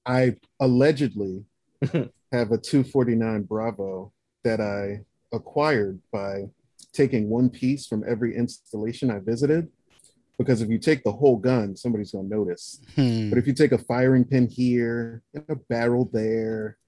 I 0.07 0.37
allegedly 0.59 1.45
have 1.93 2.53
a 2.53 2.59
249 2.59 3.43
Bravo 3.43 4.13
that 4.45 4.61
I 4.61 5.05
acquired 5.33 6.01
by 6.13 6.45
taking 6.93 7.29
one 7.29 7.51
piece 7.51 7.87
from 7.87 8.05
every 8.09 8.37
installation 8.37 9.11
I 9.11 9.19
visited. 9.19 9.69
Because 10.39 10.63
if 10.63 10.71
you 10.71 10.79
take 10.79 11.05
the 11.05 11.13
whole 11.13 11.37
gun, 11.37 11.77
somebody's 11.77 12.13
gonna 12.13 12.27
notice. 12.29 12.81
hmm, 12.95 13.29
But 13.29 13.39
if 13.39 13.47
you 13.47 13.53
take 13.53 13.73
a 13.73 13.79
firing 13.79 14.25
pin 14.25 14.49
here, 14.49 15.23
and 15.35 15.45
a 15.51 15.57
barrel 15.57 16.09
there, 16.15 16.79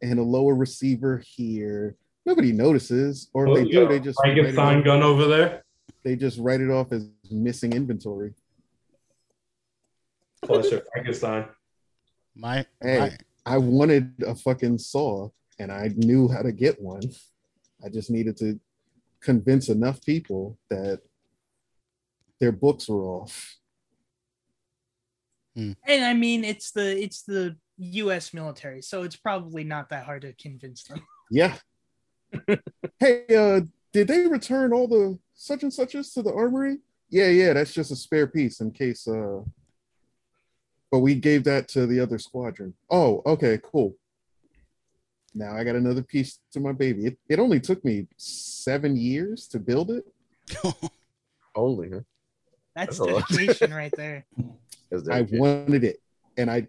and 0.00 0.18
a 0.18 0.22
lower 0.22 0.54
receiver 0.54 1.22
here, 1.24 1.96
nobody 2.24 2.50
notices. 2.50 3.28
Or 3.34 3.44
if 3.46 3.50
Oh, 3.50 3.54
they 3.56 3.62
you 3.64 3.72
do, 3.72 3.88
they 3.88 4.00
just 4.00 4.18
write 4.24 4.38
it 4.38 4.54
Frankenstein 4.54 4.78
off- 4.78 4.84
gun 4.84 5.02
over 5.02 5.26
there. 5.26 5.64
they 6.02 6.16
just 6.16 6.38
write 6.38 6.62
it 6.62 6.70
off 6.70 6.92
as 6.92 7.06
missing 7.30 7.74
inventory. 7.74 8.32
Call 10.46 10.62
that 10.62 10.70
shit 10.70 10.86
Frankenstein. 10.90 11.44
My, 12.34 12.66
Hey. 12.80 12.98
my 12.98 13.16
I 13.46 13.58
wanted 13.58 14.14
a 14.26 14.34
fucking 14.34 14.78
saw 14.78 15.28
and 15.58 15.70
I 15.70 15.90
knew 15.96 16.28
how 16.28 16.42
to 16.42 16.52
get 16.52 16.80
one. 16.80 17.02
I 17.84 17.90
just 17.90 18.10
needed 18.10 18.36
to 18.38 18.58
convince 19.20 19.68
enough 19.68 20.02
people 20.04 20.58
that 20.70 21.00
their 22.40 22.52
books 22.52 22.88
were 22.88 23.04
off. 23.04 23.56
And 25.56 25.76
I 26.04 26.14
mean, 26.14 26.42
it's 26.42 26.72
the 26.72 27.00
it's 27.00 27.22
the 27.22 27.56
U.S. 27.76 28.34
military, 28.34 28.82
so 28.82 29.04
it's 29.04 29.14
probably 29.14 29.62
not 29.62 29.88
that 29.90 30.04
hard 30.04 30.22
to 30.22 30.32
convince 30.34 30.84
them. 30.84 31.00
Yeah. 31.30 31.56
hey, 33.00 33.24
uh, 33.34 33.62
did 33.92 34.08
they 34.08 34.26
return 34.26 34.72
all 34.74 34.86
the 34.86 35.18
such 35.34 35.62
and 35.62 35.72
suches 35.72 36.12
to 36.12 36.22
the 36.22 36.32
armory? 36.32 36.78
Yeah, 37.08 37.28
yeah, 37.28 37.54
that's 37.54 37.72
just 37.72 37.90
a 37.90 37.96
spare 37.96 38.26
piece 38.26 38.60
in 38.60 38.72
case 38.72 39.08
uh 39.08 39.40
but 40.94 41.00
we 41.00 41.16
gave 41.16 41.42
that 41.42 41.66
to 41.66 41.88
the 41.88 41.98
other 41.98 42.18
squadron. 42.18 42.72
Oh, 42.88 43.20
okay, 43.26 43.58
cool. 43.64 43.96
Now 45.34 45.56
I 45.56 45.64
got 45.64 45.74
another 45.74 46.04
piece 46.04 46.38
to 46.52 46.60
my 46.60 46.70
baby. 46.70 47.06
It, 47.06 47.18
it 47.28 47.40
only 47.40 47.58
took 47.58 47.84
me 47.84 48.06
seven 48.16 48.96
years 48.96 49.48
to 49.48 49.58
build 49.58 49.90
it. 49.90 50.04
Only, 51.56 51.90
huh? 51.90 52.00
That's 52.76 52.98
That's 52.98 52.98
a 53.00 53.04
lot. 53.06 53.28
dedication 53.28 53.74
right 53.74 53.92
there. 53.96 54.24
That's 54.92 55.08
I 55.08 55.22
wanted 55.32 55.82
it. 55.82 56.00
And 56.38 56.48
I 56.48 56.68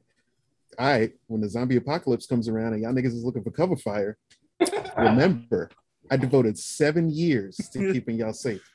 I 0.79 1.11
when 1.27 1.41
the 1.41 1.47
zombie 1.47 1.75
apocalypse 1.75 2.25
comes 2.25 2.47
around 2.47 2.73
and 2.73 2.81
y'all 2.81 2.93
niggas 2.93 3.13
is 3.13 3.23
looking 3.23 3.43
for 3.43 3.51
cover 3.51 3.75
fire, 3.75 4.17
remember 4.97 5.69
I 6.09 6.17
devoted 6.17 6.57
seven 6.57 7.11
years 7.11 7.57
to 7.73 7.93
keeping 7.93 8.15
y'all 8.17 8.33
safe. 8.33 8.67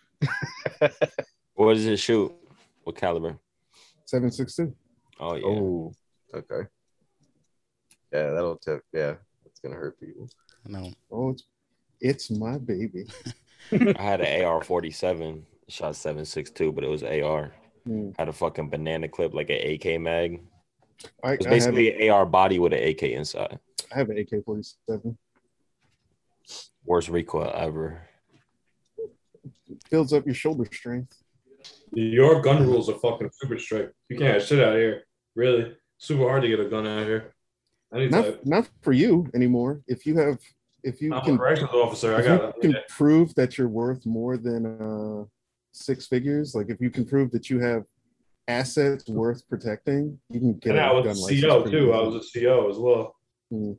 What 1.54 1.74
does 1.74 1.86
it 1.86 1.96
shoot? 1.96 2.32
What 2.84 2.94
caliber? 2.94 3.36
762. 4.04 4.76
Oh 5.20 5.34
yeah. 5.34 5.46
Oh, 5.46 5.92
okay. 6.34 6.68
Yeah, 8.12 8.30
that'll 8.30 8.56
tip. 8.56 8.82
Yeah, 8.92 9.14
it's 9.44 9.60
gonna 9.60 9.76
hurt 9.76 10.00
people. 10.00 10.28
no. 10.66 10.90
Oh, 11.12 11.30
it's 11.30 11.44
it's 12.00 12.30
my 12.30 12.56
baby. 12.58 13.04
I 13.72 14.02
had 14.02 14.22
an 14.22 14.44
AR 14.46 14.64
forty 14.64 14.90
seven, 14.90 15.44
shot 15.68 15.94
seven 15.94 16.24
six 16.24 16.50
two, 16.50 16.72
but 16.72 16.82
it 16.82 16.88
was 16.88 17.02
AR. 17.02 17.52
Hmm. 17.86 18.10
Had 18.18 18.28
a 18.28 18.32
fucking 18.32 18.70
banana 18.70 19.08
clip 19.08 19.34
like 19.34 19.50
an 19.50 19.58
AK 19.74 20.00
mag. 20.00 20.42
I, 21.22 21.32
It's 21.32 21.46
I 21.46 21.50
basically 21.50 22.06
an 22.06 22.10
AR 22.10 22.26
body 22.26 22.58
with 22.58 22.72
an 22.72 22.82
AK 22.82 23.02
inside. 23.04 23.58
I 23.92 23.98
have 23.98 24.10
an 24.10 24.18
AK 24.18 24.44
47. 24.44 25.16
Worst 26.84 27.08
recoil 27.08 27.50
ever. 27.54 28.02
Builds 29.90 30.12
up 30.12 30.26
your 30.26 30.34
shoulder 30.34 30.68
strength. 30.70 31.16
Your 31.92 32.40
gun 32.42 32.66
rules 32.66 32.88
are 32.88 32.98
fucking 32.98 33.30
super 33.32 33.58
strict. 33.58 33.94
You 34.08 34.18
can't 34.18 34.34
have 34.34 34.42
shit 34.44 34.62
out 34.62 34.76
here. 34.76 35.04
Really, 35.40 35.74
super 35.96 36.24
hard 36.28 36.42
to 36.42 36.48
get 36.48 36.60
a 36.60 36.66
gun 36.66 36.86
out 36.86 37.04
here. 37.04 37.32
Anytime. 37.94 38.20
Not 38.22 38.46
not 38.46 38.68
for 38.82 38.92
you 38.92 39.26
anymore. 39.34 39.80
If 39.86 40.04
you 40.04 40.18
have 40.18 40.38
if 40.82 41.00
you 41.00 41.14
I'm 41.14 41.24
can 41.24 41.38
corrections 41.38 41.70
officer. 41.72 42.14
I 42.14 42.20
got 42.20 42.62
you 42.62 42.72
can 42.72 42.76
prove 42.90 43.34
that 43.36 43.56
you're 43.56 43.74
worth 43.82 44.04
more 44.04 44.36
than 44.36 44.66
uh 44.66 45.24
six 45.72 46.06
figures, 46.06 46.54
like 46.54 46.68
if 46.68 46.78
you 46.78 46.90
can 46.90 47.06
prove 47.06 47.30
that 47.30 47.48
you 47.48 47.58
have 47.58 47.84
assets 48.48 49.08
worth 49.08 49.48
protecting, 49.48 50.18
you 50.28 50.40
can 50.40 50.58
get 50.58 50.72
And 50.72 50.80
a 50.80 50.82
I 50.82 50.88
gun 50.88 51.06
was 51.06 51.18
a 51.20 51.22
license 51.22 51.40
CO 51.40 51.62
pretty 51.62 51.78
too. 51.78 51.92
I 51.94 52.02
was 52.02 52.14
a 52.16 52.40
CO 52.40 52.68
as 52.68 52.76
well. 52.76 53.16
Hmm. 53.50 53.72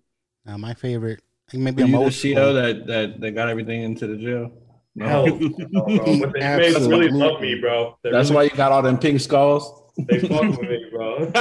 Uh, 0.48 0.58
my 0.58 0.74
favorite. 0.74 1.22
Maybe 1.54 1.84
Were 1.84 1.86
I'm 1.86 1.92
you 1.92 1.98
the 1.98 2.04
old 2.04 2.36
CO 2.36 2.54
that, 2.54 2.88
that 2.88 3.22
that 3.22 3.32
got 3.34 3.50
everything 3.50 3.84
into 3.84 4.08
the 4.08 4.18
jail? 4.18 4.52
No. 4.96 5.06
Hell, 5.06 5.26
no, 5.70 5.86
bro. 5.86 6.06
He 6.06 6.20
But 6.22 6.34
they 6.34 6.40
inmates 6.54 6.88
really 6.88 7.10
love 7.10 7.40
me, 7.40 7.62
bro. 7.62 7.98
They 8.04 8.10
That's 8.10 8.30
really, 8.30 8.36
why 8.36 8.44
you 8.52 8.58
got 8.58 8.72
all 8.72 8.82
them 8.82 8.98
pink 8.98 9.22
skulls. 9.22 9.81
They 9.98 10.20
fuck 10.20 10.42
with 10.42 10.62
me, 10.62 10.86
bro. 10.92 11.28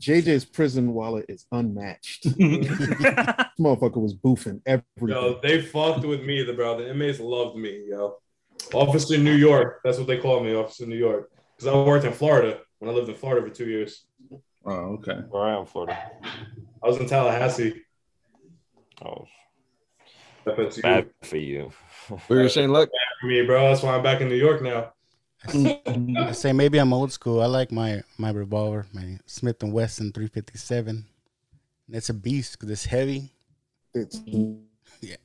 JJ's 0.00 0.44
prison 0.44 0.92
wallet 0.92 1.26
is 1.28 1.46
unmatched. 1.52 2.26
This 2.40 3.66
motherfucker 3.66 4.00
was 4.00 4.14
boofing 4.14 4.62
everything. 4.64 5.08
Yo, 5.08 5.38
they 5.42 5.60
fucked 5.60 6.04
with 6.04 6.22
me, 6.22 6.42
the 6.42 6.54
bro. 6.54 6.78
The 6.78 6.90
inmates 6.90 7.20
loved 7.20 7.56
me, 7.56 7.84
yo. 7.90 8.16
Officer 8.72 9.18
New 9.18 9.34
York. 9.34 9.80
That's 9.84 9.98
what 9.98 10.06
they 10.06 10.16
call 10.18 10.40
me, 10.42 10.54
Officer 10.54 10.86
New 10.86 10.96
York. 10.96 11.30
Because 11.56 11.66
I 11.66 11.76
worked 11.76 12.06
in 12.06 12.12
Florida 12.12 12.60
when 12.78 12.90
I 12.90 12.94
lived 12.94 13.10
in 13.10 13.16
Florida 13.16 13.46
for 13.46 13.54
two 13.54 13.68
years. 13.68 14.06
Oh, 14.64 14.98
okay. 14.98 15.20
Where 15.28 15.42
I 15.42 15.58
am, 15.58 15.66
Florida. 15.66 15.98
I 16.82 16.86
was 16.86 16.96
in 16.96 17.06
Tallahassee. 17.06 17.82
Oh, 19.04 19.26
FSU. 20.46 20.82
bad 20.82 21.10
for 21.22 21.36
you. 21.36 21.70
What 22.08 22.28
were 22.28 22.42
you 22.42 22.48
saying? 22.48 22.70
Look, 22.70 22.90
For 23.20 23.26
me, 23.26 23.44
bro. 23.44 23.68
That's 23.68 23.82
why 23.82 23.94
I'm 23.94 24.02
back 24.02 24.20
in 24.20 24.28
New 24.28 24.36
York 24.36 24.62
now. 24.62 24.92
I 25.48 26.32
say 26.32 26.52
maybe 26.52 26.78
I'm 26.78 26.92
old 26.92 27.12
school. 27.12 27.40
I 27.40 27.46
like 27.46 27.72
my 27.72 28.02
my 28.18 28.30
revolver, 28.30 28.86
my 28.92 29.18
Smith 29.26 29.62
and 29.62 29.72
Wesson 29.72 30.12
357. 30.12 31.06
And 31.86 31.96
it's 31.96 32.10
a 32.10 32.14
beast 32.14 32.52
because 32.52 32.70
it's 32.70 32.84
heavy. 32.84 33.32
It's 33.94 34.18
mm-hmm. 34.20 34.60
Yeah. 35.00 35.16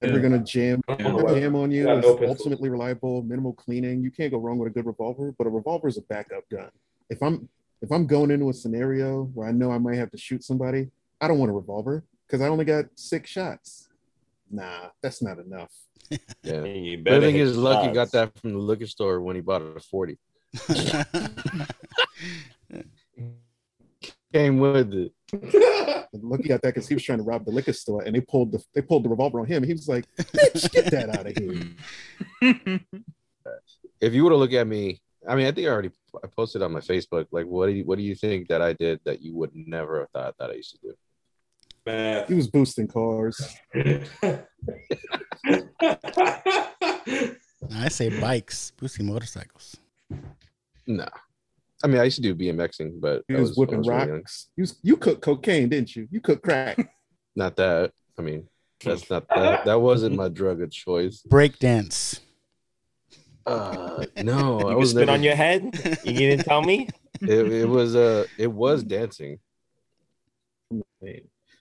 never 0.00 0.20
gonna 0.20 0.38
jam 0.38 0.80
Yeah. 0.88 1.34
jam 1.34 1.56
on 1.56 1.70
you. 1.70 1.86
Yeah, 1.86 1.98
It's 1.98 2.06
no 2.06 2.28
ultimately 2.28 2.68
reliable, 2.68 3.22
minimal 3.22 3.52
cleaning. 3.52 4.02
You 4.02 4.10
can't 4.10 4.30
go 4.30 4.38
wrong 4.38 4.58
with 4.58 4.68
a 4.68 4.70
good 4.74 4.86
revolver, 4.86 5.34
but 5.36 5.46
a 5.46 5.50
revolver 5.50 5.88
is 5.88 5.98
a 5.98 6.02
backup 6.02 6.48
gun. 6.48 6.70
If 7.10 7.22
I'm 7.22 7.48
if 7.82 7.90
I'm 7.90 8.06
going 8.06 8.30
into 8.30 8.50
a 8.50 8.52
scenario 8.52 9.24
where 9.34 9.48
I 9.48 9.52
know 9.52 9.72
I 9.72 9.78
might 9.78 9.96
have 9.96 10.10
to 10.12 10.18
shoot 10.18 10.44
somebody, 10.44 10.90
I 11.20 11.28
don't 11.28 11.38
want 11.38 11.50
a 11.50 11.54
revolver 11.54 12.04
because 12.26 12.40
I 12.40 12.48
only 12.48 12.64
got 12.64 12.86
six 12.94 13.28
shots. 13.28 13.89
Nah, 14.50 14.88
that's 15.02 15.22
not 15.22 15.38
enough. 15.38 15.72
yeah. 16.42 16.64
You 16.64 16.98
But 16.98 17.14
I 17.14 17.20
think 17.20 17.36
hit 17.36 17.46
he's 17.46 17.56
lucky 17.56 17.86
shots. 17.86 17.94
got 17.94 18.12
that 18.12 18.38
from 18.40 18.52
the 18.52 18.58
liquor 18.58 18.86
store 18.86 19.20
when 19.20 19.36
he 19.36 19.42
bought 19.42 19.62
a 19.62 19.78
40. 19.80 20.18
Came 24.32 24.58
with 24.58 24.92
it. 24.94 25.12
Lucky 26.12 26.48
got 26.48 26.62
that 26.62 26.74
because 26.74 26.88
he 26.88 26.94
was 26.94 27.02
trying 27.04 27.18
to 27.18 27.24
rob 27.24 27.44
the 27.44 27.50
liquor 27.50 27.72
store 27.72 28.02
and 28.02 28.14
they 28.14 28.20
pulled 28.20 28.52
the 28.52 28.62
they 28.74 28.82
pulled 28.82 29.04
the 29.04 29.08
revolver 29.08 29.40
on 29.40 29.46
him. 29.46 29.62
He 29.62 29.72
was 29.72 29.88
like, 29.88 30.04
"Bitch, 30.16 30.70
get 30.72 30.90
that 30.90 31.08
out 31.16 31.26
of 31.26 31.36
here." 31.36 32.80
If 34.00 34.12
you 34.14 34.24
were 34.24 34.30
to 34.30 34.36
look 34.36 34.52
at 34.52 34.66
me, 34.66 35.00
I 35.28 35.34
mean, 35.34 35.46
I 35.46 35.52
think 35.52 35.66
I 35.66 35.70
already 35.70 35.90
I 36.22 36.26
posted 36.28 36.62
on 36.62 36.72
my 36.72 36.80
Facebook. 36.80 37.26
Like, 37.32 37.46
what 37.46 37.66
do 37.66 37.72
you 37.72 37.84
what 37.84 37.98
do 37.98 38.04
you 38.04 38.14
think 38.14 38.48
that 38.48 38.62
I 38.62 38.72
did 38.72 39.00
that 39.04 39.20
you 39.20 39.34
would 39.36 39.50
never 39.54 40.00
have 40.00 40.10
thought 40.10 40.34
that 40.38 40.50
I 40.50 40.54
used 40.54 40.72
to 40.72 40.78
do? 40.78 40.94
Man. 41.90 42.24
He 42.28 42.34
was 42.34 42.48
boosting 42.48 42.88
cars. 42.88 43.56
I 47.72 47.88
say 47.88 48.20
bikes, 48.20 48.72
boosting 48.78 49.06
motorcycles. 49.06 49.76
Nah, 50.86 51.08
I 51.82 51.86
mean, 51.86 51.98
I 51.98 52.04
used 52.04 52.16
to 52.16 52.22
do 52.22 52.34
BMXing, 52.34 53.00
but 53.00 53.24
You 53.28 53.36
was 53.36 53.50
was 53.50 53.58
whipping 53.58 53.78
was 53.78 53.88
really 53.88 54.12
rocks. 54.12 54.48
You 54.56 54.66
you 54.82 54.96
cooked 54.96 55.22
cocaine, 55.22 55.68
didn't 55.68 55.94
you? 55.96 56.08
You 56.10 56.20
cooked 56.20 56.42
crack. 56.42 56.78
Not 57.36 57.56
that. 57.56 57.92
I 58.18 58.22
mean, 58.22 58.48
that's 58.84 59.08
not 59.08 59.28
that. 59.28 59.64
That 59.64 59.80
wasn't 59.80 60.16
my 60.16 60.28
drug 60.28 60.60
of 60.62 60.70
choice. 60.70 61.22
Break 61.22 61.58
dance. 61.58 62.20
Uh, 63.46 64.04
no, 64.22 64.60
You 64.68 64.68
I 64.68 64.74
was 64.74 64.90
spit 64.90 65.06
never, 65.06 65.12
on 65.12 65.22
your 65.22 65.34
head. 65.34 65.62
You 66.04 66.12
didn't 66.12 66.44
tell 66.44 66.62
me. 66.62 66.88
It, 67.22 67.52
it 67.52 67.68
was 67.68 67.94
uh, 67.94 68.24
it 68.38 68.50
was 68.50 68.82
dancing, 68.82 69.40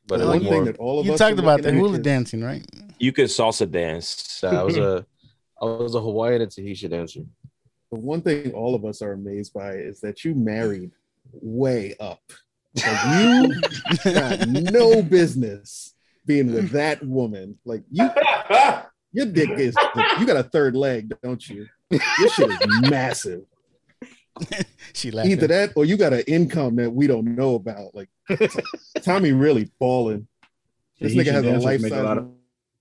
but 0.10 0.28
one 0.28 0.40
thing 0.40 0.52
more. 0.52 0.66
that 0.66 0.78
all 0.78 1.00
of 1.00 1.06
You 1.06 1.14
us 1.14 1.20
talked 1.20 1.40
about 1.40 1.62
the 1.62 1.68
looking 1.72 1.80
at 1.80 1.82
hula 1.82 2.00
dancing, 2.00 2.44
right? 2.44 2.66
You 2.98 3.14
could 3.14 3.28
salsa 3.28 3.70
dance. 3.70 4.44
Uh, 4.44 4.48
I 4.48 4.64
was 4.64 4.78
a, 4.78 5.06
I 5.62 5.66
was 5.66 5.96
a 5.96 6.02
Hawaiian 6.02 6.42
and 6.42 6.52
Tahitian 6.52 6.92
dancer. 6.92 7.22
The 7.92 8.00
one 8.00 8.22
thing 8.22 8.52
all 8.54 8.76
of 8.76 8.84
us 8.86 9.02
are 9.02 9.14
amazed 9.14 9.54
by 9.54 9.74
is 9.74 10.02
that 10.02 10.26
you 10.26 10.36
married 10.36 10.92
way 11.32 11.96
up. 12.00 12.22
Like 12.76 13.20
you 13.20 13.62
got 14.14 14.48
no 14.48 15.02
business 15.02 15.94
being 16.26 16.54
with 16.54 16.72
that 16.72 17.04
woman. 17.06 17.58
Like 17.66 17.84
you, 17.90 18.10
your 19.12 19.26
dick 19.28 19.50
is 19.52 19.76
you 20.20 20.26
got 20.26 20.38
a 20.38 20.44
third 20.44 20.76
leg, 20.76 21.14
don't 21.24 21.48
you? 21.48 21.68
Your 21.90 22.30
shit 22.30 22.52
is 22.52 22.90
massive. 22.90 23.42
She 24.94 25.12
laughing. 25.12 25.32
Either 25.34 25.48
that 25.48 25.74
or 25.76 25.86
you 25.86 25.98
got 25.98 26.14
an 26.14 26.22
income 26.22 26.78
that 26.78 26.92
we 26.92 27.06
don't 27.06 27.36
know 27.36 27.54
about. 27.56 27.94
Like 27.94 28.10
Tommy 29.04 29.34
really 29.34 29.70
balling. 29.80 30.28
This 31.00 31.14
Tahitian 31.14 31.26
nigga 31.26 31.36
has 31.36 31.44
a 31.44 31.48
dancers 31.48 31.64
life 31.66 31.82
make 31.82 31.92
a 31.92 31.96
size 31.96 32.04
lot 32.06 32.18
of 32.18 32.30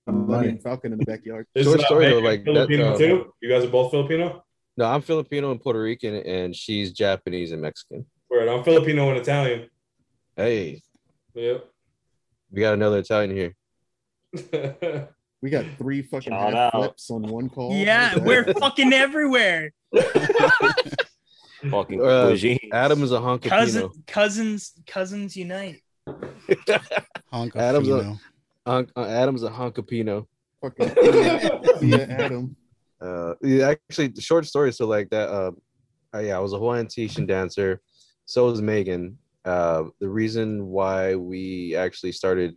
money. 0.07 0.59
Falcon 0.63 0.93
in 0.95 0.99
the 0.99 1.05
backyard. 1.05 1.47
Is 1.55 1.67
Short 1.67 1.81
uh, 1.81 1.85
story, 1.85 2.07
though, 2.07 2.23
Megan 2.23 2.25
like, 2.25 2.45
that, 2.45 2.55
Filipino 2.55 2.93
um, 2.93 2.99
too. 2.99 3.35
You 3.43 3.49
guys 3.51 3.65
are 3.65 3.69
both 3.69 3.91
Filipino. 3.91 4.43
No, 4.79 4.87
I'm 4.87 5.03
Filipino 5.03 5.51
and 5.51 5.61
Puerto 5.61 5.83
Rican, 5.83 6.15
and 6.15 6.57
she's 6.57 6.93
Japanese 6.93 7.53
and 7.53 7.61
Mexican. 7.61 8.07
Word, 8.31 8.49
I'm 8.49 8.65
Filipino 8.65 9.11
and 9.11 9.19
Italian. 9.19 9.69
Hey, 10.35 10.83
Yep. 11.35 11.67
we 12.51 12.61
got 12.61 12.75
another 12.75 12.99
Italian 12.99 13.55
here. 14.33 15.09
We 15.41 15.51
got 15.51 15.65
three 15.79 16.03
fucking 16.03 16.33
Shout 16.33 16.73
flips 16.73 17.11
on 17.11 17.23
one 17.23 17.49
call. 17.49 17.73
Yeah, 17.73 18.19
we're 18.19 18.53
fucking 18.55 18.93
everywhere. 18.93 19.73
Fucking 21.71 22.01
Uh. 22.01 22.37
Adam 22.73 23.03
is 23.03 23.13
a 23.13 23.21
hunk 23.21 23.45
of 23.45 23.51
Cousin, 23.51 23.91
cousins, 24.07 24.73
cousins 24.87 25.37
unite. 25.37 25.83
Honk 27.31 27.55
of 27.55 27.61
Adam's 27.61 27.89
a- 27.89 27.99
Fino. 28.03 28.19
Hunk, 28.67 28.91
uh, 28.97 29.05
Adam's 29.07 29.43
a 29.43 29.51
hunk 29.51 29.79
of 29.79 29.87
Pino. 29.87 30.29
fucking 30.61 30.93
yeah, 31.89 32.07
Adam. 32.11 32.55
Uh, 33.01 33.35
yeah, 33.43 33.69
actually, 33.69 34.09
the 34.09 34.21
short 34.21 34.47
story. 34.47 34.73
So 34.73 34.87
like 34.87 35.11
that. 35.11 35.29
Uh, 35.29 35.53
uh, 36.15 36.19
yeah, 36.21 36.37
I 36.37 36.41
was 36.41 36.53
a 36.53 36.59
Hawaiian 36.59 36.87
Tahitian 36.87 37.27
dancer. 37.27 37.81
So 38.25 38.47
was 38.47 38.63
Megan. 38.63 39.19
Uh, 39.45 39.85
the 40.01 40.09
reason 40.09 40.67
why 40.67 41.15
we 41.15 41.75
actually 41.77 42.13
started 42.13 42.57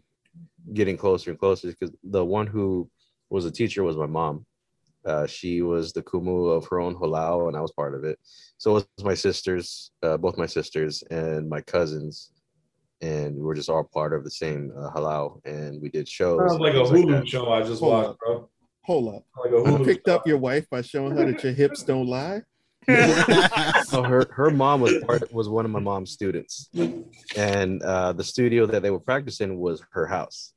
getting 0.74 0.98
closer 0.98 1.30
and 1.32 1.40
closer 1.40 1.68
is 1.70 1.76
because 1.76 1.96
the 2.04 2.24
one 2.24 2.48
who 2.48 2.90
was 3.30 3.46
a 3.46 3.52
teacher 3.52 3.84
was 3.84 3.96
my 3.98 4.06
mom. 4.06 4.46
Uh, 5.06 5.26
she 5.26 5.62
was 5.62 5.94
the 5.94 6.04
kumu 6.04 6.56
of 6.56 6.68
her 6.68 6.80
own 6.80 6.96
halau, 6.96 7.48
and 7.48 7.58
I 7.58 7.62
was 7.62 7.72
part 7.72 7.96
of 7.96 8.04
it. 8.04 8.20
So 8.58 8.78
it 8.78 8.86
was 8.98 9.06
my 9.06 9.14
sisters, 9.16 9.92
uh, 10.04 10.18
both 10.18 10.38
my 10.38 10.46
sisters 10.46 11.04
and 11.10 11.50
my 11.50 11.62
cousins, 11.62 12.32
and 13.02 13.36
we 13.36 13.42
were 13.42 13.56
just 13.56 13.70
all 13.70 13.84
part 13.84 14.14
of 14.14 14.24
the 14.24 14.30
same 14.32 14.72
uh, 14.78 14.92
halau, 14.92 15.40
and 15.46 15.82
we 15.82 15.90
did 15.90 16.08
shows. 16.08 16.40
Sounds 16.52 16.60
like 16.62 16.74
a 16.76 16.78
Hulu 16.78 17.22
that. 17.22 17.28
show 17.30 17.52
I 17.52 17.64
just 17.64 17.82
Hold 17.82 17.94
watched, 17.94 18.10
up. 18.10 18.18
bro. 18.20 18.50
Hold 18.86 19.16
up. 19.16 19.24
Like 19.44 19.52
a 19.52 19.56
You 19.58 19.64
Hulu 19.64 19.86
picked 19.86 20.08
show. 20.08 20.16
up 20.16 20.28
your 20.28 20.38
wife 20.38 20.70
by 20.70 20.82
showing 20.82 21.16
her 21.18 21.26
that 21.32 21.44
your 21.44 21.54
hips 21.54 21.84
don't 21.84 22.08
lie. 22.08 22.42
So 23.86 24.02
her 24.04 24.26
her 24.32 24.50
mom 24.50 24.82
was 24.82 24.94
part 25.06 25.32
was 25.34 25.50
one 25.50 25.66
of 25.66 25.72
my 25.72 25.80
mom's 25.80 26.12
students, 26.12 26.70
and 27.36 27.82
uh, 27.84 28.14
the 28.14 28.24
studio 28.24 28.66
that 28.68 28.82
they 28.82 28.90
were 28.90 29.00
practicing 29.02 29.60
was 29.60 29.84
her 29.92 30.08
house. 30.08 30.54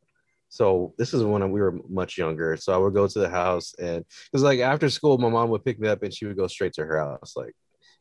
So 0.54 0.94
this 0.96 1.12
is 1.12 1.24
when 1.24 1.50
we 1.50 1.60
were 1.60 1.80
much 1.88 2.16
younger. 2.16 2.56
So 2.56 2.72
I 2.72 2.76
would 2.76 2.94
go 2.94 3.08
to 3.08 3.18
the 3.18 3.28
house, 3.28 3.74
and 3.76 3.98
it 3.98 4.32
was 4.32 4.44
like 4.44 4.60
after 4.60 4.88
school, 4.88 5.18
my 5.18 5.28
mom 5.28 5.50
would 5.50 5.64
pick 5.64 5.80
me 5.80 5.88
up, 5.88 6.04
and 6.04 6.14
she 6.14 6.26
would 6.26 6.36
go 6.36 6.46
straight 6.46 6.74
to 6.74 6.86
her 6.86 6.96
house. 6.96 7.32
Like, 7.34 7.54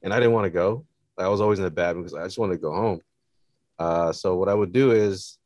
and 0.04 0.14
I 0.14 0.20
didn't 0.20 0.34
want 0.34 0.46
to 0.46 0.52
go. 0.52 0.86
I 1.18 1.30
was 1.30 1.42
always 1.42 1.58
in 1.58 1.66
the 1.66 1.72
bad 1.72 1.96
because 1.96 2.14
I 2.14 2.24
just 2.26 2.38
wanted 2.38 2.54
to 2.54 2.62
go 2.62 2.72
home. 2.72 3.00
Uh, 3.80 4.14
so 4.14 4.36
what 4.36 4.50
I 4.50 4.54
would 4.54 4.72
do 4.72 4.92
is 4.92 5.40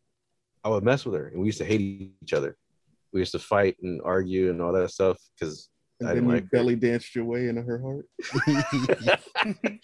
I 0.66 0.70
would 0.70 0.84
mess 0.84 1.06
with 1.06 1.16
her, 1.16 1.28
and 1.30 1.40
we 1.40 1.46
used 1.46 1.60
to 1.60 1.66
hate 1.66 1.80
each 1.80 2.34
other. 2.34 2.58
We 3.14 3.22
used 3.22 3.32
to 3.32 3.40
fight 3.40 3.78
and 3.82 4.02
argue 4.04 4.50
and 4.50 4.62
all 4.62 4.74
that 4.74 4.92
stuff 4.92 5.18
because 5.40 5.70
I 6.06 6.14
didn't 6.14 6.28
like 6.28 6.44
her. 6.44 6.50
belly 6.52 6.76
danced 6.76 7.16
your 7.16 7.24
way 7.24 7.48
into 7.48 7.62
her 7.62 7.82
heart. 7.82 8.06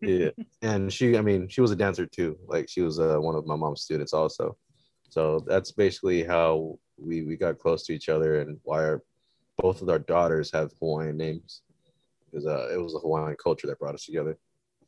yeah 0.00 0.28
and 0.60 0.92
she 0.92 1.16
i 1.16 1.22
mean 1.22 1.48
she 1.48 1.62
was 1.62 1.70
a 1.70 1.76
dancer 1.76 2.04
too 2.04 2.36
like 2.46 2.68
she 2.68 2.82
was 2.82 3.00
uh, 3.00 3.16
one 3.16 3.34
of 3.34 3.46
my 3.46 3.56
mom's 3.56 3.80
students 3.80 4.12
also 4.12 4.54
so 5.14 5.38
that's 5.46 5.70
basically 5.70 6.24
how 6.24 6.76
we 6.98 7.22
we 7.22 7.36
got 7.36 7.60
close 7.60 7.84
to 7.84 7.94
each 7.94 8.08
other 8.08 8.40
and 8.40 8.58
why 8.64 8.82
our, 8.82 9.00
both 9.58 9.80
of 9.80 9.88
our 9.88 10.00
daughters 10.00 10.50
have 10.50 10.72
hawaiian 10.80 11.16
names 11.16 11.62
because 12.26 12.46
uh, 12.46 12.68
it 12.74 12.78
was 12.82 12.94
the 12.94 12.98
hawaiian 12.98 13.36
culture 13.36 13.68
that 13.68 13.78
brought 13.78 13.94
us 13.94 14.06
together 14.06 14.36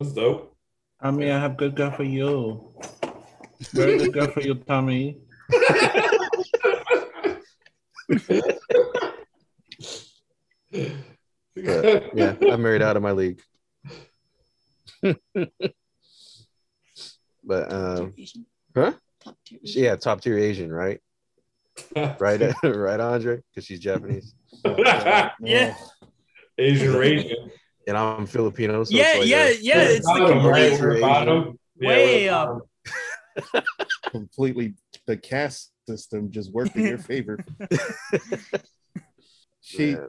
That's 0.01 0.13
dope. 0.13 0.53
Tommy, 1.01 1.31
I 1.31 1.39
have 1.39 1.57
good 1.57 1.77
girl 1.77 1.93
for 1.93 2.03
you. 2.03 2.75
Very 3.73 3.99
good 3.99 4.13
girl 4.13 4.29
for 4.29 4.41
you, 4.41 4.55
Tommy. 4.55 5.21
but 11.55 12.03
yeah 12.15 12.35
I'm 12.51 12.63
married 12.63 12.83
out 12.83 12.97
of 12.97 13.03
my 13.03 13.13
league 13.13 13.41
but 17.45 17.73
um 17.73 18.15
huh 18.75 18.93
Top 19.27 19.37
tier. 19.45 19.59
yeah 19.63 19.97
top 19.97 20.21
tier 20.21 20.39
asian 20.39 20.73
right 20.73 21.01
right 22.19 22.41
right 22.63 23.01
andre 23.01 23.43
because 23.51 23.67
she's 23.67 23.81
japanese 23.81 24.35
Yeah. 24.65 25.75
Asian 26.59 26.93
Rasian. 26.95 27.51
and 27.89 27.97
i'm 27.99 28.27
filipino 28.27 28.85
so 28.85 28.95
Yeah, 28.97 29.13
like 29.19 29.27
yeah, 29.29 29.45
a- 29.49 29.59
yeah. 29.61 29.81
It's 29.83 30.07
the 30.07 30.13
Bottom, 30.21 30.47
right? 30.47 31.01
bottom. 31.01 31.59
Yeah, 31.79 31.89
way 31.89 32.25
we're 32.29 32.33
up. 32.33 32.69
Completely, 34.11 34.75
the 35.07 35.17
caste 35.19 35.73
system 35.87 36.31
just 36.31 36.51
worked 36.53 36.75
in 36.77 36.87
your 36.87 36.97
favor. 36.99 37.39
she 39.61 39.91
Yeah. 39.91 40.07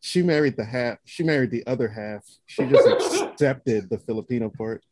she 0.00 0.22
married 0.22 0.56
the 0.56 0.64
half. 0.64 0.96
She 1.04 1.22
married 1.24 1.50
the 1.50 1.66
other 1.66 1.88
half. 1.88 2.24
She 2.46 2.64
just 2.66 2.88
accepted 2.88 3.90
the 3.90 3.98
Filipino 3.98 4.48
part. 4.48 4.82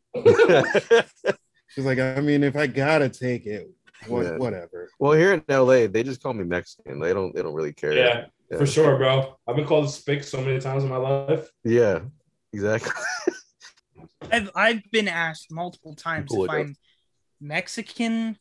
She's 1.71 1.85
like, 1.85 1.99
I 1.99 2.21
mean, 2.21 2.43
if 2.43 2.57
I 2.57 2.67
gotta 2.67 3.09
take 3.09 3.47
it, 3.47 3.71
what, 4.07 4.25
Yeah. 4.27 4.37
whatever. 4.37 4.91
Well, 4.99 5.13
here 5.13 5.33
in 5.35 5.45
LA, 5.49 5.87
they 5.87 6.03
just 6.03 6.23
call 6.23 6.35
me 6.35 6.45
Mexican. 6.45 7.01
They 7.01 7.13
don't. 7.13 7.35
They 7.35 7.43
don't 7.43 7.55
really 7.55 7.73
care. 7.73 7.93
Yeah, 7.93 8.27
Yeah. 8.51 8.59
for 8.59 8.67
sure, 8.67 8.97
bro. 8.97 9.37
I've 9.47 9.57
been 9.57 9.67
called 9.67 9.91
spick 9.91 10.25
so 10.25 10.41
many 10.41 10.59
times 10.61 10.83
in 10.85 10.89
my 10.91 10.97
life. 10.97 11.51
Yeah. 11.65 12.01
Exactly. 12.53 12.91
I've 14.33 14.51
I've 14.55 14.83
been 14.91 15.09
asked 15.09 15.51
multiple 15.53 15.95
times 15.95 16.31
Pull 16.33 16.45
if. 16.45 16.51
I'm 16.51 16.77
Mexican 17.41 18.37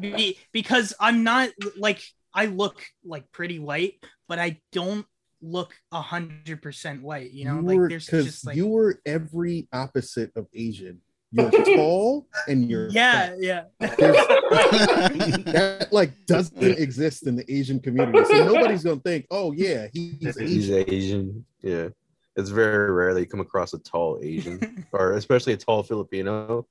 be, 0.00 0.38
because 0.52 0.94
I'm 1.00 1.22
not 1.22 1.50
like 1.76 2.02
I 2.34 2.46
look 2.46 2.82
like 3.04 3.30
pretty 3.32 3.58
white, 3.58 3.94
but 4.28 4.38
I 4.38 4.60
don't 4.72 5.06
look 5.42 5.74
a 5.92 6.00
hundred 6.00 6.60
percent 6.62 7.02
white. 7.02 7.32
You 7.32 7.44
know, 7.46 7.56
you 7.56 7.62
like 7.62 7.76
were 7.76 7.88
there's 7.88 8.06
because 8.06 8.24
just 8.26 8.46
like 8.46 8.56
you 8.56 8.66
were 8.66 9.00
every 9.06 9.68
opposite 9.72 10.32
of 10.36 10.46
Asian. 10.54 11.00
You're 11.32 11.50
tall 11.76 12.26
and 12.48 12.70
you're 12.70 12.88
yeah, 12.88 13.28
fat. 13.28 13.36
yeah. 13.40 13.64
that 13.80 15.88
like 15.90 16.12
doesn't 16.26 16.62
exist 16.62 17.26
in 17.26 17.36
the 17.36 17.44
Asian 17.52 17.80
community. 17.80 18.24
So 18.24 18.44
nobody's 18.44 18.84
gonna 18.84 19.00
think, 19.00 19.26
oh 19.30 19.52
yeah, 19.52 19.88
he's 19.92 20.36
He's 20.38 20.70
Asian. 20.70 20.94
Asian. 20.94 21.44
Yeah. 21.62 21.88
It's 22.36 22.50
very 22.50 22.92
rare 22.92 23.14
that 23.14 23.20
you 23.20 23.26
come 23.26 23.40
across 23.40 23.72
a 23.72 23.78
tall 23.78 24.18
Asian, 24.22 24.86
or 24.92 25.12
especially 25.12 25.54
a 25.54 25.56
tall 25.56 25.82
Filipino. 25.82 26.66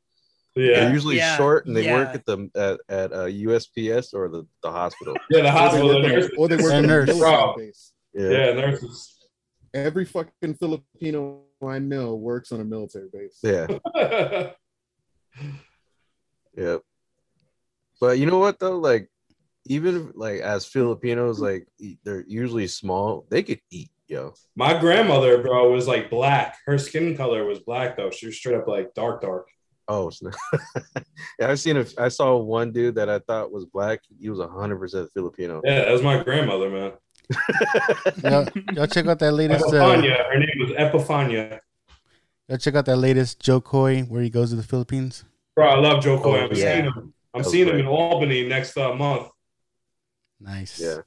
Yeah. 0.55 0.81
They're 0.81 0.93
usually 0.93 1.17
Yeah, 1.17 1.35
short, 1.37 1.65
and 1.65 1.75
they 1.75 1.91
work 1.91 2.13
at 2.15 2.25
the 2.25 2.49
at, 2.55 2.79
at 2.87 3.11
uh, 3.11 3.25
USPS 3.25 4.13
or 4.13 4.29
the, 4.29 4.47
the 4.63 4.71
hospital. 4.71 5.15
yeah. 5.29 5.39
The 5.39 5.39
Or 5.39 5.43
they 5.43 5.49
hospital, 5.49 5.87
work 5.87 6.03
the 6.31 6.35
or 6.37 6.47
they 6.47 6.55
work 6.57 6.71
A 6.71 6.77
on 6.77 6.83
a 6.83 6.87
nurse. 6.87 7.09
base. 7.57 7.91
Yeah. 8.13 8.29
Yeah, 8.29 8.53
nurses. 8.53 9.11
Every 9.73 10.05
fucking 10.05 10.53
Filipino 10.53 11.41
I 11.63 11.79
know 11.79 12.15
works 12.15 12.51
on 12.51 12.59
a 12.59 12.65
military 12.65 13.09
base. 13.11 13.39
Yeah. 13.41 14.49
Yeah. 16.57 16.77
But 17.99 18.17
you 18.17 18.25
know 18.25 18.39
what 18.39 18.59
though? 18.59 18.77
Like, 18.77 19.09
even 19.65 20.11
like 20.15 20.41
as 20.41 20.65
Filipinos, 20.65 21.37
hmm. 21.37 21.45
like 21.45 21.67
e- 21.79 21.97
they're 22.03 22.25
usually 22.27 22.67
small. 22.67 23.25
They 23.29 23.43
could 23.43 23.59
eat, 23.71 23.89
yo. 24.07 24.33
My 24.55 24.77
grandmother, 24.77 25.41
bro, 25.41 25.71
was 25.71 25.87
like 25.87 26.09
black. 26.09 26.57
Her 26.65 26.77
skin 26.77 27.15
color 27.15 27.45
was 27.45 27.59
black 27.59 27.97
though. 27.97 28.11
She 28.11 28.27
was 28.27 28.37
straight 28.37 28.55
up 28.55 28.67
like 28.67 28.93
dark, 28.93 29.21
dark. 29.21 29.47
Oh, 29.87 30.09
snap. 30.09 30.33
yeah, 31.39 31.49
I've 31.49 31.59
seen. 31.59 31.77
A, 31.77 31.85
I 31.99 32.07
saw 32.07 32.37
one 32.37 32.71
dude 32.71 32.95
that 32.95 33.09
I 33.09 33.19
thought 33.19 33.51
was 33.51 33.65
black. 33.65 34.01
He 34.19 34.29
was 34.29 34.39
hundred 34.39 34.77
percent 34.77 35.11
Filipino. 35.13 35.61
Yeah, 35.63 35.85
that 35.85 35.91
was 35.91 36.01
my 36.01 36.23
grandmother, 36.23 36.69
man. 36.69 36.93
Y'all, 38.23 38.47
y'all 38.73 38.87
check 38.87 39.05
out 39.07 39.19
that 39.19 39.31
latest. 39.33 39.65
Uh, 39.65 39.71
Epifania. 39.71 40.25
Her 40.31 40.39
name 40.39 40.49
was 40.59 40.69
Epifania. 40.71 41.59
Go 42.49 42.57
check 42.57 42.75
out 42.75 42.85
that 42.85 42.97
latest 42.97 43.39
Jo 43.39 43.59
Koy 43.61 44.01
where 44.03 44.21
he 44.21 44.29
goes 44.29 44.51
to 44.51 44.55
the 44.55 44.63
Philippines. 44.63 45.23
Bro, 45.55 45.67
I 45.67 45.75
love 45.79 46.03
Jo 46.03 46.19
Koy. 46.19 46.39
Oh, 46.39 46.43
I'm 46.45 46.49
yeah. 46.55 46.73
seeing 46.73 46.85
him. 46.85 46.93
I'm 46.97 47.13
That 47.33 47.37
was 47.45 47.51
seeing 47.51 47.67
him 47.67 47.79
in 47.79 47.87
Albany 47.87 48.47
next 48.47 48.77
uh, 48.77 48.93
month. 48.93 49.27
Nice. 50.39 50.79
Yeah, 50.79 50.97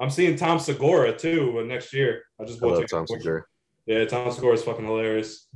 I'm 0.00 0.10
seeing 0.10 0.36
Tom 0.36 0.58
Segura 0.58 1.16
too 1.16 1.58
uh, 1.60 1.62
next 1.64 1.92
year. 1.92 2.22
I 2.40 2.44
just 2.44 2.58
I 2.58 2.66
bought 2.66 2.78
love. 2.78 2.88
Tom 2.90 3.06
Segura. 3.06 3.44
Yeah, 3.86 4.04
Tom 4.06 4.30
Segura 4.32 4.54
is 4.54 4.62
fucking 4.64 4.84
hilarious. 4.84 5.46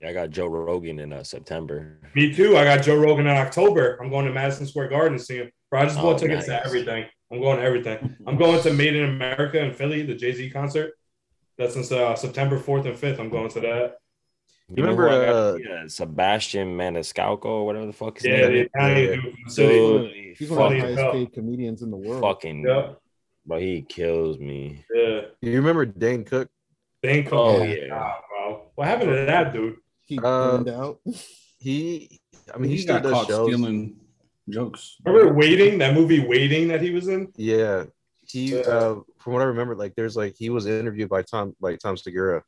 Yeah, 0.00 0.10
I 0.10 0.12
got 0.12 0.30
Joe 0.30 0.46
Rogan 0.46 0.98
in 1.00 1.12
uh, 1.12 1.22
September. 1.22 1.98
Me 2.14 2.32
too. 2.34 2.56
I 2.56 2.64
got 2.64 2.82
Joe 2.82 2.96
Rogan 2.96 3.26
in 3.26 3.36
October. 3.36 3.98
I'm 4.00 4.10
going 4.10 4.26
to 4.26 4.32
Madison 4.32 4.66
Square 4.66 4.88
Garden 4.88 5.18
to 5.18 5.24
see 5.24 5.36
him. 5.38 5.50
Bro, 5.70 5.80
I 5.80 5.84
just 5.84 5.96
bought 5.96 6.14
Oh, 6.14 6.18
tickets 6.18 6.46
nice. 6.48 6.60
to 6.62 6.66
everything. 6.66 7.06
I'm 7.32 7.40
going 7.40 7.58
to 7.58 7.62
everything. 7.64 8.16
I'm 8.26 8.36
going 8.36 8.62
to 8.62 8.72
Made 8.72 8.94
in 8.94 9.04
America 9.10 9.58
in 9.62 9.72
Philly, 9.72 10.02
the 10.02 10.14
Jay 10.14 10.32
Z 10.32 10.50
concert. 10.50 10.92
That's 11.58 11.74
since 11.74 11.90
uh, 11.90 12.14
September 12.14 12.58
4th 12.58 12.86
and 12.86 12.96
5th. 12.96 13.18
I'm 13.18 13.30
going 13.30 13.48
to 13.50 13.60
that. 13.60 13.94
You 14.68 14.82
remember, 14.82 15.08
who 15.08 15.14
I 15.14 15.26
uh, 15.28 15.52
to 15.52 15.58
see? 15.58 15.68
Uh, 15.72 15.88
Sebastian 15.88 16.76
Maniscalco 16.76 17.44
or 17.46 17.66
whatever 17.66 17.86
the 17.86 17.92
fuck 17.92 18.16
his 18.18 18.26
Yeah, 18.26 18.36
name 18.48 18.52
the 18.52 18.60
is? 18.60 18.66
Italian 18.74 18.98
yeah. 19.08 19.14
dude 19.14 19.22
from 19.22 19.32
the 19.46 19.50
city. 19.52 19.78
Dude, 19.78 20.36
He's 20.38 20.50
one 20.50 20.58
of 20.62 20.64
the 20.64 20.68
Funny 20.68 20.80
highest 20.80 21.00
hell. 21.02 21.12
paid 21.12 21.32
comedians 21.32 21.82
in 21.82 21.90
the 21.90 21.96
world. 21.96 22.20
fucking, 22.22 22.64
Yeah, 22.66 22.92
but 23.46 23.62
he 23.62 23.82
kills 23.82 24.38
me. 24.38 24.84
yeah. 24.94 25.20
You 25.40 25.52
remember 25.56 25.86
Dane 25.86 26.24
Cook? 26.24 26.48
Dane 27.02 27.24
Cook. 27.24 27.32
Oh, 27.34 27.62
yeah. 27.62 27.74
yeah. 27.86 28.12
bro. 28.28 28.62
What 28.74 28.86
happened 28.88 29.10
to 29.10 29.26
that 29.26 29.52
dude? 29.52 29.76
He 30.02 30.18
Uh, 30.18 30.22
burned 30.58 30.68
out. 30.68 30.98
He, 31.58 32.20
I 32.54 32.58
mean, 32.58 32.70
he, 32.70 32.76
he 32.76 32.82
still 32.82 32.96
got 32.96 33.02
does 33.04 33.12
caught 33.12 33.26
shows. 33.28 33.52
stealing 33.52 33.96
jokes. 34.48 34.96
Remember 35.04 35.32
Waiting? 35.32 35.78
That 35.78 35.94
movie 35.94 36.26
Waiting 36.26 36.68
that 36.68 36.82
he 36.82 36.90
was 36.90 37.08
in? 37.08 37.32
Yeah, 37.36 37.84
he. 38.26 38.62
Uh, 38.62 38.96
from 39.18 39.32
what 39.32 39.42
I 39.42 39.46
remember, 39.46 39.74
like 39.74 39.94
there's 39.94 40.16
like 40.16 40.36
he 40.36 40.50
was 40.50 40.66
interviewed 40.66 41.08
by 41.08 41.22
Tom, 41.22 41.54
like 41.60 41.78
Tom 41.78 41.96
Segura, 41.96 42.42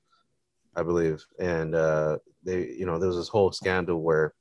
I 0.77 0.83
believe, 0.83 1.25
and 1.39 1.75
uh, 1.75 2.18
they, 2.44 2.68
you 2.68 2.86
know, 2.86 2.99
there 2.99 3.09
was 3.09 3.17
this 3.17 3.28
whole 3.28 3.52
scandal 3.52 4.01
where 4.01 4.35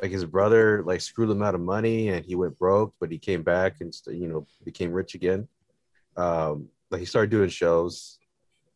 like 0.00 0.10
his 0.10 0.24
brother 0.24 0.82
like 0.84 1.00
screwed 1.00 1.30
him 1.30 1.42
out 1.42 1.54
of 1.54 1.60
money 1.60 2.08
and 2.08 2.24
he 2.24 2.34
went 2.34 2.58
broke, 2.58 2.94
but 3.00 3.10
he 3.10 3.18
came 3.18 3.42
back 3.42 3.80
and 3.80 3.94
you 4.06 4.28
know 4.28 4.46
became 4.64 4.92
rich 4.92 5.14
again. 5.14 5.48
Um, 6.16 6.68
like 6.90 7.00
he 7.00 7.06
started 7.06 7.30
doing 7.30 7.48
shows, 7.48 8.18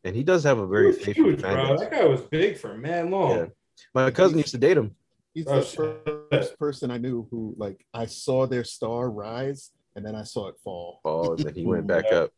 and 0.04 0.16
he 0.16 0.22
does 0.22 0.44
have 0.44 0.58
a 0.58 0.66
very 0.66 0.88
was 0.88 0.98
faithful 0.98 1.24
huge, 1.26 1.42
fan 1.42 1.54
bro. 1.54 1.76
That 1.76 1.90
guy 1.90 2.04
was 2.04 2.22
big 2.22 2.58
for 2.58 2.76
man 2.76 3.10
long. 3.10 3.36
Yeah. 3.36 3.46
My 3.94 4.10
cousin 4.10 4.38
used 4.38 4.52
to 4.52 4.58
date 4.58 4.76
him. 4.76 4.94
He's 5.36 5.46
Oh, 5.46 5.60
the 5.60 5.64
shit. 5.66 6.28
first 6.32 6.58
person 6.58 6.90
I 6.90 6.96
knew 6.96 7.28
who 7.30 7.54
like 7.58 7.84
I 7.92 8.06
saw 8.06 8.46
their 8.46 8.64
star 8.64 9.10
rise 9.10 9.70
and 9.94 10.04
then 10.04 10.14
I 10.14 10.22
saw 10.24 10.48
it 10.48 10.54
fall. 10.64 11.00
fall 11.02 11.32
and 11.34 11.40
then 11.44 11.54
he 11.54 11.66
went 11.66 11.86
back 11.86 12.06
up. 12.10 12.30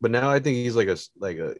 But 0.00 0.10
now 0.10 0.28
I 0.28 0.40
think 0.40 0.56
he's 0.56 0.74
like 0.74 0.88
a 0.88 0.96
like 1.18 1.38
a 1.38 1.54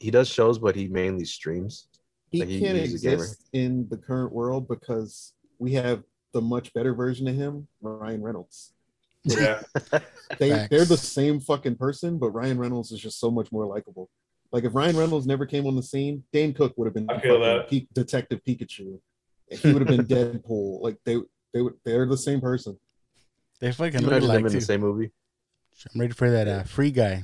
he 0.00 0.10
does 0.10 0.28
shows, 0.28 0.58
but 0.58 0.74
he 0.74 0.88
mainly 0.88 1.24
streams. 1.24 1.86
He 2.32 2.40
Like, 2.40 2.48
he- 2.48 2.60
can't 2.60 2.76
he's 2.76 2.92
exist 2.94 3.48
in 3.52 3.86
the 3.88 3.96
current 3.96 4.32
world 4.32 4.66
because 4.68 5.32
we 5.60 5.72
have 5.74 6.02
the 6.34 6.40
much 6.42 6.74
better 6.74 6.92
version 6.92 7.28
of 7.28 7.36
him, 7.36 7.68
Ryan 7.80 8.20
Reynolds. 8.20 8.72
Yeah. 9.24 9.62
They 10.40 10.50
Facts. 10.50 10.68
they're 10.70 10.84
the 10.84 10.96
same 10.96 11.38
fucking 11.38 11.76
person, 11.76 12.18
but 12.18 12.30
Ryan 12.30 12.58
Reynolds 12.58 12.90
is 12.90 12.98
just 13.00 13.20
so 13.20 13.30
much 13.30 13.52
more 13.52 13.64
likable. 13.64 14.10
Like 14.50 14.64
if 14.64 14.74
Ryan 14.74 14.96
Reynolds 14.96 15.24
never 15.24 15.46
came 15.46 15.66
on 15.68 15.76
the 15.76 15.84
scene, 15.84 16.24
Dane 16.32 16.52
Cook 16.52 16.74
would 16.76 16.86
have 16.86 16.94
been 16.94 17.08
I 17.08 17.20
feel 17.20 17.38
that. 17.40 17.70
Pe- 17.70 17.86
Detective 17.94 18.40
Pikachu. 18.44 18.98
He 19.50 19.72
would 19.72 19.86
have 19.86 19.96
been 19.96 20.06
Deadpool. 20.42 20.80
Like 20.82 20.98
they 21.04 21.16
they 21.52 21.62
would 21.62 21.74
they're 21.84 22.06
the 22.06 22.16
same 22.16 22.40
person. 22.40 22.78
They 23.60 23.72
fucking 23.72 23.92
Can 23.92 24.00
you 24.02 24.06
look 24.06 24.12
imagine 24.22 24.28
like 24.28 24.38
them 24.38 24.46
in 24.46 24.52
too. 24.52 24.58
the 24.60 24.64
same 24.64 24.80
movie? 24.80 25.10
I'm 25.94 26.00
ready 26.00 26.12
for 26.12 26.30
that 26.30 26.48
uh, 26.48 26.62
free 26.64 26.90
guy. 26.90 27.22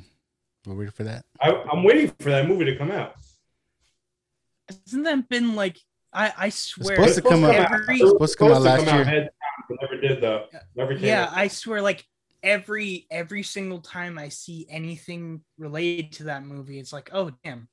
We're 0.66 0.74
ready 0.74 0.90
for 0.92 1.04
that. 1.04 1.24
I, 1.40 1.50
I'm 1.72 1.82
waiting 1.84 2.12
for 2.20 2.30
that 2.30 2.46
movie 2.46 2.64
to 2.66 2.76
come 2.76 2.90
out. 2.90 3.14
Hasn't 4.68 5.04
that 5.04 5.28
been 5.28 5.54
like 5.56 5.78
I 6.12 6.32
I 6.36 6.48
swear 6.50 6.96
supposed 6.96 7.14
to 7.16 7.22
come 7.22 7.44
out- 7.44 7.54
every 7.72 7.96
It 8.00 8.08
supposed 8.08 8.32
to 8.34 8.38
come 8.38 8.52
out 8.52 8.62
last 8.62 8.86
year. 8.86 9.04
head 9.04 9.22
down, 9.24 9.30
but 9.68 9.78
never 9.82 10.00
did 10.00 10.20
though. 10.20 10.46
Never 10.76 10.94
came 10.94 11.04
yeah 11.04 11.24
out. 11.24 11.30
I 11.34 11.48
swear 11.48 11.82
like 11.82 12.06
every 12.42 13.06
every 13.10 13.42
single 13.42 13.80
time 13.80 14.18
I 14.18 14.28
see 14.28 14.66
anything 14.70 15.42
related 15.58 16.12
to 16.12 16.24
that 16.24 16.44
movie, 16.44 16.78
it's 16.78 16.92
like 16.92 17.10
oh 17.12 17.30
damn, 17.44 17.68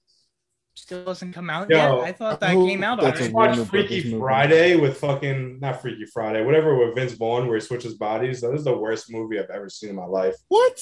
still 0.79 1.03
doesn't 1.05 1.33
come 1.33 1.49
out 1.49 1.69
Yo, 1.69 1.77
yet. 1.77 1.91
I 2.07 2.11
thought 2.11 2.39
that 2.39 2.51
who- 2.51 2.67
came 2.67 2.83
out 2.83 2.99
I 2.99 3.05
that's 3.11 3.19
already. 3.19 3.25
a 3.25 3.27
just 3.27 3.35
watched 3.59 3.69
Freaky 3.69 3.95
Brothers 4.01 4.11
movie. 4.11 4.19
Friday 4.21 4.75
with 4.75 4.97
fucking 4.97 5.59
not 5.59 5.81
Freaky 5.81 6.05
Friday, 6.05 6.43
whatever 6.43 6.75
with 6.77 6.95
Vince 6.95 7.13
Vaughn 7.13 7.47
where 7.47 7.57
he 7.57 7.61
switches 7.61 7.93
bodies. 7.95 8.41
That 8.41 8.53
is 8.53 8.63
the 8.63 8.75
worst 8.77 9.11
movie 9.11 9.39
I've 9.39 9.49
ever 9.49 9.69
seen 9.69 9.89
in 9.91 9.95
my 9.95 10.05
life. 10.05 10.35
What? 10.47 10.81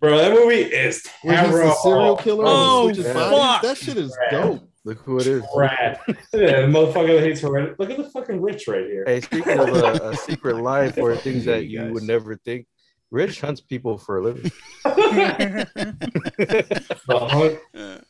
Bro, 0.00 0.18
that 0.18 0.32
movie 0.32 0.56
is 0.56 1.06
Where 1.22 1.40
he's 1.40 1.50
terrible. 1.50 1.74
serial 1.76 2.16
killer 2.16 2.44
Oh, 2.46 2.92
fuck. 2.92 3.62
That 3.62 3.76
shit 3.76 3.96
is 3.96 4.16
dope. 4.30 4.68
Look 4.84 4.98
who 5.02 5.18
it 5.20 5.28
is. 5.28 5.44
Brad. 5.54 6.00
yeah, 6.08 6.14
the 6.32 6.66
motherfucker 6.66 7.14
that 7.16 7.22
hates 7.22 7.40
heredity. 7.40 7.74
Look 7.78 7.90
at 7.90 7.98
the 7.98 8.10
fucking 8.10 8.42
rich 8.42 8.66
right 8.66 8.84
here. 8.84 9.04
Hey, 9.06 9.20
speaking 9.20 9.60
of 9.60 9.68
a, 9.68 10.08
a 10.10 10.16
secret 10.16 10.56
life 10.56 10.98
or 10.98 11.14
things 11.26 11.44
that 11.44 11.66
you 11.66 11.84
you 11.84 11.92
would 11.92 12.02
never 12.02 12.34
think, 12.36 12.66
Rich 13.12 13.42
hunts 13.42 13.60
people 13.60 13.96
for 13.98 14.18
a 14.18 14.22
living. 14.22 14.50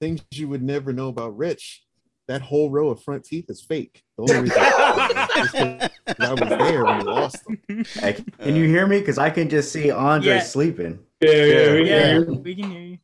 The 0.00 0.08
hunt- 0.08 0.20
Things 0.20 0.38
you 0.38 0.48
would 0.48 0.62
never 0.62 0.92
know 0.92 1.08
about 1.08 1.36
Rich. 1.36 1.82
That 2.28 2.42
whole 2.42 2.70
row 2.70 2.88
of 2.88 3.00
front 3.02 3.24
teeth 3.24 3.44
is 3.48 3.62
fake. 3.62 4.02
The 4.18 4.22
only 4.22 4.42
reason 4.50 4.58
I 4.60 5.90
I 6.18 6.30
was 6.32 6.40
there 6.40 6.84
when 6.84 6.98
he 7.00 7.04
lost 7.06 7.44
them. 7.44 7.84
Hey, 7.94 8.16
can 8.40 8.56
you 8.56 8.64
hear 8.66 8.84
me? 8.88 8.98
Because 8.98 9.16
I 9.16 9.30
can 9.30 9.48
just 9.48 9.70
see 9.70 9.92
Andre 9.92 10.34
Yeah. 10.34 10.42
sleeping. 10.42 10.98
yeah, 11.20 11.30
yeah, 11.30 11.72
we 11.72 11.88
yeah, 11.88 12.00
can 12.00 12.08
hear 12.10 12.20
you. 12.32 12.34
we 12.40 12.54
can 12.56 12.70
hear 12.70 12.80
you. 12.80 12.98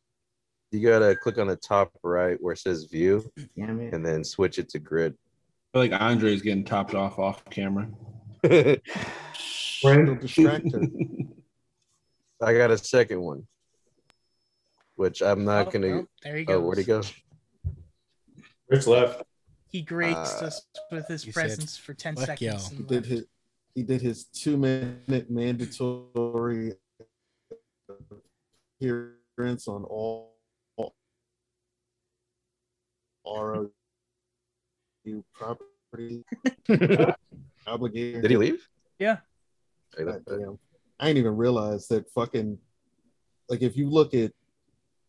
You 0.71 0.81
gotta 0.89 1.15
click 1.15 1.37
on 1.37 1.47
the 1.47 1.55
top 1.55 1.91
right 2.03 2.35
where 2.41 2.51
it 2.53 2.59
says 2.59 2.83
view 2.91 3.23
Yeah, 3.55 3.67
man. 3.67 3.93
and 3.93 4.05
then 4.05 4.23
switch 4.25 4.59
it 4.59 4.67
to 4.69 4.79
grid. 4.79 5.13
I 5.73 5.79
feel 5.79 5.89
like 5.91 6.01
Andre's 6.01 6.41
getting 6.41 6.65
topped 6.65 6.93
off 6.93 7.17
off 7.17 7.45
camera. 7.45 7.87
It'll 8.43 8.75
Friend. 9.81 10.19
distract 10.19 10.69
her. 10.73 10.81
I 12.41 12.53
got 12.57 12.71
a 12.71 12.77
second 12.77 13.21
one, 13.21 13.47
which 14.95 15.21
I'm 15.21 15.43
not 15.45 15.67
Oh, 15.67 15.71
gonna. 15.71 15.87
well, 15.87 16.07
there 16.23 16.37
he 16.37 16.45
goes. 16.45 16.55
Oh, 16.57 16.61
where'd 16.61 16.77
he 16.77 16.83
go? 16.83 17.01
Rich 18.69 18.87
left. 18.87 19.23
He 19.69 19.81
graced 19.81 20.41
Uh, 20.43 20.45
us 20.47 20.65
with 20.91 21.07
his 21.07 21.23
he 21.23 21.31
said, 21.31 21.41
presence 21.41 21.77
for 21.77 21.93
ten 21.93 22.15
seconds. 22.15 22.41
y'all." 22.41 22.67
and 22.69 22.77
He 22.77 22.83
did 22.83 23.05
his 23.05 23.25
he 23.75 23.83
did 23.83 24.01
his 24.01 24.25
two 24.25 24.55
minute 24.57 25.29
mandatory 25.31 26.73
appearance 28.81 29.67
on 29.67 29.83
all, 29.85 30.35
all 30.77 30.93
ROU 33.25 33.71
property 35.33 36.23
obligated. 37.67 38.21
Did 38.21 38.31
he 38.31 38.37
leave? 38.37 38.67
Yeah. 38.99 39.17
Hey, 39.97 40.03
God 40.05 40.23
damn. 40.27 40.59
I 40.99 41.07
didn't 41.07 41.17
even 41.17 41.35
realize 41.35 41.87
that 41.87 42.09
fucking 42.11 42.57
like 43.49 43.61
if 43.63 43.75
you 43.75 43.89
look 43.89 44.13
at 44.13 44.31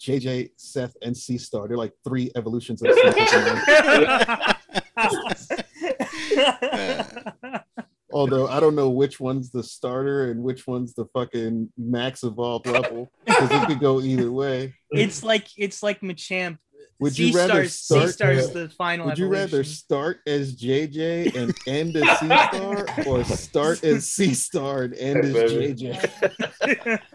JJ, 0.05 0.51
Seth, 0.57 0.97
and 1.03 1.17
C 1.17 1.39
Star, 1.39 1.67
they're 1.67 1.77
like 1.77 1.93
three 2.07 2.31
evolutions 2.37 2.83
of 2.83 2.93
Seth. 2.95 4.57
Although 8.13 8.47
I 8.47 8.61
don't 8.61 8.77
know 8.77 8.91
which 8.91 9.19
one's 9.19 9.51
the 9.51 9.63
starter 9.63 10.31
and 10.31 10.43
which 10.43 10.67
one's 10.69 10.95
the 10.95 11.07
fucking 11.07 11.73
max 11.77 12.23
evolved 12.23 12.67
level 12.67 13.11
because 13.25 13.51
it 13.51 13.67
could 13.67 13.81
go 13.81 14.01
either 14.01 14.31
way. 14.31 14.75
it's 14.93 15.25
like 15.25 15.49
it's 15.57 15.83
like 15.83 16.01
Machamp. 16.01 16.59
Would 17.01 17.19
you 17.19 17.37
rather 17.37 17.67
start? 17.67 17.69
C 17.69 18.13
start? 18.13 18.39
stars 18.39 18.51
the 18.53 18.69
final. 18.69 19.07
Would 19.07 19.19
you 19.19 19.27
rather 19.27 19.65
start 19.65 20.21
as 20.29 20.55
JJ 20.55 21.35
and 21.35 21.53
end 21.67 21.97
as 21.97 22.19
C 22.21 22.27
Star, 22.27 22.87
or 23.05 23.25
start 23.25 23.83
as 23.83 24.09
C 24.13 24.33
Star 24.33 24.83
and 24.85 24.95
end 24.95 25.25
as 25.25 25.51
Hey, 25.51 25.75
JJ? 25.75 27.01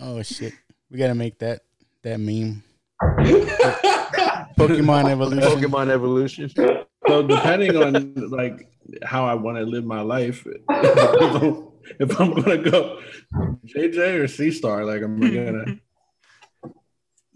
Oh 0.00 0.20
shit, 0.22 0.52
we 0.90 0.98
gotta 0.98 1.14
make 1.14 1.38
that 1.38 1.62
that 2.04 2.20
meme. 2.20 2.62
Pokemon 4.56 5.10
evolution. 5.10 5.42
Pokemon 5.42 5.90
evolution. 5.90 6.48
So 7.08 7.22
depending 7.22 7.76
on 7.76 8.14
like 8.30 8.68
how 9.02 9.26
I 9.26 9.34
want 9.34 9.58
to 9.58 9.64
live 9.64 9.84
my 9.84 10.00
life, 10.00 10.46
if 10.46 10.62
I'm, 11.42 11.68
if 11.98 12.20
I'm 12.20 12.34
gonna 12.34 12.58
go 12.58 13.00
JJ 13.66 14.20
or 14.20 14.28
C 14.28 14.50
Star, 14.52 14.84
like 14.84 15.02
I'm 15.02 15.18
gonna. 15.20 15.64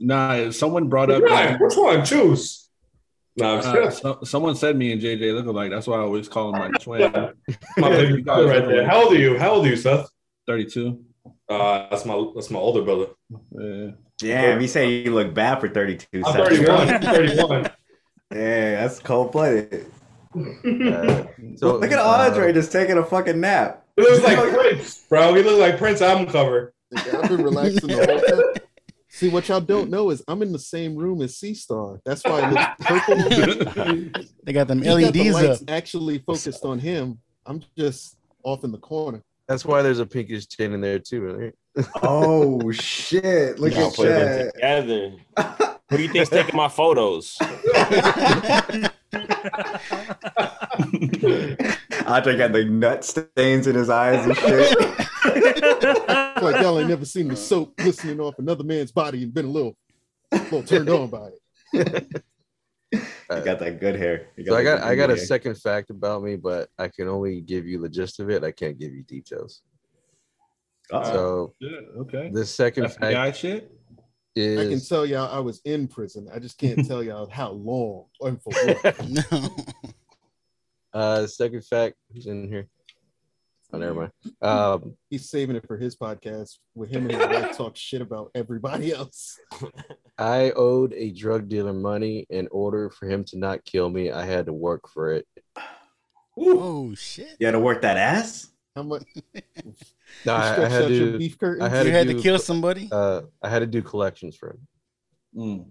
Nah, 0.00 0.52
someone 0.52 0.88
brought 0.88 1.10
up. 1.10 1.20
Which 1.20 1.32
one? 1.32 1.54
Which 1.58 1.74
one? 1.76 2.04
Choose. 2.04 2.68
No, 3.36 3.56
Uh, 3.56 3.90
so, 3.90 4.18
someone 4.22 4.54
said 4.54 4.76
me 4.76 4.92
and 4.92 5.02
JJ 5.02 5.34
look 5.34 5.46
alike. 5.46 5.72
That's 5.72 5.88
why 5.88 5.96
I 5.96 6.02
always 6.02 6.28
call 6.28 6.54
him 6.54 6.60
my 6.60 6.70
twin. 6.78 7.12
My 7.76 7.88
baby 7.88 8.22
brother 8.22 8.46
right 8.46 8.64
there. 8.64 8.86
How 8.88 9.02
old 9.02 9.12
are 9.12 9.18
you? 9.18 9.36
How 9.36 9.54
old 9.54 9.66
are 9.66 9.70
you, 9.70 9.74
Seth? 9.74 10.08
Thirty-two. 10.46 11.04
Uh, 11.48 11.88
that's 11.90 12.04
my 12.04 12.30
that's 12.32 12.48
my 12.48 12.60
older 12.60 12.82
brother. 12.82 13.06
Yeah. 13.50 13.90
Damn, 14.18 14.60
you 14.60 14.68
say 14.68 15.02
you 15.02 15.14
look 15.14 15.32
bad 15.32 15.60
for 15.60 15.68
32 15.68 16.22
I'm 16.26 16.32
seconds. 16.32 16.58
31. 16.58 16.88
I'm 16.88 17.00
31. 17.00 17.70
Yeah, 18.34 18.80
that's 18.82 18.98
cold 18.98 19.32
blooded. 19.32 19.86
Uh, 20.34 21.24
so 21.56 21.76
Look 21.76 21.90
at 21.90 21.98
uh, 21.98 22.26
Andre 22.26 22.52
just 22.52 22.72
taking 22.72 22.98
a 22.98 23.04
fucking 23.04 23.40
nap. 23.40 23.84
He 23.96 24.02
looks 24.02 24.22
like 24.22 24.38
Prince, 24.38 25.04
bro. 25.08 25.34
He 25.34 25.42
looks 25.42 25.58
like 25.58 25.78
Prince 25.78 26.02
album 26.02 26.26
cover. 26.26 26.74
I've 26.94 27.28
been 27.28 27.42
relaxing 27.42 27.88
the 27.88 27.96
whole 27.96 28.20
time. 28.20 28.64
See 29.10 29.28
what 29.28 29.48
y'all 29.48 29.60
don't 29.60 29.90
know 29.90 30.10
is 30.10 30.22
I'm 30.28 30.42
in 30.42 30.52
the 30.52 30.58
same 30.58 30.94
room 30.94 31.22
as 31.22 31.36
C 31.36 31.54
Star. 31.54 32.00
That's 32.04 32.22
why 32.24 32.48
it 32.48 32.52
looks 32.52 33.74
purple. 33.74 34.24
They 34.44 34.52
got 34.52 34.68
them 34.68 34.78
He's 34.82 34.86
got 34.86 35.12
the 35.12 35.22
LEDs 35.24 35.34
lights 35.34 35.62
up. 35.62 35.70
actually 35.70 36.18
focused 36.18 36.64
on 36.64 36.78
him. 36.78 37.18
I'm 37.44 37.62
just 37.76 38.16
off 38.44 38.64
in 38.64 38.72
the 38.72 38.78
corner. 38.78 39.22
That's 39.48 39.64
why 39.64 39.82
there's 39.82 39.98
a 39.98 40.06
pinkish 40.06 40.46
chain 40.46 40.72
in 40.72 40.80
there 40.80 40.98
too, 40.98 41.22
right? 41.22 41.54
Oh 42.02 42.70
shit! 42.72 43.58
Look 43.58 43.74
Y'all 43.74 43.88
at 43.88 43.94
put 43.94 44.08
them 44.08 44.20
that. 44.20 44.54
together. 44.54 45.12
Who 45.90 45.96
do 45.96 46.02
you 46.02 46.08
think's 46.10 46.30
taking 46.30 46.56
my 46.56 46.68
photos? 46.68 47.36
Andre 52.06 52.36
got 52.36 52.52
the 52.52 52.64
nut 52.68 53.04
stains 53.04 53.66
in 53.66 53.74
his 53.74 53.90
eyes 53.90 54.24
and 54.26 54.36
shit. 54.36 54.78
like 56.42 56.62
y'all 56.62 56.78
ain't 56.78 56.88
never 56.88 57.04
seen 57.04 57.28
the 57.28 57.36
soap 57.36 57.76
glistening 57.76 58.20
off 58.20 58.38
another 58.38 58.64
man's 58.64 58.92
body 58.92 59.22
and 59.22 59.32
been 59.32 59.46
a 59.46 59.50
little, 59.50 59.76
little 60.32 60.62
turned 60.62 60.88
on 60.88 61.08
by 61.08 61.30
it. 61.72 62.06
You 62.92 63.44
got 63.44 63.58
that 63.58 63.80
good 63.80 63.96
hair. 63.96 64.28
You 64.36 64.46
So 64.46 64.56
I 64.56 64.62
got 64.62 64.82
I 64.82 64.94
got 64.94 65.10
a 65.10 65.16
second 65.18 65.56
fact 65.56 65.90
about 65.90 66.22
me, 66.22 66.36
but 66.36 66.70
I 66.78 66.88
can 66.88 67.08
only 67.08 67.42
give 67.42 67.66
you 67.66 67.78
the 67.80 67.88
gist 67.88 68.20
of 68.20 68.30
it. 68.30 68.42
I 68.42 68.52
can't 68.52 68.78
give 68.78 68.92
you 68.94 69.02
details. 69.02 69.62
Uh-oh. 70.92 71.12
So 71.12 71.54
Yeah, 71.60 71.78
okay. 72.00 72.30
the 72.32 72.46
second 72.46 72.84
FBI 72.86 73.12
fact 73.14 73.36
shit. 73.36 73.72
I 74.36 74.68
can 74.68 74.80
tell 74.80 75.04
y'all 75.04 75.34
I 75.34 75.40
was 75.40 75.60
in 75.64 75.88
prison. 75.88 76.28
I 76.32 76.38
just 76.38 76.58
can't 76.58 76.86
tell 76.86 77.02
y'all 77.02 77.28
how 77.28 77.50
long 77.50 78.04
and 78.20 78.40
for 78.40 78.52
what. 78.52 79.08
No. 79.08 79.48
uh 80.92 81.26
second 81.26 81.64
fact 81.64 81.96
who's 82.12 82.26
in 82.26 82.48
here. 82.48 82.68
Oh, 83.72 83.78
never 83.78 83.94
mind. 83.94 84.12
Um, 84.40 84.94
He's 85.10 85.28
saving 85.28 85.56
it 85.56 85.66
for 85.66 85.76
his 85.76 85.94
podcast 85.94 86.56
with 86.74 86.88
him 86.88 87.10
and 87.10 87.20
his 87.20 87.26
wife 87.26 87.56
talk 87.56 87.76
shit 87.76 88.00
about 88.00 88.30
everybody 88.34 88.92
else. 88.94 89.38
I 90.18 90.52
owed 90.52 90.94
a 90.94 91.10
drug 91.10 91.48
dealer 91.48 91.74
money. 91.74 92.26
In 92.30 92.48
order 92.50 92.88
for 92.88 93.06
him 93.06 93.24
to 93.24 93.38
not 93.38 93.64
kill 93.64 93.90
me, 93.90 94.10
I 94.10 94.24
had 94.24 94.46
to 94.46 94.54
work 94.54 94.88
for 94.88 95.12
it. 95.12 95.26
Oh 96.38 96.94
shit! 96.94 97.36
You 97.40 97.46
had 97.46 97.52
to 97.52 97.60
work 97.60 97.82
that 97.82 97.96
ass. 97.98 98.48
How 98.78 98.84
much? 98.84 99.02
No, 100.24 100.34
I, 100.34 100.64
I 100.64 100.68
had 100.68 100.88
to. 100.88 101.18
beef 101.18 101.38
curtains? 101.38 101.62
I 101.62 101.68
had 101.68 101.84
You 101.84 101.92
to 101.92 101.98
had 101.98 102.06
to 102.08 102.14
kill 102.14 102.38
somebody. 102.38 102.88
Uh, 102.90 103.22
I 103.42 103.48
had 103.48 103.58
to 103.58 103.66
do 103.66 103.82
collections 103.82 104.36
for 104.36 104.50
him. 104.50 104.66
Mm. 105.36 105.66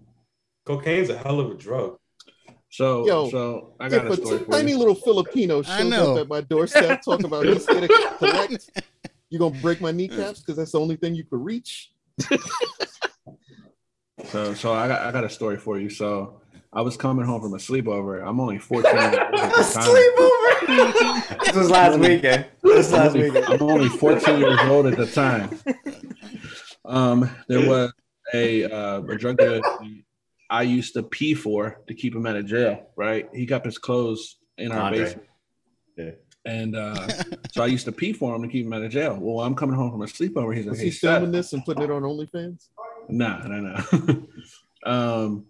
Cocaine's 0.64 1.08
a 1.08 1.18
hell 1.18 1.40
of 1.40 1.50
a 1.50 1.54
drug. 1.54 1.96
So, 2.70 3.06
Yo, 3.06 3.30
so 3.30 3.74
I 3.80 3.88
got 3.88 4.04
if 4.06 4.10
a 4.10 4.12
a 4.12 4.16
story 4.16 4.38
for 4.44 4.52
tiny 4.52 4.72
you. 4.72 4.78
little 4.78 4.94
Filipino 4.94 5.62
shows 5.62 5.92
up 5.92 6.18
at 6.18 6.28
my 6.28 6.40
doorstep 6.42 7.02
talking 7.02 7.26
about 7.26 7.46
he's 7.46 7.66
gonna 7.66 7.88
collect, 8.18 8.70
you 9.30 9.38
gonna 9.38 9.58
break 9.60 9.80
my 9.80 9.90
kneecaps 9.90 10.40
because 10.40 10.56
that's 10.56 10.72
the 10.72 10.80
only 10.80 10.96
thing 10.96 11.14
you 11.14 11.24
could 11.24 11.42
reach. 11.42 11.90
So, 14.26 14.52
so 14.52 14.72
I 14.72 14.88
got 14.88 15.02
I 15.02 15.12
got 15.12 15.22
a 15.22 15.30
story 15.30 15.56
for 15.58 15.78
you. 15.78 15.88
So, 15.88 16.40
I 16.72 16.82
was 16.82 16.96
coming 16.96 17.24
home 17.24 17.40
from 17.40 17.54
a 17.54 17.56
sleepover. 17.58 18.26
I'm 18.26 18.40
only 18.40 18.58
14 18.58 18.94
years 18.94 19.04
old 19.14 19.16
at 19.16 19.30
the 19.54 19.70
time. 19.74 19.88
Sleepover. 19.88 21.40
this 21.46 21.56
was 21.56 21.70
last 21.70 21.98
weekend. 21.98 22.46
This 22.62 22.92
I'm 22.92 22.98
last 22.98 23.14
only, 23.16 23.30
weekend. 23.30 23.46
I'm 23.54 23.62
only 23.62 23.88
14 23.88 24.38
years 24.38 24.60
old 24.64 24.86
at 24.86 24.96
the 24.98 25.06
time. 25.06 25.58
Um, 26.84 27.30
there 27.48 27.66
was 27.68 27.92
a 28.34 28.64
uh, 28.64 29.00
a 29.02 29.16
drug 29.16 29.38
dealer 29.38 29.60
I 30.50 30.62
used 30.62 30.94
to 30.94 31.02
pee 31.02 31.34
for 31.34 31.80
to 31.88 31.94
keep 31.94 32.14
him 32.14 32.26
out 32.26 32.36
of 32.36 32.46
jail. 32.46 32.86
Right, 32.96 33.28
he 33.32 33.46
kept 33.46 33.64
his 33.64 33.78
clothes 33.78 34.36
in 34.58 34.70
our 34.72 34.80
Andre. 34.80 34.98
basement, 35.04 35.28
Yeah. 35.96 36.10
and 36.44 36.76
uh, 36.76 37.08
so 37.52 37.62
I 37.62 37.66
used 37.66 37.86
to 37.86 37.92
pee 37.92 38.12
for 38.12 38.34
him 38.36 38.42
to 38.42 38.48
keep 38.48 38.66
him 38.66 38.72
out 38.74 38.82
of 38.82 38.90
jail. 38.90 39.16
Well, 39.20 39.44
I'm 39.44 39.54
coming 39.54 39.76
home 39.76 39.90
from 39.90 40.02
a 40.02 40.06
sleepover. 40.06 40.54
He's 40.54 40.64
like, 40.66 40.72
Was 40.72 40.78
"Hey, 40.80 40.84
he 40.86 40.90
Seth." 40.90 41.14
filming 41.16 41.32
this 41.32 41.52
and 41.54 41.64
putting 41.64 41.84
it 41.84 41.90
on 41.90 42.02
OnlyFans? 42.02 42.68
No, 43.08 43.38
no, 43.46 43.60
no. 43.60 44.26
um, 44.90 45.46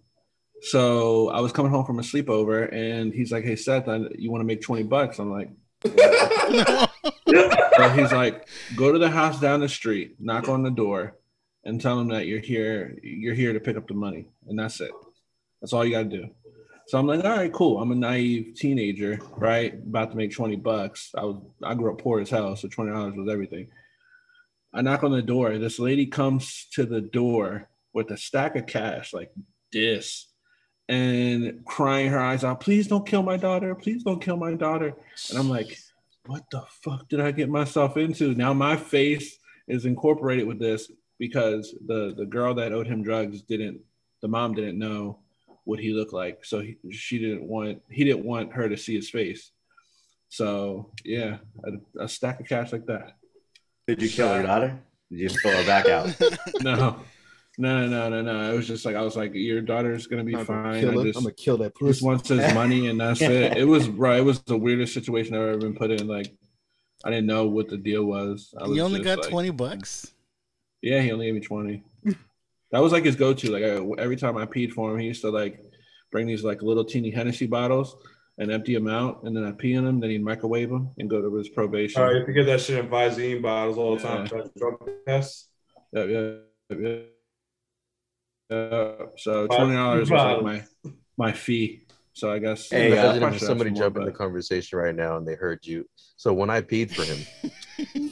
so 0.61 1.29
I 1.29 1.39
was 1.39 1.51
coming 1.51 1.71
home 1.71 1.85
from 1.85 1.99
a 1.99 2.03
sleepover, 2.03 2.73
and 2.73 3.13
he's 3.13 3.31
like, 3.31 3.43
"Hey, 3.43 3.55
Seth, 3.55 3.87
I, 3.87 4.01
you 4.17 4.31
want 4.31 4.41
to 4.41 4.45
make 4.45 4.61
twenty 4.61 4.83
bucks?" 4.83 5.19
I'm 5.19 5.31
like, 5.31 5.49
so 5.85 5.91
he's 7.95 8.11
like, 8.11 8.47
"Go 8.75 8.91
to 8.91 8.99
the 8.99 9.09
house 9.09 9.39
down 9.39 9.61
the 9.61 9.69
street, 9.69 10.15
knock 10.19 10.49
on 10.49 10.63
the 10.63 10.71
door, 10.71 11.15
and 11.63 11.79
tell 11.79 11.97
them 11.97 12.09
that 12.09 12.27
you're 12.27 12.39
here. 12.39 12.97
You're 13.03 13.35
here 13.35 13.53
to 13.53 13.59
pick 13.59 13.77
up 13.77 13.87
the 13.87 13.93
money, 13.93 14.27
and 14.47 14.59
that's 14.59 14.81
it. 14.81 14.91
That's 15.61 15.73
all 15.73 15.85
you 15.85 15.91
got 15.91 16.09
to 16.09 16.17
do." 16.17 16.29
So 16.87 16.97
I'm 16.97 17.07
like, 17.07 17.23
"All 17.23 17.37
right, 17.37 17.53
cool. 17.53 17.81
I'm 17.81 17.91
a 17.91 17.95
naive 17.95 18.55
teenager, 18.55 19.19
right? 19.37 19.73
About 19.73 20.11
to 20.11 20.17
make 20.17 20.33
twenty 20.33 20.57
bucks. 20.57 21.11
I 21.15 21.23
was 21.23 21.37
I 21.63 21.75
grew 21.75 21.93
up 21.93 22.01
poor 22.01 22.19
as 22.19 22.29
hell, 22.29 22.55
so 22.55 22.67
twenty 22.67 22.91
dollars 22.91 23.15
was 23.15 23.29
everything." 23.29 23.69
I 24.73 24.81
knock 24.81 25.03
on 25.03 25.11
the 25.11 25.21
door. 25.21 25.57
This 25.57 25.79
lady 25.79 26.05
comes 26.05 26.67
to 26.73 26.85
the 26.85 27.01
door 27.01 27.69
with 27.93 28.11
a 28.11 28.17
stack 28.17 28.55
of 28.55 28.67
cash, 28.67 29.13
like 29.13 29.31
this, 29.71 30.28
and 30.89 31.63
crying 31.65 32.09
her 32.09 32.19
eyes 32.19 32.43
out. 32.43 32.59
Please 32.59 32.87
don't 32.87 33.05
kill 33.05 33.21
my 33.21 33.37
daughter. 33.37 33.75
Please 33.75 34.03
don't 34.03 34.21
kill 34.21 34.37
my 34.37 34.55
daughter. 34.55 34.95
And 35.29 35.37
I'm 35.37 35.47
like, 35.47 35.77
what 36.25 36.43
the 36.51 36.63
fuck 36.83 37.07
did 37.07 37.21
I 37.21 37.31
get 37.31 37.47
myself 37.47 37.95
into? 37.95 38.33
Now 38.33 38.53
my 38.53 38.75
face 38.75 39.37
is 39.67 39.85
incorporated 39.85 40.47
with 40.47 40.59
this 40.59 40.91
because 41.19 41.75
the 41.85 42.15
the 42.17 42.25
girl 42.25 42.55
that 42.55 42.73
owed 42.73 42.87
him 42.87 43.03
drugs 43.03 43.43
didn't. 43.43 43.81
The 44.21 44.27
mom 44.27 44.55
didn't 44.55 44.79
know 44.79 45.19
what 45.63 45.79
he 45.79 45.93
looked 45.93 46.11
like, 46.11 46.43
so 46.43 46.59
he, 46.59 46.77
she 46.91 47.19
didn't 47.19 47.43
want. 47.43 47.81
He 47.89 48.03
didn't 48.03 48.25
want 48.25 48.53
her 48.53 48.67
to 48.67 48.75
see 48.75 48.95
his 48.95 49.11
face. 49.11 49.51
So 50.29 50.91
yeah, 51.05 51.37
a, 51.63 52.03
a 52.03 52.09
stack 52.09 52.39
of 52.39 52.47
cash 52.47 52.71
like 52.71 52.87
that. 52.87 53.15
Did 53.87 54.01
you 54.01 54.09
kill 54.09 54.33
your 54.33 54.43
daughter? 54.43 54.79
Did 55.11 55.19
you 55.19 55.29
just 55.29 55.41
throw 55.41 55.51
her 55.51 55.65
back 55.65 55.87
out? 55.87 56.15
no, 56.61 56.99
no, 57.59 57.85
no, 57.87 58.09
no, 58.09 58.21
no. 58.21 58.33
No. 58.33 58.53
It 58.53 58.55
was 58.55 58.67
just 58.67 58.85
like 58.85 58.95
I 58.95 59.01
was 59.01 59.15
like, 59.15 59.33
your 59.33 59.61
daughter's 59.61 60.07
gonna 60.07 60.23
be 60.23 60.33
I'm 60.35 60.45
gonna 60.45 60.63
fine. 60.63 60.77
I 60.77 61.03
just, 61.03 61.17
I'm 61.17 61.23
gonna 61.23 61.33
kill 61.35 61.57
that 61.57 61.73
he 61.77 61.85
just 61.87 61.99
pussy. 61.99 62.05
wants 62.05 62.29
his 62.29 62.53
money 62.53 62.87
and 62.87 62.99
that's 62.99 63.21
it. 63.21 63.57
It 63.57 63.65
was 63.67 63.87
bro. 63.99 64.15
It 64.15 64.23
was 64.23 64.39
the 64.43 64.57
weirdest 64.57 64.93
situation 64.93 65.35
I've 65.35 65.41
ever 65.41 65.57
been 65.57 65.75
put 65.75 65.91
in. 65.91 66.07
Like, 66.07 66.33
I 67.03 67.09
didn't 67.09 67.27
know 67.27 67.47
what 67.47 67.67
the 67.69 67.77
deal 67.77 68.05
was. 68.05 68.53
I 68.57 68.67
was 68.67 68.75
You 68.77 68.83
only 68.83 68.99
just 68.99 69.05
got 69.15 69.19
like- 69.23 69.29
twenty 69.29 69.49
bucks. 69.51 70.13
Yeah, 70.81 71.01
he 71.01 71.11
only 71.11 71.25
gave 71.25 71.35
me 71.35 71.41
twenty. 71.41 71.83
that 72.71 72.81
was 72.81 72.91
like 72.93 73.03
his 73.03 73.17
go-to. 73.17 73.51
Like 73.51 73.63
I, 73.63 74.01
every 74.01 74.15
time 74.15 74.37
I 74.37 74.45
peed 74.45 74.71
for 74.71 74.91
him, 74.93 74.99
he 74.99 75.07
used 75.07 75.21
to 75.21 75.29
like 75.29 75.59
bring 76.11 76.25
these 76.27 76.43
like 76.43 76.61
little 76.61 76.85
teeny 76.85 77.11
Hennessy 77.11 77.45
bottles 77.47 77.97
and 78.37 78.49
empty 78.49 78.73
them 78.73 78.87
out, 78.87 79.23
and 79.23 79.35
then 79.35 79.43
I 79.43 79.51
pee 79.51 79.73
in 79.73 79.83
them. 79.83 79.99
Then 79.99 80.11
he'd 80.11 80.23
microwave 80.23 80.69
them 80.69 80.91
and 80.97 81.09
go 81.09 81.21
to 81.21 81.35
his 81.35 81.49
probation. 81.49 82.01
All 82.01 82.07
right, 82.07 82.13
you 82.13 82.17
have 82.19 82.27
to 82.27 82.33
get 82.33 82.45
that 82.45 82.61
shit 82.61 82.77
in 82.79 82.87
Visine 82.89 83.41
bottles 83.41 83.77
all 83.77 83.97
the 83.97 84.01
time. 84.01 84.25
Drug 84.27 84.89
tests. 85.05 85.49
Yeah, 85.91 86.03
yeah, 86.05 86.31
yeah. 86.79 86.95
Uh, 88.49 89.07
so 89.17 89.47
twenty 89.47 89.75
dollars 89.75 90.09
was 90.09 90.23
like 90.23 90.41
my 90.41 90.63
my 91.17 91.31
fee. 91.31 91.83
So 92.13 92.31
I 92.31 92.39
guess 92.39 92.69
Hey, 92.69 92.97
uh, 92.97 93.13
the 93.13 93.17
Imagine 93.17 93.33
if 93.35 93.41
somebody 93.41 93.69
that's 93.69 93.79
more, 93.79 94.01
in 94.01 94.05
the 94.05 94.11
conversation 94.11 94.79
right 94.79 94.95
now 94.95 95.17
and 95.17 95.27
they 95.27 95.35
heard 95.35 95.65
you. 95.65 95.85
So 96.17 96.33
when 96.33 96.49
I 96.49 96.61
peed 96.61 96.91
for 96.91 97.05
him, 97.05 97.25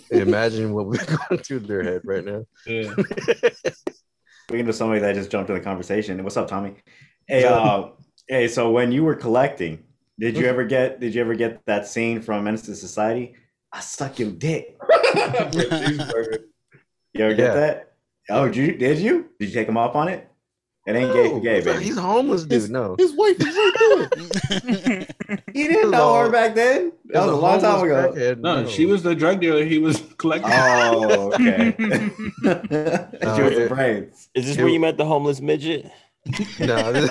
imagine 0.12 0.74
what 0.74 0.86
we're 0.86 1.04
going 1.30 1.42
through 1.42 1.62
their 1.62 1.84
head 1.84 2.02
right 2.06 2.24
now. 2.24 2.46
Yeah. 2.66 2.94
Speaking 4.50 4.70
of 4.70 4.76
somebody 4.76 5.02
that 5.02 5.16
just 5.16 5.30
jumped 5.30 5.50
in 5.50 5.56
the 5.58 5.62
conversation, 5.62 6.24
what's 6.24 6.38
up, 6.38 6.48
Tommy? 6.48 6.76
Hey, 7.28 7.44
uh, 7.44 7.88
hey. 8.30 8.48
So 8.48 8.72
when 8.72 8.94
you 8.94 9.04
were 9.04 9.16
collecting, 9.16 9.84
did 10.18 10.38
you 10.38 10.46
ever 10.46 10.64
get? 10.64 11.02
Did 11.02 11.14
you 11.14 11.20
ever 11.20 11.36
get 11.36 11.66
that 11.66 11.86
scene 11.86 12.22
from 12.22 12.46
Menace 12.46 12.62
to 12.64 12.76
Society? 12.76 13.36
I 13.74 13.82
suck 13.82 14.20
your 14.20 14.32
dick. 14.32 14.78
You 17.14 17.24
ever 17.24 17.34
get 17.34 17.40
Yeah. 17.40 17.54
that? 17.54 17.87
Oh, 18.30 18.46
did 18.46 18.56
you? 18.56 18.74
Did 18.78 19.00
you? 19.00 19.30
Did 19.40 19.50
you 19.50 19.54
take 19.54 19.68
him 19.68 19.78
off 19.78 19.96
on 19.96 20.08
it? 20.10 20.28
It 20.86 20.96
ain't 20.96 21.12
gay 21.12 21.30
for 21.30 21.42
gay, 21.42 21.60
No, 21.60 21.66
baby. 21.74 21.84
He's 21.84 21.98
a 21.98 22.02
homeless 22.02 22.46
dude. 22.46 22.70
No. 22.72 22.96
His 22.98 23.14
wife 23.14 23.36
is 23.42 23.46
right 23.46 23.74
there. 23.80 25.08
You 25.54 25.68
didn't 25.68 25.92
know 25.92 26.16
her 26.16 26.30
back 26.32 26.56
then. 26.56 26.94
That 27.08 27.26
was 27.26 27.34
a 27.34 27.36
long 27.36 27.60
time 27.60 27.84
ago. 27.86 28.36
No, 28.40 28.66
she 28.68 28.86
was 28.86 29.04
the 29.04 29.14
drug 29.14 29.42
dealer. 29.42 29.66
He 29.66 29.80
was 29.80 30.02
collecting. 30.18 30.50
Oh, 30.54 31.34
okay. 31.34 31.76
she 31.78 32.48
was 32.48 32.70
the 32.70 33.22
uh, 33.24 33.66
it- 33.66 33.70
brains. 33.70 34.30
Is 34.34 34.46
this 34.48 34.58
where 34.58 34.70
you 34.70 34.80
met 34.80 34.96
the 34.96 35.04
homeless 35.06 35.42
midget? 35.42 35.92
No. 36.60 36.94
this- 36.94 37.10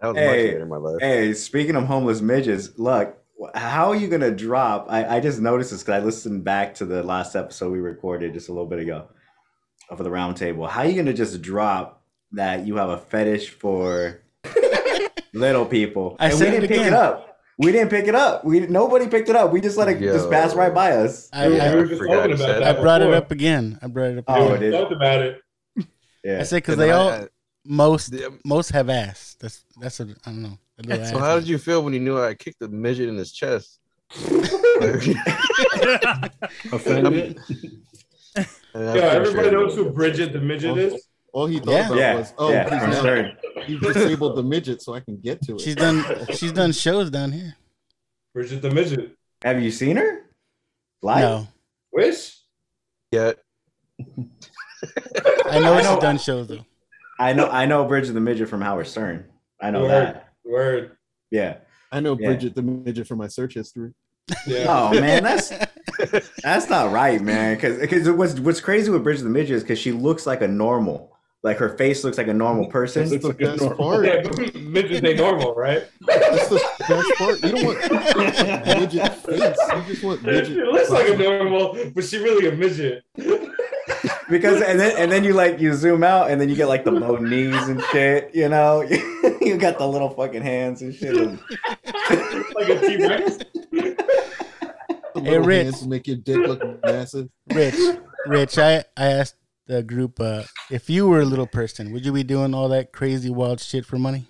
that 0.00 0.06
was 0.08 0.14
much 0.14 0.16
Hey, 0.16 0.42
later 0.48 0.62
in 0.62 0.68
my 0.68 0.76
life. 0.76 1.00
hey, 1.00 1.32
speaking 1.34 1.74
of 1.76 1.84
homeless 1.84 2.20
midgets, 2.20 2.70
look, 2.78 3.16
how 3.54 3.90
are 3.90 3.96
you 3.96 4.08
gonna 4.08 4.30
drop? 4.34 4.86
I, 4.88 5.16
I 5.16 5.20
just 5.20 5.40
noticed 5.40 5.70
this 5.70 5.82
because 5.82 6.02
I 6.02 6.04
listened 6.04 6.44
back 6.44 6.74
to 6.76 6.84
the 6.84 7.02
last 7.02 7.36
episode 7.36 7.70
we 7.72 7.78
recorded 7.78 8.34
just 8.34 8.48
a 8.48 8.52
little 8.52 8.66
bit 8.66 8.78
ago 8.80 9.08
for 9.96 10.02
the 10.02 10.10
round 10.10 10.36
table. 10.36 10.66
How 10.66 10.80
are 10.82 10.86
you 10.86 10.96
gonna 10.96 11.12
just 11.14 11.40
drop 11.42 12.02
that 12.32 12.66
you 12.66 12.76
have 12.76 12.90
a 12.90 12.98
fetish 12.98 13.50
for 13.50 14.20
little 15.32 15.66
people? 15.66 16.16
I 16.18 16.26
and 16.30 16.34
said 16.38 16.44
we 16.46 16.50
didn't 16.60 16.68
pick 16.68 16.78
again. 16.78 16.86
it 16.88 16.92
up. 16.94 17.24
We 17.60 17.72
didn't 17.72 17.88
pick 17.90 18.06
it 18.06 18.14
up. 18.14 18.44
We 18.44 18.60
nobody 18.60 19.08
picked 19.08 19.28
it 19.28 19.36
up. 19.36 19.52
We 19.52 19.60
just 19.60 19.76
let 19.76 19.88
it 19.88 19.98
just 20.00 20.30
pass 20.30 20.54
right 20.54 20.72
by 20.72 20.92
us. 20.92 21.28
I, 21.32 21.48
Yeah, 21.48 21.64
I- 21.64 21.74
we 21.74 21.80
were 21.80 21.86
just 21.86 22.00
forgot 22.00 22.14
talking 22.16 22.32
about 22.34 22.46
that. 22.60 22.62
I 22.62 22.80
brought 22.80 23.02
it 23.02 23.12
up 23.12 23.30
again. 23.30 23.78
I 23.82 23.86
brought 23.88 24.10
it 24.12 24.18
up. 24.18 24.24
Oh, 24.28 24.52
again. 24.52 24.56
it 24.56 24.62
is. 24.62 24.74
Talked 24.74 24.92
about 24.92 25.22
it. 25.22 25.40
Yeah. 26.24 26.40
I 26.40 26.42
said 26.44 26.56
because 26.58 26.76
they 26.76 26.90
all 26.90 27.08
I- 27.10 27.28
most 27.64 28.12
Yeah. 28.12 28.28
most 28.44 28.70
have 28.70 28.88
ass. 28.88 29.36
That's 29.40 29.64
that's 29.80 29.98
what 29.98 30.08
I 30.24 30.30
don't 30.30 30.42
know. 30.42 30.58
A 30.86 31.06
So 31.06 31.18
how 31.18 31.38
did 31.38 31.48
you 31.48 31.58
feel 31.58 31.82
when 31.82 31.92
you 31.92 32.00
knew 32.00 32.18
I 32.20 32.34
kicked 32.34 32.60
the 32.60 32.68
midget 32.68 33.08
in 33.08 33.16
his 33.16 33.32
chest? 33.32 33.80
Offended. 36.72 37.38
Yeah, 38.36 38.44
everybody 38.74 39.48
sure- 39.48 39.52
knows 39.52 39.74
who 39.74 39.90
Bridget 39.90 40.32
the 40.32 40.40
midget 40.40 40.76
is. 40.78 41.08
All 41.32 41.46
he 41.46 41.58
thought 41.58 41.72
Yeah. 41.72 41.86
about 41.86 41.98
Yeah, 41.98 42.14
was, 42.16 42.32
oh, 42.38 42.50
yeah, 42.50 42.62
he's 42.70 42.80
from 42.80 42.90
now- 42.90 43.00
Stern. 43.00 43.36
you 43.66 43.78
disabled 43.80 44.36
the 44.36 44.42
midget 44.42 44.80
so 44.82 44.94
I 44.94 45.00
can 45.00 45.16
get 45.18 45.42
to 45.42 45.54
it. 45.56 45.60
She's 45.60 45.74
done. 45.74 46.04
She's 46.32 46.52
done 46.52 46.72
shows 46.72 47.10
down 47.10 47.32
here. 47.32 47.54
Bridget 48.34 48.62
the 48.62 48.70
midget. 48.70 49.16
Have 49.42 49.60
you 49.62 49.70
seen 49.70 49.96
her? 49.96 50.26
Live? 51.02 51.20
No, 51.20 51.48
Wish. 51.92 52.38
Yeah, 53.10 53.32
I 55.48 55.58
know 55.60 55.74
I 55.74 55.78
she's 55.80 55.84
know- 55.90 56.00
done 56.00 56.18
shows 56.18 56.46
though. 56.48 56.64
I 57.20 57.32
know 57.32 57.48
I 57.48 57.66
know 57.66 57.84
Bridget 57.84 58.12
the 58.12 58.20
Midget 58.20 58.48
from 58.48 58.60
Howard 58.60 58.86
Stern. 58.86 59.24
I 59.60 59.70
know 59.72 59.82
Word. 59.82 59.90
that. 59.90 60.27
Word. 60.48 60.96
Yeah. 61.30 61.58
I 61.92 62.00
know 62.00 62.16
Yeah. 62.18 62.28
Bridget 62.28 62.54
the 62.54 62.62
midget 62.62 63.06
from 63.06 63.18
my 63.18 63.28
search 63.28 63.54
history. 63.54 63.92
Yeah. 64.46 64.66
Oh 64.68 65.00
man, 65.00 65.22
that's 65.22 65.52
that's 66.42 66.68
not 66.68 66.92
right, 66.92 67.20
man. 67.20 67.54
Because 67.56 67.78
because 67.78 68.10
what's 68.10 68.38
what's 68.40 68.60
crazy 68.60 68.90
with 68.90 69.02
Bridget 69.02 69.22
the 69.24 69.30
Midget 69.30 69.56
is 69.56 69.62
because 69.62 69.78
she 69.78 69.92
looks 69.92 70.26
like 70.26 70.42
a 70.42 70.48
normal. 70.48 71.14
Like 71.42 71.56
her 71.58 71.70
face 71.78 72.02
looks 72.02 72.18
like 72.18 72.26
a 72.26 72.34
normal 72.34 72.66
person. 72.66 73.08
That's 73.08 73.22
the 73.22 73.28
like 73.28 73.40
a 73.40 73.44
best 73.44 73.60
normal- 73.62 73.78
part. 73.78 74.04
Yeah, 74.06 74.60
midgets 74.60 75.06
ain't 75.06 75.18
normal, 75.18 75.54
right? 75.54 75.84
That's 76.06 76.48
the 76.48 76.60
best 76.88 77.12
part. 77.16 77.42
You 77.42 77.52
don't 77.52 77.64
want 77.64 78.66
midget 78.66 79.14
face. 79.14 79.38
You 79.38 79.84
just 79.86 80.02
want 80.02 80.22
midget. 80.24 80.46
She 80.48 80.54
looks 80.54 80.90
like 80.90 81.08
a 81.10 81.16
normal, 81.16 81.78
but 81.94 82.04
she 82.04 82.18
really 82.18 82.48
a 82.48 82.52
midget. 82.52 83.04
because 84.30 84.62
and 84.62 84.78
then 84.78 84.96
and 84.96 85.10
then 85.10 85.24
you 85.24 85.32
like 85.34 85.60
you 85.60 85.74
zoom 85.74 86.02
out 86.04 86.30
and 86.30 86.40
then 86.40 86.48
you 86.48 86.56
get 86.56 86.66
like 86.68 86.84
the 86.84 86.90
low 86.90 87.16
knees 87.16 87.68
and 87.68 87.82
shit. 87.92 88.34
You 88.34 88.48
know, 88.48 88.82
you 89.40 89.56
got 89.58 89.78
the 89.78 89.86
little 89.86 90.10
fucking 90.10 90.42
hands 90.42 90.82
and 90.82 90.94
shit. 90.94 91.16
And- 91.16 91.40
like 92.54 92.68
a 92.68 92.80
T 92.80 93.06
Rex. 93.06 93.38
Hey, 93.72 93.96
little 95.14 95.40
Rich. 95.44 95.64
hands 95.64 95.86
make 95.86 96.06
your 96.06 96.16
dick 96.16 96.36
look 96.38 96.62
massive. 96.84 97.28
Rich, 97.52 97.74
Rich, 98.26 98.58
I 98.58 98.84
I 98.96 99.06
asked 99.06 99.34
the 99.66 99.82
group 99.82 100.20
uh, 100.20 100.44
if 100.70 100.88
you 100.88 101.06
were 101.08 101.20
a 101.20 101.24
little 101.24 101.46
person, 101.46 101.92
would 101.92 102.04
you 102.06 102.12
be 102.12 102.22
doing 102.22 102.54
all 102.54 102.68
that 102.68 102.92
crazy 102.92 103.30
wild 103.30 103.60
shit 103.60 103.84
for 103.84 103.98
money? 103.98 104.26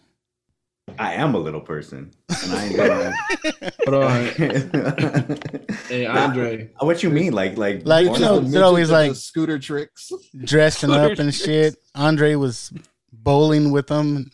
I 0.99 1.15
am 1.15 1.35
a 1.35 1.39
little 1.39 1.61
person, 1.61 2.11
and 2.29 2.53
I 2.53 2.65
ain't 2.67 2.77
doing 2.77 3.73
Hold 3.87 4.05
on. 4.05 5.69
Hey, 5.89 6.07
Andre. 6.07 6.71
what 6.81 7.03
you 7.03 7.11
mean? 7.11 7.33
Like 7.33 7.57
like 7.57 7.83
Like, 7.85 8.07
porn? 8.07 8.21
you 8.21 8.27
know, 8.27 8.41
The 8.41 8.49
they're 8.51 8.65
always 8.65 8.91
like 8.91 9.11
does 9.11 9.25
scooter 9.25 9.59
tricks. 9.59 10.11
dressing 10.45 10.91
up 10.91 11.19
and 11.19 11.35
shit. 11.35 11.77
Andre 11.95 12.35
was 12.35 12.73
bowling 13.13 13.71
with 13.73 13.87
them. 13.89 14.31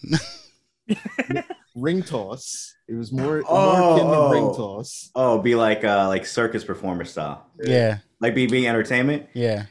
Ring 1.74 2.02
toss. 2.02 2.74
It 2.88 2.94
was 2.94 3.10
more, 3.12 3.42
Oh, 3.48 3.76
more 3.80 3.94
akin 3.96 4.06
to 4.06 4.16
oh. 4.16 4.30
ring 4.30 4.54
toss. 4.54 5.10
Oh, 5.14 5.38
be 5.38 5.54
like 5.54 5.84
uh 5.84 6.06
like 6.08 6.26
circus 6.26 6.62
performer 6.64 7.04
style. 7.04 7.46
Yeah, 7.62 7.98
Like 8.20 8.34
be 8.34 8.46
being 8.46 8.66
entertainment. 8.66 9.26
yeah. 9.34 9.64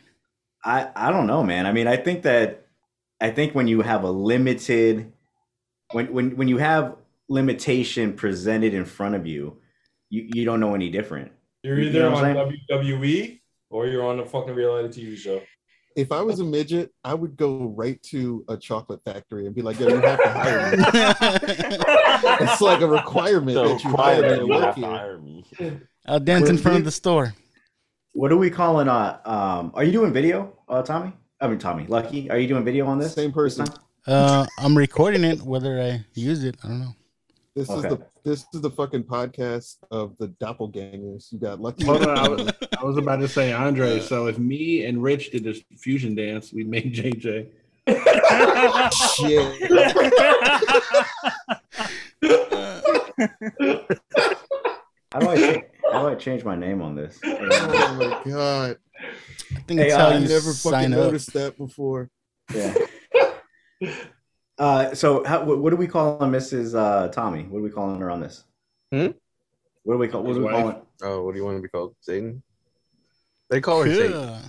I 0.65 0.89
I 0.95 1.11
don't 1.11 1.27
know, 1.27 1.43
man. 1.43 1.65
I 1.65 1.71
mean, 1.71 1.87
I 1.87 1.95
think 1.97 2.23
that 2.23 2.67
I 3.21 3.29
think 3.31 3.53
when 3.55 3.67
you 3.67 3.81
have 3.81 4.03
a 4.03 4.11
limited 4.11 5.12
when 5.93 6.11
when 6.13 6.35
when 6.35 6.47
you 6.47 6.57
have 6.57 6.95
limitation 7.29 8.13
presented 8.13 8.73
in 8.73 8.85
front 8.85 9.15
of 9.15 9.25
you, 9.25 9.57
you 10.09 10.29
you 10.33 10.45
don't 10.45 10.59
know 10.59 10.75
any 10.75 10.89
different. 10.89 11.31
You're 11.63 11.79
You 11.79 11.89
either 11.89 12.09
know 12.09 12.15
on 12.15 12.35
WWE 12.69 13.39
or 13.69 13.87
you're 13.87 14.05
on 14.05 14.19
a 14.19 14.25
fucking 14.25 14.53
reality 14.53 15.05
TV 15.05 15.17
show. 15.17 15.41
If 15.95 16.11
I 16.11 16.21
was 16.21 16.39
a 16.39 16.43
midget, 16.43 16.91
I 17.03 17.13
would 17.13 17.37
go 17.37 17.65
right 17.65 18.01
to 18.03 18.43
a 18.49 18.57
chocolate 18.57 19.01
factory 19.05 19.45
and 19.45 19.53
be 19.55 19.61
like, 19.61 19.79
"Yo, 19.79 19.87
you 19.89 20.01
have 20.01 20.21
to 20.23 20.29
hire 20.29 20.71
me." 20.75 20.83
it's 22.41 22.61
like 22.61 22.81
a 22.81 22.87
requirement 22.87 23.55
The 23.55 23.63
that 23.63 23.83
you 23.83 23.89
hire 23.91 24.21
me 24.21 24.27
to 24.29 24.41
requirement, 24.41 24.47
you 24.47 24.53
work 24.53 24.63
have 24.65 24.75
to 24.75 24.81
here. 24.81 24.89
hire 24.89 25.17
me. 25.19 25.45
I'll 26.07 26.19
dance 26.19 26.49
in 26.49 26.57
front 26.57 26.79
of 26.79 26.85
the 26.85 26.91
store. 26.91 27.33
What 28.13 28.31
are 28.31 28.37
we 28.37 28.49
calling 28.49 28.87
uh 28.87 29.19
um 29.25 29.71
are 29.75 29.83
you 29.83 29.91
doing 29.91 30.11
video, 30.13 30.57
uh 30.67 30.81
Tommy? 30.81 31.13
I 31.39 31.47
mean 31.47 31.59
Tommy, 31.59 31.85
Lucky, 31.87 32.29
are 32.29 32.37
you 32.39 32.47
doing 32.47 32.63
video 32.63 32.87
on 32.87 32.97
this? 32.99 33.13
Same 33.13 33.31
person. 33.31 33.67
This 34.05 34.13
time? 34.15 34.41
Uh, 34.41 34.45
I'm 34.59 34.77
recording 34.77 35.23
it. 35.23 35.41
Whether 35.41 35.81
I 35.81 36.05
use 36.13 36.43
it, 36.43 36.55
I 36.63 36.67
don't 36.67 36.79
know. 36.81 36.95
This 37.55 37.69
Okay. 37.69 37.87
is 37.87 37.93
the 37.95 38.05
this 38.23 38.45
is 38.53 38.61
the 38.61 38.69
fucking 38.71 39.03
podcast 39.03 39.75
of 39.91 40.17
the 40.17 40.29
doppelgangers. 40.29 41.31
You 41.31 41.39
got 41.39 41.61
lucky. 41.61 41.85
Hold 41.85 42.07
on. 42.07 42.17
I 42.17 42.27
was, 42.27 42.51
I 42.79 42.83
was 42.83 42.97
about 42.97 43.17
to 43.17 43.27
say 43.27 43.51
Andre. 43.53 43.99
So 43.99 44.25
if 44.27 44.39
me 44.39 44.85
and 44.85 45.03
Rich 45.03 45.31
did 45.31 45.43
this 45.43 45.61
fusion 45.77 46.15
dance, 46.15 46.51
we'd 46.51 46.67
make 46.67 46.91
JJ. 46.93 47.49
Shit. 49.15 49.71
How 55.11 55.19
do 55.19 55.29
I 55.29 55.35
cha- 55.53 55.61
how 55.91 56.01
do 56.01 56.07
I 56.07 56.15
change 56.15 56.43
my 56.43 56.55
name 56.55 56.81
on 56.81 56.95
this? 56.95 57.19
Oh 57.23 57.95
my 57.97 58.31
god! 58.31 58.77
I 59.55 59.59
think 59.67 59.79
Hey, 59.79 59.85
it's 59.87 59.95
uh, 59.95 59.99
how 59.99 60.07
I 60.09 60.17
you 60.17 60.27
never 60.27 60.53
fucking 60.53 60.93
up. 60.93 60.99
noticed 60.99 61.33
that 61.33 61.57
before. 61.57 62.09
Yeah. 62.53 62.73
Uh, 64.57 64.93
so 64.93 65.23
how, 65.25 65.43
what, 65.43 65.57
what 65.59 65.69
do 65.71 65.75
we 65.75 65.87
call 65.87 66.19
Mrs. 66.19 66.75
Uh, 66.77 67.07
Tommy? 67.09 67.43
What 67.43 67.59
are 67.59 67.63
we 67.63 67.69
calling 67.71 67.99
her 67.99 68.11
on 68.11 68.19
this? 68.21 68.43
Hmm? 68.91 69.07
What 69.83 69.95
do 69.95 69.97
we 69.97 70.07
call? 70.07 70.21
What 70.23 70.33
do 70.35 70.39
we 70.41 70.45
His 70.45 70.53
call 70.53 70.65
wife. 70.65 70.75
it? 70.77 70.83
Oh, 71.03 71.23
what 71.25 71.31
do 71.33 71.37
you 71.39 71.45
want 71.45 71.57
to 71.57 71.61
be 71.61 71.67
called? 71.69 71.95
Satan? 72.01 72.43
They 73.49 73.59
call 73.61 73.83
her 73.83 73.93
Satan. 73.93 74.11
Yeah. 74.21 74.39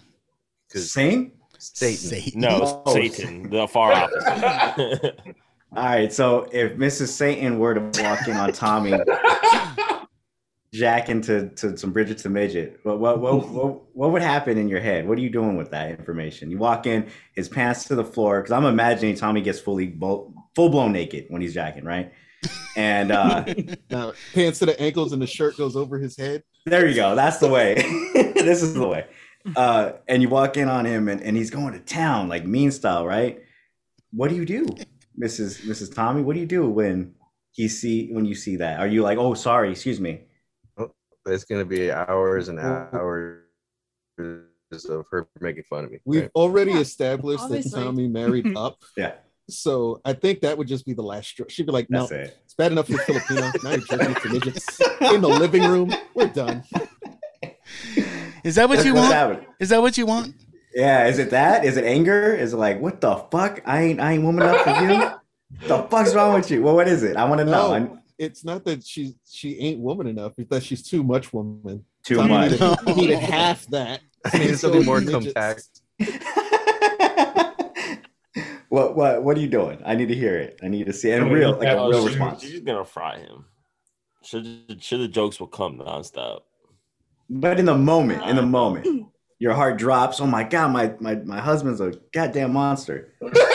Because 0.68 0.92
Saint. 0.92 1.32
Satan. 1.58 1.96
Satan. 1.96 2.40
No, 2.40 2.82
Oh. 2.84 2.92
Satan, 2.92 3.48
the 3.50 3.66
far 3.66 3.92
opposite. 3.92 5.18
All 5.76 5.82
right. 5.84 6.12
So 6.12 6.48
if 6.52 6.74
Mrs. 6.76 7.08
Satan 7.08 7.58
were 7.58 7.74
to 7.74 8.02
walk 8.02 8.28
in 8.28 8.36
on 8.36 8.52
Tommy, 8.52 8.92
jack 10.74 11.08
into 11.08 11.48
to 11.50 11.76
some 11.76 11.92
Bridget 11.92 12.18
to 12.18 12.28
midget, 12.28 12.80
what 12.82 12.98
what, 12.98 13.20
what 13.20 13.48
what 13.50 13.80
what 13.94 14.12
would 14.12 14.22
happen 14.22 14.58
in 14.58 14.68
your 14.68 14.80
head? 14.80 15.08
What 15.08 15.16
are 15.16 15.20
you 15.20 15.30
doing 15.30 15.56
with 15.56 15.70
that 15.70 15.90
information? 15.90 16.50
You 16.50 16.58
walk 16.58 16.86
in, 16.86 17.08
his 17.34 17.48
pants 17.48 17.84
to 17.84 17.94
the 17.94 18.04
floor, 18.04 18.40
because 18.40 18.52
I'm 18.52 18.64
imagining 18.64 19.14
Tommy 19.14 19.40
gets 19.40 19.60
fully 19.60 19.86
bo- 19.86 20.34
full 20.54 20.68
blown 20.68 20.92
naked 20.92 21.26
when 21.28 21.40
he's 21.40 21.54
jacking, 21.54 21.84
right? 21.84 22.12
And 22.76 23.12
uh, 23.12 23.44
Now 23.90 24.12
pants 24.34 24.58
to 24.58 24.66
the 24.66 24.78
ankles 24.80 25.12
and 25.12 25.22
the 25.22 25.26
shirt 25.26 25.56
goes 25.56 25.76
over 25.76 25.98
his 25.98 26.16
head. 26.16 26.42
There 26.66 26.86
you 26.86 26.94
go. 26.94 27.14
That's 27.14 27.38
the 27.38 27.48
way. 27.48 27.74
this 28.34 28.62
is 28.62 28.74
the 28.74 28.86
way. 28.86 29.06
Uh, 29.56 29.92
and 30.08 30.22
you 30.22 30.28
walk 30.28 30.56
in 30.56 30.68
on 30.68 30.86
him, 30.86 31.08
and, 31.08 31.20
and 31.20 31.36
he's 31.36 31.50
going 31.50 31.74
to 31.74 31.80
town 31.80 32.28
like 32.28 32.46
mean 32.46 32.70
style, 32.70 33.06
right? 33.06 33.42
What 34.10 34.30
do 34.30 34.36
you 34.36 34.44
do, 34.44 34.66
Mrs. 35.20 35.66
Mrs. 35.66 35.94
Tommy? 35.94 36.22
What 36.22 36.34
do 36.34 36.40
you 36.40 36.46
do 36.46 36.68
when 36.68 37.14
he 37.52 37.68
see 37.68 38.10
when 38.10 38.24
you 38.24 38.34
see 38.34 38.56
that? 38.56 38.80
Are 38.80 38.86
you 38.86 39.02
like, 39.02 39.18
oh, 39.18 39.34
sorry, 39.34 39.70
excuse 39.70 40.00
me? 40.00 40.22
It's 41.26 41.44
gonna 41.44 41.64
be 41.64 41.90
hours 41.90 42.48
and 42.48 42.58
hours 42.58 43.40
of 44.18 45.06
her 45.10 45.28
making 45.40 45.64
fun 45.64 45.84
of 45.84 45.90
me. 45.90 45.98
We've 46.04 46.22
right? 46.22 46.30
already 46.34 46.72
established 46.72 47.48
that 47.48 47.70
Tommy 47.72 48.08
married 48.08 48.56
up. 48.56 48.82
Yeah, 48.96 49.12
So 49.48 50.00
I 50.04 50.12
think 50.14 50.40
that 50.40 50.56
would 50.58 50.68
just 50.68 50.84
be 50.84 50.92
the 50.92 51.02
last 51.02 51.28
straw. 51.28 51.46
She'd 51.48 51.66
be 51.66 51.72
like, 51.72 51.88
"No, 51.90 52.06
it. 52.06 52.36
it's 52.44 52.54
bad 52.54 52.72
enough 52.72 52.88
you're 52.88 52.98
Filipino. 53.00 53.50
Now 53.62 53.70
you're 53.70 53.80
jerking 53.80 54.14
to 54.14 54.28
midgets 54.30 54.80
in 55.00 55.20
the 55.20 55.28
living 55.28 55.62
room. 55.64 55.94
We're 56.14 56.28
done." 56.28 56.64
Is 58.42 58.56
that 58.56 58.68
what 58.68 58.84
you 58.84 58.94
want? 58.94 59.12
happening? 59.12 59.46
Is 59.58 59.70
that 59.70 59.80
what 59.80 59.96
you 59.96 60.06
want? 60.06 60.34
Yeah, 60.74 61.06
is 61.06 61.18
it 61.18 61.30
that? 61.30 61.64
Is 61.64 61.76
it 61.76 61.84
anger? 61.84 62.34
Is 62.34 62.52
it 62.52 62.56
like, 62.56 62.80
what 62.80 63.00
the 63.00 63.16
fuck? 63.30 63.62
I 63.64 63.82
ain't 63.82 64.00
I 64.00 64.12
ain't 64.12 64.24
woman 64.24 64.42
enough 64.46 64.62
for 64.62 64.70
you. 64.82 65.68
the 65.68 65.82
fuck's 65.88 66.14
wrong 66.14 66.34
with 66.34 66.50
you? 66.50 66.62
Well, 66.62 66.74
what 66.74 66.88
is 66.88 67.02
it? 67.04 67.16
I 67.16 67.24
want 67.24 67.38
to 67.38 67.44
know. 67.44 67.68
No, 67.68 67.72
I'm- 67.74 68.00
it's 68.18 68.44
not 68.44 68.64
that 68.64 68.84
she 68.84 69.14
she 69.28 69.58
ain't 69.58 69.80
woman 69.80 70.06
enough. 70.06 70.32
It's 70.36 70.50
that 70.50 70.62
she's 70.62 70.82
too 70.82 71.02
much 71.02 71.32
woman. 71.32 71.84
too 72.04 72.16
Tommy 72.16 72.28
much. 72.28 72.50
Needed, 72.52 72.78
he 72.86 72.94
needed 72.94 73.18
half 73.18 73.66
that. 73.66 74.00
I 74.32 74.38
needed 74.38 74.58
something 74.58 74.84
more 74.84 75.00
Midgets. 75.00 75.32
compact. 75.98 75.98
what 78.68 78.96
what 78.96 79.22
what 79.22 79.36
are 79.36 79.40
you 79.40 79.48
doing? 79.48 79.80
I 79.84 79.94
need 79.94 80.08
to 80.08 80.14
hear 80.14 80.36
it. 80.36 80.60
I 80.62 80.68
need 80.68 80.86
to 80.86 80.92
see 80.92 81.10
it. 81.10 81.20
And 81.20 81.32
real 81.32 81.50
you 81.50 81.56
like 81.56 81.68
a 81.68 81.74
got- 81.74 81.88
real 81.88 82.00
oh, 82.00 82.06
response. 82.06 82.42
She's 82.42 82.60
gonna 82.60 82.84
fry 82.84 83.18
him. 83.18 83.46
Should 84.22 84.82
should 84.82 85.00
the 85.00 85.08
jokes 85.08 85.40
will 85.40 85.48
come 85.48 85.78
nonstop. 85.78 86.40
But 87.28 87.58
in 87.58 87.66
the 87.66 87.76
moment, 87.76 88.24
in 88.26 88.36
the 88.36 88.42
moment, 88.42 89.08
your 89.38 89.54
heart 89.54 89.78
drops. 89.78 90.20
Oh 90.20 90.26
my 90.26 90.44
god, 90.44 90.72
my 90.72 90.94
my, 91.00 91.16
my 91.16 91.40
husband's 91.40 91.80
a 91.80 91.94
goddamn 92.12 92.52
monster. 92.52 93.14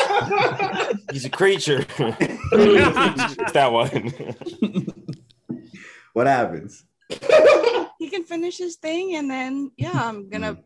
He's 1.12 1.26
a 1.26 1.30
creature. 1.30 1.86
it's 2.00 3.54
that 3.54 3.72
one. 3.72 4.14
What 6.14 6.28
happens? 6.28 6.84
he 8.00 8.10
can 8.10 8.24
finish 8.26 8.58
his 8.58 8.76
thing, 8.78 9.16
and 9.16 9.30
then 9.30 9.72
yeah, 9.78 9.92
I'm 9.94 10.30
gonna 10.30 10.58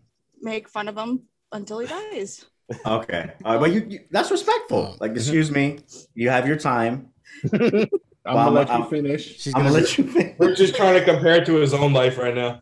make 0.42 0.68
fun 0.70 0.88
of 0.88 0.98
him 0.98 1.24
until 1.52 1.80
he 1.80 1.88
dies. 1.88 2.46
Okay, 2.86 3.34
uh, 3.44 3.60
but 3.60 3.72
you, 3.72 3.86
you 3.88 4.00
that's 4.10 4.32
respectful. 4.32 4.96
Like, 5.00 5.12
excuse 5.12 5.52
me, 5.52 5.80
you 6.16 6.30
have 6.30 6.48
your 6.48 6.56
time. 6.58 7.10
I'm 7.54 7.60
Well, 7.62 7.90
gonna 8.26 8.40
I'm- 8.40 8.54
let 8.54 8.68
you 8.70 8.74
I'm- 8.74 8.90
finish. 8.90 9.38
She's 9.42 9.54
I'm 9.54 9.64
gonna, 9.64 9.74
gonna 9.74 9.84
let 9.84 9.98
you 9.98 10.04
finish. 10.12 10.36
We're 10.40 10.56
just 10.56 10.76
trying 10.76 10.98
to 10.98 11.06
compare 11.06 11.36
it 11.42 11.46
to 11.48 11.56
his 11.56 11.74
own 11.74 11.92
life 11.94 12.18
right 12.18 12.34
now. 12.34 12.62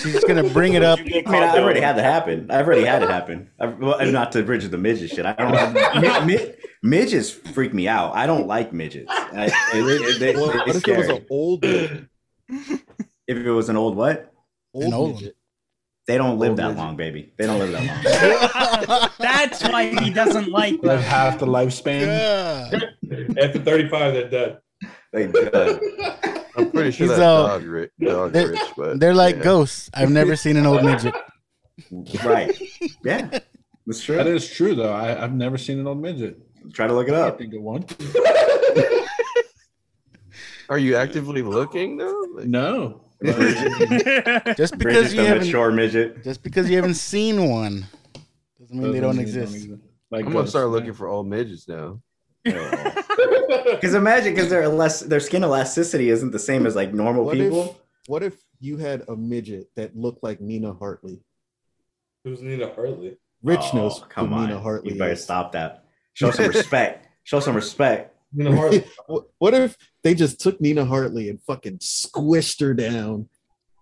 She's 0.00 0.22
gonna 0.24 0.44
bring 0.50 0.74
it 0.74 0.82
up. 0.82 0.98
I 0.98 1.02
mean, 1.02 1.26
I've 1.26 1.58
already 1.62 1.80
had 1.80 1.96
that 1.96 2.04
happen. 2.04 2.50
I've 2.50 2.66
already 2.66 2.84
had 2.84 3.02
it 3.02 3.08
happen. 3.10 3.50
I've, 3.58 3.78
well, 3.78 3.94
and 3.98 4.12
not 4.12 4.32
to 4.32 4.42
Bridget 4.42 4.70
the 4.70 4.78
midget 4.78 5.10
shit. 5.10 5.24
I 5.24 5.32
don't. 5.32 6.00
mid, 6.02 6.26
mid, 6.26 6.56
midgets 6.82 7.30
freak 7.30 7.72
me 7.72 7.88
out. 7.88 8.14
I 8.14 8.26
don't 8.26 8.46
like 8.46 8.72
midgets. 8.72 9.06
I, 9.10 9.46
it, 9.46 9.52
it, 9.74 10.20
they, 10.20 10.34
Well, 10.34 10.48
they're 10.48 10.58
what 10.66 10.76
if 10.76 10.86
it 10.88 10.96
was 10.96 11.08
an 11.08 11.26
old 11.30 11.62
midget? 11.62 12.04
if 13.26 13.36
it 13.36 13.50
was 13.50 13.68
an 13.68 13.76
old 13.76 13.96
what? 13.96 14.32
Old, 14.74 14.84
An 14.84 14.92
old 14.94 15.14
midget. 15.14 15.34
They 16.06 16.16
don't 16.16 16.38
live 16.38 16.50
Old 16.50 16.58
that 16.58 16.68
midget. 16.68 16.78
long, 16.78 16.96
baby. 16.96 17.32
They 17.36 17.46
don't 17.46 17.58
live 17.58 17.72
that 17.72 18.88
long. 18.88 19.08
That's 19.18 19.62
why 19.62 19.88
he 20.02 20.10
doesn't 20.10 20.48
like 20.50 20.74
Like 20.74 20.82
them. 20.82 21.00
half 21.02 21.38
the 21.38 21.46
lifespan. 21.46 22.06
Yeah. 22.06 22.80
After 23.42 23.58
35, 23.58 24.12
they're 24.14 24.28
dead. 24.30 24.58
They 25.12 25.26
good. 25.26 25.54
I'm 26.56 26.70
pretty 26.70 26.90
sure 26.90 27.06
He's 27.06 27.16
that 27.16 27.22
all- 27.22 27.46
dog, 27.48 27.64
ri- 27.64 27.90
dog 28.00 28.32
they're- 28.32 28.50
rich, 28.50 28.60
but 28.76 29.00
They're 29.00 29.14
like 29.14 29.36
yeah. 29.36 29.42
ghosts. 29.42 29.90
I've 29.94 30.10
never 30.10 30.36
seen 30.36 30.56
an 30.56 30.66
old 30.66 30.84
midget. 30.84 31.14
right. 32.24 32.56
Yeah. 33.04 33.38
That's 33.86 34.02
true. 34.02 34.16
That 34.16 34.26
is 34.26 34.48
true 34.50 34.74
though. 34.74 34.92
I, 34.92 35.22
I've 35.22 35.32
never 35.32 35.56
seen 35.56 35.78
an 35.78 35.86
old 35.86 36.02
midget. 36.02 36.38
Try 36.74 36.86
to 36.88 36.92
look 36.92 37.08
it 37.08 37.14
up. 37.14 37.24
I 37.24 37.28
up. 37.28 37.38
think 37.38 37.54
of 37.54 37.62
one. 37.62 37.84
Are 40.68 40.78
you 40.78 40.96
actively 40.96 41.40
looking 41.42 41.96
though? 41.96 42.26
Like, 42.34 42.46
No. 42.46 43.04
Just 43.24 44.78
because 44.78 44.78
Bridget's 44.78 45.14
you 45.14 45.22
haven't 45.22 45.44
mature 45.46 45.72
midget. 45.72 46.22
just 46.22 46.40
because 46.44 46.70
you 46.70 46.76
haven't 46.76 46.94
seen 46.94 47.48
one 47.50 47.84
doesn't 48.60 48.78
mean 48.78 48.92
they 48.92 49.00
don't 49.00 49.18
exist. 49.18 49.68
Like 50.10 50.20
I'm 50.20 50.26
gonna 50.26 50.34
ghosts, 50.40 50.50
start 50.50 50.66
yeah. 50.66 50.70
looking 50.72 50.92
for 50.92 51.08
old 51.08 51.26
midgets 51.26 51.66
now. 51.66 52.00
Because 52.44 53.94
imagine, 53.94 54.34
because 54.34 54.48
their 54.50 54.68
less 54.68 55.00
their 55.00 55.20
skin 55.20 55.42
elasticity 55.44 56.10
isn't 56.10 56.30
the 56.30 56.38
same 56.38 56.66
as 56.66 56.76
like 56.76 56.92
normal 56.94 57.24
What 57.24 57.36
people. 57.36 57.70
if 57.70 57.76
what 58.08 58.22
if 58.22 58.36
you 58.60 58.76
had 58.78 59.04
a 59.08 59.16
midget 59.16 59.68
that 59.76 59.96
looked 59.96 60.22
like 60.22 60.40
Nina 60.40 60.72
Hartley? 60.72 61.20
Who's 62.24 62.40
Nina 62.42 62.72
Hartley? 62.74 63.16
Rich 63.42 63.60
Oh, 63.72 63.76
knows 63.76 64.02
come 64.08 64.28
who 64.28 64.34
on. 64.34 64.46
Nina 64.48 64.60
Hartley 64.60 64.92
you 64.92 64.98
better 64.98 65.12
is. 65.12 65.22
stop 65.22 65.52
that. 65.52 65.84
Show 66.14 66.30
some 66.30 66.48
respect. 66.54 67.06
Show 67.24 67.40
some 67.40 67.54
respect. 67.54 68.14
Nina 68.32 68.54
Hartley. 68.56 68.84
What- 69.06 69.26
what 69.38 69.54
if 69.54 69.76
they 70.02 70.14
just 70.14 70.40
took 70.40 70.60
Nina 70.60 70.84
Hartley 70.84 71.28
and 71.30 71.40
fucking 71.42 71.78
squished 71.78 72.60
her 72.60 72.74
down 72.74 73.28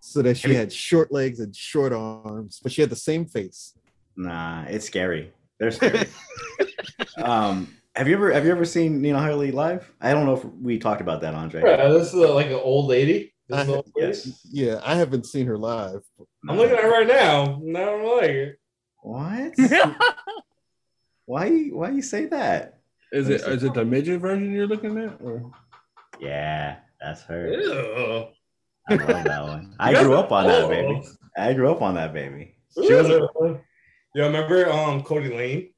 so 0.00 0.22
that 0.22 0.36
she 0.36 0.54
had 0.54 0.72
short 0.72 1.10
legs 1.10 1.40
and 1.40 1.54
short 1.56 1.92
arms, 1.92 2.60
but 2.62 2.70
she 2.72 2.80
had 2.80 2.90
the 2.90 2.96
same 2.96 3.26
face? 3.26 3.74
Nah, 4.16 4.64
it's 4.68 4.86
scary. 4.86 5.32
They're 5.58 5.70
scary. 5.72 6.06
um, 7.16 7.74
have 7.96 8.06
you 8.06 8.14
ever 8.14 8.30
have 8.30 8.44
you 8.44 8.50
ever 8.50 8.64
seen 8.64 9.00
Nina 9.00 9.18
Hartley 9.18 9.50
live? 9.50 9.90
I 10.00 10.12
don't 10.12 10.26
know 10.26 10.34
if 10.34 10.44
we 10.44 10.78
talked 10.78 11.00
about 11.00 11.22
that, 11.22 11.34
Andre. 11.34 11.62
Yeah, 11.64 11.88
this 11.88 12.08
is 12.08 12.14
uh, 12.14 12.34
like 12.34 12.46
an 12.46 12.60
old 12.62 12.86
lady. 12.86 13.32
This 13.48 13.58
I- 13.58 13.62
an 13.62 13.70
old 13.70 13.90
lady. 13.96 14.18
Yeah, 14.44 14.80
I 14.84 14.94
haven't 14.96 15.24
seen 15.24 15.46
her 15.46 15.56
live. 15.56 16.02
I'm 16.48 16.58
looking 16.58 16.76
at 16.76 16.82
her 16.82 16.90
right 16.90 17.06
now. 17.06 17.54
and 17.54 17.76
I 17.76 17.84
don't 17.84 18.16
like 18.16 18.30
it. 18.30 18.60
What? 19.02 19.54
why? 21.24 21.48
Why 21.68 21.90
you 21.90 22.02
say 22.02 22.26
that? 22.26 22.80
Is 23.12 23.28
it 23.30 23.40
is 23.42 23.64
it 23.64 23.72
the 23.72 23.84
midget 23.84 24.20
version 24.20 24.52
you're 24.52 24.66
looking 24.66 24.98
at? 24.98 25.18
Or 25.22 25.50
Yeah, 26.20 26.76
that's 27.00 27.22
her. 27.22 27.50
Ew. 27.50 28.26
I 28.88 28.94
love 28.94 29.24
that 29.24 29.42
one. 29.42 29.74
I 29.80 30.02
grew 30.02 30.14
up 30.14 30.32
on 30.32 30.46
that 30.46 30.68
baby. 30.68 31.02
I 31.36 31.54
grew 31.54 31.70
up 31.70 31.80
on 31.80 31.94
that 31.94 32.12
baby. 32.12 32.56
She 32.74 32.92
was 32.92 33.08
a, 33.08 33.28
Ew. 33.40 33.60
You 34.14 34.22
remember 34.22 34.70
um 34.70 35.02
Cody 35.02 35.34
Lane? 35.34 35.70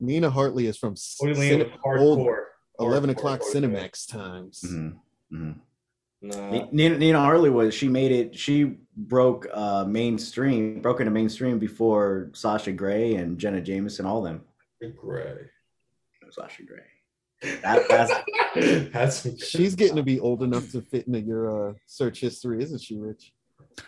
Nina 0.00 0.30
Hartley 0.30 0.66
is 0.66 0.76
from 0.76 0.94
Cine- 0.94 1.28
was 1.28 2.00
old 2.00 2.18
hardcore. 2.18 2.44
11 2.78 3.10
Hardcore 3.10 3.12
o'clock 3.12 3.40
Cody 3.40 3.60
Lane. 3.60 3.70
Cinemax 3.74 4.06
times. 4.10 4.60
Mhm, 4.66 4.96
mhm. 5.32 5.54
Nah. 6.22 6.66
Nina, 6.72 6.98
Nina 6.98 7.20
Hartley 7.20 7.50
was 7.50 7.74
she 7.74 7.88
made 7.88 8.10
it 8.10 8.34
she 8.34 8.78
broke 8.96 9.46
uh 9.52 9.84
mainstream 9.84 10.80
broke 10.80 11.00
into 11.00 11.10
mainstream 11.12 11.58
before 11.58 12.30
Sasha 12.32 12.72
Grey 12.72 13.14
and 13.16 13.38
Jenna 13.38 13.60
Jameson 13.60 14.06
all 14.06 14.22
them 14.22 14.42
Grey. 14.96 15.34
Sasha 16.30 16.62
Grey 16.64 16.80
that, 17.62 17.86
that's 17.88 18.12
That's 18.92 19.44
She's 19.50 19.74
getting 19.74 19.96
to 19.96 20.02
be 20.02 20.18
old 20.18 20.42
enough 20.42 20.70
to 20.72 20.80
fit 20.80 21.06
into 21.06 21.20
your 21.20 21.68
uh, 21.70 21.72
search 21.86 22.20
history, 22.20 22.62
isn't 22.62 22.80
she, 22.80 22.96
Rich? 22.96 23.32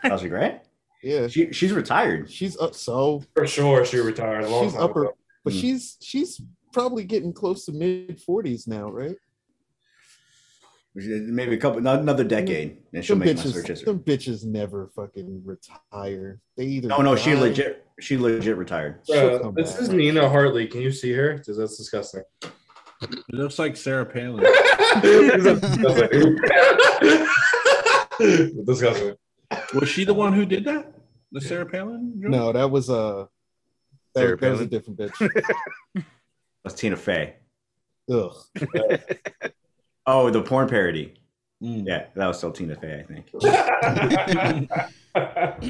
Sasha 0.02 0.28
Grey 0.28 0.60
Yeah, 1.02 1.28
she 1.28 1.50
she's 1.52 1.72
retired 1.72 2.30
she's 2.30 2.56
up. 2.58 2.74
So 2.74 3.22
for 3.34 3.46
sure. 3.46 3.84
She 3.86 3.98
retired 3.98 4.44
a 4.44 4.48
long 4.48 4.64
she's 4.64 4.74
time 4.74 4.82
upper, 4.82 5.04
ago. 5.06 5.14
But 5.48 5.54
Hmm. 5.54 5.60
she's 5.60 5.96
she's 6.02 6.40
probably 6.72 7.04
getting 7.04 7.32
close 7.32 7.64
to 7.66 7.72
mid 7.72 8.20
forties 8.20 8.66
now, 8.66 8.90
right? 8.90 9.16
maybe 10.94 11.54
a 11.54 11.58
couple 11.58 11.78
another 11.86 12.24
decade 12.24 12.78
and 12.92 13.04
she'll 13.04 13.14
Them 13.16 13.26
make 13.26 13.36
my 13.36 13.42
search 13.44 13.66
bitches, 13.66 13.68
history 13.68 13.94
bitches 13.94 14.44
never 14.44 14.88
fucking 14.96 15.42
retire. 15.44 16.40
They 16.56 16.64
either 16.64 16.88
no 16.88 16.98
no 17.02 17.14
she 17.14 17.34
legit 17.36 17.86
she 18.00 18.16
legit 18.16 18.56
retired 18.56 19.00
She'll 19.06 19.38
Bro, 19.38 19.52
this 19.52 19.72
back. 19.74 19.82
is 19.82 19.88
Nina 19.90 20.28
Hartley. 20.28 20.66
Can 20.66 20.80
you 20.80 20.90
see 20.90 21.12
her? 21.12 21.34
Because 21.34 21.56
that's 21.56 21.76
disgusting. 21.76 22.22
it 22.42 23.22
looks 23.30 23.58
like 23.60 23.76
Sarah 23.76 24.04
Palin. 24.06 24.42
disgusting. 28.66 29.14
Was 29.74 29.88
she 29.88 30.04
the 30.04 30.14
one 30.14 30.32
who 30.32 30.44
did 30.44 30.64
that? 30.64 30.92
The 31.32 31.40
Sarah 31.40 31.66
Palin? 31.66 32.18
joke? 32.20 32.30
No, 32.30 32.52
that 32.52 32.70
was 32.70 32.90
uh, 32.90 33.26
that, 34.18 34.26
Sarah 34.26 34.36
that 34.38 34.50
was 34.50 34.60
a 34.60 34.66
different 34.66 34.98
bitch. 34.98 35.54
that's 36.64 36.74
Tina 36.74 36.96
Fey 36.96 37.34
Ugh. 38.10 38.34
oh 40.06 40.30
the 40.30 40.42
porn 40.42 40.68
parody 40.68 41.14
Mm. 41.60 41.88
yeah 41.88 42.06
that 42.14 42.26
was 42.28 42.38
still 42.38 42.52
Tina 42.52 42.76
Fey 42.76 43.00
I 43.00 43.02
think 43.02 43.30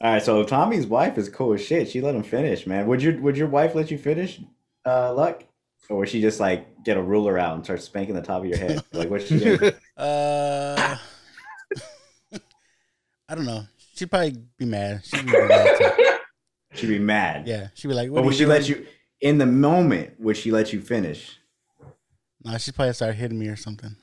All 0.00 0.12
right, 0.14 0.22
so 0.22 0.42
Tommy's 0.42 0.86
wife 0.86 1.16
is 1.16 1.28
cool 1.28 1.52
as 1.52 1.64
shit. 1.64 1.88
She 1.88 2.00
let 2.00 2.16
him 2.16 2.24
finish, 2.24 2.66
man. 2.66 2.86
Would 2.88 3.00
your 3.02 3.20
would 3.20 3.36
your 3.36 3.46
wife 3.46 3.74
let 3.76 3.88
you 3.90 3.98
finish, 3.98 4.40
uh, 4.84 5.14
Luck, 5.14 5.44
or 5.88 5.98
would 5.98 6.08
she 6.08 6.20
just 6.20 6.40
like 6.40 6.82
get 6.82 6.96
a 6.96 7.02
ruler 7.02 7.38
out 7.38 7.54
and 7.54 7.64
start 7.64 7.82
spanking 7.82 8.16
the 8.16 8.22
top 8.22 8.42
of 8.42 8.48
your 8.48 8.58
head? 8.58 8.82
Like 8.92 9.10
what's 9.10 9.26
she 9.26 9.38
doing? 9.38 9.72
Uh, 9.96 10.96
I 13.28 13.34
don't 13.34 13.44
know. 13.44 13.64
She'd 13.94 14.10
probably 14.10 14.36
be 14.58 14.64
mad. 14.64 15.02
She'd 15.04 15.24
be 15.24 15.32
mad 15.32 15.78
too. 15.78 16.18
She'd 16.74 16.86
be 16.88 16.98
mad. 16.98 17.46
Yeah, 17.46 17.68
she'd 17.74 17.88
be 17.88 17.94
like, 17.94 18.10
"What 18.10 18.16
But 18.16 18.20
are 18.22 18.24
would 18.26 18.32
you 18.34 18.38
she 18.38 18.46
let 18.46 18.68
you 18.68 18.86
in 19.20 19.38
the 19.38 19.46
moment? 19.46 20.18
Would 20.20 20.36
she 20.36 20.50
let 20.50 20.72
you 20.72 20.80
finish? 20.80 21.38
Nah, 22.44 22.56
she'd 22.58 22.74
probably 22.74 22.92
start 22.94 23.14
hitting 23.14 23.38
me 23.38 23.48
or 23.48 23.56
something. 23.56 23.94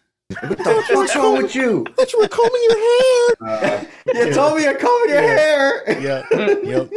What 0.41 0.57
the 0.57 0.83
fuck's 0.93 1.15
wrong 1.15 1.41
with 1.41 1.55
you? 1.55 1.83
That 1.97 2.13
you 2.13 2.19
were 2.19 2.27
combing 2.27 2.61
your 2.69 2.77
hair. 2.77 3.05
Uh, 3.41 3.85
you 4.13 4.33
told 4.33 4.57
me 4.57 4.63
you're 4.63 4.75
combing 4.75 5.13
your 5.13 5.21
hair. 5.21 5.99
Yep, 6.01 6.25
yep, 6.65 6.89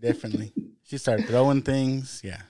definitely. 0.00 0.52
She 0.82 0.96
started 0.98 1.26
throwing 1.26 1.62
things. 1.62 2.22
Yeah. 2.24 2.40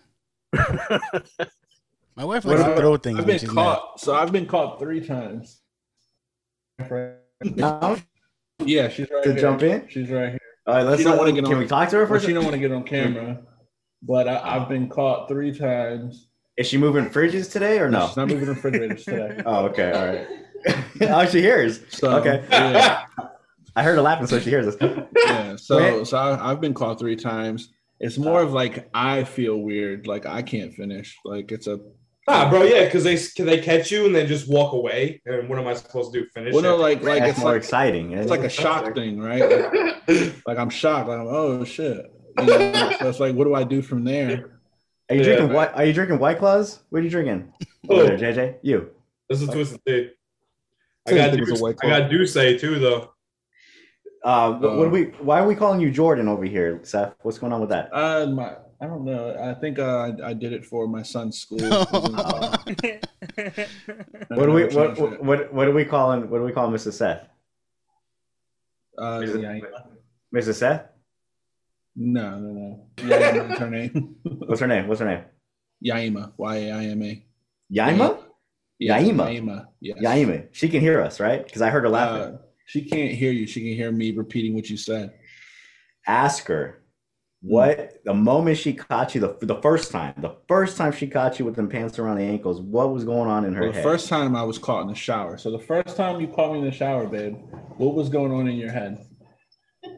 My 2.16 2.24
wife 2.24 2.44
likes 2.44 2.62
to 2.62 2.76
throw 2.76 2.96
things 2.96 3.18
I've 3.18 3.26
been 3.26 3.38
she's 3.38 3.50
caught. 3.50 3.98
So 4.00 4.14
I've 4.14 4.30
been 4.32 4.46
caught 4.46 4.78
three 4.78 5.04
times. 5.04 5.60
No, 7.42 7.96
Yeah, 8.64 8.88
she's 8.88 9.08
right 9.10 9.22
To 9.24 9.32
here. 9.32 9.40
jump 9.40 9.62
in? 9.62 9.88
She's 9.88 10.10
right 10.10 10.30
here. 10.30 10.38
All 10.70 10.76
right, 10.76 10.86
let's. 10.86 10.98
She 10.98 11.04
don't 11.04 11.14
uh, 11.14 11.18
wanna 11.18 11.32
get 11.32 11.44
can 11.44 11.54
on- 11.54 11.58
we 11.60 11.66
talk 11.66 11.88
to 11.90 11.96
her 11.96 12.06
first? 12.06 12.24
she 12.26 12.32
don't 12.32 12.44
want 12.44 12.54
to 12.54 12.60
get 12.60 12.70
on 12.70 12.84
camera, 12.84 13.40
but 14.02 14.28
I, 14.28 14.56
I've 14.56 14.68
been 14.68 14.88
caught 14.88 15.28
three 15.28 15.52
times. 15.56 16.28
Is 16.56 16.66
she 16.68 16.78
moving 16.78 17.06
fridges 17.10 17.50
today 17.50 17.78
or 17.80 17.90
no? 17.90 18.06
She's 18.06 18.16
not 18.16 18.28
moving 18.28 18.48
refrigerators 18.48 19.04
today. 19.04 19.40
Oh, 19.46 19.64
okay, 19.66 19.92
all 19.92 20.06
right. 20.06 20.84
oh, 21.10 21.26
she 21.26 21.40
hears. 21.40 21.80
So 21.88 22.18
Okay. 22.18 22.44
yeah, 22.50 23.06
I 23.74 23.82
heard 23.82 23.96
her 23.96 24.02
laughing, 24.02 24.26
so 24.26 24.38
she 24.38 24.50
hears 24.50 24.66
us. 24.68 24.76
yeah. 25.26 25.56
So 25.56 26.04
so 26.04 26.16
I, 26.18 26.50
I've 26.50 26.60
been 26.60 26.74
caught 26.74 26.98
three 27.00 27.16
times. 27.16 27.70
It's 27.98 28.16
more 28.16 28.40
of 28.42 28.52
like 28.52 28.88
I 28.94 29.24
feel 29.24 29.56
weird, 29.58 30.06
like 30.06 30.24
I 30.24 30.42
can't 30.42 30.72
finish. 30.74 31.16
Like 31.24 31.50
it's 31.50 31.66
a 31.66 31.80
Nah, 32.30 32.48
bro, 32.50 32.62
yeah, 32.62 32.84
because 32.84 33.04
they 33.04 33.16
can 33.16 33.46
they 33.46 33.60
catch 33.60 33.90
you 33.90 34.06
and 34.06 34.14
then 34.14 34.26
just 34.26 34.48
walk 34.48 34.72
away. 34.72 35.20
And 35.26 35.48
what 35.48 35.58
am 35.58 35.66
I 35.66 35.74
supposed 35.74 36.12
to 36.12 36.20
do? 36.20 36.26
Finish? 36.34 36.52
well, 36.54 36.62
no, 36.62 36.74
it? 36.76 36.78
like 36.80 37.02
like 37.02 37.18
That's 37.20 37.32
it's 37.32 37.40
more 37.40 37.52
like 37.52 37.62
exciting. 37.62 38.12
it's 38.12 38.30
like 38.30 38.40
a 38.44 38.48
shock 38.48 38.94
thing, 38.94 39.18
right? 39.20 39.42
Like, 40.08 40.46
like 40.46 40.58
I'm 40.58 40.70
shocked. 40.70 41.08
Like 41.08 41.18
oh 41.20 41.64
shit. 41.64 42.06
You 42.38 42.46
know, 42.46 42.92
so 43.00 43.08
it's 43.08 43.20
like, 43.20 43.34
what 43.34 43.44
do 43.44 43.54
I 43.54 43.64
do 43.64 43.82
from 43.82 44.04
there? 44.04 44.60
Are 45.10 45.14
you 45.14 45.20
Yeah, 45.20 45.24
drinking 45.24 45.46
man. 45.48 45.56
white? 45.56 45.74
Are 45.74 45.84
you 45.84 45.92
drinking 45.92 46.18
White 46.20 46.38
Claws? 46.38 46.80
What 46.90 47.00
are 47.00 47.02
you 47.02 47.10
drinking? 47.10 47.52
Oh. 47.88 47.96
Over 48.00 48.16
there, 48.16 48.32
JJ. 48.34 48.58
You. 48.62 48.90
this 49.28 49.42
is 49.42 49.48
twisted 49.48 49.80
tea. 49.86 50.10
I 51.06 51.10
Same 51.10 51.18
got 51.18 51.30
thing 51.32 51.40
as 51.42 51.48
a 51.48 51.50
Duce, 51.52 51.60
White 51.60 51.76
I 51.82 51.88
got 51.88 52.10
Duce 52.10 52.34
too 52.34 52.78
though. 52.78 53.12
Uh, 54.22 54.52
what, 54.52 54.76
what 54.76 54.78
Uh, 54.78 54.82
are 54.84 54.88
we? 54.90 55.04
Why 55.20 55.40
are 55.40 55.46
we 55.48 55.54
calling 55.56 55.80
you 55.80 55.90
Jordan 55.90 56.28
over 56.28 56.44
here, 56.44 56.80
Seth? 56.84 57.14
What's 57.22 57.38
going 57.38 57.52
on 57.52 57.60
with 57.60 57.70
that? 57.70 57.88
Uh, 57.92 58.26
my 58.26 58.54
I 58.82 58.86
don't 58.86 59.04
know. 59.04 59.36
I 59.38 59.52
think 59.60 59.78
uh, 59.78 60.10
I, 60.24 60.30
I 60.30 60.32
did 60.32 60.52
it 60.54 60.64
for 60.64 60.86
my 60.88 61.02
son's 61.02 61.38
school. 61.38 61.58
What 64.30 64.46
do 64.46 64.52
we? 64.52 64.64
What, 64.66 64.98
what 64.98 65.22
what 65.24 65.52
what 65.52 65.68
are 65.68 65.72
we 65.72 65.84
calling? 65.84 66.30
What 66.30 66.38
do 66.38 66.44
we 66.44 66.52
call 66.52 66.68
Mrs. 66.70 66.94
Seth? 66.94 67.26
Uh, 69.00 69.20
Is 69.22 69.34
it- 69.34 69.40
yeah, 69.42 69.58
Mrs. 70.34 70.54
Seth? 70.54 70.86
no, 71.96 72.38
no, 72.38 72.48
no. 72.52 72.86
Yaima 72.96 73.52
is 73.52 73.58
her 73.58 73.70
name. 73.70 74.16
What's 74.22 74.60
her 74.60 74.66
name? 74.66 74.86
What's 74.88 75.00
her 75.00 75.06
name? 75.06 75.24
Yaima. 75.84 76.32
Y 76.36 76.56
A 76.56 76.70
I 76.72 76.84
M 76.86 77.02
A. 77.02 77.24
Yaima. 77.72 78.18
Yeah, 78.78 78.98
Yaima? 78.98 79.26
Yaima. 79.40 79.66
Yes. 79.80 79.98
Yaima. 80.00 80.48
She 80.52 80.68
can 80.68 80.80
hear 80.80 81.02
us, 81.02 81.20
right? 81.20 81.44
Because 81.44 81.60
I 81.62 81.70
heard 81.70 81.82
her 81.82 81.88
laughing. 81.90 82.34
Uh, 82.34 82.38
she 82.66 82.82
can't 82.88 83.12
hear 83.12 83.32
you. 83.32 83.46
She 83.46 83.60
can 83.60 83.74
hear 83.74 83.90
me 83.92 84.12
repeating 84.12 84.54
what 84.54 84.70
you 84.70 84.76
said. 84.76 85.12
Ask 86.06 86.46
her 86.46 86.79
Hmm. 87.42 87.48
what 87.48 87.94
the 88.04 88.14
moment 88.14 88.58
she 88.58 88.72
caught 88.74 89.14
you 89.14 89.20
the 89.20 89.36
the 89.46 89.60
first 89.62 89.90
time, 89.90 90.14
the 90.18 90.36
first 90.48 90.76
time 90.76 90.92
she 90.92 91.06
caught 91.06 91.38
you 91.38 91.44
with 91.44 91.56
them 91.56 91.68
pants 91.68 91.98
around 91.98 92.18
the 92.18 92.24
ankles. 92.24 92.60
What 92.60 92.92
was 92.92 93.04
going 93.04 93.28
on 93.30 93.44
in 93.44 93.54
her 93.54 93.62
Well, 93.62 93.70
the 93.70 93.76
head? 93.76 93.84
first 93.84 94.08
time 94.08 94.36
I 94.36 94.42
was 94.42 94.58
caught 94.58 94.82
in 94.82 94.88
the 94.88 94.94
shower. 94.94 95.38
So 95.38 95.50
the 95.50 95.58
first 95.58 95.96
time 95.96 96.20
you 96.20 96.28
caught 96.28 96.52
me 96.52 96.58
in 96.58 96.64
the 96.64 96.70
shower, 96.72 97.06
babe, 97.06 97.36
what 97.78 97.94
was 97.94 98.08
going 98.08 98.32
on 98.32 98.46
in 98.48 98.56
your 98.56 98.70
head? 98.70 98.98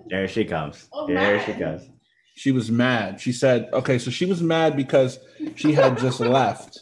There 0.09 0.29
she 0.29 0.45
comes. 0.45 0.89
Oh, 0.93 1.07
there 1.07 1.37
man. 1.37 1.47
she 1.47 1.53
comes. 1.55 1.89
She 2.35 2.53
was 2.53 2.71
mad. 2.71 3.21
She 3.21 3.33
said, 3.33 3.69
okay, 3.73 3.99
so 3.99 4.11
she 4.11 4.25
was 4.25 4.41
mad 4.43 4.77
because 4.77 5.19
she 5.57 5.73
had 5.73 5.99
just 5.99 6.21
left. 6.39 6.81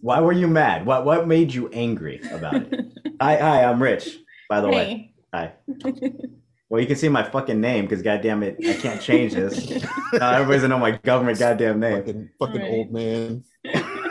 Why 0.00 0.20
were 0.20 0.32
you 0.32 0.48
mad? 0.48 0.86
What 0.86 1.04
what 1.04 1.26
made 1.28 1.52
you 1.52 1.68
angry 1.68 2.20
about 2.32 2.54
it? 2.72 2.84
hi, 3.20 3.36
hi, 3.36 3.64
I'm 3.64 3.82
Rich. 3.82 4.16
By 4.48 4.60
the 4.60 4.68
way, 4.68 5.14
hi. 5.34 5.52
Well, 6.68 6.80
you 6.80 6.86
can 6.86 6.96
see 6.96 7.08
my 7.08 7.22
fucking 7.22 7.60
name 7.60 7.84
because 7.84 8.02
goddamn 8.02 8.42
it, 8.42 8.56
I 8.66 8.74
can't 8.74 9.00
change 9.00 9.34
this. 9.34 9.70
Now 10.12 10.32
everybody's 10.32 10.62
gonna 10.62 10.74
know 10.74 10.78
my 10.80 10.92
government 10.98 11.38
goddamn 11.38 11.78
name. 11.78 11.98
Fucking, 12.04 12.30
fucking 12.40 12.60
Right. 12.60 12.70
old 12.70 12.92
man. 12.92 13.44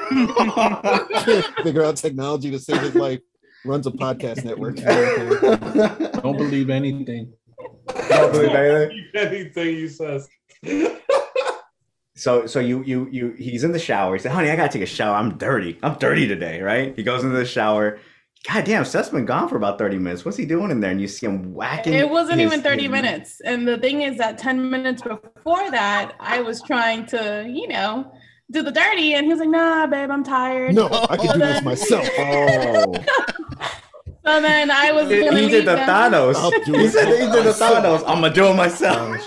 Figure 1.63 1.83
out 1.83 1.97
technology 1.97 2.51
to 2.51 2.59
save 2.59 2.81
his 2.81 2.95
life. 2.95 3.19
Runs 3.65 3.87
a 3.87 3.91
podcast 3.91 4.45
network. 4.45 4.75
Don't 6.21 6.37
believe 6.37 6.69
anything. 6.69 7.33
Don't 8.09 8.31
believe 8.31 8.51
anything. 8.51 9.05
Anything 9.15 9.75
he 9.75 9.87
says. 9.87 10.29
So 12.15 12.45
so 12.45 12.59
you 12.59 12.83
you 12.83 13.09
you 13.11 13.31
he's 13.37 13.63
in 13.65 13.71
the 13.73 13.79
shower. 13.79 14.13
He 14.15 14.19
said, 14.21 14.31
"Honey, 14.31 14.49
I 14.49 14.55
gotta 14.55 14.71
take 14.71 14.83
a 14.83 14.85
shower. 14.85 15.15
I'm 15.15 15.37
dirty. 15.37 15.77
I'm 15.83 15.95
dirty 15.97 16.27
today." 16.27 16.61
Right? 16.61 16.95
He 16.95 17.03
goes 17.03 17.23
into 17.23 17.35
the 17.35 17.43
shower. 17.45 17.99
God 18.47 18.63
damn, 18.63 18.85
Seth's 18.85 19.09
been 19.09 19.25
gone 19.25 19.49
for 19.49 19.55
about 19.57 19.77
thirty 19.79 19.97
minutes. 19.97 20.23
What's 20.23 20.37
he 20.37 20.45
doing 20.45 20.69
in 20.69 20.79
there? 20.79 20.91
And 20.91 21.01
you 21.01 21.07
see 21.07 21.25
him 21.25 21.53
whacking. 21.53 21.93
It 21.93 22.09
wasn't 22.09 22.39
his- 22.39 22.51
even 22.51 22.61
30 22.63 22.83
his- 22.83 22.91
minutes. 22.91 23.41
And 23.43 23.67
the 23.67 23.77
thing 23.77 24.01
is 24.03 24.17
that 24.17 24.37
10 24.37 24.69
minutes 24.69 25.01
before 25.01 25.71
that, 25.71 26.13
I 26.19 26.41
was 26.41 26.61
trying 26.61 27.05
to, 27.07 27.45
you 27.49 27.67
know, 27.67 28.11
do 28.51 28.61
the 28.61 28.71
dirty. 28.71 29.13
And 29.15 29.25
he 29.25 29.31
was 29.31 29.39
like, 29.39 29.49
nah, 29.49 29.87
babe, 29.87 30.11
I'm 30.11 30.23
tired. 30.23 30.75
No, 30.75 30.87
I 31.09 31.17
can 31.17 31.27
So 31.27 31.33
do 31.33 31.39
this 31.39 31.61
myself. 31.63 32.07
Oh, 34.27 34.33
So 34.33 34.41
then 34.41 34.71
I 34.71 34.91
was 34.91 35.07
he, 35.09 35.19
gonna 35.23 35.35
he 35.37 35.41
leave 35.43 35.51
did 35.51 35.65
the 35.67 35.75
them. 35.75 35.87
Thanos. 35.87 36.51
He 36.65 36.87
said 36.87 37.07
he 37.07 37.13
did 37.31 37.45
the. 37.45 37.51
Thanos. 37.51 37.99
I'm 38.07 38.21
gonna 38.21 38.33
do 38.33 38.47
it 38.47 38.55
myself. 38.55 39.19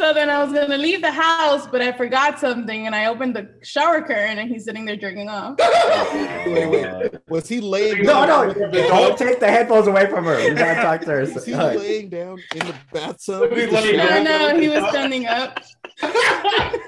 So 0.00 0.14
then 0.14 0.30
I 0.30 0.42
was 0.42 0.50
gonna 0.50 0.78
leave 0.78 1.02
the 1.02 1.10
house, 1.10 1.66
but 1.66 1.82
I 1.82 1.92
forgot 1.92 2.38
something, 2.40 2.86
and 2.86 2.94
I 2.94 3.04
opened 3.04 3.36
the 3.36 3.50
shower 3.62 4.00
curtain, 4.00 4.38
and 4.38 4.50
he's 4.50 4.64
sitting 4.64 4.86
there 4.86 4.96
jerking 4.96 5.28
off. 5.28 5.58
Wait, 6.46 6.66
wait. 6.70 7.12
Was 7.28 7.46
he 7.46 7.60
laying 7.60 8.04
No, 8.04 8.24
down 8.26 8.48
no, 8.48 8.54
the 8.54 8.70
don't 8.88 9.18
take 9.18 9.40
the 9.40 9.48
headphones 9.50 9.86
away 9.88 10.06
from 10.06 10.24
her. 10.24 10.36
We 10.38 10.54
gotta 10.54 10.80
talk 10.80 11.02
to 11.02 11.06
her. 11.08 11.20
Was 11.20 11.44
he 11.44 11.52
All 11.52 11.66
right. 11.68 11.78
laying 11.78 12.08
down 12.08 12.38
in 12.54 12.66
the 12.66 12.74
bathtub? 12.94 13.42
Let 13.42 13.50
me- 13.52 13.66
let 13.66 13.84
me- 13.84 13.96
No, 13.98 14.22
no, 14.22 14.58
he 14.58 14.68
was 14.70 14.88
standing 14.88 15.26
up. 15.26 15.60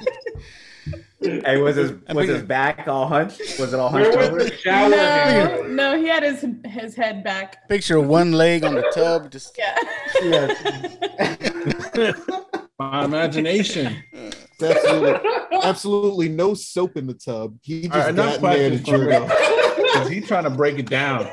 Hey, 1.25 1.59
was 1.59 1.77
his 1.77 1.93
was 2.13 2.29
his 2.29 2.43
back 2.43 2.89
all 2.89 3.07
hunched? 3.07 3.39
Was 3.61 3.73
it 3.73 3.79
all 3.79 3.91
hunched 3.91 4.17
was 4.17 4.29
over? 4.29 4.43
the 4.43 4.57
shower? 4.57 4.89
No, 4.91 5.63
no, 5.69 5.97
he 5.97 6.09
had 6.09 6.25
his 6.25 6.45
his 6.67 6.97
head 6.97 7.23
back. 7.23 7.69
Picture 7.69 8.01
one 8.01 8.33
leg 8.33 8.65
on 8.65 8.75
the 8.75 8.83
tub, 8.93 9.31
just 9.31 9.57
Yeah. 9.57 9.77
Yes. 10.21 12.19
My 12.91 13.05
imagination. 13.05 14.03
Absolutely, 14.63 15.31
absolutely 15.65 16.29
no 16.29 16.55
soap 16.55 16.97
in 16.97 17.09
the 17.09 17.15
tub. 17.15 17.57
He 17.63 17.83
just 17.83 17.95
All 17.95 18.01
right, 18.01 18.11
enough 18.11 18.41
got 18.41 18.57
in 18.57 18.61
there 18.61 18.79
to 18.79 18.85
questions 18.85 19.11
jerk 19.11 19.23
off. 19.23 19.77
Because 19.77 20.09
he's 20.15 20.29
trying 20.29 20.45
to 20.45 20.51
break 20.51 20.79
it 20.79 20.89
down. 20.89 21.29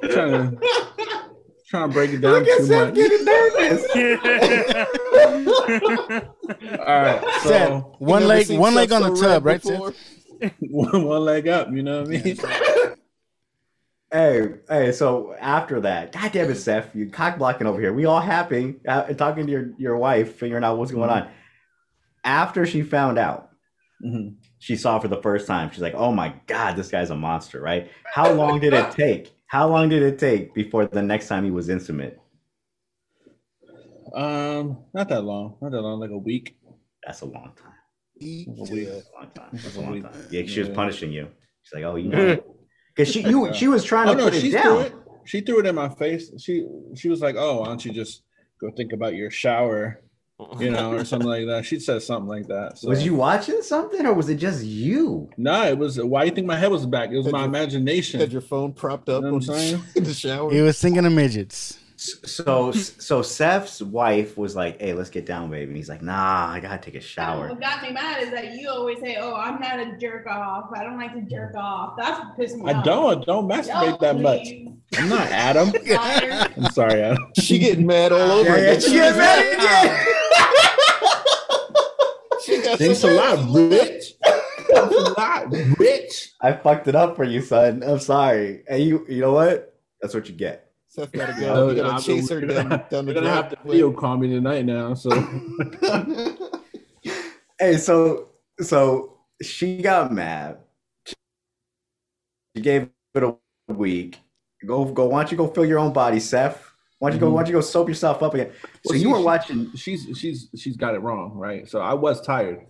He's 0.00 0.10
trying 0.14 0.32
to 0.32 0.56
trying 1.66 1.88
to 1.90 1.92
break 1.94 2.10
it 2.12 2.20
down 2.22 2.32
Look 2.32 2.48
at 2.48 2.58
too 2.58 2.64
Seth 2.64 2.86
much. 2.86 2.94
getting 2.94 3.24
nervous. 3.26 3.84
All 6.78 6.86
right, 6.86 7.20
so 7.42 7.48
Seth, 7.48 7.84
one 7.98 8.26
leg, 8.26 8.48
one 8.50 8.74
leg 8.74 8.92
on 8.92 9.02
the 9.02 9.14
so 9.14 9.22
red 9.22 9.28
tub, 9.28 9.44
right? 9.44 9.62
before. 9.62 9.92
Seth? 10.40 10.52
one, 10.60 11.04
one 11.04 11.24
leg 11.24 11.46
up. 11.48 11.70
You 11.70 11.82
know 11.82 12.00
what 12.02 12.14
I 12.14 12.22
mean? 12.22 12.38
Hey, 14.14 14.48
hey, 14.68 14.92
so 14.92 15.34
after 15.40 15.80
that, 15.80 16.12
God 16.12 16.30
damn 16.30 16.48
it, 16.48 16.54
Seth, 16.54 16.94
you 16.94 17.10
cock 17.10 17.36
blocking 17.36 17.66
over 17.66 17.80
here. 17.80 17.92
We 17.92 18.04
all 18.04 18.20
happy, 18.20 18.76
uh, 18.86 19.12
talking 19.14 19.44
to 19.46 19.50
your, 19.50 19.72
your 19.76 19.96
wife, 19.96 20.36
figuring 20.36 20.62
out 20.62 20.78
what's 20.78 20.92
going 20.92 21.10
on. 21.10 21.28
After 22.22 22.64
she 22.64 22.82
found 22.82 23.18
out, 23.18 23.50
Mhm. 24.04 24.36
she 24.60 24.76
saw 24.76 25.00
for 25.00 25.08
the 25.08 25.20
first 25.20 25.48
time, 25.48 25.68
she's 25.72 25.82
like, 25.82 25.94
oh 25.96 26.12
my 26.12 26.32
God, 26.46 26.76
this 26.76 26.92
guy's 26.92 27.10
a 27.10 27.16
monster, 27.16 27.60
right? 27.60 27.90
How 28.04 28.32
long 28.32 28.60
did 28.60 28.72
it 28.72 28.92
take? 28.92 29.34
How 29.46 29.66
long 29.68 29.88
did 29.88 30.02
it 30.04 30.20
take 30.20 30.54
before 30.54 30.86
the 30.86 31.02
next 31.02 31.26
time 31.26 31.42
he 31.42 31.50
was 31.50 31.68
intimate? 31.68 32.20
Um, 34.14 34.84
not 34.94 35.08
that 35.08 35.24
long. 35.24 35.56
Not 35.60 35.72
that 35.72 35.82
long. 35.82 35.98
Like 35.98 36.10
a 36.10 36.18
week. 36.18 36.56
That's 37.04 37.22
a 37.22 37.26
long 37.26 37.50
time. 37.56 37.72
Eat 38.20 38.46
A 38.46 38.72
week. 38.72 38.88
That's 38.88 39.08
a 39.08 39.20
long 39.20 39.30
time. 39.34 39.48
That's 39.52 39.76
a 39.76 39.80
A 39.80 39.82
long 39.82 40.02
time. 40.02 40.28
Yeah, 40.30 40.46
she 40.46 40.60
was 40.60 40.68
punishing 40.68 41.10
you. 41.10 41.26
She's 41.62 41.74
like, 41.74 41.82
oh, 41.82 41.96
you 41.96 42.08
know. 42.10 42.53
Because 42.94 43.12
she, 43.12 43.22
you, 43.22 43.52
she 43.54 43.68
was 43.68 43.84
trying 43.84 44.06
to 44.06 44.12
Oh 44.12 44.16
no, 44.16 44.24
put 44.30 44.34
she 44.34 44.48
it 44.48 44.52
threw 44.52 44.60
down. 44.62 44.80
it. 44.82 44.94
She 45.24 45.40
threw 45.40 45.60
it 45.60 45.66
in 45.66 45.74
my 45.74 45.88
face. 45.88 46.30
She 46.38 46.66
she 46.94 47.08
was 47.08 47.20
like, 47.20 47.34
"Oh, 47.38 47.60
why 47.60 47.66
don't 47.66 47.84
you 47.84 47.92
just 47.92 48.22
go 48.60 48.70
think 48.70 48.92
about 48.92 49.14
your 49.14 49.30
shower?" 49.30 50.00
You 50.58 50.70
know, 50.70 50.92
or 50.92 51.04
something 51.04 51.28
like 51.28 51.46
that. 51.46 51.64
She 51.64 51.78
said 51.78 52.02
something 52.02 52.28
like 52.28 52.48
that. 52.48 52.76
So. 52.78 52.88
Was 52.88 53.04
you 53.04 53.14
watching 53.14 53.62
something 53.62 54.04
or 54.04 54.12
was 54.12 54.28
it 54.28 54.34
just 54.34 54.64
you? 54.64 55.30
No, 55.36 55.64
it 55.64 55.78
was. 55.78 55.98
Why 56.02 56.22
do 56.22 56.28
you 56.30 56.34
think 56.34 56.46
my 56.48 56.56
head 56.56 56.70
was 56.72 56.84
back? 56.86 57.10
It 57.12 57.16
was 57.16 57.26
Had 57.26 57.32
my 57.32 57.38
your- 57.40 57.48
imagination. 57.48 58.18
Had 58.20 58.32
your 58.32 58.40
phone 58.42 58.72
propped 58.72 59.08
up 59.08 59.22
You 59.22 59.28
know 59.28 59.28
on 59.28 59.34
what 59.34 59.48
I'm 59.50 59.54
saying? 59.56 59.82
in 59.94 60.04
the 60.04 60.12
shower. 60.12 60.52
He 60.52 60.60
was 60.60 60.78
thinking 60.80 61.06
of 61.06 61.12
midgets. 61.12 61.78
So, 62.04 62.70
so 62.72 63.22
Seth's 63.22 63.80
wife 63.80 64.36
was 64.36 64.54
like, 64.54 64.80
"Hey, 64.80 64.92
let's 64.92 65.08
get 65.10 65.24
down, 65.24 65.50
baby," 65.50 65.64
and 65.64 65.76
he's 65.76 65.88
like, 65.88 66.02
"Nah, 66.02 66.48
I 66.50 66.60
gotta 66.60 66.78
take 66.78 66.96
a 66.96 67.00
shower." 67.00 67.48
What 67.48 67.60
got 67.60 67.82
me 67.82 67.92
mad 67.92 68.22
is 68.22 68.30
that 68.30 68.52
you 68.54 68.68
always 68.68 69.00
say, 69.00 69.16
"Oh, 69.18 69.34
I'm 69.34 69.58
not 69.60 69.80
a 69.80 69.96
jerk 69.96 70.26
off. 70.26 70.70
I 70.74 70.84
don't 70.84 70.98
like 70.98 71.14
to 71.14 71.22
jerk 71.22 71.54
off." 71.56 71.94
That's 71.96 72.18
what 72.20 72.36
pissed 72.36 72.56
me 72.56 72.62
off. 72.62 72.68
I 72.68 72.78
off. 72.78 72.84
don't. 72.84 73.22
I 73.22 73.24
don't 73.24 73.48
masturbate 73.48 74.00
that 74.00 74.20
much. 74.20 74.42
please. 74.42 74.68
I'm 74.98 75.08
not 75.08 75.28
Adam. 75.28 75.72
I'm 76.62 76.70
sorry, 76.72 77.00
Adam. 77.00 77.32
She 77.38 77.58
getting 77.58 77.86
mad 77.86 78.12
all 78.12 78.30
over 78.30 78.50
Yeah, 78.50 78.72
yeah, 78.72 78.78
she 78.78 78.90
get 78.92 79.16
mad 79.16 79.54
again. 79.54 80.06
She 82.44 82.60
got 82.60 82.78
Thanks 82.78 83.02
a 83.02 83.10
lot, 83.10 83.38
mad. 83.38 83.70
Rich. 83.70 84.12
Thanks 84.22 84.94
a 84.94 85.14
lot, 85.18 85.50
Rich. 85.78 86.32
I 86.42 86.52
fucked 86.52 86.88
it 86.88 86.94
up 86.94 87.16
for 87.16 87.24
you, 87.24 87.40
son. 87.40 87.82
I'm 87.82 87.98
sorry. 87.98 88.62
And 88.68 88.82
you, 88.82 89.06
you 89.08 89.22
know 89.22 89.32
what? 89.32 89.74
That's 90.02 90.12
what 90.12 90.28
you 90.28 90.34
get. 90.34 90.63
Seth 90.94 91.10
gotta 91.10 91.40
No, 91.40 91.54
go. 91.54 91.70
You 91.70 91.82
I'm- 91.82 91.90
gotta 91.90 92.04
chase 92.04 92.28
her 92.30 92.40
down, 92.40 92.68
gonna- 92.68 92.86
down 92.90 93.04
the 93.06 93.10
We're 93.10 93.14
gonna 93.20 93.30
have 93.34 93.48
to 93.50 93.56
video 93.64 93.90
call 93.92 94.16
me 94.16 94.28
tonight 94.28 94.64
now. 94.64 94.94
So 94.94 95.10
Hey, 97.58 97.76
so, 97.78 98.28
so 98.60 99.18
she 99.42 99.82
got 99.82 100.12
mad. 100.12 100.58
She 101.06 102.62
gave 102.62 102.88
it 103.14 103.22
a 103.22 103.34
week. 103.72 104.18
Go, 104.66 104.84
go. 104.84 105.06
Why 105.06 105.22
don't 105.22 105.32
you 105.32 105.36
go 105.38 105.48
fill 105.48 105.64
your 105.64 105.78
own 105.80 105.92
body, 105.92 106.20
Seth? 106.20 106.64
Why 107.00 107.10
don't 107.10 107.16
you 107.16 107.20
go? 107.20 107.26
Mm-hmm. 107.26 107.34
Why 107.34 107.42
don't 107.42 107.48
you 107.48 107.54
go 107.54 107.60
soap 107.60 107.88
yourself 107.88 108.22
up 108.22 108.34
again? 108.34 108.52
So 108.84 108.90
Well, 108.90 108.98
you 108.98 109.10
were 109.10 109.20
watching. 109.20 109.70
she's 109.74 110.06
she's 110.16 110.48
she's 110.56 110.76
got 110.76 110.94
it 110.94 111.00
wrong, 111.00 111.32
right? 111.34 111.68
So 111.68 111.80
I 111.80 111.94
was 111.94 112.20
tired, 112.20 112.64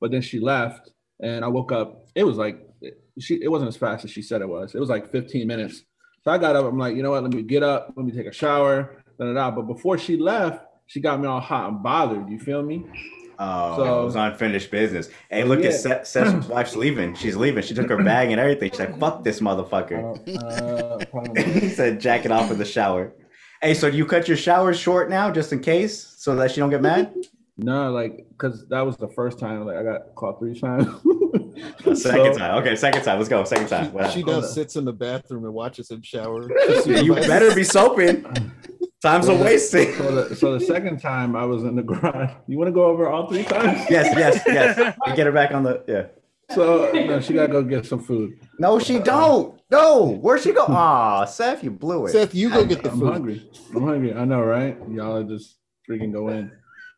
but 0.00 0.10
then 0.10 0.20
she 0.20 0.40
left, 0.40 0.90
and 1.22 1.44
I 1.44 1.48
woke 1.48 1.70
up. 1.72 2.06
It 2.16 2.24
was 2.24 2.36
like 2.36 2.60
she. 3.20 3.40
It 3.42 3.48
wasn't 3.50 3.68
as 3.68 3.76
fast 3.76 4.04
as 4.04 4.10
she 4.10 4.20
said 4.22 4.42
it 4.42 4.48
was. 4.48 4.74
It 4.74 4.80
was 4.80 4.88
like 4.90 5.10
15 5.10 5.46
minutes. 5.46 5.84
So 6.24 6.30
I 6.30 6.38
got 6.38 6.56
up. 6.56 6.64
I'm 6.66 6.78
like, 6.78 6.96
you 6.96 7.02
know 7.02 7.10
what? 7.10 7.22
Let 7.22 7.32
me 7.32 7.42
get 7.42 7.62
up. 7.62 7.92
Let 7.96 8.04
me 8.06 8.12
take 8.12 8.26
a 8.26 8.32
shower. 8.32 9.02
Da, 9.18 9.26
da, 9.26 9.32
da. 9.34 9.50
But 9.50 9.62
before 9.62 9.98
she 9.98 10.16
left, 10.16 10.64
she 10.86 11.00
got 11.00 11.20
me 11.20 11.26
all 11.26 11.40
hot 11.40 11.68
and 11.70 11.82
bothered. 11.82 12.28
You 12.28 12.38
feel 12.38 12.62
me? 12.62 12.84
Oh, 13.38 13.76
So- 13.76 14.00
it 14.02 14.04
was 14.04 14.16
unfinished 14.16 14.70
business. 14.70 15.08
Hey, 15.30 15.44
look 15.44 15.60
Yeah. 15.60 15.68
at 15.68 15.74
Seth, 15.74 16.06
Seth's 16.06 16.48
wife's 16.48 16.74
leaving. 16.76 17.14
She's 17.14 17.36
leaving. 17.36 17.62
She 17.62 17.74
took 17.74 17.88
her 17.88 18.02
bag 18.02 18.30
and 18.30 18.40
everything. 18.40 18.70
She's 18.70 18.80
like, 18.80 18.98
"Fuck 18.98 19.22
this 19.22 19.40
motherfucker." 19.40 20.00
Uh, 20.42 21.04
probably 21.06 21.32
not. 21.44 21.46
he 21.54 21.68
said, 21.68 22.00
"Jack 22.00 22.24
it 22.24 22.32
off 22.32 22.50
in 22.50 22.58
the 22.58 22.64
shower." 22.64 23.12
Hey, 23.62 23.74
so 23.74 23.90
do 23.90 23.96
you 23.96 24.06
cut 24.06 24.28
your 24.28 24.36
shower 24.36 24.72
short 24.74 25.08
now, 25.10 25.30
just 25.30 25.52
in 25.52 25.60
case, 25.60 26.14
so 26.18 26.34
that 26.36 26.50
she 26.50 26.60
don't 26.60 26.70
get 26.70 26.82
mad? 26.82 27.12
no, 27.60 27.90
like, 27.90 28.24
cause 28.38 28.64
that 28.68 28.86
was 28.86 28.96
the 28.96 29.08
first 29.08 29.38
time. 29.40 29.64
Like, 29.66 29.76
I 29.76 29.82
got 29.82 30.14
caught 30.14 30.38
three 30.38 30.58
times. 30.58 30.86
Second 31.94 31.96
So- 31.96 32.38
time. 32.38 32.58
Okay, 32.62 32.76
second 32.76 33.02
time. 33.02 33.18
Let's 33.18 33.28
go. 33.28 33.44
Second 33.44 33.68
time. 33.68 33.92
What 33.92 34.10
She 34.12 34.20
happened? 34.20 34.42
now 34.42 34.48
sits 34.48 34.76
in 34.76 34.84
the 34.84 34.92
bathroom 34.92 35.44
and 35.44 35.54
watches 35.54 35.90
him 35.90 36.02
shower. 36.02 36.48
you 36.86 37.14
better 37.14 37.54
be 37.54 37.64
soaping. 37.64 38.24
Time's 39.02 39.28
a 39.28 39.34
wasting. 39.34 39.94
So 39.94 40.24
the, 40.28 40.34
so 40.36 40.58
the 40.58 40.64
second 40.64 41.00
time 41.00 41.36
I 41.36 41.44
was 41.44 41.62
in 41.62 41.76
the 41.76 41.82
garage. 41.82 42.30
You 42.48 42.58
want 42.58 42.68
to 42.68 42.72
go 42.72 42.84
over 42.86 43.08
all 43.08 43.28
three 43.28 43.44
times? 43.44 43.86
Yes, 43.88 44.12
yes, 44.16 44.42
yes. 44.46 44.96
And 45.06 45.16
get 45.16 45.26
her 45.26 45.32
back 45.32 45.52
on 45.52 45.62
the 45.62 45.84
yeah. 45.86 46.06
So 46.54 46.90
no, 46.92 47.20
she 47.20 47.34
gotta 47.34 47.52
go 47.52 47.62
get 47.62 47.84
some 47.86 48.02
food. 48.02 48.40
No, 48.58 48.78
she 48.78 48.98
don't. 48.98 49.60
No, 49.70 50.16
where'd 50.16 50.40
she 50.40 50.52
go? 50.52 50.64
Aw, 50.64 51.26
Seth, 51.26 51.62
you 51.62 51.70
blew 51.70 52.06
it. 52.06 52.10
Seth, 52.12 52.34
you 52.34 52.48
go 52.50 52.64
get 52.64 52.82
the 52.82 52.90
I'm 52.90 52.98
food. 53.00 53.12
hungry. 53.12 53.50
I'm 53.76 53.82
hungry. 53.82 54.14
I 54.14 54.24
know, 54.24 54.40
right? 54.42 54.76
Y'all 54.90 55.22
just 55.22 55.58
freaking 55.88 56.10
go 56.12 56.28
in. 56.28 56.50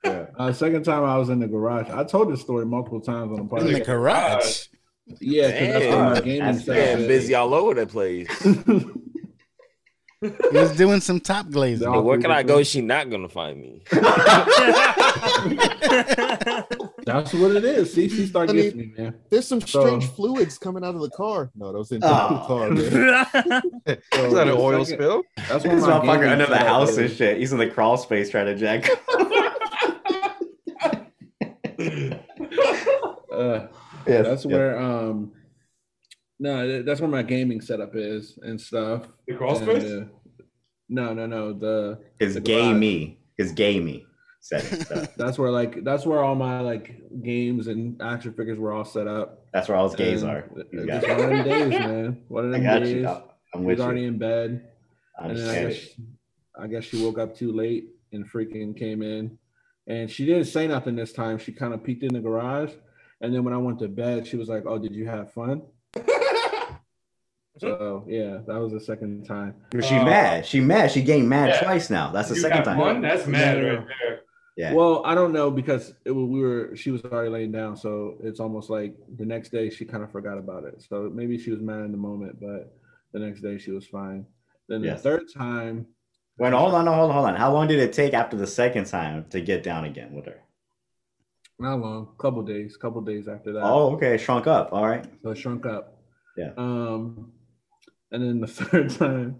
Yeah. 0.05 0.27
Uh, 0.39 0.53
second 0.53 0.85
time 0.85 1.05
I 1.05 1.17
was 1.19 1.29
in 1.29 1.41
the 1.41 1.47
garage. 1.49 1.89
I 1.91 2.05
told 2.05 2.33
this 2.33 2.41
story 2.41 2.65
multiple 2.67 3.01
times 3.01 3.33
on 3.33 3.47
the 3.49 3.55
podcast. 3.55 3.67
In 3.67 3.73
the 3.75 3.81
podcast. 3.81 3.87
garage. 3.87 4.67
Yeah, 5.21 5.49
because 5.51 5.69
that's 5.73 5.85
where 5.97 6.05
my 6.15 6.21
gaming 6.21 6.39
That's 6.41 6.63
stuff 6.63 6.75
getting 6.77 7.03
is. 7.03 7.09
busy 7.09 7.35
all 7.35 7.53
over 7.55 7.75
the 7.75 7.87
place. 7.87 8.29
He 10.23 10.29
was 10.53 10.77
doing 10.77 11.01
some 11.01 11.19
top 11.19 11.49
glazing. 11.49 11.89
All 11.89 11.95
But 11.95 12.03
where 12.03 12.19
can 12.21 12.31
I 12.31 12.43
go? 12.43 12.49
different- 12.59 12.67
She 12.67 12.81
not 12.83 13.09
gonna 13.09 13.27
find 13.31 13.59
me. 13.59 13.83
That's 17.07 17.33
what 17.33 17.57
it 17.57 17.65
is. 17.65 17.95
See, 17.95 18.07
she 18.11 18.27
started 18.27 18.51
I 18.53 18.55
mean, 18.55 18.63
getting 18.65 18.79
me, 18.79 18.93
man. 18.99 19.15
There's 19.31 19.47
some 19.49 19.63
So- 19.63 19.81
strange 19.81 20.07
fluids 20.11 20.59
coming 20.59 20.85
out 20.85 20.95
of 20.95 21.01
the 21.01 21.09
car. 21.11 21.51
No, 21.55 21.73
those 21.73 21.91
into 21.93 22.07
Oh. 22.07 22.29
the 22.29 22.41
car. 22.47 22.71
Man. 22.71 23.63
Is 24.27 24.35
that 24.35 24.47
an 24.49 24.55
oil 24.57 24.85
spill? 24.85 25.23
That's 25.49 25.65
This 25.65 25.81
what 25.83 26.05
my 26.05 26.15
motherfucker 26.15 26.15
gaming 26.21 26.29
under 26.33 26.47
the 26.47 26.53
setup 26.53 26.67
house 26.69 26.97
and 26.99 27.07
is. 27.07 27.17
shit. 27.17 27.39
He's 27.39 27.53
in 27.53 27.59
the 27.59 27.69
crawl 27.71 27.97
space 27.97 28.29
trying 28.29 28.45
to 28.47 28.55
jack. 28.57 28.89
Uh, 33.33 33.67
Yes, 34.07 34.27
that's 34.27 34.45
yeah. 34.45 34.53
where 34.57 34.79
um 34.81 35.33
no 36.39 36.83
that's 36.83 37.01
where 37.01 37.11
my 37.11 37.23
gaming 37.23 37.61
setup 37.61 37.95
is 37.95 38.39
and 38.43 38.59
stuff 38.61 39.07
The 39.29 39.35
crawl 39.35 39.57
And, 39.57 39.83
space? 39.83 39.91
uh, 39.93 40.05
no 40.89 41.13
no 41.15 41.27
no 41.27 41.53
the 41.53 42.01
His 42.19 42.35
the 42.35 42.41
gay 42.41 42.73
me. 42.73 43.19
His 43.37 43.53
gay 43.53 43.79
me 43.79 44.07
setting. 44.41 44.85
So 44.89 45.07
that's 45.17 45.39
where 45.39 45.51
like 45.51 45.85
that's 45.85 46.07
where 46.07 46.23
all 46.25 46.35
my 46.35 46.61
like 46.61 47.01
games 47.23 47.67
and 47.69 48.01
action 48.03 48.33
figures 48.33 48.59
were 48.59 48.73
all 48.73 48.85
set 48.85 49.07
up 49.07 49.47
that's 49.53 49.69
where 49.69 49.77
all 49.77 49.89
his 49.89 49.97
gays 49.97 50.23
And 50.23 50.31
are. 50.33 50.51
You 50.73 50.81
it's 50.81 50.87
got 50.87 51.03
just 51.03 51.09
it. 51.09 51.19
one 51.19 51.21
of 51.21 51.29
them 51.31 51.45
days 51.45 51.79
man 51.89 52.23
one 52.29 52.45
of 52.47 52.51
I 52.51 52.57
them 52.57 52.65
got 52.65 52.79
days 52.81 52.95
you. 52.97 53.07
I'm 53.09 53.61
she 53.61 53.67
with 53.67 53.79
was 53.79 53.85
already 53.85 54.03
you. 54.03 54.09
in 54.09 54.19
bed 54.19 54.69
I 55.19 55.27
and 55.29 55.37
then 55.37 55.49
I 55.49 55.69
guess, 55.69 55.89
I 56.59 56.67
guess 56.69 56.85
she 56.85 57.05
woke 57.05 57.19
up 57.19 57.37
too 57.37 57.53
late 57.53 57.91
and 58.13 58.25
freaking 58.31 58.77
came 58.77 59.03
in 59.03 59.39
and 59.87 60.11
she 60.11 60.25
didn't 60.27 60.45
say 60.45 60.67
nothing 60.67 60.95
this 60.97 61.13
time 61.13 61.39
she 61.39 61.53
kind 61.53 61.73
of 61.75 61.83
peeked 61.83 62.03
in 62.03 62.13
the 62.13 62.21
garage 62.21 62.73
and 63.21 63.35
then 63.35 63.45
when 63.45 63.55
I 63.55 63.59
went 63.59 63.79
to 63.81 63.89
bed 63.89 64.27
she 64.27 64.37
was 64.37 64.49
like 64.49 64.65
oh 64.67 64.79
did 64.79 64.95
you 64.95 65.07
have 65.09 65.33
fun 65.33 65.63
so 67.59 68.05
yeah 68.09 68.39
that 68.47 68.59
was 68.59 68.73
the 68.73 68.81
second 68.81 69.25
time 69.27 69.55
she 69.83 69.97
Uh, 69.97 70.05
mad? 70.05 70.47
She 70.47 70.61
mad. 70.61 70.91
She 70.91 71.03
gained 71.03 71.29
mad 71.29 71.49
yeah. 71.51 71.61
twice 71.63 71.91
now. 71.91 72.11
That's 72.11 72.29
the 72.29 72.35
You 72.37 72.41
second 72.41 72.65
time. 72.65 72.79
one? 72.79 73.01
That's 73.03 73.27
mad 73.27 73.59
No, 73.59 73.63
no, 73.63 73.75
right 73.79 73.87
there. 74.03 74.21
Yeah. 74.57 74.75
Well, 74.75 75.03
I 75.07 75.15
don't 75.15 75.33
know 75.33 75.51
because 75.51 75.95
it, 76.05 76.11
we 76.11 76.41
were 76.41 76.75
she 76.77 76.91
was 76.91 77.03
already 77.05 77.31
laying 77.31 77.53
down, 77.53 77.77
so 77.77 78.17
it's 78.23 78.41
almost 78.41 78.69
like 78.69 78.95
the 79.17 79.25
next 79.25 79.51
day 79.53 79.71
she 79.71 79.85
kind 79.87 80.03
of 80.03 80.11
forgot 80.11 80.37
about 80.39 80.65
it. 80.65 80.83
So 80.87 81.11
maybe 81.15 81.39
she 81.39 81.51
was 81.51 81.61
mad 81.61 81.81
in 81.81 81.93
the 81.93 81.99
moment, 81.99 82.39
but 82.41 82.77
the 83.13 83.21
next 83.21 83.41
day 83.43 83.57
she 83.59 83.71
was 83.71 83.87
fine. 83.87 84.27
Then 84.69 84.83
Yes. 84.83 85.03
the 85.03 85.11
third 85.11 85.23
time, 85.35 85.87
Wait, 86.41 86.53
hold 86.55 86.73
on, 86.75 86.87
hold 86.87 87.11
on, 87.11 87.15
hold 87.15 87.27
on. 87.27 87.37
How 87.37 87.53
long 87.53 87.69
did 87.69 87.79
it 87.81 87.93
take 87.93 88.15
after 88.15 88.35
the 88.37 88.47
second 88.47 88.87
time 88.87 89.27
to 89.31 89.41
get 89.43 89.63
down 89.63 89.85
again 89.85 90.13
with 90.15 90.25
her? 90.27 90.41
not 91.59 91.79
long, 91.79 92.09
couple 92.19 92.41
days, 92.43 92.79
couple 92.81 93.03
days 93.03 93.29
after 93.29 93.53
that. 93.53 93.63
Oh, 93.63 93.93
okay, 93.93 94.17
shrunk 94.17 94.47
up. 94.47 94.73
All 94.73 94.89
right. 94.89 95.05
so 95.23 95.35
shrunk 95.35 95.67
up. 95.67 95.99
Yeah. 96.39 96.53
Um, 96.57 97.33
and 98.11 98.23
then 98.23 98.41
the 98.41 98.47
third 98.61 98.89
time, 98.89 99.37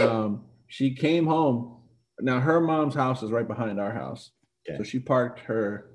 um, 0.00 0.42
she 0.66 0.92
came 0.96 1.24
home. 1.26 1.76
Now 2.20 2.40
her 2.40 2.60
mom's 2.60 2.96
house 2.96 3.22
is 3.22 3.30
right 3.30 3.46
behind 3.46 3.78
our 3.80 3.92
house, 3.92 4.32
Okay. 4.68 4.78
so 4.78 4.82
she 4.82 4.98
parked 4.98 5.38
her 5.40 5.90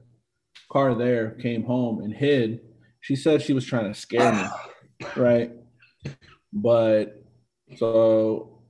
car 0.72 0.96
there, 0.96 1.32
came 1.32 1.64
home 1.66 2.04
and 2.04 2.14
hid. 2.14 2.62
She 3.02 3.18
said 3.18 3.42
she 3.42 3.52
was 3.52 3.66
trying 3.66 3.92
to 3.92 4.00
scare 4.00 4.32
me, 4.32 5.08
right? 5.18 5.52
But 6.54 7.22
so 7.76 8.62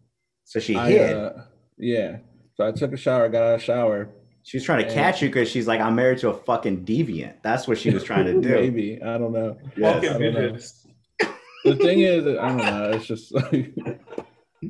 So 0.46 0.60
she 0.60 0.76
I, 0.76 0.90
hid. 0.90 1.18
uh, 1.18 1.34
yeah. 1.80 2.18
So 2.56 2.68
I 2.68 2.72
took 2.72 2.92
a 2.94 2.98
shower, 2.98 3.30
got 3.30 3.42
out 3.44 3.54
of 3.56 3.60
the 3.62 3.66
shower. 3.66 4.10
she 4.44 4.58
was 4.58 4.64
trying 4.66 4.80
to 4.80 4.86
and- 4.86 4.94
catch 4.94 5.22
you 5.22 5.30
because 5.30 5.50
she's 5.50 5.68
like, 5.68 5.80
I'm 5.80 5.96
married 5.96 6.20
to 6.20 6.30
a 6.30 6.34
fucking 6.34 6.86
deviant. 6.86 7.36
That's 7.42 7.68
what 7.68 7.78
she 7.78 7.90
was 7.92 8.04
trying 8.04 8.26
to 8.26 8.42
do. 8.42 8.50
Maybe 8.50 9.02
I 9.02 9.18
don't 9.18 9.32
know. 9.32 9.58
Yes. 9.78 9.96
Fucking 10.04 10.10
I 10.10 10.32
don't 10.32 10.34
know. 10.34 10.58
the 11.66 11.76
thing 11.76 12.00
is, 12.02 12.26
I 12.28 12.48
don't 12.50 12.58
know. 12.58 12.92
It's 12.92 13.06
just 13.06 13.34
like. 13.36 13.74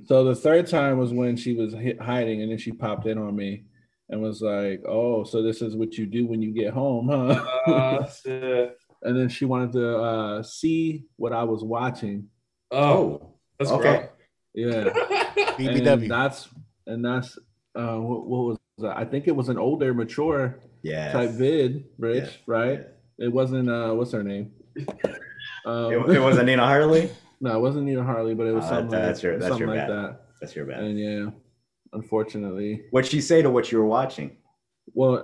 so 0.06 0.24
the 0.24 0.36
third 0.36 0.68
time 0.68 0.98
was 1.00 1.12
when 1.14 1.36
she 1.36 1.54
was 1.54 1.74
hi- 1.74 1.98
hiding, 2.00 2.42
and 2.44 2.52
then 2.52 2.58
she 2.60 2.72
popped 2.72 3.08
in 3.08 3.18
on 3.18 3.36
me, 3.36 3.64
and 4.10 4.22
was 4.22 4.42
like, 4.42 4.82
"Oh, 4.88 5.24
so 5.24 5.42
this 5.42 5.62
is 5.64 5.76
what 5.76 5.98
you 5.98 6.06
do 6.06 6.28
when 6.28 6.42
you 6.42 6.52
get 6.54 6.74
home, 6.74 7.10
huh?" 7.10 7.46
Uh, 8.28 8.68
and 9.04 9.18
then 9.18 9.30
she 9.30 9.46
wanted 9.46 9.72
to 9.74 9.98
uh, 9.98 10.44
see 10.44 11.06
what 11.16 11.32
I 11.34 11.44
was 11.44 11.64
watching. 11.64 12.28
Oh, 12.72 13.34
that's 13.58 13.72
okay. 13.72 14.10
Yeah, 14.54 14.86
BBW. 15.58 16.02
and 16.04 16.12
that's 16.12 16.50
and 16.90 17.04
that's 17.06 17.38
uh, 17.76 17.96
what, 17.98 18.26
what 18.28 18.42
was 18.46 18.58
that? 18.80 18.98
I 18.98 19.06
think 19.06 19.28
it 19.28 19.36
was 19.36 19.50
an 19.50 19.58
older, 19.58 19.94
mature 19.94 20.60
Yeah. 20.82 21.12
type 21.12 21.32
vid, 21.32 21.86
Rich, 21.98 22.24
Yeah. 22.26 22.30
right? 22.48 22.82
It 23.18 23.32
wasn't 23.32 23.70
uh, 23.70 23.92
what's 23.94 24.12
her 24.12 24.24
name? 24.24 24.52
Um, 25.66 25.92
It, 25.94 26.16
it 26.18 26.20
wasn't 26.20 26.48
Nina 26.48 26.66
Hartley. 26.66 27.10
No, 27.42 27.56
it 27.56 27.62
wasn't 27.62 27.86
Nina 27.86 28.04
Hartley, 28.04 28.34
but 28.34 28.48
it 28.48 28.52
was 28.52 28.66
Oh, 28.66 28.70
something 28.70 28.90
that- 28.90 28.98
like, 28.98 29.06
that's 29.06 29.24
your- 29.24 29.38
that's 29.40 29.48
something 29.52 29.68
your 29.70 29.78
like 29.78 29.88
bad. 29.88 29.96
that. 29.96 30.22
That's 30.42 30.54
your 30.58 30.66
bad. 30.66 30.80
And 30.84 31.00
yeah, 31.00 31.30
unfortunately, 31.94 32.84
What'd 32.92 33.10
she 33.10 33.22
say 33.22 33.42
to 33.42 33.50
what 33.50 33.72
you 33.72 33.78
were 33.78 33.86
watching? 33.86 34.38
well, 34.94 35.24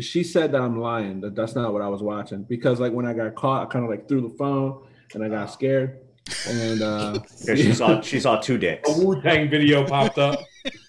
she 0.00 0.24
said 0.24 0.50
that 0.52 0.60
I'm 0.60 0.80
lying. 0.80 1.20
That 1.20 1.34
that's 1.36 1.54
not 1.54 1.72
what 1.72 1.80
I 1.82 1.88
was 1.88 2.02
watching 2.02 2.42
because 2.42 2.80
like 2.80 2.92
when 2.92 3.06
I 3.06 3.12
got 3.14 3.34
caught, 3.36 3.62
I 3.62 3.66
kind 3.70 3.84
of 3.84 3.90
like 3.90 4.08
threw 4.08 4.20
the 4.20 4.34
phone 4.36 4.84
and 5.14 5.22
I 5.24 5.28
got 5.28 5.46
scared. 5.52 6.00
And 6.48 6.82
uh, 6.82 7.18
'Cause 7.46 7.58
she 7.60 7.72
saw 7.72 8.00
she 8.00 8.18
saw 8.18 8.40
two 8.40 8.58
dicks. 8.58 8.88
A 8.90 9.04
Wu 9.06 9.20
Tang 9.22 9.48
video 9.48 9.86
popped 9.86 10.18
up. 10.18 10.40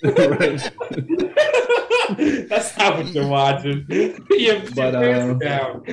Right. 0.04 0.72
That's 2.50 2.78
not 2.78 2.98
what 2.98 3.08
you're 3.14 3.28
watching. 3.28 3.86
You 3.90 4.62
But, 4.76 4.94
but, 4.94 4.96
um, 4.96 5.40
down. 5.40 5.84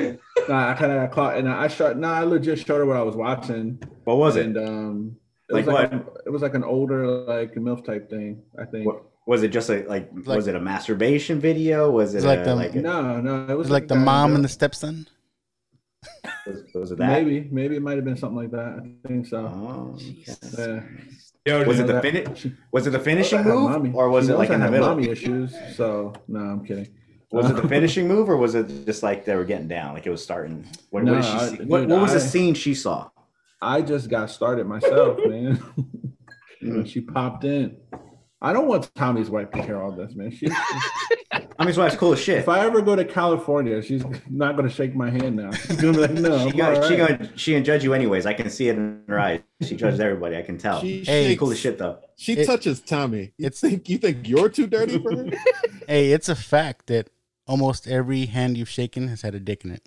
nah, 0.48 0.70
I 0.70 0.74
kind 0.74 0.92
of 0.92 1.00
got 1.02 1.10
caught, 1.12 1.36
and 1.36 1.48
I 1.48 1.68
shot. 1.68 1.98
Nah, 1.98 2.12
I 2.14 2.22
legit 2.22 2.58
showed 2.58 2.78
her 2.78 2.86
what 2.86 2.96
I 2.96 3.02
was 3.02 3.16
watching. 3.16 3.82
What 4.04 4.16
was 4.18 4.36
it? 4.36 4.56
Um, 4.56 5.16
it 5.48 5.54
Like 5.54 5.66
was 5.66 5.74
like 5.74 5.92
what? 5.92 6.22
it 6.26 6.30
was 6.30 6.42
like 6.42 6.54
an 6.54 6.64
older 6.64 7.06
like 7.06 7.54
milf 7.54 7.84
type 7.84 8.08
thing. 8.10 8.42
I 8.60 8.64
think. 8.64 8.86
What, 8.86 9.02
was 9.26 9.42
it 9.42 9.48
just 9.48 9.68
a 9.70 9.84
like, 9.88 10.08
Like- 10.24 10.36
was 10.36 10.46
it 10.46 10.54
a 10.54 10.60
masturbation 10.60 11.40
video? 11.40 11.90
Was 11.90 12.14
it 12.14 12.18
It's 12.18 12.26
like 12.26 12.40
a, 12.40 12.44
the- 12.44 12.54
like 12.54 12.74
a- 12.76 12.80
No, 12.80 13.20
no, 13.20 13.46
it 13.48 13.56
was 13.58 13.66
It's 13.66 13.72
like 13.72 13.88
the 13.88 13.94
a 13.94 13.98
guy 13.98 14.04
mom 14.04 14.34
and 14.36 14.44
the 14.44 14.48
stepson. 14.48 15.08
was, 16.46 16.62
was 16.74 16.90
it 16.92 16.98
that? 16.98 17.08
Maybe, 17.24 17.48
maybe 17.50 17.74
it 17.76 17.82
might 17.82 17.96
have 17.96 18.04
been 18.04 18.16
something 18.16 18.36
like 18.36 18.52
that. 18.52 18.80
I 19.04 19.08
think 19.08 19.26
so. 19.26 19.38
Oh, 19.38 19.94
okay. 19.96 20.16
Yeah. 20.56 20.80
Yo, 21.46 21.64
Was 21.64 21.78
it 21.78 21.86
the 21.86 22.00
finish? 22.02 22.46
Was 22.72 22.86
it 22.86 22.90
the 22.90 22.98
finishing 22.98 23.38
I 23.38 23.42
move, 23.44 23.70
mommy- 23.70 23.92
or 23.94 24.10
was 24.10 24.26
she 24.26 24.32
it 24.32 24.36
like 24.36 24.50
in 24.50 24.60
the 24.60 24.70
middle? 24.70 24.88
Mommy 24.88 25.08
issues. 25.08 25.54
So 25.76 26.12
no, 26.26 26.40
I'm 26.40 26.64
kidding. 26.66 26.88
Was 27.30 27.48
it 27.50 27.56
the 27.56 27.68
finishing 27.76 28.08
move, 28.08 28.28
or 28.28 28.36
was 28.36 28.54
it 28.54 28.66
just 28.84 29.02
like 29.02 29.24
they 29.24 29.36
were 29.36 29.44
getting 29.44 29.68
down, 29.68 29.94
like 29.94 30.06
it 30.06 30.10
was 30.10 30.22
starting? 30.22 30.66
What, 30.90 31.04
No, 31.04 31.12
what 31.14 31.22
did 31.22 31.30
she 31.30 31.36
I- 31.36 31.48
see? 31.48 31.64
What, 31.64 31.80
dude, 31.82 31.90
what 31.90 32.00
was 32.02 32.12
the 32.14 32.20
scene 32.20 32.54
she 32.54 32.74
saw? 32.74 33.10
I 33.62 33.80
just 33.82 34.10
got 34.10 34.28
started 34.30 34.66
myself, 34.66 35.18
man. 35.24 35.62
She 36.86 37.00
popped 37.00 37.44
in. 37.44 37.76
I 38.42 38.52
don't 38.52 38.66
want 38.68 38.94
Tommy's 38.94 39.30
wife 39.30 39.50
to 39.52 39.62
hear 39.62 39.80
all 39.82 39.92
this, 39.92 40.14
man. 40.14 40.30
She, 40.30 40.46
I 41.32 41.64
mean, 41.64 41.74
wife's 41.74 41.96
cool 41.96 42.12
as 42.12 42.20
shit. 42.20 42.36
if 42.38 42.48
I 42.50 42.60
ever 42.66 42.82
go 42.82 42.94
to 42.94 43.04
California, 43.04 43.80
she's 43.82 44.04
not 44.28 44.56
gonna 44.56 44.68
shake 44.68 44.94
my 44.94 45.08
hand 45.08 45.36
now. 45.36 45.50
She's 45.52 45.76
gonna 45.76 45.92
be 45.92 45.98
like, 46.00 46.10
no, 46.12 46.50
She 46.50 46.56
got, 46.56 46.76
all 46.76 46.88
she 46.88 47.00
right." 47.00 47.18
gonna 47.18 47.38
she 47.38 47.52
gonna 47.52 47.64
judge 47.64 47.82
you 47.82 47.94
anyways. 47.94 48.26
I 48.26 48.34
can 48.34 48.50
see 48.50 48.68
it 48.68 48.76
in 48.76 49.02
her 49.08 49.18
eyes. 49.18 49.40
She 49.62 49.74
judges 49.74 50.00
everybody. 50.00 50.36
I 50.36 50.42
can 50.42 50.58
tell. 50.58 50.80
She 50.82 51.02
Hey, 51.02 51.28
shakes- 51.28 51.38
cool 51.40 51.50
as 51.50 51.58
shit 51.58 51.78
though. 51.78 51.98
She 52.16 52.34
It- 52.34 52.46
touches 52.46 52.80
Tommy. 52.82 53.32
You 53.38 53.46
it's- 53.46 53.60
think 53.60 53.88
you 53.88 53.96
think 53.96 54.28
you're 54.28 54.50
too 54.50 54.66
dirty 54.66 54.98
for 54.98 55.16
her? 55.16 55.30
Hey, 55.88 56.12
it's 56.12 56.28
a 56.28 56.34
fact 56.36 56.88
that 56.88 57.08
almost 57.46 57.86
every 57.88 58.26
hand 58.26 58.58
you've 58.58 58.68
shaken 58.68 59.08
has 59.08 59.22
had 59.22 59.34
a 59.34 59.40
dick 59.40 59.64
in 59.64 59.70
it. 59.70 59.86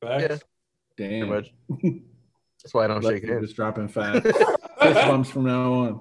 Facts. 0.00 0.44
Pretty 0.96 1.18
Damn. 1.20 1.28
much. 1.28 1.52
That's 2.62 2.72
why 2.72 2.84
I 2.84 2.86
don't 2.88 3.02
Lucky 3.04 3.16
shake 3.20 3.28
hands. 3.28 3.42
Just 3.44 3.56
dropping 3.56 3.88
fast. 3.88 4.22
Fist 4.22 4.38
bumps 4.80 5.30
from 5.30 5.44
now 5.44 5.72
on. 5.72 6.00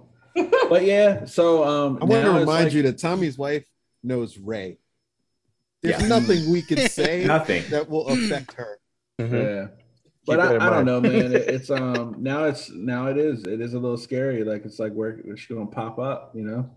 But 0.69 0.83
yeah, 0.83 1.25
so 1.25 1.63
um, 1.63 1.99
I 2.01 2.05
want 2.05 2.23
to 2.25 2.31
remind 2.31 2.47
like- 2.65 2.73
you 2.73 2.81
that 2.83 2.97
Tommy's 2.97 3.37
wife 3.37 3.65
knows 4.03 4.37
Ray. 4.37 4.77
There's 5.81 6.01
Yeah. 6.01 6.07
nothing 6.07 6.51
we 6.51 6.61
can 6.61 6.77
say 6.89 7.25
Nothing. 7.25 7.63
that 7.69 7.89
will 7.89 8.07
affect 8.07 8.53
her. 8.53 8.79
Mhm. 9.19 9.31
Yeah. 9.31 9.67
But 10.25 10.39
I, 10.39 10.55
I 10.55 10.69
don't 10.71 10.85
know, 10.85 10.99
man. 10.99 11.11
It- 11.35 11.47
it's 11.49 11.69
um 11.69 12.15
now 12.19 12.45
it's 12.45 12.71
now 12.71 13.07
it 13.07 13.17
is 13.17 13.43
it 13.43 13.61
is 13.61 13.73
a 13.75 13.79
little 13.79 13.97
scary. 13.97 14.43
Like 14.43 14.65
it's 14.65 14.79
like 14.79 14.93
where 14.93 15.19
she's 15.37 15.47
gonna 15.55 15.67
pop 15.67 15.99
up, 15.99 16.31
you 16.35 16.43
know. 16.43 16.69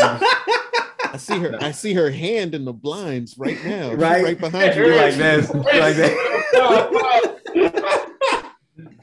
I 0.00 1.16
see 1.18 1.38
her. 1.38 1.58
I 1.60 1.70
see 1.72 1.92
her 1.94 2.10
hand 2.10 2.54
in 2.54 2.64
the 2.64 2.72
blinds 2.72 3.36
right 3.38 3.62
now. 3.64 3.92
Right. 3.94 4.24
right 4.24 4.38
behind 4.40 4.74
you. 4.76 4.86
You're 4.86 4.96
like 4.96 5.14
this. 5.14 5.52
Like 5.54 5.94
this. 5.96 7.31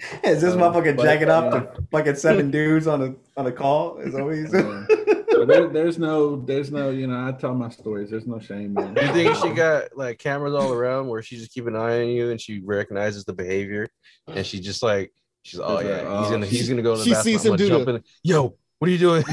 Is 0.24 0.42
this 0.42 0.53
Um, 0.53 0.60
motherfucker 0.60 0.95
but, 0.95 1.03
jacking 1.03 1.30
off 1.30 1.53
uh, 1.53 1.60
to 1.61 1.84
fucking 1.92 2.16
seven 2.16 2.52
dudes 2.58 2.88
on 2.88 3.02
a 3.02 3.40
on 3.40 3.48
a 3.48 3.52
call? 3.52 3.98
Is 4.00 4.16
always 4.16 4.53
Yeah. 4.53 4.86
But 5.32 5.48
there, 5.48 5.68
there's 5.69 5.98
no 5.98 6.36
there's 6.36 6.72
no 6.72 6.90
you 6.90 7.08
know 7.08 7.28
I 7.28 7.32
tell 7.32 7.53
my 7.56 7.69
stories. 7.69 8.10
There's 8.10 8.28
no 8.28 8.40
shame, 8.40 8.74
man. 8.74 8.95
You 8.95 9.14
think 9.14 9.36
she 9.38 9.50
got 9.52 9.95
like 9.95 10.19
cameras 10.19 10.53
all 10.53 10.74
around 10.74 11.08
where 11.08 11.22
she 11.22 11.38
just 11.38 11.53
keep 11.53 11.66
an 11.68 11.76
eye 11.78 12.02
on 12.02 12.08
you 12.08 12.32
and 12.32 12.42
she 12.42 12.60
recognizes 12.60 13.24
the 13.24 13.34
behavior 13.34 13.88
and 14.28 14.45
she 14.45 14.60
just 14.60 14.84
like 14.84 15.14
she's 15.44 15.60
oh 15.61 15.80
yeah 15.80 16.02
like, 16.02 16.19
he's 16.22 16.32
gonna 16.32 16.45
he's 16.45 16.69
gonna 16.69 16.82
go 16.82 16.94
in 16.94 17.00
the 17.00 17.06
she 17.06 17.11
bathroom. 17.11 17.38
sees 17.38 17.45
I'm 17.45 17.52
him 17.53 17.58
do 17.58 17.68
jump 17.69 17.88
in. 17.88 18.03
Yo, 18.24 18.56
what 18.80 18.88
are 18.88 18.92
you 18.92 18.98
doing? 18.98 19.24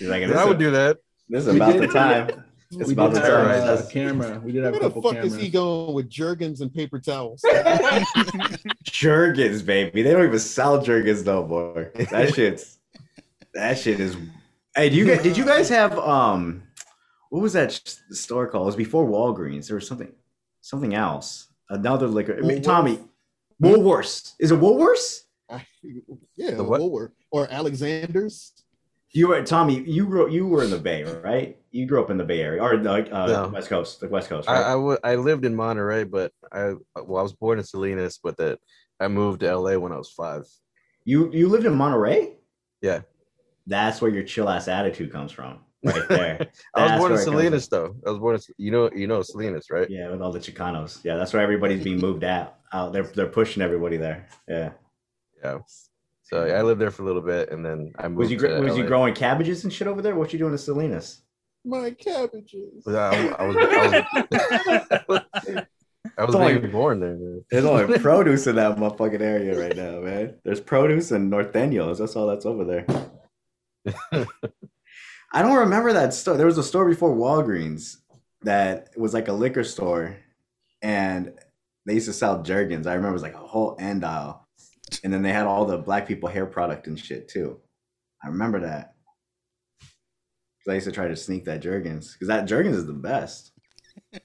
Like, 0.00 0.22
I 0.30 0.44
would 0.44 0.58
this, 0.58 0.66
do 0.66 0.70
that. 0.70 0.98
this 1.28 1.46
is 1.46 1.56
about 1.56 1.76
the 1.76 1.88
time. 1.88 2.44
It's 2.72 2.86
we 2.86 2.92
about 2.92 3.12
did 3.14 3.22
the 3.22 3.26
have 3.26 3.46
time. 3.46 3.50
A 3.50 3.66
that's- 3.66 3.90
camera. 3.92 4.40
We 4.44 4.52
did 4.52 4.62
have 4.62 4.74
a 4.74 4.78
Where 4.78 4.80
the 4.80 4.94
couple 4.94 5.02
fuck 5.02 5.12
cameras. 5.14 5.34
is 5.34 5.40
he 5.40 5.48
going 5.48 5.92
with 5.92 6.08
Jergens 6.08 6.60
and 6.60 6.72
paper 6.72 7.00
towels? 7.00 7.44
Jergens, 8.84 9.62
baby. 9.62 10.02
They 10.02 10.12
don't 10.12 10.24
even 10.24 10.38
sell 10.38 10.80
Jergens 10.82 11.24
no 11.24 11.46
more. 11.46 11.90
That 12.10 12.34
shit's 12.34 12.78
that 13.54 13.78
shit 13.78 13.98
is. 13.98 14.16
Hey, 14.76 14.88
do 14.88 14.96
you 14.96 15.04
guys, 15.06 15.22
did 15.22 15.36
you 15.36 15.44
guys 15.44 15.68
have 15.68 15.98
um 15.98 16.62
what 17.30 17.42
was 17.42 17.52
that 17.54 17.72
sh- 17.72 17.80
store 18.14 18.46
called? 18.48 18.64
It 18.64 18.66
was 18.66 18.76
before 18.76 19.06
Walgreens. 19.06 19.66
There 19.66 19.76
was 19.76 19.86
something 19.86 20.12
something 20.60 20.94
else. 20.94 21.48
Another 21.68 22.06
liquor. 22.08 22.36
I 22.36 22.40
mean, 22.40 22.62
Tommy, 22.62 22.98
Woolworths. 23.62 24.34
Is 24.38 24.50
it 24.52 24.60
Woolworths? 24.60 25.22
Yeah, 26.36 26.60
what? 26.60 26.80
Woolworth 26.80 27.12
or 27.32 27.48
Alexander's. 27.50 28.52
You 29.12 29.28
were 29.28 29.42
Tommy. 29.42 29.80
You 29.82 30.06
grew. 30.06 30.30
You 30.30 30.46
were 30.46 30.62
in 30.62 30.70
the 30.70 30.78
Bay, 30.78 31.02
right? 31.04 31.56
You 31.72 31.86
grew 31.86 32.02
up 32.02 32.10
in 32.10 32.16
the 32.18 32.24
Bay 32.24 32.40
Area 32.42 32.62
or 32.62 32.76
like 32.78 33.08
uh, 33.12 33.26
No. 33.26 33.48
West 33.48 33.68
Coast, 33.68 34.00
the 34.00 34.08
West 34.08 34.28
Coast, 34.28 34.48
I, 34.48 34.52
right? 34.54 34.66
I, 34.66 34.72
w- 34.72 34.98
I 35.04 35.14
lived 35.14 35.44
in 35.44 35.54
Monterey, 35.54 36.04
but 36.04 36.32
I 36.52 36.74
well 36.96 37.18
I 37.20 37.22
was 37.22 37.32
born 37.32 37.58
in 37.58 37.64
Salinas, 37.64 38.18
but 38.22 38.36
that 38.38 38.58
I 38.98 39.08
moved 39.08 39.40
to 39.40 39.56
LA 39.56 39.76
when 39.78 39.92
I 39.92 39.96
was 39.96 40.10
five. 40.10 40.44
you 41.04 41.30
you 41.32 41.48
lived 41.48 41.66
in 41.66 41.74
Monterey. 41.74 42.34
Yeah, 42.82 43.02
That's 43.66 44.00
where 44.02 44.10
your 44.10 44.24
chill 44.24 44.48
ass 44.48 44.66
attitude 44.66 45.12
comes 45.12 45.30
from, 45.32 45.60
right 45.84 46.08
there. 46.08 46.48
I 46.74 46.82
was 46.82 46.90
born 46.92 46.92
in 46.92 46.98
where 47.00 47.12
it 47.12 47.14
comes 47.14 47.24
Salinas 47.24 47.68
though. 47.68 47.94
I 48.06 48.10
was 48.10 48.18
born 48.18 48.34
in 48.36 48.40
you 48.58 48.70
know 48.72 48.90
you 48.92 49.06
know 49.06 49.22
Salinas, 49.22 49.70
right? 49.70 49.88
Yeah, 49.88 50.10
with 50.10 50.22
all 50.22 50.32
the 50.32 50.40
Chicanos. 50.40 51.04
Yeah, 51.04 51.16
that's 51.16 51.32
where 51.32 51.42
everybody's 51.42 51.84
being 51.84 51.98
moved 52.00 52.24
out. 52.24 52.56
Out 52.72 52.92
they're 52.92 53.04
they're 53.04 53.26
pushing 53.26 53.62
everybody 53.62 53.96
there. 53.96 54.28
Yeah. 54.48 54.70
Yeah. 55.42 55.58
So 56.22 56.46
yeah, 56.46 56.54
I 56.54 56.62
lived 56.62 56.80
there 56.80 56.90
for 56.90 57.02
a 57.02 57.06
little 57.06 57.22
bit, 57.22 57.50
and 57.50 57.64
then 57.64 57.92
I 57.98 58.08
moved. 58.08 58.18
Was 58.18 58.30
you 58.30 58.38
was 58.60 58.76
you 58.76 58.84
growing 58.86 59.14
cabbages 59.14 59.64
and 59.64 59.72
shit 59.72 59.86
over 59.88 60.00
there? 60.02 60.14
What 60.16 60.32
you 60.32 60.38
doing 60.38 60.52
in 60.52 60.58
Salinas? 60.58 61.22
My 61.64 61.90
cabbages. 61.90 62.86
I, 62.86 63.28
I 63.38 63.46
was, 63.46 63.56
I 63.56 65.00
was, 65.08 65.20
I 66.16 66.24
was 66.24 66.34
only- 66.34 66.58
born 66.68 67.00
there. 67.00 67.16
Man. 67.16 67.44
There's 67.50 67.64
only 67.64 67.98
produce 67.98 68.46
in 68.46 68.56
that 68.56 68.76
motherfucking 68.76 69.20
area 69.20 69.58
right 69.60 69.76
now, 69.76 70.00
man. 70.00 70.36
There's 70.44 70.60
produce 70.60 71.10
and 71.10 71.30
Norteños. 71.30 71.98
That's 71.98 72.16
all 72.16 72.26
that's 72.26 72.46
over 72.46 72.64
there. 72.64 72.86
I 75.32 75.42
don't 75.42 75.56
remember 75.58 75.92
that 75.92 76.14
store. 76.14 76.36
There 76.36 76.46
was 76.46 76.58
a 76.58 76.62
store 76.62 76.88
before 76.88 77.14
Walgreens 77.14 77.96
that 78.42 78.88
was 78.96 79.14
like 79.14 79.28
a 79.28 79.32
liquor 79.32 79.64
store, 79.64 80.16
and 80.82 81.32
they 81.86 81.94
used 81.94 82.06
to 82.06 82.12
sell 82.12 82.42
Jergens. 82.42 82.86
I 82.86 82.94
remember 82.94 83.10
it 83.10 83.14
was 83.14 83.22
like 83.22 83.34
a 83.34 83.38
whole 83.38 83.76
end 83.78 84.04
aisle, 84.04 84.48
and 85.04 85.12
then 85.12 85.22
they 85.22 85.32
had 85.32 85.46
all 85.46 85.66
the 85.66 85.78
black 85.78 86.08
people 86.08 86.28
hair 86.28 86.46
product 86.46 86.86
and 86.86 86.98
shit 86.98 87.28
too. 87.28 87.60
I 88.24 88.28
remember 88.28 88.60
that. 88.60 88.89
'Cause 90.64 90.72
I 90.72 90.74
used 90.74 90.86
to 90.86 90.92
try 90.92 91.08
to 91.08 91.16
sneak 91.16 91.44
that 91.46 91.60
Jergens 91.60 92.12
because 92.12 92.28
that 92.28 92.44
Jergens 92.46 92.76
is 92.76 92.86
the 92.86 92.92
best. 92.92 93.52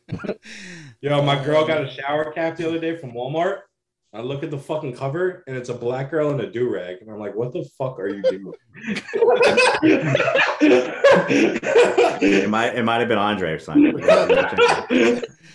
Yo, 1.01 1.21
my 1.23 1.43
girl 1.43 1.65
got 1.65 1.83
a 1.83 1.89
shower 1.89 2.31
cap 2.31 2.57
the 2.57 2.67
other 2.67 2.79
day 2.79 2.97
from 2.97 3.13
Walmart. 3.13 3.59
I 4.13 4.21
look 4.21 4.43
at 4.43 4.51
the 4.51 4.57
fucking 4.57 4.95
cover 4.95 5.43
and 5.47 5.57
it's 5.57 5.67
a 5.69 5.73
black 5.73 6.09
girl 6.11 6.31
in 6.31 6.39
a 6.39 6.49
do 6.49 6.69
rag, 6.73 6.97
and 7.01 7.09
I'm 7.11 7.19
like, 7.19 7.35
"What 7.35 7.51
the 7.51 7.65
fuck 7.77 7.99
are 7.99 8.07
you 8.07 8.21
doing?" 8.23 8.53
It 12.21 12.49
might 12.49 12.75
it 12.75 12.83
might 12.83 12.99
have 12.99 13.07
been 13.09 13.17
Andre 13.17 13.51
or 13.53 13.59
something. 13.59 13.91
Baby, 13.97 14.05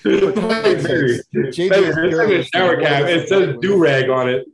this 0.04 1.26
shower 2.48 2.80
cap. 2.80 3.04
It 3.06 3.28
says 3.28 3.56
do 3.60 3.76
rag 3.78 4.08
on 4.10 4.28
it. 4.28 4.46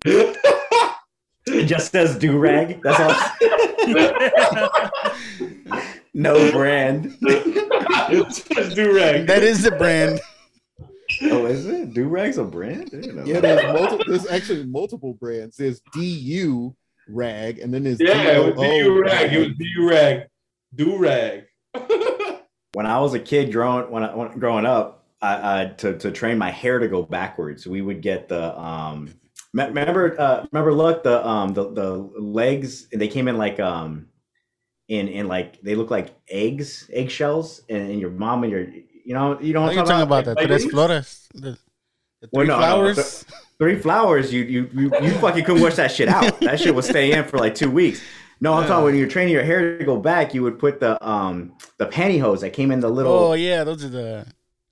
It 1.48 1.66
just 1.66 1.92
says 1.92 2.16
do 2.18 2.36
rag. 2.38 2.80
That's 2.82 3.00
all. 3.00 3.14
No 6.16 6.50
brand. 6.50 7.16
it 7.20 8.32
says 8.32 8.74
do 8.74 8.96
rag. 8.96 9.26
That 9.26 9.42
is 9.42 9.62
the 9.62 9.70
brand. 9.72 10.18
Oh, 11.22 11.44
is 11.44 11.66
it? 11.66 11.92
Do 11.92 12.08
rag's 12.08 12.38
a 12.38 12.44
brand? 12.44 12.90
I 12.92 12.96
didn't 12.96 13.16
know 13.16 13.24
Yeah, 13.24 13.40
there's 13.40 13.62
multiple. 13.64 14.04
There's 14.08 14.26
actually 14.26 14.64
multiple 14.64 15.14
brands. 15.14 15.56
There's 15.56 15.80
DU 15.92 16.74
rag, 17.08 17.58
and 17.58 17.72
then 17.72 17.84
there's 17.84 18.00
Yeah, 18.00 18.38
it 18.38 18.44
was 18.44 18.54
DOO 18.54 18.82
do 18.82 19.02
rag. 19.02 19.32
It 19.32 19.38
was 19.38 19.48
DU 19.58 19.88
rag. 19.88 20.22
Do 20.74 20.96
rag. 20.96 21.44
when 22.72 22.86
I 22.86 22.98
was 22.98 23.12
a 23.12 23.20
kid 23.20 23.52
growing 23.52 23.90
when 23.90 24.02
I 24.02 24.14
when, 24.14 24.38
growing 24.38 24.64
up, 24.64 25.04
I, 25.20 25.62
I 25.62 25.66
to 25.66 25.98
to 25.98 26.10
train 26.10 26.38
my 26.38 26.50
hair 26.50 26.78
to 26.78 26.88
go 26.88 27.02
backwards, 27.02 27.66
we 27.66 27.82
would 27.82 28.00
get 28.00 28.28
the 28.28 28.58
um. 28.58 29.10
Remember, 29.52 30.20
uh, 30.20 30.44
remember, 30.52 30.72
look 30.74 31.02
the 31.02 31.26
um 31.26 31.52
the 31.52 31.72
the 31.72 31.92
legs. 32.18 32.88
They 32.88 33.08
came 33.08 33.28
in 33.28 33.38
like 33.38 33.60
um, 33.60 34.08
in 34.88 35.08
in 35.08 35.28
like 35.28 35.60
they 35.62 35.74
look 35.74 35.90
like 35.90 36.14
eggs, 36.28 36.88
eggshells, 36.92 37.62
and, 37.68 37.90
and 37.90 38.00
your 38.00 38.10
mom 38.10 38.44
and 38.44 38.52
your 38.52 38.62
you 39.04 39.14
know 39.14 39.38
you 39.40 39.52
know 39.52 39.62
What 39.62 39.76
what 39.76 39.76
are 39.76 39.80
you 39.80 39.84
talking 39.86 40.02
about? 40.02 40.24
The 40.24 40.34
Like 40.34 40.46
tres 40.46 40.64
flores. 40.64 41.28
The, 41.34 41.58
the 42.20 42.28
Well, 42.32 42.44
three 42.44 42.48
no, 42.48 42.54
no, 42.54 42.58
flowers. 42.58 42.96
th- 42.96 43.34
three 43.58 43.78
flowers. 43.80 44.32
You 44.32 44.42
you 44.44 44.70
you 44.72 44.92
you 45.02 45.10
fucking 45.18 45.44
couldn't 45.44 45.62
wash 45.62 45.76
that 45.76 45.90
shit 45.92 46.08
out. 46.08 46.38
That 46.40 46.60
shit 46.60 46.74
would 46.74 46.84
stay 46.84 47.12
in 47.12 47.24
for 47.24 47.38
like 47.38 47.54
two 47.54 47.70
weeks. 47.70 48.00
No, 48.40 48.52
I'm 48.52 48.66
talking 48.68 48.84
when 48.84 48.96
you're 48.96 49.08
training 49.08 49.32
your 49.32 49.44
hair 49.44 49.78
to 49.78 49.84
go 49.84 49.96
back, 49.96 50.34
you 50.34 50.42
would 50.42 50.58
put 50.58 50.78
the 50.80 50.92
um 51.06 51.54
the 51.78 51.86
pantyhose 51.86 52.40
that 52.40 52.52
came 52.52 52.70
in 52.70 52.80
the 52.80 52.88
little. 52.90 53.12
Oh 53.12 53.32
yeah, 53.32 53.64
those 53.64 53.84
are 53.84 53.88
the. 53.88 54.26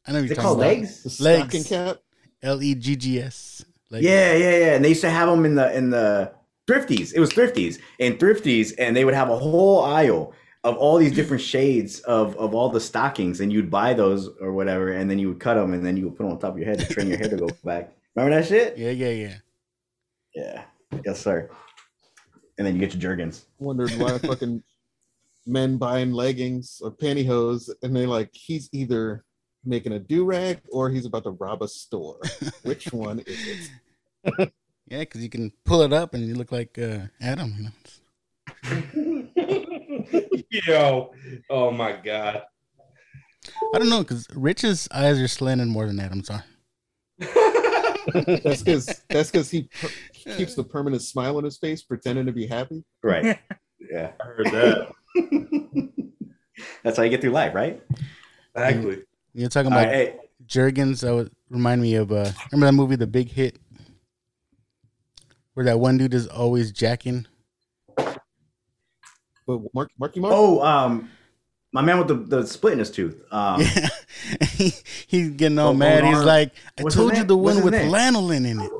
I 0.07 0.13
know 0.13 0.19
what 0.19 0.25
Is 0.25 0.31
you're 0.31 0.37
talking 0.37 0.43
called 0.49 0.59
about. 0.59 0.67
legs? 0.69 1.03
The 1.03 1.11
stocking 1.11 1.61
Legs. 1.61 1.69
cap? 1.69 1.97
L 2.43 2.63
e 2.63 2.75
g 2.75 2.95
g 2.95 3.21
s. 3.21 3.65
Legs. 3.91 4.05
Yeah, 4.05 4.35
yeah, 4.35 4.51
yeah. 4.59 4.75
And 4.75 4.85
they 4.85 4.91
used 4.91 5.01
to 5.01 5.11
have 5.11 5.29
them 5.31 5.45
in 5.47 5.55
the 5.55 5.75
in 5.75 5.89
the 5.91 6.33
thrifties. 6.67 7.13
It 7.13 7.21
was 7.21 7.33
thrifties 7.33 7.79
and 8.01 8.19
thrifties, 8.19 8.73
and 8.73 8.97
they 8.97 9.05
would 9.05 9.15
have 9.15 9.31
a 9.31 9.39
whole 9.39 9.83
aisle 9.85 10.33
of 10.63 10.77
all 10.77 10.97
these 10.97 11.13
different 11.13 11.43
shades 11.55 12.01
of 12.01 12.37
of 12.37 12.55
all 12.55 12.69
the 12.69 12.81
stockings, 12.81 13.41
and 13.41 13.53
you'd 13.53 13.71
buy 13.71 13.95
those 13.95 14.29
or 14.41 14.53
whatever, 14.53 14.93
and 14.93 15.11
then 15.11 15.19
you 15.19 15.29
would 15.29 15.41
cut 15.41 15.55
them, 15.55 15.75
and 15.75 15.85
then 15.85 15.97
you 15.97 16.05
would 16.05 16.17
put 16.17 16.25
them 16.25 16.33
on 16.33 16.39
top 16.39 16.53
of 16.53 16.59
your 16.59 16.67
head 16.67 16.79
to 16.79 16.87
train 16.87 17.09
your 17.09 17.19
hair 17.19 17.29
to 17.29 17.37
go 17.37 17.49
back. 17.65 17.95
Remember 18.15 18.37
that 18.37 18.47
shit? 18.47 18.77
Yeah, 18.79 18.91
yeah, 18.91 19.11
yeah. 19.11 19.35
Yeah. 20.35 20.65
Yes, 21.05 21.21
sir. 21.21 21.51
And 22.59 22.67
then 22.67 22.75
you 22.75 22.81
get 22.81 22.93
your 22.93 23.01
Jergens. 23.01 23.47
Wondered 23.59 23.91
why 23.93 24.19
fucking 24.19 24.63
men 25.47 25.77
buying 25.77 26.13
leggings 26.13 26.81
or 26.83 26.91
pantyhose, 26.91 27.69
and 27.83 27.95
they 27.95 28.07
like 28.07 28.31
he's 28.33 28.69
either 28.73 29.25
making 29.65 29.93
a 29.93 29.99
do 29.99 30.25
rag 30.25 30.61
or 30.71 30.91
he's 30.91 31.07
about 31.07 31.25
to 31.25 31.31
rob 31.31 31.63
a 31.63 31.69
store. 31.69 32.21
Which 32.63 32.93
one 32.93 33.21
is 33.21 33.71
it? 34.25 34.53
Yeah, 34.87 35.01
because 35.01 35.23
you 35.23 35.31
can 35.31 35.53
pull 35.65 35.83
it 35.83 35.93
up 35.93 36.15
and 36.15 36.27
you 36.27 36.35
look 36.35 36.53
like 36.53 36.79
uh, 36.79 37.07
Adam. 37.21 37.55
You 37.57 37.65
know. 37.65 37.73
Yo, 40.51 41.13
oh 41.51 41.71
my 41.71 41.93
god. 41.93 42.43
I 43.75 43.79
don't 43.79 43.89
know 43.91 44.03
because 44.03 44.27
Rich's 44.35 44.89
eyes 44.93 45.19
are 45.21 45.29
slanted 45.29 45.69
more 45.69 45.87
than 45.87 46.01
Adam's 46.01 46.31
are. 46.31 46.45
That's 47.19 48.63
because 48.63 49.03
that's 49.09 49.31
because 49.31 49.51
he, 49.51 49.63
per- 49.81 49.89
he 50.13 50.35
keeps 50.35 50.55
the 50.55 50.65
permanent 50.65 51.03
smile 51.03 51.37
on 51.39 51.45
his 51.45 51.59
face, 51.59 51.83
pretending 51.83 52.27
to 52.27 52.33
be 52.33 52.47
happy. 52.47 52.85
Right. 53.03 53.39
Yeah. 53.91 54.13
I 54.19 54.25
heard 54.25 54.47
that. 54.47 54.93
That's 56.83 56.97
how 56.97 57.03
you 57.03 57.11
get 57.11 57.21
through 57.21 57.33
life, 57.33 57.55
right? 57.55 57.83
Exactly. 58.55 59.03
You're 59.35 59.51
talking 59.51 59.71
about 59.71 59.89
right, 59.89 59.95
hey. 59.95 60.17
Jergens. 60.47 61.03
That 61.03 61.15
would 61.15 61.31
remind 61.51 61.83
me 61.83 61.97
of 61.97 62.11
uh, 62.11 62.31
remember 62.51 62.67
that 62.67 62.73
movie, 62.73 62.97
The 62.97 63.07
Big 63.07 63.31
Hit, 63.31 63.59
where 65.55 65.65
that 65.67 65.79
one 65.81 65.99
dude 65.99 66.15
is 66.15 66.27
always 66.27 66.71
jacking. 66.73 67.27
But 69.47 69.61
Mark, 69.75 69.91
Marky 69.99 70.21
Mark. 70.21 70.33
Oh, 70.35 70.63
um, 70.63 71.11
my 71.73 71.83
man 71.83 71.99
with 71.99 72.09
the, 72.09 72.15
the 72.15 72.47
split 72.47 72.75
in 72.75 72.79
his 72.79 72.91
tooth. 72.91 73.21
Um, 73.33 73.61
Yeah, 74.59 74.71
he's 75.07 75.31
getting 75.31 75.59
all 75.59 75.71
Oh, 75.71 75.75
mad. 75.75 76.05
He's 76.05 76.23
like, 76.23 76.53
"I 76.79 76.83
what's 76.83 76.95
told 76.95 77.13
you 77.13 77.19
name? 77.19 77.27
the 77.27 77.37
one 77.37 77.63
with 77.63 77.75
name? 77.75 77.91
lanolin 77.93 78.47
in 78.47 78.61
it." 78.61 78.71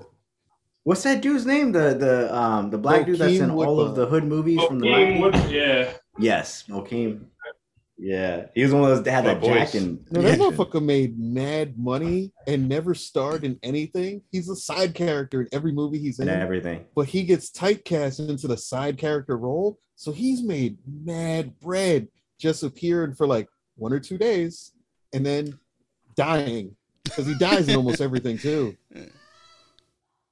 What's 0.85 1.03
that 1.03 1.21
dude's 1.23 1.45
name? 1.45 1.73
The 1.73 1.95
the 1.95 2.35
um 2.35 2.71
the 2.71 2.79
black 2.79 3.05
dude 3.05 3.19
that's 3.19 3.39
in 3.39 3.53
Joaquin 3.53 3.69
all 3.69 3.81
of 3.81 3.95
the 3.95 4.07
hood 4.07 4.25
movies 4.25 4.63
from 4.65 4.79
the 4.79 4.89
Joaquin 4.89 5.21
90s? 5.33 5.51
Yeah. 5.51 5.93
Yes, 6.19 6.65
Bokeem. 6.69 7.27
Yeah, 7.97 8.47
he 8.55 8.63
was 8.65 8.73
one 8.73 8.83
of 8.83 8.89
those 8.89 9.05
that 9.05 9.11
had 9.13 9.25
that 9.27 9.41
boys. 9.41 9.55
jack 9.73 9.75
and 9.75 10.05
No, 10.11 10.21
that 10.23 10.39
motherfucker 10.39 10.83
made 10.85 11.17
mad 11.19 11.79
money 11.79 12.33
and 12.47 12.69
never 12.69 12.93
starred 12.95 13.45
in 13.45 13.59
anything. 13.63 14.23
He's 14.33 14.49
a 14.49 14.57
side 14.57 14.95
character 14.95 15.43
in 15.43 15.49
every 15.53 15.71
movie 15.73 15.99
he's 15.99 16.19
in. 16.19 16.29
and 16.29 16.43
everything. 16.43 16.87
but 16.97 17.07
he 17.07 17.23
gets 17.23 17.51
typecast 17.53 18.29
into 18.29 18.49
the 18.49 18.57
side 18.57 18.99
character 18.99 19.37
role. 19.37 19.79
So 19.95 20.11
he's 20.11 20.43
made 20.43 20.79
mad 20.87 21.59
bread 21.61 22.09
just 22.39 22.65
appearing 22.65 23.15
for 23.15 23.29
like 23.29 23.49
one 23.77 23.93
or 23.93 24.01
two 24.01 24.19
days 24.19 24.73
and 25.13 25.25
then 25.25 25.57
dying 26.17 26.75
because 27.05 27.27
he 27.29 27.35
dies 27.39 27.69
in 27.69 27.77
almost 27.77 28.01
everything 28.01 28.39
too. 28.39 28.77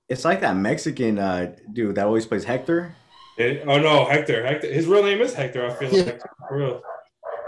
It's 0.08 0.24
like 0.26 0.40
that 0.42 0.56
Mexican 0.56 1.18
uh 1.18 1.54
dude 1.72 1.94
that 1.94 2.04
always 2.06 2.26
plays 2.26 2.44
Hector. 2.44 2.94
Eh, 3.38 3.60
oh 3.66 3.78
no, 3.78 4.04
Hector. 4.04 4.44
Hector. 4.44 4.70
His 4.70 4.86
real 4.86 5.02
name 5.02 5.22
is 5.22 5.32
Hector. 5.32 5.64
I 5.66 5.72
feel 5.74 5.90
Yeah. 5.90 6.04
like 6.04 6.20
for 6.48 6.56
real. 6.58 6.82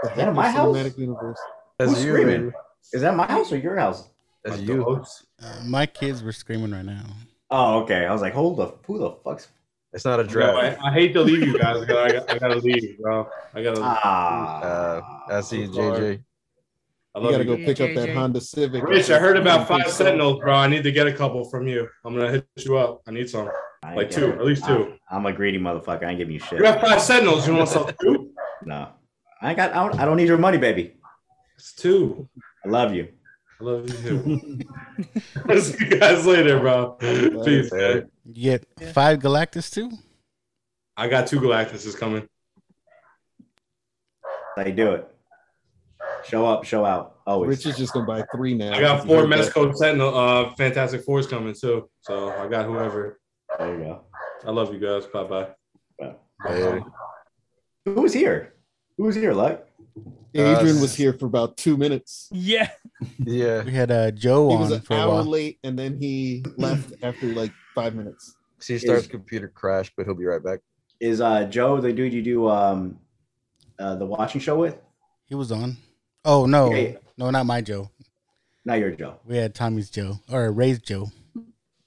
The 0.03 0.09
that 0.15 0.33
my 0.33 0.47
Hector 0.47 0.57
house? 0.61 0.75
Cinematic 0.75 0.97
Universe. 0.97 1.37
That's 1.79 1.91
Who's 1.91 2.05
you, 2.05 2.11
screaming? 2.11 2.41
baby. 2.47 2.55
Is 2.93 3.01
that 3.01 3.15
my 3.15 3.25
house 3.25 3.51
or 3.51 3.57
your 3.57 3.75
house? 3.77 4.07
That's 4.43 4.57
My 4.57 4.63
you. 4.63 5.03
Uh, 5.41 5.63
my 5.65 5.85
kids 5.85 6.21
were 6.23 6.31
screaming 6.31 6.71
right 6.71 6.85
now. 6.85 7.03
Oh, 7.51 7.79
okay. 7.81 8.05
I 8.05 8.11
was 8.13 8.21
like, 8.21 8.33
hold 8.33 8.57
the 8.57 8.73
who 8.85 8.97
the 8.99 9.11
fuck's 9.23 9.47
It's 9.93 10.05
not 10.05 10.19
a 10.19 10.23
Yo, 10.23 10.29
draft. 10.29 10.79
I, 10.83 10.89
I 10.89 10.93
hate 10.93 11.13
to 11.13 11.21
leave 11.21 11.41
you 11.47 11.57
guys. 11.57 11.81
I 11.81 11.85
gotta, 11.85 12.31
I 12.31 12.37
gotta 12.39 12.55
leave, 12.55 12.97
bro. 12.99 13.27
I 13.53 13.63
gotta. 13.63 13.81
ah? 13.83 14.61
Uh, 14.61 15.01
I 15.33 15.41
see 15.41 15.63
I'm 15.63 15.73
sorry. 15.73 16.17
JJ. 16.17 16.23
I 17.15 17.19
You 17.19 17.31
gotta 17.31 17.43
you. 17.45 17.49
go 17.49 17.55
pick 17.57 17.79
up 17.81 17.93
that 17.95 18.13
Honda 18.13 18.41
Civic. 18.41 18.83
Rich, 18.83 19.09
I 19.09 19.19
heard 19.19 19.37
about 19.37 19.67
five 19.67 19.89
Sentinels, 19.89 20.39
bro. 20.39 20.53
I 20.53 20.67
need 20.67 20.83
to 20.83 20.91
get 20.91 21.07
a 21.07 21.13
couple 21.13 21.43
from 21.49 21.67
you. 21.67 21.87
I'm 22.03 22.13
gonna 22.15 22.31
hit 22.31 22.47
you 22.57 22.77
up. 22.77 23.01
I 23.07 23.11
need 23.11 23.29
some. 23.29 23.49
I 23.83 23.95
Like 23.95 24.11
two, 24.11 24.31
it. 24.31 24.39
at 24.39 24.45
least 24.45 24.65
two. 24.65 24.93
I'm, 25.09 25.19
I'm 25.19 25.25
a 25.27 25.33
greedy 25.33 25.57
motherfucker. 25.59 26.03
I 26.03 26.09
ain't 26.09 26.17
giving 26.17 26.33
you 26.33 26.39
shit. 26.39 26.59
You 26.59 26.65
have 26.65 26.81
five 26.81 27.01
Sentinels. 27.01 27.47
You 27.47 27.55
want 27.55 27.69
some 27.69 27.87
two? 28.01 28.31
No, 28.63 28.89
I 29.45 29.53
got. 29.53 29.73
I 29.73 29.87
don't, 29.87 29.99
I 29.99 30.05
don't 30.05 30.17
need 30.17 30.27
your 30.27 30.39
money, 30.39 30.57
baby. 30.57 30.95
It's 31.55 31.73
two. 31.73 32.27
I 32.65 32.69
love 32.69 32.93
you. 32.93 33.09
I 33.61 33.63
love 33.63 33.87
you 33.87 33.95
too. 33.95 34.59
I'll 35.47 35.61
see 35.61 35.85
you 35.85 35.99
guys 35.99 36.25
later, 36.25 36.59
bro. 36.59 36.93
Peace. 37.45 37.71
man. 37.71 38.09
You 38.25 38.57
get 38.57 38.65
five 38.93 39.19
Galactus 39.19 39.71
too? 39.71 39.91
I 40.97 41.07
got 41.07 41.27
two 41.27 41.39
Galactuses 41.39 41.95
coming. 41.97 42.27
They 44.57 44.71
do 44.71 44.93
it? 44.93 45.07
Show 46.25 46.45
up, 46.45 46.63
show 46.63 46.83
out. 46.83 47.19
Always. 47.27 47.49
Rich 47.49 47.65
is 47.67 47.77
just 47.77 47.93
gonna 47.93 48.05
buy 48.05 48.23
three 48.35 48.55
now. 48.55 48.73
I 48.73 48.79
got 48.79 49.05
four 49.05 49.19
heard 49.19 49.31
that? 49.31 49.53
Mezco 49.53 49.75
Sentinel 49.75 50.17
uh 50.17 50.55
Fantastic 50.55 51.03
Fours 51.03 51.27
coming 51.27 51.53
too. 51.53 51.87
So 52.01 52.29
I 52.31 52.47
got 52.47 52.65
whoever. 52.65 53.19
There 53.59 53.77
you 53.77 53.83
go. 53.83 54.01
I 54.45 54.51
love 54.51 54.73
you 54.73 54.79
guys. 54.79 55.05
Bye 55.05 55.23
bye. 55.23 56.81
Who 57.85 58.01
was 58.01 58.13
here? 58.13 58.54
Who 58.97 59.03
was 59.05 59.15
here, 59.15 59.33
Luck? 59.33 59.67
Adrian 60.33 60.77
Uh, 60.77 60.81
was 60.81 60.95
here 60.95 61.13
for 61.13 61.25
about 61.25 61.55
two 61.57 61.77
minutes. 61.77 62.27
Yeah. 62.31 62.69
Yeah. 63.19 63.63
We 63.63 63.71
had 63.71 63.91
uh, 63.91 64.11
Joe 64.11 64.49
He 64.49 64.55
on 64.55 64.61
was 64.61 64.71
an 64.71 64.81
for 64.81 64.93
a 64.93 64.97
hour 64.97 65.09
while. 65.09 65.23
late, 65.25 65.59
and 65.63 65.77
then 65.77 65.97
he 65.99 66.43
left 66.57 66.93
after 67.01 67.27
like 67.27 67.51
five 67.73 67.95
minutes. 67.95 68.35
See, 68.59 68.77
starts 68.77 69.07
computer 69.07 69.47
crash, 69.47 69.91
but 69.95 70.05
he'll 70.05 70.15
be 70.15 70.25
right 70.25 70.43
back. 70.43 70.59
Is 70.99 71.19
uh 71.21 71.43
Joe 71.45 71.79
the 71.81 71.91
dude 71.93 72.13
you 72.13 72.21
do 72.21 72.47
um 72.49 72.97
uh 73.79 73.95
the 73.95 74.05
watching 74.05 74.39
show 74.41 74.57
with? 74.57 74.77
He 75.25 75.35
was 75.35 75.51
on. 75.51 75.77
Oh 76.23 76.45
no, 76.45 76.73
Yeah. 76.73 76.93
no, 77.17 77.29
not 77.31 77.45
my 77.45 77.61
Joe. 77.61 77.89
Not 78.63 78.79
your 78.79 78.91
Joe. 78.91 79.19
We 79.25 79.37
had 79.37 79.53
Tommy's 79.53 79.89
Joe 79.89 80.19
or 80.31 80.51
Ray's 80.51 80.79
Joe. 80.79 81.11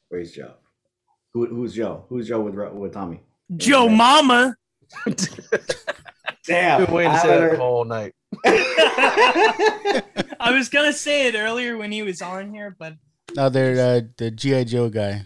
Where's 0.08 0.32
Joe? 0.32 0.54
Who, 1.34 1.46
who's 1.46 1.74
Joe? 1.74 2.04
Who's 2.08 2.28
Joe 2.28 2.40
with 2.40 2.54
with 2.74 2.92
Tommy? 2.92 3.20
Joe 3.56 3.88
Mama. 3.88 4.56
Damn. 6.48 6.84
Been 6.86 6.94
waiting 6.94 7.12
to 7.12 7.18
I 7.18 7.22
say 7.22 7.28
haven't 7.28 7.50
that 7.50 7.60
all 7.60 7.84
night. 7.84 8.14
I 10.40 10.50
was 10.52 10.68
gonna 10.68 10.92
say 10.92 11.26
it 11.28 11.34
earlier 11.34 11.76
when 11.76 11.92
he 11.92 12.02
was 12.02 12.20
on 12.22 12.52
here, 12.52 12.74
but 12.78 12.94
No, 13.36 13.48
they're 13.48 13.96
uh, 13.96 14.00
the 14.16 14.30
GI 14.30 14.64
Joe 14.64 14.88
guy. 14.88 15.22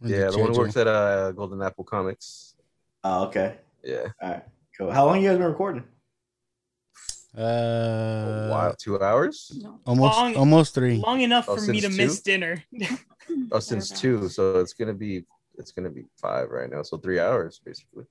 Runs 0.00 0.12
Yeah, 0.12 0.26
the 0.26 0.32
G.I. 0.32 0.40
one 0.42 0.52
who 0.52 0.58
works 0.58 0.76
at 0.76 0.86
uh, 0.86 1.32
Golden 1.32 1.62
Apple 1.62 1.84
Comics. 1.84 2.54
Oh, 3.04 3.24
okay. 3.26 3.56
Yeah. 3.84 4.08
All 4.22 4.30
right. 4.30 4.42
Cool. 4.76 4.90
How 4.90 5.06
long 5.06 5.20
you 5.22 5.28
guys 5.28 5.38
been 5.38 5.46
recording? 5.46 5.84
Uh, 7.36 8.48
wow, 8.50 8.74
two 8.78 9.00
hours? 9.00 9.50
almost 9.86 10.16
Long- 10.18 10.36
almost 10.36 10.74
three. 10.74 10.96
long 10.98 11.22
enough 11.22 11.46
Oh, 11.48 11.56
for 11.56 11.62
me 11.70 11.80
to 11.80 11.86
since 11.86 11.96
miss 11.96 12.20
dinner. 12.20 12.62
Oh, 13.50 13.58
since 13.58 13.88
two, 13.88 14.28
so 14.28 14.60
it's 14.60 14.74
gonna 14.74 14.92
be 14.92 15.24
it's 15.56 15.72
gonna 15.72 15.88
be 15.90 16.04
five 16.20 16.50
right 16.50 16.70
now. 16.70 16.82
So 16.82 16.98
three 16.98 17.18
hours 17.20 17.60
basically. 17.64 18.04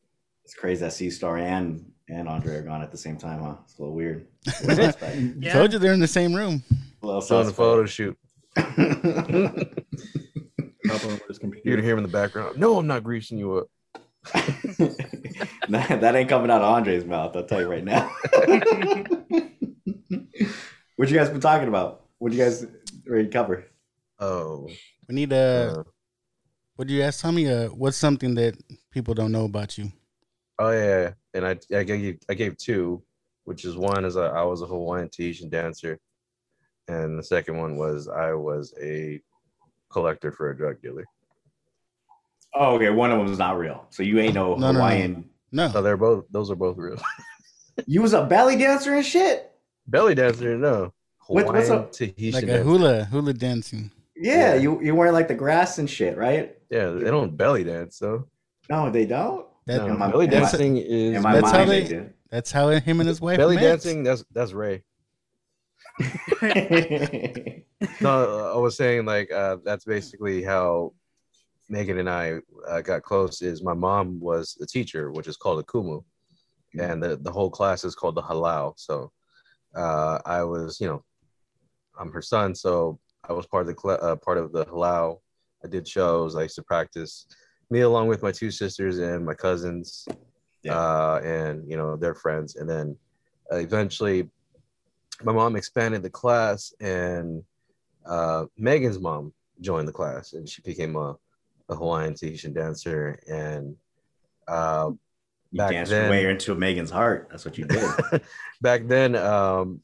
It's 0.46 0.54
crazy 0.56 0.82
that 0.82 0.94
C 0.94 1.10
Star 1.10 1.38
and 1.38 1.92
and 2.10 2.28
Andre 2.28 2.56
are 2.58 2.62
gone 2.62 2.82
at 2.82 2.92
the 2.92 2.98
same 2.98 3.18
time, 3.18 3.42
huh? 3.42 3.56
It's 3.64 3.78
a 3.78 3.82
little 3.82 3.96
weird. 3.96 4.28
Yeah. 5.40 5.54
Told 5.54 5.72
you 5.74 5.80
they're 5.80 5.94
in 5.94 6.00
the 6.00 6.08
same 6.08 6.34
room. 6.34 6.64
A 7.02 7.06
little 7.06 7.22
Doing 7.22 7.46
the 7.48 7.54
photo 7.54 7.86
shoot. 7.86 8.18
Hop 8.58 8.68
on 11.06 11.12
his 11.28 11.38
You 11.38 11.40
computer. 11.40 11.76
can 11.78 11.84
hear 11.84 11.94
him 11.94 12.00
in 12.00 12.04
the 12.04 12.10
background. 12.10 12.58
No, 12.58 12.78
I'm 12.78 12.88
not 12.88 13.04
greasing 13.04 13.38
you 13.38 13.58
up. 13.58 13.68
that, 15.70 15.98
that 16.02 16.16
ain't 16.16 16.30
coming 16.30 16.52
out 16.52 16.62
of 16.62 16.74
Andre's 16.76 17.06
mouth. 17.06 17.36
I'll 17.36 17.46
tell 17.46 17.62
you 17.62 17.70
right 17.70 17.84
now. 17.84 18.12
what 20.96 21.10
you 21.10 21.18
guys 21.18 21.30
been 21.30 21.40
talking 21.40 21.68
about? 21.68 22.06
What 22.20 22.32
you 22.34 22.38
guys 22.38 22.66
ready 23.08 23.26
to 23.26 23.30
cover? 23.32 23.66
Oh, 24.20 24.68
We 25.08 25.16
need 25.16 25.34
uh, 25.34 25.84
what 26.76 26.88
do 26.88 26.94
you 26.94 27.02
ask 27.02 27.22
Tommy? 27.22 27.48
Uh, 27.50 27.68
what's 27.70 27.98
something 27.98 28.36
that 28.36 28.56
people 28.92 29.14
don't 29.14 29.32
know 29.32 29.46
about 29.46 29.78
you? 29.78 29.92
Oh 30.62 30.72
yeah, 30.72 31.12
and 31.34 31.46
I 31.46 31.58
I 31.76 31.84
gave 31.84 32.20
I 32.30 32.34
gave 32.34 32.58
two, 32.58 33.04
which 33.46 33.66
is 33.66 33.76
one 33.76 34.06
is 34.06 34.16
I, 34.18 34.28
I 34.28 34.44
was 34.44 34.62
a 34.62 34.66
Hawaiian 34.68 35.10
Tahitian 35.10 35.50
dancer, 35.50 36.00
and 36.88 37.18
the 37.18 37.24
second 37.24 37.58
one 37.58 37.78
was 37.78 38.08
I 38.08 38.34
was 38.34 38.74
a 38.82 39.20
collector 39.90 40.32
for 40.32 40.52
a 40.52 40.58
drug 40.58 40.82
dealer. 40.82 41.06
Oh, 42.54 42.76
okay. 42.76 42.90
One 42.90 43.12
of 43.12 43.18
them 43.20 43.32
is 43.32 43.40
not 43.40 43.58
real. 43.58 43.86
So 43.92 44.04
you 44.04 44.20
ain't 44.20 44.34
no, 44.36 44.56
No, 44.56 44.68
no, 44.68 44.72
no. 44.74 44.80
Hawaiian. 44.80 45.30
No, 45.54 45.70
So 45.70 45.82
they're 45.82 45.98
both 45.98 46.26
those 46.32 46.52
are 46.52 46.56
both 46.56 46.78
real. 46.78 46.98
You 47.88 48.02
was 48.02 48.14
a 48.14 48.26
belly 48.26 48.58
dancer 48.58 48.94
and 48.96 49.06
shit. 49.06 49.52
Belly 49.88 50.14
dancer, 50.16 50.58
no. 50.58 50.94
What- 51.28 51.46
Hawaiian 51.46 51.56
what's 51.56 51.70
up? 51.70 51.92
Tahitian 51.94 52.34
like 52.34 52.44
a 52.44 52.48
dancer. 52.48 52.64
hula 52.64 53.06
hula 53.06 53.34
dancing. 53.34 53.92
Yeah, 54.16 54.54
Yeah. 54.54 54.62
you 54.62 54.82
you 54.82 54.94
wearing 54.96 55.14
like 55.14 55.30
the 55.30 55.36
grass 55.36 55.78
and 55.80 55.90
shit, 55.90 56.18
right? 56.18 56.58
Yeah, 56.70 56.90
they 56.90 57.10
don't 57.10 57.36
belly 57.38 57.64
dance 57.64 57.98
though. 58.00 58.28
No, 58.70 58.90
they 58.90 59.06
don't. 59.06 59.46
That, 59.68 59.78
No, 59.88 59.94
Am 59.94 60.12
belly 60.12 60.28
am 60.28 60.34
I- 60.34 60.40
dancing 60.40 60.78
is 60.78 61.22
my 61.24 61.34
That's 61.40 61.52
how 61.52 61.66
they- 61.66 61.84
they. 61.88 62.10
That's 62.30 62.52
how 62.52 62.70
him 62.70 63.00
and 63.02 63.10
his 63.10 63.20
wife 63.20 63.38
belly 63.38 63.56
met. 63.56 63.62
dancing. 63.62 64.04
That's 64.04 64.24
that's 64.32 64.54
Ray. 64.54 64.84
No, 68.00 68.52
I 68.54 68.58
was 68.58 68.78
saying 68.78 69.06
like 69.06 69.32
uh, 69.32 69.58
that's 69.66 69.86
basically 69.86 70.44
how 70.44 70.94
Megan 71.70 71.98
and 72.00 72.10
I 72.10 72.40
uh, 72.68 72.82
got 72.82 73.02
close. 73.02 73.42
Is 73.42 73.64
my 73.64 73.74
mom 73.74 74.20
was 74.20 74.58
a 74.62 74.66
teacher, 74.68 75.12
which 75.12 75.28
is 75.28 75.36
called 75.36 75.60
a 75.60 75.64
kumu, 75.64 76.04
and 76.80 77.02
the 77.02 77.18
the 77.18 77.32
whole 77.32 77.50
class 77.50 77.84
is 77.84 77.96
called 77.96 78.16
the 78.16 78.22
halau. 78.22 78.74
So 78.78 79.12
uh, 79.76 80.20
I 80.26 80.44
was, 80.44 80.80
you 80.80 80.88
know, 80.88 81.04
I'm 82.00 82.12
her 82.12 82.22
son, 82.22 82.54
so 82.56 83.00
I 83.28 83.34
was 83.34 83.46
part 83.48 83.68
of 83.68 83.76
the 83.76 83.82
cl- 83.82 84.00
uh, 84.02 84.16
part 84.16 84.38
of 84.38 84.52
the 84.52 84.66
halau. 84.66 85.20
I 85.64 85.68
did 85.68 85.88
shows. 85.88 86.36
I 86.36 86.44
used 86.44 86.56
to 86.56 86.64
practice. 86.64 87.26
Me 87.72 87.80
along 87.82 88.08
with 88.10 88.22
my 88.22 88.34
two 88.34 88.52
sisters 88.52 89.00
and 89.00 89.26
my 89.26 89.34
cousins, 89.34 90.06
Yeah. 90.62 90.76
uh, 90.78 91.22
and 91.24 91.68
you 91.70 91.78
know 91.78 91.96
their 91.96 92.14
friends, 92.14 92.58
and 92.58 92.70
then 92.70 92.98
uh, 93.52 93.56
eventually 93.56 94.30
my 95.24 95.32
mom 95.32 95.56
expanded 95.56 96.04
the 96.04 96.10
class 96.10 96.74
and 96.82 97.44
uh, 98.06 98.46
Megan's 98.58 99.00
mom 99.00 99.32
joined 99.62 99.88
the 99.88 99.92
class 99.92 100.34
and 100.34 100.50
she 100.50 100.62
became 100.64 100.96
a, 100.96 101.16
a 101.70 101.76
Hawaiian 101.76 102.16
Tahitian 102.16 102.54
dancer 102.54 103.20
and 103.28 103.76
uh, 104.48 104.90
You 105.52 105.58
Back 105.60 105.72
danced 105.72 105.92
then- 105.92 106.10
way 106.10 106.26
into 106.30 106.56
Megan's 106.56 106.90
heart. 106.90 107.28
That's 107.30 107.46
what 107.46 107.58
you 107.58 107.66
did. 107.66 107.88
back 108.62 108.88
then 108.88 109.16
um, 109.16 109.82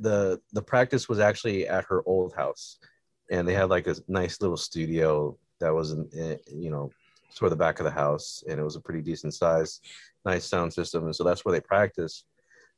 the 0.00 0.40
the 0.52 0.62
practice 0.62 1.08
was 1.08 1.18
actually 1.20 1.66
at 1.68 1.84
her 1.84 2.02
old 2.04 2.34
house 2.34 2.78
and 3.30 3.46
they 3.48 3.54
had 3.54 3.70
like 3.70 3.86
a 3.86 3.94
nice 4.08 4.40
little 4.42 4.56
studio 4.58 5.38
that 5.60 5.72
was 5.72 5.92
in, 5.92 6.08
in 6.12 6.38
you 6.62 6.70
know 6.70 6.90
toward 7.36 7.52
the 7.52 7.56
back 7.56 7.78
of 7.78 7.84
the 7.84 7.90
house 7.90 8.42
and 8.48 8.58
it 8.58 8.64
was 8.64 8.76
a 8.76 8.80
pretty 8.80 9.02
decent 9.02 9.34
size 9.34 9.80
nice 10.24 10.44
sound 10.44 10.72
system 10.72 11.04
and 11.04 11.14
so 11.14 11.22
that's 11.22 11.44
where 11.44 11.52
they 11.52 11.60
practiced 11.60 12.24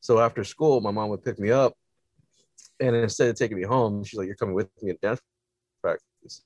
so 0.01 0.19
after 0.19 0.45
school 0.45 0.81
my 0.81 0.91
mom 0.91 1.09
would 1.09 1.25
pick 1.25 1.39
me 1.39 1.51
up 1.51 1.75
and 2.81 2.95
instead 2.95 3.29
of 3.29 3.37
taking 3.37 3.57
me 3.57 3.65
home 3.65 4.05
she's 4.05 4.19
like 4.19 4.27
you're 4.27 4.37
coming 4.37 4.55
with 4.55 4.69
me 4.83 4.93
to 4.93 4.99
dance 4.99 5.21
practice. 5.81 6.43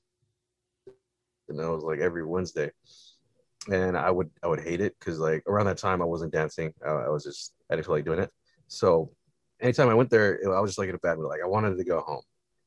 And 1.49 1.59
that 1.59 1.71
was 1.71 1.83
like 1.83 2.01
every 2.01 2.25
wednesday. 2.25 2.71
And 3.71 3.97
i 3.97 4.11
would 4.11 4.31
i 4.43 4.47
would 4.49 4.61
hate 4.61 4.81
it 4.81 4.95
because 4.99 5.19
like 5.19 5.43
around 5.47 5.67
that 5.67 5.79
time 5.79 6.03
i 6.03 6.05
wasn't 6.05 6.33
dancing. 6.33 6.73
I, 6.85 6.91
I 6.91 7.09
was 7.09 7.25
just 7.25 7.55
i 7.71 7.75
didn't 7.75 7.87
feel 7.87 7.95
like 7.95 8.05
doing 8.05 8.19
it. 8.19 8.31
So 8.69 9.11
anytime 9.61 9.89
i 9.89 9.95
went 9.95 10.11
there 10.11 10.41
I 10.45 10.61
was 10.61 10.71
just 10.71 10.79
like 10.79 10.89
in 10.89 10.95
a 10.95 10.99
bad 10.99 11.19
mood. 11.19 11.29
Like 11.29 11.43
i 11.43 11.47
wanted 11.47 11.77
to 11.77 11.85
go 11.85 12.01
home 12.01 12.23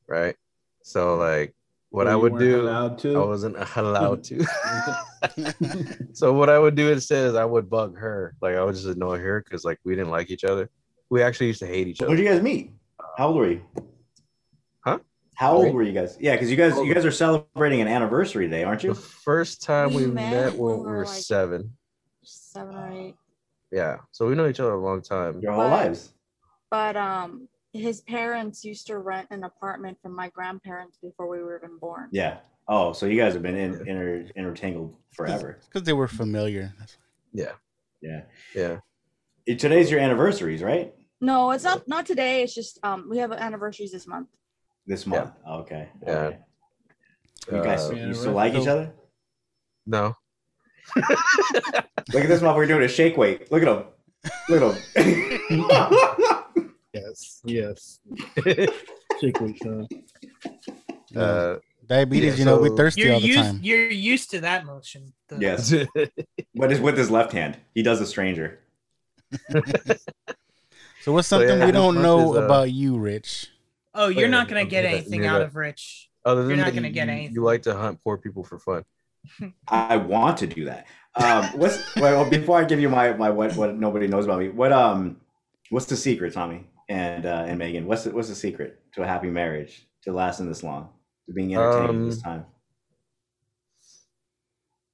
right? 0.08 0.36
So 0.84 1.16
like 1.16 1.54
what 1.90 2.06
i 2.08 2.14
would 2.16 2.38
do 2.38 2.62
to? 2.98 3.16
i 3.20 3.24
wasn't 3.24 3.56
allowed 3.76 4.22
to 4.24 4.44
so 6.12 6.32
what 6.32 6.48
I 6.50 6.58
would 6.58 6.74
do 6.76 6.90
instead 6.92 7.26
is 7.26 7.34
I 7.34 7.44
would 7.44 7.68
bug 7.68 7.96
her. 7.98 8.34
Like 8.40 8.54
I 8.56 8.62
would 8.64 8.74
just 8.74 8.86
annoy 8.86 9.18
her 9.18 9.42
because 9.42 9.64
like 9.64 9.78
we 9.84 9.94
didn't 9.96 10.10
like 10.10 10.30
each 10.30 10.44
other. 10.44 10.70
We 11.10 11.22
actually 11.22 11.48
used 11.48 11.60
to 11.60 11.66
hate 11.66 11.88
each 11.88 12.00
Where'd 12.00 12.12
other. 12.12 12.22
you 12.22 12.28
guys 12.28 12.42
meet? 12.42 12.72
How 13.16 13.28
old 13.28 13.36
were 13.36 13.50
you? 13.50 13.62
Huh? 14.84 14.98
How 15.34 15.56
old 15.56 15.74
were 15.74 15.82
you 15.82 15.92
guys? 15.92 16.16
Yeah, 16.20 16.32
because 16.34 16.50
you 16.50 16.56
guys 16.56 16.76
you 16.78 16.92
guys 16.94 17.04
are 17.04 17.10
celebrating 17.10 17.80
an 17.80 17.88
anniversary 17.88 18.46
today, 18.46 18.62
aren't 18.64 18.82
you? 18.84 18.90
The 18.94 19.00
first 19.00 19.62
time 19.62 19.94
we, 19.94 20.06
We 20.06 20.12
met, 20.12 20.30
met 20.30 20.52
when 20.54 20.58
when 20.58 20.78
we 20.78 20.84
we 20.84 20.90
were 20.90 20.96
were, 20.98 21.04
like- 21.06 21.14
seven. 21.14 21.72
seven 22.22 22.74
or 22.76 22.92
eight. 22.92 23.14
Yeah. 23.72 23.96
So 24.12 24.26
we 24.28 24.34
know 24.34 24.46
each 24.48 24.60
other 24.60 24.72
a 24.74 24.80
long 24.80 25.02
time. 25.02 25.40
Your 25.40 25.52
whole 25.52 25.64
But- 25.64 25.70
lives. 25.86 26.12
But 26.70 26.96
um, 26.96 27.48
his 27.76 28.00
parents 28.02 28.64
used 28.64 28.86
to 28.88 28.98
rent 28.98 29.28
an 29.30 29.44
apartment 29.44 29.98
from 30.02 30.14
my 30.14 30.28
grandparents 30.30 30.98
before 31.02 31.28
we 31.28 31.38
were 31.40 31.56
even 31.62 31.78
born. 31.78 32.08
Yeah. 32.12 32.38
Oh, 32.68 32.92
so 32.92 33.06
you 33.06 33.20
guys 33.20 33.32
have 33.34 33.42
been 33.42 33.56
in, 33.56 33.74
inter, 33.86 34.26
intertangled 34.34 34.96
forever. 35.12 35.58
because 35.66 35.84
they 35.84 35.92
were 35.92 36.08
familiar. 36.08 36.72
Yeah. 37.32 37.52
Yeah. 38.00 38.22
Yeah. 38.54 38.78
Eh, 39.46 39.54
Today's 39.54 39.90
your 39.90 40.00
anniversaries, 40.00 40.62
right? 40.62 40.92
No, 41.20 41.50
it's 41.52 41.64
not. 41.64 41.86
Not 41.88 42.04
today. 42.06 42.42
It's 42.42 42.54
just 42.54 42.78
um, 42.82 43.06
we 43.08 43.18
have 43.18 43.32
anniversaries 43.32 43.92
this 43.92 44.06
month. 44.06 44.28
This 44.86 45.06
month. 45.06 45.30
Okay. 45.48 45.88
Yeah. 46.06 46.12
Okay. 46.12 46.38
You 47.52 47.62
guys, 47.62 47.88
Uh, 47.88 47.94
you 47.94 48.14
still 48.14 48.32
like 48.32 48.54
each 48.54 48.66
other? 48.66 48.92
No. 49.86 50.14
Look 50.96 51.04
at 52.22 52.28
this 52.28 52.40
motherfucker 52.42 52.68
doing 52.68 52.82
a 52.82 52.88
shake 52.88 53.16
weight. 53.16 53.50
Look 53.52 53.62
at 53.62 53.68
him. 53.68 53.84
Look 54.48 54.76
at 54.96 55.06
him. 55.06 56.16
Yes, 57.44 58.00
yes. 58.36 58.68
Shake 59.20 59.40
weight, 59.40 59.56
Sean. 59.62 59.88
Uh, 61.14 61.56
Diabetes, 61.86 62.34
Yeah, 62.34 62.38
you 62.40 62.44
know, 62.44 62.58
we're 62.60 62.76
thirsty 62.76 63.02
You're 63.02 63.14
all 63.14 63.20
the 63.20 63.26
used 63.26 63.38
time. 63.40 63.60
you're 63.62 63.90
used 63.90 64.30
to 64.32 64.40
that 64.40 64.66
motion. 64.66 65.12
The- 65.28 65.38
yes. 65.38 65.72
But 66.54 66.72
it's 66.72 66.80
with 66.80 66.98
his 66.98 67.10
left 67.10 67.32
hand. 67.32 67.58
He 67.74 67.82
does 67.82 68.00
a 68.00 68.06
stranger. 68.06 68.60
So 71.02 71.12
what's 71.12 71.28
So, 71.28 71.38
something 71.38 71.60
yeah, 71.60 71.66
we 71.66 71.70
don't 71.70 72.02
know 72.02 72.32
is, 72.34 72.40
uh, 72.40 72.44
about 72.46 72.72
you, 72.72 72.98
Rich? 72.98 73.48
Oh, 73.94 74.08
you're 74.08 74.22
yeah, 74.22 74.26
not 74.28 74.48
gonna 74.48 74.64
get 74.64 74.82
do 74.82 74.88
that. 74.88 74.94
anything 74.96 75.24
out 75.24 75.38
that- 75.38 75.46
of 75.46 75.54
Rich. 75.56 76.10
Other 76.24 76.40
than 76.42 76.56
You're 76.56 76.64
not 76.66 76.74
gonna 76.74 76.88
you- 76.88 76.94
get 76.94 77.08
anything. 77.08 77.32
You 77.34 77.42
like 77.44 77.62
to 77.62 77.76
hunt 77.76 78.02
poor 78.02 78.18
people 78.18 78.42
for 78.42 78.58
fun. 78.58 78.84
I 79.68 79.96
want 79.98 80.38
to 80.38 80.48
do 80.48 80.64
that. 80.64 80.86
Um, 81.14 81.44
what's 81.58 81.78
well 81.94 82.28
before 82.28 82.58
I 82.58 82.64
give 82.64 82.80
you 82.80 82.88
my 82.88 83.12
my 83.12 83.30
what 83.30 83.54
what 83.54 83.76
nobody 83.76 84.08
knows 84.08 84.24
about 84.24 84.40
me? 84.40 84.48
What 84.48 84.72
um 84.72 85.18
what's 85.70 85.86
the 85.86 85.96
secret, 85.96 86.32
Tommy 86.32 86.66
and 86.88 87.26
uh, 87.26 87.44
and 87.46 87.58
Megan? 87.58 87.86
What's 87.86 88.04
the, 88.04 88.10
what's 88.10 88.28
the 88.28 88.34
secret 88.34 88.80
to 88.94 89.02
a 89.02 89.06
happy 89.06 89.28
marriage 89.28 89.86
to 90.02 90.12
lasting 90.12 90.48
this 90.48 90.62
long, 90.62 90.90
to 91.26 91.32
being 91.32 91.54
entertained 91.54 92.10
this 92.10 92.18
Um, 92.18 92.22
time? 92.22 92.44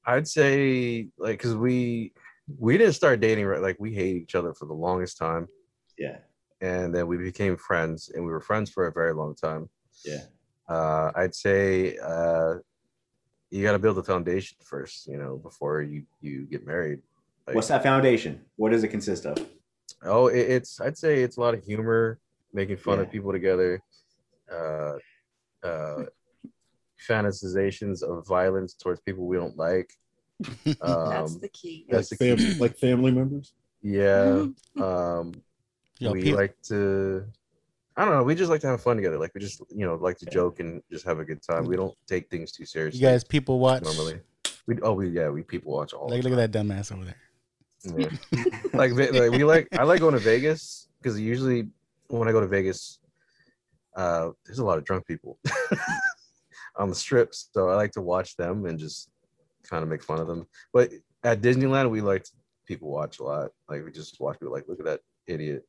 I'd 0.05 0.27
say 0.27 1.09
like 1.19 1.39
because 1.39 1.55
we 1.55 2.13
we 2.59 2.77
didn't 2.77 2.95
start 2.95 3.21
dating 3.21 3.47
right 3.47 3.61
like 3.63 3.77
we 3.79 3.95
hate 3.95 4.17
each 4.17 4.35
other 4.35 4.53
for 4.53 4.67
the 4.67 4.75
longest 4.75 5.17
time. 5.17 5.47
Yeah. 5.97 6.19
And 6.61 6.95
then 6.95 7.07
we 7.07 7.17
became 7.17 7.57
friends 7.57 8.11
and 8.13 8.25
we 8.25 8.31
were 8.33 8.41
friends 8.41 8.71
for 8.71 8.87
a 8.87 8.93
very 8.93 9.15
long 9.15 9.35
time. 9.37 9.69
Yeah. 10.05 10.23
Uh 10.69 11.13
I'd 11.15 11.35
say 11.35 11.97
uh 11.99 12.55
you 13.51 13.63
gotta 13.63 13.79
build 13.79 13.99
a 13.99 14.03
foundation 14.03 14.57
first, 14.65 15.07
you 15.07 15.19
know, 15.19 15.37
before 15.37 15.83
you 15.83 16.03
you 16.21 16.47
get 16.47 16.67
married. 16.67 17.01
Like, 17.47 17.55
What's 17.55 17.69
that 17.69 17.83
foundation? 17.85 18.41
What 18.57 18.73
does 18.73 18.83
it 18.83 18.89
consist 18.89 19.25
of? 19.27 19.37
Oh, 20.05 20.27
it, 20.29 20.39
it's 20.39 20.81
I'd 20.81 20.99
say 20.99 21.23
it's 21.23 21.37
a 21.37 21.41
lot 21.41 21.55
of 21.55 21.63
humor, 21.65 22.19
making 22.53 22.77
fun 22.77 22.99
Yeah. 22.99 23.05
of 23.05 23.11
people 23.13 23.33
together, 23.33 23.81
uh, 24.53 24.95
uh, 25.63 26.05
fantasizations 27.09 28.03
of 28.03 28.27
violence 28.27 28.75
towards 28.75 29.01
people 29.01 29.27
we 29.27 29.37
don't 29.37 29.57
like. 29.57 29.93
Um, 30.81 31.11
That's 31.11 31.37
the 31.37 31.49
key. 31.49 31.87
That's 31.89 32.09
the 32.09 32.17
Like, 32.31 32.39
key. 32.39 32.55
like 32.55 32.77
family 32.77 33.13
members. 33.13 33.53
Yeah. 33.83 34.47
Um, 34.81 35.33
Yo, 35.99 36.11
we 36.13 36.23
peop- 36.23 36.37
like 36.37 36.61
to. 36.63 37.25
I 37.97 38.05
don't 38.05 38.15
know. 38.15 38.23
We 38.25 38.35
just 38.35 38.51
like 38.51 38.61
to 38.63 38.67
have 38.69 38.83
fun 38.83 38.97
together. 38.97 39.19
Like 39.19 39.33
we 39.35 39.41
just, 39.41 39.61
you 39.71 39.85
know, 39.87 39.95
like 39.97 40.17
to 40.19 40.27
joke 40.27 40.59
and 40.61 40.83
just 40.91 41.05
have 41.05 41.19
a 41.21 41.25
good 41.25 41.43
time. 41.43 41.65
We 41.67 41.77
don't 41.77 41.95
take 42.09 42.29
things 42.31 42.51
too 42.51 42.65
seriously. 42.65 42.99
You 43.01 43.07
guys 43.07 43.23
people 43.23 43.61
watch. 43.61 43.83
normally. 43.85 44.21
We 44.67 44.81
oh 44.83 44.95
we 44.95 45.11
yeah 45.11 45.29
we 45.29 45.43
people 45.43 45.73
watch 45.73 45.93
all. 45.93 46.09
Like, 46.09 46.25
look 46.25 46.33
at 46.33 46.51
that 46.51 46.59
dumbass 46.59 46.91
over 46.91 47.05
there. 47.05 47.17
Yeah. 47.85 48.09
like, 48.75 48.93
like 48.93 49.31
we 49.33 49.45
like 49.45 49.69
I 49.79 49.83
like 49.83 50.01
going 50.01 50.15
to 50.15 50.21
Vegas 50.21 50.89
because 51.01 51.21
usually 51.21 51.69
when 52.09 52.29
I 52.29 52.33
go 52.33 52.41
to 52.41 52.47
Vegas, 52.47 52.99
uh, 53.97 54.31
there's 54.45 54.61
a 54.61 54.65
lot 54.65 54.79
of 54.79 54.85
drunk 54.85 55.07
people 55.07 55.39
on 56.77 56.89
the 56.89 56.95
strip, 56.95 57.35
so 57.35 57.69
I 57.69 57.75
like 57.75 57.93
to 57.93 58.01
watch 58.01 58.37
them 58.37 58.67
and 58.67 58.79
just 58.79 59.11
kind 59.65 59.83
of 59.83 59.89
make 59.89 60.03
fun 60.03 60.21
of 60.21 60.27
them. 60.27 60.47
But 60.73 60.91
at 61.25 61.41
Disneyland, 61.41 61.91
we 61.91 62.01
like 62.01 62.27
people 62.67 62.91
watch 62.91 63.19
a 63.19 63.25
lot. 63.25 63.51
Like 63.69 63.85
we 63.85 63.91
just 63.91 64.21
watch 64.21 64.39
people 64.39 64.53
like, 64.53 64.69
look 64.69 64.81
at 64.81 64.87
that 64.87 65.01
idiot. 65.27 65.67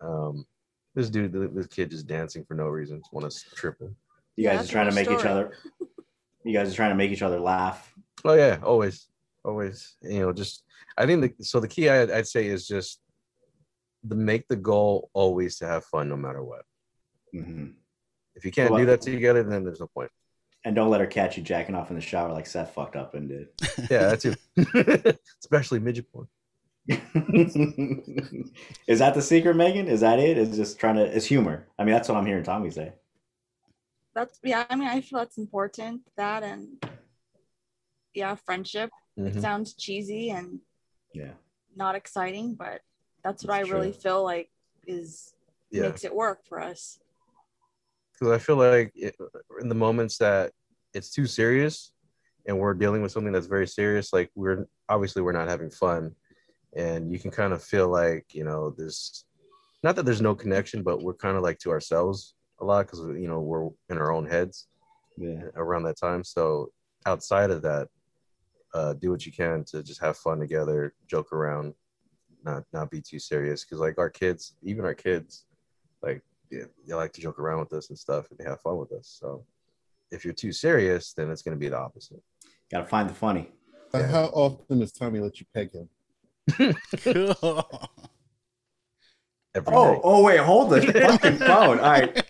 Um, 0.00 0.46
this 0.94 1.10
dude, 1.10 1.32
this 1.54 1.66
kid, 1.66 1.90
just 1.90 2.06
dancing 2.06 2.44
for 2.44 2.54
no 2.54 2.66
reason. 2.66 3.02
Want 3.12 3.30
to 3.30 3.54
trip 3.54 3.80
him? 3.80 3.96
You 4.36 4.44
guys 4.44 4.68
are 4.68 4.72
trying 4.72 4.88
to 4.88 4.94
make 4.94 5.10
each 5.10 5.24
other. 5.24 5.52
You 6.44 6.52
guys 6.52 6.72
are 6.72 6.76
trying 6.76 6.90
to 6.90 6.96
make 6.96 7.10
each 7.10 7.22
other 7.22 7.40
laugh. 7.40 7.92
Oh 8.24 8.34
yeah, 8.34 8.58
always, 8.62 9.08
always. 9.44 9.96
You 10.02 10.20
know, 10.20 10.32
just 10.32 10.64
I 10.96 11.06
think 11.06 11.20
the 11.38 11.44
so 11.44 11.60
the 11.60 11.68
key 11.68 11.88
I'd, 11.88 12.10
I'd 12.10 12.26
say 12.26 12.46
is 12.46 12.66
just 12.66 13.00
the 14.02 14.14
make 14.14 14.46
the 14.48 14.56
goal 14.56 15.10
always 15.12 15.58
to 15.58 15.66
have 15.66 15.84
fun 15.84 16.08
no 16.08 16.16
matter 16.16 16.42
what. 16.42 16.62
Mhm. 17.34 17.74
If 18.34 18.44
you 18.44 18.50
can't 18.50 18.70
Well, 18.70 18.80
do 18.80 18.86
that 18.86 19.00
together, 19.00 19.42
then 19.42 19.64
there's 19.64 19.80
no 19.80 19.86
point. 19.86 20.10
And 20.64 20.74
don't 20.74 20.90
let 20.90 21.00
her 21.00 21.06
catch 21.06 21.36
you 21.36 21.42
jacking 21.42 21.74
off 21.74 21.90
in 21.90 21.96
the 21.96 22.02
shower 22.02 22.32
like 22.32 22.46
Seth 22.46 22.72
fucked 22.74 22.96
up 22.96 23.14
and 23.14 23.28
did. 23.28 23.48
Yeah, 23.90 24.08
that's 24.14 24.24
it. 24.56 25.18
Especially 25.40 25.78
midget 25.78 26.10
porn. 26.10 26.26
Is 28.86 28.98
that 28.98 29.14
the 29.14 29.22
secret, 29.22 29.56
Megan? 29.56 29.88
Is 29.88 30.00
that 30.00 30.18
it? 30.18 30.36
it? 30.36 30.38
Is 30.38 30.56
just 30.56 30.78
trying 30.78 30.96
to? 30.96 31.04
It's 31.04 31.24
humor. 31.26 31.66
I 31.78 31.84
mean, 31.84 31.94
that's 31.94 32.08
what 32.08 32.16
I'm 32.18 32.26
hearing 32.26 32.44
Tommy 32.44 32.70
say. 32.70 32.92
That's 34.14 34.38
yeah. 34.42 34.64
I 34.68 34.76
mean, 34.76 34.88
I 34.88 35.00
feel 35.00 35.18
that's 35.20 35.38
important. 35.38 36.02
That 36.16 36.42
and 36.42 36.84
yeah, 38.14 38.34
friendship. 38.34 38.90
It 39.16 39.34
Mhm. 39.34 39.40
sounds 39.40 39.74
cheesy 39.74 40.30
and 40.30 40.60
Yeah. 41.12 41.34
not 41.76 41.94
exciting, 41.94 42.54
but 42.54 42.82
that's 43.22 43.44
what 43.44 43.60
It's 43.60 43.70
I 43.70 43.72
really 43.72 43.92
feel 43.92 44.22
like 44.24 44.50
is 44.86 45.34
Yeah. 45.70 45.88
makes 45.88 46.04
it 46.04 46.14
work 46.14 46.44
for 46.44 46.60
us. 46.60 46.98
Because 48.12 48.32
I 48.32 48.38
feel 48.38 48.56
like 48.56 48.92
it, 48.94 49.16
in 49.60 49.68
the 49.68 49.74
moments 49.74 50.18
that 50.18 50.52
it's 50.92 51.10
too 51.10 51.26
serious 51.26 51.92
and 52.46 52.58
we're 52.58 52.74
dealing 52.74 53.02
with 53.02 53.12
something 53.12 53.32
that's 53.32 53.46
very 53.46 53.66
serious, 53.66 54.12
like 54.12 54.30
we're 54.34 54.66
obviously 54.88 55.22
we're 55.22 55.32
not 55.32 55.48
having 55.48 55.70
fun, 55.70 56.14
and 56.74 57.10
you 57.12 57.18
can 57.18 57.30
kind 57.30 57.52
of 57.52 57.62
feel 57.62 57.88
like 57.88 58.34
you 58.34 58.44
know 58.44 58.70
this. 58.70 59.24
Not 59.82 59.96
that 59.96 60.04
there's 60.04 60.20
no 60.20 60.34
connection, 60.34 60.82
but 60.82 61.02
we're 61.02 61.14
kind 61.14 61.36
of 61.36 61.42
like 61.42 61.58
to 61.60 61.70
ourselves 61.70 62.34
a 62.60 62.64
lot 62.64 62.86
because 62.86 63.00
you 63.00 63.28
know 63.28 63.40
we're 63.40 63.68
in 63.88 63.98
our 63.98 64.12
own 64.12 64.26
heads. 64.26 64.68
Yeah. 65.16 65.44
around 65.54 65.84
that 65.84 65.96
time. 65.96 66.24
So 66.24 66.72
outside 67.06 67.52
of 67.52 67.62
that, 67.62 67.86
uh, 68.74 68.92
do 68.94 69.10
what 69.10 69.24
you 69.24 69.32
can 69.32 69.64
to 69.64 69.82
just 69.82 70.00
have 70.00 70.16
fun 70.16 70.38
together, 70.40 70.92
joke 71.06 71.32
around, 71.32 71.74
not 72.44 72.64
not 72.72 72.90
be 72.90 73.00
too 73.00 73.18
serious. 73.18 73.64
Because 73.64 73.78
like 73.80 73.98
our 73.98 74.10
kids, 74.10 74.54
even 74.62 74.84
our 74.84 74.94
kids, 74.94 75.46
like 76.02 76.20
they, 76.50 76.64
they 76.86 76.94
like 76.94 77.12
to 77.14 77.20
joke 77.20 77.38
around 77.38 77.60
with 77.60 77.72
us 77.72 77.88
and 77.88 77.98
stuff, 77.98 78.28
and 78.30 78.38
they 78.38 78.44
have 78.44 78.60
fun 78.60 78.76
with 78.76 78.92
us. 78.92 79.16
So 79.20 79.44
if 80.10 80.24
you're 80.24 80.34
too 80.34 80.52
serious, 80.52 81.12
then 81.12 81.30
it's 81.30 81.42
going 81.42 81.56
to 81.56 81.60
be 81.60 81.68
the 81.68 81.78
opposite. 81.78 82.22
Got 82.70 82.80
to 82.80 82.86
find 82.86 83.08
the 83.08 83.14
funny. 83.14 83.50
Uh, 83.92 84.02
How 84.08 84.24
often 84.26 84.80
does 84.80 84.92
Tommy 84.92 85.20
let 85.20 85.38
you 85.40 85.46
peg 85.54 85.70
him? 85.72 85.88
Every 89.56 89.72
Oh, 89.72 89.92
night. 89.92 90.00
oh 90.02 90.22
wait, 90.24 90.40
hold 90.40 90.70
the 90.70 90.82
fucking 90.92 91.38
phone. 91.38 91.78
All 91.78 91.90
right. 91.90 92.24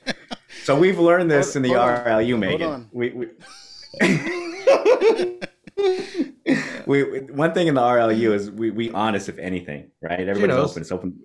So 0.64 0.78
we've 0.78 0.98
learned 0.98 1.30
this 1.30 1.54
Hold- 1.54 1.56
in 1.56 1.62
the 1.62 1.68
hold 1.78 1.80
on. 1.90 2.04
RLU, 2.04 2.28
Hold 2.30 2.40
Megan. 2.40 2.68
on. 2.70 2.88
We, 2.92 3.10
we... 3.10 3.28
we 6.86 7.02
we- 7.02 7.20
one 7.32 7.52
thing 7.52 7.66
in 7.66 7.74
the 7.74 7.80
RLU 7.80 8.32
is 8.32 8.50
we 8.50 8.70
we 8.70 8.90
honest 8.90 9.28
if 9.28 9.38
anything, 9.38 9.90
right? 10.02 10.20
Everybody's 10.28 10.56
open. 10.56 10.82
It's 10.82 10.92
open. 10.92 11.18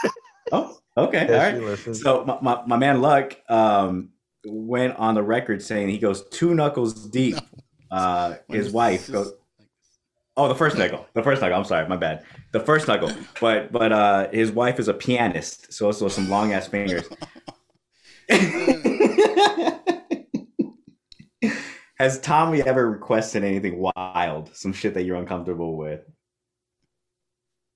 oh, 0.52 0.78
okay, 0.96 1.26
Yeah, 1.28 1.44
all 1.44 1.50
she 1.50 1.56
right. 1.58 1.62
listens. 1.62 2.02
So 2.02 2.24
my, 2.24 2.38
my, 2.40 2.62
my 2.66 2.76
man 2.76 3.00
Luck 3.00 3.36
um 3.48 4.10
went 4.44 4.96
on 4.96 5.14
the 5.14 5.22
record 5.22 5.62
saying 5.62 5.88
he 5.88 5.98
goes 5.98 6.28
two 6.30 6.54
knuckles 6.54 7.08
deep. 7.08 7.36
Uh, 7.90 8.36
his 8.48 8.70
wife 8.72 9.10
goes. 9.10 9.32
Oh, 10.36 10.48
the 10.48 10.54
first 10.54 10.78
knuckle. 10.78 11.06
The 11.12 11.22
first 11.22 11.42
knuckle. 11.42 11.58
I'm 11.58 11.64
sorry, 11.64 11.86
my 11.86 11.96
bad. 11.98 12.24
The 12.52 12.60
first 12.60 12.88
knuckle. 12.88 13.12
But 13.40 13.70
but 13.70 13.92
uh 13.92 14.28
his 14.30 14.50
wife 14.50 14.80
is 14.80 14.88
a 14.88 14.94
pianist, 14.94 15.72
so 15.72 15.86
also 15.86 16.08
some 16.08 16.28
long 16.28 16.52
ass 16.52 16.66
fingers. 16.66 17.06
Has 22.02 22.18
Tommy 22.18 22.60
ever 22.62 22.90
requested 22.90 23.44
anything 23.44 23.78
wild? 23.78 24.50
Some 24.56 24.72
shit 24.72 24.92
that 24.94 25.04
you're 25.04 25.14
uncomfortable 25.14 25.76
with? 25.76 26.00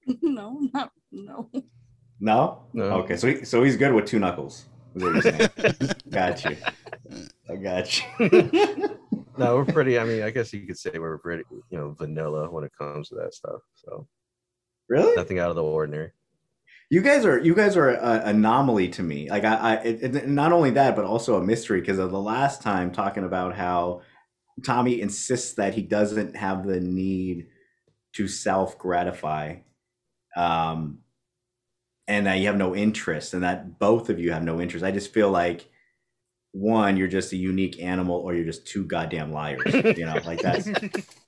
no, 0.20 0.58
not 0.74 0.90
no. 1.12 1.48
No? 2.18 2.64
No. 2.72 2.82
Okay, 3.02 3.16
so 3.16 3.28
he, 3.28 3.44
so 3.44 3.62
he's 3.62 3.76
good 3.76 3.94
with 3.94 4.05
two 4.06 4.18
knuckles. 4.18 4.66
is 4.96 5.05
what 5.05 5.12
you're 5.12 5.22
saying. 5.22 5.48
got 6.10 6.44
you. 6.44 6.56
I 7.48 7.55
got 7.55 7.96
you. 7.96 8.98
no, 9.38 9.58
we're 9.58 9.64
pretty. 9.64 9.96
I 9.96 10.02
mean, 10.02 10.22
I 10.24 10.30
guess 10.30 10.52
you 10.52 10.66
could 10.66 10.76
say 10.76 10.90
we're 10.98 11.18
pretty, 11.18 11.44
you 11.70 11.78
know, 11.78 11.94
vanilla 11.96 12.50
when 12.50 12.64
it 12.64 12.72
comes 12.76 13.10
to 13.10 13.14
that 13.14 13.32
stuff. 13.32 13.60
So 13.74 14.08
really? 14.88 15.14
nothing 15.14 15.38
out 15.38 15.50
of 15.50 15.56
the 15.56 15.62
ordinary. 15.62 16.10
You 16.90 17.00
guys 17.00 17.24
are 17.24 17.38
you 17.38 17.55
guys 17.55 17.76
are 17.76 17.90
an 17.90 18.36
anomaly 18.36 18.88
to 18.90 19.05
me. 19.05 19.30
Like 19.30 19.44
I, 19.44 19.55
I 19.55 19.74
it, 19.84 20.16
it- 20.16 20.28
not 20.28 20.52
only 20.52 20.70
that, 20.70 20.96
but 20.96 21.05
also 21.05 21.36
a 21.36 21.44
mystery 21.44 21.80
because 21.80 22.00
of 22.00 22.10
the 22.10 22.20
last 22.20 22.60
time 22.60 22.90
talking 22.90 23.22
about 23.22 23.55
how 23.55 24.02
Tommy 24.65 25.01
insists 25.01 25.55
that 25.55 25.75
he 25.75 25.83
doesn't 25.83 26.36
have 26.36 26.67
the 26.67 26.81
need 26.81 27.49
to 28.15 28.26
self 28.28 28.78
gratify, 28.78 29.57
um, 30.36 30.99
and 32.09 32.26
that 32.26 32.39
you 32.39 32.47
have 32.47 32.57
no 32.57 32.75
interest, 32.75 33.35
and 33.35 33.43
that 33.43 33.78
both 33.78 34.09
of 34.10 34.18
you 34.18 34.33
have 34.33 34.43
no 34.44 34.60
interest. 34.60 34.85
I 34.85 34.91
just 34.93 35.12
feel 35.12 35.31
like 35.31 35.68
one, 36.52 36.97
you're 36.97 37.09
just 37.09 37.33
a 37.33 37.36
unique 37.36 37.83
animal, 37.83 38.17
or 38.17 38.35
you're 38.35 38.44
just 38.47 38.67
two 38.67 38.85
goddamn 38.85 39.33
liars. 39.33 39.75
You 39.75 40.07
know, 40.07 40.18
like 40.25 40.41
that's 40.41 40.68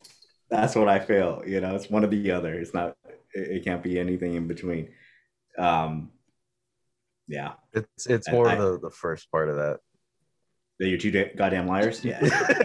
that's 0.51 0.75
what 0.75 0.89
I 0.89 0.99
feel. 1.01 1.43
You 1.47 1.61
know, 1.61 1.75
it's 1.75 1.91
one 1.91 2.05
or 2.05 2.09
the 2.09 2.31
other. 2.31 2.55
It's 2.55 2.73
not. 2.73 2.97
It, 3.35 3.59
it 3.59 3.65
can't 3.65 3.83
be 3.83 3.99
anything 3.99 4.35
in 4.35 4.49
between. 4.49 4.89
Um, 5.59 6.13
yeah, 7.27 7.55
It's 7.75 8.07
it's 8.07 8.29
I- 8.29 8.33
more 8.33 8.49
I- 8.49 8.55
the 8.55 8.79
the 8.81 8.91
first 8.91 9.31
part 9.31 9.51
of 9.51 9.57
that. 9.57 9.81
That 10.79 10.89
you're 10.89 10.99
two 10.99 11.11
da- 11.11 11.33
goddamn 11.37 11.67
liars. 11.67 12.05
Yeah, 12.05 12.21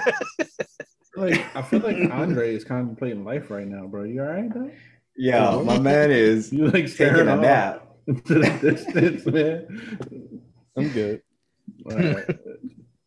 Like 1.15 1.45
I 1.55 1.61
feel 1.61 1.79
like 1.79 1.97
Andre 2.11 2.55
is 2.55 2.63
contemplating 2.63 3.23
life 3.23 3.51
right 3.51 3.67
now, 3.67 3.85
bro. 3.87 4.03
You 4.03 4.21
all 4.23 4.29
right, 4.29 4.51
though? 4.53 4.71
yeah. 5.15 5.61
My 5.63 5.77
man 5.77 6.09
is 6.11 6.51
You 6.53 6.65
like 6.65 6.73
taking 6.73 6.87
staring 6.87 7.27
a 7.27 7.33
off 7.35 7.41
nap. 7.41 7.87
into 8.07 8.33
the 8.39 8.49
distance, 8.61 9.25
man. 9.27 10.47
I'm 10.75 10.89
good. 10.89 11.21
All 11.91 11.97
right. 11.97 12.25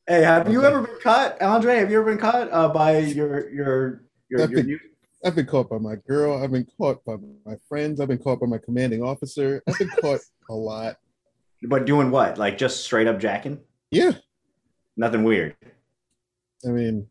Hey, 0.06 0.22
have 0.22 0.52
you 0.52 0.64
ever 0.64 0.82
been 0.82 0.98
caught, 1.02 1.42
Andre? 1.42 1.78
Have 1.78 1.90
you 1.90 1.98
ever 1.98 2.10
been 2.12 2.20
caught 2.20 2.48
uh, 2.52 2.68
by 2.68 2.98
your 2.98 3.50
your 3.50 4.02
your, 4.30 4.40
I 4.42 4.44
your 4.44 4.48
think- 4.48 4.66
new 4.66 4.78
I've 5.24 5.34
been 5.34 5.46
caught 5.46 5.68
by 5.68 5.78
my 5.78 5.96
girl. 6.06 6.40
I've 6.40 6.52
been 6.52 6.68
caught 6.78 7.04
by 7.04 7.16
my 7.44 7.56
friends. 7.68 8.00
I've 8.00 8.06
been 8.06 8.18
caught 8.18 8.38
by 8.38 8.46
my 8.46 8.58
commanding 8.58 9.02
officer. 9.02 9.60
I've 9.66 9.76
been 9.76 9.88
caught 10.00 10.20
a 10.48 10.54
lot. 10.54 10.98
But 11.62 11.84
doing 11.86 12.12
what? 12.12 12.38
Like 12.38 12.56
just 12.56 12.84
straight 12.84 13.08
up 13.08 13.18
jacking? 13.18 13.58
Yeah. 13.90 14.12
Nothing 14.96 15.24
weird. 15.24 15.56
I 16.66 16.70
mean, 16.70 17.06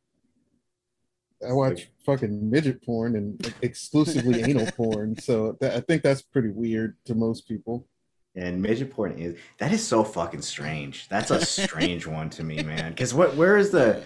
I 1.48 1.52
watch 1.54 1.88
fucking 2.06 2.50
midget 2.50 2.84
porn 2.84 3.16
and 3.16 3.54
exclusively 3.62 4.42
anal 4.44 4.72
porn, 4.72 5.18
so 5.20 5.58
that, 5.62 5.76
I 5.76 5.80
think 5.82 6.02
that's 6.02 6.22
pretty 6.22 6.50
weird 6.50 6.96
to 7.06 7.14
most 7.16 7.48
people. 7.48 7.88
And 8.36 8.62
midget 8.62 8.92
porn 8.92 9.18
is 9.20 9.38
that 9.60 9.72
is 9.72 9.86
so 9.88 10.04
fucking 10.04 10.42
strange. 10.42 11.08
That's 11.08 11.32
a 11.32 11.46
strange 11.46 12.06
one 12.08 12.30
to 12.32 12.44
me, 12.44 12.62
man. 12.64 12.92
Because 12.92 13.14
what? 13.14 13.36
Where 13.36 13.58
is 13.58 13.70
the? 13.72 14.02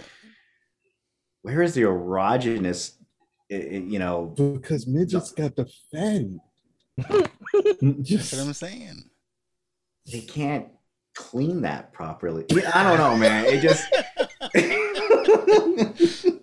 Where 1.42 1.62
is 1.62 1.74
the 1.74 1.82
erogenous? 1.84 2.94
i- 3.52 3.56
i- 3.56 3.86
You 3.88 3.98
know, 4.00 4.26
Because 4.36 4.86
midgets 4.86 5.32
got 5.32 5.56
the 5.56 5.68
fatty. 5.92 6.38
That's 7.82 8.32
what 8.34 8.42
I'm 8.42 8.54
saying. 8.54 9.10
they 10.12 10.20
can't 10.22 10.68
clean 11.20 11.62
that 11.62 11.92
properly. 11.92 12.46
I 12.74 12.84
don't 12.84 12.98
know, 12.98 13.18
man. 13.18 13.46
It 13.46 13.62
just. 13.62 13.86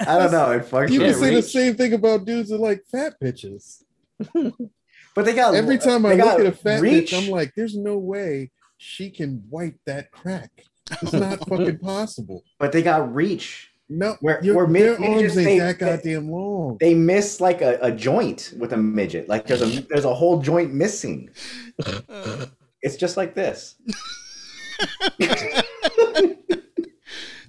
I 0.00 0.18
don't 0.18 0.32
know. 0.32 0.50
It 0.52 0.64
fucks 0.70 0.90
You 0.90 1.00
with 1.00 1.12
can 1.12 1.20
say 1.20 1.34
the 1.34 1.42
same 1.42 1.74
thing 1.76 1.92
about 1.92 2.24
dudes 2.24 2.50
that 2.50 2.60
like 2.60 2.84
fat 2.90 3.14
bitches. 3.22 3.82
But 5.16 5.26
they 5.26 5.32
got 5.32 5.54
Every 5.54 5.78
time 5.78 6.04
I 6.06 6.14
look 6.14 6.40
at 6.40 6.46
a 6.46 6.50
fat 6.50 6.80
reach. 6.80 7.12
bitch, 7.12 7.22
I'm 7.24 7.30
like, 7.30 7.52
there's 7.54 7.76
no 7.76 7.98
way 7.98 8.50
she 8.78 9.10
can 9.10 9.44
wipe 9.48 9.76
that 9.86 10.10
crack. 10.10 10.50
It's 10.90 11.12
not 11.12 11.38
fucking 11.48 11.78
possible. 11.78 12.42
But 12.58 12.72
they 12.72 12.82
got 12.82 13.14
reach. 13.14 13.70
No, 13.88 14.16
where 14.20 14.42
your- 14.42 14.56
where 14.56 14.66
mid- 14.66 14.82
their 14.82 14.98
midgets, 14.98 15.36
arms 15.36 15.38
ain't 15.38 15.46
they- 15.46 15.58
that 15.60 15.78
goddamn 15.78 16.28
long. 16.32 16.78
They 16.80 16.94
miss 16.94 17.40
like 17.40 17.62
a, 17.62 17.78
a 17.80 17.92
joint 17.92 18.54
with 18.58 18.72
a 18.72 18.76
midget. 18.76 19.28
Like 19.28 19.46
there's 19.46 19.62
a 19.62 19.82
there's 19.82 20.04
a 20.04 20.12
whole 20.14 20.42
joint 20.42 20.74
missing. 20.74 21.30
It's 22.84 22.96
just 22.96 23.16
like 23.16 23.34
this. 23.34 23.76
I 24.78 24.82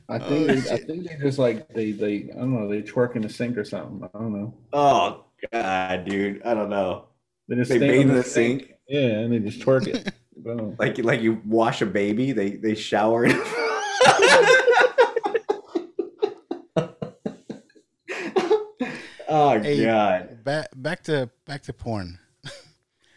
oh, 0.09 0.19
think 0.19 0.47
they, 0.47 0.71
I 0.71 0.77
think 0.77 1.09
they 1.09 1.17
just 1.21 1.37
like 1.37 1.67
they 1.73 1.91
they 1.91 2.29
I 2.33 2.37
don't 2.37 2.53
know 2.53 2.69
they 2.69 2.81
twerk 2.81 3.17
in 3.17 3.21
the 3.21 3.27
sink 3.27 3.57
or 3.57 3.65
something. 3.65 4.09
I 4.13 4.17
don't 4.17 4.31
know. 4.31 4.53
Oh 4.71 5.25
god, 5.51 6.05
dude, 6.05 6.41
I 6.43 6.53
don't 6.53 6.69
know. 6.69 7.07
They 7.49 7.57
just 7.57 7.69
They 7.69 7.77
stay 7.79 7.87
bathe 7.89 8.09
in 8.09 8.15
the 8.15 8.23
sink. 8.23 8.75
Yeah, 8.87 9.01
and 9.01 9.33
they 9.33 9.39
just 9.39 9.59
twerk 9.59 9.87
it. 9.87 10.13
Boom. 10.37 10.77
Like 10.79 10.97
like 10.99 11.19
you 11.19 11.41
wash 11.45 11.81
a 11.81 11.85
baby, 11.85 12.31
they 12.31 12.51
they 12.51 12.73
shower. 12.73 13.25
in- 13.25 13.35
oh 19.27 19.59
Hey, 19.61 19.83
god. 19.83 20.45
Back 20.45 20.69
back 20.77 21.03
to 21.03 21.29
back 21.45 21.63
to 21.63 21.73
porn. 21.73 22.19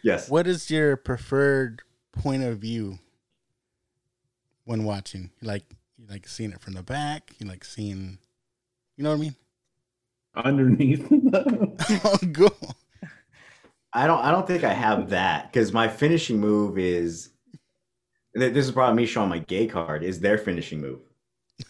Yes. 0.03 0.29
What 0.29 0.47
is 0.47 0.69
your 0.71 0.95
preferred 0.97 1.81
point 2.19 2.43
of 2.43 2.57
view 2.59 2.99
when 4.65 4.83
watching? 4.83 5.31
You 5.41 5.47
like 5.47 5.63
you 5.97 6.05
like 6.09 6.27
seeing 6.27 6.51
it 6.51 6.61
from 6.61 6.73
the 6.73 6.83
back? 6.83 7.31
You 7.39 7.47
like 7.47 7.63
seeing 7.65 8.19
you 8.97 9.03
know 9.03 9.11
what 9.11 9.17
I 9.17 9.21
mean? 9.21 9.35
Underneath. 10.35 11.07
oh, 12.05 12.17
go. 12.31 12.49
I 13.93 14.05
don't 14.07 14.19
I 14.23 14.31
don't 14.31 14.45
think 14.45 14.63
I 14.63 14.73
have 14.73 15.09
that 15.09 15.51
because 15.51 15.73
my 15.73 15.87
finishing 15.87 16.39
move 16.39 16.77
is 16.77 17.29
this 18.33 18.65
is 18.65 18.71
probably 18.71 18.95
me 18.97 19.05
showing 19.07 19.29
my 19.29 19.39
gay 19.39 19.65
card 19.67 20.03
is 20.03 20.19
their 20.19 20.37
finishing 20.37 20.81
move. 20.81 20.99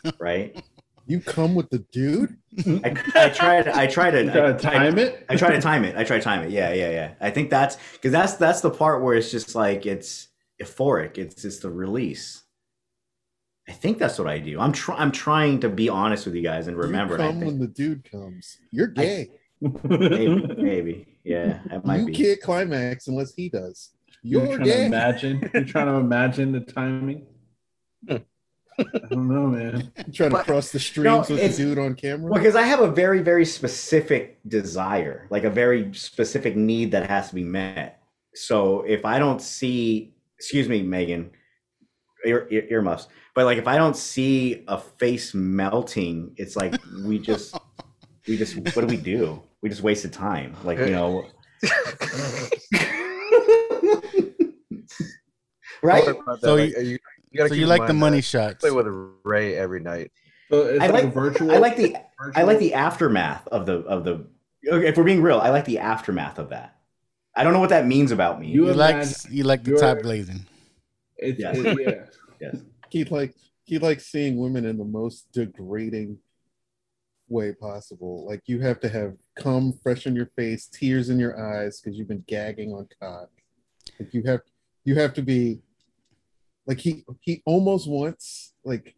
Right? 0.20 0.62
You 1.08 1.20
come 1.20 1.56
with 1.56 1.72
the 1.72 1.80
dude? 1.92 2.38
I, 2.84 2.94
I 3.16 3.30
try 3.30 3.64
to 3.64 3.76
I 3.76 3.88
try 3.88 4.12
to 4.12 4.26
gotta 4.26 4.54
I- 4.54 4.58
time 4.58 5.00
I- 5.00 5.02
it? 5.02 5.26
I 5.28 5.36
try 5.38 5.50
to 5.56 5.60
time 5.62 5.84
it. 5.84 5.96
I 5.96 6.04
try 6.04 6.18
to 6.18 6.24
time 6.24 6.44
it. 6.44 6.52
Yeah, 6.52 6.72
yeah, 6.74 6.92
yeah. 6.92 7.12
I 7.20 7.32
think 7.32 7.50
that's 7.50 7.78
because 7.94 8.12
that's 8.12 8.34
that's 8.34 8.62
the 8.62 8.70
part 8.70 9.02
where 9.02 9.16
it's 9.16 9.32
just 9.32 9.56
like 9.56 9.88
it's 9.88 10.28
euphoric. 10.62 11.18
It's 11.18 11.42
just 11.42 11.62
the 11.62 11.70
release. 11.70 12.44
I 13.68 13.72
think 13.72 14.00
that's 14.00 14.18
what 14.18 14.28
I 14.28 14.40
do. 14.40 14.60
I'm 14.60 14.72
trying. 14.72 15.00
I'm 15.00 15.12
trying 15.12 15.60
to 15.62 15.70
be 15.70 15.90
honest 15.90 16.26
with 16.26 16.36
you 16.36 16.42
guys 16.42 16.68
and 16.68 16.76
remember. 16.78 17.16
you 17.18 17.22
and 17.22 17.24
I 17.24 17.32
come 17.32 17.40
think 17.40 17.52
when 17.52 17.60
the 17.60 17.68
dude 17.68 18.10
comes. 18.10 18.58
You're 18.72 18.88
gay. 18.88 19.30
maybe, 19.62 20.56
maybe, 20.58 21.20
yeah, 21.24 21.60
it 21.70 21.86
might 21.86 22.00
you 22.00 22.06
be. 22.06 22.14
can't 22.14 22.42
climax 22.42 23.08
unless 23.08 23.34
he 23.34 23.50
does. 23.50 23.92
You're, 24.24 24.46
You're, 24.46 24.56
trying 24.58 24.68
to 24.68 24.74
gay. 24.74 24.86
imagine. 24.86 25.50
You're 25.54 25.66
trying 25.66 25.86
to 25.94 25.94
imagine 25.94 26.52
the 26.52 26.62
timing. 26.62 27.28
I 28.10 28.22
don't 29.10 29.28
know, 29.28 29.48
man. 29.48 29.92
You 30.08 30.14
trying 30.14 30.32
to 30.32 30.44
cross 30.44 30.72
the 30.72 31.02
No, 31.02 31.20
with 31.20 31.28
the 31.28 31.50
dude 31.50 31.78
on 31.78 31.96
camera? 31.96 32.32
Well, 32.32 32.42
because 32.42 32.56
I 32.56 32.64
have 32.64 32.80
a 32.80 32.90
very, 32.90 33.22
very 33.22 33.46
specific 33.46 34.40
desire, 34.48 35.28
like 35.30 35.44
a 35.44 35.50
very 35.50 35.94
specific 35.94 36.56
need 36.56 36.92
that 36.92 37.10
has 37.10 37.30
to 37.30 37.36
be 37.36 37.44
met. 37.44 38.02
So 38.34 38.82
if 38.82 39.06
I 39.06 39.20
don't 39.20 39.42
see, 39.42 40.14
excuse 40.40 40.68
me, 40.70 40.82
Megan, 40.82 41.32
ear, 42.26 42.48
ear, 42.50 42.66
earmuffs, 42.70 43.08
but 43.36 43.46
like 43.46 43.58
if 43.58 43.68
I 43.68 43.78
don't 43.78 43.96
see 43.96 44.64
a 44.68 44.78
face 44.78 45.34
melting, 45.34 46.34
it's 46.38 46.56
like 46.56 46.76
we 47.06 47.20
just, 47.20 47.58
we 48.28 48.38
just, 48.38 48.56
what 48.76 48.82
do 48.82 48.88
we 48.88 48.98
do? 48.98 49.44
We 49.62 49.70
just 49.70 49.82
wasted 49.84 50.14
time. 50.14 50.56
Like, 50.64 50.80
you 50.80 50.92
know, 50.92 51.26
right? 55.84 56.04
So 56.42 56.56
Like, 56.56 56.76
you- 56.78 56.82
you, 56.84 56.98
you 57.32 57.48
so 57.48 57.54
you 57.54 57.66
like 57.68 57.86
the 57.88 57.94
money 57.94 58.18
that 58.18 58.24
shots. 58.24 58.56
Play 58.62 58.72
with 58.72 58.88
Ray 59.24 59.56
every 59.56 59.80
night. 59.82 60.12
So 60.50 60.76
I 60.82 60.88
like, 60.88 61.04
like 61.06 61.14
virtual. 61.14 61.52
I 61.52 61.58
like 61.58 61.76
the 61.78 61.96
I 62.36 62.42
like 62.44 62.58
the 62.60 62.74
aftermath 62.74 63.48
of 63.50 63.66
the 63.68 63.80
of 63.82 64.04
the. 64.04 64.26
okay, 64.68 64.88
If 64.88 64.98
we're 64.98 65.04
being 65.04 65.22
real, 65.22 65.40
I 65.40 65.50
like 65.50 65.66
the 65.66 65.78
aftermath 65.80 66.40
of 66.40 66.50
that. 66.50 66.76
I 67.36 67.44
don't 67.44 67.54
know 67.54 67.60
what 67.60 67.70
that 67.70 67.86
means 67.88 68.12
about 68.12 68.40
me. 68.40 68.48
You 68.48 68.68
You 68.68 68.74
like 68.74 69.06
you 69.30 69.44
like 69.44 69.64
the 69.64 69.72
you're- 69.72 69.82
top 69.82 70.02
glazing. 70.02 70.46
It's, 71.18 71.40
Yes. 71.40 71.58
it- 71.58 71.80
yeah. 71.80 72.06
Yes. 72.42 72.56
he 72.90 73.04
like 73.06 73.34
he 73.66 73.78
likes 73.80 74.06
seeing 74.08 74.38
women 74.38 74.66
in 74.66 74.78
the 74.78 74.86
most 74.86 75.30
degrading 75.34 76.18
way 77.28 77.54
possible. 77.54 78.26
Like 78.26 78.44
you 78.48 78.62
have 78.62 78.80
to 78.80 78.90
have 78.90 79.14
cum 79.38 79.74
fresh 79.84 80.08
in 80.08 80.16
your 80.16 80.30
face, 80.38 80.66
tears 80.68 81.10
in 81.10 81.20
your 81.20 81.38
eyes 81.40 81.80
because 81.82 81.98
you've 81.98 82.08
been 82.08 82.24
gagging 82.28 82.72
on 82.74 82.88
cock. 83.02 83.30
Like 84.00 84.14
you 84.14 84.24
have 84.24 84.42
you 84.86 84.96
have 84.96 85.14
to 85.16 85.22
be 85.22 85.60
like 86.66 86.80
he 86.80 87.04
he 87.22 87.42
almost 87.46 87.88
wants 87.90 88.54
like 88.64 88.96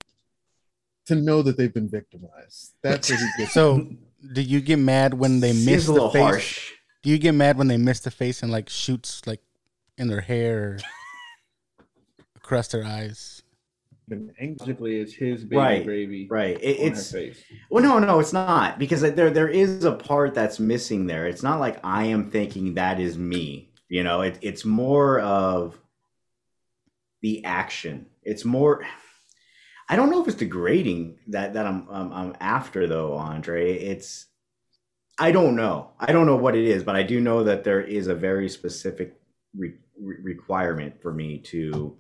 to 1.08 1.16
know 1.16 1.42
that 1.42 1.58
they've 1.58 1.74
been 1.74 1.90
victimized. 1.90 2.74
That's 2.84 3.10
what 3.10 3.20
he 3.20 3.28
gets. 3.40 3.54
So 3.54 3.88
do 4.34 4.42
you 4.42 4.62
get 4.62 4.78
mad 4.78 5.16
when 5.16 5.40
they 5.40 5.52
miss 5.54 5.88
the 5.88 5.94
little 5.94 6.12
face? 6.12 6.22
harsh. 6.22 6.72
Do 7.04 7.10
you 7.10 7.18
get 7.18 7.34
mad 7.34 7.58
when 7.58 7.68
they 7.68 7.78
miss 7.78 8.00
the 8.02 8.12
face 8.12 8.44
and 8.44 8.52
like 8.52 8.70
shoots 8.70 9.22
like 9.26 9.42
in 9.98 10.08
their 10.08 10.22
hair 10.22 10.62
or 10.64 10.78
across 12.36 12.68
their 12.68 12.86
eyes? 12.86 13.42
Basically, 14.08 15.00
it's 15.00 15.14
his 15.14 15.44
baby 15.46 15.56
Right, 15.56 15.86
gravy. 15.86 16.28
right. 16.30 16.58
It- 16.62 16.80
on 16.80 16.86
her 16.88 16.92
it's 16.94 17.12
face. 17.12 17.42
well, 17.70 17.82
no, 17.84 17.98
no, 18.00 18.20
it's 18.20 18.34
not 18.34 18.78
because 18.78 19.02
there 19.02 19.30
there 19.30 19.48
is 19.48 19.86
a 19.86 19.94
part 19.94 20.34
that's 20.34 20.60
missing 20.60 21.08
there. 21.08 21.28
It's 21.28 21.44
not 21.44 21.60
like 21.62 21.80
I 21.84 22.06
am 22.06 22.30
thinking 22.30 22.74
that 22.76 23.00
is 23.00 23.18
me. 23.18 23.72
You 23.88 24.04
know, 24.04 24.22
it, 24.22 24.38
it's 24.42 24.66
more 24.66 25.20
of 25.22 25.80
the 27.22 27.44
action. 27.46 28.08
It's 28.24 28.44
more. 28.46 28.86
I 29.90 29.96
don't 29.96 30.10
know 30.10 30.22
if 30.22 30.28
it's 30.28 30.38
degrading 30.38 31.18
that 31.28 31.54
that 31.54 31.66
I'm 31.66 31.88
I'm, 31.90 32.12
I'm 32.12 32.36
after 32.42 32.88
though, 32.88 33.14
Andre. 33.14 33.78
It's 33.78 34.26
I 35.22 35.32
don't 35.32 35.56
know. 35.56 35.92
I 36.00 36.12
don't 36.12 36.26
know 36.26 36.36
what 36.36 36.56
it 36.56 36.66
is, 36.66 36.84
but 36.84 36.96
I 36.96 37.04
do 37.04 37.22
know 37.22 37.44
that 37.44 37.64
there 37.64 37.82
is 37.82 38.08
a 38.08 38.16
very 38.16 38.50
specific 38.50 39.16
re- 39.56 39.76
re- 40.00 40.18
requirement 40.24 41.00
for 41.00 41.14
me 41.14 41.38
to 41.38 41.96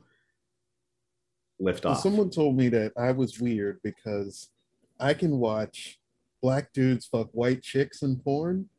lift 1.59 1.85
off. 1.85 2.01
someone 2.01 2.31
told 2.31 2.57
me 2.57 2.67
that 2.69 2.93
I 2.97 3.11
was 3.11 3.39
weird 3.39 3.79
because 3.83 4.49
I 4.99 5.13
can 5.13 5.37
watch 5.37 5.99
black 6.41 6.73
dudes 6.73 7.05
fuck 7.05 7.29
white 7.33 7.61
chicks 7.61 8.01
in 8.01 8.15
porn, 8.15 8.69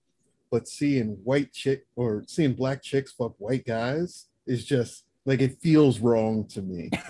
but 0.51 0.67
seeing 0.67 1.11
white 1.23 1.53
chick 1.53 1.87
or 1.95 2.25
seeing 2.27 2.55
black 2.55 2.83
chicks 2.83 3.12
fuck 3.12 3.35
white 3.39 3.65
guys 3.65 4.27
is 4.45 4.65
just 4.65 5.05
like 5.25 5.41
it 5.41 5.61
feels 5.62 6.01
wrong 6.01 6.47
to 6.49 6.62
me. 6.62 6.91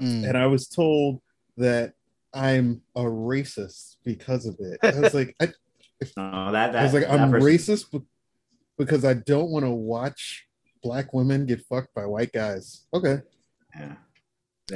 Mm. 0.00 0.28
And 0.28 0.38
I 0.38 0.46
was 0.46 0.68
told 0.68 1.20
that 1.56 1.94
I'm 2.32 2.82
a 2.94 3.02
racist 3.02 3.96
because 4.04 4.46
of 4.46 4.56
it. 4.60 4.78
I 4.80 5.00
was 5.00 5.12
like, 5.12 5.34
I, 5.40 5.48
No, 6.16 6.52
that, 6.52 6.72
that 6.72 6.76
I 6.80 6.82
was 6.84 6.94
like, 6.94 7.04
that 7.08 7.18
I'm 7.20 7.30
person- 7.30 7.46
racist 7.48 8.02
because 8.78 9.04
I 9.04 9.14
don't 9.14 9.50
want 9.50 9.64
to 9.64 9.70
watch 9.70 10.46
black 10.82 11.12
women 11.12 11.44
get 11.46 11.60
fucked 11.68 11.94
by 11.94 12.06
white 12.06 12.32
guys. 12.32 12.86
Okay. 12.94 13.22
Yeah. 13.76 13.94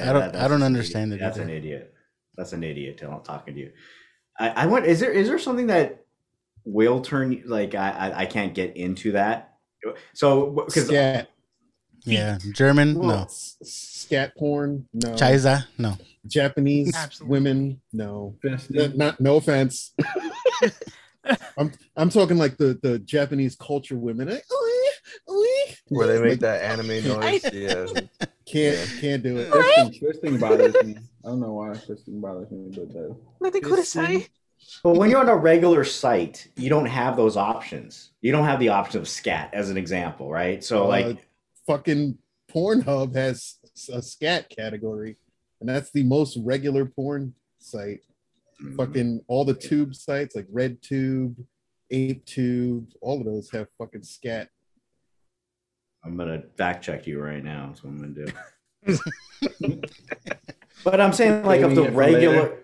I 0.00 0.12
don't- 0.12 0.32
that's 0.32 0.36
I 0.38 0.48
don't 0.48 0.62
understand 0.62 1.12
idiot. 1.12 1.20
it 1.20 1.24
That's 1.24 1.36
either. 1.38 1.48
an 1.48 1.56
idiot. 1.56 1.94
That's 2.36 2.52
an 2.52 2.64
idiot. 2.64 2.98
till 2.98 3.10
I'm 3.12 3.22
talking 3.22 3.54
to 3.54 3.60
you. 3.60 3.72
I, 4.38 4.48
I 4.50 4.66
want. 4.66 4.86
Is 4.86 4.98
there 5.00 5.12
is 5.12 5.28
there 5.28 5.38
something 5.38 5.66
that 5.66 6.04
will 6.64 7.00
turn 7.02 7.42
like 7.44 7.74
I 7.74 7.90
I, 7.90 8.18
I 8.20 8.26
can't 8.26 8.54
get 8.54 8.76
into 8.76 9.12
that? 9.12 9.54
So 10.14 10.46
because 10.50 10.86
Scat. 10.86 11.28
Yeah, 12.04 12.38
German, 12.52 12.98
Well, 12.98 13.08
no. 13.20 13.26
Scat 13.28 14.34
porn, 14.36 14.88
no. 14.92 15.10
Chaiza, 15.10 15.66
no. 15.78 15.96
Japanese 16.26 16.96
Absolutely. 16.96 17.30
women, 17.30 17.80
no. 17.92 18.34
Best 18.42 18.70
Not 18.96 19.20
no 19.20 19.36
offense. 19.36 19.92
I'm 21.56 21.72
I'm 21.96 22.10
talking 22.10 22.36
like 22.38 22.56
the 22.56 22.78
the 22.82 22.98
Japanese 22.98 23.56
culture 23.56 23.96
women. 23.96 24.28
Like, 24.28 24.44
"Ooh, 24.52 25.32
ooh." 25.32 25.46
Where 25.88 26.06
they 26.06 26.20
make 26.20 26.30
Like, 26.30 26.40
that 26.40 26.62
anime 26.62 27.06
noise. 27.06 27.44
Yeah. 27.52 27.86
Can't 28.44 28.90
can't 29.00 29.22
do 29.22 29.38
it. 29.38 29.50
Twisting, 29.50 29.98
twisting 30.00 30.38
bothers 30.38 30.74
me. 30.84 30.96
I 31.24 31.28
don't 31.28 31.40
know 31.40 31.52
why 31.52 31.74
twisting 31.74 32.20
bothers 32.20 32.50
me, 32.50 32.70
but 33.40 33.52
they 33.52 33.60
could 33.60 33.78
have 33.78 33.92
that. 33.92 34.28
But 34.82 34.96
when 34.96 35.10
you're 35.10 35.20
on 35.20 35.28
a 35.28 35.36
regular 35.36 35.84
site, 35.84 36.48
you 36.56 36.68
don't 36.68 36.86
have 36.86 37.16
those 37.16 37.36
options. 37.36 38.10
You 38.20 38.32
don't 38.32 38.44
have 38.44 38.60
the 38.60 38.68
option 38.70 39.00
of 39.00 39.08
scat, 39.08 39.50
as 39.52 39.70
an 39.70 39.76
example, 39.76 40.30
right? 40.30 40.62
So, 40.62 40.84
Uh, 40.84 40.88
like, 40.88 41.28
fucking 41.66 42.18
Pornhub 42.50 43.14
has 43.14 43.56
a 43.92 44.02
scat 44.02 44.48
category, 44.50 45.16
and 45.60 45.68
that's 45.68 45.90
the 45.90 46.02
most 46.04 46.36
regular 46.38 46.84
porn 46.84 47.34
site. 47.58 48.02
Mm-hmm. 48.62 48.76
Fucking 48.76 49.20
all 49.26 49.44
the 49.44 49.54
tube 49.54 49.94
sites 49.94 50.36
like 50.36 50.46
RedTube, 50.48 51.34
ApeTube, 51.92 52.86
all 53.00 53.18
of 53.20 53.26
those 53.26 53.50
have 53.50 53.66
fucking 53.78 54.04
scat. 54.04 54.48
I'm 56.04 56.16
gonna 56.16 56.42
fact 56.56 56.84
check 56.84 57.06
you 57.06 57.20
right 57.20 57.42
now. 57.42 57.66
That's 57.68 57.82
what 57.84 57.90
I'm 57.90 58.00
gonna 58.00 58.26
do. 58.26 59.80
but 60.84 61.00
I'm 61.00 61.12
saying, 61.12 61.44
like, 61.44 61.62
of 61.62 61.74
the 61.74 61.84
it 61.84 61.90
for 61.90 61.96
regular, 61.96 62.58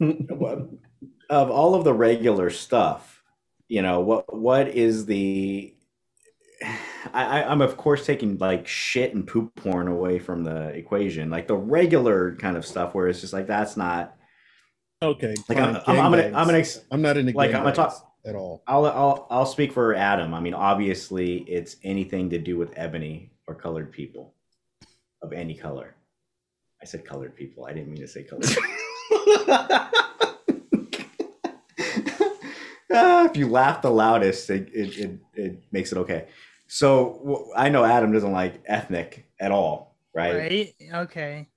of 1.30 1.50
all 1.50 1.74
of 1.74 1.84
the 1.84 1.94
regular 1.94 2.50
stuff, 2.50 3.22
you 3.68 3.82
know, 3.82 4.00
what 4.00 4.34
what 4.34 4.68
is 4.68 5.06
the? 5.06 5.74
I, 7.14 7.40
I- 7.40 7.50
I'm 7.50 7.62
of 7.62 7.76
course 7.78 8.04
taking 8.04 8.36
like 8.36 8.66
shit 8.66 9.14
and 9.14 9.26
poop 9.26 9.54
porn 9.54 9.88
away 9.88 10.18
from 10.18 10.44
the 10.44 10.68
equation, 10.68 11.30
like 11.30 11.46
the 11.46 11.56
regular 11.56 12.36
kind 12.36 12.56
of 12.58 12.66
stuff, 12.66 12.94
where 12.94 13.08
it's 13.08 13.22
just 13.22 13.32
like 13.32 13.46
that's 13.46 13.76
not 13.76 14.16
Okay, 15.02 15.34
Like 15.48 15.58
fine, 15.58 15.76
I'm, 15.76 15.82
I'm, 15.86 16.00
I'm 16.00 16.10
gonna, 16.10 16.22
gangbangs. 16.24 16.34
I'm 16.34 16.46
gonna, 16.46 16.64
I'm 16.90 17.02
not 17.02 17.16
into 17.16 17.32
like 17.32 17.54
I'm 17.54 17.62
gonna 17.62 17.74
talk 17.74 18.12
at 18.26 18.34
all. 18.34 18.62
I'll, 18.66 18.84
I'll, 18.84 19.26
I'll 19.30 19.46
speak 19.46 19.72
for 19.72 19.94
Adam. 19.94 20.34
I 20.34 20.40
mean, 20.40 20.52
obviously, 20.52 21.38
it's 21.38 21.76
anything 21.82 22.28
to 22.30 22.38
do 22.38 22.58
with 22.58 22.74
ebony 22.76 23.30
or 23.46 23.54
colored 23.54 23.92
people 23.92 24.34
of 25.22 25.32
any 25.32 25.54
color. 25.54 25.94
I 26.82 26.84
said 26.84 27.06
colored 27.06 27.34
people. 27.34 27.64
I 27.64 27.72
didn't 27.72 27.88
mean 27.88 28.00
to 28.02 28.08
say 28.08 28.24
colored. 28.24 28.46
Ah, 32.92 33.24
if 33.24 33.36
you 33.36 33.48
laugh 33.48 33.82
the 33.82 33.90
loudest, 33.90 34.50
it, 34.50 34.68
it, 34.74 34.98
it, 34.98 35.18
it 35.34 35.62
makes 35.70 35.92
it 35.92 35.98
okay. 35.98 36.26
So 36.66 37.52
I 37.56 37.68
know 37.68 37.84
Adam 37.84 38.12
doesn't 38.12 38.32
like 38.32 38.62
ethnic 38.66 39.26
at 39.38 39.52
all, 39.52 39.96
right? 40.12 40.34
Right? 40.36 40.74
Okay. 40.92 41.48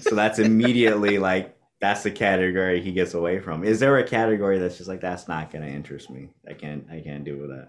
So 0.00 0.14
that's 0.14 0.38
immediately 0.38 1.18
like 1.18 1.53
that's 1.84 2.02
the 2.02 2.10
category 2.10 2.80
he 2.80 2.92
gets 2.92 3.12
away 3.12 3.38
from. 3.40 3.62
Is 3.62 3.78
there 3.78 3.98
a 3.98 4.04
category 4.04 4.58
that's 4.58 4.78
just 4.78 4.88
like 4.88 5.02
that's 5.02 5.28
not 5.28 5.50
going 5.50 5.62
to 5.62 5.70
interest 5.70 6.08
me? 6.08 6.30
I 6.48 6.54
can't 6.54 6.86
I 6.90 7.00
can't 7.00 7.24
deal 7.24 7.36
with 7.36 7.50
that. 7.50 7.68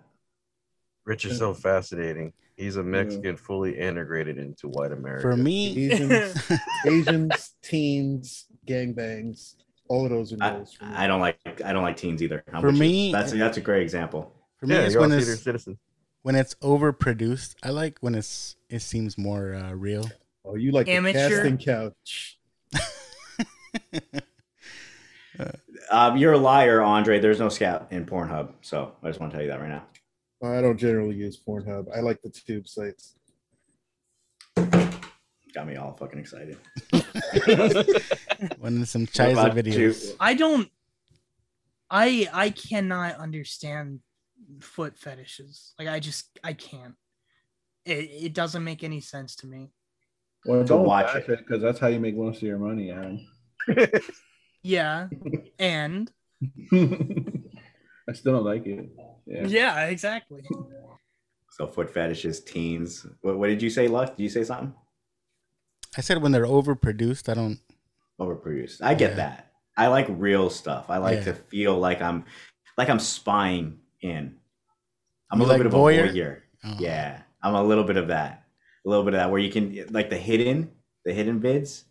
Rich 1.03 1.25
is 1.25 1.37
so 1.37 1.53
fascinating. 1.53 2.31
He's 2.55 2.77
a 2.77 2.83
Mexican 2.83 3.35
fully 3.35 3.77
integrated 3.77 4.37
into 4.37 4.69
white 4.69 4.93
America. 4.93 5.21
For 5.23 5.35
me, 5.35 5.91
Asians, 5.91 6.51
Asians, 6.85 7.53
teens, 7.61 8.45
gangbangs, 8.65 9.55
all 9.89 10.05
of 10.05 10.11
those 10.11 10.31
are 10.31 10.37
I, 10.39 10.51
no's 10.51 10.71
for 10.73 10.85
me. 10.85 10.95
I 10.95 11.07
don't 11.07 11.19
like 11.19 11.61
I 11.65 11.73
don't 11.73 11.83
like 11.83 11.97
teens 11.97 12.23
either. 12.23 12.41
I'm 12.53 12.61
For 12.61 12.67
with 12.67 12.75
you. 12.75 12.79
me- 12.81 13.11
that's 13.11 13.33
that's 13.33 13.57
a 13.57 13.61
great 13.61 13.83
example. 13.83 14.31
For 14.57 14.67
me, 14.67 14.75
Yeah, 14.75 14.81
it's 14.83 14.93
you're 14.93 15.01
when 15.01 15.11
it's 15.11 15.25
theater 15.25 15.41
citizens. 15.41 15.77
when 16.21 16.35
it's 16.35 16.55
overproduced. 16.55 17.55
I 17.63 17.69
like 17.71 17.97
when 17.99 18.15
it's 18.15 18.55
it 18.69 18.81
seems 18.81 19.17
more 19.17 19.53
uh, 19.53 19.73
real. 19.73 20.09
Oh, 20.45 20.55
you 20.55 20.71
like 20.71 20.87
Amateur? 20.87 21.27
the 21.27 21.35
casting 21.35 21.57
couch? 21.57 22.39
Um, 25.91 26.17
you're 26.17 26.33
a 26.33 26.37
liar, 26.37 26.81
Andre. 26.81 27.19
There's 27.19 27.39
no 27.39 27.49
scout 27.49 27.87
in 27.91 28.05
Pornhub, 28.05 28.53
so 28.61 28.93
I 29.03 29.07
just 29.07 29.19
want 29.19 29.31
to 29.31 29.37
tell 29.37 29.45
you 29.45 29.51
that 29.51 29.59
right 29.59 29.69
now. 29.69 29.83
I 30.43 30.61
don't 30.61 30.77
generally 30.77 31.15
use 31.15 31.39
Pornhub. 31.39 31.85
I 31.95 32.01
like 32.01 32.21
the 32.21 32.29
tube 32.29 32.67
sites. 32.67 33.15
Got 34.55 35.67
me 35.67 35.75
all 35.75 35.93
fucking 35.93 36.19
excited. 36.19 36.57
when 38.59 38.85
some 38.85 39.07
Chiza 39.07 39.31
about 39.33 39.55
you? 39.55 39.63
videos. 39.63 40.15
I 40.19 40.33
don't. 40.33 40.69
I 41.89 42.27
I 42.33 42.49
cannot 42.49 43.15
understand 43.15 44.01
foot 44.59 44.97
fetishes. 44.97 45.73
Like 45.79 45.87
I 45.87 45.99
just 45.99 46.39
I 46.43 46.53
can't. 46.53 46.95
It 47.85 48.09
it 48.11 48.33
doesn't 48.33 48.63
make 48.63 48.83
any 48.83 48.99
sense 48.99 49.35
to 49.37 49.47
me. 49.47 49.69
Well, 50.45 50.63
don't 50.63 50.85
watch 50.85 51.13
watch 51.13 51.29
it 51.29 51.39
because 51.39 51.61
that's 51.61 51.79
how 51.79 51.87
you 51.87 51.99
make 51.99 52.17
most 52.17 52.37
of 52.37 52.43
your 52.43 52.59
money, 52.59 52.91
Adam. 52.91 53.25
Yeah, 54.63 55.09
and 55.59 56.11
I 56.73 58.13
still 58.13 58.33
don't 58.33 58.45
like 58.45 58.65
it. 58.65 58.89
Yeah. 59.27 59.45
yeah, 59.45 59.85
exactly. 59.85 60.41
So 61.51 61.67
foot 61.67 61.93
fetishes, 61.93 62.43
teens. 62.43 63.05
What, 63.21 63.37
what 63.37 63.47
did 63.47 63.61
you 63.61 63.69
say, 63.69 63.87
Luck? 63.87 64.17
Did 64.17 64.23
you 64.23 64.29
say 64.29 64.43
something? 64.43 64.73
I 65.97 66.01
said 66.01 66.21
when 66.21 66.31
they're 66.31 66.45
overproduced, 66.47 67.29
I 67.29 67.35
don't. 67.35 67.59
Overproduced. 68.19 68.81
I 68.81 68.95
get 68.95 69.11
Yeah. 69.11 69.15
that. 69.17 69.51
I 69.77 69.87
like 69.87 70.07
real 70.09 70.49
stuff. 70.49 70.89
I 70.89 70.97
like 70.97 71.19
Yeah. 71.19 71.25
to 71.25 71.33
feel 71.35 71.77
like 71.77 72.01
I'm 72.01 72.25
like 72.77 72.89
I'm 72.89 72.99
spying 72.99 73.77
in. 74.01 74.35
I'm 75.31 75.39
You 75.39 75.45
a 75.45 75.47
little 75.47 75.47
like 75.47 75.57
bit 75.59 75.67
of 75.67 75.73
voyeur? 75.73 76.09
a 76.09 76.13
voyeur. 76.13 76.41
Oh. 76.63 76.75
Yeah, 76.79 77.21
I'm 77.43 77.53
a 77.55 77.63
little 77.63 77.83
bit 77.83 77.97
of 77.97 78.07
that. 78.07 78.45
A 78.85 78.89
little 78.89 79.05
bit 79.05 79.13
of 79.13 79.19
that 79.19 79.29
where 79.31 79.39
you 79.39 79.51
can 79.51 79.85
like 79.91 80.09
the 80.09 80.17
hidden, 80.17 80.71
the 81.05 81.13
hidden 81.13 81.39
vids. 81.39 81.83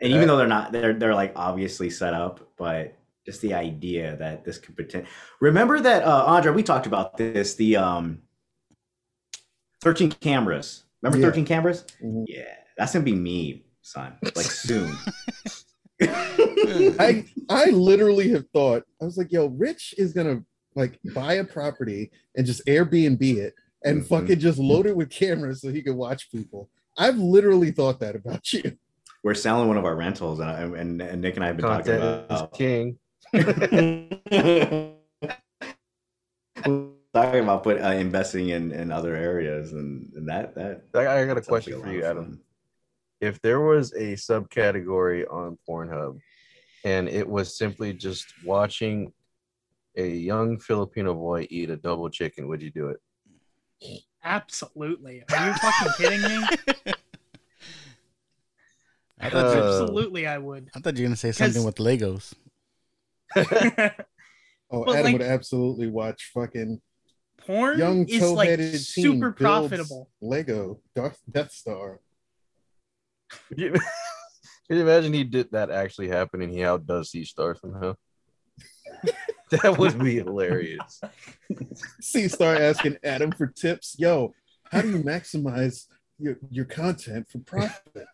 And 0.00 0.12
even 0.12 0.26
though 0.28 0.36
they're 0.36 0.46
not, 0.46 0.72
they're 0.72 0.92
they're 0.92 1.14
like 1.14 1.32
obviously 1.36 1.88
set 1.90 2.14
up, 2.14 2.40
but 2.58 2.96
just 3.24 3.40
the 3.40 3.54
idea 3.54 4.16
that 4.16 4.44
this 4.44 4.58
could 4.58 4.74
pretend. 4.76 5.06
Remember 5.40 5.80
that, 5.80 6.02
uh, 6.02 6.24
Andre? 6.26 6.52
We 6.52 6.62
talked 6.62 6.86
about 6.86 7.16
this. 7.16 7.54
The 7.54 7.76
um, 7.76 8.18
thirteen 9.82 10.10
cameras. 10.10 10.84
Remember 11.02 11.18
Yeah. 11.18 11.30
thirteen 11.30 11.44
cameras? 11.46 11.84
Mhm. 12.02 12.24
Yeah, 12.26 12.54
that's 12.76 12.92
gonna 12.92 13.04
be 13.04 13.14
me, 13.14 13.64
son. 13.82 14.14
Like 14.34 14.46
soon. 14.46 14.94
I 16.02 17.24
I 17.48 17.66
literally 17.70 18.30
have 18.30 18.46
thought 18.52 18.82
I 19.00 19.04
was 19.04 19.16
like, 19.16 19.30
yo, 19.32 19.46
Rich 19.46 19.94
is 19.96 20.12
gonna 20.12 20.42
like 20.74 20.98
buy 21.14 21.34
a 21.34 21.44
property 21.44 22.10
and 22.36 22.44
just 22.44 22.66
Airbnb 22.66 23.22
it 23.36 23.54
and 23.84 24.02
Mhm. 24.02 24.06
fucking 24.08 24.38
just 24.40 24.58
load 24.58 24.86
it 24.86 24.96
with 24.96 25.08
cameras 25.08 25.60
so 25.62 25.68
he 25.70 25.82
can 25.82 25.96
watch 25.96 26.30
people. 26.32 26.68
I've 26.98 27.16
literally 27.18 27.70
thought 27.70 28.00
that 28.00 28.16
about 28.16 28.52
you. 28.52 28.76
We're 29.24 29.34
selling 29.34 29.68
one 29.68 29.78
of 29.78 29.86
our 29.86 29.96
rentals, 29.96 30.38
and, 30.38 30.50
I- 30.50 30.60
and, 30.78 31.00
and 31.00 31.22
Nick 31.22 31.36
and 31.36 31.44
I 31.44 31.46
have 31.48 31.56
been 31.56 31.64
Content 31.64 32.02
talking 32.02 32.36
is 32.36 32.40
about 32.40 32.52
king. 32.52 32.98
talking 37.14 37.42
about 37.42 37.62
put 37.62 37.80
uh, 37.80 37.86
investing 37.88 38.50
in, 38.50 38.70
in 38.72 38.92
other 38.92 39.16
areas, 39.16 39.72
and, 39.72 40.12
and 40.14 40.28
that 40.28 40.54
that. 40.56 40.82
I, 40.94 41.22
I 41.22 41.24
got 41.24 41.38
a 41.38 41.40
question 41.40 41.80
for 41.80 41.90
you, 41.90 42.04
Adam. 42.04 42.24
fun. 42.24 42.40
If 43.22 43.40
there 43.40 43.60
was 43.62 43.94
a 43.94 44.12
subcategory 44.12 45.24
on 45.32 45.56
Pornhub 45.66 46.18
and 46.84 47.08
it 47.08 47.26
was 47.26 47.56
simply 47.56 47.94
just 47.94 48.26
watching 48.44 49.10
a 49.96 50.06
young 50.06 50.58
Filipino 50.60 51.14
boy 51.14 51.46
eat 51.48 51.70
a 51.70 51.76
double 51.76 52.10
chicken, 52.10 52.46
would 52.48 52.60
you 52.60 52.70
do 52.70 52.88
it? 52.88 54.00
Absolutely. 54.22 55.24
Are 55.34 55.46
you 55.48 55.54
fucking 55.54 55.92
kidding 55.96 56.22
me? 56.22 56.92
I 59.20 59.30
thought, 59.30 59.56
Uh, 59.56 59.80
Absolutely, 59.82 60.26
I 60.26 60.38
would. 60.38 60.70
I 60.74 60.80
thought 60.80 60.96
you 60.96 61.02
were 61.04 61.08
gonna 61.08 61.16
say 61.16 61.32
something 61.32 61.64
with 61.64 61.76
Legos. 61.76 62.34
Oh, 64.70 64.84
But, 64.86 64.96
Adam 64.96 65.04
like- 65.04 65.12
would 65.20 65.22
absolutely 65.22 65.88
watch 65.88 66.30
fucking 66.34 66.80
Porn 67.38 67.78
young 67.78 68.08
is 68.08 68.22
like 68.22 68.46
toe-headed 68.48 68.80
super 68.80 69.30
profitable. 69.32 70.10
Lego 70.20 70.80
Darth 70.96 71.20
Death 71.30 71.52
Star. 71.52 72.00
Could 73.48 73.58
you, 73.60 73.70
could 74.68 74.76
you 74.76 74.80
imagine 74.80 75.12
he 75.12 75.22
did 75.24 75.50
that 75.52 75.70
actually 75.70 76.08
happen 76.08 76.40
and 76.42 76.50
he 76.52 76.64
outdoes 76.64 77.10
C 77.10 77.24
Star 77.24 77.54
somehow? 77.54 77.94
that 79.50 79.76
would 79.78 79.98
be 79.98 80.16
hilarious. 80.16 81.00
C 82.00 82.26
Star 82.28 82.56
asking 82.56 82.96
Adam 83.04 83.30
for 83.30 83.46
tips. 83.46 83.94
Yo, 83.98 84.34
how 84.72 84.80
do 84.80 84.88
you 84.90 85.02
maximize 85.04 85.84
your, 86.18 86.38
your 86.50 86.64
content 86.64 87.28
for 87.30 87.38
profit? 87.40 88.06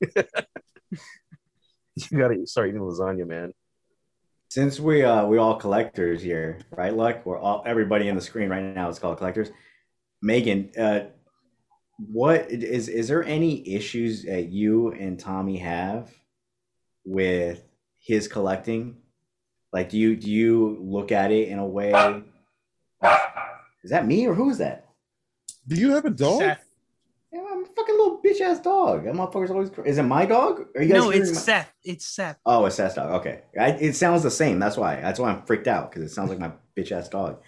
You 2.10 2.18
gotta 2.18 2.46
start 2.46 2.68
eating 2.68 2.82
lasagna, 2.82 3.26
man. 3.26 3.54
Since 4.50 4.78
we 4.78 5.02
uh 5.02 5.24
we 5.26 5.38
all 5.38 5.56
collectors 5.56 6.20
here, 6.20 6.58
right? 6.70 6.94
Luck, 6.94 7.24
we're 7.24 7.38
all 7.38 7.62
everybody 7.64 8.08
in 8.08 8.14
the 8.14 8.20
screen 8.20 8.50
right 8.50 8.62
now 8.62 8.90
is 8.90 8.98
called 8.98 9.16
collectors. 9.16 9.50
Megan, 10.20 10.70
uh, 10.78 11.00
what 11.98 12.50
is 12.50 12.88
is 12.88 13.08
there 13.08 13.24
any 13.24 13.66
issues 13.74 14.24
that 14.24 14.50
you 14.50 14.92
and 14.92 15.18
Tommy 15.18 15.56
have 15.56 16.12
with 17.04 17.62
his 17.98 18.28
collecting? 18.28 18.98
Like, 19.72 19.88
do 19.88 19.96
you 19.96 20.16
do 20.16 20.30
you 20.30 20.78
look 20.80 21.12
at 21.12 21.32
it 21.32 21.48
in 21.48 21.58
a 21.58 21.66
way? 21.66 22.22
Is 23.82 23.90
that 23.90 24.06
me 24.06 24.26
or 24.26 24.34
who 24.34 24.50
is 24.50 24.58
that? 24.58 24.86
Do 25.66 25.76
you 25.76 25.92
have 25.92 26.04
a 26.04 26.10
dog? 26.10 26.40
Seth. 26.40 26.64
Yeah, 27.32 27.44
I'm, 27.50 27.64
fucking 27.64 27.96
little 27.96 28.18
bitch 28.36 28.40
ass 28.40 28.60
dog. 28.60 29.04
That 29.04 29.14
motherfucker's 29.14 29.50
always. 29.50 29.70
cr- 29.70 29.82
Is 29.82 29.98
it 29.98 30.02
my 30.02 30.26
dog? 30.26 30.66
Are 30.76 30.82
you 30.82 30.92
guys 30.92 31.02
No, 31.02 31.10
it's 31.10 31.32
my- 31.32 31.38
Seth. 31.40 31.72
It's 31.84 32.06
Seth. 32.06 32.38
Oh, 32.46 32.64
it's 32.66 32.76
Seth's 32.76 32.94
dog. 32.94 33.20
Okay, 33.20 33.42
I, 33.58 33.70
it 33.70 33.94
sounds 33.94 34.22
the 34.22 34.30
same. 34.30 34.58
That's 34.58 34.76
why. 34.76 34.96
That's 35.00 35.18
why 35.18 35.30
I'm 35.30 35.42
freaked 35.44 35.66
out 35.68 35.90
because 35.90 36.08
it 36.10 36.14
sounds 36.14 36.30
like 36.30 36.38
my 36.38 36.52
bitch 36.76 36.92
ass 36.92 37.08
dog. 37.08 37.42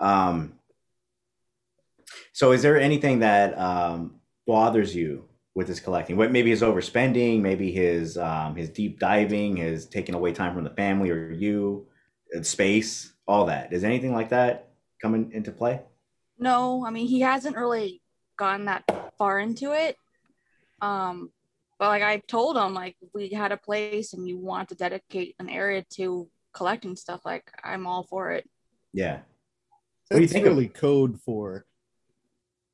Um. 0.00 0.54
So, 2.32 2.52
is 2.52 2.62
there 2.62 2.78
anything 2.80 3.20
that 3.20 3.58
um, 3.58 4.16
bothers 4.46 4.94
you 4.94 5.26
with 5.54 5.68
his 5.68 5.80
collecting? 5.80 6.16
What 6.16 6.32
maybe 6.32 6.50
his 6.50 6.62
overspending, 6.62 7.40
maybe 7.40 7.70
his 7.72 8.16
um, 8.16 8.56
his 8.56 8.70
deep 8.70 8.98
diving, 8.98 9.56
his 9.56 9.86
taking 9.86 10.14
away 10.14 10.32
time 10.32 10.54
from 10.54 10.64
the 10.64 10.70
family 10.70 11.10
or 11.10 11.30
you, 11.32 11.86
space, 12.42 13.12
all 13.26 13.46
that. 13.46 13.72
Is 13.72 13.84
anything 13.84 14.12
like 14.14 14.30
that 14.30 14.70
coming 15.02 15.30
into 15.32 15.52
play? 15.52 15.82
No, 16.38 16.84
I 16.86 16.90
mean 16.90 17.06
he 17.06 17.20
hasn't 17.20 17.56
really 17.56 18.00
gone 18.38 18.64
that 18.66 18.84
far 19.18 19.38
into 19.38 19.72
it. 19.72 19.96
Um, 20.82 21.30
but 21.78 21.88
like 21.88 22.02
I 22.02 22.18
told 22.18 22.56
him, 22.56 22.74
like 22.74 22.96
we 23.14 23.30
had 23.30 23.52
a 23.52 23.56
place 23.56 24.12
and 24.12 24.28
you 24.28 24.38
want 24.38 24.68
to 24.68 24.74
dedicate 24.74 25.34
an 25.38 25.48
area 25.48 25.84
to 25.94 26.28
collecting 26.52 26.96
stuff, 26.96 27.22
like 27.24 27.50
I'm 27.64 27.86
all 27.86 28.04
for 28.04 28.32
it. 28.32 28.48
Yeah. 28.92 29.20
What 30.08 30.16
do 30.16 30.22
you 30.22 30.26
That's 30.28 30.32
think 30.32 30.46
of- 30.46 30.72
code 30.74 31.20
for. 31.20 31.64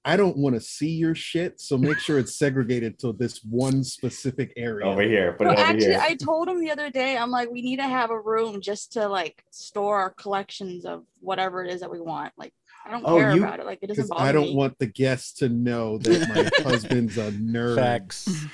I 0.08 0.16
don't 0.16 0.36
want 0.36 0.54
to 0.54 0.60
see 0.60 0.90
your 0.90 1.16
shit, 1.16 1.60
so 1.60 1.76
make 1.76 1.98
sure 1.98 2.16
it's 2.20 2.36
segregated 2.38 2.96
to 3.00 3.12
this 3.12 3.42
one 3.42 3.82
specific 3.82 4.52
area. 4.56 4.86
Over 4.86 5.02
here, 5.02 5.34
but 5.36 5.46
No, 5.46 5.50
actually, 5.54 5.86
here. 5.86 6.00
I 6.00 6.14
told 6.14 6.46
him 6.48 6.60
the 6.60 6.70
other 6.70 6.90
day, 6.90 7.16
I'm 7.16 7.32
like, 7.32 7.50
we 7.50 7.60
need 7.60 7.78
to 7.78 7.88
have 7.88 8.12
a 8.12 8.20
room 8.20 8.60
just 8.60 8.92
to 8.92 9.08
like 9.08 9.42
store 9.50 9.98
our 9.98 10.10
collections 10.10 10.84
of 10.86 11.02
whatever 11.18 11.64
it 11.64 11.72
is 11.74 11.80
that 11.80 11.90
we 11.90 12.00
want. 12.00 12.32
Like, 12.38 12.54
I 12.86 12.90
don't 12.92 13.02
Oh, 13.04 13.18
care 13.18 13.34
you- 13.34 13.42
about 13.44 13.58
it. 13.60 13.66
Like, 13.66 13.80
it 13.82 13.88
doesn't 13.88 14.04
Because 14.04 14.10
bother 14.10 14.28
I 14.28 14.32
don't 14.32 14.48
me. 14.50 14.54
want 14.54 14.78
the 14.78 14.86
guests 14.86 15.32
to 15.40 15.48
know 15.48 15.98
that 15.98 16.28
my 16.28 16.62
husband's 16.70 17.18
a 17.18 17.32
nerd. 17.32 17.74
Facts. 17.76 18.44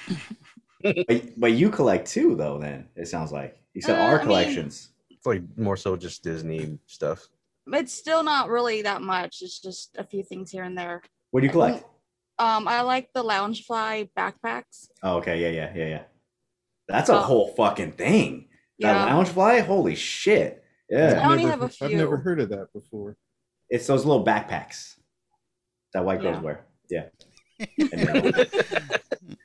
but, 0.82 1.38
but 1.38 1.52
you 1.52 1.70
collect 1.70 2.08
too, 2.08 2.34
though. 2.34 2.58
Then 2.58 2.88
it 2.96 3.08
sounds 3.08 3.32
like 3.32 3.60
you 3.74 3.82
said 3.82 3.98
Uh, 3.98 4.02
our 4.02 4.14
I 4.14 4.18
mean- 4.18 4.26
collections. 4.26 4.88
It's 5.10 5.26
like 5.26 5.42
more 5.56 5.76
so 5.76 5.96
just 5.96 6.24
Disney 6.24 6.78
stuff. 6.86 7.28
It's 7.68 7.92
still 7.92 8.24
not 8.24 8.48
really 8.48 8.82
that 8.82 9.02
much. 9.02 9.38
It's 9.42 9.60
just 9.60 9.96
a 9.96 10.02
few 10.04 10.24
things 10.24 10.50
here 10.50 10.64
and 10.64 10.76
there. 10.76 11.00
What 11.30 11.40
do 11.42 11.46
you 11.46 11.52
collect? 11.52 11.84
Um, 12.40 12.66
I 12.66 12.80
like 12.80 13.12
the 13.14 13.22
Loungefly 13.22 14.10
backpacks. 14.18 14.88
Oh, 15.04 15.18
okay, 15.18 15.40
yeah, 15.40 15.50
yeah, 15.50 15.72
yeah, 15.76 15.88
yeah. 15.88 16.02
That's 16.88 17.08
a 17.08 17.14
Uh, 17.16 17.22
whole 17.22 17.54
fucking 17.54 17.92
thing. 17.92 18.48
That 18.80 19.06
yeah. 19.06 19.14
Loungefly, 19.14 19.64
holy 19.64 19.94
shit! 19.94 20.64
Yeah, 20.90 21.20
I 21.24 21.30
only 21.30 21.44
Never- 21.44 21.62
have 21.68 21.80
a 21.80 21.84
I've 21.84 21.92
never 21.92 22.16
heard 22.16 22.40
of 22.40 22.48
that 22.48 22.72
before. 22.72 23.16
It's 23.72 23.86
those 23.86 24.04
little 24.04 24.24
backpacks 24.24 24.96
that 25.94 26.04
white 26.04 26.20
girls 26.20 26.36
Yeah. 26.36 26.42
wear. 26.42 26.66
Yeah. 26.90 27.08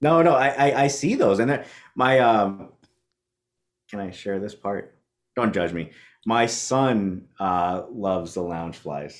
No, 0.00 0.20
no, 0.20 0.34
I, 0.34 0.48
I 0.48 0.82
I 0.82 0.86
see 0.88 1.14
those, 1.14 1.38
and 1.38 1.48
they're- 1.48 1.64
my 1.94 2.18
um. 2.18 2.72
Can 3.88 4.00
I 4.00 4.10
share 4.10 4.40
this 4.40 4.52
part? 4.54 4.98
Don't 5.36 5.52
judge 5.54 5.72
me. 5.72 5.92
My 6.26 6.46
son 6.46 7.28
uh 7.38 7.84
loves 7.88 8.34
the 8.34 8.40
Loungeflies, 8.40 9.14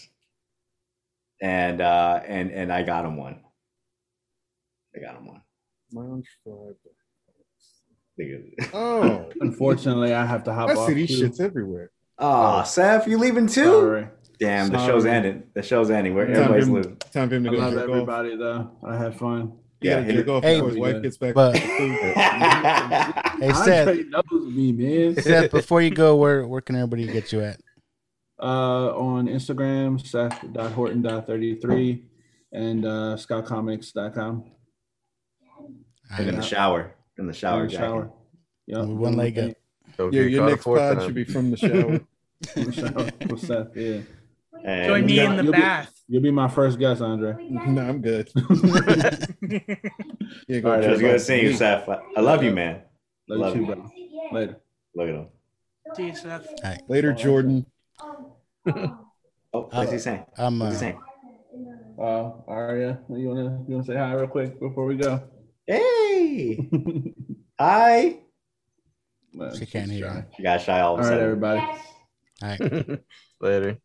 and 1.41 1.81
uh 1.81 2.21
and 2.27 2.51
and 2.51 2.73
I 2.73 2.83
got 2.83 3.05
him 3.05 3.17
one. 3.17 3.43
I 4.97 5.01
got 5.01 5.17
him 5.19 5.27
one. 5.29 5.43
Lounge 5.93 6.27
fly. 6.43 6.73
Nigga. 8.21 8.71
Oh, 8.75 9.31
Unfortunately, 9.41 10.13
I 10.13 10.27
have 10.27 10.43
to 10.45 10.53
hop 10.53 10.71
I 10.71 10.75
off. 10.75 10.89
see 10.89 10.95
these 10.95 11.17
too. 11.17 11.29
shits 11.29 11.41
everywhere. 11.41 11.91
Oh, 12.23 12.63
Seth, 12.65 13.07
you 13.09 13.19
leaving 13.19 13.47
too? 13.47 13.65
Sorry. 13.65 14.09
Damn, 14.39 14.69
the 14.71 14.79
Sorry. 14.79 14.91
show's 14.93 15.07
ended. 15.07 15.43
The 15.55 15.63
show's 15.63 15.91
ending. 15.91 16.15
Where 16.15 16.27
Time 16.27 16.37
everybody's 16.37 16.65
for 16.65 16.71
him- 16.71 16.75
losing. 16.77 16.97
Time 16.97 17.29
for 17.29 17.35
him 17.37 17.47
I 17.47 17.51
to 17.51 17.57
go 17.57 17.63
love 17.63 17.73
jerk 17.75 17.83
off. 17.83 17.89
everybody 17.91 18.37
though. 18.37 18.71
I 18.85 18.97
had 18.97 19.15
fun. 19.17 19.41
You 19.81 19.91
Yeah, 19.91 19.95
gotta 20.01 20.05
hit 20.05 20.15
jerk 20.17 20.27
it. 20.27 20.31
off 20.31 20.43
Hey, 20.45 20.55
before 20.57 20.69
his 20.71 20.79
wife 20.79 20.93
but- 20.95 21.03
gets 21.03 21.17
back. 21.19 21.35
but- 21.35 21.55
to 21.55 21.61
the 21.61 21.67
food. 21.67 22.15
Hey, 23.43 23.53
Seth. 23.53 23.87
knows 24.09 24.53
me, 24.55 24.73
man. 24.73 25.17
Seth, 25.21 25.51
before 25.51 25.83
you 25.83 25.91
go, 25.91 26.15
where 26.17 26.47
where 26.47 26.61
can 26.61 26.77
everybody 26.77 27.07
get 27.09 27.33
you 27.33 27.41
at? 27.43 27.61
Uh, 28.41 28.95
on 28.97 29.27
Instagram, 29.29 30.05
Seth.Horton.33 30.05 32.03
and 32.53 32.85
uh, 32.85 33.17
ScoutComics.com. 33.17 34.45
in 36.19 36.35
the 36.37 36.43
shower. 36.43 36.95
In 37.19 37.27
the 37.27 37.33
shower. 37.33 37.61
In 37.63 37.67
the 37.69 37.73
shower. 37.73 38.03
Jackie. 38.05 38.15
Yep. 38.67 38.85
One 38.87 39.17
leg 39.17 39.39
up. 39.39 39.53
So 39.97 40.11
Yeah, 40.13 40.23
your 40.23 40.49
next 40.49 40.63
fourth 40.65 40.81
pod 40.81 41.03
should 41.05 41.15
be 41.15 41.25
from 41.25 41.51
the 41.51 41.57
shower. 41.57 42.01
In 42.57 42.65
the 42.65 42.73
shower 42.73 43.09
with 43.31 43.77
yeah. 43.77 44.01
And- 44.65 44.87
Join 44.89 45.07
me 45.07 45.19
in 45.21 45.37
the 45.37 45.43
You'll 45.45 45.53
be- 45.53 45.59
bath. 45.59 45.93
You'll 46.09 46.23
be 46.23 46.31
my 46.31 46.49
first 46.49 46.79
guest, 46.79 47.01
Andre. 47.01 47.35
no, 47.49 47.83
I'm 47.83 48.01
good. 48.03 48.31
Yeah, 50.49 50.61
go 50.61 50.71
All 50.71 50.77
right, 50.77 50.85
it 50.85 50.91
was 50.91 50.99
jerk 50.99 51.01
good 51.01 51.15
off 51.17 51.21
seeing 51.23 51.45
you. 51.47 51.53
Seth. 51.55 51.89
I- 51.89 52.01
I 52.17 52.21
love 52.21 52.43
you, 52.43 52.53
man. 52.53 52.83
Love, 53.29 53.41
Love 53.41 53.57
you 53.57 53.63
you. 53.63 53.67
too, 53.75 53.75
brother. 53.75 53.91
Later. 54.33 54.57
Look 54.95 55.09
at 55.09 55.15
him. 55.15 55.27
See 55.95 56.07
you, 56.09 56.15
Seth. 56.17 56.49
Later, 56.89 57.13
Jordan. 57.13 57.67
Oh, 59.55 59.69
what's 59.71 59.93
he 59.93 59.99
saying? 59.99 60.25
I'm 60.39 60.59
What's 60.59 60.77
uh, 60.83 60.87
he 60.87 60.93
saying? 60.93 61.01
Uh, 62.01 62.31
Aria, 62.49 63.01
you 63.11 63.29
wanna 63.29 63.63
you 63.69 63.75
wanna 63.75 63.85
say 63.85 63.97
hi 63.97 64.15
real 64.15 64.27
quick 64.27 64.59
before 64.59 64.87
we 64.87 64.97
go? 64.97 65.23
Hey, 65.67 66.57
hi. 67.61 68.17
Man, 69.35 69.55
She 69.55 69.67
can't 69.67 69.91
hear. 69.91 70.07
shy. 70.09 70.25
You 70.39 70.45
got 70.45 70.63
shy 70.63 70.81
all 70.81 70.95
All 70.95 70.95
of 70.95 71.01
a 71.01 71.03
right, 71.03 71.09
sudden. 71.11 71.25
everybody. 71.25 71.61
All 72.43 72.49
right. 72.49 73.01
Later. 73.41 73.79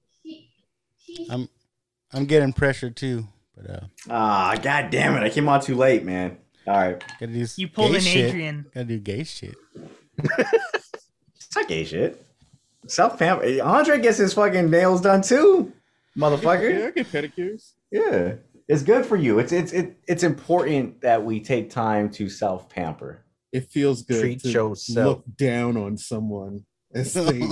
I'm 1.30 1.48
I'm 2.14 2.26
getting 2.26 2.54
pressure 2.54 2.90
too, 2.90 3.28
but 3.56 3.70
uh, 3.70 3.80
Ah, 4.10 4.56
god 4.62 4.90
damn 4.90 5.16
it! 5.16 5.24
I 5.24 5.30
came 5.30 5.48
on 5.50 5.62
too 5.62 5.76
late, 5.76 6.04
man. 6.04 6.38
All 6.68 6.76
right, 6.76 7.04
gotta 7.20 7.32
do 7.34 7.46
You 7.56 7.68
pulled 7.68 7.92
gay 7.92 7.98
an 7.98 8.02
shit. 8.04 8.26
Adrian. 8.30 8.66
Gotta 8.74 8.86
do 8.86 9.00
gay 9.00 9.24
shit. 9.24 9.56
it's 10.18 11.56
not 11.56 11.68
gay 11.68 11.84
shit. 11.86 12.24
Self 12.88 13.18
pamper. 13.20 13.62
Andre 13.64 14.00
gets 14.00 14.18
his 14.18 14.34
fucking 14.34 14.70
nails 14.70 15.02
done 15.02 15.22
too, 15.22 15.72
motherfucker. 16.18 16.78
Yeah, 16.80 16.88
I 16.88 16.92
get 16.92 17.08
pedicures. 17.12 17.72
Yeah, 17.92 18.36
it's 18.68 18.84
good 18.84 19.06
for 19.06 19.16
you. 19.16 19.40
It's 19.40 19.52
it's 19.52 19.72
it, 19.74 19.98
it's 20.08 20.24
important 20.24 21.02
that 21.02 21.24
we 21.24 21.40
take 21.40 21.70
time 21.70 22.10
to 22.12 22.30
self 22.30 22.70
pamper. 22.70 23.24
It 23.54 23.70
feels 23.72 24.04
good 24.04 24.20
Treat 24.22 24.42
to 24.42 24.50
yourself. 24.50 25.08
look 25.08 25.24
down 25.38 25.78
on 25.78 25.98
someone 25.98 26.66
as 26.94 27.14
they 27.14 27.48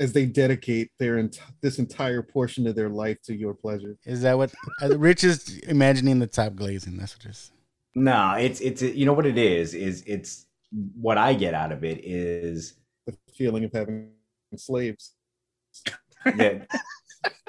as 0.00 0.12
they 0.12 0.24
dedicate 0.26 0.90
their 0.98 1.18
ent- 1.18 1.40
this 1.60 1.78
entire 1.78 2.22
portion 2.22 2.66
of 2.66 2.74
their 2.74 2.88
life 2.88 3.18
to 3.24 3.34
your 3.36 3.54
pleasure. 3.54 3.96
Is 4.06 4.22
that 4.22 4.36
what 4.36 4.52
uh, 4.82 4.98
Rich 4.98 5.22
is 5.24 5.58
imagining 5.60 6.18
the 6.18 6.26
top 6.26 6.54
glazing? 6.56 6.96
That's 6.96 7.14
what 7.16 7.26
it 7.26 7.30
is. 7.30 7.52
No, 7.94 8.34
it's 8.34 8.60
it's 8.60 8.82
you 8.82 9.04
know 9.04 9.12
what 9.12 9.26
it 9.26 9.36
is 9.38 9.74
is 9.74 10.02
it's 10.06 10.46
what 11.00 11.18
I 11.18 11.34
get 11.34 11.54
out 11.54 11.70
of 11.70 11.84
it 11.84 11.98
is 12.04 12.74
The 13.06 13.14
feeling 13.36 13.64
of 13.64 13.72
having 13.72 14.10
slaves. 14.56 15.14
that 16.24 16.66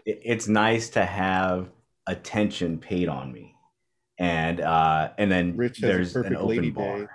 it- 0.06 0.22
it's 0.24 0.48
nice 0.48 0.90
to 0.90 1.06
have 1.06 1.70
attention 2.08 2.80
paid 2.80 3.08
on 3.08 3.32
me, 3.32 3.56
and 4.18 4.60
uh 4.60 5.12
and 5.18 5.32
then 5.32 5.56
Rich 5.56 5.80
there's 5.80 6.16
an 6.16 6.36
open 6.36 6.72
bar. 6.72 7.00
day. 7.02 7.08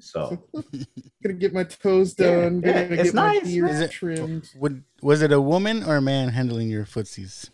So 0.00 0.42
Gonna 1.22 1.34
get 1.38 1.52
my 1.52 1.64
toes 1.64 2.14
done. 2.14 2.62
yeah, 2.64 2.84
gonna 2.84 2.94
it's 3.00 3.02
get 3.10 3.14
my 3.14 3.34
nice, 3.38 3.46
ears 3.48 3.70
Is 3.72 3.80
it- 3.80 3.90
trimmed. 3.90 4.50
Would 4.56 4.82
was 5.02 5.22
it 5.22 5.32
a 5.32 5.40
woman 5.40 5.84
or 5.84 5.96
a 5.96 6.02
man 6.02 6.30
handling 6.30 6.68
your 6.68 6.84
footsies? 6.84 7.50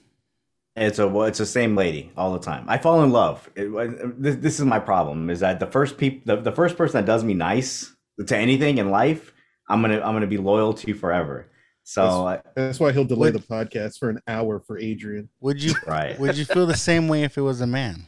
It's 0.76 0.98
a 0.98 1.08
well, 1.08 1.26
it's 1.26 1.38
the 1.38 1.46
same 1.46 1.74
lady 1.74 2.12
all 2.16 2.32
the 2.32 2.38
time. 2.38 2.66
I 2.68 2.76
fall 2.78 3.02
in 3.02 3.10
love. 3.10 3.48
It, 3.56 3.68
uh, 3.74 4.08
this, 4.18 4.36
this 4.36 4.58
is 4.60 4.66
my 4.66 4.78
problem: 4.78 5.30
is 5.30 5.40
that 5.40 5.58
the 5.58 5.66
first 5.66 5.96
peop, 5.96 6.24
the, 6.26 6.36
the 6.36 6.52
first 6.52 6.76
person 6.76 6.98
that 7.00 7.06
does 7.06 7.24
me 7.24 7.32
nice 7.34 7.94
to 8.26 8.36
anything 8.36 8.76
in 8.78 8.90
life, 8.90 9.32
I'm 9.70 9.80
gonna 9.80 10.00
I'm 10.00 10.12
gonna 10.14 10.26
be 10.26 10.36
loyal 10.38 10.74
to 10.74 10.92
forever. 10.94 11.48
So 11.82 12.26
I- 12.26 12.40
That's 12.54 12.78
why 12.78 12.92
he'll 12.92 13.04
delay 13.04 13.30
Would- 13.30 13.40
the 13.42 13.46
podcast 13.46 13.98
for 13.98 14.10
an 14.10 14.20
hour 14.28 14.60
for 14.60 14.76
Adrian. 14.78 15.30
Would 15.40 15.62
you 15.62 15.72
right, 15.86 16.18
would 16.20 16.36
you 16.36 16.44
feel 16.44 16.66
the 16.66 16.76
same 16.76 17.08
way 17.08 17.22
if 17.24 17.38
it 17.38 17.42
was 17.42 17.60
a 17.62 17.66
man? 17.66 18.06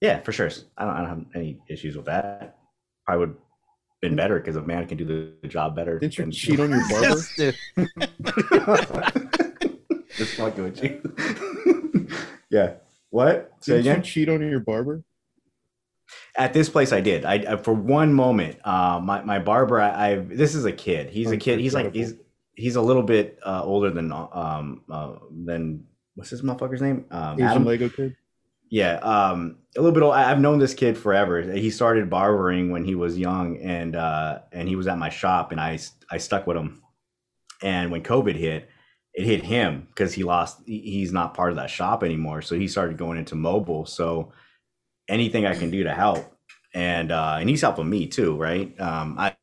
yeah, 0.00 0.20
for 0.20 0.32
sure. 0.32 0.50
I 0.76 0.84
don't 0.84 0.94
I 0.94 0.98
don't 1.00 1.08
have 1.08 1.24
any 1.36 1.58
issues 1.68 1.96
with 1.96 2.06
that. 2.06 2.57
I 3.08 3.16
would 3.16 3.34
been 4.00 4.14
better 4.14 4.38
because 4.38 4.56
a 4.56 4.62
man 4.62 4.86
can 4.86 4.96
do 4.96 5.04
the, 5.04 5.32
the 5.42 5.48
job 5.48 5.74
better. 5.74 5.98
Didn't 5.98 6.18
you 6.18 6.24
than- 6.24 6.32
cheat 6.32 6.60
on 6.60 6.70
your 6.70 6.88
barber? 6.88 7.16
Just 10.16 10.36
fucking 10.36 10.64
with 10.64 10.82
you. 10.82 12.08
yeah. 12.50 12.74
What? 13.10 13.52
Say 13.60 13.74
Didn't 13.74 13.84
you 13.84 13.90
again? 13.92 14.02
cheat 14.02 14.28
on 14.28 14.40
your 14.40 14.60
barber? 14.60 15.02
At 16.36 16.52
this 16.52 16.68
place, 16.68 16.92
I 16.92 17.00
did. 17.00 17.24
I, 17.24 17.34
I 17.34 17.56
for 17.56 17.72
one 17.72 18.14
moment, 18.14 18.58
uh, 18.64 19.00
my 19.02 19.22
my 19.22 19.38
barber. 19.38 19.80
I, 19.80 20.10
I 20.10 20.14
this 20.16 20.54
is 20.54 20.64
a 20.64 20.72
kid. 20.72 21.10
He's 21.10 21.30
a 21.30 21.36
kid. 21.36 21.58
He's 21.58 21.74
like 21.74 21.94
he's 21.94 22.14
he's 22.54 22.76
a 22.76 22.82
little 22.82 23.02
bit 23.02 23.38
uh, 23.44 23.62
older 23.64 23.90
than 23.90 24.12
um 24.12 24.82
uh, 24.90 25.14
than 25.44 25.84
what's 26.14 26.30
this 26.30 26.42
motherfucker's 26.42 26.80
name? 26.80 27.04
Um, 27.10 27.34
Asian 27.34 27.46
Adam. 27.46 27.64
Lego 27.64 27.88
kid. 27.88 28.16
Yeah, 28.70 28.96
um, 28.96 29.56
a 29.76 29.80
little 29.80 29.92
bit. 29.94 30.02
Old. 30.02 30.14
I've 30.14 30.40
known 30.40 30.58
this 30.58 30.74
kid 30.74 30.98
forever. 30.98 31.40
He 31.40 31.70
started 31.70 32.10
barbering 32.10 32.70
when 32.70 32.84
he 32.84 32.94
was 32.94 33.18
young, 33.18 33.58
and 33.58 33.96
uh, 33.96 34.40
and 34.52 34.68
he 34.68 34.76
was 34.76 34.86
at 34.86 34.98
my 34.98 35.08
shop, 35.08 35.52
and 35.52 35.60
I 35.60 35.78
I 36.10 36.18
stuck 36.18 36.46
with 36.46 36.56
him. 36.56 36.82
And 37.62 37.90
when 37.90 38.02
COVID 38.02 38.36
hit, 38.36 38.68
it 39.14 39.24
hit 39.24 39.42
him 39.42 39.86
because 39.88 40.12
he 40.12 40.22
lost. 40.22 40.60
He's 40.66 41.12
not 41.12 41.34
part 41.34 41.50
of 41.50 41.56
that 41.56 41.70
shop 41.70 42.02
anymore, 42.04 42.42
so 42.42 42.56
he 42.56 42.68
started 42.68 42.98
going 42.98 43.18
into 43.18 43.34
mobile. 43.34 43.86
So 43.86 44.32
anything 45.08 45.46
I 45.46 45.54
can 45.54 45.70
do 45.70 45.84
to 45.84 45.94
help, 45.94 46.36
and 46.74 47.10
uh, 47.10 47.38
and 47.40 47.48
he's 47.48 47.62
helping 47.62 47.88
me 47.88 48.06
too, 48.06 48.36
right? 48.36 48.78
Um, 48.80 49.16
I 49.18 49.34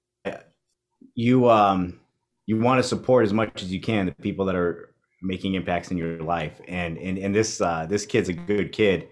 you 1.15 1.49
um 1.49 1.99
you 2.45 2.59
want 2.59 2.81
to 2.81 2.87
support 2.87 3.25
as 3.25 3.33
much 3.33 3.63
as 3.63 3.71
you 3.71 3.81
can 3.81 4.05
the 4.05 4.11
people 4.11 4.45
that 4.45 4.55
are 4.55 4.93
making 5.21 5.55
impacts 5.55 5.89
in 5.89 5.97
your 5.97 6.19
life, 6.21 6.61
and 6.67 6.97
and 6.97 7.17
and 7.17 7.33
this 7.33 7.59
uh, 7.59 7.85
this 7.89 8.05
kid's 8.05 8.29
a 8.29 8.33
good 8.33 8.71
kid, 8.71 9.07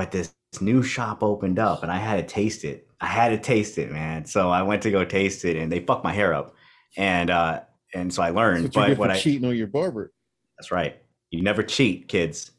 but 0.00 0.12
this 0.12 0.32
new 0.62 0.82
shop 0.82 1.22
opened 1.22 1.58
up, 1.58 1.82
and 1.82 1.92
I 1.92 1.98
had 1.98 2.26
to 2.26 2.34
taste 2.34 2.64
it. 2.64 2.88
I 3.02 3.06
had 3.06 3.28
to 3.28 3.38
taste 3.38 3.76
it, 3.76 3.92
man. 3.92 4.24
So 4.24 4.48
I 4.48 4.62
went 4.62 4.82
to 4.84 4.90
go 4.90 5.04
taste 5.04 5.44
it, 5.44 5.58
and 5.58 5.70
they 5.70 5.80
fucked 5.80 6.04
my 6.04 6.12
hair 6.12 6.32
up, 6.32 6.54
and 6.96 7.28
uh, 7.28 7.60
and 7.92 8.10
so 8.12 8.22
I 8.22 8.30
learned. 8.30 8.64
That's 8.64 8.76
what 8.76 8.88
you 8.88 8.94
but 8.94 8.98
what 8.98 9.10
I 9.10 9.18
cheating 9.18 9.46
on 9.46 9.54
your 9.54 9.66
barber. 9.66 10.10
that's 10.56 10.70
right. 10.72 10.96
You 11.30 11.42
never 11.42 11.62
cheat, 11.62 12.08
kids. 12.08 12.50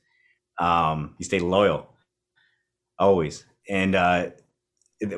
Um, 0.60 1.16
you 1.18 1.26
stay 1.26 1.40
loyal, 1.40 1.90
always. 3.00 3.44
And 3.68 3.96
uh, 3.96 4.30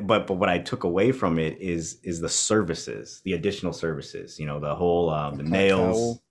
but 0.00 0.26
but 0.26 0.38
what 0.38 0.48
I 0.48 0.56
took 0.56 0.84
away 0.84 1.12
from 1.12 1.38
it 1.38 1.58
is 1.60 1.98
is 2.04 2.20
the 2.22 2.28
services, 2.30 3.20
the 3.26 3.34
additional 3.34 3.74
services. 3.74 4.40
You 4.40 4.46
know, 4.46 4.60
the 4.60 4.74
whole 4.74 5.10
um, 5.10 5.36
the 5.36 5.42
Hot 5.42 5.52
nails, 5.52 5.96
towel. 5.98 6.22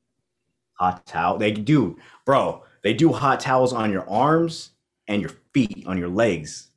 hot 0.79 1.05
towel. 1.05 1.37
They 1.37 1.51
do, 1.51 1.99
bro. 2.25 2.63
They 2.81 2.95
do 2.95 3.13
hot 3.13 3.39
towels 3.39 3.73
on 3.73 3.91
your 3.91 4.09
arms 4.09 4.71
and 5.07 5.21
your 5.21 5.31
feet, 5.53 5.85
on 5.87 5.97
your 5.97 6.09
legs. 6.09 6.69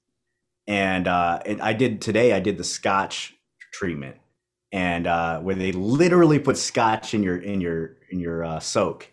And 0.67 1.07
uh, 1.09 1.41
and 1.47 1.61
I 1.63 1.73
did 1.73 2.01
today. 2.01 2.33
I 2.33 2.41
did 2.41 2.59
the 2.59 2.65
Scotch 2.65 3.35
treatment, 3.73 4.17
and 4.73 5.07
uh, 5.07 5.41
where 5.41 5.55
they 5.55 5.73
literally 5.73 6.39
put 6.39 6.57
Scotch 6.59 7.15
in 7.15 7.23
your 7.23 7.37
in 7.39 7.61
your 7.61 7.97
in 8.11 8.19
your 8.19 8.45
uh, 8.45 8.61
soak 8.61 9.11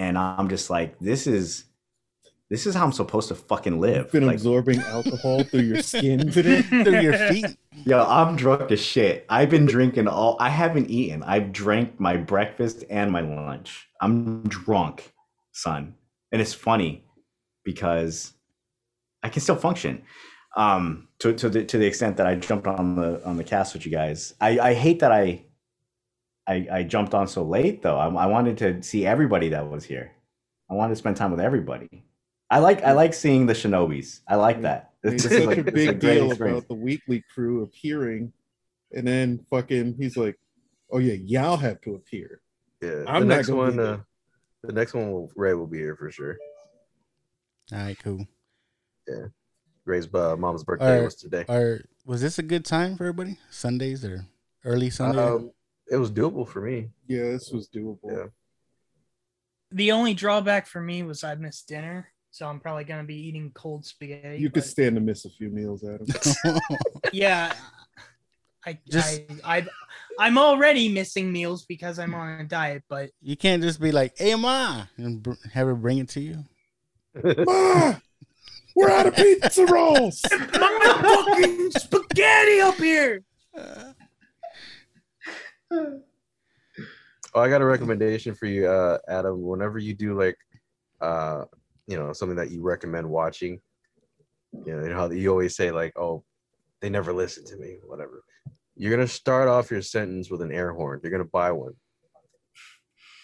and 0.00 0.16
I'm 0.16 0.48
just 0.48 0.70
like, 0.70 0.98
this 0.98 1.26
is 1.26 1.64
this 2.48 2.66
is 2.66 2.74
how 2.74 2.84
I'm 2.84 2.92
supposed 2.92 3.28
to 3.28 3.34
fucking 3.34 3.78
live. 3.78 4.04
You've 4.06 4.12
been 4.12 4.26
Like, 4.26 4.36
absorbing 4.36 4.80
alcohol 4.80 5.44
through 5.44 5.60
your 5.60 5.82
skin 5.82 6.30
today. 6.32 6.62
Through 6.84 7.00
your 7.02 7.12
feet. 7.12 7.46
yo, 7.84 8.02
I'm 8.04 8.34
drunk 8.34 8.72
as 8.72 8.80
shit. 8.80 9.24
I've 9.28 9.50
been 9.50 9.66
drinking 9.66 10.08
all. 10.08 10.36
I 10.40 10.48
haven't 10.48 10.90
eaten. 10.90 11.22
I've 11.22 11.52
drank 11.52 12.00
my 12.00 12.16
breakfast 12.16 12.82
and 12.90 13.12
my 13.12 13.20
lunch. 13.20 13.86
I'm 14.00 14.42
drunk, 14.44 15.12
son, 15.52 15.94
and 16.32 16.40
it's 16.40 16.54
funny 16.54 17.04
because 17.62 18.32
I 19.22 19.28
can 19.28 19.42
still 19.42 19.56
function. 19.56 20.02
Um, 20.56 21.08
to 21.20 21.32
to 21.34 21.48
the 21.48 21.64
to 21.64 21.78
the 21.78 21.86
extent 21.86 22.16
that 22.16 22.26
I 22.26 22.34
jumped 22.34 22.66
on 22.66 22.96
the 22.96 23.24
on 23.24 23.36
the 23.36 23.44
cast 23.44 23.74
with 23.74 23.84
you 23.86 23.92
guys. 23.92 24.34
I 24.40 24.58
I 24.58 24.74
hate 24.74 25.00
that 25.00 25.12
I. 25.12 25.46
I, 26.48 26.66
I 26.72 26.82
jumped 26.82 27.14
on 27.14 27.28
so 27.28 27.44
late 27.44 27.80
though. 27.82 27.96
I, 27.96 28.08
I 28.08 28.26
wanted 28.26 28.58
to 28.58 28.82
see 28.82 29.06
everybody 29.06 29.50
that 29.50 29.70
was 29.70 29.84
here. 29.84 30.10
I 30.68 30.74
wanted 30.74 30.94
to 30.94 30.96
spend 30.96 31.16
time 31.16 31.30
with 31.30 31.38
everybody. 31.38 32.04
I 32.50 32.58
like 32.58 32.82
I 32.82 32.92
like 32.92 33.14
seeing 33.14 33.46
the 33.46 33.52
Shinobis. 33.52 34.20
I 34.26 34.34
like 34.34 34.62
that. 34.62 34.92
Made 35.04 35.12
This, 35.12 35.24
this 35.24 35.38
such 35.38 35.46
like 35.46 35.58
a 35.58 35.64
big 35.64 36.00
great 36.00 36.00
deal 36.00 36.30
experience. 36.30 36.58
about 36.58 36.68
the 36.68 36.74
weekly 36.74 37.22
crew 37.32 37.62
appearing, 37.62 38.32
and 38.92 39.06
then 39.06 39.46
fucking 39.48 39.94
he's 39.96 40.16
like, 40.16 40.40
"Oh 40.90 40.98
yeah, 40.98 41.14
y'all 41.24 41.56
have 41.56 41.80
to 41.82 41.94
appear." 41.94 42.40
Yeah, 42.82 43.04
I'm 43.06 43.28
the 43.28 43.36
next 43.36 43.50
one. 43.50 43.78
Uh, 43.78 44.00
the 44.64 44.72
next 44.72 44.94
one, 44.94 45.12
will, 45.12 45.30
Ray 45.36 45.54
will 45.54 45.68
be 45.68 45.78
here 45.78 45.94
for 45.94 46.10
sure. 46.10 46.36
All 47.72 47.78
right, 47.78 47.98
cool. 48.02 48.26
Yeah, 49.10 49.26
Ray's 49.84 50.08
uh, 50.14 50.36
mom's 50.36 50.64
birthday 50.64 50.98
Or, 50.98 51.04
was 51.04 51.14
today. 51.16 51.44
or 51.48 51.80
was 52.04 52.20
this 52.20 52.38
a 52.38 52.42
good 52.42 52.64
time 52.64 52.96
for 52.96 53.04
everybody? 53.04 53.38
Sundays 53.50 54.04
or 54.04 54.24
early 54.64 54.90
Sunday? 54.90 55.22
Um, 55.22 55.50
it 55.90 55.96
was 55.96 56.10
doable 56.10 56.46
for 56.48 56.60
me. 56.60 56.90
Yeah, 57.08 57.22
this 57.32 57.50
was 57.52 57.68
doable. 57.68 57.98
Yeah. 58.04 58.26
The 59.72 59.92
only 59.92 60.14
drawback 60.14 60.66
for 60.66 60.80
me 60.80 61.02
was 61.02 61.24
I 61.24 61.34
missed 61.34 61.68
dinner, 61.68 62.08
so 62.30 62.46
I'm 62.46 62.60
probably 62.60 62.84
gonna 62.84 63.04
be 63.04 63.16
eating 63.16 63.50
cold 63.54 63.84
spaghetti. 63.84 64.38
You 64.40 64.50
could 64.50 64.64
stand 64.64 64.96
to 64.96 65.00
miss 65.00 65.24
a 65.24 65.30
few 65.30 65.48
meals, 65.50 65.84
Adam. 65.84 66.06
yeah. 67.12 67.52
I, 68.66 68.78
Just- 68.90 69.22
I, 69.42 69.58
I, 69.58 69.66
I'm 70.18 70.36
already 70.38 70.88
missing 70.88 71.32
meals 71.32 71.64
because 71.64 71.98
I'm 71.98 72.14
on 72.14 72.40
a 72.40 72.44
diet, 72.44 72.82
but 72.88 73.10
you 73.22 73.36
can't 73.36 73.62
just 73.62 73.80
be 73.80 73.90
like, 73.90 74.18
"Hey, 74.18 74.34
ma," 74.34 74.84
and 74.98 75.22
br- 75.22 75.32
have 75.52 75.66
her 75.66 75.74
bring 75.74 75.98
it 75.98 76.08
to 76.10 76.20
you. 76.20 76.44
Ma, 77.24 77.94
we're 78.80 78.90
out 78.90 79.06
of 79.06 79.14
pizza 79.16 79.66
rolls. 79.66 80.22
my 80.30 81.00
fucking 81.02 81.70
spaghetti 81.72 82.60
up 82.60 82.76
here. 82.76 83.22
Oh, 85.72 87.40
I 87.40 87.48
got 87.48 87.62
a 87.62 87.64
recommendation 87.64 88.34
for 88.34 88.46
you, 88.46 88.66
uh, 88.66 88.98
Adam. 89.08 89.40
Whenever 89.42 89.78
you 89.78 89.94
do 89.94 90.18
like, 90.18 90.36
uh, 91.00 91.44
you 91.86 91.96
know, 91.96 92.12
something 92.12 92.36
that 92.36 92.50
you 92.50 92.62
recommend 92.62 93.08
watching, 93.08 93.60
you 94.66 94.76
know, 94.76 94.82
you 94.82 94.88
know 94.88 94.96
how 94.96 95.10
you 95.10 95.30
always 95.30 95.54
say 95.54 95.70
like, 95.70 95.96
"Oh, 95.96 96.24
they 96.80 96.90
never 96.90 97.12
listen 97.12 97.44
to 97.46 97.56
me," 97.56 97.78
whatever. 97.84 98.24
You're 98.74 98.90
gonna 98.90 99.06
start 99.06 99.46
off 99.46 99.70
your 99.70 99.82
sentence 99.82 100.28
with 100.30 100.42
an 100.42 100.50
air 100.50 100.72
horn. 100.72 101.00
You're 101.02 101.12
gonna 101.12 101.24
buy 101.24 101.52
one. 101.52 101.74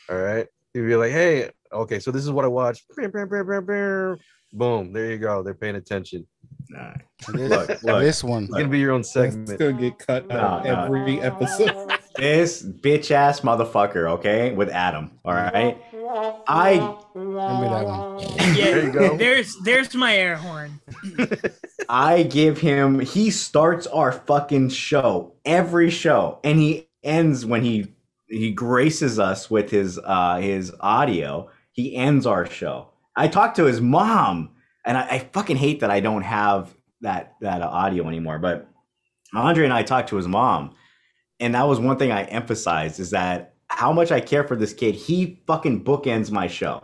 All 0.08 0.18
right. 0.18 0.46
You'll 0.72 0.86
be 0.86 0.94
like, 0.94 1.10
"Hey, 1.10 1.50
okay, 1.72 1.98
so 1.98 2.12
this 2.12 2.22
is 2.22 2.30
what 2.30 2.44
I 2.44 2.48
watched." 2.48 2.84
Boom. 4.52 4.92
There 4.92 5.10
you 5.10 5.18
go. 5.18 5.42
They're 5.42 5.54
paying 5.54 5.76
attention. 5.76 6.26
Nah. 6.68 6.94
This, 7.32 7.50
Look, 7.50 7.68
look. 7.82 8.00
this 8.02 8.24
one. 8.24 8.44
It's 8.44 8.52
gonna 8.52 8.68
be 8.68 8.78
your 8.78 8.92
own 8.92 9.00
That's 9.02 9.12
segment. 9.12 9.58
gonna 9.58 9.72
get 9.74 9.98
cut 9.98 10.30
out 10.30 10.64
No, 10.64 10.72
no. 10.74 10.84
every 10.84 11.20
episode. 11.20 11.92
This 12.16 12.62
bitch 12.62 13.10
ass 13.10 13.40
motherfucker, 13.40 14.08
okay, 14.12 14.50
with 14.54 14.70
Adam. 14.70 15.10
All 15.22 15.34
right. 15.34 15.76
I 16.48 16.96
Remember 17.12 17.68
that 17.68 17.84
one. 17.86 18.20
Yeah, 18.20 18.54
There 18.54 18.84
you 18.86 18.90
go. 18.90 19.16
there's 19.18 19.54
there's 19.64 19.94
my 19.94 20.16
air 20.16 20.36
horn. 20.36 20.80
I 21.90 22.22
give 22.22 22.58
him 22.58 23.00
he 23.00 23.30
starts 23.30 23.86
our 23.88 24.12
fucking 24.12 24.70
show 24.70 25.34
every 25.44 25.90
show 25.90 26.38
and 26.42 26.58
he 26.58 26.88
ends 27.02 27.44
when 27.44 27.62
he 27.62 27.94
he 28.28 28.50
graces 28.50 29.18
us 29.18 29.50
with 29.50 29.70
his 29.70 29.98
uh 30.02 30.36
his 30.38 30.72
audio. 30.80 31.50
He 31.72 31.94
ends 31.96 32.24
our 32.26 32.46
show. 32.46 32.88
I 33.16 33.28
talked 33.28 33.56
to 33.56 33.64
his 33.64 33.80
mom 33.80 34.50
and 34.84 34.96
I, 34.96 35.06
I 35.08 35.18
fucking 35.32 35.56
hate 35.56 35.80
that 35.80 35.90
I 35.90 36.00
don't 36.00 36.22
have 36.22 36.74
that 37.00 37.34
that 37.40 37.62
uh, 37.62 37.68
audio 37.68 38.08
anymore, 38.08 38.38
but 38.38 38.68
Andre 39.34 39.64
and 39.64 39.72
I 39.72 39.82
talked 39.82 40.10
to 40.10 40.16
his 40.16 40.28
mom 40.28 40.74
and 41.40 41.54
that 41.54 41.66
was 41.66 41.78
one 41.78 41.98
thing 41.98 42.12
I 42.12 42.24
emphasized 42.24 43.00
is 43.00 43.10
that 43.10 43.54
how 43.68 43.92
much 43.92 44.10
I 44.12 44.20
care 44.20 44.44
for 44.44 44.56
this 44.56 44.72
kid. 44.72 44.94
He 44.94 45.42
fucking 45.46 45.84
bookends 45.84 46.30
my 46.30 46.46
show. 46.46 46.82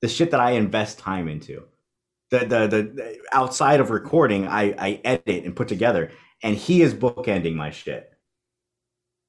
The 0.00 0.08
shit 0.08 0.30
that 0.32 0.40
I 0.40 0.52
invest 0.52 0.98
time 0.98 1.28
into 1.28 1.64
the 2.30 2.38
the 2.40 2.66
the 2.68 3.18
outside 3.32 3.78
of 3.78 3.90
recording, 3.90 4.48
I 4.48 4.74
I 4.78 5.00
edit 5.04 5.44
and 5.44 5.54
put 5.54 5.68
together, 5.68 6.10
and 6.42 6.56
he 6.56 6.82
is 6.82 6.94
bookending 6.94 7.54
my 7.54 7.70
shit. 7.70 8.10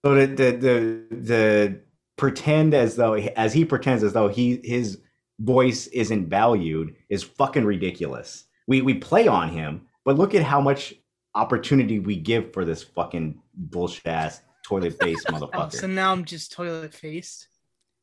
So 0.03 0.15
the 0.15 0.25
the 0.25 0.51
the, 0.51 1.15
the 1.15 1.81
pretend 2.17 2.73
as 2.73 2.95
though 2.95 3.13
as 3.13 3.53
he 3.53 3.65
pretends 3.65 4.03
as 4.03 4.13
though 4.13 4.29
he 4.29 4.59
his 4.63 4.99
voice 5.39 5.87
isn't 5.87 6.29
valued 6.29 6.95
is 7.09 7.23
fucking 7.23 7.65
ridiculous. 7.65 8.45
We 8.67 8.81
we 8.81 8.93
play 8.95 9.27
on 9.27 9.49
him, 9.49 9.87
but 10.05 10.17
look 10.17 10.35
at 10.35 10.43
how 10.43 10.61
much 10.61 10.93
opportunity 11.35 11.99
we 11.99 12.15
give 12.15 12.53
for 12.53 12.63
this 12.65 12.83
fucking 12.83 13.41
bullshit 13.55 14.07
ass 14.07 14.41
toilet 14.65 14.97
face 15.01 15.23
motherfucker. 15.29 15.73
so 15.73 15.87
now 15.87 16.11
I'm 16.11 16.25
just 16.25 16.51
toilet 16.51 16.93
faced. 16.93 17.47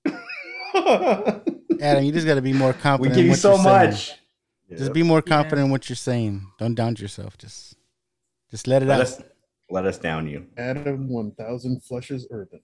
Adam, 0.75 2.05
you 2.05 2.12
just 2.12 2.26
got 2.26 2.34
to 2.34 2.42
be 2.42 2.52
more 2.52 2.73
confident. 2.73 3.00
we 3.00 3.09
confident. 3.09 3.15
give 3.17 3.26
you 3.26 3.34
so 3.34 3.55
you're 3.55 3.59
saying. 3.65 3.91
much. 3.91 4.12
Just 4.78 4.92
be 4.92 5.02
more 5.02 5.20
confident 5.23 5.65
in 5.67 5.70
what 5.70 5.89
you're 5.89 5.97
saying. 5.97 6.47
Don't 6.59 6.75
down 6.75 6.94
yourself. 6.97 7.36
Just, 7.39 7.75
just 8.50 8.68
let 8.68 8.83
it 8.83 8.86
Let 8.86 9.00
out. 9.00 9.07
us 9.07 9.23
let 9.68 9.84
us 9.86 9.99
down 9.99 10.28
you. 10.28 10.47
Adam, 10.57 11.09
one 11.09 11.33
thousand 11.33 11.83
flushes 11.83 12.26
urban. 12.31 12.60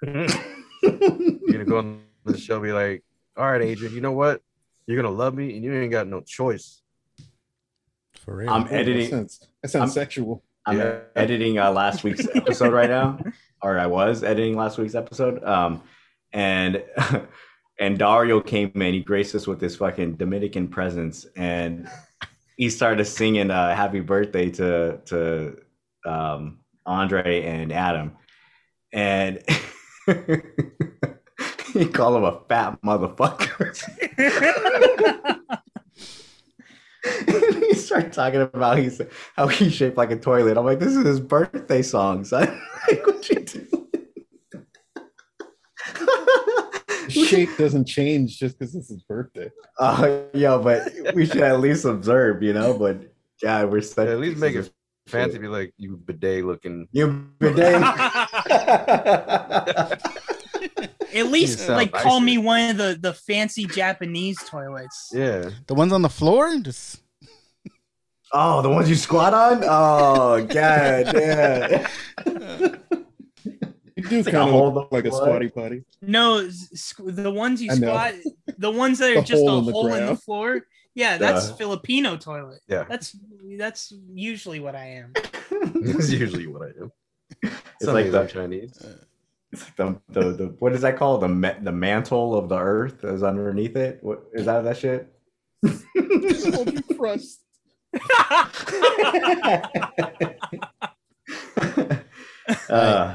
You're 0.02 0.26
gonna 1.52 1.64
go 1.64 1.78
on 1.78 2.02
the 2.24 2.38
show, 2.38 2.60
be 2.60 2.72
like, 2.72 3.02
"All 3.38 3.50
right, 3.50 3.62
Adrian, 3.62 3.94
you 3.94 4.00
know 4.00 4.12
what? 4.12 4.42
You're 4.86 5.00
gonna 5.00 5.14
love 5.14 5.34
me, 5.34 5.54
and 5.54 5.64
you 5.64 5.72
ain't 5.74 5.92
got 5.92 6.06
no 6.08 6.20
choice." 6.20 6.82
For 8.24 8.36
real. 8.36 8.50
I'm 8.50 8.62
Oh, 8.64 8.68
that 8.68 8.72
editing. 8.74 9.10
sounds, 9.10 9.48
that 9.62 9.68
sounds 9.70 9.90
I'm- 9.96 10.04
sexual. 10.04 10.42
I'm 10.66 10.76
Yeah. 10.78 10.98
editing 11.16 11.58
uh, 11.58 11.70
last 11.70 12.04
week's 12.04 12.26
episode 12.34 12.72
right 12.74 12.90
now, 12.90 13.18
or 13.62 13.78
I 13.78 13.86
was 13.86 14.22
editing 14.22 14.54
last 14.56 14.76
week's 14.76 14.94
episode. 14.94 15.42
Um, 15.44 15.82
and 16.32 16.82
and 17.80 17.98
Dario 17.98 18.40
came 18.42 18.70
in. 18.74 18.92
He 18.94 19.00
graced 19.00 19.34
us 19.34 19.46
with 19.46 19.60
his 19.60 19.76
fucking 19.76 20.16
Dominican 20.16 20.68
presence, 20.68 21.24
and 21.36 21.88
he 22.56 22.68
started 22.68 23.04
singing 23.06 23.50
uh, 23.50 23.74
"Happy 23.74 24.00
Birthday" 24.00 24.50
to 24.50 24.98
to 25.06 25.56
um, 26.04 26.58
Andre 26.84 27.42
and 27.44 27.72
Adam, 27.72 28.12
and 28.92 29.42
he 31.84 31.86
called 31.86 32.16
him 32.16 32.24
a 32.24 32.40
fat 32.48 32.80
motherfucker. 32.82 33.76
he 37.68 37.74
started 37.74 38.12
talking 38.12 38.40
about 38.40 38.78
he's 38.78 39.00
how 39.36 39.46
he's 39.46 39.72
shaped 39.72 39.96
like 39.96 40.10
a 40.10 40.16
toilet. 40.16 40.56
I'm 40.56 40.64
like, 40.64 40.80
this 40.80 40.96
is 40.96 41.06
his 41.06 41.20
birthday 41.20 41.82
song, 41.82 42.24
son. 42.24 42.46
like, 42.88 43.06
what 43.06 43.28
you 43.28 43.40
do? 43.40 43.64
shape 47.08 47.56
doesn't 47.56 47.86
change 47.86 48.38
just 48.38 48.58
because 48.58 48.74
it's 48.74 48.88
his 48.88 49.02
birthday. 49.04 49.50
Uh, 49.78 50.22
yeah, 50.34 50.58
but 50.58 50.92
we 51.14 51.26
should 51.26 51.42
at 51.42 51.60
least 51.60 51.84
observe, 51.84 52.42
you 52.42 52.52
know. 52.52 52.76
But 52.76 53.14
God, 53.40 53.70
we're 53.70 53.82
such 53.82 54.08
at 54.08 54.18
least 54.18 54.38
make 54.38 54.56
it 54.56 54.70
fancy. 55.06 55.34
shit. 55.34 55.42
Be 55.42 55.48
like 55.48 55.72
you 55.76 55.96
bidet 55.96 56.44
looking. 56.44 56.88
You 56.90 57.28
bidet. 57.38 57.82
At 61.14 61.26
least 61.28 61.60
sound 61.60 61.76
like 61.76 61.92
call 61.92 62.20
me 62.20 62.38
one 62.38 62.70
of 62.70 62.76
the 62.76 62.98
the 63.00 63.12
fancy 63.14 63.64
Japanese 63.64 64.36
toilets. 64.44 65.10
Yeah. 65.14 65.50
The 65.66 65.74
ones 65.74 65.92
on 65.92 66.02
the 66.02 66.08
floor, 66.08 66.58
just 66.60 67.00
oh, 68.32 68.60
the 68.62 68.68
ones 68.68 68.88
you 68.90 68.94
squat 68.96 69.32
on. 69.34 69.62
Oh, 69.64 70.44
God, 70.44 71.14
yeah. 71.14 71.88
You 73.96 74.04
do 74.04 74.22
like 74.22 74.32
kind 74.34 74.50
hole 74.50 74.68
of 74.68 74.68
in 74.68 74.74
look 74.74 74.92
like 74.92 75.06
a 75.06 75.10
squatty 75.10 75.48
potty. 75.48 75.82
No, 76.00 76.38
s- 76.38 76.94
the 76.98 77.30
ones 77.30 77.60
you 77.60 77.74
squat, 77.74 78.14
the 78.56 78.70
ones 78.70 78.98
that 79.00 79.10
are 79.16 79.22
just 79.22 79.42
hole 79.42 79.56
a 79.56 79.58
in 79.58 79.64
the 79.66 79.72
hole 79.72 79.92
in 79.94 80.06
the 80.06 80.16
floor. 80.16 80.66
Yeah, 80.94 81.16
that's 81.18 81.48
Yeah. 81.48 81.54
Filipino 81.56 82.16
toilet. 82.16 82.60
Yeah. 82.68 82.84
That's 82.88 83.16
that's 83.56 83.92
usually 84.12 84.60
what 84.60 84.76
I 84.76 84.84
am. 84.86 85.12
That's 85.50 86.10
usually 86.10 86.46
what 86.46 86.62
I 86.62 86.72
do. 86.72 86.92
It's 87.42 87.54
Some 87.82 87.94
like 87.94 88.04
days 88.06 88.12
the, 88.12 88.26
Chinese. 88.26 88.70
it's 88.76 88.84
like 88.84 88.96
the, 89.76 90.00
the 90.08 90.20
the 90.32 90.46
what 90.58 90.72
is 90.72 90.80
that 90.82 90.96
called? 90.96 91.22
The 91.22 91.28
ma- 91.28 91.54
the 91.60 91.72
mantle 91.72 92.34
of 92.34 92.48
the 92.48 92.58
earth 92.58 93.04
is 93.04 93.22
underneath 93.22 93.76
it. 93.76 93.98
What 94.02 94.24
is 94.32 94.46
that? 94.46 94.62
That 94.62 94.76
shit. 94.76 95.12
crust. 96.96 97.40
Uh, 102.70 103.14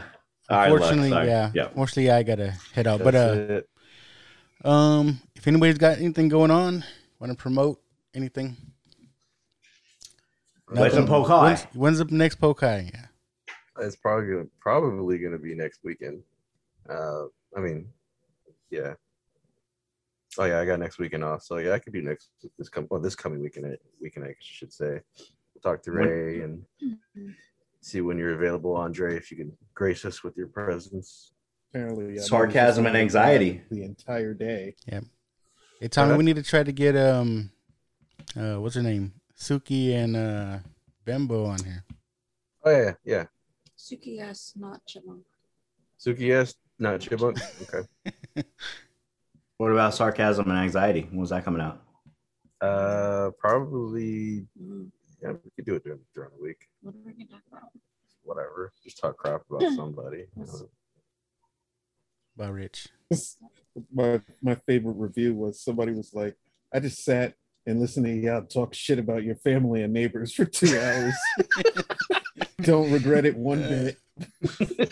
all 0.50 0.58
right, 0.58 0.70
look, 0.70 0.82
Unfortunately, 0.82 1.10
sorry. 1.10 1.28
yeah. 1.28 1.52
yeah. 1.54 1.68
Unfortunately, 1.70 2.12
I 2.12 2.24
gotta 2.24 2.54
head 2.74 2.86
out. 2.86 3.04
but 3.04 3.16
uh, 3.16 3.46
it. 3.50 3.70
um, 4.64 5.20
if 5.36 5.48
anybody's 5.48 5.78
got 5.78 5.98
anything 5.98 6.30
going 6.30 6.52
on, 6.52 6.84
want 7.20 7.32
to 7.32 7.38
promote 7.38 7.82
anything? 8.14 8.56
Legend 10.70 11.08
Nothing? 11.08 11.26
Pokai. 11.26 11.44
When's, 11.44 11.64
when's 11.74 11.98
the 12.00 12.06
next 12.06 12.40
Pokai? 12.40 12.92
Yeah. 12.94 13.06
It's 13.80 13.96
probably 13.96 14.30
gonna, 14.32 14.46
probably 14.60 15.18
going 15.18 15.34
to 15.34 15.40
be 15.40 15.56
next 15.56 15.80
weekend. 15.84 16.22
Uh, 16.90 17.24
I 17.56 17.60
mean, 17.60 17.88
yeah. 18.70 18.94
Oh 20.38 20.46
yeah, 20.46 20.60
I 20.60 20.66
got 20.66 20.80
next 20.80 20.98
weekend 21.00 21.24
off, 21.24 21.44
so 21.44 21.58
yeah, 21.58 21.74
I 21.74 21.80
could 21.80 21.94
do 21.94 22.02
next 22.02 22.30
this 22.58 22.68
come 22.70 22.88
well 22.90 23.00
this 23.00 23.16
coming 23.16 23.40
weekend. 23.42 23.66
uh, 23.68 23.76
Weekend 24.02 24.26
I 24.26 24.36
should 24.40 24.74
say. 24.74 25.02
Talk 25.62 25.82
to 25.84 25.92
Ray 25.92 26.42
and 26.42 26.64
see 27.82 28.02
when 28.02 28.18
you're 28.18 28.34
available, 28.34 28.76
Andre. 28.76 29.16
If 29.16 29.32
you 29.32 29.38
can 29.38 29.56
grace 29.74 30.04
us 30.06 30.24
with 30.24 30.36
your 30.36 30.48
presence. 30.48 31.32
Apparently, 31.70 32.16
yeah, 32.16 32.22
Sarcasm 32.22 32.86
and 32.86 32.98
anxiety. 32.98 33.62
the 33.72 33.84
entire 33.84 34.34
day. 34.34 34.76
Yeah. 34.88 35.02
Hey 35.80 35.88
Tommy, 35.88 36.10
Uh-huh. 36.10 36.18
we 36.18 36.24
need 36.26 36.36
to 36.36 36.44
try 36.44 36.64
to 36.64 36.72
get 36.72 36.96
um, 36.98 37.52
uh, 38.38 38.56
what's 38.60 38.76
her 38.76 38.82
name, 38.84 39.14
Suki 39.40 39.94
and 39.94 40.16
uh, 40.18 40.60
Bembo 41.06 41.46
on 41.46 41.64
here. 41.64 41.84
Oh 42.66 42.72
yeah, 42.72 42.94
yeah. 43.06 43.26
Suki 43.84 44.16
yes, 44.18 44.54
not 44.56 44.80
chipmunk. 44.86 45.24
Suki, 46.00 46.20
yes, 46.28 46.56
not 46.80 47.00
Chipmunk. 47.02 47.38
Okay. 47.64 48.44
What 49.58 49.72
about 49.72 49.94
sarcasm 49.94 50.50
and 50.50 50.58
anxiety? 50.60 51.08
When 51.10 51.20
was 51.22 51.30
that 51.30 51.46
coming 51.46 51.62
out? 51.62 51.82
Uh, 52.60 53.30
probably. 53.40 54.46
Mm, 54.62 54.90
Yeah, 55.22 55.34
we 55.44 55.52
could 55.56 55.66
do 55.66 55.76
it 55.76 55.84
during, 55.84 56.00
during 56.16 56.32
the 56.36 56.42
week. 56.44 56.68
What 56.82 56.96
are 56.96 56.98
we 57.06 57.14
gonna 57.14 57.30
talk 57.30 57.42
about? 57.52 57.70
Whatever. 58.24 58.74
Just 58.84 59.00
talk 59.00 59.16
crap 59.18 59.42
about 59.50 59.62
somebody. 59.76 60.26
you 60.36 60.46
know. 60.46 60.70
About 62.36 62.54
Rich. 62.54 62.88
My 63.94 64.22
my 64.42 64.56
favorite 64.68 64.96
review 64.98 65.36
was 65.36 65.62
somebody 65.62 65.92
was 65.94 66.12
like, 66.14 66.36
I 66.74 66.80
just 66.80 67.04
sat 67.06 67.36
and 67.66 67.80
listened 67.80 68.06
to 68.06 68.12
y'all 68.12 68.44
talk 68.44 68.74
shit 68.74 69.00
about 69.00 69.24
your 69.24 69.36
family 69.36 69.84
and 69.84 69.94
neighbors 69.94 70.34
for 70.34 70.46
two 70.46 70.78
hours. 70.80 71.14
Don't 72.62 72.92
regret 72.92 73.26
it 73.26 73.36
one 73.38 73.60
bit. 73.60 73.98
I 74.52 74.56
think 74.66 74.90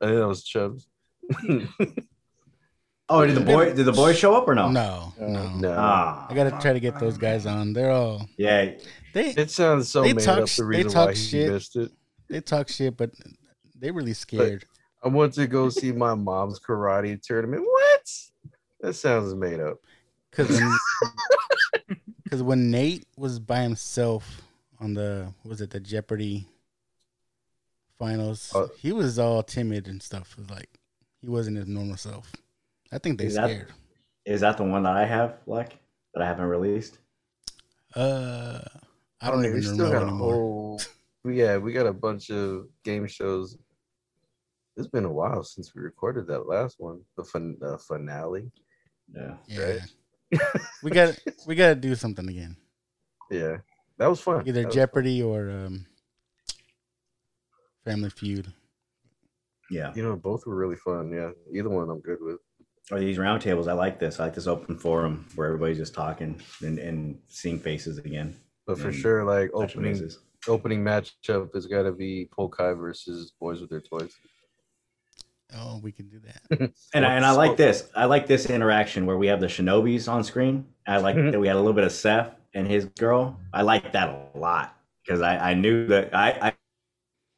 that 0.00 0.26
was 0.28 0.42
Chubbs. 0.44 0.86
Oh, 3.08 3.24
did 3.24 3.36
the 3.36 3.40
boy 3.40 3.72
did 3.72 3.84
the 3.86 3.92
boy 3.92 4.12
show 4.14 4.34
up 4.34 4.48
or 4.48 4.54
no? 4.56 4.68
No, 4.68 5.12
Uh, 5.20 5.26
no. 5.28 5.48
no. 5.58 5.76
Ah, 5.78 6.26
I 6.28 6.34
gotta 6.34 6.50
try 6.60 6.72
to 6.72 6.80
get 6.80 6.98
those 6.98 7.16
guys 7.16 7.46
on. 7.46 7.72
They're 7.72 7.92
all 7.92 8.28
yeah. 8.36 8.72
they 9.14 9.30
It 9.30 9.48
sounds 9.52 9.88
so 9.88 10.02
They 10.02 10.12
made 10.12 10.24
talk 10.24 10.38
up. 10.40 10.48
sh- 10.48 10.56
The 10.56 10.62
they 10.64 10.68
reason 10.68 10.90
talk 10.90 11.06
why 11.06 11.12
he 11.14 11.18
shit. 11.20 11.52
missed 11.52 11.76
it. 11.76 11.92
they 12.28 12.40
talk 12.40 12.68
shit, 12.68 12.96
but 12.96 13.12
they 13.78 13.92
really 13.92 14.12
scared. 14.12 14.64
I 15.04 15.08
want 15.08 15.34
to 15.34 15.46
go 15.46 15.68
see 15.68 15.92
my 15.92 16.14
mom's 16.16 16.58
karate 16.58 17.22
tournament. 17.22 17.62
What? 17.64 18.10
That 18.80 18.94
sounds 18.94 19.32
made 19.36 19.60
up. 19.60 19.76
Because 20.32 20.60
when, 22.26 22.30
'cause 22.30 22.42
when 22.42 22.70
Nate 22.70 23.06
was 23.16 23.38
by 23.38 23.62
himself 23.62 24.42
on 24.80 24.94
the 24.94 25.32
was 25.44 25.60
it 25.60 25.70
the 25.70 25.80
Jeopardy 25.80 26.46
finals, 27.98 28.52
Uh, 28.54 28.68
he 28.78 28.92
was 28.92 29.18
all 29.18 29.42
timid 29.42 29.88
and 29.88 30.02
stuff. 30.02 30.32
It 30.32 30.38
was 30.38 30.50
like 30.50 30.68
he 31.20 31.28
wasn't 31.28 31.56
his 31.56 31.66
normal 31.66 31.96
self. 31.96 32.32
I 32.92 32.98
think 32.98 33.18
they 33.18 33.26
Is 33.26 33.34
scared. 33.34 33.72
Is 34.24 34.40
that 34.40 34.56
the 34.56 34.64
one 34.64 34.82
that 34.82 34.96
I 34.96 35.04
have, 35.04 35.38
like, 35.46 35.78
that 36.14 36.22
I 36.22 36.26
haven't 36.26 36.46
released? 36.46 36.98
Uh, 37.94 38.60
I 39.20 39.30
don't 39.30 39.42
mean, 39.42 39.50
even 39.50 39.54
we 39.60 39.62
still 39.62 39.76
know 39.76 39.92
got 39.92 40.02
a 40.02 40.06
anymore. 40.06 40.34
whole. 40.34 40.80
Yeah, 41.24 41.58
we 41.58 41.72
got 41.72 41.86
a 41.86 41.92
bunch 41.92 42.30
of 42.30 42.68
game 42.84 43.06
shows. 43.06 43.56
It's 44.76 44.88
been 44.88 45.04
a 45.04 45.12
while 45.12 45.42
since 45.44 45.74
we 45.74 45.80
recorded 45.80 46.26
that 46.26 46.46
last 46.46 46.78
one, 46.80 47.00
the 47.16 47.24
fin- 47.24 47.56
the 47.60 47.78
finale. 47.78 48.50
Yeah. 49.14 49.36
Yeah, 49.46 49.78
we 50.82 50.90
got 50.90 51.18
we 51.46 51.54
got 51.54 51.68
to 51.68 51.74
do 51.74 51.94
something 51.94 52.28
again. 52.28 52.56
Yeah, 53.30 53.58
that 53.98 54.08
was 54.08 54.20
fun. 54.20 54.42
Either 54.46 54.62
That 54.62 54.66
was 54.66 54.74
Jeopardy 54.74 55.22
or 55.22 55.50
um, 55.50 55.86
Family 57.84 58.10
Feud. 58.10 58.52
Yeah. 59.70 59.92
You 59.94 60.02
know, 60.02 60.16
both 60.16 60.46
were 60.46 60.54
really 60.54 60.76
fun. 60.76 61.10
Yeah, 61.12 61.30
either 61.52 61.68
one 61.68 61.90
I'm 61.90 62.00
good 62.00 62.18
with. 62.20 62.38
Or 62.92 63.00
these 63.00 63.18
roundtables, 63.18 63.68
I 63.68 63.72
like 63.72 63.98
this. 63.98 64.20
I 64.20 64.24
like 64.24 64.34
this 64.34 64.46
open 64.46 64.78
forum 64.78 65.26
where 65.34 65.48
everybody's 65.48 65.78
just 65.78 65.92
talking 65.94 66.40
and, 66.62 66.78
and 66.78 67.18
seeing 67.26 67.58
faces 67.58 67.98
again. 67.98 68.36
But 68.64 68.78
for 68.78 68.92
sure, 68.92 69.24
like 69.24 69.50
opening 69.54 69.94
bases. 69.94 70.20
opening 70.46 70.84
matchup 70.84 71.52
has 71.52 71.66
got 71.66 71.82
to 71.82 71.90
be 71.90 72.28
Pokai 72.36 72.78
versus 72.78 73.32
Boys 73.40 73.60
with 73.60 73.70
Their 73.70 73.80
Toys. 73.80 74.14
Oh, 75.54 75.78
we 75.82 75.92
can 75.92 76.08
do 76.08 76.20
that. 76.20 76.72
And 76.94 77.06
I, 77.06 77.14
and 77.14 77.24
I 77.24 77.32
like 77.32 77.56
this. 77.56 77.88
I 77.94 78.06
like 78.06 78.26
this 78.26 78.46
interaction 78.46 79.06
where 79.06 79.16
we 79.16 79.26
have 79.28 79.40
the 79.40 79.46
Shinobis 79.46 80.08
on 80.08 80.24
screen. 80.24 80.66
I 80.86 80.98
like 80.98 81.16
mm-hmm. 81.16 81.30
that 81.30 81.40
we 81.40 81.46
had 81.46 81.56
a 81.56 81.60
little 81.60 81.72
bit 81.72 81.84
of 81.84 81.92
Seth 81.92 82.34
and 82.54 82.66
his 82.66 82.86
girl. 82.86 83.38
I 83.52 83.62
like 83.62 83.92
that 83.92 84.08
a 84.08 84.38
lot 84.38 84.76
because 85.04 85.20
I, 85.20 85.50
I 85.50 85.54
knew 85.54 85.86
that 85.88 86.14
I, 86.14 86.30
I 86.40 86.52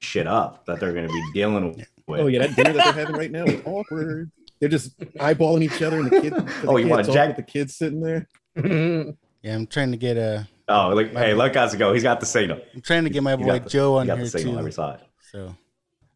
shit 0.01 0.27
up 0.27 0.65
that 0.67 0.81
they're 0.81 0.93
going 0.93 1.07
to 1.07 1.13
be 1.13 1.33
dealing 1.33 1.75
with. 1.75 1.87
Oh 2.09 2.27
yeah, 2.27 2.47
that 2.47 2.57
dinner 2.57 2.73
that 2.73 2.95
they're 2.95 3.05
having 3.05 3.17
right 3.17 3.31
now 3.31 3.45
is 3.45 3.61
awkward. 3.67 4.31
They're 4.61 4.69
just 4.69 4.99
eyeballing 4.99 5.63
each 5.63 5.83
other, 5.83 6.01
and 6.01 6.11
the 6.11 6.21
kid. 6.21 6.35
Oh, 6.67 6.77
you 6.79 6.89
want 6.89 7.05
talk 7.05 7.15
Jack- 7.15 7.29
with 7.29 7.37
the 7.37 7.53
kids 7.53 7.77
sitting 7.77 8.01
there? 8.01 8.29
Yeah, 9.41 9.55
I'm 9.55 9.69
trying 9.69 9.93
to 9.93 9.97
get 9.97 10.17
a. 10.17 10.49
Oh, 10.67 10.93
look! 10.93 11.13
Hey, 11.13 11.33
look, 11.33 11.53
guys, 11.53 11.73
go. 11.77 11.93
He's 11.93 12.03
got 12.03 12.19
the 12.19 12.27
signal. 12.27 12.61
I'm 12.75 12.81
trying 12.81 13.05
to 13.05 13.11
get 13.11 13.23
my 13.23 13.37
boy 13.37 13.47
got 13.47 13.65
the- 13.65 13.71
Joe 13.71 13.93
you 13.93 13.99
on 14.01 14.07
got 14.09 14.17
here 14.17 14.25
the 14.25 14.31
signal 14.31 14.55
too. 14.55 14.59
every 14.59 14.73
side. 14.73 14.99
So, 15.31 15.55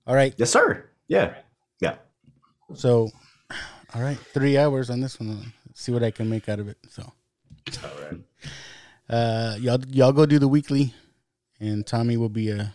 all 0.08 0.14
right. 0.16 0.34
Yes, 0.36 0.50
sir. 0.50 0.90
Yeah, 1.06 1.34
yeah. 1.82 1.96
So, 2.74 3.10
all 3.94 4.00
right, 4.00 4.16
three 4.16 4.56
hours 4.56 4.88
on 4.88 5.00
this 5.00 5.20
one. 5.20 5.52
See 5.74 5.92
what 5.92 6.02
I 6.02 6.10
can 6.10 6.30
make 6.30 6.48
out 6.48 6.60
of 6.60 6.68
it. 6.68 6.78
So, 6.88 7.02
all 7.82 7.90
right. 8.02 8.20
Uh, 9.10 9.56
y'all, 9.60 9.80
y'all 9.88 10.12
go 10.12 10.24
do 10.24 10.38
the 10.38 10.48
weekly, 10.48 10.94
and 11.60 11.86
Tommy 11.86 12.16
will 12.16 12.30
be 12.30 12.52
uh 12.52 12.66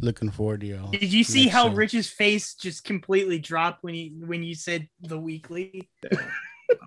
looking 0.00 0.30
forward 0.30 0.60
to 0.60 0.66
y'all. 0.66 0.90
Did 0.90 1.12
you 1.12 1.24
see 1.24 1.48
how 1.48 1.68
show. 1.68 1.74
Rich's 1.74 2.08
face 2.08 2.54
just 2.54 2.84
completely 2.84 3.38
dropped 3.38 3.82
when 3.82 3.94
you 3.94 4.26
when 4.26 4.42
you 4.42 4.54
said 4.54 4.88
the 5.00 5.18
weekly? 5.18 5.88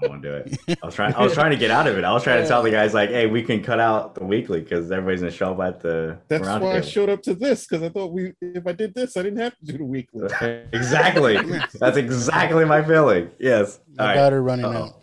I 0.03 0.07
won't 0.07 0.21
do 0.21 0.33
it. 0.33 0.57
I 0.81 0.85
was 0.85 0.95
trying. 0.95 1.13
I 1.13 1.23
was 1.23 1.33
trying 1.33 1.51
to 1.51 1.57
get 1.57 1.71
out 1.71 1.87
of 1.87 1.97
it. 1.97 2.03
I 2.03 2.11
was 2.13 2.23
trying 2.23 2.41
to 2.41 2.47
tell 2.47 2.61
the 2.63 2.71
guys 2.71 2.93
like, 2.93 3.09
"Hey, 3.09 3.27
we 3.27 3.43
can 3.43 3.63
cut 3.63 3.79
out 3.79 4.15
the 4.15 4.23
weekly 4.23 4.61
because 4.61 4.91
everybody's 4.91 5.21
gonna 5.21 5.31
show 5.31 5.53
up 5.53 5.59
at 5.61 5.81
the 5.81 6.17
That's 6.27 6.45
round 6.45 6.63
why 6.63 6.77
I 6.77 6.81
showed 6.81 7.09
up 7.09 7.21
to 7.23 7.33
this 7.33 7.65
because 7.67 7.83
I 7.83 7.89
thought 7.89 8.11
we, 8.11 8.33
if 8.41 8.65
I 8.67 8.71
did 8.71 8.93
this, 8.93 9.17
I 9.17 9.23
didn't 9.23 9.39
have 9.39 9.57
to 9.59 9.65
do 9.65 9.77
the 9.77 9.85
weekly. 9.85 10.27
exactly. 10.73 11.37
That's 11.79 11.97
exactly 11.97 12.65
my 12.65 12.83
feeling. 12.83 13.31
Yes. 13.39 13.79
My 13.97 14.03
All 14.03 14.07
right. 14.09 14.15
daughter 14.15 14.41
running 14.43 14.65
Uh-oh. 14.65 14.83
out. 14.83 15.01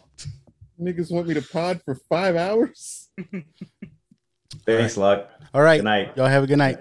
Niggas 0.80 1.12
want 1.12 1.28
me 1.28 1.34
to 1.34 1.42
pod 1.42 1.80
for 1.84 1.94
five 2.08 2.34
hours. 2.36 3.08
Thanks, 4.66 4.96
luck. 4.96 5.30
All 5.54 5.62
right, 5.62 5.78
Good 5.78 5.84
night. 5.84 6.16
y'all 6.16 6.26
have 6.26 6.44
a 6.44 6.46
good 6.46 6.58
night. 6.58 6.78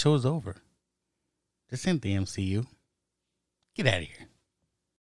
Show's 0.00 0.24
over. 0.24 0.56
This 1.68 1.86
ain't 1.86 2.00
the 2.00 2.14
MCU. 2.14 2.66
Get 3.76 3.86
out 3.86 4.00
of 4.00 4.08
here. 4.08 4.19